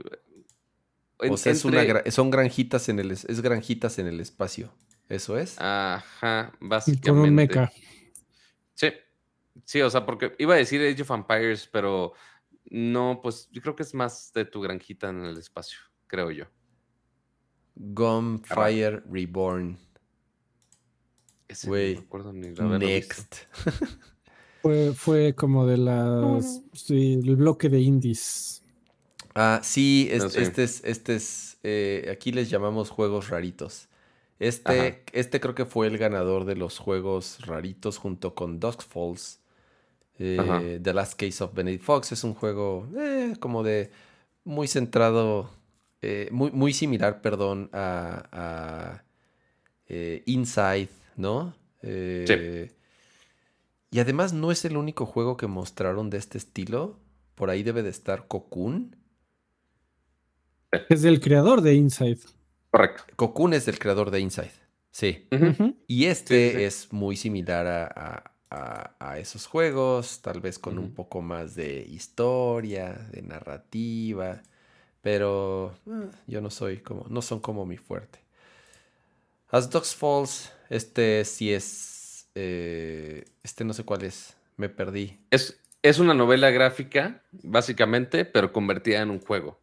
O 1.18 1.38
sea, 1.38 1.52
es 1.52 1.64
una 1.66 1.84
gra- 1.84 2.10
son 2.12 2.30
granjitas 2.32 2.90
en 2.90 3.00
el 3.00 3.12
es 3.12 3.42
granjitas 3.42 4.00
en 4.00 4.08
el 4.08 4.20
espacio. 4.20 4.72
¿Eso 5.10 5.38
es? 5.38 5.56
Ajá, 5.60 6.52
Con 6.60 6.70
básicamente. 6.70 7.30
un 7.30 7.36
mecha. 7.36 7.72
Sí. 8.74 8.88
Sí, 9.64 9.82
o 9.82 9.90
sea, 9.90 10.06
porque 10.06 10.36
iba 10.40 10.54
a 10.54 10.58
decir 10.58 10.82
Age 10.82 11.02
of 11.04 11.12
Empires, 11.12 11.70
pero 11.72 12.14
no, 12.70 13.20
pues 13.24 13.48
yo 13.52 13.62
creo 13.62 13.76
que 13.76 13.84
es 13.84 13.94
más 13.94 14.32
de 14.34 14.46
tu 14.46 14.60
granjita 14.62 15.10
en 15.10 15.24
el 15.24 15.38
espacio, 15.38 15.80
creo 16.08 16.30
yo. 16.32 16.46
Gunfire 17.76 19.02
Reborn. 19.10 19.78
Ese 21.48 21.68
Güey, 21.68 21.94
no 21.96 22.02
me 22.02 22.06
acuerdo 22.08 22.34
ni 22.34 22.48
visto. 22.50 22.78
Next. 22.80 23.36
Fue, 24.62 24.94
fue 24.96 25.36
como 25.36 25.68
de 25.68 25.78
las. 25.78 26.60
Sí, 26.74 27.14
el 27.24 27.36
bloque 27.36 27.70
de 27.70 27.82
indies. 27.82 28.64
Ah, 29.36 29.60
sí, 29.64 30.08
es- 30.12 30.24
No 30.24 30.30
sé. 30.30 30.42
este 30.42 30.64
es, 30.64 30.84
este 30.84 31.16
es, 31.18 31.58
eh, 31.62 32.10
aquí 32.12 32.32
les 32.32 32.50
llamamos 32.50 32.90
juegos 32.90 33.30
raritos. 33.30 33.90
Este, 34.40 34.80
Ajá. 34.90 34.98
este 35.14 35.40
creo 35.40 35.56
que 35.56 35.66
fue 35.66 35.88
el 35.88 35.98
ganador 35.98 36.46
de 36.46 36.56
los 36.56 36.78
juegos 36.80 37.40
raritos 37.46 37.98
junto 37.98 38.36
con 38.36 38.60
Dusk 38.60 38.82
Falls. 38.82 39.40
Eh. 40.18 40.80
The 40.82 40.94
Last 40.94 41.20
Case 41.20 41.44
of 41.44 41.54
Benedict 41.54 41.84
Fox 41.84 42.12
es 42.14 42.24
un 42.24 42.34
juego 42.34 42.88
eh, 42.98 43.34
como 43.40 43.64
de 43.64 43.92
muy 44.46 44.68
centrado, 44.68 45.50
eh, 46.02 46.30
muy, 46.32 46.52
muy 46.52 46.72
similar, 46.74 47.22
perdón, 47.22 47.70
a, 47.74 48.30
a, 48.32 49.04
eh, 49.88 50.24
Inside, 50.26 50.90
¿no? 51.18 51.54
Eh, 51.82 52.72
Y 53.92 54.00
además 54.00 54.34
no 54.34 54.52
es 54.52 54.64
el 54.66 54.78
único 54.78 55.06
juego 55.06 55.36
que 55.38 55.48
mostraron 55.48 56.10
de 56.10 56.18
este 56.18 56.38
estilo. 56.38 56.98
Por 57.36 57.50
ahí 57.50 57.64
debe 57.64 57.84
de 57.84 57.90
estar 57.90 58.28
Cocoon. 58.28 58.96
Es 60.90 61.02
del 61.02 61.20
creador 61.20 61.62
de 61.62 61.74
Inside. 61.76 62.20
Correcto. 62.76 63.04
Cocoon 63.16 63.54
es 63.54 63.66
del 63.66 63.80
creador 63.80 64.12
de 64.12 64.20
Inside. 64.20 64.52
Sí. 64.92 65.28
Y 65.88 66.06
este 66.06 66.48
Sí, 66.48 66.52
sí, 66.52 66.58
sí. 66.58 66.64
es 66.64 66.94
muy 66.94 67.16
similar 67.16 67.66
a, 67.68 67.86
a- 67.88 68.32
a- 68.50 68.96
a 69.00 69.20
esos 69.20 69.46
juegos, 69.48 70.22
tal 70.22 70.40
vez 70.42 70.60
con 70.60 70.78
un 70.78 70.94
poco 70.94 71.22
más 71.22 71.56
de 71.56 71.80
historia, 71.90 72.94
de 73.12 73.22
narrativa, 73.22 74.42
pero 75.02 75.74
eh, 75.88 76.10
yo 76.28 76.42
no 76.42 76.50
soy 76.50 76.78
como, 76.78 77.06
no 77.10 77.22
son 77.22 77.40
como 77.40 77.66
mi 77.66 77.78
fuerte. 77.78 78.20
As 79.50 79.70
Dogs 79.70 79.96
Falls, 79.96 80.52
este 80.70 81.24
sí 81.26 81.54
es, 81.54 82.28
eh, 82.36 83.26
este 83.44 83.64
no 83.64 83.74
sé 83.74 83.84
cuál 83.84 84.04
es, 84.04 84.36
me 84.58 84.70
perdí. 84.70 85.18
Es, 85.32 85.60
es 85.82 86.00
una 86.00 86.14
novela 86.14 86.50
gráfica, 86.50 87.22
básicamente, 87.32 88.26
pero 88.26 88.52
convertida 88.52 89.02
en 89.02 89.12
un 89.12 89.20
juego. 89.22 89.60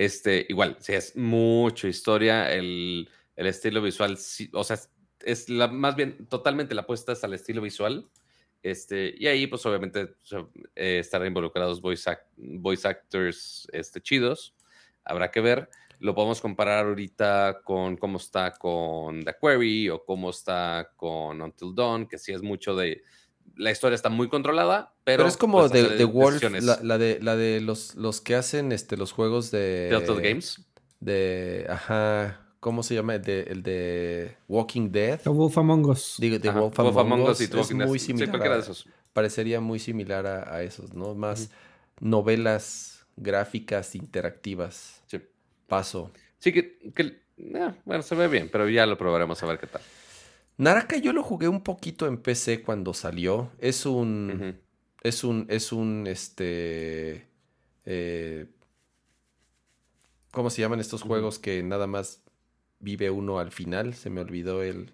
Este, 0.00 0.46
igual, 0.48 0.78
sí, 0.80 0.94
es 0.94 1.14
mucha 1.14 1.86
historia, 1.86 2.50
el, 2.54 3.06
el 3.36 3.46
estilo 3.46 3.82
visual, 3.82 4.16
sí, 4.16 4.48
o 4.54 4.64
sea, 4.64 4.78
es, 5.20 5.50
la, 5.50 5.68
más 5.68 5.94
bien 5.94 6.26
totalmente 6.26 6.74
la 6.74 6.80
apuesta 6.80 7.12
es 7.12 7.22
al 7.22 7.34
estilo 7.34 7.60
visual. 7.60 8.08
Este, 8.62 9.14
y 9.18 9.26
ahí, 9.26 9.46
pues, 9.46 9.66
obviamente, 9.66 10.14
eh, 10.74 11.00
estarán 11.00 11.28
involucrados 11.28 11.82
voice, 11.82 12.08
act- 12.08 12.30
voice 12.34 12.88
actors 12.88 13.68
este, 13.72 14.00
chidos. 14.00 14.54
Habrá 15.04 15.30
que 15.30 15.42
ver. 15.42 15.68
Lo 15.98 16.14
podemos 16.14 16.40
comparar 16.40 16.86
ahorita 16.86 17.60
con 17.62 17.98
cómo 17.98 18.16
está 18.16 18.52
con 18.52 19.22
The 19.22 19.36
Query 19.38 19.90
o 19.90 20.02
cómo 20.02 20.30
está 20.30 20.92
con 20.96 21.42
Until 21.42 21.74
Dawn, 21.74 22.06
que 22.08 22.16
sí 22.16 22.32
es 22.32 22.40
mucho 22.40 22.74
de. 22.74 23.02
La 23.60 23.70
historia 23.70 23.94
está 23.94 24.08
muy 24.08 24.28
controlada, 24.28 24.94
pero. 25.04 25.18
Pero, 25.18 25.28
es 25.28 25.36
como 25.36 25.58
puedes 25.58 25.72
de, 25.72 25.96
de 25.96 26.04
Wolf, 26.04 26.42
la, 26.62 26.78
la 26.82 26.98
de, 26.98 27.18
la 27.20 27.36
de 27.36 27.60
los, 27.60 27.94
los 27.94 28.20
que 28.20 28.34
hacen 28.34 28.72
este, 28.72 28.96
los 28.96 29.12
juegos 29.12 29.50
de... 29.50 29.88
Telltale 29.90 30.28
Games. 30.28 30.62
De, 31.00 31.66
ajá, 31.68 32.40
¿cómo 32.60 32.82
se 32.82 32.94
llama? 32.94 33.18
De, 33.18 33.42
el 33.42 33.62
de 33.62 34.36
Walking 34.48 34.90
Dead. 34.90 35.20
The 35.20 35.30
Wolf 35.30 35.56
Among 35.58 35.84
Us. 35.86 36.16
Digo, 36.18 36.38
de 36.38 36.50
Wolf 36.50 36.76
Wolf 36.76 36.96
Among 36.96 37.22
Us 37.22 37.40
y 37.40 37.44
es 37.44 37.54
Walking 37.54 37.76
Dead. 37.78 37.86
muy 37.86 37.98
Sí, 37.98 38.06
similar. 38.06 38.30
cualquiera 38.30 38.54
a- 38.54 38.58
de 38.58 38.62
esos. 38.64 38.86
Parecería 39.12 39.60
muy 39.60 39.78
similar 39.78 40.26
a, 40.26 40.54
a 40.54 40.62
esos, 40.62 40.94
¿no? 40.94 41.14
Más 41.14 41.50
novelas 42.00 43.06
gráficas 43.16 43.94
interactivas. 43.94 45.02
Sí. 45.06 45.20
Paso. 45.66 46.10
Sí, 46.38 46.52
que. 46.52 46.78
que- 46.94 47.20
eh, 47.38 47.74
bueno, 47.84 48.02
se 48.02 48.14
ve 48.14 48.28
bien, 48.28 48.48
pero 48.52 48.68
ya 48.68 48.84
lo 48.86 48.98
probaremos 48.98 49.42
a 49.42 49.46
ver 49.46 49.58
qué 49.58 49.66
tal. 49.66 49.80
Naraka 50.60 50.98
yo 50.98 51.12
lo 51.12 51.22
jugué 51.22 51.48
un 51.48 51.62
poquito 51.62 52.06
en 52.06 52.18
PC 52.18 52.62
cuando 52.62 52.92
salió. 52.94 53.50
Es 53.58 53.86
un... 53.86 54.58
Es 55.02 55.24
un, 55.24 55.46
es 55.48 55.72
un, 55.72 56.06
este, 56.06 57.26
eh, 57.86 58.46
¿cómo 60.30 60.50
se 60.50 60.60
llaman 60.60 60.78
estos 60.78 61.00
juegos 61.00 61.38
que 61.38 61.62
nada 61.62 61.86
más 61.86 62.22
vive 62.80 63.08
uno 63.10 63.38
al 63.38 63.50
final? 63.50 63.94
Se 63.94 64.10
me 64.10 64.20
olvidó 64.20 64.62
el... 64.62 64.92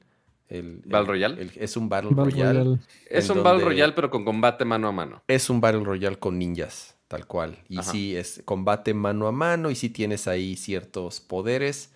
el 0.48 0.82
¿Battle 0.86 1.08
Royale? 1.08 1.42
el- 1.42 1.52
es 1.56 1.76
un 1.76 1.88
Battle, 1.88 2.10
Battle 2.14 2.30
Royale. 2.30 2.58
Royale. 2.60 2.80
Es 3.10 3.28
un 3.30 3.42
Battle 3.42 3.64
Royale, 3.64 3.92
pero 3.94 4.10
con 4.10 4.24
combate 4.24 4.64
mano 4.64 4.86
a 4.86 4.92
mano. 4.92 5.22
Es 5.26 5.50
un 5.50 5.60
Battle 5.60 5.82
Royale 5.82 6.20
con 6.20 6.38
ninjas, 6.38 6.96
tal 7.08 7.26
cual. 7.26 7.58
Y 7.68 7.78
Ajá. 7.78 7.90
sí, 7.90 8.16
es 8.16 8.42
combate 8.44 8.94
mano 8.94 9.26
a 9.26 9.32
mano 9.32 9.72
y 9.72 9.74
sí 9.74 9.90
tienes 9.90 10.28
ahí 10.28 10.54
ciertos 10.54 11.20
poderes. 11.20 11.90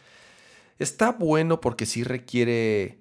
Está 0.80 1.12
bueno 1.12 1.60
porque 1.60 1.86
sí 1.86 2.02
requiere 2.02 2.99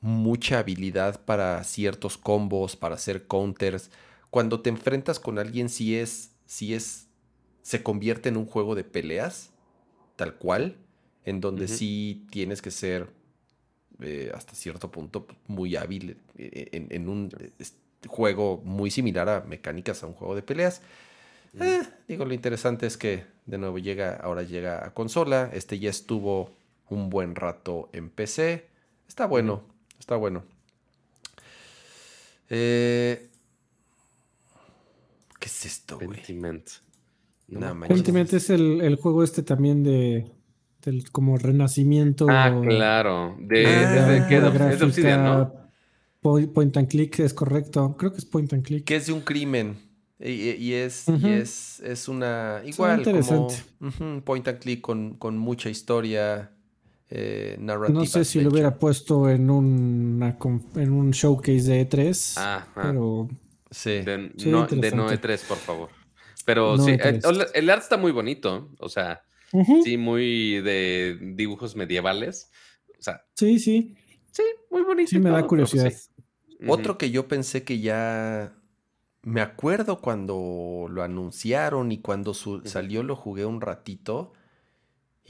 mucha 0.00 0.60
habilidad 0.60 1.20
para 1.24 1.62
ciertos 1.64 2.16
combos, 2.18 2.76
para 2.76 2.94
hacer 2.96 3.26
counters. 3.26 3.90
Cuando 4.30 4.60
te 4.62 4.70
enfrentas 4.70 5.20
con 5.20 5.38
alguien, 5.38 5.68
sí 5.68 5.96
es, 5.96 6.32
sí 6.46 6.74
es, 6.74 7.08
se 7.62 7.82
convierte 7.82 8.28
en 8.30 8.36
un 8.36 8.46
juego 8.46 8.74
de 8.74 8.84
peleas, 8.84 9.50
tal 10.16 10.36
cual, 10.36 10.76
en 11.24 11.40
donde 11.40 11.66
Ujú. 11.66 11.76
sí 11.78 12.26
tienes 12.30 12.62
que 12.62 12.70
ser 12.70 13.10
eh, 14.00 14.30
hasta 14.34 14.54
cierto 14.54 14.90
punto 14.90 15.26
muy 15.46 15.76
hábil 15.76 16.16
eh, 16.36 16.68
en, 16.72 16.88
en 16.90 17.08
un 17.08 17.30
es- 17.58 17.76
juego 18.08 18.62
muy 18.64 18.90
similar 18.90 19.28
a 19.28 19.40
mecánicas 19.42 20.02
a 20.02 20.06
un 20.06 20.14
juego 20.14 20.34
de 20.34 20.42
peleas. 20.42 20.80
Eh, 21.60 21.82
digo, 22.08 22.24
lo 22.24 22.34
interesante 22.34 22.86
es 22.86 22.96
que 22.96 23.24
de 23.46 23.58
nuevo 23.58 23.78
llega, 23.78 24.16
ahora 24.16 24.42
llega 24.42 24.86
a 24.86 24.94
consola. 24.94 25.50
Este 25.52 25.78
ya 25.78 25.90
estuvo 25.90 26.52
un 26.88 27.10
buen 27.10 27.34
rato 27.34 27.90
en 27.92 28.10
PC. 28.10 28.68
Está 29.08 29.26
bueno, 29.26 29.64
está 30.00 30.16
bueno. 30.16 30.42
Eh, 32.48 33.30
¿Qué 35.38 35.46
es 35.46 35.66
esto, 35.66 35.96
güey? 35.96 36.08
Pentiment. 36.08 36.68
No. 37.48 37.80
Pentiment 37.86 38.32
es 38.32 38.50
el, 38.50 38.80
el 38.80 38.96
juego 38.96 39.22
este 39.24 39.42
también 39.42 39.82
de 39.82 40.30
del 40.82 41.10
como 41.10 41.36
renacimiento. 41.36 42.26
Ah, 42.30 42.58
claro. 42.66 43.36
De, 43.38 43.66
Ah, 43.66 44.06
de, 44.08 44.26
¿qué? 44.28 44.40
de 44.40 44.50
gráfica, 44.50 45.52
Point, 46.22 46.76
and 46.76 46.88
click, 46.88 47.18
es 47.20 47.32
correcto. 47.32 47.96
Creo 47.98 48.12
que 48.12 48.18
es 48.18 48.26
point 48.26 48.52
and 48.52 48.62
click. 48.62 48.84
Que 48.84 48.96
es 48.96 49.06
de 49.06 49.12
un 49.12 49.20
crimen. 49.22 49.78
Y, 50.18 50.72
es, 50.74 51.08
y 51.08 51.28
es, 51.28 51.80
es 51.80 52.06
una. 52.08 52.60
Igual, 52.64 53.02
como 53.02 53.16
interesante. 53.16 53.54
ujú, 53.80 54.22
point 54.22 54.46
and 54.48 54.58
click 54.58 54.82
con, 54.82 55.14
con 55.14 55.38
mucha 55.38 55.70
historia. 55.70 56.52
Eh, 57.10 57.56
No 57.58 58.04
sé 58.06 58.24
si 58.24 58.40
lo 58.40 58.50
hubiera 58.50 58.78
puesto 58.78 59.28
en, 59.28 59.50
una 59.50 60.38
en 60.76 60.92
un 60.92 61.10
showcase 61.10 61.62
de 61.62 61.88
E3, 61.88 62.38
Ajá. 62.38 62.68
pero 62.74 63.28
Sí. 63.70 64.00
De, 64.00 64.32
Sí, 64.36 64.50
no, 64.50 64.66
de 64.66 64.74
interesante. 64.76 64.96
no 64.96 65.10
E3, 65.10 65.44
por 65.46 65.56
favor. 65.58 65.90
Pero 66.44 66.76
No 66.76 66.84
sí, 66.84 66.92
E3. 66.92 67.28
el, 67.28 67.46
el 67.54 67.70
arte 67.70 67.82
está 67.84 67.96
muy 67.96 68.10
bonito. 68.12 68.70
O 68.80 68.88
sea, 68.88 69.22
sí, 69.84 69.96
muy 69.96 70.60
de 70.60 71.18
dibujos 71.36 71.76
medievales. 71.76 72.50
O 72.98 73.02
sea, 73.02 73.22
sí, 73.34 73.58
sí, 73.58 73.94
sí, 74.32 74.42
muy 74.70 74.82
bonito. 74.82 75.08
sí 75.10 75.18
me 75.18 75.30
da 75.30 75.38
todo, 75.40 75.48
curiosidad. 75.48 75.90
sí. 75.92 76.10
Otro 76.66 76.98
que 76.98 77.10
yo 77.10 77.26
pensé 77.28 77.62
que 77.64 77.80
ya. 77.80 78.56
Me 79.22 79.42
acuerdo 79.42 80.00
cuando 80.00 80.86
lo 80.88 81.02
anunciaron 81.02 81.92
y 81.92 81.98
cuando 82.00 82.32
su- 82.34 82.62
salió 82.64 83.02
lo 83.02 83.16
jugué 83.16 83.44
un 83.44 83.60
ratito. 83.60 84.32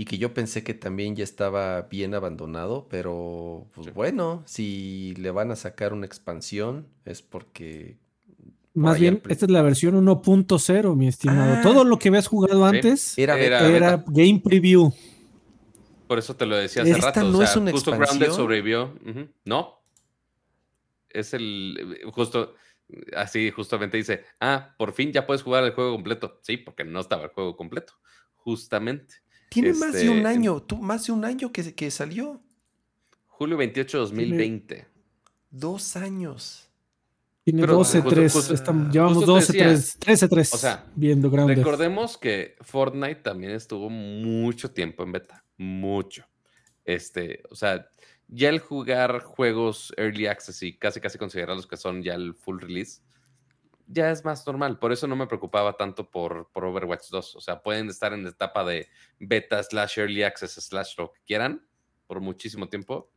Y 0.01 0.07
que 0.07 0.17
yo 0.17 0.33
pensé 0.33 0.65
que 0.65 0.73
también 0.73 1.15
ya 1.15 1.25
estaba 1.25 1.83
bien 1.83 2.15
abandonado. 2.15 2.87
Pero, 2.89 3.67
pues 3.75 3.89
Sí. 3.89 3.93
bueno, 3.93 4.43
si 4.47 5.12
le 5.19 5.31
van 5.31 5.51
a 5.51 5.57
sacar 5.57 5.93
una 5.93 6.07
expansión 6.07 6.87
es 7.05 7.20
porque. 7.20 7.99
Más 8.73 8.99
bien, 8.99 9.20
esta 9.29 9.45
es 9.45 9.51
la 9.51 9.61
versión 9.61 9.97
1.0, 9.97 10.97
mi 10.97 11.07
estimado. 11.07 11.57
Ah. 11.59 11.61
Todo 11.62 11.85
lo 11.85 11.99
que 11.99 12.09
habías 12.09 12.29
jugado 12.29 12.65
antes 12.65 13.19
Era 13.19 13.39
Era- 13.39 14.03
game 14.07 14.41
preview. 14.43 14.91
Por 16.07 16.19
eso 16.19 16.35
te 16.35 16.47
lo 16.47 16.57
decía 16.57 16.81
hace 16.81 16.93
¿Esta 16.93 17.07
rato. 17.09 17.25
no 17.31 17.39
o 17.39 17.43
es 17.43 17.55
una 17.57 17.70
justo 17.70 17.91
expansión? 17.91 18.19
Grounded 18.20 18.37
sobrevivió. 18.37 18.95
No. 19.45 19.83
Es 21.11 21.35
el. 21.35 22.01
Justo. 22.15 22.55
Así, 23.15 23.51
justamente 23.51 23.99
dice: 23.99 24.25
Ah, 24.41 24.75
por 24.79 24.93
fin 24.95 25.12
ya 25.12 25.27
puedes 25.27 25.43
jugar 25.43 25.62
el 25.65 25.73
juego 25.73 25.93
completo. 25.93 26.39
Sí, 26.43 26.57
porque 26.57 26.85
no 26.85 27.01
estaba 27.01 27.25
el 27.25 27.31
juego 27.31 27.55
completo. 27.55 27.93
Justamente. 28.37 29.17
Tiene 29.51 29.75
más 29.75 29.93
de 29.93 30.09
un 30.09 30.19
este, 30.19 30.29
año. 30.29 30.62
Tú, 30.62 30.77
más 30.79 31.07
de 31.07 31.12
un 31.12 31.25
año 31.25 31.53
que, 31.53 31.75
que 31.75 31.91
salió. 31.91 32.41
Julio 33.27 33.57
28, 33.59 33.99
2020. 33.99 34.87
Dos 35.51 35.97
años. 35.97 36.69
Tiene 37.43 37.62
Pero 37.62 37.81
12-3. 37.81 38.23
justo- 38.25 38.39
justo- 38.39 38.55
estamos- 38.55 38.93
llevamos 38.93 39.17
justo 39.25 39.35
te 39.35 39.41
decía, 39.41 39.73
12-3. 39.73 39.99
13-3 39.99 40.55
o 40.55 40.59
sea, 40.59 40.87
viendo 40.95 41.31
Grounded. 41.31 41.57
Recordemos 41.57 42.17
que 42.17 42.55
Fortnite 42.61 43.17
también 43.23 43.53
estuvo 43.53 43.91
mucho 43.91 44.70
tiempo 44.70 45.03
en 45.03 45.12
beta. 45.12 45.45
Mucho. 45.57 46.25
Este, 46.85 47.43
o 47.51 47.55
sea, 47.55 47.89
ya 48.29 48.51
el 48.51 48.61
jugar 48.61 49.20
juegos 49.23 49.93
early 49.97 50.27
access 50.27 50.62
y 50.62 50.77
casi 50.77 51.01
casi 51.01 51.19
considerarlos 51.19 51.67
que 51.67 51.77
son 51.77 52.03
ya 52.03 52.15
el 52.15 52.35
full 52.35 52.61
release, 52.61 53.01
ya 53.93 54.10
es 54.10 54.25
más 54.25 54.47
normal. 54.47 54.78
Por 54.78 54.93
eso 54.93 55.07
no 55.07 55.17
me 55.17 55.27
preocupaba 55.27 55.77
tanto 55.77 56.10
por, 56.10 56.49
por 56.52 56.65
Overwatch 56.65 57.09
2. 57.10 57.36
O 57.36 57.41
sea, 57.41 57.62
pueden 57.62 57.89
estar 57.89 58.12
en 58.12 58.23
la 58.23 58.31
etapa 58.31 58.65
de 58.65 58.89
beta 59.19 59.62
slash 59.62 59.99
early 59.99 60.23
access 60.23 60.52
slash 60.52 60.97
lo 60.97 61.12
que 61.12 61.20
quieran 61.27 61.67
por 62.07 62.20
muchísimo 62.20 62.69
tiempo 62.69 63.10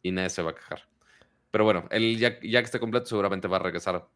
y 0.00 0.12
nadie 0.12 0.30
se 0.30 0.42
va 0.42 0.52
a 0.52 0.54
quejar. 0.54 0.88
Pero 1.50 1.64
bueno, 1.64 1.86
el 1.90 2.18
ya, 2.18 2.38
que 2.38 2.58
esté 2.58 2.78
completo 2.78 3.06
seguramente 3.06 3.48
va 3.48 3.56
a 3.56 3.60
regresar 3.60 4.08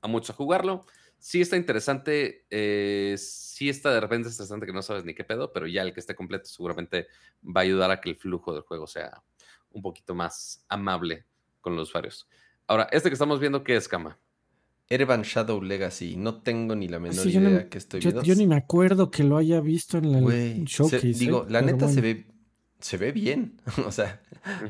a 0.00 0.08
muchos 0.08 0.30
a 0.30 0.34
jugarlo. 0.34 0.84
Sí 1.18 1.40
está 1.40 1.56
interesante, 1.56 2.44
eh, 2.50 3.14
sí 3.16 3.70
está 3.70 3.90
de 3.92 4.00
repente 4.00 4.28
estresante 4.28 4.66
que 4.66 4.72
no 4.72 4.82
sabes 4.82 5.04
ni 5.04 5.14
qué 5.14 5.24
pedo, 5.24 5.52
pero 5.52 5.66
ya 5.66 5.82
el 5.82 5.94
que 5.94 6.00
esté 6.00 6.14
completo 6.14 6.44
seguramente 6.46 7.06
va 7.42 7.60
a 7.60 7.64
ayudar 7.64 7.90
a 7.90 8.00
que 8.00 8.10
el 8.10 8.16
flujo 8.16 8.52
del 8.52 8.62
juego 8.62 8.86
sea 8.86 9.22
un 9.70 9.80
poquito 9.80 10.14
más 10.14 10.64
amable 10.68 11.24
con 11.60 11.76
los 11.76 11.88
usuarios. 11.88 12.28
Ahora, 12.66 12.88
este 12.90 13.08
que 13.08 13.14
estamos 13.14 13.40
viendo, 13.40 13.64
¿qué 13.64 13.76
es, 13.76 13.88
Cama? 13.88 14.18
Erevan 14.88 15.22
Shadow 15.22 15.60
Legacy. 15.62 16.16
No 16.16 16.34
tengo 16.42 16.74
ni 16.76 16.88
la 16.88 16.98
menor 17.00 17.24
Sí, 17.24 17.36
no- 17.38 17.48
idea 17.50 17.68
que 17.68 17.78
estoy 17.78 18.00
Yo, 18.00 18.10
viendo. 18.10 18.22
yo 18.22 18.34
ni 18.36 18.46
me 18.46 18.56
acuerdo 18.56 19.10
que 19.10 19.24
lo 19.24 19.36
haya 19.36 19.60
visto 19.60 19.98
en 19.98 20.04
el 20.06 20.22
Güey, 20.22 20.64
showcase. 20.64 21.12
se- 21.12 21.18
digo, 21.18 21.42
¿eh? 21.42 21.50
la 21.50 21.62
neta 21.62 21.88
se 21.88 22.00
ve 22.00 22.26
se 22.78 22.96
ve 22.98 23.10
bien. 23.10 23.60
o 23.86 23.90
sea, 23.90 24.20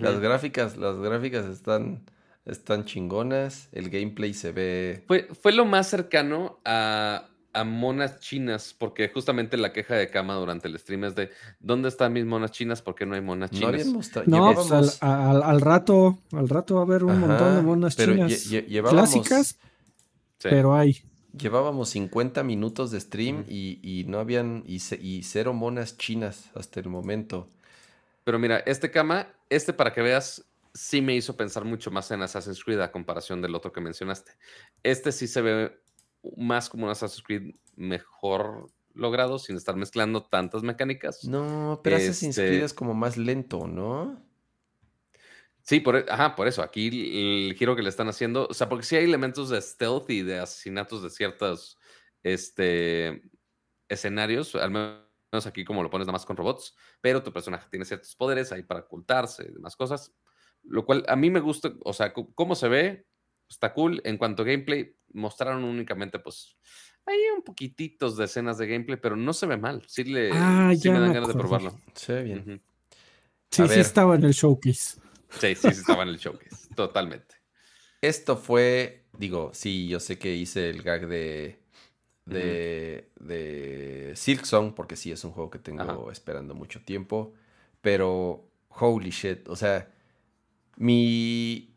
las 0.00 0.20
gráficas, 0.20 0.76
las 0.76 0.96
gráficas 0.98 1.44
están 1.46 2.04
están 2.44 2.84
chingonas, 2.84 3.68
el 3.72 3.90
gameplay 3.90 4.32
se 4.32 4.52
ve 4.52 5.02
Fue, 5.08 5.28
fue 5.42 5.52
lo 5.52 5.64
más 5.66 5.88
cercano 5.88 6.60
a, 6.64 7.26
a 7.52 7.64
monas 7.64 8.20
chinas, 8.20 8.72
porque 8.78 9.08
justamente 9.08 9.56
la 9.56 9.72
queja 9.72 9.96
de 9.96 10.08
Kama 10.10 10.34
durante 10.36 10.68
el 10.68 10.78
stream 10.78 11.02
es 11.04 11.16
de 11.16 11.30
¿dónde 11.58 11.88
están 11.88 12.12
mis 12.12 12.24
monas 12.24 12.52
chinas? 12.52 12.82
¿Por 12.82 12.94
qué 12.94 13.04
no 13.04 13.16
hay 13.16 13.20
monas 13.20 13.50
no 13.50 13.58
chinas? 13.58 13.74
habían 13.74 13.92
mostrado 13.92 14.30
No, 14.30 14.54
pues 14.54 14.70
al, 14.70 15.10
al- 15.10 15.42
al 15.42 15.60
rato, 15.60 16.20
al 16.30 16.48
rato 16.48 16.76
va 16.76 16.82
a 16.82 16.84
haber 16.84 17.02
un 17.02 17.18
montón 17.18 17.56
de 17.56 17.62
monas 17.62 17.96
pero 17.96 18.12
chinas 18.14 18.30
lle- 18.30 18.62
lle- 18.62 18.66
llevábamos- 18.68 19.10
clásicas, 19.10 19.58
Sí. 20.38 20.48
pero 20.50 20.74
hay. 20.74 21.02
Llevábamos 21.38 21.90
50 21.90 22.42
minutos 22.42 22.90
de 22.90 23.00
stream 23.00 23.44
y, 23.48 23.78
y 23.82 24.04
no 24.04 24.18
habían 24.20 24.62
y, 24.66 24.78
ce- 24.80 24.98
y 25.00 25.22
cero 25.22 25.52
monas 25.52 25.98
chinas 25.98 26.50
hasta 26.54 26.80
el 26.80 26.88
momento. 26.88 27.48
Pero 28.24 28.38
mira, 28.38 28.58
este 28.60 28.90
Kama, 28.90 29.28
este 29.50 29.72
para 29.74 29.92
que 29.92 30.00
veas, 30.00 30.44
sí 30.72 31.02
me 31.02 31.14
hizo 31.14 31.36
pensar 31.36 31.64
mucho 31.64 31.90
más 31.90 32.10
en 32.10 32.22
Assassin's 32.22 32.64
Creed 32.64 32.80
a 32.80 32.90
comparación 32.90 33.42
del 33.42 33.54
otro 33.54 33.70
que 33.72 33.80
mencionaste. 33.82 34.32
Este 34.82 35.12
sí 35.12 35.26
se 35.26 35.42
ve 35.42 35.78
más 36.38 36.68
como 36.70 36.86
un 36.86 36.90
Assassin's 36.92 37.22
Creed 37.22 37.54
mejor 37.76 38.68
logrado, 38.94 39.38
sin 39.38 39.56
estar 39.56 39.76
mezclando 39.76 40.22
tantas 40.24 40.62
mecánicas. 40.62 41.22
No, 41.24 41.80
pero 41.84 41.96
Assassin's 41.96 42.38
Este- 42.38 42.48
Creed 42.48 42.62
es 42.64 42.72
como 42.74 42.94
más 42.94 43.18
lento, 43.18 43.66
¿no? 43.66 44.22
Sí, 45.66 45.80
por, 45.80 45.96
e- 45.96 46.06
ajá, 46.08 46.36
por 46.36 46.46
eso. 46.46 46.62
Aquí 46.62 46.86
el, 46.86 47.48
el 47.50 47.54
giro 47.56 47.74
que 47.74 47.82
le 47.82 47.88
están 47.88 48.08
haciendo, 48.08 48.46
o 48.48 48.54
sea, 48.54 48.68
porque 48.68 48.84
sí 48.86 48.94
hay 48.94 49.04
elementos 49.04 49.48
de 49.50 49.60
stealth 49.60 50.08
y 50.10 50.22
de 50.22 50.38
asesinatos 50.38 51.02
de 51.02 51.10
ciertos 51.10 51.76
este, 52.22 53.20
escenarios, 53.88 54.54
al 54.54 54.70
menos 54.70 55.46
aquí 55.46 55.64
como 55.64 55.82
lo 55.82 55.90
pones 55.90 56.06
nada 56.06 56.12
más 56.14 56.24
con 56.24 56.36
robots, 56.36 56.76
pero 57.00 57.20
tu 57.24 57.32
personaje 57.32 57.66
tiene 57.68 57.84
ciertos 57.84 58.14
poderes 58.14 58.52
ahí 58.52 58.62
para 58.62 58.80
ocultarse 58.80 59.44
y 59.44 59.52
demás 59.52 59.74
cosas, 59.74 60.14
lo 60.62 60.84
cual 60.86 61.04
a 61.08 61.16
mí 61.16 61.30
me 61.30 61.40
gusta, 61.40 61.72
o 61.84 61.92
sea, 61.92 62.12
cómo 62.12 62.54
se 62.54 62.68
ve, 62.68 63.06
está 63.48 63.72
cool. 63.72 64.00
En 64.04 64.18
cuanto 64.18 64.42
a 64.42 64.46
gameplay, 64.46 64.94
mostraron 65.14 65.64
únicamente, 65.64 66.20
pues, 66.20 66.56
hay 67.06 67.18
un 67.36 67.42
poquititos 67.42 68.16
de 68.16 68.26
escenas 68.26 68.58
de 68.58 68.68
gameplay, 68.68 68.98
pero 69.00 69.16
no 69.16 69.32
se 69.32 69.46
ve 69.46 69.56
mal. 69.56 69.82
Sí, 69.88 70.04
le, 70.04 70.30
Ah, 70.32 70.70
sí 70.76 70.82
ya 70.82 70.92
me 70.92 71.00
dan 71.00 71.08
me 71.08 71.14
ganas 71.14 71.28
de 71.28 71.34
probarlo. 71.34 71.80
Se 71.94 72.12
ve 72.12 72.22
bien. 72.22 72.62
Sí, 73.50 73.62
A 73.62 73.66
sí 73.66 73.70
ver. 73.70 73.78
estaba 73.80 74.14
en 74.14 74.24
el 74.24 74.32
showcase. 74.32 75.00
Sí, 75.30 75.54
sí, 75.54 75.72
sí, 75.74 75.80
estaba 75.80 76.02
en 76.02 76.10
el 76.10 76.18
showcase, 76.18 76.74
totalmente. 76.74 77.36
Esto 78.00 78.36
fue, 78.36 79.04
digo, 79.18 79.50
sí, 79.52 79.88
yo 79.88 80.00
sé 80.00 80.18
que 80.18 80.34
hice 80.34 80.70
el 80.70 80.82
gag 80.82 81.06
de 81.08 81.58
de, 82.26 83.08
de 83.20 84.12
Silksong, 84.16 84.74
porque 84.74 84.96
sí 84.96 85.12
es 85.12 85.24
un 85.24 85.32
juego 85.32 85.50
que 85.50 85.58
tengo 85.58 85.82
Ajá. 85.82 86.12
esperando 86.12 86.54
mucho 86.54 86.82
tiempo, 86.84 87.32
pero 87.80 88.44
holy 88.68 89.10
shit, 89.10 89.48
o 89.48 89.56
sea, 89.56 89.88
mi 90.76 91.72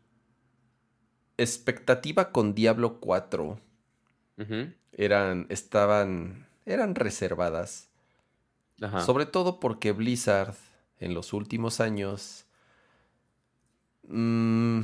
expectativa 1.38 2.32
con 2.32 2.54
Diablo 2.54 3.00
4 3.00 3.60
Ujú. 4.38 4.72
eran, 4.92 5.46
estaban, 5.48 6.46
eran 6.66 6.94
reservadas, 6.94 7.88
Ajá. 8.82 9.04
sobre 9.04 9.26
todo 9.26 9.60
porque 9.60 9.92
Blizzard 9.92 10.54
en 10.98 11.14
los 11.14 11.32
últimos 11.32 11.80
años 11.80 12.44
mm, 14.10 14.80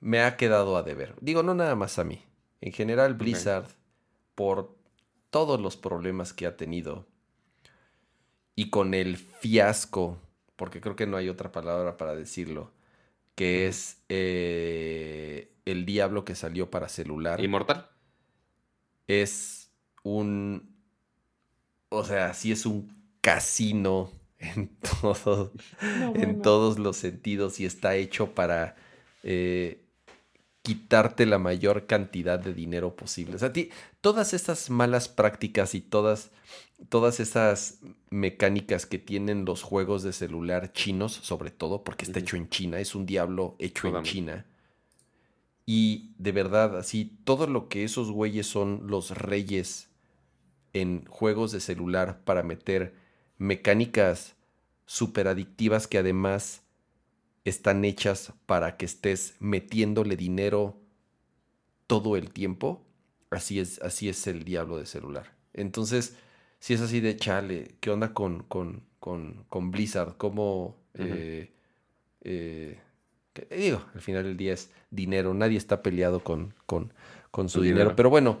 me 0.00 0.22
ha 0.22 0.36
quedado 0.36 0.76
a 0.76 0.82
deber. 0.82 1.14
Digo, 1.20 1.42
no 1.42 1.54
nada 1.54 1.74
más 1.74 1.98
a 1.98 2.04
mí. 2.04 2.22
En 2.60 2.72
general, 2.72 3.14
Blizzard, 3.14 3.68
por 4.34 4.76
todos 5.30 5.60
los 5.60 5.76
problemas 5.76 6.32
que 6.32 6.46
ha 6.46 6.56
tenido 6.56 7.06
y 8.54 8.70
con 8.70 8.94
el 8.94 9.16
fiasco, 9.16 10.18
porque 10.56 10.80
creo 10.80 10.96
que 10.96 11.06
no 11.06 11.16
hay 11.16 11.28
otra 11.28 11.52
palabra 11.52 11.96
para 11.96 12.14
decirlo, 12.16 12.72
que 13.36 13.68
es 13.68 14.02
eh, 14.08 15.52
el 15.64 15.86
diablo 15.86 16.24
que 16.24 16.34
salió 16.34 16.70
para 16.70 16.88
celular 16.88 17.40
¿Inmortal? 17.40 17.88
es 19.06 19.70
un. 20.02 20.76
O 21.90 22.04
sea, 22.04 22.34
sí 22.34 22.50
es 22.50 22.66
un 22.66 22.92
casino 23.20 24.10
en, 24.38 24.68
todo- 25.02 25.52
No, 26.00 26.14
en 26.14 26.42
todos 26.42 26.78
los 26.78 26.96
sentidos 26.96 27.60
y 27.60 27.66
está 27.66 27.96
hecho 27.96 28.34
para 28.34 28.76
eh, 29.22 29.84
quitarte 30.62 31.26
la 31.26 31.38
mayor 31.38 31.86
cantidad 31.86 32.38
de 32.38 32.52
dinero 32.54 32.94
posible. 32.94 33.36
O 33.36 33.38
sea, 33.38 33.52
ti- 33.52 33.70
todas 34.00 34.34
estas 34.34 34.70
malas 34.70 35.08
prácticas 35.08 35.74
y 35.74 35.80
todas, 35.80 36.30
todas 36.88 37.20
esas 37.20 37.78
mecánicas 38.10 38.86
que 38.86 38.98
tienen 38.98 39.44
los 39.44 39.62
juegos 39.62 40.02
de 40.02 40.12
celular 40.12 40.72
chinos, 40.72 41.12
sobre 41.12 41.50
todo 41.50 41.82
porque 41.84 42.04
está 42.04 42.18
hecho 42.18 42.36
en 42.36 42.48
China, 42.48 42.80
es 42.80 42.94
un 42.94 43.06
diablo 43.06 43.56
hecho 43.58 43.88
en. 43.88 44.02
China. 44.02 44.46
Y 45.66 46.12
de 46.18 46.32
verdad, 46.32 46.78
así, 46.78 47.18
todo 47.24 47.46
lo 47.46 47.68
que 47.68 47.84
esos 47.84 48.10
güeyes 48.10 48.46
son 48.46 48.86
los 48.86 49.10
reyes 49.10 49.88
en 50.72 51.04
juegos 51.06 51.52
de 51.52 51.60
celular 51.60 52.20
para 52.24 52.42
meter 52.42 52.94
mecánicas 53.38 54.34
súper 54.86 55.28
adictivas 55.28 55.86
que 55.86 55.98
además 55.98 56.62
están 57.44 57.84
hechas 57.84 58.32
para 58.46 58.76
que 58.76 58.84
estés 58.84 59.34
metiéndole 59.40 60.16
dinero 60.16 60.76
todo 61.86 62.16
el 62.16 62.30
tiempo. 62.30 62.84
Así 63.30 63.60
es, 63.60 63.80
así 63.82 64.08
es 64.08 64.26
el 64.26 64.44
diablo 64.44 64.78
de 64.78 64.86
celular. 64.86 65.32
Entonces, 65.54 66.16
si 66.60 66.74
es 66.74 66.80
así 66.80 67.00
de 67.00 67.16
chale, 67.16 67.76
¿qué 67.80 67.90
onda 67.90 68.12
con, 68.12 68.42
con, 68.42 68.82
con, 69.00 69.44
con 69.48 69.70
Blizzard? 69.70 70.16
¿Cómo 70.16 70.76
Eh, 70.94 71.50
eh, 72.22 72.78
digo, 73.50 73.84
al 73.94 74.00
final 74.00 74.24
del 74.24 74.36
día 74.36 74.52
es 74.54 74.70
dinero. 74.90 75.32
Nadie 75.34 75.56
está 75.56 75.82
peleado 75.82 76.20
con, 76.24 76.54
con, 76.66 76.92
con 77.30 77.48
su 77.48 77.62
dinero. 77.62 77.94
Pero 77.94 78.10
bueno, 78.10 78.38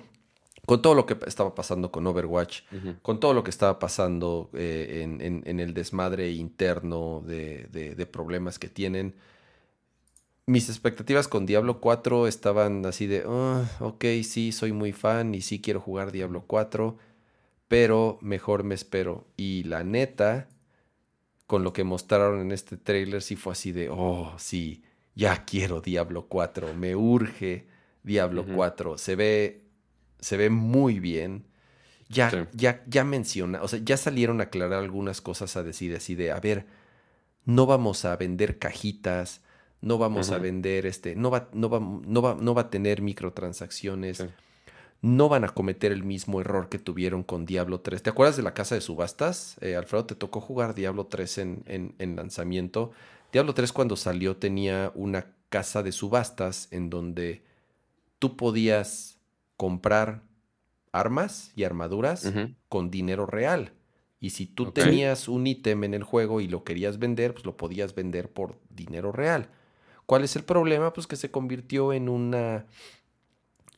con 0.68 0.82
todo 0.82 0.94
lo 0.94 1.06
que 1.06 1.16
estaba 1.26 1.54
pasando 1.54 1.90
con 1.90 2.06
Overwatch, 2.06 2.60
con 3.00 3.20
todo 3.20 3.32
lo 3.32 3.42
que 3.42 3.48
estaba 3.48 3.78
pasando 3.78 4.50
eh, 4.52 5.00
en, 5.02 5.22
en- 5.22 5.42
en 5.46 5.60
el 5.60 5.72
desmadre 5.72 6.30
interno 6.32 7.22
de, 7.26 7.68
de- 7.72 7.94
de 7.94 8.06
problemas 8.06 8.58
que 8.58 8.68
tienen, 8.68 9.14
mis 10.44 10.68
expectativas 10.68 11.26
con 11.26 11.46
Diablo 11.46 11.80
4 11.80 12.26
estaban 12.26 12.84
así 12.84 13.06
de, 13.06 13.24
"Ah, 13.26 13.64
ok, 13.80 14.04
sí, 14.24 14.52
soy 14.52 14.72
muy 14.72 14.92
fan 14.92 15.34
y 15.34 15.40
sí 15.40 15.60
quiero 15.62 15.80
jugar 15.80 16.12
Diablo 16.12 16.44
4, 16.46 16.98
pero 17.68 18.18
mejor 18.20 18.62
me 18.62 18.74
espero. 18.74 19.26
Y 19.38 19.62
la 19.64 19.84
neta, 19.84 20.48
con 21.46 21.64
lo 21.64 21.72
que 21.72 21.82
mostraron 21.84 22.40
en 22.40 22.52
este 22.52 22.76
trailer, 22.76 23.22
sí 23.22 23.36
fue 23.36 23.52
así 23.52 23.72
de, 23.72 23.88
oh, 23.90 24.34
sí, 24.36 24.82
ya 25.14 25.44
quiero 25.46 25.80
Diablo 25.80 26.26
4, 26.28 26.74
me 26.74 26.94
urge 26.94 27.66
Diablo 28.02 28.42
Ujú. 28.42 28.52
4, 28.54 28.98
se 28.98 29.16
ve, 29.16 29.62
se 30.20 30.36
ve 30.36 30.50
muy 30.50 31.00
bien. 31.00 31.44
Ya, 32.08 32.30
Sí. 32.30 32.38
ya, 32.54 32.82
ya 32.86 33.04
menciona, 33.04 33.62
o 33.62 33.68
sea, 33.68 33.80
ya 33.84 33.96
salieron 33.98 34.40
a 34.40 34.44
aclarar 34.44 34.82
algunas 34.82 35.20
cosas 35.20 35.56
a 35.56 35.62
decir 35.62 35.94
así 35.94 36.14
de, 36.14 36.32
a 36.32 36.40
ver, 36.40 36.64
no 37.44 37.66
vamos 37.66 38.04
a 38.06 38.16
vender 38.16 38.58
cajitas, 38.58 39.42
no 39.82 39.98
vamos 39.98 40.30
a 40.30 40.38
vender 40.38 40.86
este, 40.86 41.14
no 41.16 41.30
va, 41.30 41.50
no 41.52 41.68
va, 41.68 41.80
no 41.80 42.22
va, 42.22 42.34
no 42.40 42.54
va 42.54 42.62
a 42.62 42.70
tener 42.70 43.02
microtransacciones, 43.02 44.16
Sí. 44.18 44.24
no 45.02 45.28
van 45.28 45.44
a 45.44 45.48
cometer 45.50 45.92
el 45.92 46.02
mismo 46.02 46.40
error 46.40 46.68
que 46.70 46.78
tuvieron 46.78 47.22
con 47.22 47.44
Diablo 47.44 47.80
3. 47.80 48.02
¿Te 48.02 48.08
acuerdas 48.10 48.36
de 48.38 48.42
la 48.42 48.54
casa 48.54 48.74
de 48.74 48.80
subastas? 48.80 49.56
Eh, 49.60 49.76
Alfredo, 49.76 50.06
te 50.06 50.14
tocó 50.14 50.40
jugar 50.40 50.74
Diablo 50.74 51.06
3 51.06 51.36
en, 51.38 51.62
en- 51.66 51.94
en 51.98 52.16
lanzamiento. 52.16 52.90
Diablo 53.32 53.52
3 53.52 53.72
cuando 53.72 53.96
salió 53.96 54.36
tenía 54.38 54.92
una 54.94 55.26
casa 55.50 55.82
de 55.82 55.92
subastas 55.92 56.68
en 56.70 56.88
donde 56.90 57.42
tú 58.18 58.36
podías 58.36 59.17
comprar 59.58 60.22
armas 60.92 61.52
y 61.54 61.64
armaduras 61.64 62.32
con 62.70 62.90
dinero 62.90 63.26
real. 63.26 63.72
Y 64.20 64.30
si 64.30 64.46
tú 64.46 64.72
tenías 64.72 65.28
un 65.28 65.46
ítem 65.46 65.84
en 65.84 65.92
el 65.94 66.02
juego 66.02 66.40
y 66.40 66.48
lo 66.48 66.64
querías 66.64 66.98
vender, 66.98 67.34
pues 67.34 67.44
lo 67.44 67.56
podías 67.56 67.94
vender 67.94 68.32
por 68.32 68.58
dinero 68.70 69.12
real. 69.12 69.50
¿Cuál 70.06 70.24
es 70.24 70.34
el 70.36 70.44
problema? 70.44 70.94
Pues 70.94 71.06
que 71.06 71.16
se 71.16 71.30
convirtió 71.30 71.92
en 71.92 72.08
una. 72.08 72.64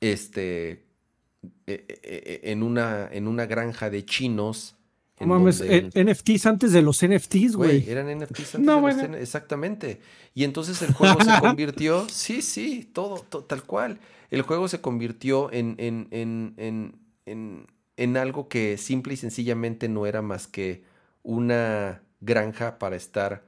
Este. 0.01 0.71
eh, 0.71 1.85
eh, 1.89 2.01
eh, 2.03 2.41
En 2.45 2.63
una, 2.63 3.09
en 3.11 3.27
una 3.27 3.47
granja 3.47 3.91
de 3.91 4.05
chinos. 4.05 4.77
No 5.21 5.27
mames, 5.27 5.59
donde- 5.59 5.91
eh, 5.95 6.05
NFTs 6.05 6.47
antes 6.47 6.73
de 6.73 6.83
los 6.83 7.03
NFTs, 7.03 7.57
Güey, 7.57 7.89
eran 7.91 8.09
NFTs 8.09 8.55
antes 8.57 8.61
No, 8.61 8.77
de 8.77 8.81
los 8.81 8.81
bueno. 8.97 9.03
N- 9.05 9.21
Exactamente. 9.21 10.01
Y 10.35 10.45
entonces 10.45 10.81
el 10.83 10.93
juego 10.95 11.19
se 11.23 11.31
convirtió. 11.41 12.09
Sí, 12.09 12.43
sí, 12.43 12.89
todo, 12.93 13.21
to- 13.29 13.45
tal 13.45 13.63
cual. 13.65 13.99
El 14.31 14.43
juego 14.43 14.69
se 14.69 14.81
convirtió 14.81 15.53
en, 15.53 15.75
en, 15.79 16.09
en, 16.11 16.55
en, 16.57 16.97
en, 17.27 17.67
en 17.97 18.17
algo 18.17 18.49
que 18.49 18.79
simple 18.79 19.15
y 19.15 19.17
sencillamente 19.17 19.89
no 19.89 20.07
era 20.07 20.23
más 20.23 20.47
que 20.47 20.85
una 21.23 22.03
granja 22.21 22.79
para 22.79 22.97
estar 22.97 23.45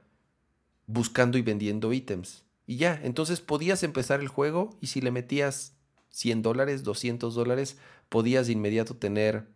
buscando 0.87 1.37
y 1.37 1.41
vendiendo 1.41 1.93
ítems. 1.93 2.43
Y 2.67 2.77
ya, 2.77 2.99
entonces 3.03 3.41
podías 3.41 3.83
empezar 3.83 4.19
el 4.21 4.27
juego 4.27 4.77
y 4.81 4.87
si 4.87 5.01
le 5.01 5.11
metías 5.11 5.73
100 6.09 6.41
dólares, 6.41 6.83
200 6.83 7.33
dólares, 7.35 7.77
podías 8.09 8.47
de 8.47 8.53
inmediato 8.53 8.95
tener 8.95 9.47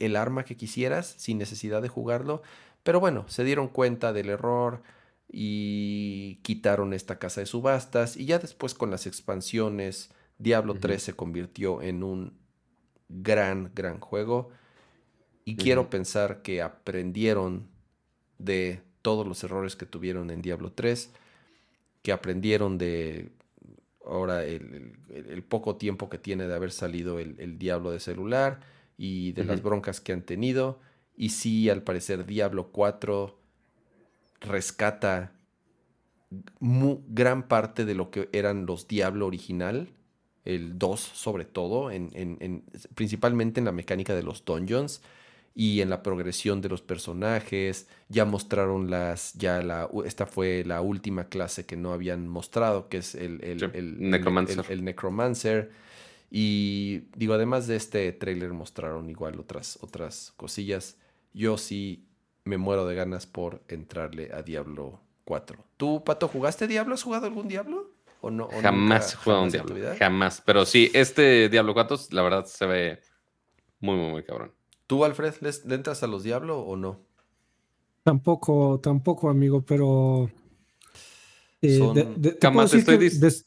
el- 0.00 0.16
arma 0.16 0.44
que 0.44 0.56
quisieras 0.56 1.14
sin 1.18 1.38
necesidad 1.38 1.82
de 1.82 1.88
jugarlo. 1.88 2.42
Pero 2.82 3.00
bueno, 3.00 3.24
se 3.28 3.44
dieron 3.44 3.68
cuenta 3.68 4.12
del 4.12 4.28
error 4.30 4.82
y 5.30 6.36
quitaron 6.42 6.92
esta 6.94 7.18
casa 7.18 7.40
de 7.40 7.46
subastas. 7.46 8.16
Y 8.16 8.26
ya 8.26 8.38
después 8.38 8.74
con 8.74 8.90
las 8.90 9.06
expansiones, 9.06 10.10
Diablo 10.38 10.72
Ujú. 10.72 10.80
3 10.82 11.02
se 11.02 11.12
convirtió 11.14 11.82
en 11.82 12.02
un 12.02 12.38
gran, 13.08 13.70
gran 13.74 14.00
juego. 14.00 14.50
Y 15.44 15.56
quiero 15.56 15.88
pensar 15.90 16.42
que 16.42 16.60
aprendieron 16.62 17.68
de 18.38 18.82
todos 19.02 19.26
los 19.26 19.42
errores 19.44 19.76
que 19.76 19.86
tuvieron 19.86 20.30
en 20.30 20.42
Diablo 20.42 20.72
3, 20.72 21.10
que 22.02 22.12
aprendieron 22.12 22.78
de 22.78 23.30
ahora 24.04 24.44
el, 24.44 24.94
el- 25.10 25.26
el 25.26 25.42
poco 25.42 25.76
tiempo 25.76 26.08
que 26.08 26.18
tiene 26.18 26.46
de 26.48 26.54
haber 26.54 26.70
salido 26.72 27.18
el, 27.18 27.38
el 27.40 27.58
Diablo 27.58 27.90
de 27.90 28.00
celular 28.00 28.60
y 28.98 29.32
de 29.32 29.44
las 29.44 29.62
broncas 29.62 30.00
que 30.02 30.12
han 30.12 30.22
tenido. 30.22 30.80
Y 31.16 31.30
sí, 31.30 31.70
al 31.70 31.82
parecer 31.82 32.26
Diablo 32.26 32.68
4 32.72 33.38
rescata 34.40 35.32
gran 36.60 37.48
parte 37.48 37.84
de 37.84 37.94
lo 37.94 38.10
que 38.10 38.28
eran 38.32 38.66
los 38.66 38.86
Diablo 38.88 39.26
original, 39.26 39.88
el 40.44 40.78
2 40.78 41.00
sobre 41.00 41.44
todo, 41.44 41.90
en, 41.90 42.10
en- 42.14 42.36
en- 42.40 42.64
principalmente 42.94 43.60
en 43.60 43.64
la 43.66 43.72
mecánica 43.72 44.14
de 44.14 44.22
los 44.22 44.44
dungeons 44.44 45.00
y 45.54 45.80
en 45.80 45.90
la 45.90 46.02
progresión 46.02 46.60
de 46.60 46.68
los 46.68 46.82
personajes. 46.82 47.88
Ya 48.08 48.24
mostraron 48.24 48.90
las, 48.90 49.34
ya 49.34 49.62
la, 49.62 49.88
esta 50.04 50.26
fue 50.26 50.64
la 50.64 50.80
última 50.82 51.24
clase 51.24 51.66
que 51.66 51.76
no 51.76 51.92
habían 51.92 52.28
mostrado, 52.28 52.88
que 52.88 52.98
es 52.98 53.14
el, 53.14 53.42
el, 53.42 53.60
Sí, 53.60 53.66
el- 53.74 54.10
Necromancer. 54.10 54.64
el- 54.68 54.72
el 54.72 54.84
Necromancer. 54.84 55.70
Y 56.30 57.00
digo, 57.16 57.34
además 57.34 57.66
de 57.66 57.76
este 57.76 58.12
tráiler 58.12 58.52
mostraron 58.52 59.08
igual 59.08 59.40
otras, 59.40 59.78
otras 59.80 60.32
cosillas. 60.36 60.98
Yo 61.32 61.56
sí 61.56 62.04
me 62.44 62.58
muero 62.58 62.86
de 62.86 62.94
ganas 62.94 63.26
por 63.26 63.62
entrarle 63.68 64.30
a 64.32 64.42
Diablo 64.42 65.00
4. 65.24 65.64
¿Tú, 65.76 66.02
Pato, 66.04 66.28
jugaste 66.28 66.66
Diablo? 66.66 66.94
¿Has 66.94 67.02
jugado 67.02 67.26
algún 67.26 67.48
Diablo? 67.48 67.90
¿O 68.20 68.30
no? 68.30 68.46
o 68.46 68.60
Jamás 68.62 69.14
he 69.14 69.16
jugado 69.16 69.42
un 69.44 69.50
Diablo. 69.50 69.74
vida? 69.74 69.96
Jamás. 69.96 70.42
Pero 70.44 70.66
sí, 70.66 70.90
este 70.94 71.48
Diablo 71.48 71.72
4, 71.74 71.98
la 72.10 72.22
verdad, 72.22 72.44
se 72.46 72.66
ve 72.66 73.00
muy, 73.80 73.96
muy, 73.96 74.10
muy 74.10 74.24
cabrón. 74.24 74.52
¿Tú, 74.86 75.04
Alfred, 75.04 75.34
les- 75.40 75.64
le 75.64 75.74
entras 75.74 76.02
a 76.02 76.06
los 76.06 76.22
Diablo 76.22 76.60
o 76.60 76.76
no? 76.76 77.00
Tampoco, 78.02 78.80
tampoco, 78.82 79.28
amigo, 79.28 79.62
pero. 79.62 80.30
eh, 81.60 81.78
Son- 81.78 81.94
de- 81.94 82.32
te 82.34 82.78
estoy 82.78 82.96
des-. 82.96 83.46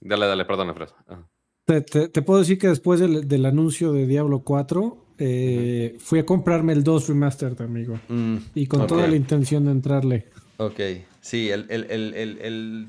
Dale, 0.00 0.26
dale. 0.26 0.44
Ajá. 0.44 1.28
Te, 1.64 1.80
te- 1.80 2.08
te 2.08 2.22
puedo 2.22 2.40
decir 2.40 2.58
que 2.58 2.68
después 2.68 3.00
del, 3.00 3.28
del 3.28 3.46
anuncio 3.46 3.92
de 3.92 4.06
Diablo 4.06 4.40
4, 4.40 4.98
eh, 5.18 5.96
fui 6.00 6.18
a 6.18 6.26
comprarme 6.26 6.72
el 6.72 6.82
2 6.84 7.08
Remastered, 7.08 7.60
amigo. 7.60 8.00
Mm, 8.08 8.36
Y 8.54 8.66
con 8.66 8.86
toda 8.86 9.06
la 9.06 9.16
intención 9.16 9.64
de 9.66 9.70
entrarle. 9.72 10.26
Ok, 10.58 10.80
sí, 11.20 11.50
el, 11.50 11.66
el, 11.70 11.86
el, 11.90 12.14
el, 12.14 12.38
el, 12.40 12.88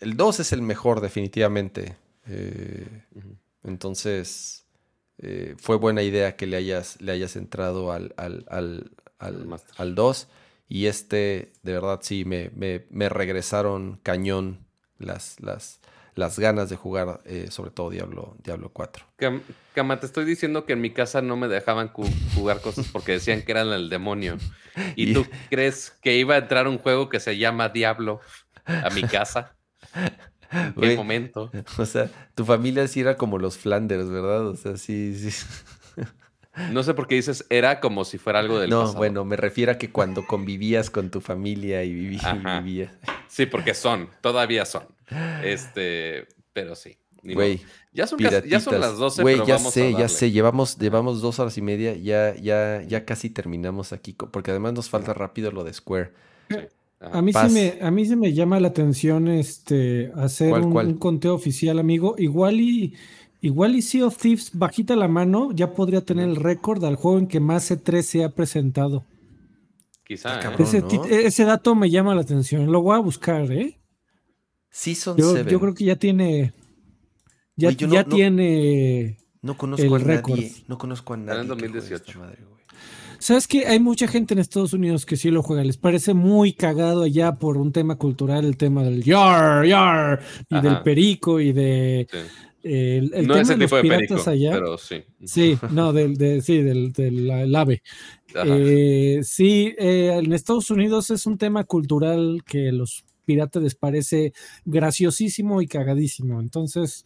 el 0.00 0.16
2 0.16 0.40
es 0.40 0.52
el 0.52 0.62
mejor 0.62 1.00
definitivamente. 1.00 1.96
Eh, 2.26 2.86
entonces, 3.64 4.64
eh, 5.18 5.54
fue 5.58 5.76
buena 5.76 6.02
idea 6.02 6.36
que 6.36 6.46
le 6.46 6.56
hayas, 6.56 7.00
le 7.00 7.12
hayas 7.12 7.36
entrado 7.36 7.92
al, 7.92 8.14
al, 8.16 8.44
al, 8.48 8.90
Al 9.18 9.46
al 9.76 9.94
2. 9.94 10.28
Y 10.68 10.86
este, 10.86 11.52
de 11.62 11.72
verdad, 11.72 12.00
sí, 12.02 12.24
me, 12.24 12.50
me, 12.54 12.84
me 12.90 13.08
regresaron 13.08 13.98
cañón 14.02 14.58
las, 14.98 15.40
las, 15.40 15.80
las 16.14 16.38
ganas 16.38 16.70
de 16.70 16.76
jugar, 16.76 17.20
eh, 17.24 17.48
sobre 17.50 17.70
todo 17.70 17.90
Diablo, 17.90 18.36
Diablo 18.42 18.70
4. 18.72 19.04
Cam- 19.18 19.42
Cama, 19.74 19.98
te 20.00 20.06
estoy 20.06 20.24
diciendo 20.24 20.64
que 20.64 20.74
en 20.74 20.80
mi 20.80 20.90
casa 20.90 21.20
no 21.22 21.36
me 21.36 21.48
dejaban 21.48 21.88
jugar 22.34 22.60
cosas 22.60 22.86
porque 22.92 23.12
decían 23.12 23.42
que 23.42 23.52
eran 23.52 23.68
el 23.68 23.88
demonio. 23.90 24.36
¿Y 24.96 25.10
Y- 25.10 25.12
tú 25.14 25.26
crees 25.50 25.90
que 26.02 26.16
iba 26.16 26.34
a 26.34 26.38
entrar 26.38 26.68
un 26.68 26.78
juego 26.78 27.08
que 27.08 27.20
se 27.20 27.36
llama 27.38 27.68
Diablo 27.68 28.20
a 28.64 28.90
mi 28.90 29.02
casa? 29.02 29.56
¿En 30.52 30.74
qué 30.80 30.96
momento? 30.96 31.50
O 31.78 31.86
sea, 31.86 32.10
tu 32.34 32.44
familia 32.44 32.86
sí 32.88 33.00
era 33.00 33.16
como 33.16 33.38
los 33.38 33.58
Flanders, 33.58 34.08
¿verdad? 34.08 34.46
O 34.46 34.56
sea, 34.56 34.76
sí, 34.76 35.14
sí. 35.30 35.44
No 36.70 36.82
sé 36.82 36.94
por 36.94 37.06
qué 37.08 37.16
dices 37.16 37.44
era 37.50 37.80
como 37.80 38.04
si 38.04 38.18
fuera 38.18 38.38
algo 38.38 38.58
del 38.60 38.70
no, 38.70 38.80
pasado. 38.82 38.98
bueno, 38.98 39.24
me 39.24 39.36
refiero 39.36 39.72
a 39.72 39.78
que 39.78 39.90
cuando 39.90 40.26
convivías 40.26 40.88
con 40.90 41.10
tu 41.10 41.20
familia 41.20 41.82
y 41.84 41.92
vivías. 41.92 42.24
Sí, 43.28 43.46
porque 43.46 43.74
son, 43.74 44.08
todavía 44.20 44.64
son. 44.64 44.84
Este, 45.42 46.28
pero 46.52 46.74
sí. 46.74 46.96
Güey, 47.22 47.60
ya 47.92 48.06
son, 48.06 48.18
casi- 48.18 48.48
ya 48.48 48.60
son 48.60 48.78
las 48.80 48.98
12, 48.98 49.22
Güey, 49.22 49.36
pero 49.36 49.46
ya 49.46 49.54
vamos 49.56 49.68
a 49.68 49.72
sé, 49.72 49.86
ya 49.92 49.98
darle. 50.00 50.08
sé. 50.10 50.30
Llevamos, 50.30 50.78
llevamos 50.78 51.22
dos 51.22 51.38
horas 51.38 51.56
y 51.56 51.62
media. 51.62 51.94
Ya, 51.96 52.34
ya, 52.36 52.82
ya 52.82 53.04
casi 53.06 53.30
terminamos 53.30 53.92
aquí. 53.94 54.12
Porque 54.12 54.50
además 54.50 54.74
nos 54.74 54.90
falta 54.90 55.14
rápido 55.14 55.50
lo 55.50 55.64
de 55.64 55.72
Square. 55.72 56.12
A 57.00 57.20
mí, 57.22 57.32
Paz. 57.32 57.50
sí 57.52 57.58
me, 57.58 57.86
a 57.86 57.90
mí 57.90 58.06
sí 58.06 58.14
me 58.16 58.32
llama 58.32 58.60
la 58.60 58.68
atención 58.68 59.28
este, 59.28 60.12
hacer 60.16 60.50
¿Cuál, 60.50 60.62
un, 60.64 60.72
cuál? 60.72 60.86
un 60.88 60.98
conteo 60.98 61.34
oficial, 61.34 61.78
amigo. 61.78 62.14
Igual 62.18 62.60
y, 62.60 62.94
igual 63.46 63.76
y 63.76 63.82
Sea 63.82 64.06
of 64.06 64.16
Thieves, 64.16 64.50
bajita 64.54 64.96
la 64.96 65.08
mano, 65.08 65.50
ya 65.52 65.72
podría 65.74 66.00
tener 66.04 66.28
el 66.28 66.36
récord 66.36 66.84
al 66.84 66.96
juego 66.96 67.18
en 67.18 67.26
que 67.26 67.40
más 67.40 67.70
C3 67.70 68.02
se 68.02 68.24
ha 68.24 68.30
presentado. 68.30 69.04
Quizá. 70.06 70.38
¿eh? 70.38 70.42
cabrón. 70.42 70.62
Ese, 70.66 70.80
¿no? 70.80 70.88
tit- 70.88 71.06
ese 71.10 71.44
dato 71.44 71.74
me 71.74 71.90
llama 71.90 72.14
la 72.14 72.22
atención. 72.22 72.70
Lo 72.70 72.82
voy 72.82 72.96
a 72.96 73.00
buscar, 73.00 73.50
¿eh? 73.52 73.78
Season 74.70 75.16
Yo, 75.16 75.32
7. 75.34 75.50
yo 75.50 75.60
creo 75.60 75.74
que 75.74 75.84
ya 75.84 75.96
tiene. 75.96 76.52
Ya, 77.56 77.68
Güey, 77.68 77.76
yo 77.76 77.86
no- 77.86 77.94
ya 77.94 78.02
no- 78.02 78.14
tiene. 78.16 79.18
No 79.42 79.56
conozco 79.56 79.96
el 79.96 80.02
a 80.02 80.04
récord. 80.04 80.36
nadie. 80.38 80.52
No 80.68 80.78
conozco 80.78 81.12
a 81.12 81.16
en 81.16 81.24
nadie. 81.26 81.38
juegue 81.46 81.48
2018. 81.68 81.94
esta 82.10 82.18
madre, 82.18 82.38
güey. 82.48 82.54
¿Sabes 83.18 83.46
que 83.48 83.66
Hay 83.66 83.78
mucha 83.80 84.06
gente 84.08 84.34
en 84.34 84.40
Estados 84.40 84.72
Unidos 84.74 85.06
que 85.06 85.16
sí 85.16 85.30
lo 85.30 85.42
juega. 85.42 85.62
Les 85.64 85.76
parece 85.78 86.12
muy 86.12 86.52
cagado 86.52 87.02
allá 87.04 87.36
por 87.36 87.56
un 87.56 87.72
tema 87.72 87.96
cultural, 87.96 88.44
el 88.44 88.56
tema 88.56 88.82
del 88.82 89.02
yar, 89.02 89.64
yar, 89.66 90.20
y 90.50 90.60
del 90.60 90.82
perico 90.82 91.40
y 91.40 91.52
de. 91.52 92.06
El, 92.64 93.10
no 93.26 93.34
tema 93.34 93.40
ese 93.40 93.56
de 93.56 93.64
tipo 93.66 93.76
los 93.76 93.82
de 93.82 93.88
perico, 93.88 94.30
allá. 94.30 94.52
pero 94.52 94.78
sí. 94.78 95.04
Sí, 95.24 95.58
no, 95.70 95.92
del, 95.92 96.16
de, 96.16 96.40
sí, 96.40 96.62
del, 96.62 96.92
del 96.92 97.54
ave. 97.54 97.82
Eh, 98.34 99.20
sí, 99.22 99.74
eh, 99.78 100.18
en 100.18 100.32
Estados 100.32 100.70
Unidos 100.70 101.10
es 101.10 101.26
un 101.26 101.38
tema 101.38 101.64
cultural 101.64 102.42
que 102.46 102.72
los 102.72 103.04
piratas 103.24 103.62
les 103.62 103.74
parece 103.74 104.32
graciosísimo 104.64 105.60
y 105.60 105.66
cagadísimo. 105.66 106.40
Entonces, 106.40 107.04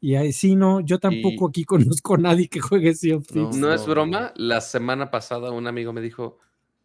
y 0.00 0.14
ahí 0.14 0.32
sí, 0.32 0.54
no, 0.54 0.80
yo 0.80 0.98
tampoco 0.98 1.48
aquí 1.48 1.64
conozco 1.64 2.14
a 2.14 2.18
nadie 2.18 2.48
que 2.48 2.60
juegue 2.60 2.94
Sea 2.94 3.16
of 3.16 3.26
Thieves. 3.26 3.56
No, 3.56 3.72
es 3.72 3.86
broma, 3.86 4.32
la 4.36 4.60
semana 4.60 5.10
pasada 5.10 5.50
un 5.50 5.66
amigo 5.66 5.92
me 5.92 6.00
dijo, 6.00 6.38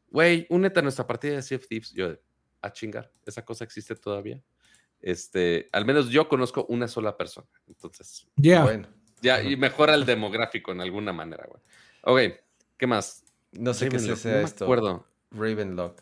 güey, 0.10 0.48
únete 0.50 0.80
a 0.80 0.84
nuestra 0.84 1.06
partida 1.06 1.35
de 1.35 1.42
Sea 1.42 1.58
of 1.58 1.68
Thieves. 1.68 1.93
Yo, 1.93 2.14
a 2.61 2.72
chingar, 2.72 3.11
esa 3.26 3.43
cosa 3.43 3.66
existe 3.66 3.95
todavía. 3.95 4.42
Este, 5.03 5.67
al 5.73 5.85
menos 5.85 6.09
yo 6.09 6.30
conozco 6.30 6.65
una 6.69 6.88
sola 6.88 7.17
persona. 7.17 7.48
Entonces, 7.67 8.25
ya 8.38 8.64
bueno. 8.64 8.88
Ya, 9.22 9.43
y 9.43 9.56
mejora 9.57 9.95
el 9.95 10.06
demográfico 10.06 10.72
en 10.72 10.82
alguna 10.82 11.14
manera, 11.14 11.45
güey. 11.48 11.61
Ok, 12.32 12.40
¿qué 12.77 12.88
más? 12.88 13.23
No 13.51 13.73
sé 13.73 13.90
qué 13.90 13.99
sea 13.99 14.41
esto. 14.41 14.64
Acuerdo. 14.64 15.06
Ravenlock. 15.32 16.01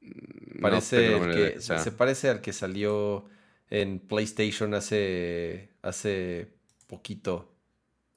Mm, 0.00 0.60
parece 0.60 1.20
que, 1.32 1.60
se 1.60 1.92
parece 1.92 2.28
al 2.28 2.40
que 2.42 2.52
salió 2.52 3.24
en 3.70 3.98
PlayStation 3.98 4.74
hace, 4.74 5.70
hace 5.82 6.52
poquito. 6.86 7.50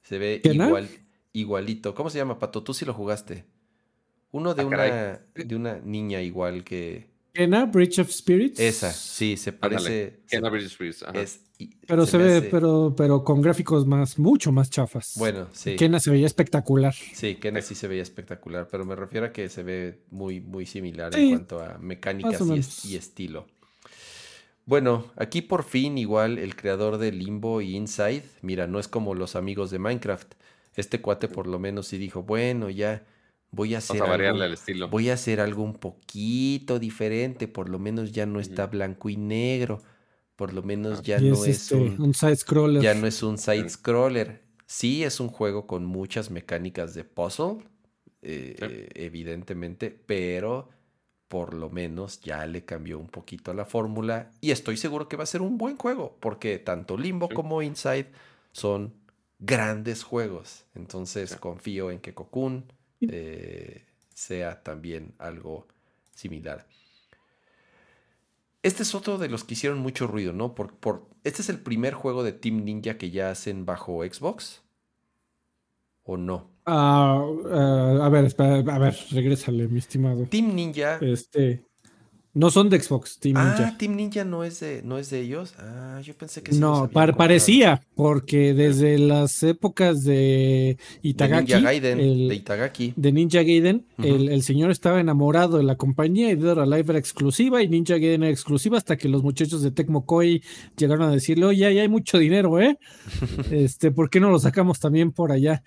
Se 0.02 0.18
ve 0.18 0.42
igual, 0.44 0.88
igualito. 1.32 1.94
¿Cómo 1.94 2.10
se 2.10 2.18
llama, 2.18 2.38
Pato? 2.38 2.62
Tú 2.62 2.74
sí 2.74 2.84
lo 2.84 2.92
jugaste. 2.92 3.46
Uno 4.30 4.54
de, 4.54 4.62
ah, 4.62 4.66
una, 4.66 5.20
de 5.34 5.56
una 5.56 5.78
niña 5.78 6.20
igual 6.20 6.64
que... 6.64 7.13
Kena, 7.34 7.66
Bridge 7.66 7.98
of 7.98 8.10
Spirits. 8.10 8.60
Esa, 8.60 8.92
sí, 8.92 9.36
se 9.36 9.52
parece. 9.52 10.20
Kena 10.28 10.48
Bridge 10.50 10.66
of 10.66 10.72
Spirits. 10.72 11.04
pero 11.84 12.06
se, 12.06 12.16
ve, 12.16 12.42
pero, 12.42 12.94
pero 12.96 13.24
con 13.24 13.42
gráficos 13.42 13.86
más, 13.86 14.20
mucho 14.20 14.52
más 14.52 14.70
chafas. 14.70 15.14
Bueno, 15.16 15.48
sí. 15.52 15.74
Kena 15.74 15.98
se 15.98 16.12
veía 16.12 16.26
espectacular. 16.26 16.94
Sí, 16.94 17.34
Kena 17.34 17.60
sí 17.60 17.74
se 17.74 17.88
veía 17.88 18.02
espectacular, 18.02 18.68
pero 18.70 18.84
me 18.84 18.94
refiero 18.94 19.26
a 19.26 19.32
que 19.32 19.48
se 19.48 19.64
ve 19.64 20.04
muy, 20.12 20.40
muy 20.40 20.64
similar 20.64 21.14
en 21.16 21.30
cuanto 21.30 21.60
a 21.60 21.76
mecánicas 21.78 22.40
y, 22.84 22.94
estilo. 22.94 23.48
Bueno, 24.64 25.10
aquí 25.16 25.42
por 25.42 25.64
fin 25.64 25.98
igual 25.98 26.38
el 26.38 26.54
creador 26.54 26.98
de 26.98 27.10
Limbo 27.10 27.60
y 27.60 27.74
Inside, 27.74 28.22
mira, 28.42 28.68
no 28.68 28.78
es 28.78 28.86
como 28.86 29.16
los 29.16 29.34
amigos 29.34 29.72
de 29.72 29.80
Minecraft. 29.80 30.34
Este 30.76 31.00
cuate 31.00 31.26
por 31.26 31.48
lo 31.48 31.58
menos 31.58 31.88
sí 31.88 31.98
dijo, 31.98 32.22
bueno, 32.22 32.70
ya 32.70 33.04
voy 33.54 33.74
a 33.74 33.78
hacer 33.78 34.02
algo, 34.02 34.42
el 34.42 34.52
estilo. 34.52 34.88
voy 34.88 35.10
a 35.10 35.14
hacer 35.14 35.40
algo 35.40 35.62
un 35.62 35.74
poquito 35.74 36.78
diferente, 36.78 37.48
por 37.48 37.68
lo 37.68 37.78
menos 37.78 38.12
ya 38.12 38.26
no 38.26 38.40
está 38.40 38.66
blanco 38.66 39.08
y 39.08 39.16
negro, 39.16 39.80
por 40.36 40.52
lo 40.52 40.62
menos 40.62 41.02
ya 41.02 41.18
no 41.20 41.34
es, 41.44 41.46
este, 41.46 41.76
un, 41.76 42.14
side 42.14 42.36
scroller. 42.36 42.82
Ya 42.82 42.94
no 42.94 43.06
es 43.06 43.22
un 43.22 43.38
side 43.38 43.68
scroller. 43.68 44.42
Sí 44.66 45.04
es 45.04 45.20
un 45.20 45.28
juego 45.28 45.66
con 45.66 45.84
muchas 45.84 46.30
mecánicas 46.30 46.94
de 46.94 47.04
puzzle, 47.04 47.58
eh, 48.22 48.88
evidentemente, 48.94 49.90
pero 49.90 50.70
por 51.28 51.54
lo 51.54 51.70
menos 51.70 52.20
ya 52.20 52.46
le 52.46 52.64
cambió 52.64 52.98
un 52.98 53.08
poquito 53.08 53.50
a 53.50 53.54
la 53.54 53.64
fórmula 53.64 54.30
y 54.40 54.50
estoy 54.50 54.76
seguro 54.76 55.08
que 55.08 55.16
va 55.16 55.24
a 55.24 55.26
ser 55.26 55.42
un 55.42 55.58
buen 55.58 55.76
juego 55.76 56.16
porque 56.20 56.58
tanto 56.58 56.96
Limbo 56.96 57.28
como 57.28 57.60
Inside 57.60 58.06
son 58.52 58.94
grandes 59.38 60.02
juegos. 60.02 60.64
Entonces 60.74 61.36
confío 61.36 61.90
en 61.90 61.98
que 61.98 62.14
Cocoon 62.14 62.64
eh, 63.10 63.84
sea 64.14 64.62
también 64.62 65.14
algo 65.18 65.66
similar. 66.14 66.66
Este 68.62 68.82
es 68.82 68.94
otro 68.94 69.18
de 69.18 69.28
los 69.28 69.44
que 69.44 69.54
hicieron 69.54 69.78
mucho 69.78 70.06
ruido, 70.06 70.32
¿no? 70.32 70.54
Por, 70.54 70.74
por, 70.74 71.06
este 71.22 71.42
es 71.42 71.50
el 71.50 71.58
primer 71.58 71.92
juego 71.92 72.22
de 72.22 72.32
Team 72.32 72.64
Ninja 72.64 72.96
que 72.96 73.10
ya 73.10 73.30
hacen 73.30 73.66
bajo 73.66 74.02
Xbox. 74.02 74.62
¿O 76.02 76.16
no? 76.16 76.50
Ah, 76.66 77.22
a 78.00 78.08
ver, 78.08 78.34
a 78.38 78.78
ver, 78.78 78.96
regrésale, 79.10 79.68
mi 79.68 79.78
estimado. 79.78 80.24
Team 80.24 80.54
Ninja. 80.54 80.98
Este. 81.00 81.64
No 82.34 82.50
son 82.50 82.68
de 82.68 82.80
Xbox, 82.80 83.18
Team 83.20 83.36
ah, 83.36 83.44
Ninja. 83.44 83.68
Ah, 83.68 83.78
Team 83.78 83.94
Ninja 83.94 84.24
no 84.24 84.42
es 84.42 84.58
de, 84.58 84.82
no 84.82 84.98
es 84.98 85.08
de 85.08 85.20
ellos. 85.20 85.54
Ah, 85.56 86.00
yo 86.02 86.14
pensé 86.14 86.42
que 86.42 86.52
sí. 86.52 86.58
No, 86.58 86.90
parecía, 86.90 87.80
porque 87.94 88.54
desde 88.54 88.98
las 88.98 89.40
épocas 89.44 90.02
de 90.02 90.76
Itagaki. 91.02 91.46
De 91.46 91.54
Ninja 91.54 91.70
Gaiden. 91.70 91.98
de 92.28 92.34
Itagaki. 92.34 92.92
De 92.96 93.12
Ninja 93.12 93.42
Gaiden, 93.42 93.86
el, 93.98 94.42
señor 94.42 94.72
estaba 94.72 94.98
enamorado 94.98 95.58
de 95.58 95.62
la 95.62 95.76
compañía 95.76 96.32
y 96.32 96.34
de 96.34 96.56
la 96.56 96.66
Live 96.66 96.86
era 96.88 96.98
exclusiva 96.98 97.62
y 97.62 97.68
Ninja 97.68 97.94
Gaiden 97.94 98.24
era 98.24 98.32
exclusiva 98.32 98.78
hasta 98.78 98.96
que 98.96 99.08
los 99.08 99.22
muchachos 99.22 99.62
de 99.62 99.70
Tecmo 99.70 100.04
Koei 100.04 100.42
llegaron 100.76 101.08
a 101.08 101.12
decirle, 101.12 101.46
oye, 101.46 101.66
ahí 101.66 101.78
hay 101.78 101.88
mucho 101.88 102.18
dinero, 102.18 102.60
¿eh? 102.60 102.78
este, 103.52 103.92
¿por 103.92 104.10
qué 104.10 104.18
no 104.18 104.30
lo 104.30 104.40
sacamos 104.40 104.80
también 104.80 105.12
por 105.12 105.30
allá? 105.30 105.62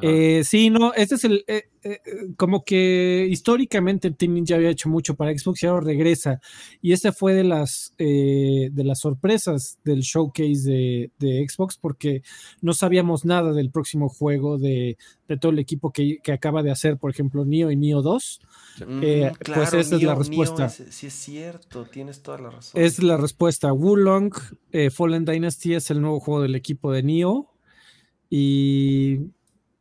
Eh, 0.00 0.42
sí, 0.44 0.70
no, 0.70 0.94
este 0.94 1.16
es 1.16 1.24
el. 1.24 1.44
Eh, 1.46 1.64
eh, 1.86 2.00
como 2.36 2.64
que 2.64 3.28
históricamente 3.30 4.10
Team 4.10 4.34
Ninja 4.34 4.56
había 4.56 4.70
hecho 4.70 4.88
mucho 4.88 5.14
para 5.14 5.36
Xbox 5.36 5.62
y 5.62 5.66
ahora 5.66 5.86
regresa. 5.86 6.40
Y 6.82 6.92
esta 6.92 7.12
fue 7.12 7.32
de 7.32 7.44
las, 7.44 7.94
eh, 7.98 8.70
de 8.72 8.84
las 8.84 8.98
sorpresas 8.98 9.78
del 9.84 10.00
showcase 10.00 11.10
de, 11.18 11.46
Xbox 11.48 11.76
porque 11.76 12.22
no 12.60 12.72
sabíamos 12.72 13.24
nada 13.24 13.52
del 13.52 13.70
próximo 13.70 14.08
juego 14.08 14.58
de, 14.58 14.96
todo 15.40 15.52
el 15.52 15.60
equipo 15.60 15.92
que, 15.92 16.18
acaba 16.32 16.64
de 16.64 16.72
hacer, 16.72 16.98
por 16.98 17.10
ejemplo, 17.12 17.44
Nio 17.44 17.70
y 17.70 17.76
Nio 17.76 18.02
2. 18.02 18.40
Mm, 18.86 19.00
eh, 19.04 19.32
pues 19.44 19.72
esa 19.72 19.96
es 19.96 20.02
la 20.02 20.16
respuesta. 20.16 20.68
sí, 20.68 21.06
es 21.06 21.14
cierto, 21.14 21.84
tienes 21.84 22.20
toda 22.20 22.38
la 22.38 22.50
razón. 22.50 22.80
Es 22.80 23.00
la 23.00 23.16
respuesta. 23.16 23.72
Wulong 23.72 24.32
Fallen 24.90 25.24
Dynasty 25.24 25.74
es 25.74 25.90
el 25.92 26.00
nuevo 26.00 26.18
juego 26.18 26.42
del 26.42 26.56
equipo 26.56 26.90
de 26.90 27.04
Nio. 27.04 27.48
Y 28.28 29.20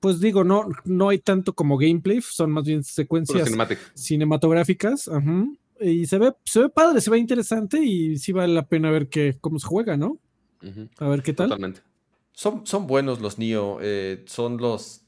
pues 0.06 0.20
digo, 0.20 0.44
no, 0.44 0.68
no 0.84 1.10
hay 1.10 1.18
tanto 1.18 1.54
como 1.54 1.80
gameplay, 1.80 2.22
son 2.22 2.52
más 2.52 2.64
bien 2.64 2.84
secuencias 2.84 3.50
cinematográficas. 3.96 5.10
Y 5.80 6.06
se 6.06 6.20
ve, 6.20 6.32
se 6.44 6.60
ve 6.60 6.70
padre, 6.70 7.02
se 7.02 7.10
ve 7.10 7.18
interesante 7.18 7.84
y 7.84 8.20
sí 8.20 8.32
vale 8.32 8.54
la 8.54 8.68
pena 8.68 8.92
ver 8.92 9.10
que, 9.10 9.36
cómo 9.42 9.58
se 9.58 9.66
juega, 9.66 9.98
¿no? 9.98 10.20
A 11.00 11.08
ver 11.08 11.24
qué 11.24 11.34
tal. 11.34 11.50
Totalmente. 11.50 11.82
Son, 12.34 12.68
son 12.68 12.86
buenos 12.86 13.20
los 13.20 13.40
Nio, 13.40 13.80
eh, 13.82 14.24
son 14.28 14.58
los 14.58 15.02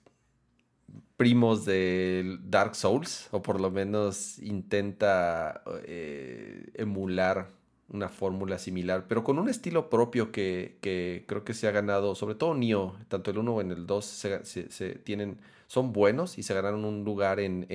primos 1.16 1.64
de 1.64 2.40
Dark 2.42 2.74
Souls, 2.74 3.28
o 3.30 3.44
por 3.44 3.62
lo 3.62 3.70
menos 3.70 4.40
intenta 4.40 5.62
eh, 5.86 6.72
emular 6.74 7.52
una 7.90 8.10
fórmula 8.10 8.58
similar, 8.60 9.06
pero 9.08 9.24
con 9.24 9.40
un 9.40 9.50
estilo 9.50 9.90
propio 9.90 10.32
que, 10.32 10.78
creo 10.82 11.44
que 11.44 11.54
se 11.54 11.68
ha 11.68 11.72
ganado, 11.72 12.16
sobre 12.16 12.36
todo 12.36 12.54
Nio, 12.54 12.96
tanto 13.08 13.32
el 13.32 13.38
1 13.38 13.52
como 13.52 13.62
en 13.62 13.72
el 13.72 13.88
2 13.88 14.06
se, 14.06 14.96
tienen, 15.04 15.38
son 15.68 15.94
buenos 15.94 16.38
y 16.38 16.44
se 16.44 16.54
ganaron 16.54 16.84
un 16.86 17.04
lugar 17.04 17.40
en, 17.40 17.66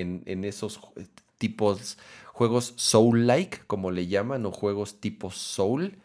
esos 0.44 0.80
tipos 1.38 1.98
juegos 2.32 2.74
soul-like, 2.76 3.60
como 3.66 3.90
le 3.90 4.06
llaman, 4.06 4.44
o 4.46 4.52
juegos 4.52 5.00
tipo 5.00 5.30
soul. 5.30 5.96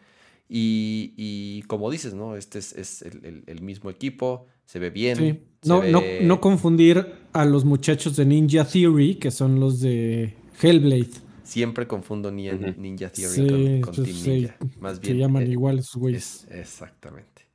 Y, 0.48 1.62
como 1.66 1.90
dices, 1.90 2.14
¿no? 2.14 2.34
Este 2.34 2.58
es, 2.58 3.02
el, 3.02 3.60
mismo 3.60 3.90
equipo, 3.90 4.46
se 4.64 4.78
ve 4.78 4.88
bien. 4.88 5.44
No, 5.64 5.82
no, 5.82 6.02
no 6.22 6.40
confundir 6.40 7.14
a 7.34 7.44
los 7.44 7.66
muchachos 7.66 8.16
de 8.16 8.24
Ninja 8.24 8.64
Theory, 8.64 9.16
que 9.16 9.30
son 9.30 9.60
los 9.60 9.80
de 9.80 10.34
Hellblade. 10.62 11.27
Siempre 11.48 11.86
confundo 11.86 12.30
Ninja, 12.30 13.08
Theory 13.08 13.80
con, 13.80 13.94
Team 13.94 14.22
Ninja. 14.22 14.56
Más 14.80 15.00
bien. 15.00 15.14
Se 15.14 15.18
llaman 15.18 15.44
eh, 15.44 15.52
igual 15.52 15.78
esos 15.78 15.96
güeyes. 15.96 16.46
exactamente. 16.50 17.48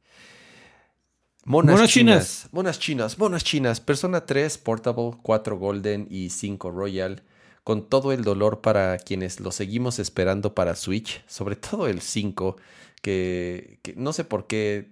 Monas, 1.46 1.88
chinas. 1.92 2.50
Monas 2.52 2.80
chinas. 2.80 3.20
Monas 3.20 3.44
chinas. 3.44 3.80
Persona 3.80 4.26
3 4.26 4.58
Portable, 4.58 5.12
4 5.22 5.60
Golden 5.60 6.08
y 6.10 6.32
5 6.32 6.72
Royal. 6.72 7.22
Con 7.64 7.88
todo 7.88 8.12
el 8.14 8.24
dolor 8.24 8.62
para 8.62 8.98
quienes 8.98 9.40
lo 9.40 9.52
seguimos 9.52 10.00
esperando 10.00 10.56
para 10.56 10.76
Switch. 10.76 11.24
Sobre 11.28 11.56
todo 11.56 11.88
el 11.88 12.02
5. 12.02 12.56
Que, 13.00 13.80
no 13.96 14.12
sé 14.12 14.24
por 14.24 14.48
qué 14.48 14.90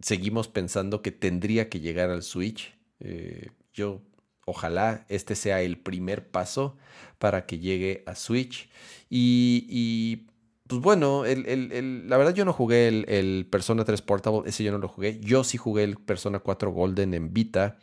seguimos 0.00 0.48
pensando 0.48 1.00
que 1.00 1.12
tendría 1.12 1.68
que 1.68 1.78
llegar 1.78 2.10
al 2.10 2.24
Switch. 2.24 2.74
Eh, 2.98 3.50
yo 3.72 4.02
Ojalá 4.50 5.06
este 5.08 5.36
sea 5.36 5.62
el 5.62 5.78
primer 5.78 6.28
paso 6.28 6.76
para 7.18 7.46
que 7.46 7.60
llegue 7.60 8.02
a 8.06 8.16
Switch. 8.16 8.68
Y, 9.08 10.26
pues 10.66 10.82
bueno, 10.82 11.22
la 11.24 12.16
verdad 12.16 12.34
yo 12.34 12.44
no 12.44 12.52
jugué 12.52 12.88
el, 12.88 13.46
Persona 13.48 13.84
3 13.84 14.02
Portable, 14.02 14.50
ese 14.50 14.64
yo 14.64 14.72
no 14.72 14.78
lo 14.78 14.88
jugué. 14.88 15.20
Yo 15.20 15.44
sí 15.44 15.56
jugué 15.56 15.84
el 15.84 15.98
Persona 15.98 16.40
4 16.40 16.72
Golden 16.72 17.14
en 17.14 17.32
Vita. 17.32 17.78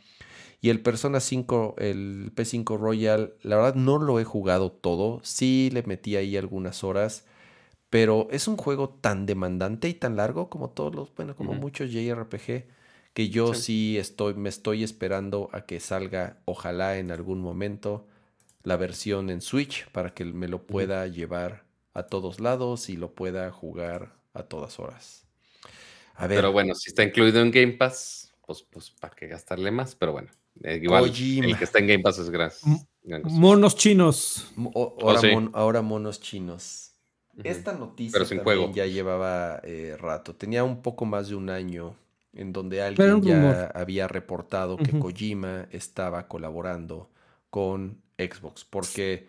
Y 0.59 0.69
el 0.69 0.81
Persona 0.81 1.21
5, 1.21 1.75
el 1.77 2.33
P5 2.35 2.77
Royal, 2.77 3.35
la 3.43 3.55
verdad 3.55 3.75
no 3.75 3.97
lo 3.97 4.19
he 4.19 4.25
jugado 4.25 4.69
todo. 4.69 5.21
Sí 5.23 5.69
le 5.71 5.83
metí 5.83 6.17
ahí 6.17 6.35
algunas 6.35 6.83
horas. 6.83 7.25
Pero 7.89 8.27
es 8.29 8.49
un 8.49 8.57
juego 8.57 8.89
tan 8.89 9.25
demandante 9.25 9.87
y 9.87 9.93
tan 9.93 10.17
largo 10.17 10.49
como 10.49 10.71
todos 10.71 10.93
los, 10.93 11.15
bueno, 11.15 11.33
como 11.33 11.53
muchos 11.53 11.93
JRPG 11.93 12.65
que 13.17 13.29
yo 13.29 13.55
sí. 13.55 13.97
estoy, 13.97 14.35
me 14.35 14.47
estoy 14.47 14.83
esperando 14.83 15.49
a 15.51 15.65
que 15.65 15.79
salga, 15.79 16.37
ojalá 16.45 16.99
en 16.99 17.09
algún 17.09 17.41
momento, 17.41 18.05
la 18.61 18.77
versión 18.77 19.31
en 19.31 19.41
Switch 19.41 19.89
para 19.89 20.13
que 20.13 20.23
me 20.23 20.47
lo 20.47 20.67
pueda 20.67 21.07
llevar 21.07 21.63
a 21.95 22.03
todos 22.03 22.39
lados 22.39 22.89
y 22.89 22.95
lo 22.95 23.15
pueda 23.15 23.49
jugar 23.49 24.13
a 24.35 24.43
todas 24.43 24.77
horas. 24.77 25.25
A 26.13 26.27
ver. 26.27 26.37
Pero 26.37 26.51
bueno, 26.51 26.75
si 26.75 26.91
está 26.91 27.01
incluido 27.01 27.41
en 27.41 27.49
Game 27.49 27.71
Pass, 27.71 28.35
pues, 28.45 28.61
pues 28.61 28.91
para 28.91 29.15
qué 29.15 29.25
gastarle 29.25 29.71
más, 29.71 29.95
pero 29.95 30.11
bueno. 30.11 30.29
Eh, 30.61 30.79
igual, 30.83 31.05
el 31.05 31.57
que 31.57 31.63
está 31.63 31.79
en 31.79 31.87
Game 31.87 32.03
Pass 32.03 32.19
es 32.19 32.29
gratis. 32.29 32.61
Monos 33.23 33.75
chinos. 33.75 34.53
ahora, 35.01 35.49
ahora, 35.53 35.81
monos 35.81 36.21
chinos. 36.21 36.91
Esta 37.43 37.73
noticia 37.73 38.23
también 38.23 38.75
ya 38.75 38.85
llevaba 38.85 39.59
eh, 39.63 39.97
rato. 39.97 40.35
Tenía 40.35 40.63
un 40.63 40.83
poco 40.83 41.05
más 41.05 41.29
de 41.29 41.35
un 41.35 41.49
año 41.49 41.95
en 42.37 42.53
donde 42.53 42.81
alguien 42.81 43.21
ya 43.21 43.65
había 43.73 44.07
reportado 44.07 44.77
que 44.77 44.97
Kojima 44.97 45.67
estaba 45.71 46.27
colaborando 46.27 47.09
con 47.49 48.01
Xbox. 48.17 48.63
Porque 48.63 49.27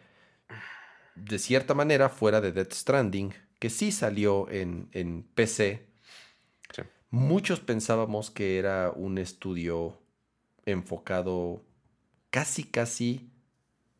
de 1.17 1.39
cierta 1.39 1.75
manera, 1.75 2.09
fuera 2.09 2.41
de 2.41 2.53
Death 2.53 2.73
Stranding, 2.73 3.33
que 3.59 3.70
sí 3.70 3.91
salió 3.91 4.49
en, 4.51 4.89
en 4.93 5.25
PC, 5.35 5.89
muchos 7.11 7.61
pensábamos 7.61 8.31
que 8.31 8.59
era 8.59 8.93
un 8.95 9.19
estudio 9.19 9.99
enfocado 10.67 11.65
casi, 12.31 12.65
casi 12.65 13.31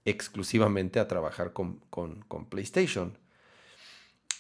exclusivamente 0.05 1.01
a 1.01 1.09
trabajar 1.09 1.53
con, 1.53 1.81
PlayStation. 2.49 3.17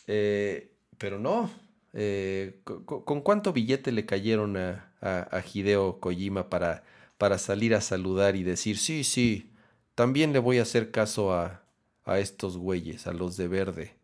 Eh, 0.06 0.72
pero 0.98 1.18
no. 1.18 1.50
Eh, 1.94 2.60
¿con, 2.64 3.22
cuánto 3.22 3.52
billete 3.52 3.92
le 3.92 4.06
cayeron 4.06 4.56
a, 4.56 4.90
a, 5.00 5.42
Hideo 5.52 6.00
Kojima 6.00 6.50
para, 6.50 6.84
para, 7.16 7.38
salir 7.38 7.74
a 7.74 7.80
saludar 7.80 8.36
y 8.36 8.42
decir, 8.42 8.78
sí, 8.78 9.04
sí, 9.04 9.50
también 9.94 10.32
le 10.32 10.38
voy 10.38 10.58
a 10.58 10.62
hacer 10.62 10.90
caso 10.90 11.32
a, 11.32 11.62
a 12.04 12.18
estos 12.18 12.58
güeyes, 12.58 13.06
a 13.06 13.12
los 13.12 13.36
de 13.36 13.48
verde? 13.48 13.94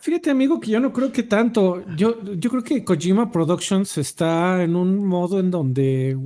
Fíjate, 0.00 0.30
amigo, 0.30 0.60
que 0.60 0.70
yo 0.70 0.80
no 0.80 0.92
creo 0.92 1.12
que 1.12 1.22
tanto. 1.22 1.84
Yo, 1.96 2.22
yo 2.34 2.50
creo 2.50 2.62
que 2.62 2.84
Kojima 2.84 3.30
Productions 3.30 3.98
está 3.98 4.62
en 4.62 4.74
un 4.74 5.04
modo 5.04 5.40
en 5.40 5.50
donde 5.50 6.16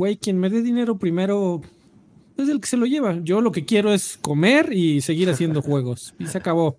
güey, 0.00 0.16
quien 0.16 0.38
me 0.38 0.48
dé 0.48 0.62
dinero 0.62 0.96
primero 0.96 1.60
es 2.38 2.48
el 2.48 2.58
que 2.60 2.68
se 2.68 2.78
lo 2.78 2.86
lleva. 2.86 3.18
Yo 3.22 3.42
lo 3.42 3.52
que 3.52 3.66
quiero 3.66 3.92
es 3.92 4.16
comer 4.16 4.72
y 4.72 5.02
seguir 5.02 5.28
haciendo 5.28 5.60
juegos. 5.62 6.14
Y 6.18 6.26
se 6.26 6.38
acabó. 6.38 6.76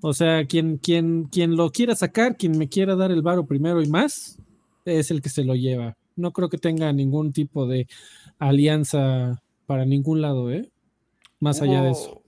O 0.00 0.14
sea, 0.14 0.46
quien, 0.46 0.78
quien, 0.78 1.24
quien 1.24 1.56
lo 1.56 1.70
quiera 1.70 1.94
sacar, 1.94 2.36
quien 2.36 2.56
me 2.56 2.68
quiera 2.68 2.96
dar 2.96 3.10
el 3.10 3.22
varo 3.22 3.46
primero 3.46 3.82
y 3.82 3.88
más, 3.88 4.38
es 4.84 5.10
el 5.10 5.20
que 5.20 5.28
se 5.28 5.44
lo 5.44 5.54
lleva. 5.54 5.96
No 6.16 6.32
creo 6.32 6.48
que 6.48 6.58
tenga 6.58 6.92
ningún 6.92 7.32
tipo 7.32 7.66
de 7.66 7.86
alianza 8.38 9.42
para 9.66 9.84
ningún 9.84 10.20
lado, 10.20 10.50
¿eh? 10.50 10.70
Más 11.38 11.62
allá 11.62 11.82
de 11.82 11.92
eso. 11.92 12.22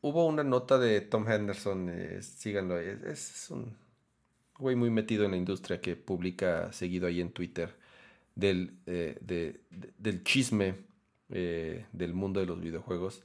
Hubo 0.00 0.26
una 0.26 0.44
nota 0.44 0.78
de 0.78 1.00
Tom 1.00 1.28
Henderson, 1.28 1.88
eh, 1.90 2.20
síganlo, 2.20 2.78
es, 2.78 3.02
es, 3.04 3.50
un 3.50 3.74
güey 4.58 4.76
muy 4.76 4.90
metido 4.90 5.24
en 5.24 5.30
la 5.30 5.36
industria 5.36 5.80
que 5.80 5.96
publica 5.96 6.72
seguido 6.72 7.06
ahí 7.06 7.20
en 7.20 7.30
Twitter 7.32 7.74
del, 8.34 8.76
eh, 8.86 9.18
del 9.98 10.24
chisme 10.24 10.74
eh, 11.30 11.86
del 11.92 12.14
mundo 12.14 12.40
de 12.40 12.46
los 12.46 12.60
videojuegos. 12.60 13.22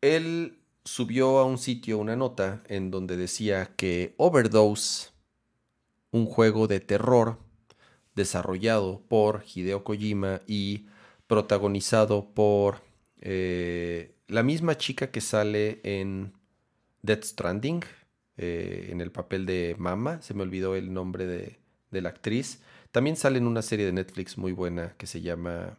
Él 0.00 0.59
subió 0.90 1.38
a 1.38 1.44
un 1.44 1.56
sitio 1.56 1.98
una 1.98 2.16
nota 2.16 2.64
en 2.66 2.90
donde 2.90 3.16
decía 3.16 3.70
que 3.76 4.12
Overdose, 4.16 5.10
un 6.10 6.26
juego 6.26 6.66
de 6.66 6.80
terror 6.80 7.38
desarrollado 8.16 9.00
por 9.08 9.44
Hideo 9.54 9.84
Kojima 9.84 10.40
y 10.48 10.88
protagonizado 11.28 12.34
por 12.34 12.82
eh, 13.20 14.16
la 14.26 14.42
misma 14.42 14.76
chica 14.76 15.12
que 15.12 15.20
sale 15.20 15.80
en 15.84 16.32
Death 17.02 17.22
Stranding, 17.22 17.84
en 18.36 19.00
el 19.00 19.12
papel 19.12 19.44
de 19.46 19.76
Mama, 19.78 20.20
se 20.22 20.32
me 20.34 20.42
olvidó 20.42 20.74
el 20.74 20.92
nombre 20.92 21.26
de 21.26 22.00
la 22.00 22.08
actriz. 22.08 22.62
También 22.90 23.16
sale 23.16 23.38
en 23.38 23.46
una 23.46 23.62
serie 23.62 23.86
de 23.86 23.92
Netflix 23.92 24.38
muy 24.38 24.52
buena 24.52 24.94
que 24.96 25.06
se 25.06 25.20
llama. 25.20 25.78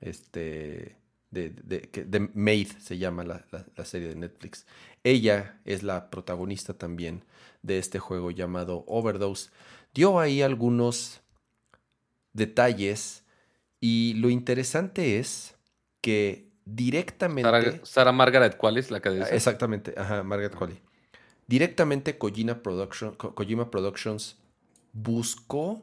Este. 0.00 1.03
De, 1.34 1.50
de, 1.50 2.30
Maid 2.34 2.68
se 2.78 2.96
llama 2.96 3.24
la, 3.24 3.44
serie 3.84 4.08
de 4.08 4.14
Netflix. 4.14 4.66
Ella 5.02 5.60
es 5.64 5.82
la 5.82 6.10
protagonista 6.10 6.74
también 6.74 7.24
de 7.62 7.78
este 7.78 7.98
juego 7.98 8.30
llamado 8.30 8.84
Overdose. 8.86 9.50
Dio 9.92 10.20
ahí 10.20 10.42
algunos 10.42 11.20
detalles 12.32 13.24
y 13.80 14.14
lo 14.14 14.30
interesante 14.30 15.18
es 15.18 15.56
que 16.00 16.50
directamente... 16.64 17.80
Sara, 17.82 18.12
Margaret 18.12 18.56
¿cuál 18.56 18.78
es 18.78 18.90
la 18.90 19.00
que 19.00 19.10
dice? 19.10 19.34
Exactamente, 19.34 19.94
ajá, 19.96 20.22
Margaret 20.22 20.54
Qualley. 20.54 20.80
Directamente 21.46 22.16
Kojima, 22.16 22.62
Production, 22.62 23.14
Kojima 23.16 23.70
Productions 23.70 24.38
buscó 24.92 25.82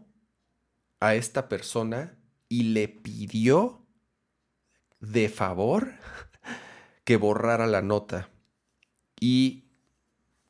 a 0.99 1.15
esta 1.15 1.49
persona 1.49 2.17
y 2.47 2.63
le 2.63 2.87
pidió 2.87 3.80
de 5.01 5.29
favor 5.29 5.91
que 7.03 7.17
borrara 7.17 7.67
la 7.67 7.81
nota. 7.81 8.29
Y 9.19 9.65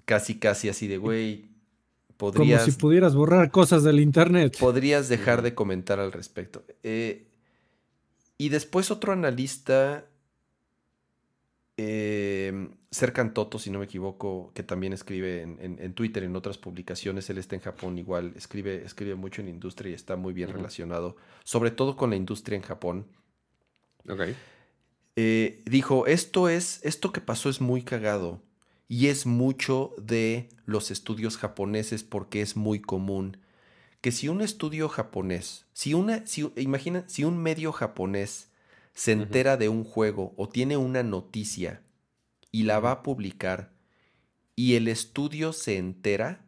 casi, 0.06 0.40
casi 0.40 0.70
así 0.70 0.88
de, 0.88 0.98
güey, 0.98 1.50
podrías... 2.18 2.62
Como 2.62 2.72
si 2.72 2.78
pudieras 2.78 3.16
borrar 3.16 3.50
cosas 3.50 3.84
del 3.84 4.00
internet. 4.00 4.58
Podrías 4.60 5.10
dejar 5.10 5.42
de 5.42 5.56
comentar 5.56 6.00
al 6.00 6.12
respecto. 6.12 6.64
Eh, 6.84 7.28
y 8.38 8.50
después 8.50 8.92
otro 8.92 9.14
analista 9.14 10.06
eh, 11.78 12.70
Serkan 12.92 13.34
Toto, 13.34 13.58
si 13.58 13.72
no 13.72 13.80
me 13.80 13.86
equivoco, 13.86 14.52
que 14.54 14.64
también 14.64 14.94
escribe 14.94 15.42
en, 15.42 15.58
en, 15.62 15.80
en, 15.80 15.94
Twitter, 15.94 16.24
en 16.24 16.36
otras 16.36 16.58
publicaciones, 16.58 17.30
él 17.30 17.38
está 17.38 17.56
en 17.56 17.62
Japón 17.62 17.98
igual, 17.98 18.34
escribe, 18.36 18.84
escribe 18.86 19.16
mucho 19.16 19.42
en 19.42 19.48
industria 19.48 19.92
y 19.92 19.94
está 19.94 20.16
muy 20.16 20.34
bien 20.34 20.50
relacionado, 20.50 21.16
sobre 21.44 21.72
todo 21.72 21.96
con 21.96 22.10
la 22.12 22.18
industria 22.18 22.58
en 22.58 22.62
Japón. 22.62 23.08
Eh, 25.16 25.62
dijo, 25.66 26.08
esto 26.08 26.50
es, 26.50 26.80
esto 26.84 27.12
que 27.12 27.22
pasó 27.22 27.50
es 27.50 27.62
muy 27.62 27.84
cagado 27.84 28.42
y 28.88 29.08
es 29.08 29.26
mucho 29.26 29.94
de 29.98 30.50
los 30.66 30.92
estudios 30.92 31.38
japoneses 31.38 32.04
porque 32.04 32.42
es 32.42 32.56
muy 32.56 32.82
común. 32.82 33.38
Que 34.02 34.12
si 34.12 34.28
un 34.28 34.42
estudio 34.42 34.90
japonés, 34.90 35.66
si 35.74 35.94
una, 35.94 36.26
si, 36.26 36.52
imagina, 36.56 37.04
si 37.08 37.24
un 37.24 37.38
medio 37.38 37.72
japonés 37.72 38.50
se 38.94 39.12
entera 39.12 39.58
de 39.58 39.70
un 39.70 39.84
juego 39.84 40.34
o 40.38 40.50
tiene 40.50 40.76
una 40.78 41.04
noticia 41.04 41.82
y 42.52 42.64
la 42.64 42.80
va 42.80 42.92
a 42.92 43.04
publicar 43.04 43.72
y 44.56 44.76
el 44.76 44.88
estudio 44.88 45.54
se 45.54 45.78
entera 45.78 46.46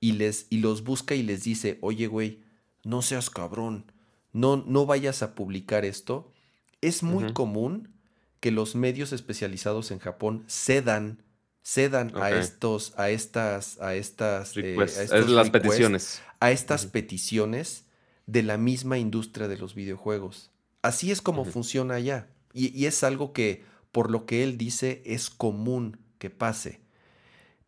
y, 0.00 0.12
les, 0.12 0.46
y 0.50 0.58
los 0.58 0.82
busca 0.82 1.14
y 1.14 1.22
les 1.22 1.44
dice, 1.44 1.78
oye 1.80 2.06
güey, 2.06 2.42
no 2.84 3.02
seas 3.02 3.30
cabrón, 3.30 3.92
no, 4.32 4.56
no 4.56 4.86
vayas 4.86 5.22
a 5.22 5.34
publicar 5.34 5.84
esto, 5.84 6.32
es 6.80 7.02
muy 7.02 7.32
común 7.32 7.92
que 8.40 8.50
los 8.50 8.74
medios 8.74 9.12
especializados 9.12 9.90
en 9.90 9.98
Japón 9.98 10.44
cedan 10.48 11.22
cedan 11.62 12.16
a 12.16 12.30
estos 12.30 12.94
a 12.96 13.10
estas 13.10 13.78
a 13.80 13.94
estas, 13.94 14.56
eh, 14.56 14.76
las 15.26 15.50
peticiones. 15.50 16.22
a 16.40 16.50
estas 16.50 16.86
peticiones 16.86 17.84
de 18.26 18.42
la 18.42 18.58
misma 18.58 18.98
industria 18.98 19.48
de 19.48 19.56
los 19.56 19.74
videojuegos. 19.74 20.50
Así 20.82 21.10
es 21.10 21.20
como 21.20 21.44
funciona 21.44 21.94
allá. 21.94 22.28
Y, 22.52 22.86
es 22.86 23.02
algo 23.02 23.32
que, 23.32 23.64
por 23.90 24.10
lo 24.10 24.26
que 24.26 24.42
él 24.42 24.58
dice, 24.58 25.02
es 25.06 25.30
común 25.30 25.98
que 26.18 26.30
pase. 26.30 26.80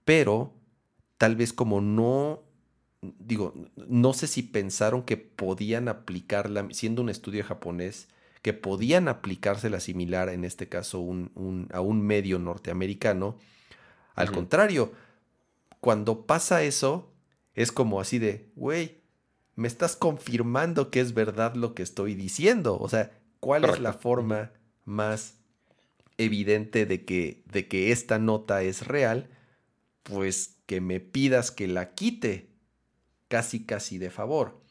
Pero 0.04 0.52
tal 1.16 1.36
vez 1.36 1.52
como 1.52 1.80
no, 1.80 2.42
digo, 3.00 3.54
no 3.76 4.12
sé 4.12 4.26
si 4.26 4.42
pensaron 4.42 5.02
que 5.02 5.16
podían 5.16 5.88
aplicarla, 5.88 6.68
siendo 6.72 7.02
un 7.02 7.08
estudio 7.08 7.44
japonés, 7.44 8.08
que 8.42 8.52
podían 8.52 9.08
aplicársela 9.08 9.80
similar, 9.80 10.28
en 10.28 10.44
este 10.44 10.68
caso, 10.68 10.98
a 10.98 11.80
un 11.80 12.02
medio 12.02 12.38
norteamericano. 12.38 13.36
Al 14.14 14.32
contrario, 14.32 14.92
cuando 15.80 16.26
pasa 16.26 16.62
eso, 16.62 17.12
es 17.54 17.72
como 17.72 18.00
así 18.00 18.18
de, 18.18 18.50
güey, 18.56 19.00
me 19.56 19.68
estás 19.68 19.96
confirmando 19.96 20.90
que 20.90 21.00
es 21.00 21.12
verdad 21.12 21.54
lo 21.54 21.74
que 21.74 21.82
estoy 21.82 22.14
diciendo. 22.14 22.78
O 22.78 22.88
sea, 22.88 23.10
¿cuál 23.40 23.64
es 23.64 23.78
la 23.78 23.92
forma 23.92 24.52
más 24.84 25.38
evidente 26.16 26.86
de 26.86 27.04
que, 27.04 27.42
de 27.46 27.68
que 27.68 27.92
esta 27.92 28.18
nota 28.18 28.62
es 28.62 28.86
real? 28.86 29.28
Pues 30.02 30.56
que 30.66 30.80
me 30.80 31.00
pidas 31.00 31.50
que 31.50 31.66
la 31.68 31.94
quite 31.94 32.50
casi, 33.28 33.64
casi 33.64 33.98
de 33.98 34.10
favor. 34.10 34.62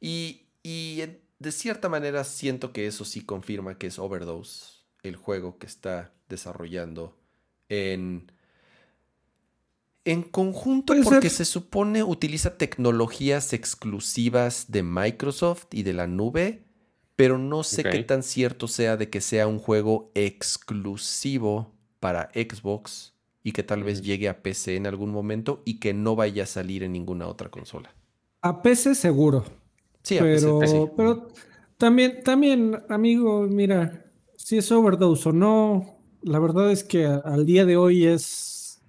Y, 0.00 0.48
y 0.62 1.02
de 1.40 1.52
cierta 1.52 1.88
manera 1.88 2.22
siento 2.22 2.72
que 2.72 2.86
eso 2.86 3.04
sí 3.04 3.22
confirma 3.22 3.78
que 3.78 3.88
es 3.88 3.98
Overdose, 3.98 4.84
el 5.02 5.16
juego 5.16 5.58
que 5.58 5.66
está 5.66 6.12
desarrollando 6.28 7.18
en, 7.70 8.30
En 10.04 10.22
conjunto, 10.22 10.94
porque 11.02 11.30
ser. 11.30 11.46
se 11.46 11.52
supone 11.52 12.04
utiliza 12.04 12.58
tecnologías 12.58 13.54
exclusivas 13.54 14.66
de 14.68 14.82
Microsoft 14.82 15.66
y 15.72 15.82
de 15.82 15.94
la 15.94 16.06
nube, 16.06 16.62
pero 17.16 17.38
no 17.38 17.62
sé 17.64 17.84
qué 17.84 18.02
tan 18.04 18.22
cierto 18.22 18.68
sea 18.68 18.98
de 18.98 19.08
que 19.08 19.22
sea 19.22 19.46
un 19.46 19.58
juego 19.58 20.12
exclusivo 20.14 21.74
para 22.00 22.30
Xbox 22.34 23.14
y 23.42 23.52
que 23.52 23.62
tal 23.62 23.82
vez 23.82 24.02
llegue 24.02 24.28
a 24.28 24.42
PC 24.42 24.76
en 24.76 24.86
algún 24.86 25.10
momento 25.10 25.62
y 25.64 25.80
que 25.80 25.94
no 25.94 26.16
vaya 26.16 26.42
a 26.42 26.46
salir 26.46 26.82
en 26.82 26.92
ninguna 26.92 27.26
otra 27.26 27.50
consola. 27.50 27.94
A 28.42 28.62
PC 28.62 28.94
seguro. 28.94 29.59
Sí, 30.02 30.16
pero, 30.18 30.60
sí. 30.66 30.76
pero 30.96 31.28
también, 31.76 32.22
también, 32.24 32.78
amigo, 32.88 33.46
mira, 33.48 34.04
si 34.36 34.58
es 34.58 34.70
overdose 34.72 35.28
o 35.28 35.32
no, 35.32 35.98
la 36.22 36.38
verdad 36.38 36.70
es 36.70 36.84
que 36.84 37.06
al 37.06 37.46
día 37.46 37.64
de 37.64 37.76
hoy 37.76 38.06
es, 38.06 38.80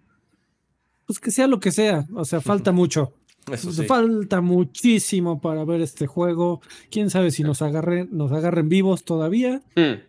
pues 1.06 1.20
que 1.20 1.32
sea 1.32 1.48
lo 1.48 1.60
que 1.60 1.72
sea, 1.72 2.08
o 2.14 2.26
sea, 2.26 2.42
falta 2.42 2.72
mucho. 2.72 3.14
Eso 3.52 3.72
sí. 3.72 3.86
Falta 3.86 4.40
muchísimo 4.42 5.42
para 5.42 5.66
ver 5.66 5.82
este 5.82 6.06
juego. 6.06 6.62
Quién 6.92 7.10
sabe 7.10 7.32
si 7.32 7.44
nos 7.44 7.62
agarren, 7.62 8.10
nos 8.12 8.32
agarren 8.32 8.70
vivos 8.70 9.04
todavía. 9.04 9.64
Hmm. 9.76 10.00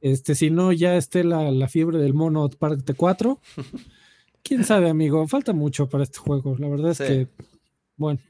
Este, 0.00 0.34
si 0.34 0.50
no, 0.50 0.72
ya 0.72 0.96
esté 0.96 1.24
la, 1.24 1.50
la 1.50 1.68
fiebre 1.68 1.98
del 1.98 2.14
mono 2.14 2.48
parte 2.48 2.94
4. 2.94 3.40
Quién 4.42 4.64
sabe, 4.64 4.88
amigo. 4.88 5.26
Falta 5.28 5.52
mucho 5.52 5.88
para 5.88 6.04
este 6.04 6.18
juego. 6.18 6.56
La 6.58 6.68
verdad 6.68 6.92
es 6.92 6.98
que, 6.98 7.28
bueno, 7.96 8.20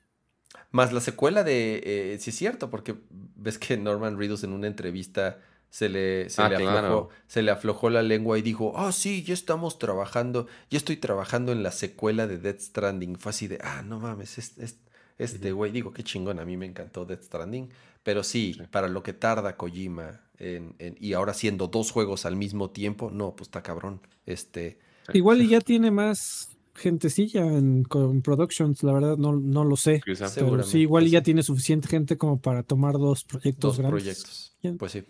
Más 0.70 0.92
la 0.92 1.00
secuela 1.00 1.44
de. 1.44 1.82
eh, 1.84 2.18
sí, 2.20 2.30
es 2.30 2.36
cierto, 2.36 2.70
porque 2.70 2.94
ves 3.36 3.58
que 3.58 3.76
Norman 3.76 4.18
Reedus 4.18 4.44
en 4.44 4.52
una 4.52 4.66
entrevista 4.66 5.38
se 5.70 5.88
le, 5.88 6.28
se, 6.30 6.42
Ah, 6.42 6.48
le 6.48 6.56
claro. 6.56 6.78
aflojó, 6.78 7.08
se 7.26 7.42
le 7.42 7.50
aflojó 7.50 7.90
la 7.90 8.02
lengua 8.02 8.38
y 8.38 8.42
dijo: 8.42 8.72
Ah, 8.76 8.92
sí, 8.92 9.22
ya 9.22 9.34
estamos 9.34 9.78
trabajando, 9.78 10.46
ya 10.70 10.76
estoy 10.78 10.96
trabajando 10.96 11.52
en 11.52 11.62
la 11.62 11.72
secuela 11.72 12.26
de 12.26 12.38
Death 12.38 12.60
Stranding. 12.60 13.16
Fue 13.16 13.30
así 13.30 13.48
de: 13.48 13.58
Ah, 13.62 13.82
no 13.82 13.98
mames, 13.98 14.38
es- 14.38 14.58
es- 14.58 14.78
este 15.18 15.52
güey, 15.52 15.72
digo, 15.72 15.92
qué 15.92 16.04
chingón, 16.04 16.38
a 16.38 16.44
mí 16.44 16.56
me 16.56 16.66
encantó 16.66 17.04
Death 17.04 17.22
Stranding. 17.22 17.70
Pero 18.02 18.22
sí, 18.22 18.54
Sí. 18.54 18.62
para 18.70 18.88
lo 18.88 19.02
que 19.02 19.12
tarda 19.12 19.56
Kojima 19.56 20.20
en- 20.38 20.74
en- 20.78 20.96
y 21.00 21.14
ahora 21.14 21.32
haciendo 21.32 21.66
dos 21.66 21.90
juegos 21.90 22.24
al 22.26 22.36
mismo 22.36 22.70
tiempo, 22.70 23.10
no, 23.10 23.34
pues 23.34 23.48
está 23.48 23.62
cabrón. 23.62 24.00
Este. 24.26 24.78
igual 25.14 25.40
y 25.40 25.48
ya 25.48 25.60
tiene 25.62 25.90
más 25.90 26.50
gentecilla 26.78 27.42
en, 27.44 27.84
con 27.84 28.22
Productions, 28.22 28.82
la 28.82 28.92
verdad 28.92 29.16
no, 29.18 29.32
no 29.36 29.64
lo 29.64 29.76
sé. 29.76 30.00
Quizá. 30.04 30.28
Sí. 30.28 30.34
Pero 30.36 30.46
Seguramente, 30.46 30.70
sí, 30.72 30.78
igual 30.80 31.06
ya 31.08 31.22
tiene 31.22 31.42
suficiente 31.42 31.88
gente 31.88 32.16
como 32.16 32.40
para 32.40 32.62
tomar 32.62 32.94
dos 32.94 33.24
proyectos 33.24 33.76
Dos 33.76 33.78
grandes. 33.78 34.02
proyectos. 34.02 34.56
Pues 34.78 34.92
sí. 34.92 35.04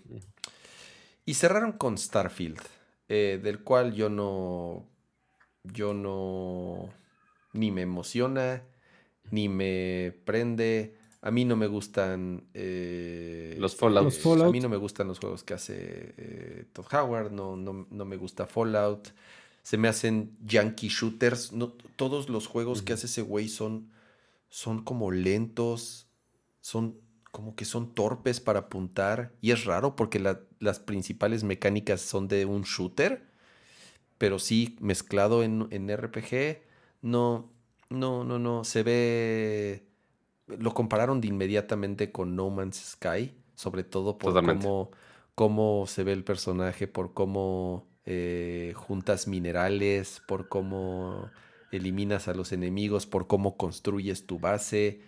Y 1.25 1.35
cerraron 1.35 1.73
con 1.73 1.99
Starfield, 1.99 2.59
eh, 3.09 3.41
del 3.43 3.63
cual 3.63 3.93
yo 3.95 4.09
no. 4.09 4.89
Yo 5.65 5.93
no. 5.95 6.89
Ni 7.53 7.71
me 7.71 7.83
emociona, 7.83 8.63
ni 9.31 9.49
me 9.49 10.15
prende. 10.25 10.97
A 11.21 11.31
mí 11.31 11.45
no 11.45 11.57
me 11.57 11.67
gustan. 11.67 12.49
eh, 12.55 13.57
Los 13.59 13.75
Fallout. 13.77 14.05
Los 14.05 14.41
A 14.43 14.51
mí 14.51 14.61
no 14.61 14.69
me 14.69 14.77
gustan 14.77 15.09
los 15.09 15.19
juegos 15.19 15.43
que 15.45 15.55
hace 15.55 16.15
eh, 16.17 16.65
Todd 16.73 16.87
Howard. 16.93 17.33
No, 17.33 17.57
no, 17.57 17.87
no 17.91 18.05
me 18.05 18.17
gusta 18.17 18.47
Fallout. 18.47 19.09
Se 19.69 19.77
me 19.77 19.89
hacen 19.89 20.35
yankee 20.47 20.89
shooters. 20.89 21.53
No, 21.53 21.75
todos 21.97 22.31
los 22.31 22.47
juegos 22.47 22.81
que 22.81 22.95
hace 22.95 23.05
ese 23.05 23.21
güey 23.21 23.51
son, 23.51 23.91
son 24.49 24.83
como 24.83 25.11
lentos. 25.11 26.09
Son 26.63 26.99
como 27.33 27.55
que 27.55 27.67
son 27.67 27.95
torpes 27.95 28.41
para 28.41 28.61
apuntar. 28.61 29.35
Y 29.43 29.51
es 29.51 29.67
raro 29.67 29.95
porque 29.95 30.21
la- 30.21 30.41
las 30.59 30.79
principales 30.79 31.45
mecánicas 31.45 32.01
son 32.01 32.29
de 32.29 32.47
un 32.47 32.63
shooter. 32.63 33.29
Pero 34.17 34.39
sí, 34.39 34.75
mezclado 34.81 35.43
en, 35.43 35.69
en 35.71 35.91
RPG. 35.95 36.63
No, 37.03 37.51
no, 37.91 38.25
no, 38.25 38.39
no. 38.39 38.65
Se 38.65 38.83
ve. 38.83 39.87
Lo 40.47 40.73
compararon 40.73 41.21
de 41.21 41.29
inmediatamente 41.29 42.11
con 42.11 42.35
No 42.35 42.49
Man's 42.49 42.79
Sky. 42.97 43.35
Sobre 43.55 43.85
todo 43.85 44.17
por 44.17 44.33
Totalmente. 44.33 44.65
cómo, 44.65 44.93
cómo 45.35 45.85
se 45.87 46.05
ve 46.05 46.15
el 46.15 46.25
personaje, 46.25 46.89
por 46.89 47.13
cómo 47.13 47.87
eh, 48.11 48.73
juntas 48.75 49.29
minerales, 49.29 50.23
por 50.27 50.49
cómo 50.49 51.31
eliminas 51.71 52.27
a 52.27 52.33
los 52.33 52.53
enemigos, 52.53 53.05
por 53.07 53.27
cómo 53.27 53.59
construyes 53.59 54.27
tu 54.27 54.39
base. 54.39 55.03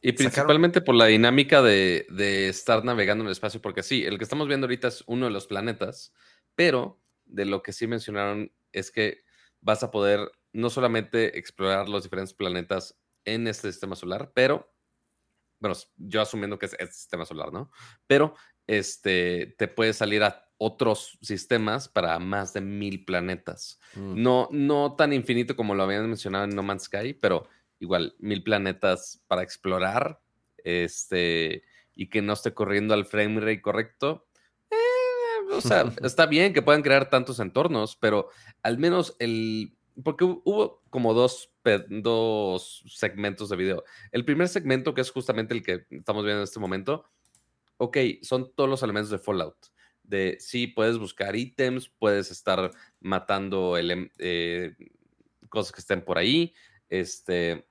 Y 0.00 0.12
Sacaron- 0.12 0.16
principalmente 0.16 0.80
por 0.80 0.94
la 0.94 1.04
dinámica 1.04 1.60
de, 1.60 2.06
de 2.08 2.48
estar 2.48 2.82
navegando 2.82 3.22
en 3.22 3.26
el 3.26 3.32
espacio, 3.32 3.60
porque 3.60 3.82
sí, 3.82 4.06
el 4.06 4.16
que 4.16 4.24
estamos 4.24 4.48
viendo 4.48 4.64
ahorita 4.64 4.88
es 4.88 5.04
uno 5.06 5.26
de 5.26 5.32
los 5.32 5.46
planetas, 5.46 6.14
pero 6.54 6.98
de 7.26 7.44
lo 7.44 7.62
que 7.62 7.74
sí 7.74 7.86
mencionaron 7.86 8.50
es 8.72 8.90
que 8.90 9.18
vas 9.60 9.82
a 9.82 9.90
poder 9.90 10.32
no 10.54 10.70
solamente 10.70 11.38
explorar 11.38 11.90
los 11.90 12.04
diferentes 12.04 12.32
planetas 12.32 12.98
en 13.26 13.48
este 13.48 13.70
sistema 13.70 13.96
solar, 13.96 14.32
pero, 14.34 14.72
bueno, 15.58 15.76
yo 15.98 16.22
asumiendo 16.22 16.58
que 16.58 16.64
es 16.64 16.72
este 16.78 16.94
sistema 16.94 17.26
solar, 17.26 17.52
¿no? 17.52 17.70
Pero 18.06 18.34
este, 18.66 19.54
te 19.58 19.68
puedes 19.68 19.96
salir 19.96 20.22
a 20.22 20.49
otros 20.62 21.16
sistemas 21.22 21.88
para 21.88 22.18
más 22.18 22.52
de 22.52 22.60
mil 22.60 23.06
planetas. 23.06 23.80
Mm. 23.94 24.22
No, 24.22 24.48
no 24.52 24.94
tan 24.94 25.14
infinito 25.14 25.56
como 25.56 25.74
lo 25.74 25.84
habían 25.84 26.06
mencionado 26.06 26.44
en 26.44 26.50
No 26.50 26.62
Man's 26.62 26.82
Sky, 26.84 27.14
pero 27.14 27.48
igual 27.78 28.14
mil 28.18 28.42
planetas 28.42 29.22
para 29.26 29.42
explorar. 29.42 30.20
Este, 30.62 31.62
y 31.94 32.10
que 32.10 32.20
no 32.20 32.34
esté 32.34 32.52
corriendo 32.52 32.92
al 32.92 33.06
frame 33.06 33.40
rate 33.40 33.62
correcto. 33.62 34.26
Eh, 34.70 35.52
o 35.52 35.62
sea, 35.62 35.90
está 36.04 36.26
bien 36.26 36.52
que 36.52 36.60
puedan 36.60 36.82
crear 36.82 37.08
tantos 37.08 37.40
entornos, 37.40 37.96
pero 37.96 38.28
al 38.62 38.76
menos 38.78 39.16
el. 39.18 39.74
Porque 40.04 40.24
hu- 40.26 40.42
hubo 40.44 40.82
como 40.90 41.14
dos, 41.14 41.52
dos 41.88 42.84
segmentos 42.86 43.48
de 43.48 43.56
video. 43.56 43.84
El 44.12 44.24
primer 44.26 44.48
segmento, 44.48 44.92
que 44.94 45.00
es 45.00 45.10
justamente 45.10 45.54
el 45.54 45.62
que 45.62 45.86
estamos 45.90 46.22
viendo 46.24 46.40
en 46.40 46.44
este 46.44 46.60
momento, 46.60 47.06
ok, 47.78 47.96
son 48.22 48.52
todos 48.54 48.68
los 48.68 48.82
elementos 48.82 49.10
de 49.10 49.18
Fallout. 49.18 49.56
De 50.10 50.36
sí, 50.40 50.66
puedes 50.66 50.98
buscar 50.98 51.36
ítems, 51.36 51.88
puedes 51.88 52.30
estar 52.32 52.70
matando 53.00 53.76
ele- 53.76 54.10
eh, 54.18 54.74
cosas 55.48 55.72
que 55.72 55.80
estén 55.80 56.04
por 56.04 56.18
ahí. 56.18 56.52
Este, 56.88 57.64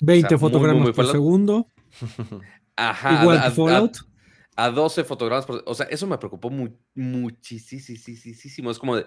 20 0.00 0.34
muy, 0.34 0.40
muy, 0.40 0.50
fotogramas 0.50 0.82
muy 0.82 0.92
por 0.94 1.06
segundo. 1.12 1.66
ajá, 2.76 3.22
igual 3.22 3.36
a- 3.38 3.46
a- 3.46 3.50
Fallout. 3.50 3.96
A, 4.56 4.70
12 4.70 5.04
fotogramas 5.04 5.46
por. 5.46 5.62
O 5.66 5.74
sea, 5.74 5.86
eso 5.86 6.06
me 6.06 6.18
preocupó 6.18 6.50
mu 6.50 6.68
muchísimo. 6.94 8.70
Es 8.70 8.78
como 8.78 8.96
de. 8.96 9.06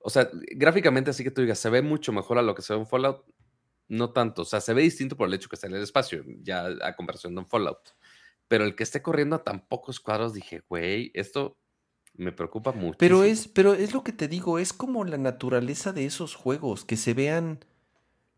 O 0.00 0.10
sea, 0.10 0.28
gráficamente, 0.54 1.10
así 1.10 1.24
que 1.24 1.30
tú 1.30 1.40
digas, 1.40 1.58
se 1.58 1.70
ve 1.70 1.82
mucho 1.82 2.12
mejor 2.12 2.38
a 2.38 2.42
lo 2.42 2.54
que 2.54 2.62
se 2.62 2.72
ve 2.74 2.80
en 2.80 2.86
Fallout. 2.86 3.24
No 3.88 4.12
tanto. 4.12 4.42
O 4.42 4.44
sea, 4.44 4.60
se 4.60 4.74
ve 4.74 4.82
distinto 4.82 5.16
por 5.16 5.26
el 5.28 5.34
hecho 5.34 5.48
que 5.48 5.56
está 5.56 5.66
en 5.66 5.74
el 5.74 5.82
espacio, 5.82 6.22
ya 6.42 6.66
a 6.82 6.94
comparación 6.94 7.34
de 7.34 7.40
un 7.40 7.46
Fallout. 7.48 7.90
Pero 8.46 8.64
el 8.64 8.74
que 8.76 8.82
esté 8.84 9.02
corriendo 9.02 9.36
a 9.36 9.42
tan 9.44 9.66
pocos 9.66 9.98
cuadros, 10.00 10.32
dije, 10.34 10.62
güey, 10.68 11.10
esto 11.14 11.58
me 12.18 12.32
preocupa 12.32 12.72
mucho. 12.72 12.98
Pero 12.98 13.24
es, 13.24 13.48
pero 13.48 13.72
es 13.74 13.94
lo 13.94 14.02
que 14.04 14.12
te 14.12 14.28
digo, 14.28 14.58
es 14.58 14.72
como 14.74 15.04
la 15.04 15.16
naturaleza 15.18 15.92
de 15.94 16.04
esos 16.04 16.34
juegos, 16.34 16.84
que 16.84 16.96
se 16.96 17.14
vean, 17.14 17.60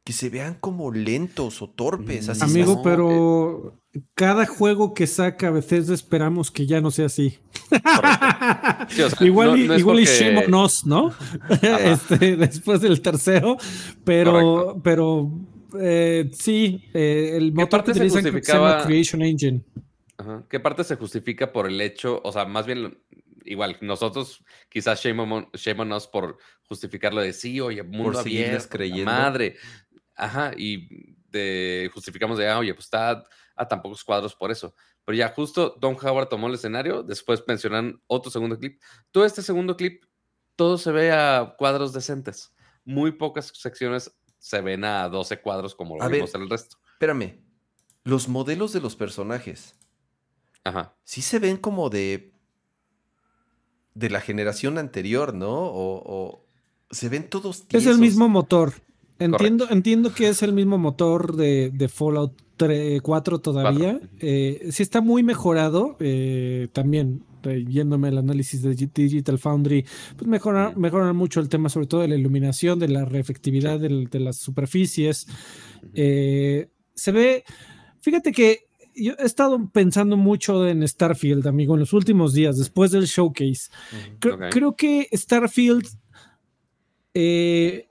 que 0.04 0.12
se 0.12 0.28
vean 0.28 0.56
como 0.60 0.92
lentos 0.92 1.60
o 1.62 1.68
torpes. 1.68 2.28
Así 2.28 2.42
Amigo, 2.42 2.76
no, 2.76 2.82
pero 2.82 3.76
cada 4.14 4.46
juego 4.46 4.94
que 4.94 5.06
saca 5.08 5.48
a 5.48 5.50
veces 5.50 5.88
esperamos 5.88 6.50
que 6.52 6.66
ya 6.66 6.80
no 6.80 6.90
sea 6.92 7.06
así. 7.06 7.38
Sí, 8.88 9.02
o 9.02 9.10
sea, 9.10 9.26
igual 9.26 9.50
no- 9.50 9.56
y, 9.56 9.68
no 9.68 9.78
igual 9.78 10.00
y 10.00 10.04
shame 10.04 10.44
on 10.46 10.54
us, 10.54 10.84
¿no? 10.86 11.12
este, 11.62 12.36
después 12.36 12.80
del 12.80 13.00
tercero, 13.00 13.56
pero, 14.04 14.32
Correcto. 14.32 14.80
pero 14.82 15.30
eh, 15.80 16.30
sí, 16.32 16.82
eh, 16.92 17.32
el 17.36 17.52
motor 17.52 17.84
que 17.84 17.92
se 17.94 18.00
utilizan 18.00 18.22
se 18.22 18.28
llama 18.30 18.38
justificaba- 18.40 18.84
Creation 18.84 19.22
Engine. 19.22 19.62
Ajá. 20.18 20.42
¿Qué 20.48 20.60
parte 20.60 20.82
se 20.84 20.96
justifica 20.96 21.52
por 21.52 21.66
el 21.68 21.80
hecho? 21.80 22.20
O 22.24 22.32
sea, 22.32 22.44
más 22.44 22.66
bien, 22.66 22.98
igual, 23.44 23.76
nosotros 23.80 24.42
quizás 24.68 25.00
shame 25.02 25.22
on, 25.22 25.48
shame 25.54 25.80
on 25.82 25.92
us 25.92 26.06
por 26.06 26.38
justificarlo 26.68 27.20
de 27.20 27.32
sí, 27.32 27.60
oye, 27.60 27.82
mundo 27.82 28.18
abierto, 28.18 28.64
la 28.64 28.68
creyendo. 28.68 29.10
madre. 29.10 29.56
Ajá, 30.14 30.52
y 30.56 31.14
de, 31.30 31.90
justificamos 31.94 32.38
de, 32.38 32.48
ah, 32.48 32.58
oye, 32.58 32.74
pues 32.74 32.86
está 32.86 33.24
a 33.56 33.68
tan 33.68 33.82
pocos 33.82 34.04
cuadros 34.04 34.34
por 34.34 34.50
eso. 34.50 34.74
Pero 35.04 35.16
ya 35.16 35.28
justo 35.30 35.76
Don 35.80 35.96
Howard 36.00 36.28
tomó 36.28 36.46
el 36.48 36.54
escenario, 36.54 37.02
después 37.02 37.42
mencionan 37.46 38.00
otro 38.06 38.30
segundo 38.30 38.58
clip. 38.58 38.80
Todo 39.10 39.24
este 39.24 39.42
segundo 39.42 39.76
clip, 39.76 40.04
todo 40.56 40.78
se 40.78 40.92
ve 40.92 41.12
a 41.12 41.54
cuadros 41.58 41.92
decentes. 41.92 42.54
Muy 42.84 43.12
pocas 43.12 43.46
secciones 43.54 44.12
se 44.38 44.60
ven 44.60 44.84
a 44.84 45.08
12 45.08 45.40
cuadros 45.40 45.74
como 45.74 45.96
lo 45.96 46.02
A 46.02 46.08
vimos 46.08 46.32
ver. 46.32 46.36
en 46.40 46.42
el 46.44 46.50
resto. 46.50 46.76
Espérame, 46.92 47.40
los 48.04 48.28
modelos 48.28 48.72
de 48.72 48.80
los 48.80 48.96
personajes, 48.96 49.74
Ajá. 50.64 50.96
sí 51.04 51.22
se 51.22 51.38
ven 51.38 51.56
como 51.56 51.90
de, 51.90 52.32
de 53.94 54.10
la 54.10 54.20
generación 54.20 54.78
anterior, 54.78 55.34
¿no? 55.34 55.50
O, 55.50 56.02
o 56.04 56.44
se 56.90 57.08
ven 57.08 57.28
todos 57.28 57.56
Es 57.58 57.62
el 57.62 57.68
tiesos. 57.68 57.98
mismo 57.98 58.28
motor. 58.28 58.74
Entiendo, 59.18 59.66
entiendo 59.70 60.14
que 60.14 60.28
es 60.28 60.42
el 60.42 60.52
mismo 60.52 60.78
motor 60.78 61.36
de, 61.36 61.70
de 61.74 61.88
Fallout 61.88 62.32
3, 62.56 63.02
4 63.02 63.38
todavía. 63.40 64.00
Eh, 64.20 64.68
sí 64.72 64.82
está 64.82 65.00
muy 65.00 65.22
mejorado. 65.22 65.96
eh, 66.00 66.68
también 66.72 67.22
eh, 67.42 67.64
yéndome 67.68 68.08
al 68.08 68.18
análisis 68.18 68.62
de 68.62 68.74
Digital 68.74 69.38
Foundry, 69.38 69.84
pues 70.16 70.28
mejora, 70.28 70.70
Ujú. 70.70 70.80
mejoran 70.80 71.16
mucho 71.16 71.40
el 71.40 71.48
tema, 71.48 71.68
sobre 71.70 71.86
todo 71.86 72.02
de 72.02 72.08
la 72.08 72.16
iluminación, 72.16 72.78
de 72.78 72.88
la 72.88 73.04
reefectividad 73.06 73.78
del- 73.80 74.08
de 74.10 74.20
las 74.20 74.36
superficies. 74.36 75.26
Eh, 75.94 76.68
se 76.94 77.12
ve, 77.12 77.44
fíjate 78.00 78.32
que 78.32 78.68
yo 79.00 79.14
he 79.18 79.24
estado 79.24 79.70
pensando 79.72 80.16
mucho 80.16 80.66
en 80.66 80.86
Starfield, 80.86 81.46
amigo, 81.46 81.74
en 81.74 81.80
los 81.80 81.92
últimos 81.92 82.32
días, 82.32 82.58
después 82.58 82.90
del 82.90 83.06
showcase. 83.06 83.70
Creo, 84.18 84.76
que 84.76 85.08
Starfield, 85.12 85.86
eh, 87.14 87.88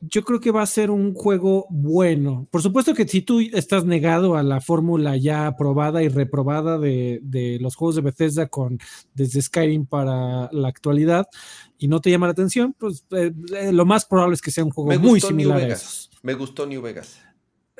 yo 0.00 0.22
creo 0.22 0.40
que 0.40 0.50
va 0.50 0.62
a 0.62 0.66
ser 0.66 0.90
un 0.90 1.14
juego 1.14 1.66
bueno. 1.70 2.46
Por 2.50 2.62
supuesto 2.62 2.94
que 2.94 3.06
si 3.06 3.22
tú 3.22 3.40
estás 3.40 3.84
negado 3.84 4.36
a 4.36 4.42
la 4.42 4.60
fórmula 4.60 5.16
ya 5.16 5.46
aprobada 5.46 6.02
y 6.02 6.08
reprobada 6.08 6.78
de, 6.78 7.20
de 7.22 7.58
los 7.60 7.76
juegos 7.76 7.96
de 7.96 8.02
Bethesda 8.02 8.48
con 8.48 8.78
desde 9.14 9.42
Skyrim 9.42 9.86
para 9.86 10.50
la 10.52 10.68
actualidad 10.68 11.26
y 11.78 11.88
no 11.88 12.00
te 12.00 12.10
llama 12.10 12.26
la 12.26 12.32
atención, 12.32 12.74
pues 12.78 13.04
eh, 13.10 13.32
eh, 13.54 13.72
lo 13.72 13.84
más 13.84 14.04
probable 14.04 14.34
es 14.34 14.42
que 14.42 14.50
sea 14.50 14.64
un 14.64 14.70
juego 14.70 14.88
Me 14.88 14.98
muy 14.98 15.20
similar 15.20 15.58
a 15.58 15.60
Vegas. 15.60 15.82
esos. 15.82 16.10
Me 16.22 16.34
gustó 16.34 16.66
New 16.66 16.82
Vegas. 16.82 17.20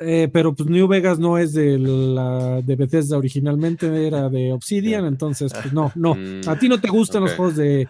Eh, 0.01 0.29
pero 0.31 0.55
pues 0.55 0.69
New 0.69 0.87
Vegas 0.87 1.19
no 1.19 1.37
es 1.37 1.53
de 1.53 1.77
la 1.77 2.61
de 2.61 2.75
Bethesda 2.77 3.17
originalmente, 3.17 4.07
era 4.07 4.29
de 4.29 4.53
Obsidian, 4.53 5.05
entonces 5.05 5.51
pues 5.51 5.73
no, 5.73 5.91
no. 5.95 6.15
Mm, 6.15 6.41
A 6.47 6.57
ti 6.57 6.69
no 6.69 6.79
te 6.79 6.87
gustan 6.89 7.23
los 7.23 7.33
juegos 7.33 7.57
de, 7.57 7.89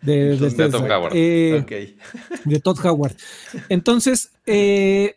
de 0.00 0.32
Entonces, 0.32 0.56
de 0.56 0.64
Bethesda. 0.64 0.78
Tom 0.78 0.90
Howard. 0.90 1.12
Eh, 1.14 1.96
de 2.46 2.60
Todd 2.60 2.78
Howard. 2.84 3.14
Entonces, 3.68 4.32
eh, 4.46 5.16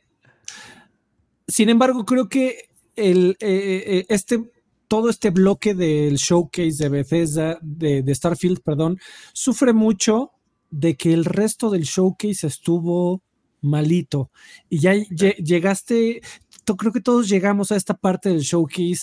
sin 1.48 1.70
embargo, 1.70 2.04
creo 2.04 2.28
que 2.28 2.70
el, 2.96 3.38
este, 3.40 4.44
todo 4.90 5.10
este 5.10 5.30
bloque 5.30 5.74
del 5.74 6.18
showcase 6.18 6.84
de 6.84 6.90
Bethesda, 6.90 7.58
de, 7.62 8.04
de 8.04 8.16
Starfield, 8.16 8.62
perdón, 8.62 9.00
sufre 9.32 9.72
mucho 9.72 10.32
de 10.70 10.96
que 10.96 11.14
el 11.14 11.24
resto 11.24 11.70
del 11.70 11.84
showcase 11.84 12.48
estuvo 12.48 13.22
malito. 13.64 14.30
Y 14.70 14.80
ya 14.80 14.94
lle- 14.94 15.36
llegaste, 15.38 16.22
creo 16.78 16.92
que 16.92 17.02
todos 17.02 17.28
llegamos 17.28 17.72
a 17.72 17.76
esta 17.76 17.94
parte 17.96 18.30
del 18.30 18.42
showcase 18.42 19.02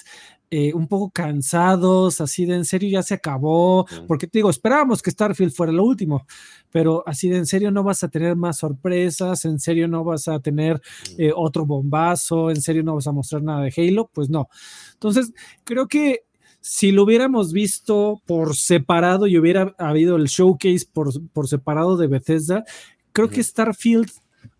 eh, 0.53 0.75
un 0.75 0.89
poco 0.89 1.11
cansados, 1.11 2.21
así 2.21 2.45
de 2.45 2.57
en 2.57 2.65
serio 2.65 2.91
ya 2.91 3.05
se 3.05 3.15
acabó, 3.15 3.87
porque 4.09 4.27
te 4.27 4.39
digo, 4.39 4.51
esperábamos 4.51 5.01
que 5.01 5.13
Starfield 5.13 5.53
fuera 5.53 5.73
lo 5.73 5.85
último, 5.85 6.27
pero 6.73 7.05
así 7.07 7.29
de 7.29 7.37
en 7.37 7.47
serio 7.47 7.71
no 7.71 7.85
vas 7.85 8.03
a 8.03 8.09
tener 8.09 8.35
más 8.35 8.59
sorpresas, 8.59 9.45
en 9.45 9.61
serio 9.61 9.87
no 9.87 10.03
vas 10.03 10.27
a 10.27 10.41
tener 10.41 10.81
eh, 11.19 11.31
otro 11.37 11.67
bombazo, 11.67 12.51
en 12.51 12.61
serio 12.61 12.83
no 12.83 12.97
vas 12.97 13.07
a 13.07 13.13
mostrar 13.13 13.45
nada 13.45 13.63
de 13.63 13.73
Halo, 13.77 14.11
pues 14.13 14.29
no. 14.29 14.49
Entonces, 14.95 15.33
creo 15.63 15.87
que 15.87 16.25
si 16.61 16.91
lo 16.91 17.05
hubiéramos 17.05 17.53
visto 17.53 18.21
por 18.27 18.57
separado 18.57 19.29
y 19.29 19.39
hubiera 19.39 19.73
habido 19.79 20.17
el 20.17 20.25
showcase 20.25 20.85
por, 20.93 21.13
por 21.31 21.47
separado 21.47 21.97
de 21.97 22.09
Bethesda, 22.09 22.65
creo 23.13 23.29
que. 23.31 23.43
Starfield 23.45 24.11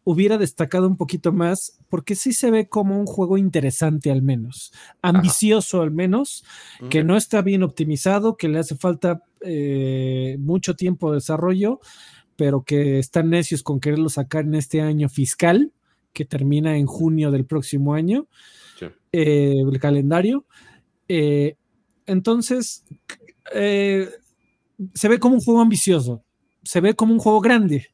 hubiera 0.05 0.39
destacado 0.39 0.87
un 0.87 0.97
poquito 0.97 1.33
más, 1.33 1.79
porque 1.89 2.15
sí 2.15 2.33
se 2.33 2.51
ve 2.51 2.69
como 2.69 2.99
un 2.99 3.07
juego 3.07 3.37
interesante 3.37 4.11
al 4.11 4.23
menos, 4.23 4.73
ambicioso 5.03 5.83
al 5.83 5.91
menos, 5.91 6.45
que 6.89 7.05
no 7.05 7.17
está 7.17 7.43
bien 7.43 7.63
optimizado, 7.63 8.37
que 8.37 8.49
le 8.49 8.59
hace 8.59 8.77
falta 8.77 9.23
eh, 9.43 10.37
mucho 10.41 10.75
tiempo 10.75 11.11
de 11.11 11.17
desarrollo, 11.17 11.81
pero 12.37 12.63
que 12.63 12.99
están 12.99 13.31
necios 13.31 13.63
con 13.63 13.81
quererlo 13.81 14.09
sacar 14.09 14.45
en 14.45 14.55
este 14.55 14.81
año 14.81 15.09
fiscal, 15.09 15.73
que 16.13 16.25
termina 16.25 16.77
en 16.77 16.87
junio 16.87 17.31
del 17.31 17.45
próximo 17.45 17.95
año, 17.95 18.27
Sí. 18.79 18.87
eh, 19.13 19.55
el 19.71 19.79
calendario. 19.79 20.47
Eh, 21.09 21.57
entonces, 22.07 22.85
se 23.53 25.09
ve 25.09 25.19
como 25.19 25.35
un 25.35 25.41
juego 25.41 25.61
ambicioso, 25.61 26.25
se 26.63 26.81
ve 26.81 26.95
como 26.95 27.13
un 27.13 27.19
juego 27.21 27.41
grande. 27.41 27.89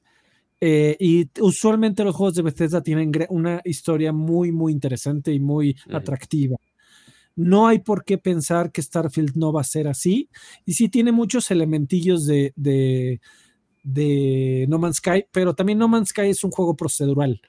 Eh, 0.60 0.96
y 0.98 1.28
usualmente 1.40 2.04
los 2.04 2.14
juegos 2.14 2.34
de 2.34 2.42
Bethesda 2.42 2.82
tienen 2.82 3.12
una 3.28 3.60
historia 3.64 4.12
muy, 4.12 4.52
muy 4.52 4.72
interesante 4.72 5.32
y 5.32 5.40
muy 5.40 5.76
atractiva. 5.92 6.56
No 7.36 7.66
hay 7.66 7.80
por 7.80 8.04
qué 8.04 8.16
pensar 8.16 8.72
que 8.72 8.80
Starfield 8.80 9.36
no 9.36 9.52
va 9.52 9.60
a 9.60 9.64
ser 9.64 9.88
así. 9.88 10.30
Y 10.64 10.72
sí 10.72 10.88
tiene 10.88 11.12
muchos 11.12 11.50
elementillos 11.50 12.24
de, 12.24 12.54
de, 12.56 13.20
de 13.82 14.66
No 14.68 14.78
Man's 14.78 14.96
Sky, 14.96 15.26
pero 15.30 15.54
también 15.54 15.78
No 15.78 15.88
Man's 15.88 16.08
Sky 16.08 16.30
es 16.30 16.42
un 16.44 16.50
juego 16.50 16.74
procedural 16.76 17.40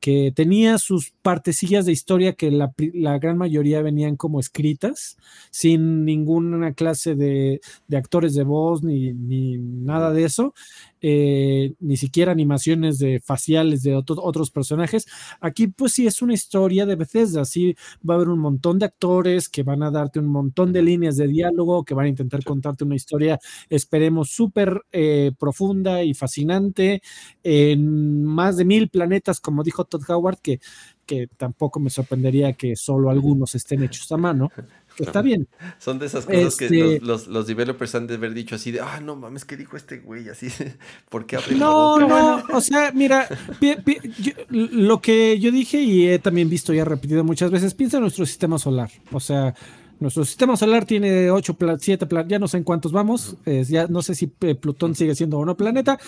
que 0.00 0.32
tenía 0.34 0.78
sus 0.78 1.10
partecillas 1.22 1.86
de 1.86 1.92
historia 1.92 2.34
que 2.34 2.50
la, 2.50 2.72
la 2.94 3.18
gran 3.18 3.36
mayoría 3.36 3.82
venían 3.82 4.16
como 4.16 4.38
escritas, 4.38 5.16
sin 5.50 6.04
ninguna 6.04 6.72
clase 6.74 7.14
de, 7.14 7.60
de 7.88 7.96
actores 7.96 8.34
de 8.34 8.44
voz 8.44 8.82
ni, 8.82 9.12
ni 9.12 9.58
nada 9.58 10.12
de 10.12 10.24
eso, 10.24 10.54
eh, 11.00 11.74
ni 11.80 11.96
siquiera 11.96 12.32
animaciones 12.32 12.98
de 12.98 13.20
faciales 13.20 13.82
de 13.82 13.94
otro- 13.94 14.22
otros 14.22 14.50
personajes. 14.50 15.06
Aquí 15.40 15.68
pues 15.68 15.92
sí 15.92 16.06
es 16.06 16.22
una 16.22 16.34
historia 16.34 16.86
de 16.86 16.96
Bethesda, 16.96 17.44
sí 17.44 17.74
va 18.08 18.14
a 18.14 18.16
haber 18.16 18.28
un 18.28 18.38
montón 18.40 18.78
de 18.78 18.86
actores 18.86 19.48
que 19.48 19.62
van 19.62 19.82
a 19.82 19.90
darte 19.90 20.18
un 20.18 20.26
montón 20.26 20.72
de 20.72 20.82
líneas 20.82 21.16
de 21.16 21.28
diálogo, 21.28 21.84
que 21.84 21.94
van 21.94 22.06
a 22.06 22.08
intentar 22.08 22.42
contarte 22.44 22.84
una 22.84 22.96
historia, 22.96 23.38
esperemos, 23.68 24.30
súper 24.30 24.82
eh, 24.92 25.32
profunda 25.38 26.02
y 26.02 26.14
fascinante, 26.14 27.02
en 27.42 28.24
más 28.24 28.56
de 28.56 28.64
mil 28.64 28.88
planetas, 28.88 29.40
como 29.40 29.62
dijo 29.62 29.84
Todd 29.84 30.02
Howard, 30.08 30.38
que, 30.40 30.60
que 31.06 31.28
tampoco 31.36 31.80
me 31.80 31.90
sorprendería 31.90 32.52
que 32.52 32.76
solo 32.76 33.10
algunos 33.10 33.54
estén 33.54 33.82
hechos 33.82 34.10
a 34.12 34.16
mano. 34.16 34.50
Está 34.98 35.22
bien. 35.22 35.48
Son 35.78 35.98
de 35.98 36.06
esas 36.06 36.26
cosas 36.26 36.56
que 36.56 36.64
Este- 36.66 37.00
los, 37.00 37.02
los, 37.02 37.26
los 37.28 37.46
developers 37.46 37.94
han 37.94 38.06
de 38.06 38.14
haber 38.14 38.34
dicho 38.34 38.54
así 38.56 38.72
de, 38.72 38.80
ah, 38.80 39.00
no 39.00 39.16
mames, 39.16 39.44
¿qué 39.44 39.56
dijo 39.56 39.76
este 39.76 39.98
güey? 39.98 40.28
Así, 40.28 40.48
¿por 41.08 41.26
qué 41.26 41.36
abre 41.36 41.52
la 41.52 41.58
No, 41.58 41.90
boca? 42.00 42.06
no, 42.08 42.56
o 42.56 42.60
sea, 42.60 42.90
mira, 42.92 43.28
pi- 43.60 43.76
pi- 43.84 43.98
yo- 44.20 44.32
lo 44.50 45.00
que 45.00 45.38
yo 45.38 45.50
dije 45.52 45.80
y 45.80 46.08
he 46.08 46.18
también 46.18 46.48
visto 46.50 46.72
y 46.74 46.78
he 46.78 46.84
repetido 46.84 47.22
muchas 47.24 47.50
veces, 47.50 47.74
piensa 47.74 47.98
en 47.98 48.02
nuestro 48.02 48.26
sistema 48.26 48.58
solar. 48.58 48.90
O 49.12 49.20
sea, 49.20 49.54
nuestro 50.00 50.24
sistema 50.24 50.56
solar 50.56 50.84
tiene 50.84 51.30
8, 51.30 51.56
7 51.80 52.06
planetas, 52.06 52.30
ya 52.30 52.38
no 52.38 52.46
sé 52.48 52.56
en 52.58 52.64
cuántos 52.64 52.92
vamos, 52.92 53.36
eh, 53.46 53.64
ya 53.68 53.86
no 53.88 54.00
sé 54.02 54.14
si 54.14 54.30
eh, 54.42 54.54
Plutón 54.54 54.94
sigue 54.94 55.14
siendo 55.14 55.38
o 55.38 55.44
no 55.44 55.56
planeta, 55.56 55.98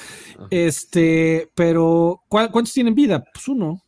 este, 0.51 1.49
pero 1.55 2.23
¿cuál- 2.29 2.51
¿cuántos 2.51 2.73
tienen 2.75 2.95
vida? 2.95 3.25
Pues 3.33 3.49
uno. 3.49 3.81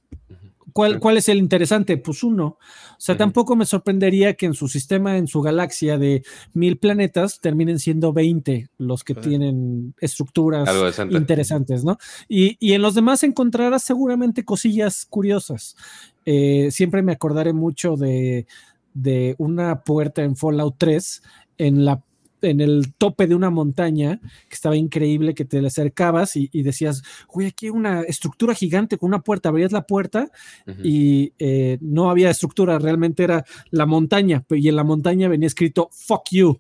¿Cuál, 0.73 0.99
¿Cuál 1.01 1.17
es 1.17 1.28
el 1.28 1.39
interesante? 1.39 1.97
Pues 1.97 2.23
uno. 2.23 2.47
O 2.47 3.05
sea, 3.05 3.17
tampoco 3.17 3.57
me 3.57 3.67
sorprendería 3.67 4.34
que 4.34 4.47
en 4.47 4.55
su 4.55 4.68
sistema, 4.68 5.17
en 5.17 5.26
su 5.26 5.42
galaxia 5.42 5.99
de 5.99 6.23
mil 6.55 6.78
planetas, 6.78 7.41
terminen 7.41 7.78
siendo 7.78 8.12
20 8.12 8.68
los 8.78 9.05
que 9.05 9.15
tienen 9.15 9.94
estructuras 10.01 10.68
interesantes, 11.10 11.84
¿no? 11.84 11.99
Y, 12.28 12.57
y 12.60 12.75
en 12.75 12.83
los 12.83 12.94
demás 12.94 13.23
encontrarás 13.23 13.83
seguramente 13.83 14.44
cosillas 14.44 15.05
curiosas. 15.09 15.76
Eh, 16.25 16.68
siempre 16.70 17.02
me 17.02 17.12
acordaré 17.12 17.52
mucho 17.52 17.97
de, 17.97 18.47
de 18.94 19.34
una 19.39 19.83
puerta 19.83 20.23
en 20.23 20.36
Fallout 20.36 20.76
3 20.78 21.23
en 21.59 21.84
la 21.84 22.02
en 22.43 22.61
el 22.61 22.95
tope 22.99 23.27
de 23.27 23.35
una 23.35 23.51
montaña 23.51 24.21
que 24.49 24.55
estaba 24.55 24.77
increíble, 24.77 25.35
que 25.35 25.45
te 25.45 25.61
le 25.61 25.69
acercabas 25.69 26.37
y, 26.37 26.49
y 26.53 26.62
decías, 26.62 27.03
güey, 27.29 27.49
aquí 27.49 27.67
hay 27.67 27.71
una 27.71 28.03
estructura 28.03 28.55
gigante 28.55 28.99
con 28.99 29.09
una 29.09 29.21
puerta, 29.21 29.49
abrías 29.49 29.73
la 29.73 29.87
puerta 29.87 30.31
Ujú. 30.67 30.81
y 30.83 31.33
eh, 31.39 31.79
no 31.81 32.11
había 32.11 32.31
estructura, 32.31 32.79
realmente 32.79 33.25
era 33.25 33.45
la 33.71 33.87
montaña, 33.87 34.45
y 34.51 34.69
en 34.69 34.77
la 34.77 34.85
montaña 34.85 35.29
venía 35.29 35.47
escrito 35.47 35.89
fuck 35.93 36.25
you. 36.31 36.59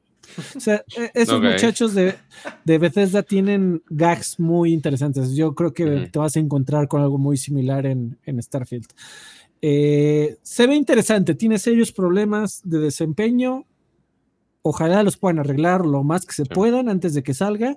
O 0.56 0.60
sea, 0.60 0.84
e- 0.96 1.10
esos 1.14 1.42
muchachos 1.42 1.94
de, 1.94 2.14
de 2.64 2.78
Bethesda 2.78 3.22
tienen 3.22 3.82
gags 3.90 4.38
muy 4.38 4.72
interesantes. 4.72 5.34
Yo 5.34 5.54
creo 5.54 5.74
que 5.74 6.08
te 6.10 6.18
vas 6.18 6.36
a 6.36 6.40
encontrar 6.40 6.88
con 6.88 7.02
algo 7.02 7.18
muy 7.18 7.36
similar 7.36 7.86
en, 7.86 8.18
en 8.24 8.42
Starfield. 8.42 8.86
Eh, 9.60 10.36
se 10.42 10.66
ve 10.66 10.74
interesante, 10.74 11.34
tiene 11.34 11.58
serios 11.58 11.92
problemas 11.92 12.62
de 12.64 12.78
desempeño. 12.78 13.66
Ojalá 14.62 15.02
los 15.02 15.16
puedan 15.16 15.38
arreglar 15.40 15.84
lo 15.84 16.02
más 16.04 16.24
que 16.24 16.32
se 16.34 16.44
Sí. 16.44 16.50
puedan 16.54 16.88
antes 16.88 17.14
de 17.14 17.22
que 17.22 17.34
salga. 17.34 17.76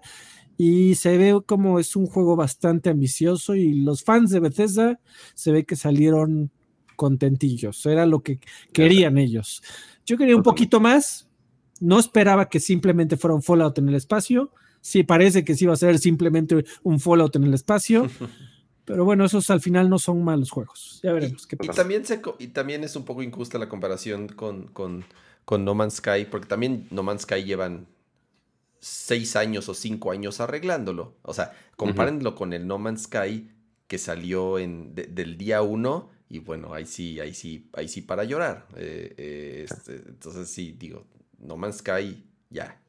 Y 0.58 0.96
se 0.96 1.18
ve 1.18 1.42
como 1.46 1.80
es 1.80 1.96
un 1.98 2.06
juego 2.06 2.36
bastante 2.38 2.90
ambicioso 2.90 3.56
y 3.56 3.74
los 3.82 4.04
fans 4.04 4.30
de 4.32 4.40
Bethesda 4.40 5.00
se 5.34 5.52
ve 5.52 5.66
que 5.66 5.76
salieron 5.76 6.50
contentillos. 6.96 7.86
Era 7.86 8.06
lo 8.06 8.22
que 8.24 8.40
querían 8.72 9.18
ellos. 9.18 9.62
Yo 10.06 10.18
quería 10.18 10.36
un 10.36 10.44
poquito 10.44 10.80
más. 10.80 11.28
No 11.82 12.00
esperaba 12.00 12.48
que 12.48 12.62
simplemente 12.62 13.18
fuera 13.18 13.36
un 13.36 13.42
Fallout 13.42 13.78
en 13.80 13.90
el 13.90 13.96
espacio. 13.96 14.52
Sí, 14.80 15.04
parece 15.04 15.44
que 15.44 15.56
sí 15.56 15.66
va 15.66 15.74
a 15.74 15.78
ser 15.78 15.98
simplemente 16.00 16.64
un 16.84 17.00
Fallout 17.02 17.36
en 17.36 17.44
el 17.44 17.54
espacio. 17.54 18.08
Pero 18.86 19.04
bueno, 19.04 19.26
esos 19.26 19.50
al 19.50 19.60
final 19.62 19.90
no 19.90 19.98
son 20.00 20.24
malos 20.24 20.52
juegos. 20.52 21.00
Ya 21.04 21.12
veremos 21.12 21.48
qué 21.48 21.58
Y 21.60 21.68
pasa. 21.68 21.82
también, 21.82 22.06
se, 22.06 22.22
y 22.40 22.48
también 22.48 22.84
es 22.84 22.96
un 22.96 23.04
poco 23.04 23.24
injusta 23.24 23.58
la 23.58 23.68
comparación 23.68 24.28
con, 24.30 24.68
con, 24.68 25.04
con 25.46 25.64
No 25.66 25.76
Man's 25.76 25.96
Sky, 25.96 26.26
porque 26.30 26.48
también 26.48 26.88
No 26.92 27.04
Man's 27.04 27.22
Sky 27.24 27.44
llevan 27.44 27.88
seis 28.80 29.36
años 29.36 29.70
o 29.70 29.74
cinco 29.74 30.12
años 30.12 30.40
arreglándolo. 30.42 31.16
O 31.24 31.34
sea, 31.34 31.54
compárenlo 31.76 32.36
con 32.36 32.54
el 32.54 32.68
No 32.68 32.78
Man's 32.78 33.04
Sky 33.04 33.50
que 33.88 33.98
salió 33.98 34.60
en, 34.60 34.94
de- 34.96 35.08
del 35.08 35.38
día 35.38 35.62
uno. 35.62 36.10
Y 36.30 36.40
bueno, 36.40 36.74
ahí 36.74 36.86
sí, 36.86 37.20
ahí 37.20 37.34
sí, 37.34 37.70
ahí 37.74 37.88
sí 37.88 38.02
para 38.02 38.24
llorar. 38.24 38.68
Eh, 38.76 39.14
eh, 39.18 39.66
este, 39.70 39.96
entonces 40.08 40.50
sí, 40.50 40.76
digo, 40.78 41.06
No 41.40 41.56
Man's 41.58 41.78
Sky 41.78 42.24
ya 42.50 42.80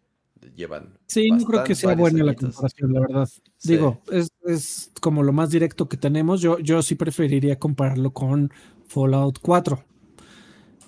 llevan. 0.55 0.99
Sí, 1.07 1.29
no 1.31 1.45
creo 1.45 1.65
que 1.65 1.75
sea 1.75 1.95
buena 1.95 2.25
la 2.25 2.35
comparación, 2.35 2.93
la 2.93 3.01
verdad. 3.01 3.29
Sí. 3.57 3.73
Digo, 3.73 4.01
es, 4.11 4.29
es 4.45 4.91
como 5.01 5.23
lo 5.23 5.33
más 5.33 5.51
directo 5.51 5.89
que 5.89 5.97
tenemos. 5.97 6.41
Yo, 6.41 6.59
yo 6.59 6.83
sí 6.83 6.95
preferiría 6.95 7.59
compararlo 7.59 8.13
con 8.13 8.51
Fallout 8.87 9.39
4. 9.41 9.83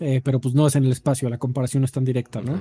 Eh, 0.01 0.21
pero 0.23 0.41
pues 0.41 0.55
no 0.55 0.67
es 0.67 0.77
en 0.77 0.85
el 0.85 0.93
espacio, 0.93 1.29
la 1.29 1.39
comparación 1.39 1.81
no 1.83 1.85
es 1.87 1.93
tan 1.93 2.05
directa, 2.05 2.41
¿no? 2.41 2.61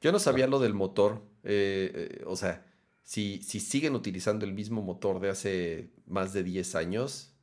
Yo 0.00 0.12
no 0.12 0.18
sabía 0.18 0.46
lo 0.46 0.58
del 0.58 0.74
motor. 0.74 1.22
eh, 1.42 2.18
eh, 2.20 2.24
o 2.26 2.36
sea, 2.36 2.66
si, 3.02 3.42
si 3.42 3.60
siguen 3.60 3.94
utilizando 3.94 4.44
el 4.44 4.52
mismo 4.52 4.82
motor 4.82 5.20
de 5.20 5.30
hace 5.30 5.90
más 6.06 6.32
de 6.32 6.42
10 6.42 6.74
años. 6.74 7.34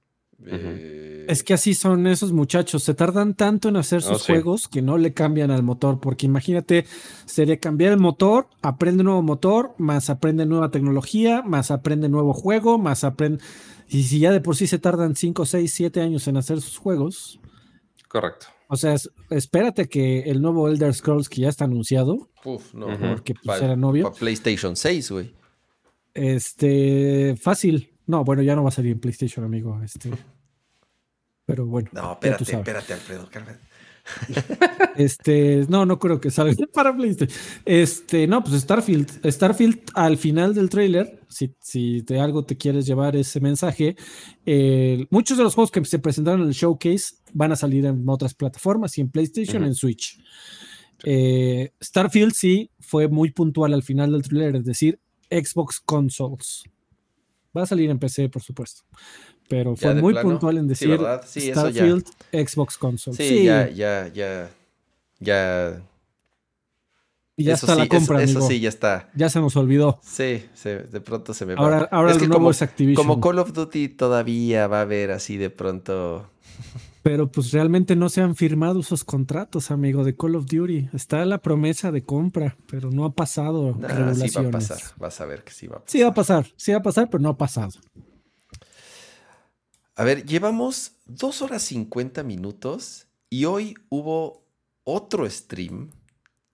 eh, 0.45 1.25
Es 1.27 1.43
que 1.43 1.53
así 1.55 1.73
son 1.73 2.05
esos 2.07 2.31
muchachos, 2.31 2.83
se 2.83 2.93
tardan 2.93 3.33
tanto 3.33 3.69
en 3.69 3.75
hacer 3.77 4.01
Oh, 4.03 4.13
sus 4.13 4.23
sí. 4.23 4.33
juegos 4.33 4.67
que 4.67 4.81
no 4.81 4.97
le 4.97 5.13
cambian 5.13 5.51
al 5.51 5.63
motor, 5.63 5.99
porque 5.99 6.25
imagínate, 6.27 6.85
sería 7.25 7.59
cambiar 7.59 7.93
el 7.93 7.99
motor, 7.99 8.47
aprende 8.61 9.03
nuevo 9.03 9.21
motor, 9.23 9.73
más 9.77 10.09
aprende 10.09 10.45
nueva 10.45 10.69
tecnología, 10.71 11.41
más 11.41 11.71
aprende 11.71 12.07
nuevo 12.09 12.33
juego, 12.33 12.77
más 12.77 13.03
aprende... 13.03 13.43
Y 13.89 14.03
si 14.03 14.19
ya 14.19 14.31
de 14.31 14.41
por 14.41 14.55
sí 14.55 14.67
se 14.67 14.79
tardan 14.79 15.15
5, 15.15 15.45
6, 15.45 15.73
7 15.73 16.01
años 16.01 16.27
en 16.27 16.37
hacer 16.37 16.61
sus 16.61 16.77
juegos, 16.77 17.39
Correcto. 18.07 18.47
O 18.67 18.75
sea, 18.77 18.93
es- 18.93 19.09
espérate 19.29 19.87
que 19.87 20.21
el 20.21 20.41
nuevo 20.41 20.67
Elder 20.67 20.93
Scrolls 20.93 21.29
que 21.29 21.41
ya 21.41 21.49
está 21.49 21.65
anunciado, 21.65 22.29
Uf, 22.43 22.73
no. 22.73 22.87
Porque 22.99 23.33
pues, 23.33 23.59
Pa- 23.59 23.65
era 23.65 23.75
novio, 23.75 24.11
pa 24.11 24.17
PlayStation 24.19 24.75
6, 24.75 25.11
güey. 25.11 25.33
este, 26.13 27.35
fácil. 27.39 27.93
No, 28.05 28.23
bueno, 28.23 28.41
ya 28.41 28.55
no 28.55 28.63
va 28.63 28.69
a 28.69 28.71
salir 28.71 28.93
en 28.93 28.99
PlayStation, 28.99 29.43
amigo, 29.45 29.81
este... 29.83 30.11
Pero 31.45 31.65
bueno. 31.65 31.89
No, 31.93 32.01
ya 32.01 32.37
tú 32.37 32.43
espérate, 32.43 32.45
sabes. 32.45 32.59
espérate, 32.67 32.93
Alfredo. 32.93 33.29
cálmate. 33.31 33.59
Este, 34.97 35.65
no, 35.69 35.85
no 35.85 35.99
creo 35.99 36.19
que 36.19 36.31
salga 36.31 36.55
para 36.73 36.95
PlayStation. 36.95 37.37
Este, 37.65 38.25
no, 38.27 38.43
pues 38.43 38.61
Starfield. 38.61 39.29
Starfield 39.29 39.79
al 39.93 40.17
final 40.17 40.53
del 40.55 40.69
tráiler, 40.69 41.21
si, 41.29 41.53
si 41.61 42.01
de 42.01 42.19
algo 42.19 42.43
te 42.43 42.57
quieres 42.57 42.85
llevar 42.87 43.15
ese 43.15 43.39
mensaje, 43.39 43.95
eh, 44.45 45.05
muchos 45.09 45.37
de 45.37 45.43
los 45.43 45.53
juegos 45.55 45.71
que 45.71 45.83
se 45.85 45.99
presentaron 45.99 46.41
en 46.41 46.47
el 46.47 46.53
showcase 46.53 47.15
van 47.33 47.51
a 47.51 47.55
salir 47.55 47.85
en 47.85 48.07
otras 48.07 48.33
plataformas 48.33 48.97
y 48.97 49.01
en 49.01 49.09
PlayStation, 49.09 49.57
Ujú. 49.63 49.67
en 49.69 49.75
Switch. 49.75 50.19
Eh, 51.03 51.71
Starfield 51.81 52.33
sí 52.33 52.71
fue 52.79 53.07
muy 53.07 53.31
puntual 53.31 53.73
al 53.73 53.83
final 53.83 54.11
del 54.11 54.23
tráiler, 54.23 54.55
es 54.57 54.65
decir, 54.65 54.99
Xbox 55.29 55.79
Consoles. 55.79 56.63
Va 57.55 57.63
a 57.63 57.65
salir 57.65 57.89
en 57.89 57.99
PC, 57.99 58.29
por 58.29 58.41
supuesto. 58.41 58.83
Pero 59.49 59.75
fue 59.75 59.95
muy 59.95 60.13
plano. 60.13 60.29
puntual 60.29 60.57
en 60.57 60.67
decir 60.67 60.91
eso. 60.91 61.19
Starfield, 61.23 62.05
Xbox 62.33 62.77
Consoles. 62.77 63.17
Sí, 63.17 63.43
ya, 63.45 63.69
ya, 63.69 64.07
ya. 64.13 64.49
Ya. 65.19 65.81
Y 67.35 67.43
ya 67.45 67.53
eso 67.53 67.65
está 67.67 67.75
la 67.75 67.83
eso- 67.83 67.89
compra, 67.89 68.21
Eso, 68.23 68.37
amigo. 68.39 68.47
sí, 68.47 68.59
ya 68.59 68.69
está. 68.69 69.09
Ya 69.15 69.29
se 69.29 69.39
nos 69.39 69.55
olvidó. 69.55 69.99
Sí, 70.03 70.43
se- 70.55 70.79
de 70.83 71.01
pronto 71.01 71.33
se 71.33 71.45
me 71.45 71.53
va. 71.55 71.61
Ahora, 71.61 71.87
ahora 71.91 72.11
es 72.11 72.17
que 72.17 72.25
nuevo 72.27 72.39
como, 72.39 72.51
es 72.51 72.61
Activision. 72.61 72.95
como 73.07 73.21
Call 73.21 73.39
of 73.39 73.53
Duty 73.53 73.89
todavía 73.89 74.67
va 74.67 74.79
a 74.79 74.81
haber 74.81 75.11
así 75.11 75.37
de 75.37 75.49
pronto. 75.49 76.29
Pero 77.07 77.31
pues 77.31 77.51
realmente 77.53 77.95
no 77.95 78.09
se 78.09 78.19
han 78.19 78.35
firmado 78.35 78.81
esos 78.81 79.05
contratos, 79.05 79.71
amigo, 79.71 80.03
de 80.03 80.13
Call 80.17 80.35
of 80.35 80.45
Duty. 80.45 80.89
Está 80.91 81.23
la 81.23 81.37
promesa 81.41 81.89
de 81.89 82.03
compra, 82.03 82.57
pero 82.69 82.91
no 82.91 83.05
ha 83.05 83.15
pasado 83.15 83.75
Nah, 83.79 83.87
sí 84.13 84.29
va 84.35 84.41
a 84.41 84.51
pasar. 84.51 84.77
Vas 84.97 85.21
a 85.21 85.25
ver 85.25 85.43
que 85.45 85.53
sí 85.53 85.67
va 85.67 85.77
a 85.77 85.79
pasar. 85.79 85.89
Sí 85.89 86.01
va 86.03 86.09
a 86.09 86.13
pasar, 86.13 86.47
sí 86.57 86.71
va 86.73 86.77
a 86.79 86.81
pasar, 86.83 87.09
pero 87.09 87.23
no 87.23 87.29
ha 87.29 87.37
pasado. 87.37 87.71
A 89.95 90.03
ver, 90.03 90.25
llevamos 90.25 90.97
2 91.05 91.41
horas 91.41 91.63
50 91.63 92.23
minutos 92.23 93.07
y 93.29 93.45
hoy 93.45 93.75
hubo 93.87 94.43
otro 94.83 95.29
stream, 95.29 95.91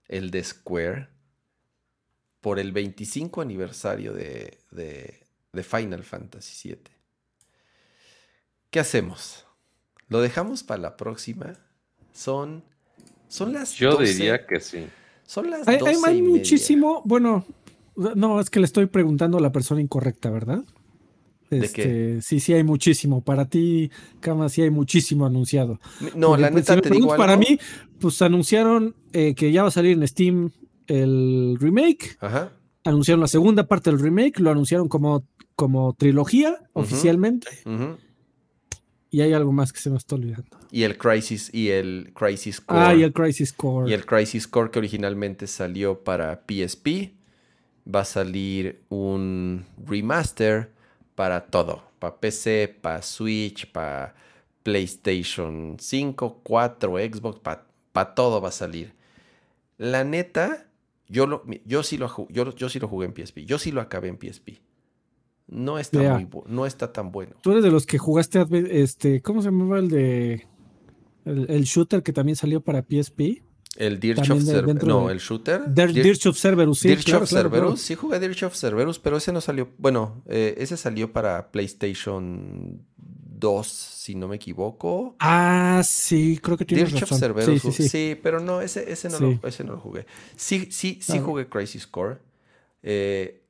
el 0.08 0.30
de 0.30 0.44
Square, 0.44 1.10
por 2.42 2.60
el 2.60 2.72
25 2.74 3.42
aniversario 3.42 4.14
de, 4.14 4.60
de- 4.70 5.20
de 5.52 5.64
Final 5.64 6.04
Fantasy 6.04 6.70
VII. 6.70 6.78
¿Qué 8.70 8.80
hacemos? 8.80 9.48
¿Lo 10.14 10.22
dejamos 10.22 10.64
para 10.64 10.80
la 10.82 10.96
próxima? 10.96 11.54
Son, 12.14 12.64
son 13.28 13.52
las 13.52 13.74
Yo 13.74 13.94
12, 13.98 14.14
diría 14.14 14.46
que 14.46 14.60
sí. 14.60 14.86
Son 15.26 15.50
las 15.50 15.68
Hay, 15.68 15.80
12 15.80 15.92
hay- 15.92 15.98
hay 16.06 16.18
y 16.20 16.22
media. 16.22 16.38
muchísimo, 16.38 17.02
bueno, 17.06 17.46
no, 18.16 18.40
es 18.40 18.50
que 18.50 18.60
le 18.60 18.66
estoy 18.66 18.86
preguntando 18.86 19.40
a 19.40 19.42
la 19.42 19.52
persona 19.52 19.82
incorrecta, 19.82 20.30
¿verdad? 20.30 20.64
¿De 21.50 21.66
Este, 21.66 22.22
Sí, 22.22 22.40
sí 22.40 22.54
hay 22.54 22.64
muchísimo. 22.64 23.22
Para 23.24 23.46
ti, 23.46 23.90
Kama, 24.20 24.50
sí 24.50 24.62
hay 24.62 24.70
muchísimo 24.70 25.26
anunciado. 25.26 25.80
No, 26.16 26.30
Porque, 26.30 26.42
la 26.44 26.52
pues, 26.52 26.64
neta 26.70 26.76
si 26.76 26.82
te 26.82 26.90
digo 26.92 27.16
Para 27.16 27.36
mí, 27.38 27.60
pues 28.00 28.22
anunciaron 28.22 28.96
eh, 29.14 29.34
que 29.36 29.52
ya 29.52 29.64
va 29.64 29.68
a 29.70 29.72
salir 29.72 29.98
en 29.98 30.08
Steam 30.08 30.52
el 30.88 31.58
remake. 31.60 32.18
Ajá. 32.20 32.52
Anunciaron 32.84 33.22
la 33.22 33.28
segunda 33.28 33.68
parte 33.68 33.90
del 33.92 34.00
remake. 34.00 34.40
Lo 34.40 34.52
anunciaron 34.52 34.88
como, 34.88 35.26
como 35.56 35.94
trilogía 35.94 36.58
oficialmente. 36.74 37.48
ujú. 37.66 37.98
Y 39.14 39.22
hay 39.22 39.32
algo 39.34 39.52
más 39.52 39.72
que 39.72 39.80
se 39.80 39.92
me 39.92 39.98
está 39.98 40.16
olvidando. 40.16 40.58
Y 40.72 40.82
el 40.82 40.98
Crisis 40.98 41.54
y 41.54 41.70
el 41.70 42.12
Crisis 42.16 42.60
Core. 42.60 42.82
Ah, 42.82 42.96
y 42.96 43.04
el 43.04 43.14
Crisis 43.14 43.54
Core. 43.54 43.92
Y 43.92 43.94
el 43.94 44.08
Crisis 44.08 44.48
Core 44.48 44.72
que 44.72 44.80
originalmente 44.80 45.46
salió 45.46 46.04
para 46.04 46.42
PSP. 46.48 47.14
Va 47.88 48.00
a 48.00 48.06
salir 48.06 48.82
un 48.90 49.68
remaster 49.86 50.72
para 51.14 51.46
todo. 51.46 51.84
Para 52.00 52.16
PC, 52.20 52.76
para 52.82 53.04
Switch, 53.04 53.72
para 53.72 54.16
PlayStation 54.64 55.78
5, 55.80 56.40
4, 56.42 56.98
Xbox. 56.98 57.40
Para 57.92 58.16
todo 58.16 58.42
va 58.42 58.50
a 58.50 58.52
salir. 58.52 58.96
La 59.78 60.04
neta, 60.04 60.66
yo, 61.08 61.28
lo, 61.28 61.44
yo, 61.66 61.84
sí 61.84 62.00
lo, 62.00 62.28
yo, 62.30 62.56
yo 62.56 62.68
sí 62.68 62.80
lo 62.80 62.88
jugué 62.88 63.06
en 63.06 63.14
PSP. 63.14 63.46
Yo 63.46 63.60
sí 63.60 63.72
lo 63.72 63.80
acabé 63.80 64.08
en 64.08 64.18
PSP. 64.18 64.60
No 65.54 65.78
está, 65.80 66.02
Ya. 66.02 66.14
muy 66.18 66.28
no 66.48 66.66
está 66.66 66.92
tan 66.92 67.12
bueno. 67.12 67.36
Tú 67.42 67.52
eres 67.52 67.64
de 67.64 67.72
los 67.72 67.86
que 67.86 67.98
jugaste, 67.98 68.44
este, 68.82 69.22
¿cómo 69.22 69.42
se 69.42 69.50
llamaba 69.50 69.80
el 69.80 69.88
de 69.90 70.48
el, 71.26 71.50
el 71.50 71.64
shooter 71.64 72.02
que 72.04 72.12
también 72.12 72.36
salió 72.36 72.62
para 72.62 72.82
PSP? 72.82 73.44
El 73.76 74.00
También 74.00 74.20
of 74.32 74.44
Cerberus. 74.44 74.84
No, 74.84 75.08
de- 75.08 75.14
el 75.14 75.20
shooter. 75.20 75.62
Der- 75.66 75.92
Dir- 75.92 76.04
Dirge 76.04 76.30
of 76.30 76.38
Cerberus, 76.38 76.80
sí, 76.80 76.96
claro, 76.98 77.24
of 77.24 77.30
Cerberus. 77.30 77.60
claro. 77.60 77.78
Sí 77.78 77.96
jugué 77.96 78.20
Dirge 78.20 78.46
of 78.46 78.56
Cerberus, 78.56 79.00
pero 79.00 79.18
ese 79.18 79.32
no 79.32 79.42
salió. 79.42 79.70
Bueno, 79.80 80.22
eh, 80.28 80.54
ese 80.60 80.78
salió 80.78 81.12
para 81.12 81.52
PlayStation 81.52 82.82
2, 82.98 83.68
si 83.68 84.16
no 84.16 84.28
me 84.28 84.36
equivoco. 84.36 85.16
Ah, 85.20 85.82
sí, 85.86 86.40
creo 86.42 86.56
que 86.58 86.66
tienes 86.66 86.90
Dirge 86.90 87.04
of 87.04 87.10
razón. 87.12 87.20
Cerberus. 87.20 87.62
Sí, 87.62 87.72
sí, 87.72 87.90
sí. 87.90 88.20
pero 88.22 88.40
no, 88.40 88.62
ese, 88.62 88.92
ese, 88.92 89.10
no 89.10 89.18
Sí. 89.18 89.40
Lo, 89.42 89.48
ese 89.48 89.64
no 89.64 89.74
lo 89.74 89.80
jugué. 89.80 90.06
Sí, 90.36 90.68
sí, 90.72 91.00
sí 91.02 91.20
jugué 91.20 91.48
Crisis 91.48 91.88
Core. 91.88 92.18
Eh, 92.84 93.43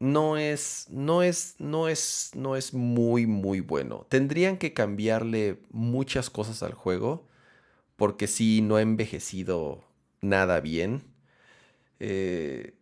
no 0.00 0.36
es, 0.36 0.86
no 0.90 1.22
es, 1.22 1.56
no 1.58 1.88
es, 1.88 2.30
no 2.34 2.56
es 2.56 2.74
muy, 2.74 3.26
muy 3.26 3.60
bueno. 3.60 4.06
Tendrían 4.08 4.58
que 4.58 4.72
cambiarle 4.72 5.60
muchas 5.70 6.30
cosas 6.30 6.62
al 6.62 6.74
juego, 6.74 7.26
porque 7.96 8.28
sí, 8.28 8.62
no 8.62 8.76
ha 8.76 8.82
envejecido 8.82 9.84
nada 10.22 10.60
bien. 10.60 11.04
Eh, 12.00 12.74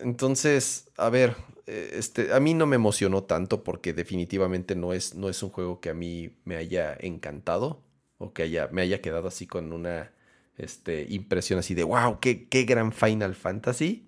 entonces, 0.00 0.90
a 0.96 1.10
ver, 1.10 1.36
eh, 1.66 1.90
este, 1.94 2.32
a 2.32 2.40
mí 2.40 2.54
no 2.54 2.66
me 2.66 2.76
emocionó 2.76 3.24
tanto 3.24 3.64
porque 3.64 3.92
definitivamente 3.92 4.74
no 4.76 4.92
es, 4.92 5.14
no 5.14 5.28
es 5.28 5.42
un 5.42 5.50
juego 5.50 5.80
que 5.80 5.90
a 5.90 5.94
mí 5.94 6.36
me 6.44 6.56
haya 6.56 6.96
encantado 7.00 7.82
o 8.18 8.32
que 8.32 8.42
haya, 8.44 8.68
me 8.72 8.82
haya 8.82 9.00
quedado 9.00 9.28
así 9.28 9.46
con 9.46 9.72
una 9.72 10.12
este, 10.56 11.06
impresión 11.10 11.58
así 11.58 11.74
de, 11.74 11.84
wow, 11.84 12.20
qué, 12.20 12.48
qué 12.48 12.64
gran 12.64 12.92
Final 12.92 13.34
Fantasy. 13.34 14.06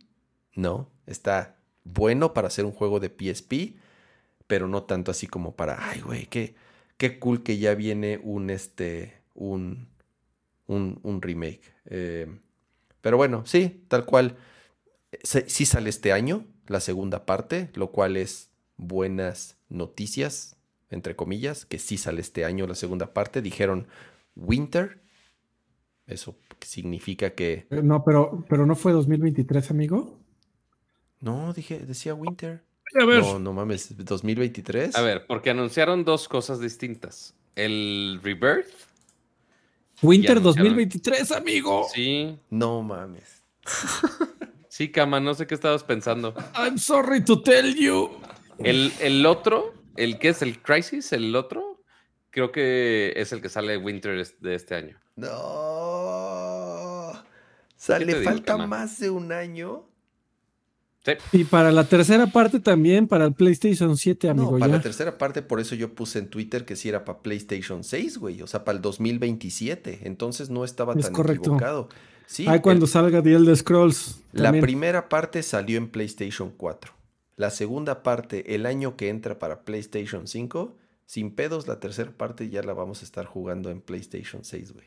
No, 0.55 0.91
está 1.07 1.57
bueno 1.95 2.35
para 2.35 2.49
hacer 2.49 2.65
un 2.67 2.73
juego 2.73 3.01
de 3.01 3.11
PSP, 3.11 3.77
pero 4.47 4.69
no 4.69 4.85
tanto 4.85 5.11
así 5.11 5.27
como 5.27 5.57
para, 5.57 5.91
ay, 5.91 6.01
güey, 6.03 6.27
qué, 6.27 6.55
qué 6.99 7.19
cool 7.19 7.43
que 7.43 7.59
ya 7.59 7.75
viene 7.75 8.21
un, 8.23 8.51
este, 8.51 9.15
un, 9.35 9.89
un, 10.67 11.23
remake. 11.23 11.63
Eh, 11.87 12.29
pero 13.01 13.17
bueno, 13.17 13.45
sí, 13.47 13.85
tal 13.89 14.05
cual. 14.07 14.37
Se- 15.23 15.49
Sí 15.49 15.67
sale 15.67 15.91
este 15.91 16.13
año 16.13 16.47
la 16.69 16.81
segunda 16.81 17.27
parte, 17.27 17.71
lo 17.75 17.91
cual 17.93 18.17
es 18.17 18.51
buenas 18.77 19.57
noticias, 19.69 20.57
entre 20.91 21.17
comillas, 21.17 21.65
que 21.67 21.79
sí 21.79 21.97
sale 21.99 22.21
este 22.21 22.45
año 22.45 22.67
la 22.67 22.75
segunda 22.75 23.13
parte. 23.15 23.43
Dijeron 23.43 23.89
Winter. 24.37 25.03
Eso 26.07 26.37
significa 26.61 27.31
que... 27.35 27.67
Eh, 27.71 27.83
No, 27.83 28.05
pero, 28.05 28.45
pero 28.49 28.67
no 28.67 28.77
fue 28.77 28.93
2023, 28.93 29.71
amigo. 29.71 30.19
No, 31.27 31.53
dije, 31.53 31.81
decía 31.81 32.15
Winter. 32.15 32.63
A 32.95 33.05
No, 33.05 33.41
no 33.41 33.53
mames, 33.53 33.97
2023. 33.97 34.95
A 34.95 35.03
ver, 35.03 35.27
porque 35.27 35.51
anunciaron 35.51 36.05
dos 36.05 36.29
cosas 36.29 36.61
distintas. 36.61 37.35
El 37.57 38.21
Rebirth. 38.23 38.71
Winter 40.03 40.37
ya 40.37 40.41
anunciaron. 40.41 40.77
2023, 40.77 41.33
amigo. 41.33 41.89
Sí, 41.93 42.39
No 42.49 42.81
mames. 42.81 43.43
sí, 44.69 44.93
Cama, 44.93 45.19
no 45.19 45.35
sé 45.35 45.49
qué 45.49 45.57
estabas 45.57 45.83
pensando. 45.83 46.33
I'm 46.55 46.79
sorry 46.79 47.25
to 47.25 47.43
tell 47.43 47.75
you. 47.75 48.09
El, 48.59 48.93
el 49.01 49.27
otro, 49.27 49.75
el 49.97 50.21
que 50.21 50.29
es 50.29 50.43
el 50.43 50.63
Crisis, 50.63 51.13
el 51.13 51.35
otro, 51.35 51.83
creo 52.31 52.53
que 52.53 53.15
es 53.17 53.33
el 53.33 53.43
que 53.43 53.49
sale 53.49 53.77
Winter 53.77 54.25
de 54.39 54.55
este 54.55 54.77
año. 54.77 54.97
No. 55.17 55.29
O 57.09 57.15
sea, 57.75 57.99
¿Qué 57.99 58.05
le 58.05 58.21
digo, 58.21 58.31
falta 58.31 58.57
más 58.59 59.01
de 59.01 59.11
un 59.11 59.33
año. 59.33 59.89
Sí. 61.07 61.13
Y 61.33 61.45
para 61.45 61.71
la 61.73 61.85
tercera 61.85 62.27
parte 62.27 62.61
también, 62.61 63.07
para 63.07 63.25
el 63.27 63.33
PlayStation 63.33 63.97
7, 63.97 64.29
amigo. 64.29 64.53
no, 64.53 64.59
para 64.59 64.71
ya. 64.73 64.77
la 64.79 64.83
tercera 64.83 65.17
parte, 65.17 65.41
por 65.41 65.61
eso 65.61 65.75
yo 65.77 65.95
puse 65.95 66.19
en 66.19 66.27
Twitter 66.29 66.65
que 66.65 66.75
sí 66.77 66.89
era 66.89 67.05
para 67.05 67.21
PlayStation 67.21 67.85
6, 67.85 68.19
güey. 68.19 68.43
O 68.43 68.47
sea, 68.49 68.65
para 68.65 68.77
el 68.77 68.83
2027. 68.83 70.01
Entonces 70.05 70.51
no 70.51 70.65
estaba 70.65 70.95
Es 70.95 71.05
tan 71.07 71.13
correcto. 71.13 71.43
equivocado. 71.51 71.89
Sí, 72.27 72.45
Ay, 72.49 72.61
cuando 72.61 72.87
el- 72.87 72.91
salga 72.91 73.23
The 73.23 73.35
Elder 73.35 73.57
Scrolls. 73.57 74.21
la 74.33 74.45
también. 74.45 74.63
primera 74.63 75.09
parte 75.09 75.43
salió 75.45 75.79
en 75.79 75.89
PlayStation 75.89 76.51
4. 76.57 76.93
La 77.37 77.51
segunda 77.51 78.03
parte, 78.03 78.55
el 78.55 78.67
año 78.67 78.97
que 78.97 79.09
entra 79.09 79.39
para 79.39 79.61
PlayStation 79.65 80.27
5. 80.27 80.77
Sin 81.09 81.31
pedos, 81.37 81.69
la 81.69 81.79
tercera 81.79 82.11
parte 82.11 82.49
ya 82.51 82.63
la 82.65 82.73
vamos 82.73 83.03
a 83.03 83.05
estar 83.05 83.27
jugando 83.27 83.71
en 83.71 83.81
PlayStation 83.81 84.43
6, 84.45 84.73
güey. 84.73 84.87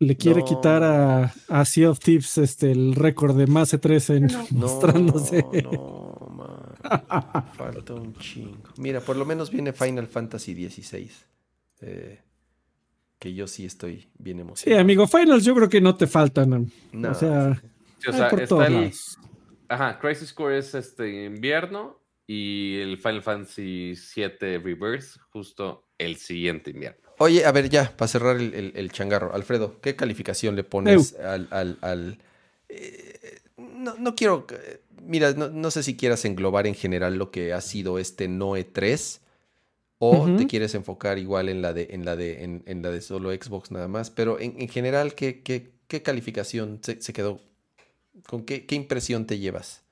Le 0.00 0.16
quiere 0.16 0.40
No. 0.40 0.46
quitar 0.46 0.82
a, 0.82 1.34
a 1.48 1.64
Sea 1.66 1.90
of 1.90 1.98
Thieves 2.00 2.38
este, 2.38 2.72
el 2.72 2.94
récord 2.94 3.36
de 3.36 3.46
más 3.46 3.72
E3 3.74 4.16
en 4.16 4.26
No. 4.26 4.46
No, 4.50 4.58
mostrándose. 4.60 5.44
no, 5.62 6.28
man. 6.30 7.44
Falta 7.54 7.94
un 7.94 8.14
chingo. 8.16 8.70
Mira, 8.78 9.00
por 9.00 9.16
lo 9.16 9.24
menos 9.26 9.50
viene 9.50 9.72
Final 9.74 10.06
Fantasy 10.06 10.54
XVI. 10.68 11.10
eh, 11.82 12.20
que 13.18 13.34
yo 13.34 13.46
sí 13.46 13.66
estoy 13.66 14.08
bien 14.18 14.38
Sí, 14.38 14.40
emocionado. 14.42 14.80
amigo, 14.80 15.06
Finals 15.06 15.44
yo 15.44 15.54
creo 15.54 15.68
que 15.68 15.82
no 15.82 15.94
te 15.94 16.06
faltan. 16.06 16.70
No, 16.92 17.10
o 17.10 17.14
sea, 17.14 17.60
Sí, 17.98 18.08
o 18.08 18.12
hay 18.12 18.18
sea, 18.18 18.28
por 18.30 18.40
está 18.40 18.48
todos 18.54 18.66
el, 18.66 18.72
lados. 18.74 19.16
Ajá, 19.68 19.98
Crisis 19.98 20.32
Core 20.32 20.56
es 20.58 20.74
este 20.74 21.26
invierno 21.26 22.00
y 22.26 22.78
el 22.78 22.96
Final 22.96 23.22
Fantasy 23.22 23.92
VII 24.16 24.56
Reverse 24.58 25.20
justo 25.30 25.88
el 25.98 26.16
siguiente 26.16 26.70
invierno. 26.70 26.99
Oye, 27.22 27.44
a 27.44 27.52
ver, 27.52 27.68
ya, 27.68 27.94
para 27.96 28.08
cerrar 28.08 28.36
el, 28.36 28.54
el- 28.54 28.72
el 28.76 28.92
changarro. 28.92 29.34
Alfredo, 29.34 29.78
¿qué 29.80 29.94
calificación 29.96 30.56
le 30.56 30.64
pones 30.64 31.14
al... 31.18 31.48
al- 31.50 31.78
al- 31.82 32.18
eh, 32.68 33.38
no, 33.58 33.94
no 33.98 34.14
quiero... 34.14 34.46
eh, 34.50 34.80
Mira, 35.02 35.32
no, 35.32 35.48
no 35.48 35.70
sé 35.70 35.82
si 35.82 35.96
quieras 35.96 36.24
englobar 36.24 36.66
en 36.66 36.74
general 36.74 37.16
lo 37.16 37.30
que 37.30 37.52
ha 37.52 37.60
sido 37.60 37.98
este 37.98 38.28
Noe 38.28 38.64
3 38.64 39.22
o 39.98 40.32
te 40.36 40.46
quieres 40.46 40.74
enfocar 40.74 41.18
igual 41.18 41.48
en 41.48 41.62
la 41.62 41.72
de, 41.74 41.88
en 41.92 42.04
la 42.04 42.16
de, 42.16 42.44
en, 42.44 42.62
en 42.66 42.82
la 42.82 42.90
de 42.90 43.00
solo 43.02 43.30
Xbox 43.32 43.70
nada 43.72 43.88
más. 43.88 44.10
Pero 44.10 44.40
en, 44.40 44.60
en 44.60 44.68
general, 44.68 45.14
¿qué, 45.14 45.42
qué, 45.42 45.72
qué 45.88 46.02
calificación 46.02 46.80
se, 46.82 47.02
se 47.02 47.12
quedó? 47.14 47.40
¿Con 48.26 48.44
qué, 48.44 48.66
qué 48.66 48.76
impresión 48.76 49.26
te 49.26 49.38
llevas? 49.38 49.84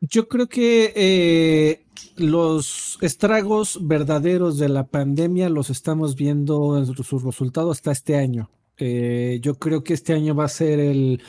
Yo 0.00 0.28
creo 0.28 0.46
que 0.48 0.92
eh, 0.94 1.84
los 2.16 2.98
estragos 3.00 3.78
verdaderos 3.82 4.58
de 4.58 4.68
la 4.68 4.84
pandemia 4.86 5.48
los 5.48 5.70
estamos 5.70 6.14
viendo 6.16 6.78
en 6.78 6.86
su- 6.86 7.02
sus 7.02 7.22
resultados 7.22 7.78
hasta 7.78 7.92
este 7.92 8.16
año. 8.16 8.50
Eh, 8.78 9.38
yo 9.42 9.54
creo 9.54 9.82
que 9.82 9.94
este 9.94 10.12
año 10.12 10.34
va 10.34 10.44
a 10.44 10.48
ser 10.48 10.78
el... 10.80 11.20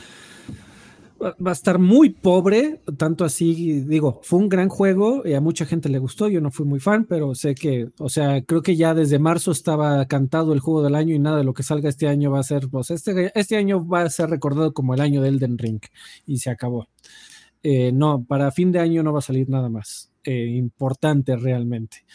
Va 1.19 1.49
a 1.49 1.51
estar 1.53 1.79
muy 1.79 2.11
pobre, 2.11 2.79
tanto 2.95 3.25
así, 3.25 3.81
digo, 3.81 4.19
fue 4.21 4.37
un 4.37 4.49
gran 4.49 4.69
juego 4.69 5.23
y 5.25 5.33
a 5.33 5.41
mucha 5.41 5.65
gente 5.65 5.89
le 5.89 5.97
gustó, 5.97 6.27
yo 6.27 6.41
no 6.41 6.51
fui 6.51 6.63
muy 6.67 6.79
fan, 6.79 7.05
pero 7.09 7.33
sé 7.33 7.55
que, 7.55 7.89
o 7.97 8.07
sea, 8.07 8.43
creo 8.43 8.61
que 8.61 8.75
ya 8.75 8.93
desde 8.93 9.17
marzo 9.17 9.49
estaba 9.51 10.05
cantado 10.05 10.53
el 10.53 10.59
juego 10.59 10.83
del 10.83 10.93
año 10.93 11.15
y 11.15 11.19
nada 11.19 11.37
de 11.37 11.43
lo 11.43 11.55
que 11.55 11.63
salga 11.63 11.89
este 11.89 12.07
año 12.07 12.29
va 12.29 12.41
a 12.41 12.43
ser, 12.43 12.69
pues 12.69 12.91
este, 12.91 13.31
este 13.33 13.57
año 13.57 13.83
va 13.83 14.03
a 14.03 14.09
ser 14.11 14.29
recordado 14.29 14.75
como 14.75 14.93
el 14.93 15.01
año 15.01 15.23
de 15.23 15.29
Elden 15.29 15.57
Ring 15.57 15.79
y 16.27 16.37
se 16.37 16.51
acabó. 16.51 16.87
Eh, 17.69 17.91
no, 17.91 18.23
para 18.23 18.49
fin 18.51 18.71
de 18.71 18.79
año 18.79 19.03
no 19.03 19.11
va 19.11 19.19
a 19.19 19.21
salir 19.21 19.49
nada 19.49 19.67
más 19.67 20.09
eh, 20.23 20.45
importante 20.55 21.35
realmente. 21.35 22.05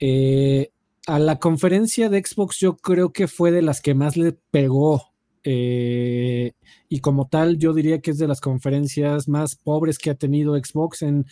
Eh, 0.00 0.72
a 1.06 1.20
la 1.20 1.38
conferencia 1.38 2.08
de 2.08 2.20
Xbox 2.20 2.58
yo 2.58 2.76
creo 2.76 3.12
que 3.12 3.28
fue 3.28 3.52
de 3.52 3.62
las 3.62 3.80
que 3.80 3.94
más 3.94 4.16
le 4.16 4.32
pegó 4.32 5.12
y 5.46 7.00
como 7.00 7.28
tal 7.28 7.58
yo 7.58 7.72
diría 7.74 8.00
que 8.00 8.10
es 8.10 8.18
de 8.18 8.26
las 8.26 8.40
conferencias 8.40 9.28
más 9.28 9.54
pobres 9.54 9.98
que 9.98 10.10
ha 10.10 10.14
tenido 10.14 10.56
Xbox 10.56 11.02
en, 11.02 11.26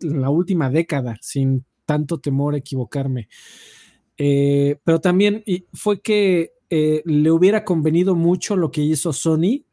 la 0.00 0.30
última 0.30 0.70
década, 0.70 1.18
sin 1.20 1.66
tanto 1.84 2.18
temor 2.18 2.54
a 2.54 2.58
equivocarme. 2.58 3.28
Pero 4.16 5.00
también 5.02 5.44
fue 5.74 6.00
que 6.00 6.52
le 6.70 7.30
hubiera 7.30 7.64
convenido 7.64 8.14
mucho 8.14 8.56
lo 8.56 8.70
que 8.70 8.82
hizo 8.82 9.12
Sony 9.12 9.64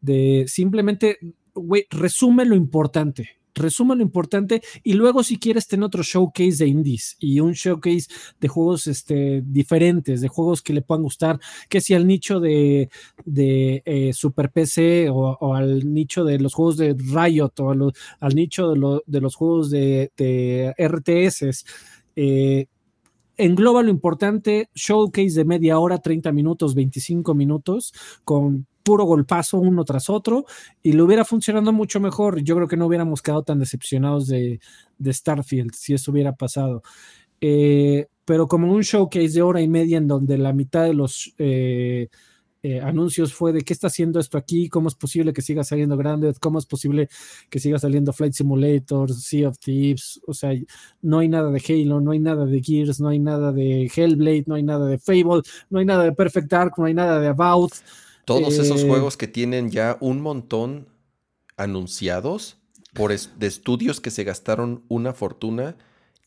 de 0.00 0.44
simplemente, 0.46 1.18
güey, 1.58 1.86
resume 1.90 2.44
lo 2.44 2.54
importante. 2.54 3.30
Resume 3.54 3.96
lo 3.96 4.02
importante 4.02 4.62
y 4.84 4.92
luego 4.92 5.24
si 5.24 5.36
quieres 5.36 5.66
tener 5.66 5.84
otro 5.84 6.04
showcase 6.04 6.62
de 6.62 6.68
indies 6.68 7.16
y 7.18 7.40
un 7.40 7.54
showcase 7.54 8.06
de 8.38 8.46
juegos 8.46 8.86
este, 8.86 9.42
diferentes, 9.44 10.20
de 10.20 10.28
juegos 10.28 10.62
que 10.62 10.72
le 10.72 10.82
puedan 10.82 11.02
gustar, 11.02 11.40
que 11.68 11.80
si 11.80 11.92
al 11.94 12.06
nicho 12.06 12.38
de, 12.38 12.88
de 13.24 13.82
eh, 13.84 14.12
Super 14.12 14.52
PC 14.52 15.08
o, 15.10 15.54
al 15.56 15.92
nicho 15.92 16.24
de 16.24 16.38
los 16.38 16.54
juegos 16.54 16.76
de 16.76 16.94
Riot 16.94 17.52
o 17.58 17.70
al 18.20 18.34
nicho 18.36 18.70
de, 18.72 19.00
de 19.06 19.20
los 19.20 19.34
juegos 19.34 19.70
de, 19.70 20.12
de 20.16 20.72
RTS. 20.78 21.64
eh, 22.14 22.66
engloba 23.38 23.82
lo 23.82 23.90
importante, 23.90 24.68
showcase 24.74 25.34
de 25.34 25.44
media 25.44 25.78
hora, 25.78 25.98
30 25.98 26.30
minutos, 26.32 26.74
25 26.74 27.34
minutos, 27.34 27.92
con 28.24 28.67
puro 28.88 29.04
golpazo 29.04 29.58
uno 29.58 29.84
tras 29.84 30.08
otro, 30.08 30.46
y 30.82 30.92
le 30.92 31.02
hubiera 31.02 31.22
funcionado 31.22 31.74
mucho 31.74 32.00
mejor. 32.00 32.40
Yo 32.42 32.56
creo 32.56 32.66
que 32.66 32.78
no 32.78 32.86
hubiéramos 32.86 33.20
quedado 33.20 33.42
tan 33.42 33.58
decepcionados 33.58 34.28
de, 34.28 34.60
de 34.96 35.12
Starfield 35.12 35.74
si 35.74 35.92
eso 35.92 36.10
hubiera 36.10 36.32
pasado. 36.32 36.82
Eh, 37.38 38.06
pero 38.24 38.48
como 38.48 38.72
un 38.72 38.80
showcase 38.80 39.28
de 39.28 39.42
hora 39.42 39.60
y 39.60 39.68
media 39.68 39.98
en 39.98 40.08
donde 40.08 40.38
la 40.38 40.54
mitad 40.54 40.84
de 40.84 40.94
los 40.94 41.34
eh, 41.36 42.08
eh, 42.62 42.80
anuncios 42.80 43.34
fue 43.34 43.52
de 43.52 43.60
qué 43.60 43.74
está 43.74 43.88
haciendo 43.88 44.20
esto 44.20 44.38
aquí, 44.38 44.70
cómo 44.70 44.88
es 44.88 44.94
posible 44.94 45.34
que 45.34 45.42
siga 45.42 45.64
saliendo 45.64 45.98
Grounded, 45.98 46.36
cómo 46.40 46.58
es 46.58 46.64
posible 46.64 47.10
que 47.50 47.60
siga 47.60 47.78
saliendo 47.78 48.14
Flight 48.14 48.32
Simulator, 48.32 49.12
Sea 49.12 49.50
of 49.50 49.58
Thieves, 49.58 50.18
o 50.26 50.32
sea, 50.32 50.52
no 51.02 51.18
hay 51.18 51.28
nada 51.28 51.50
de 51.50 51.62
Halo, 51.68 52.00
no 52.00 52.12
hay 52.12 52.20
nada 52.20 52.46
de 52.46 52.62
Gears, 52.62 53.00
no 53.00 53.08
hay 53.08 53.18
nada 53.18 53.52
de 53.52 53.92
Hellblade, 53.94 54.44
no 54.46 54.54
hay 54.54 54.62
nada 54.62 54.86
de 54.86 54.98
Fable, 54.98 55.42
no 55.68 55.78
hay 55.78 55.84
nada 55.84 56.04
de 56.04 56.12
Perfect 56.12 56.50
Dark, 56.50 56.72
no 56.78 56.86
hay 56.86 56.94
nada 56.94 57.20
de 57.20 57.28
About. 57.28 57.72
Todos 58.28 58.58
esos 58.58 58.82
Eh, 58.82 58.88
juegos 58.88 59.16
que 59.16 59.26
tienen 59.28 59.70
ya 59.70 59.96
un 60.00 60.20
montón 60.20 60.88
anunciados 61.56 62.58
por 62.94 63.12
es- 63.12 63.30
de 63.38 63.46
estudios 63.46 64.00
que 64.00 64.10
se 64.10 64.24
gastaron 64.24 64.84
una 64.88 65.12
fortuna 65.12 65.76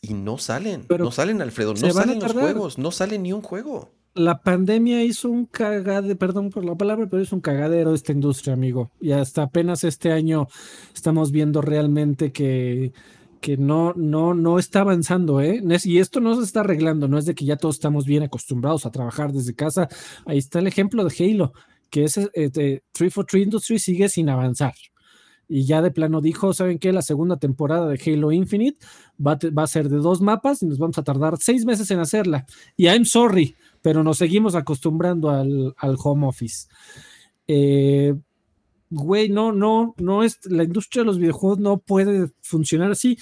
y 0.01 0.13
no 0.13 0.37
salen. 0.37 0.85
Pero 0.87 1.05
no 1.05 1.11
salen, 1.11 1.41
Alfredo. 1.41 1.73
No 1.73 1.91
salen 1.93 2.19
los 2.19 2.33
juegos. 2.33 2.77
No 2.77 2.91
sale 2.91 3.17
ni 3.19 3.33
un 3.33 3.41
juego. 3.41 3.91
La 4.13 4.41
pandemia 4.41 5.03
hizo 5.05 5.29
un 5.29 5.45
cagade, 5.45 6.17
perdón 6.17 6.49
por 6.49 6.65
la 6.65 6.75
palabra, 6.75 7.07
pero 7.09 7.23
es 7.23 7.31
un 7.31 7.39
cagadero 7.39 7.93
esta 7.93 8.11
industria, 8.11 8.53
amigo. 8.53 8.91
Y 8.99 9.11
hasta 9.13 9.43
apenas 9.43 9.85
este 9.85 10.11
año 10.11 10.47
estamos 10.93 11.31
viendo 11.31 11.61
realmente 11.61 12.33
que, 12.33 12.91
que 13.39 13.55
no, 13.55 13.93
no, 13.95 14.33
no 14.33 14.59
está 14.59 14.81
avanzando, 14.81 15.39
¿eh? 15.39 15.61
Y 15.85 15.99
esto 15.99 16.19
no 16.19 16.35
se 16.35 16.43
está 16.43 16.59
arreglando, 16.59 17.07
no 17.07 17.17
es 17.17 17.25
de 17.25 17.35
que 17.35 17.45
ya 17.45 17.55
todos 17.55 17.75
estamos 17.75 18.05
bien 18.05 18.23
acostumbrados 18.23 18.85
a 18.85 18.91
trabajar 18.91 19.31
desde 19.31 19.55
casa. 19.55 19.87
Ahí 20.25 20.39
está 20.39 20.59
el 20.59 20.67
ejemplo 20.67 21.05
de 21.05 21.15
Halo, 21.17 21.53
que 21.91 22.05
es 22.05 22.17
eh, 22.17 22.29
de 22.33 22.83
343 22.93 23.43
Industries 23.43 23.83
sigue 23.83 24.09
sin 24.09 24.29
avanzar. 24.29 24.73
Y 25.47 25.65
ya 25.65 25.81
de 25.81 25.91
plano 25.91 26.21
dijo, 26.21 26.53
¿saben 26.53 26.79
qué? 26.79 26.93
La 26.93 27.01
segunda 27.01 27.37
temporada 27.37 27.89
de 27.89 27.99
Halo 28.03 28.31
Infinite 28.31 28.79
va 29.19 29.37
va 29.55 29.63
a 29.63 29.67
ser 29.67 29.89
de 29.89 29.97
dos 29.97 30.21
mapas 30.21 30.63
y 30.63 30.65
nos 30.65 30.79
vamos 30.79 30.97
a 30.97 31.03
tardar 31.03 31.37
seis 31.39 31.65
meses 31.65 31.91
en 31.91 31.99
hacerla. 31.99 32.45
Y 32.77 32.85
I'm 32.85 33.03
sorry, 33.03 33.55
pero 33.81 34.01
nos 34.01 34.17
seguimos 34.17 34.55
acostumbrando 34.55 35.29
al, 35.29 35.75
al 35.77 35.97
home 36.01 36.25
office. 36.25 36.67
Eh, 37.47 38.15
güey, 38.89 39.27
no, 39.27 39.51
no, 39.51 39.93
no 39.97 40.23
es, 40.23 40.39
la 40.45 40.63
industria 40.63 41.01
de 41.01 41.07
los 41.07 41.19
videojuegos 41.19 41.59
no 41.59 41.79
puede 41.79 42.31
funcionar 42.41 42.91
así. 42.91 43.17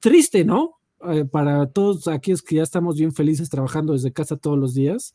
Triste, 0.00 0.44
¿no? 0.44 0.78
Eh, 1.08 1.24
para 1.24 1.66
todos 1.70 2.08
aquellos 2.08 2.42
que 2.42 2.56
ya 2.56 2.62
estamos 2.62 2.96
bien 2.98 3.12
felices 3.12 3.48
trabajando 3.48 3.92
desde 3.92 4.12
casa 4.12 4.36
todos 4.36 4.58
los 4.58 4.74
días. 4.74 5.14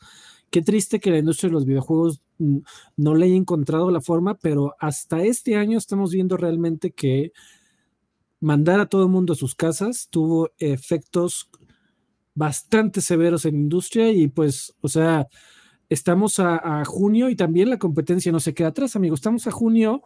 Qué 0.54 0.62
triste 0.62 1.00
que 1.00 1.10
la 1.10 1.18
industria 1.18 1.50
de 1.50 1.54
los 1.56 1.66
videojuegos 1.66 2.22
mm, 2.38 2.60
no 2.98 3.16
le 3.16 3.26
haya 3.26 3.34
encontrado 3.34 3.90
la 3.90 4.02
forma, 4.02 4.36
pero 4.36 4.76
hasta 4.78 5.24
este 5.24 5.56
año 5.56 5.80
estamos 5.80 6.12
viendo 6.12 6.38
realmente 6.38 6.92
que 6.92 7.32
mandar 8.40 8.80
a 8.80 8.86
todo 8.86 9.02
el 9.02 9.10
mundo 9.10 9.34
a 9.34 9.36
sus 9.36 9.56
casas 9.56 10.10
tuvo 10.12 10.52
efectos 10.60 11.50
bastante 12.36 13.02
severos 13.02 13.46
en 13.46 13.56
industria 13.56 14.12
y 14.12 14.28
pues, 14.28 14.76
o 14.82 14.90
sea, 14.90 15.28
estamos 15.90 16.38
a, 16.38 16.82
a 16.82 16.86
junio 16.86 17.32
y 17.32 17.36
también 17.36 17.72
la 17.72 17.80
competencia 17.80 18.32
no 18.32 18.40
se 18.40 18.54
queda 18.54 18.68
atrás, 18.68 18.96
amigo. 18.96 19.16
Estamos 19.16 19.48
a 19.48 19.52
junio 19.52 20.04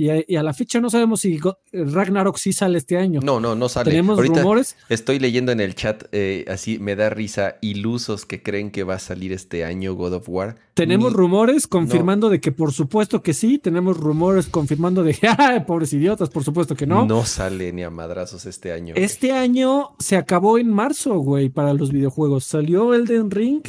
Y 0.00 0.10
a, 0.10 0.22
y 0.28 0.36
a 0.36 0.44
la 0.44 0.54
fecha 0.54 0.80
no 0.80 0.90
sabemos 0.90 1.20
si 1.22 1.40
Ragnarok 1.72 2.36
sí 2.36 2.52
sale 2.52 2.78
este 2.78 2.96
año. 2.96 3.18
No, 3.20 3.40
no, 3.40 3.56
no 3.56 3.68
sale. 3.68 3.90
Tenemos 3.90 4.16
Ahorita 4.16 4.42
rumores. 4.42 4.76
estoy 4.88 5.18
leyendo 5.18 5.50
en 5.50 5.58
el 5.58 5.74
chat, 5.74 6.04
eh, 6.12 6.44
así 6.48 6.78
me 6.78 6.94
da 6.94 7.10
risa, 7.10 7.56
ilusos 7.62 8.24
que 8.24 8.40
creen 8.40 8.70
que 8.70 8.84
va 8.84 8.94
a 8.94 8.98
salir 9.00 9.32
este 9.32 9.64
año 9.64 9.94
God 9.94 10.12
of 10.14 10.28
War. 10.28 10.54
Tenemos 10.74 11.10
Ni- 11.10 11.16
rumores 11.16 11.66
confirmando 11.66 12.28
de 12.30 12.40
que 12.40 12.52
por 12.52 12.72
supuesto 12.72 13.22
que 13.22 13.34
sí. 13.34 13.58
Tenemos 13.58 13.96
rumores 13.96 14.46
confirmando 14.46 15.02
de 15.02 15.18
¡Ah, 15.36 15.64
pobres 15.66 15.92
idiotas! 15.92 16.30
Por 16.30 16.44
supuesto 16.44 16.76
que 16.76 16.86
no. 16.86 17.04
No 17.04 17.24
sale 17.26 17.72
ni 17.72 17.82
a 17.82 17.90
madrazos 17.90 18.46
este 18.46 18.70
año. 18.72 18.94
güey. 18.94 19.04
Este 19.04 19.32
año 19.32 19.96
se 19.98 20.16
acabó 20.16 20.58
en 20.58 20.70
marzo, 20.70 21.18
güey, 21.18 21.48
para 21.48 21.74
los 21.74 21.90
videojuegos. 21.90 22.44
Salió 22.44 22.94
Elden 22.94 23.32
Ring 23.32 23.62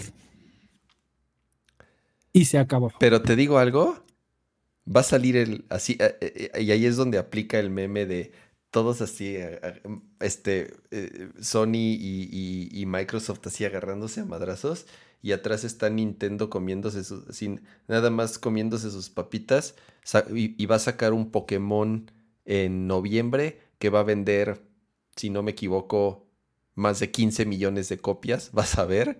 y 2.33 2.45
se 2.45 2.59
acabó. 2.59 2.91
Pero 2.99 3.21
te 3.21 3.35
digo 3.35 3.57
algo, 3.57 3.95
va 4.93 5.01
a 5.01 5.03
salir 5.03 5.37
el 5.37 5.65
así 5.69 5.97
eh, 5.99 6.17
eh, 6.21 6.61
y 6.61 6.71
ahí 6.71 6.85
es 6.85 6.95
donde 6.95 7.17
aplica 7.17 7.59
el 7.59 7.69
meme 7.69 8.05
de 8.05 8.31
todos 8.71 9.01
así, 9.01 9.35
eh, 9.35 9.59
eh, 9.63 9.81
este 10.19 10.73
eh, 10.91 11.29
Sony 11.39 11.97
y, 11.99 12.83
Microsoft 12.85 13.45
así 13.47 13.65
agarrándose 13.65 14.21
a 14.21 14.25
madrazos 14.25 14.85
y 15.21 15.31
atrás 15.33 15.63
está 15.63 15.89
Nintendo 15.89 16.49
comiéndose 16.49 17.03
sus, 17.03 17.23
sin 17.35 17.61
nada 17.87 18.09
más 18.09 18.39
comiéndose 18.39 18.89
sus 18.91 19.09
papitas 19.09 19.75
y, 20.33 20.61
y 20.61 20.65
va 20.65 20.77
a 20.77 20.79
sacar 20.79 21.13
un 21.13 21.31
Pokémon 21.31 22.11
en 22.45 22.87
noviembre 22.87 23.59
que 23.79 23.89
va 23.89 24.01
a 24.01 24.03
vender, 24.03 24.61
si 25.15 25.29
no 25.29 25.43
me 25.43 25.51
equivoco, 25.51 26.27
más 26.75 26.99
de 26.99 27.11
15 27.11 27.45
millones 27.45 27.89
de 27.89 27.97
copias, 27.97 28.51
vas 28.53 28.77
a 28.77 28.85
ver. 28.85 29.19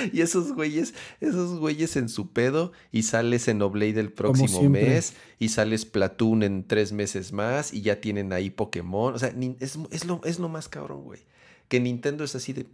y 0.12 0.20
esos 0.20 0.52
güeyes, 0.52 0.94
esos 1.20 1.58
güeyes 1.58 1.96
en 1.96 2.08
su 2.08 2.30
pedo 2.32 2.72
y 2.92 3.02
sale 3.02 3.38
Xenoblade 3.38 4.00
el 4.00 4.12
próximo 4.12 4.62
mes 4.70 5.14
y 5.38 5.48
sale 5.50 5.76
Splatoon 5.76 6.42
en 6.42 6.66
tres 6.66 6.92
meses 6.92 7.32
más 7.32 7.72
y 7.74 7.82
ya 7.82 8.00
tienen 8.00 8.32
ahí 8.32 8.50
Pokémon. 8.50 9.14
O 9.14 9.18
sea, 9.18 9.32
es, 9.60 9.78
es 9.90 10.04
lo, 10.04 10.20
es 10.24 10.38
lo 10.38 10.48
más 10.48 10.68
cabrón, 10.68 11.04
güey. 11.04 11.20
Que 11.68 11.80
Nintendo 11.80 12.24
es 12.24 12.34
así 12.34 12.52
de, 12.52 12.66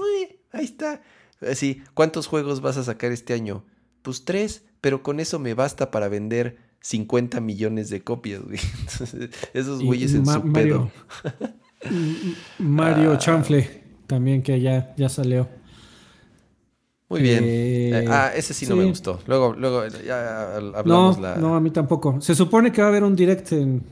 "Uy, 0.00 0.36
ahí 0.52 0.64
está. 0.64 1.02
Así, 1.40 1.82
¿cuántos 1.94 2.26
juegos 2.26 2.60
vas 2.60 2.76
a 2.76 2.84
sacar 2.84 3.10
este 3.12 3.32
año? 3.34 3.64
Pues 4.02 4.24
tres, 4.24 4.64
pero 4.80 5.02
con 5.02 5.20
eso 5.20 5.38
me 5.38 5.54
basta 5.54 5.90
para 5.90 6.08
vender 6.08 6.58
50 6.80 7.40
millones 7.40 7.90
de 7.90 8.02
copias, 8.02 8.42
güey. 8.42 8.58
Entonces, 8.92 9.30
esos 9.54 9.82
güeyes 9.82 10.14
en 10.14 10.22
Ma- 10.24 10.34
su 10.34 10.44
Mario, 10.44 10.90
pedo. 11.22 11.52
Mario 12.58 13.12
Ah. 13.12 13.18
Chanfle 13.18 13.82
también 14.06 14.42
que 14.42 14.60
ya, 14.60 14.94
ya 14.96 15.08
salió. 15.08 15.48
Muy 17.12 17.22
bien. 17.22 17.44
Eh, 17.44 17.90
Eh, 17.94 18.06
ah, 18.08 18.32
ese 18.34 18.54
sí, 18.54 18.66
no 18.66 18.74
me 18.76 18.84
gustó. 18.84 19.20
Luego, 19.26 19.52
luego 19.54 19.86
ya 19.86 20.58
No, 20.60 20.76
hablamos 20.78 21.20
la, 21.20 21.36
no, 21.36 21.54
a 21.54 21.60
mí 21.60 21.70
tampoco. 21.70 22.20
Se 22.20 22.34
supone 22.34 22.72
que 22.72 22.80
va 22.80 22.88
a 22.88 22.90
haber 22.90 23.04
un 23.04 23.14
direct 23.14 23.52
en 23.52 23.82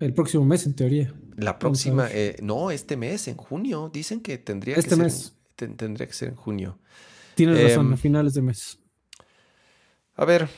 el 0.00 0.14
próximo 0.14 0.44
mes, 0.44 0.64
en 0.66 0.74
teoría. 0.74 1.12
la 1.36 1.58
próxima. 1.58 2.08
eh, 2.12 2.36
no, 2.42 2.70
este 2.70 2.96
mes, 2.96 3.26
en 3.28 3.36
junio. 3.36 3.90
Dicen 3.92 4.20
que 4.20 4.38
tendría 4.38 4.76
Este 4.76 4.90
que 4.90 4.94
ser. 4.96 5.04
mes. 5.04 5.26
en- 5.28 5.56
ten- 5.56 5.76
tendría 5.76 6.06
que 6.06 6.12
ser 6.14 6.28
en 6.28 6.36
junio. 6.36 6.78
Tienes 7.34 7.58
Em, 7.58 7.64
razón, 7.66 7.92
a 7.92 7.96
finales 7.96 8.34
de 8.34 8.42
mes. 8.42 8.78
A 10.14 10.24
ver, 10.24 10.48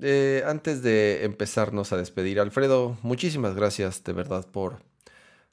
eh, 0.00 0.44
antes 0.46 0.82
de 0.82 1.24
empezarnos 1.24 1.92
a 1.92 1.96
despedir, 1.96 2.38
Alfredo, 2.38 2.96
muchísimas 3.02 3.56
gracias 3.56 4.04
de 4.04 4.12
verdad 4.12 4.46
por, 4.46 4.84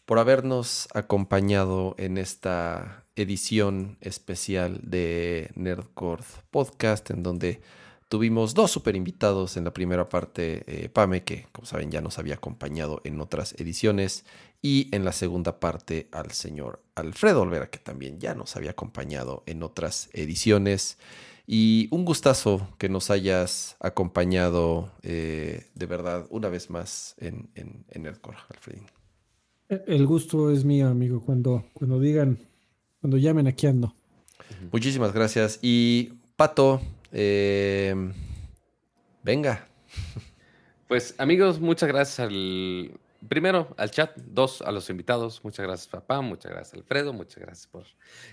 por 0.06 0.20
habernos 0.20 0.88
acompañado 0.94 1.96
en 1.98 2.20
esta 2.20 3.03
edición 3.16 3.98
especial 4.02 4.80
de 4.84 5.52
Nerdcore 5.56 6.24
Podcast, 6.52 7.10
en 7.12 7.24
donde 7.24 7.62
tuvimos 8.10 8.54
dos 8.54 8.72
super 8.72 8.96
invitados 8.96 9.58
en 9.58 9.64
la 9.64 9.74
primera 9.74 10.10
parte, 10.10 10.64
eh, 10.68 10.90
Pame, 10.90 11.24
que 11.24 11.48
como 11.52 11.66
saben 11.66 11.92
ya 11.92 12.02
nos 12.02 12.20
había 12.20 12.36
acompañado 12.36 13.02
en 13.04 13.20
otras 13.22 13.54
ediciones, 13.60 14.26
y 14.64 14.88
en 14.96 15.04
la 15.04 15.12
segunda 15.12 15.60
parte 15.60 16.08
al 16.12 16.32
señor 16.32 16.82
Alfredo 16.96 17.42
Olvera, 17.42 17.70
que 17.70 17.80
también 17.80 18.20
ya 18.20 18.34
nos 18.34 18.56
había 18.56 18.72
acompañado 18.72 19.44
en 19.46 19.62
otras 19.62 20.10
ediciones. 20.14 20.98
Y 21.46 21.90
un 21.92 22.06
gustazo 22.06 22.70
que 22.78 22.88
nos 22.88 23.12
hayas 23.12 23.76
acompañado 23.82 24.94
eh, 25.02 25.66
de 25.76 25.86
verdad 25.86 26.26
una 26.30 26.48
vez 26.48 26.70
más 26.70 27.16
en, 27.18 27.50
en, 27.56 28.02
Nerdcore, 28.02 28.38
Alfredín. 28.50 28.86
El 29.68 30.08
gusto 30.08 30.50
es 30.50 30.64
mío, 30.64 30.88
amigo. 30.88 31.22
Cuando, 31.22 31.66
cuando 31.74 32.00
digan, 32.00 32.40
cuando 33.04 33.18
llamen, 33.18 33.48
aquí 33.48 33.68
ando. 33.68 33.94
Muchísimas 34.72 35.12
gracias. 35.12 35.60
Y 35.62 36.14
Pato, 36.38 36.82
eh, 37.12 37.94
venga. 39.22 39.68
Pues 40.88 41.16
amigos, 41.18 41.60
muchas 41.60 41.90
gracias 41.90 42.20
al 42.20 43.00
primero 43.28 43.74
al 43.78 43.90
chat, 43.90 44.16
dos 44.16 44.62
a 44.62 44.72
los 44.72 44.92
invitados, 44.92 45.44
muchas 45.44 45.66
gracias 45.66 45.88
papá, 45.88 46.22
muchas 46.22 46.52
gracias 46.52 46.76
Alfredo, 46.76 47.14
muchas 47.14 47.38
gracias 47.38 47.66
por 47.66 47.86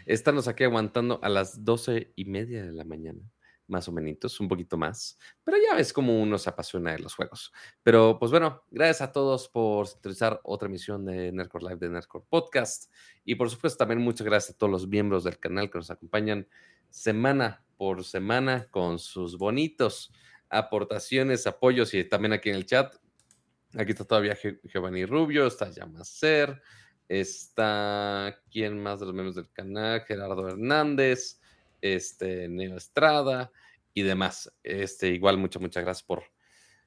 estarnos 0.04 0.46
aquí 0.46 0.64
aguantando 0.64 1.20
a 1.22 1.30
las 1.30 1.64
doce 1.64 2.12
y 2.16 2.26
media 2.26 2.62
de 2.62 2.72
la 2.72 2.84
mañana, 2.84 3.20
más 3.70 3.88
o 3.88 3.92
menos, 3.92 4.40
un 4.40 4.48
poquito 4.48 4.76
más, 4.76 5.18
pero 5.44 5.56
ya 5.56 5.74
ves 5.74 5.92
cómo 5.92 6.20
uno 6.20 6.36
se 6.38 6.50
apasiona 6.50 6.92
de 6.92 6.98
los 6.98 7.14
juegos. 7.14 7.52
Pero 7.82 8.18
pues 8.18 8.30
bueno, 8.30 8.64
gracias 8.70 9.00
a 9.02 9.12
todos 9.12 9.48
por 9.48 9.86
sintonizar 9.86 10.40
otra 10.42 10.68
emisión 10.68 11.04
de 11.04 11.32
Nerdcore 11.32 11.64
Live 11.68 11.76
de 11.76 11.88
Nerdcore 11.88 12.24
Podcast 12.28 12.92
y 13.24 13.36
por 13.36 13.48
supuesto 13.48 13.78
también 13.78 14.00
muchas 14.00 14.26
gracias 14.26 14.54
a 14.54 14.58
todos 14.58 14.70
los 14.70 14.88
miembros 14.88 15.24
del 15.24 15.38
canal 15.38 15.70
que 15.70 15.78
nos 15.78 15.90
acompañan 15.90 16.48
semana 16.88 17.64
por 17.76 18.04
semana 18.04 18.66
con 18.70 18.98
sus 18.98 19.38
bonitos 19.38 20.12
aportaciones, 20.50 21.46
apoyos 21.46 21.94
y 21.94 22.04
también 22.04 22.32
aquí 22.32 22.50
en 22.50 22.56
el 22.56 22.66
chat. 22.66 22.94
Aquí 23.78 23.92
está 23.92 24.04
todavía 24.04 24.36
Giovanni 24.64 25.06
Rubio, 25.06 25.46
está 25.46 25.70
Yamacer, 25.70 26.60
está 27.08 28.36
quién 28.50 28.82
más 28.82 29.00
de 29.00 29.06
los 29.06 29.14
miembros 29.14 29.36
del 29.36 29.50
canal, 29.52 30.02
Gerardo 30.02 30.48
Hernández, 30.48 31.39
este 31.80 32.48
Neo 32.48 32.76
Estrada 32.76 33.50
y 33.94 34.02
demás. 34.02 34.52
Este, 34.62 35.08
igual 35.08 35.38
muchas, 35.38 35.62
muchas 35.62 35.84
gracias 35.84 36.06
por, 36.06 36.24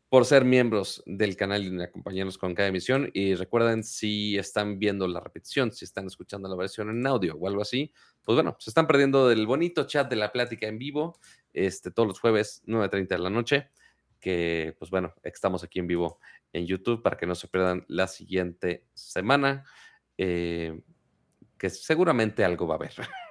por 0.09 0.25
ser 0.25 0.45
miembros 0.45 1.03
del 1.05 1.35
canal 1.35 1.63
y 1.63 1.81
acompañarnos 1.81 2.37
con 2.37 2.53
cada 2.53 2.69
emisión. 2.69 3.09
Y 3.13 3.35
recuerden, 3.35 3.83
si 3.83 4.37
están 4.37 4.79
viendo 4.79 5.07
la 5.07 5.19
repetición, 5.19 5.71
si 5.71 5.85
están 5.85 6.05
escuchando 6.07 6.47
la 6.47 6.55
versión 6.55 6.89
en 6.89 7.05
audio 7.07 7.35
o 7.35 7.47
algo 7.47 7.61
así, 7.61 7.93
pues 8.23 8.35
bueno, 8.35 8.55
se 8.59 8.69
están 8.69 8.87
perdiendo 8.87 9.27
del 9.27 9.45
bonito 9.47 9.85
chat 9.85 10.09
de 10.09 10.15
la 10.15 10.31
plática 10.31 10.67
en 10.67 10.77
vivo, 10.77 11.19
este, 11.51 11.91
todos 11.91 12.07
los 12.07 12.19
jueves, 12.19 12.61
9.30 12.65 13.07
de 13.07 13.17
la 13.17 13.29
noche, 13.29 13.69
que 14.19 14.75
pues 14.79 14.89
bueno, 14.89 15.13
estamos 15.23 15.63
aquí 15.63 15.79
en 15.79 15.87
vivo 15.87 16.19
en 16.53 16.65
YouTube 16.65 17.01
para 17.01 17.17
que 17.17 17.25
no 17.25 17.35
se 17.35 17.47
pierdan 17.47 17.83
la 17.87 18.07
siguiente 18.07 18.85
semana, 18.93 19.65
eh, 20.17 20.79
que 21.57 21.69
seguramente 21.69 22.45
algo 22.45 22.67
va 22.67 22.75
a 22.75 22.77
haber. 22.77 22.93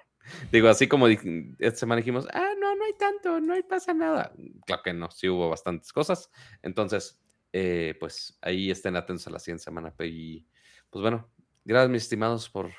Digo, 0.50 0.68
así 0.68 0.86
como 0.86 1.08
esta 1.08 1.78
semana 1.78 1.98
dijimos, 1.98 2.26
ah, 2.32 2.52
no, 2.60 2.74
no 2.76 2.84
hay 2.84 2.94
tanto, 2.98 3.40
no 3.40 3.54
hay 3.54 3.62
pasa 3.62 3.94
nada. 3.94 4.32
Claro 4.66 4.82
que 4.82 4.92
no, 4.92 5.10
sí 5.10 5.28
hubo 5.28 5.48
bastantes 5.48 5.92
cosas. 5.92 6.30
Entonces, 6.62 7.20
eh, 7.52 7.94
pues 8.00 8.38
ahí 8.40 8.70
estén 8.70 8.96
atentos 8.96 9.26
a 9.26 9.30
la 9.30 9.38
siguiente 9.38 9.64
semana. 9.64 9.94
Y 10.00 10.46
pues 10.90 11.02
bueno, 11.02 11.28
gracias 11.64 11.90
mis 11.90 12.02
estimados 12.02 12.48
por 12.48 12.70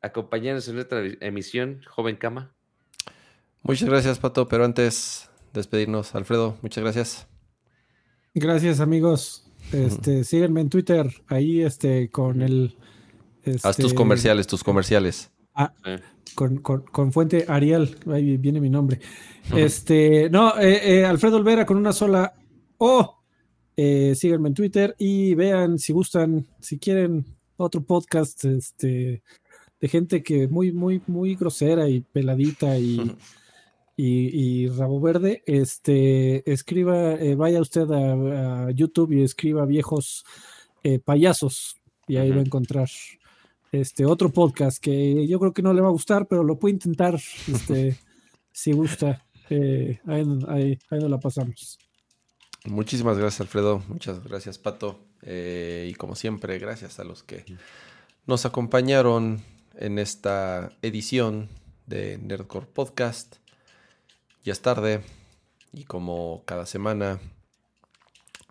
acompañarnos 0.00 0.68
en 0.68 0.74
nuestra 0.74 1.02
emisión, 1.20 1.82
Joven 1.88 2.16
Cama. 2.16 2.54
Muchas 3.62 3.88
gracias, 3.88 4.18
Pato. 4.18 4.48
Pero 4.48 4.64
antes 4.64 5.30
de 5.52 5.60
despedirnos, 5.60 6.14
Alfredo, 6.14 6.58
muchas 6.62 6.84
gracias. 6.84 7.26
Gracias, 8.34 8.80
amigos. 8.80 9.50
Este, 9.72 10.24
síganme 10.24 10.60
en 10.60 10.68
Twitter, 10.68 11.10
ahí 11.28 11.62
este, 11.62 12.10
con 12.10 12.42
el. 12.42 12.76
Haz 13.62 13.76
tus 13.76 13.86
este, 13.86 13.94
comerciales, 13.94 14.46
tus 14.46 14.62
comerciales. 14.62 15.30
Ah, 15.54 15.72
con, 16.34 16.58
con- 16.58 16.82
con 16.82 17.12
fuente 17.12 17.44
Ariel, 17.48 17.96
ahí 18.12 18.36
viene 18.36 18.60
mi 18.60 18.70
nombre. 18.70 19.00
Este, 19.54 20.28
no, 20.30 20.58
eh, 20.58 21.00
eh, 21.00 21.04
Alfredo 21.04 21.36
Olvera 21.36 21.64
con 21.66 21.76
una 21.76 21.92
sola 21.92 22.34
O. 22.78 23.18
Eh, 23.76 24.14
síganme 24.14 24.48
en 24.48 24.54
Twitter 24.54 24.94
y 24.98 25.34
vean 25.34 25.78
si 25.78 25.92
gustan, 25.92 26.46
si 26.60 26.78
quieren 26.78 27.24
otro 27.56 27.82
podcast, 27.82 28.44
este, 28.44 29.22
de 29.80 29.88
gente 29.88 30.22
que 30.22 30.46
muy, 30.48 30.72
muy, 30.72 31.02
muy 31.08 31.34
grosera 31.34 31.88
y 31.88 32.00
peladita 32.00 32.78
y, 32.78 33.00
y, 33.96 34.64
y 34.64 34.68
rabo 34.68 35.00
verde. 35.00 35.42
Este, 35.46 36.48
escriba, 36.50 37.14
eh, 37.14 37.34
vaya 37.34 37.60
usted 37.60 37.90
a, 37.90 38.66
a 38.66 38.70
YouTube 38.70 39.12
y 39.12 39.22
escriba 39.22 39.66
viejos 39.66 40.24
payasos 41.06 41.76
y 42.06 42.18
ahí 42.18 42.30
va 42.30 42.36
a 42.36 42.44
encontrar 42.44 42.88
este 43.74 44.06
otro 44.06 44.30
podcast 44.30 44.78
que 44.78 45.26
yo 45.26 45.38
creo 45.38 45.52
que 45.52 45.62
no 45.62 45.72
le 45.72 45.80
va 45.80 45.88
a 45.88 45.92
gustar, 45.92 46.26
pero 46.26 46.42
lo 46.42 46.58
puede 46.58 46.74
intentar, 46.74 47.14
este, 47.14 47.98
si 48.52 48.72
gusta. 48.72 49.24
Eh, 49.50 50.00
ahí, 50.06 50.24
ahí, 50.48 50.78
ahí 50.90 50.98
nos 50.98 51.10
la 51.10 51.18
pasamos. 51.18 51.78
Muchísimas 52.64 53.18
gracias, 53.18 53.42
Alfredo. 53.42 53.82
Muchas 53.88 54.22
gracias, 54.24 54.58
Pato. 54.58 55.04
Eh, 55.22 55.88
y 55.90 55.94
como 55.94 56.14
siempre, 56.14 56.58
gracias 56.58 56.98
a 56.98 57.04
los 57.04 57.22
que 57.22 57.44
nos 58.26 58.46
acompañaron 58.46 59.42
en 59.76 59.98
esta 59.98 60.70
edición 60.82 61.48
de 61.86 62.18
Nerdcore 62.18 62.66
Podcast. 62.66 63.36
Ya 64.44 64.52
es 64.52 64.60
tarde 64.60 65.02
y 65.72 65.84
como 65.84 66.42
cada 66.46 66.66
semana, 66.66 67.20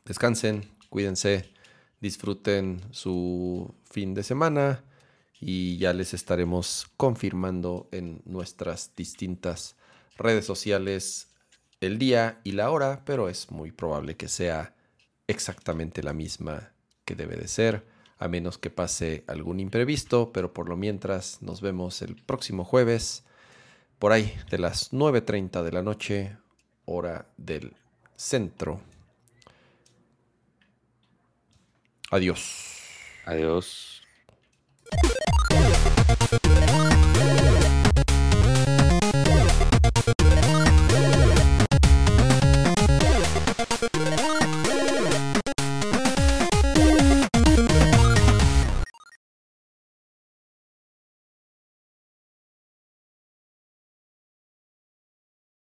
descansen, 0.05 0.73
Cuídense, 0.93 1.49
disfruten 2.01 2.79
su 2.91 3.73
fin 3.83 4.13
de 4.13 4.21
semana 4.21 4.83
y 5.45 5.77
ya 5.77 5.91
les 5.91 6.13
estaremos 6.13 6.87
confirmando 6.95 7.89
en 7.91 8.21
nuestras 8.23 8.95
distintas 8.95 9.75
redes 10.17 10.45
sociales 10.45 11.33
el 11.81 11.99
día 11.99 12.39
y 12.45 12.53
la 12.53 12.71
hora, 12.71 13.03
pero 13.03 13.27
es 13.27 13.51
muy 13.51 13.71
probable 13.71 14.15
que 14.15 14.29
sea 14.29 14.73
exactamente 15.27 16.01
la 16.01 16.13
misma 16.13 16.71
que 17.03 17.15
debe 17.15 17.35
de 17.35 17.49
ser, 17.49 17.85
a 18.19 18.29
menos 18.29 18.57
que 18.57 18.69
pase 18.69 19.25
algún 19.27 19.59
imprevisto, 19.59 20.31
pero 20.31 20.53
por 20.53 20.69
lo 20.69 20.77
mientras 20.77 21.41
nos 21.41 21.59
vemos 21.59 22.01
el 22.01 22.15
próximo 22.15 22.63
jueves, 22.63 23.25
por 23.99 24.13
ahí 24.13 24.33
de 24.49 24.59
las 24.59 24.93
9.30 24.93 25.61
de 25.61 25.71
la 25.73 25.81
noche, 25.81 26.37
hora 26.85 27.27
del 27.35 27.75
centro. 28.15 28.79
Adiós. 32.11 32.79
Adiós. 33.25 33.92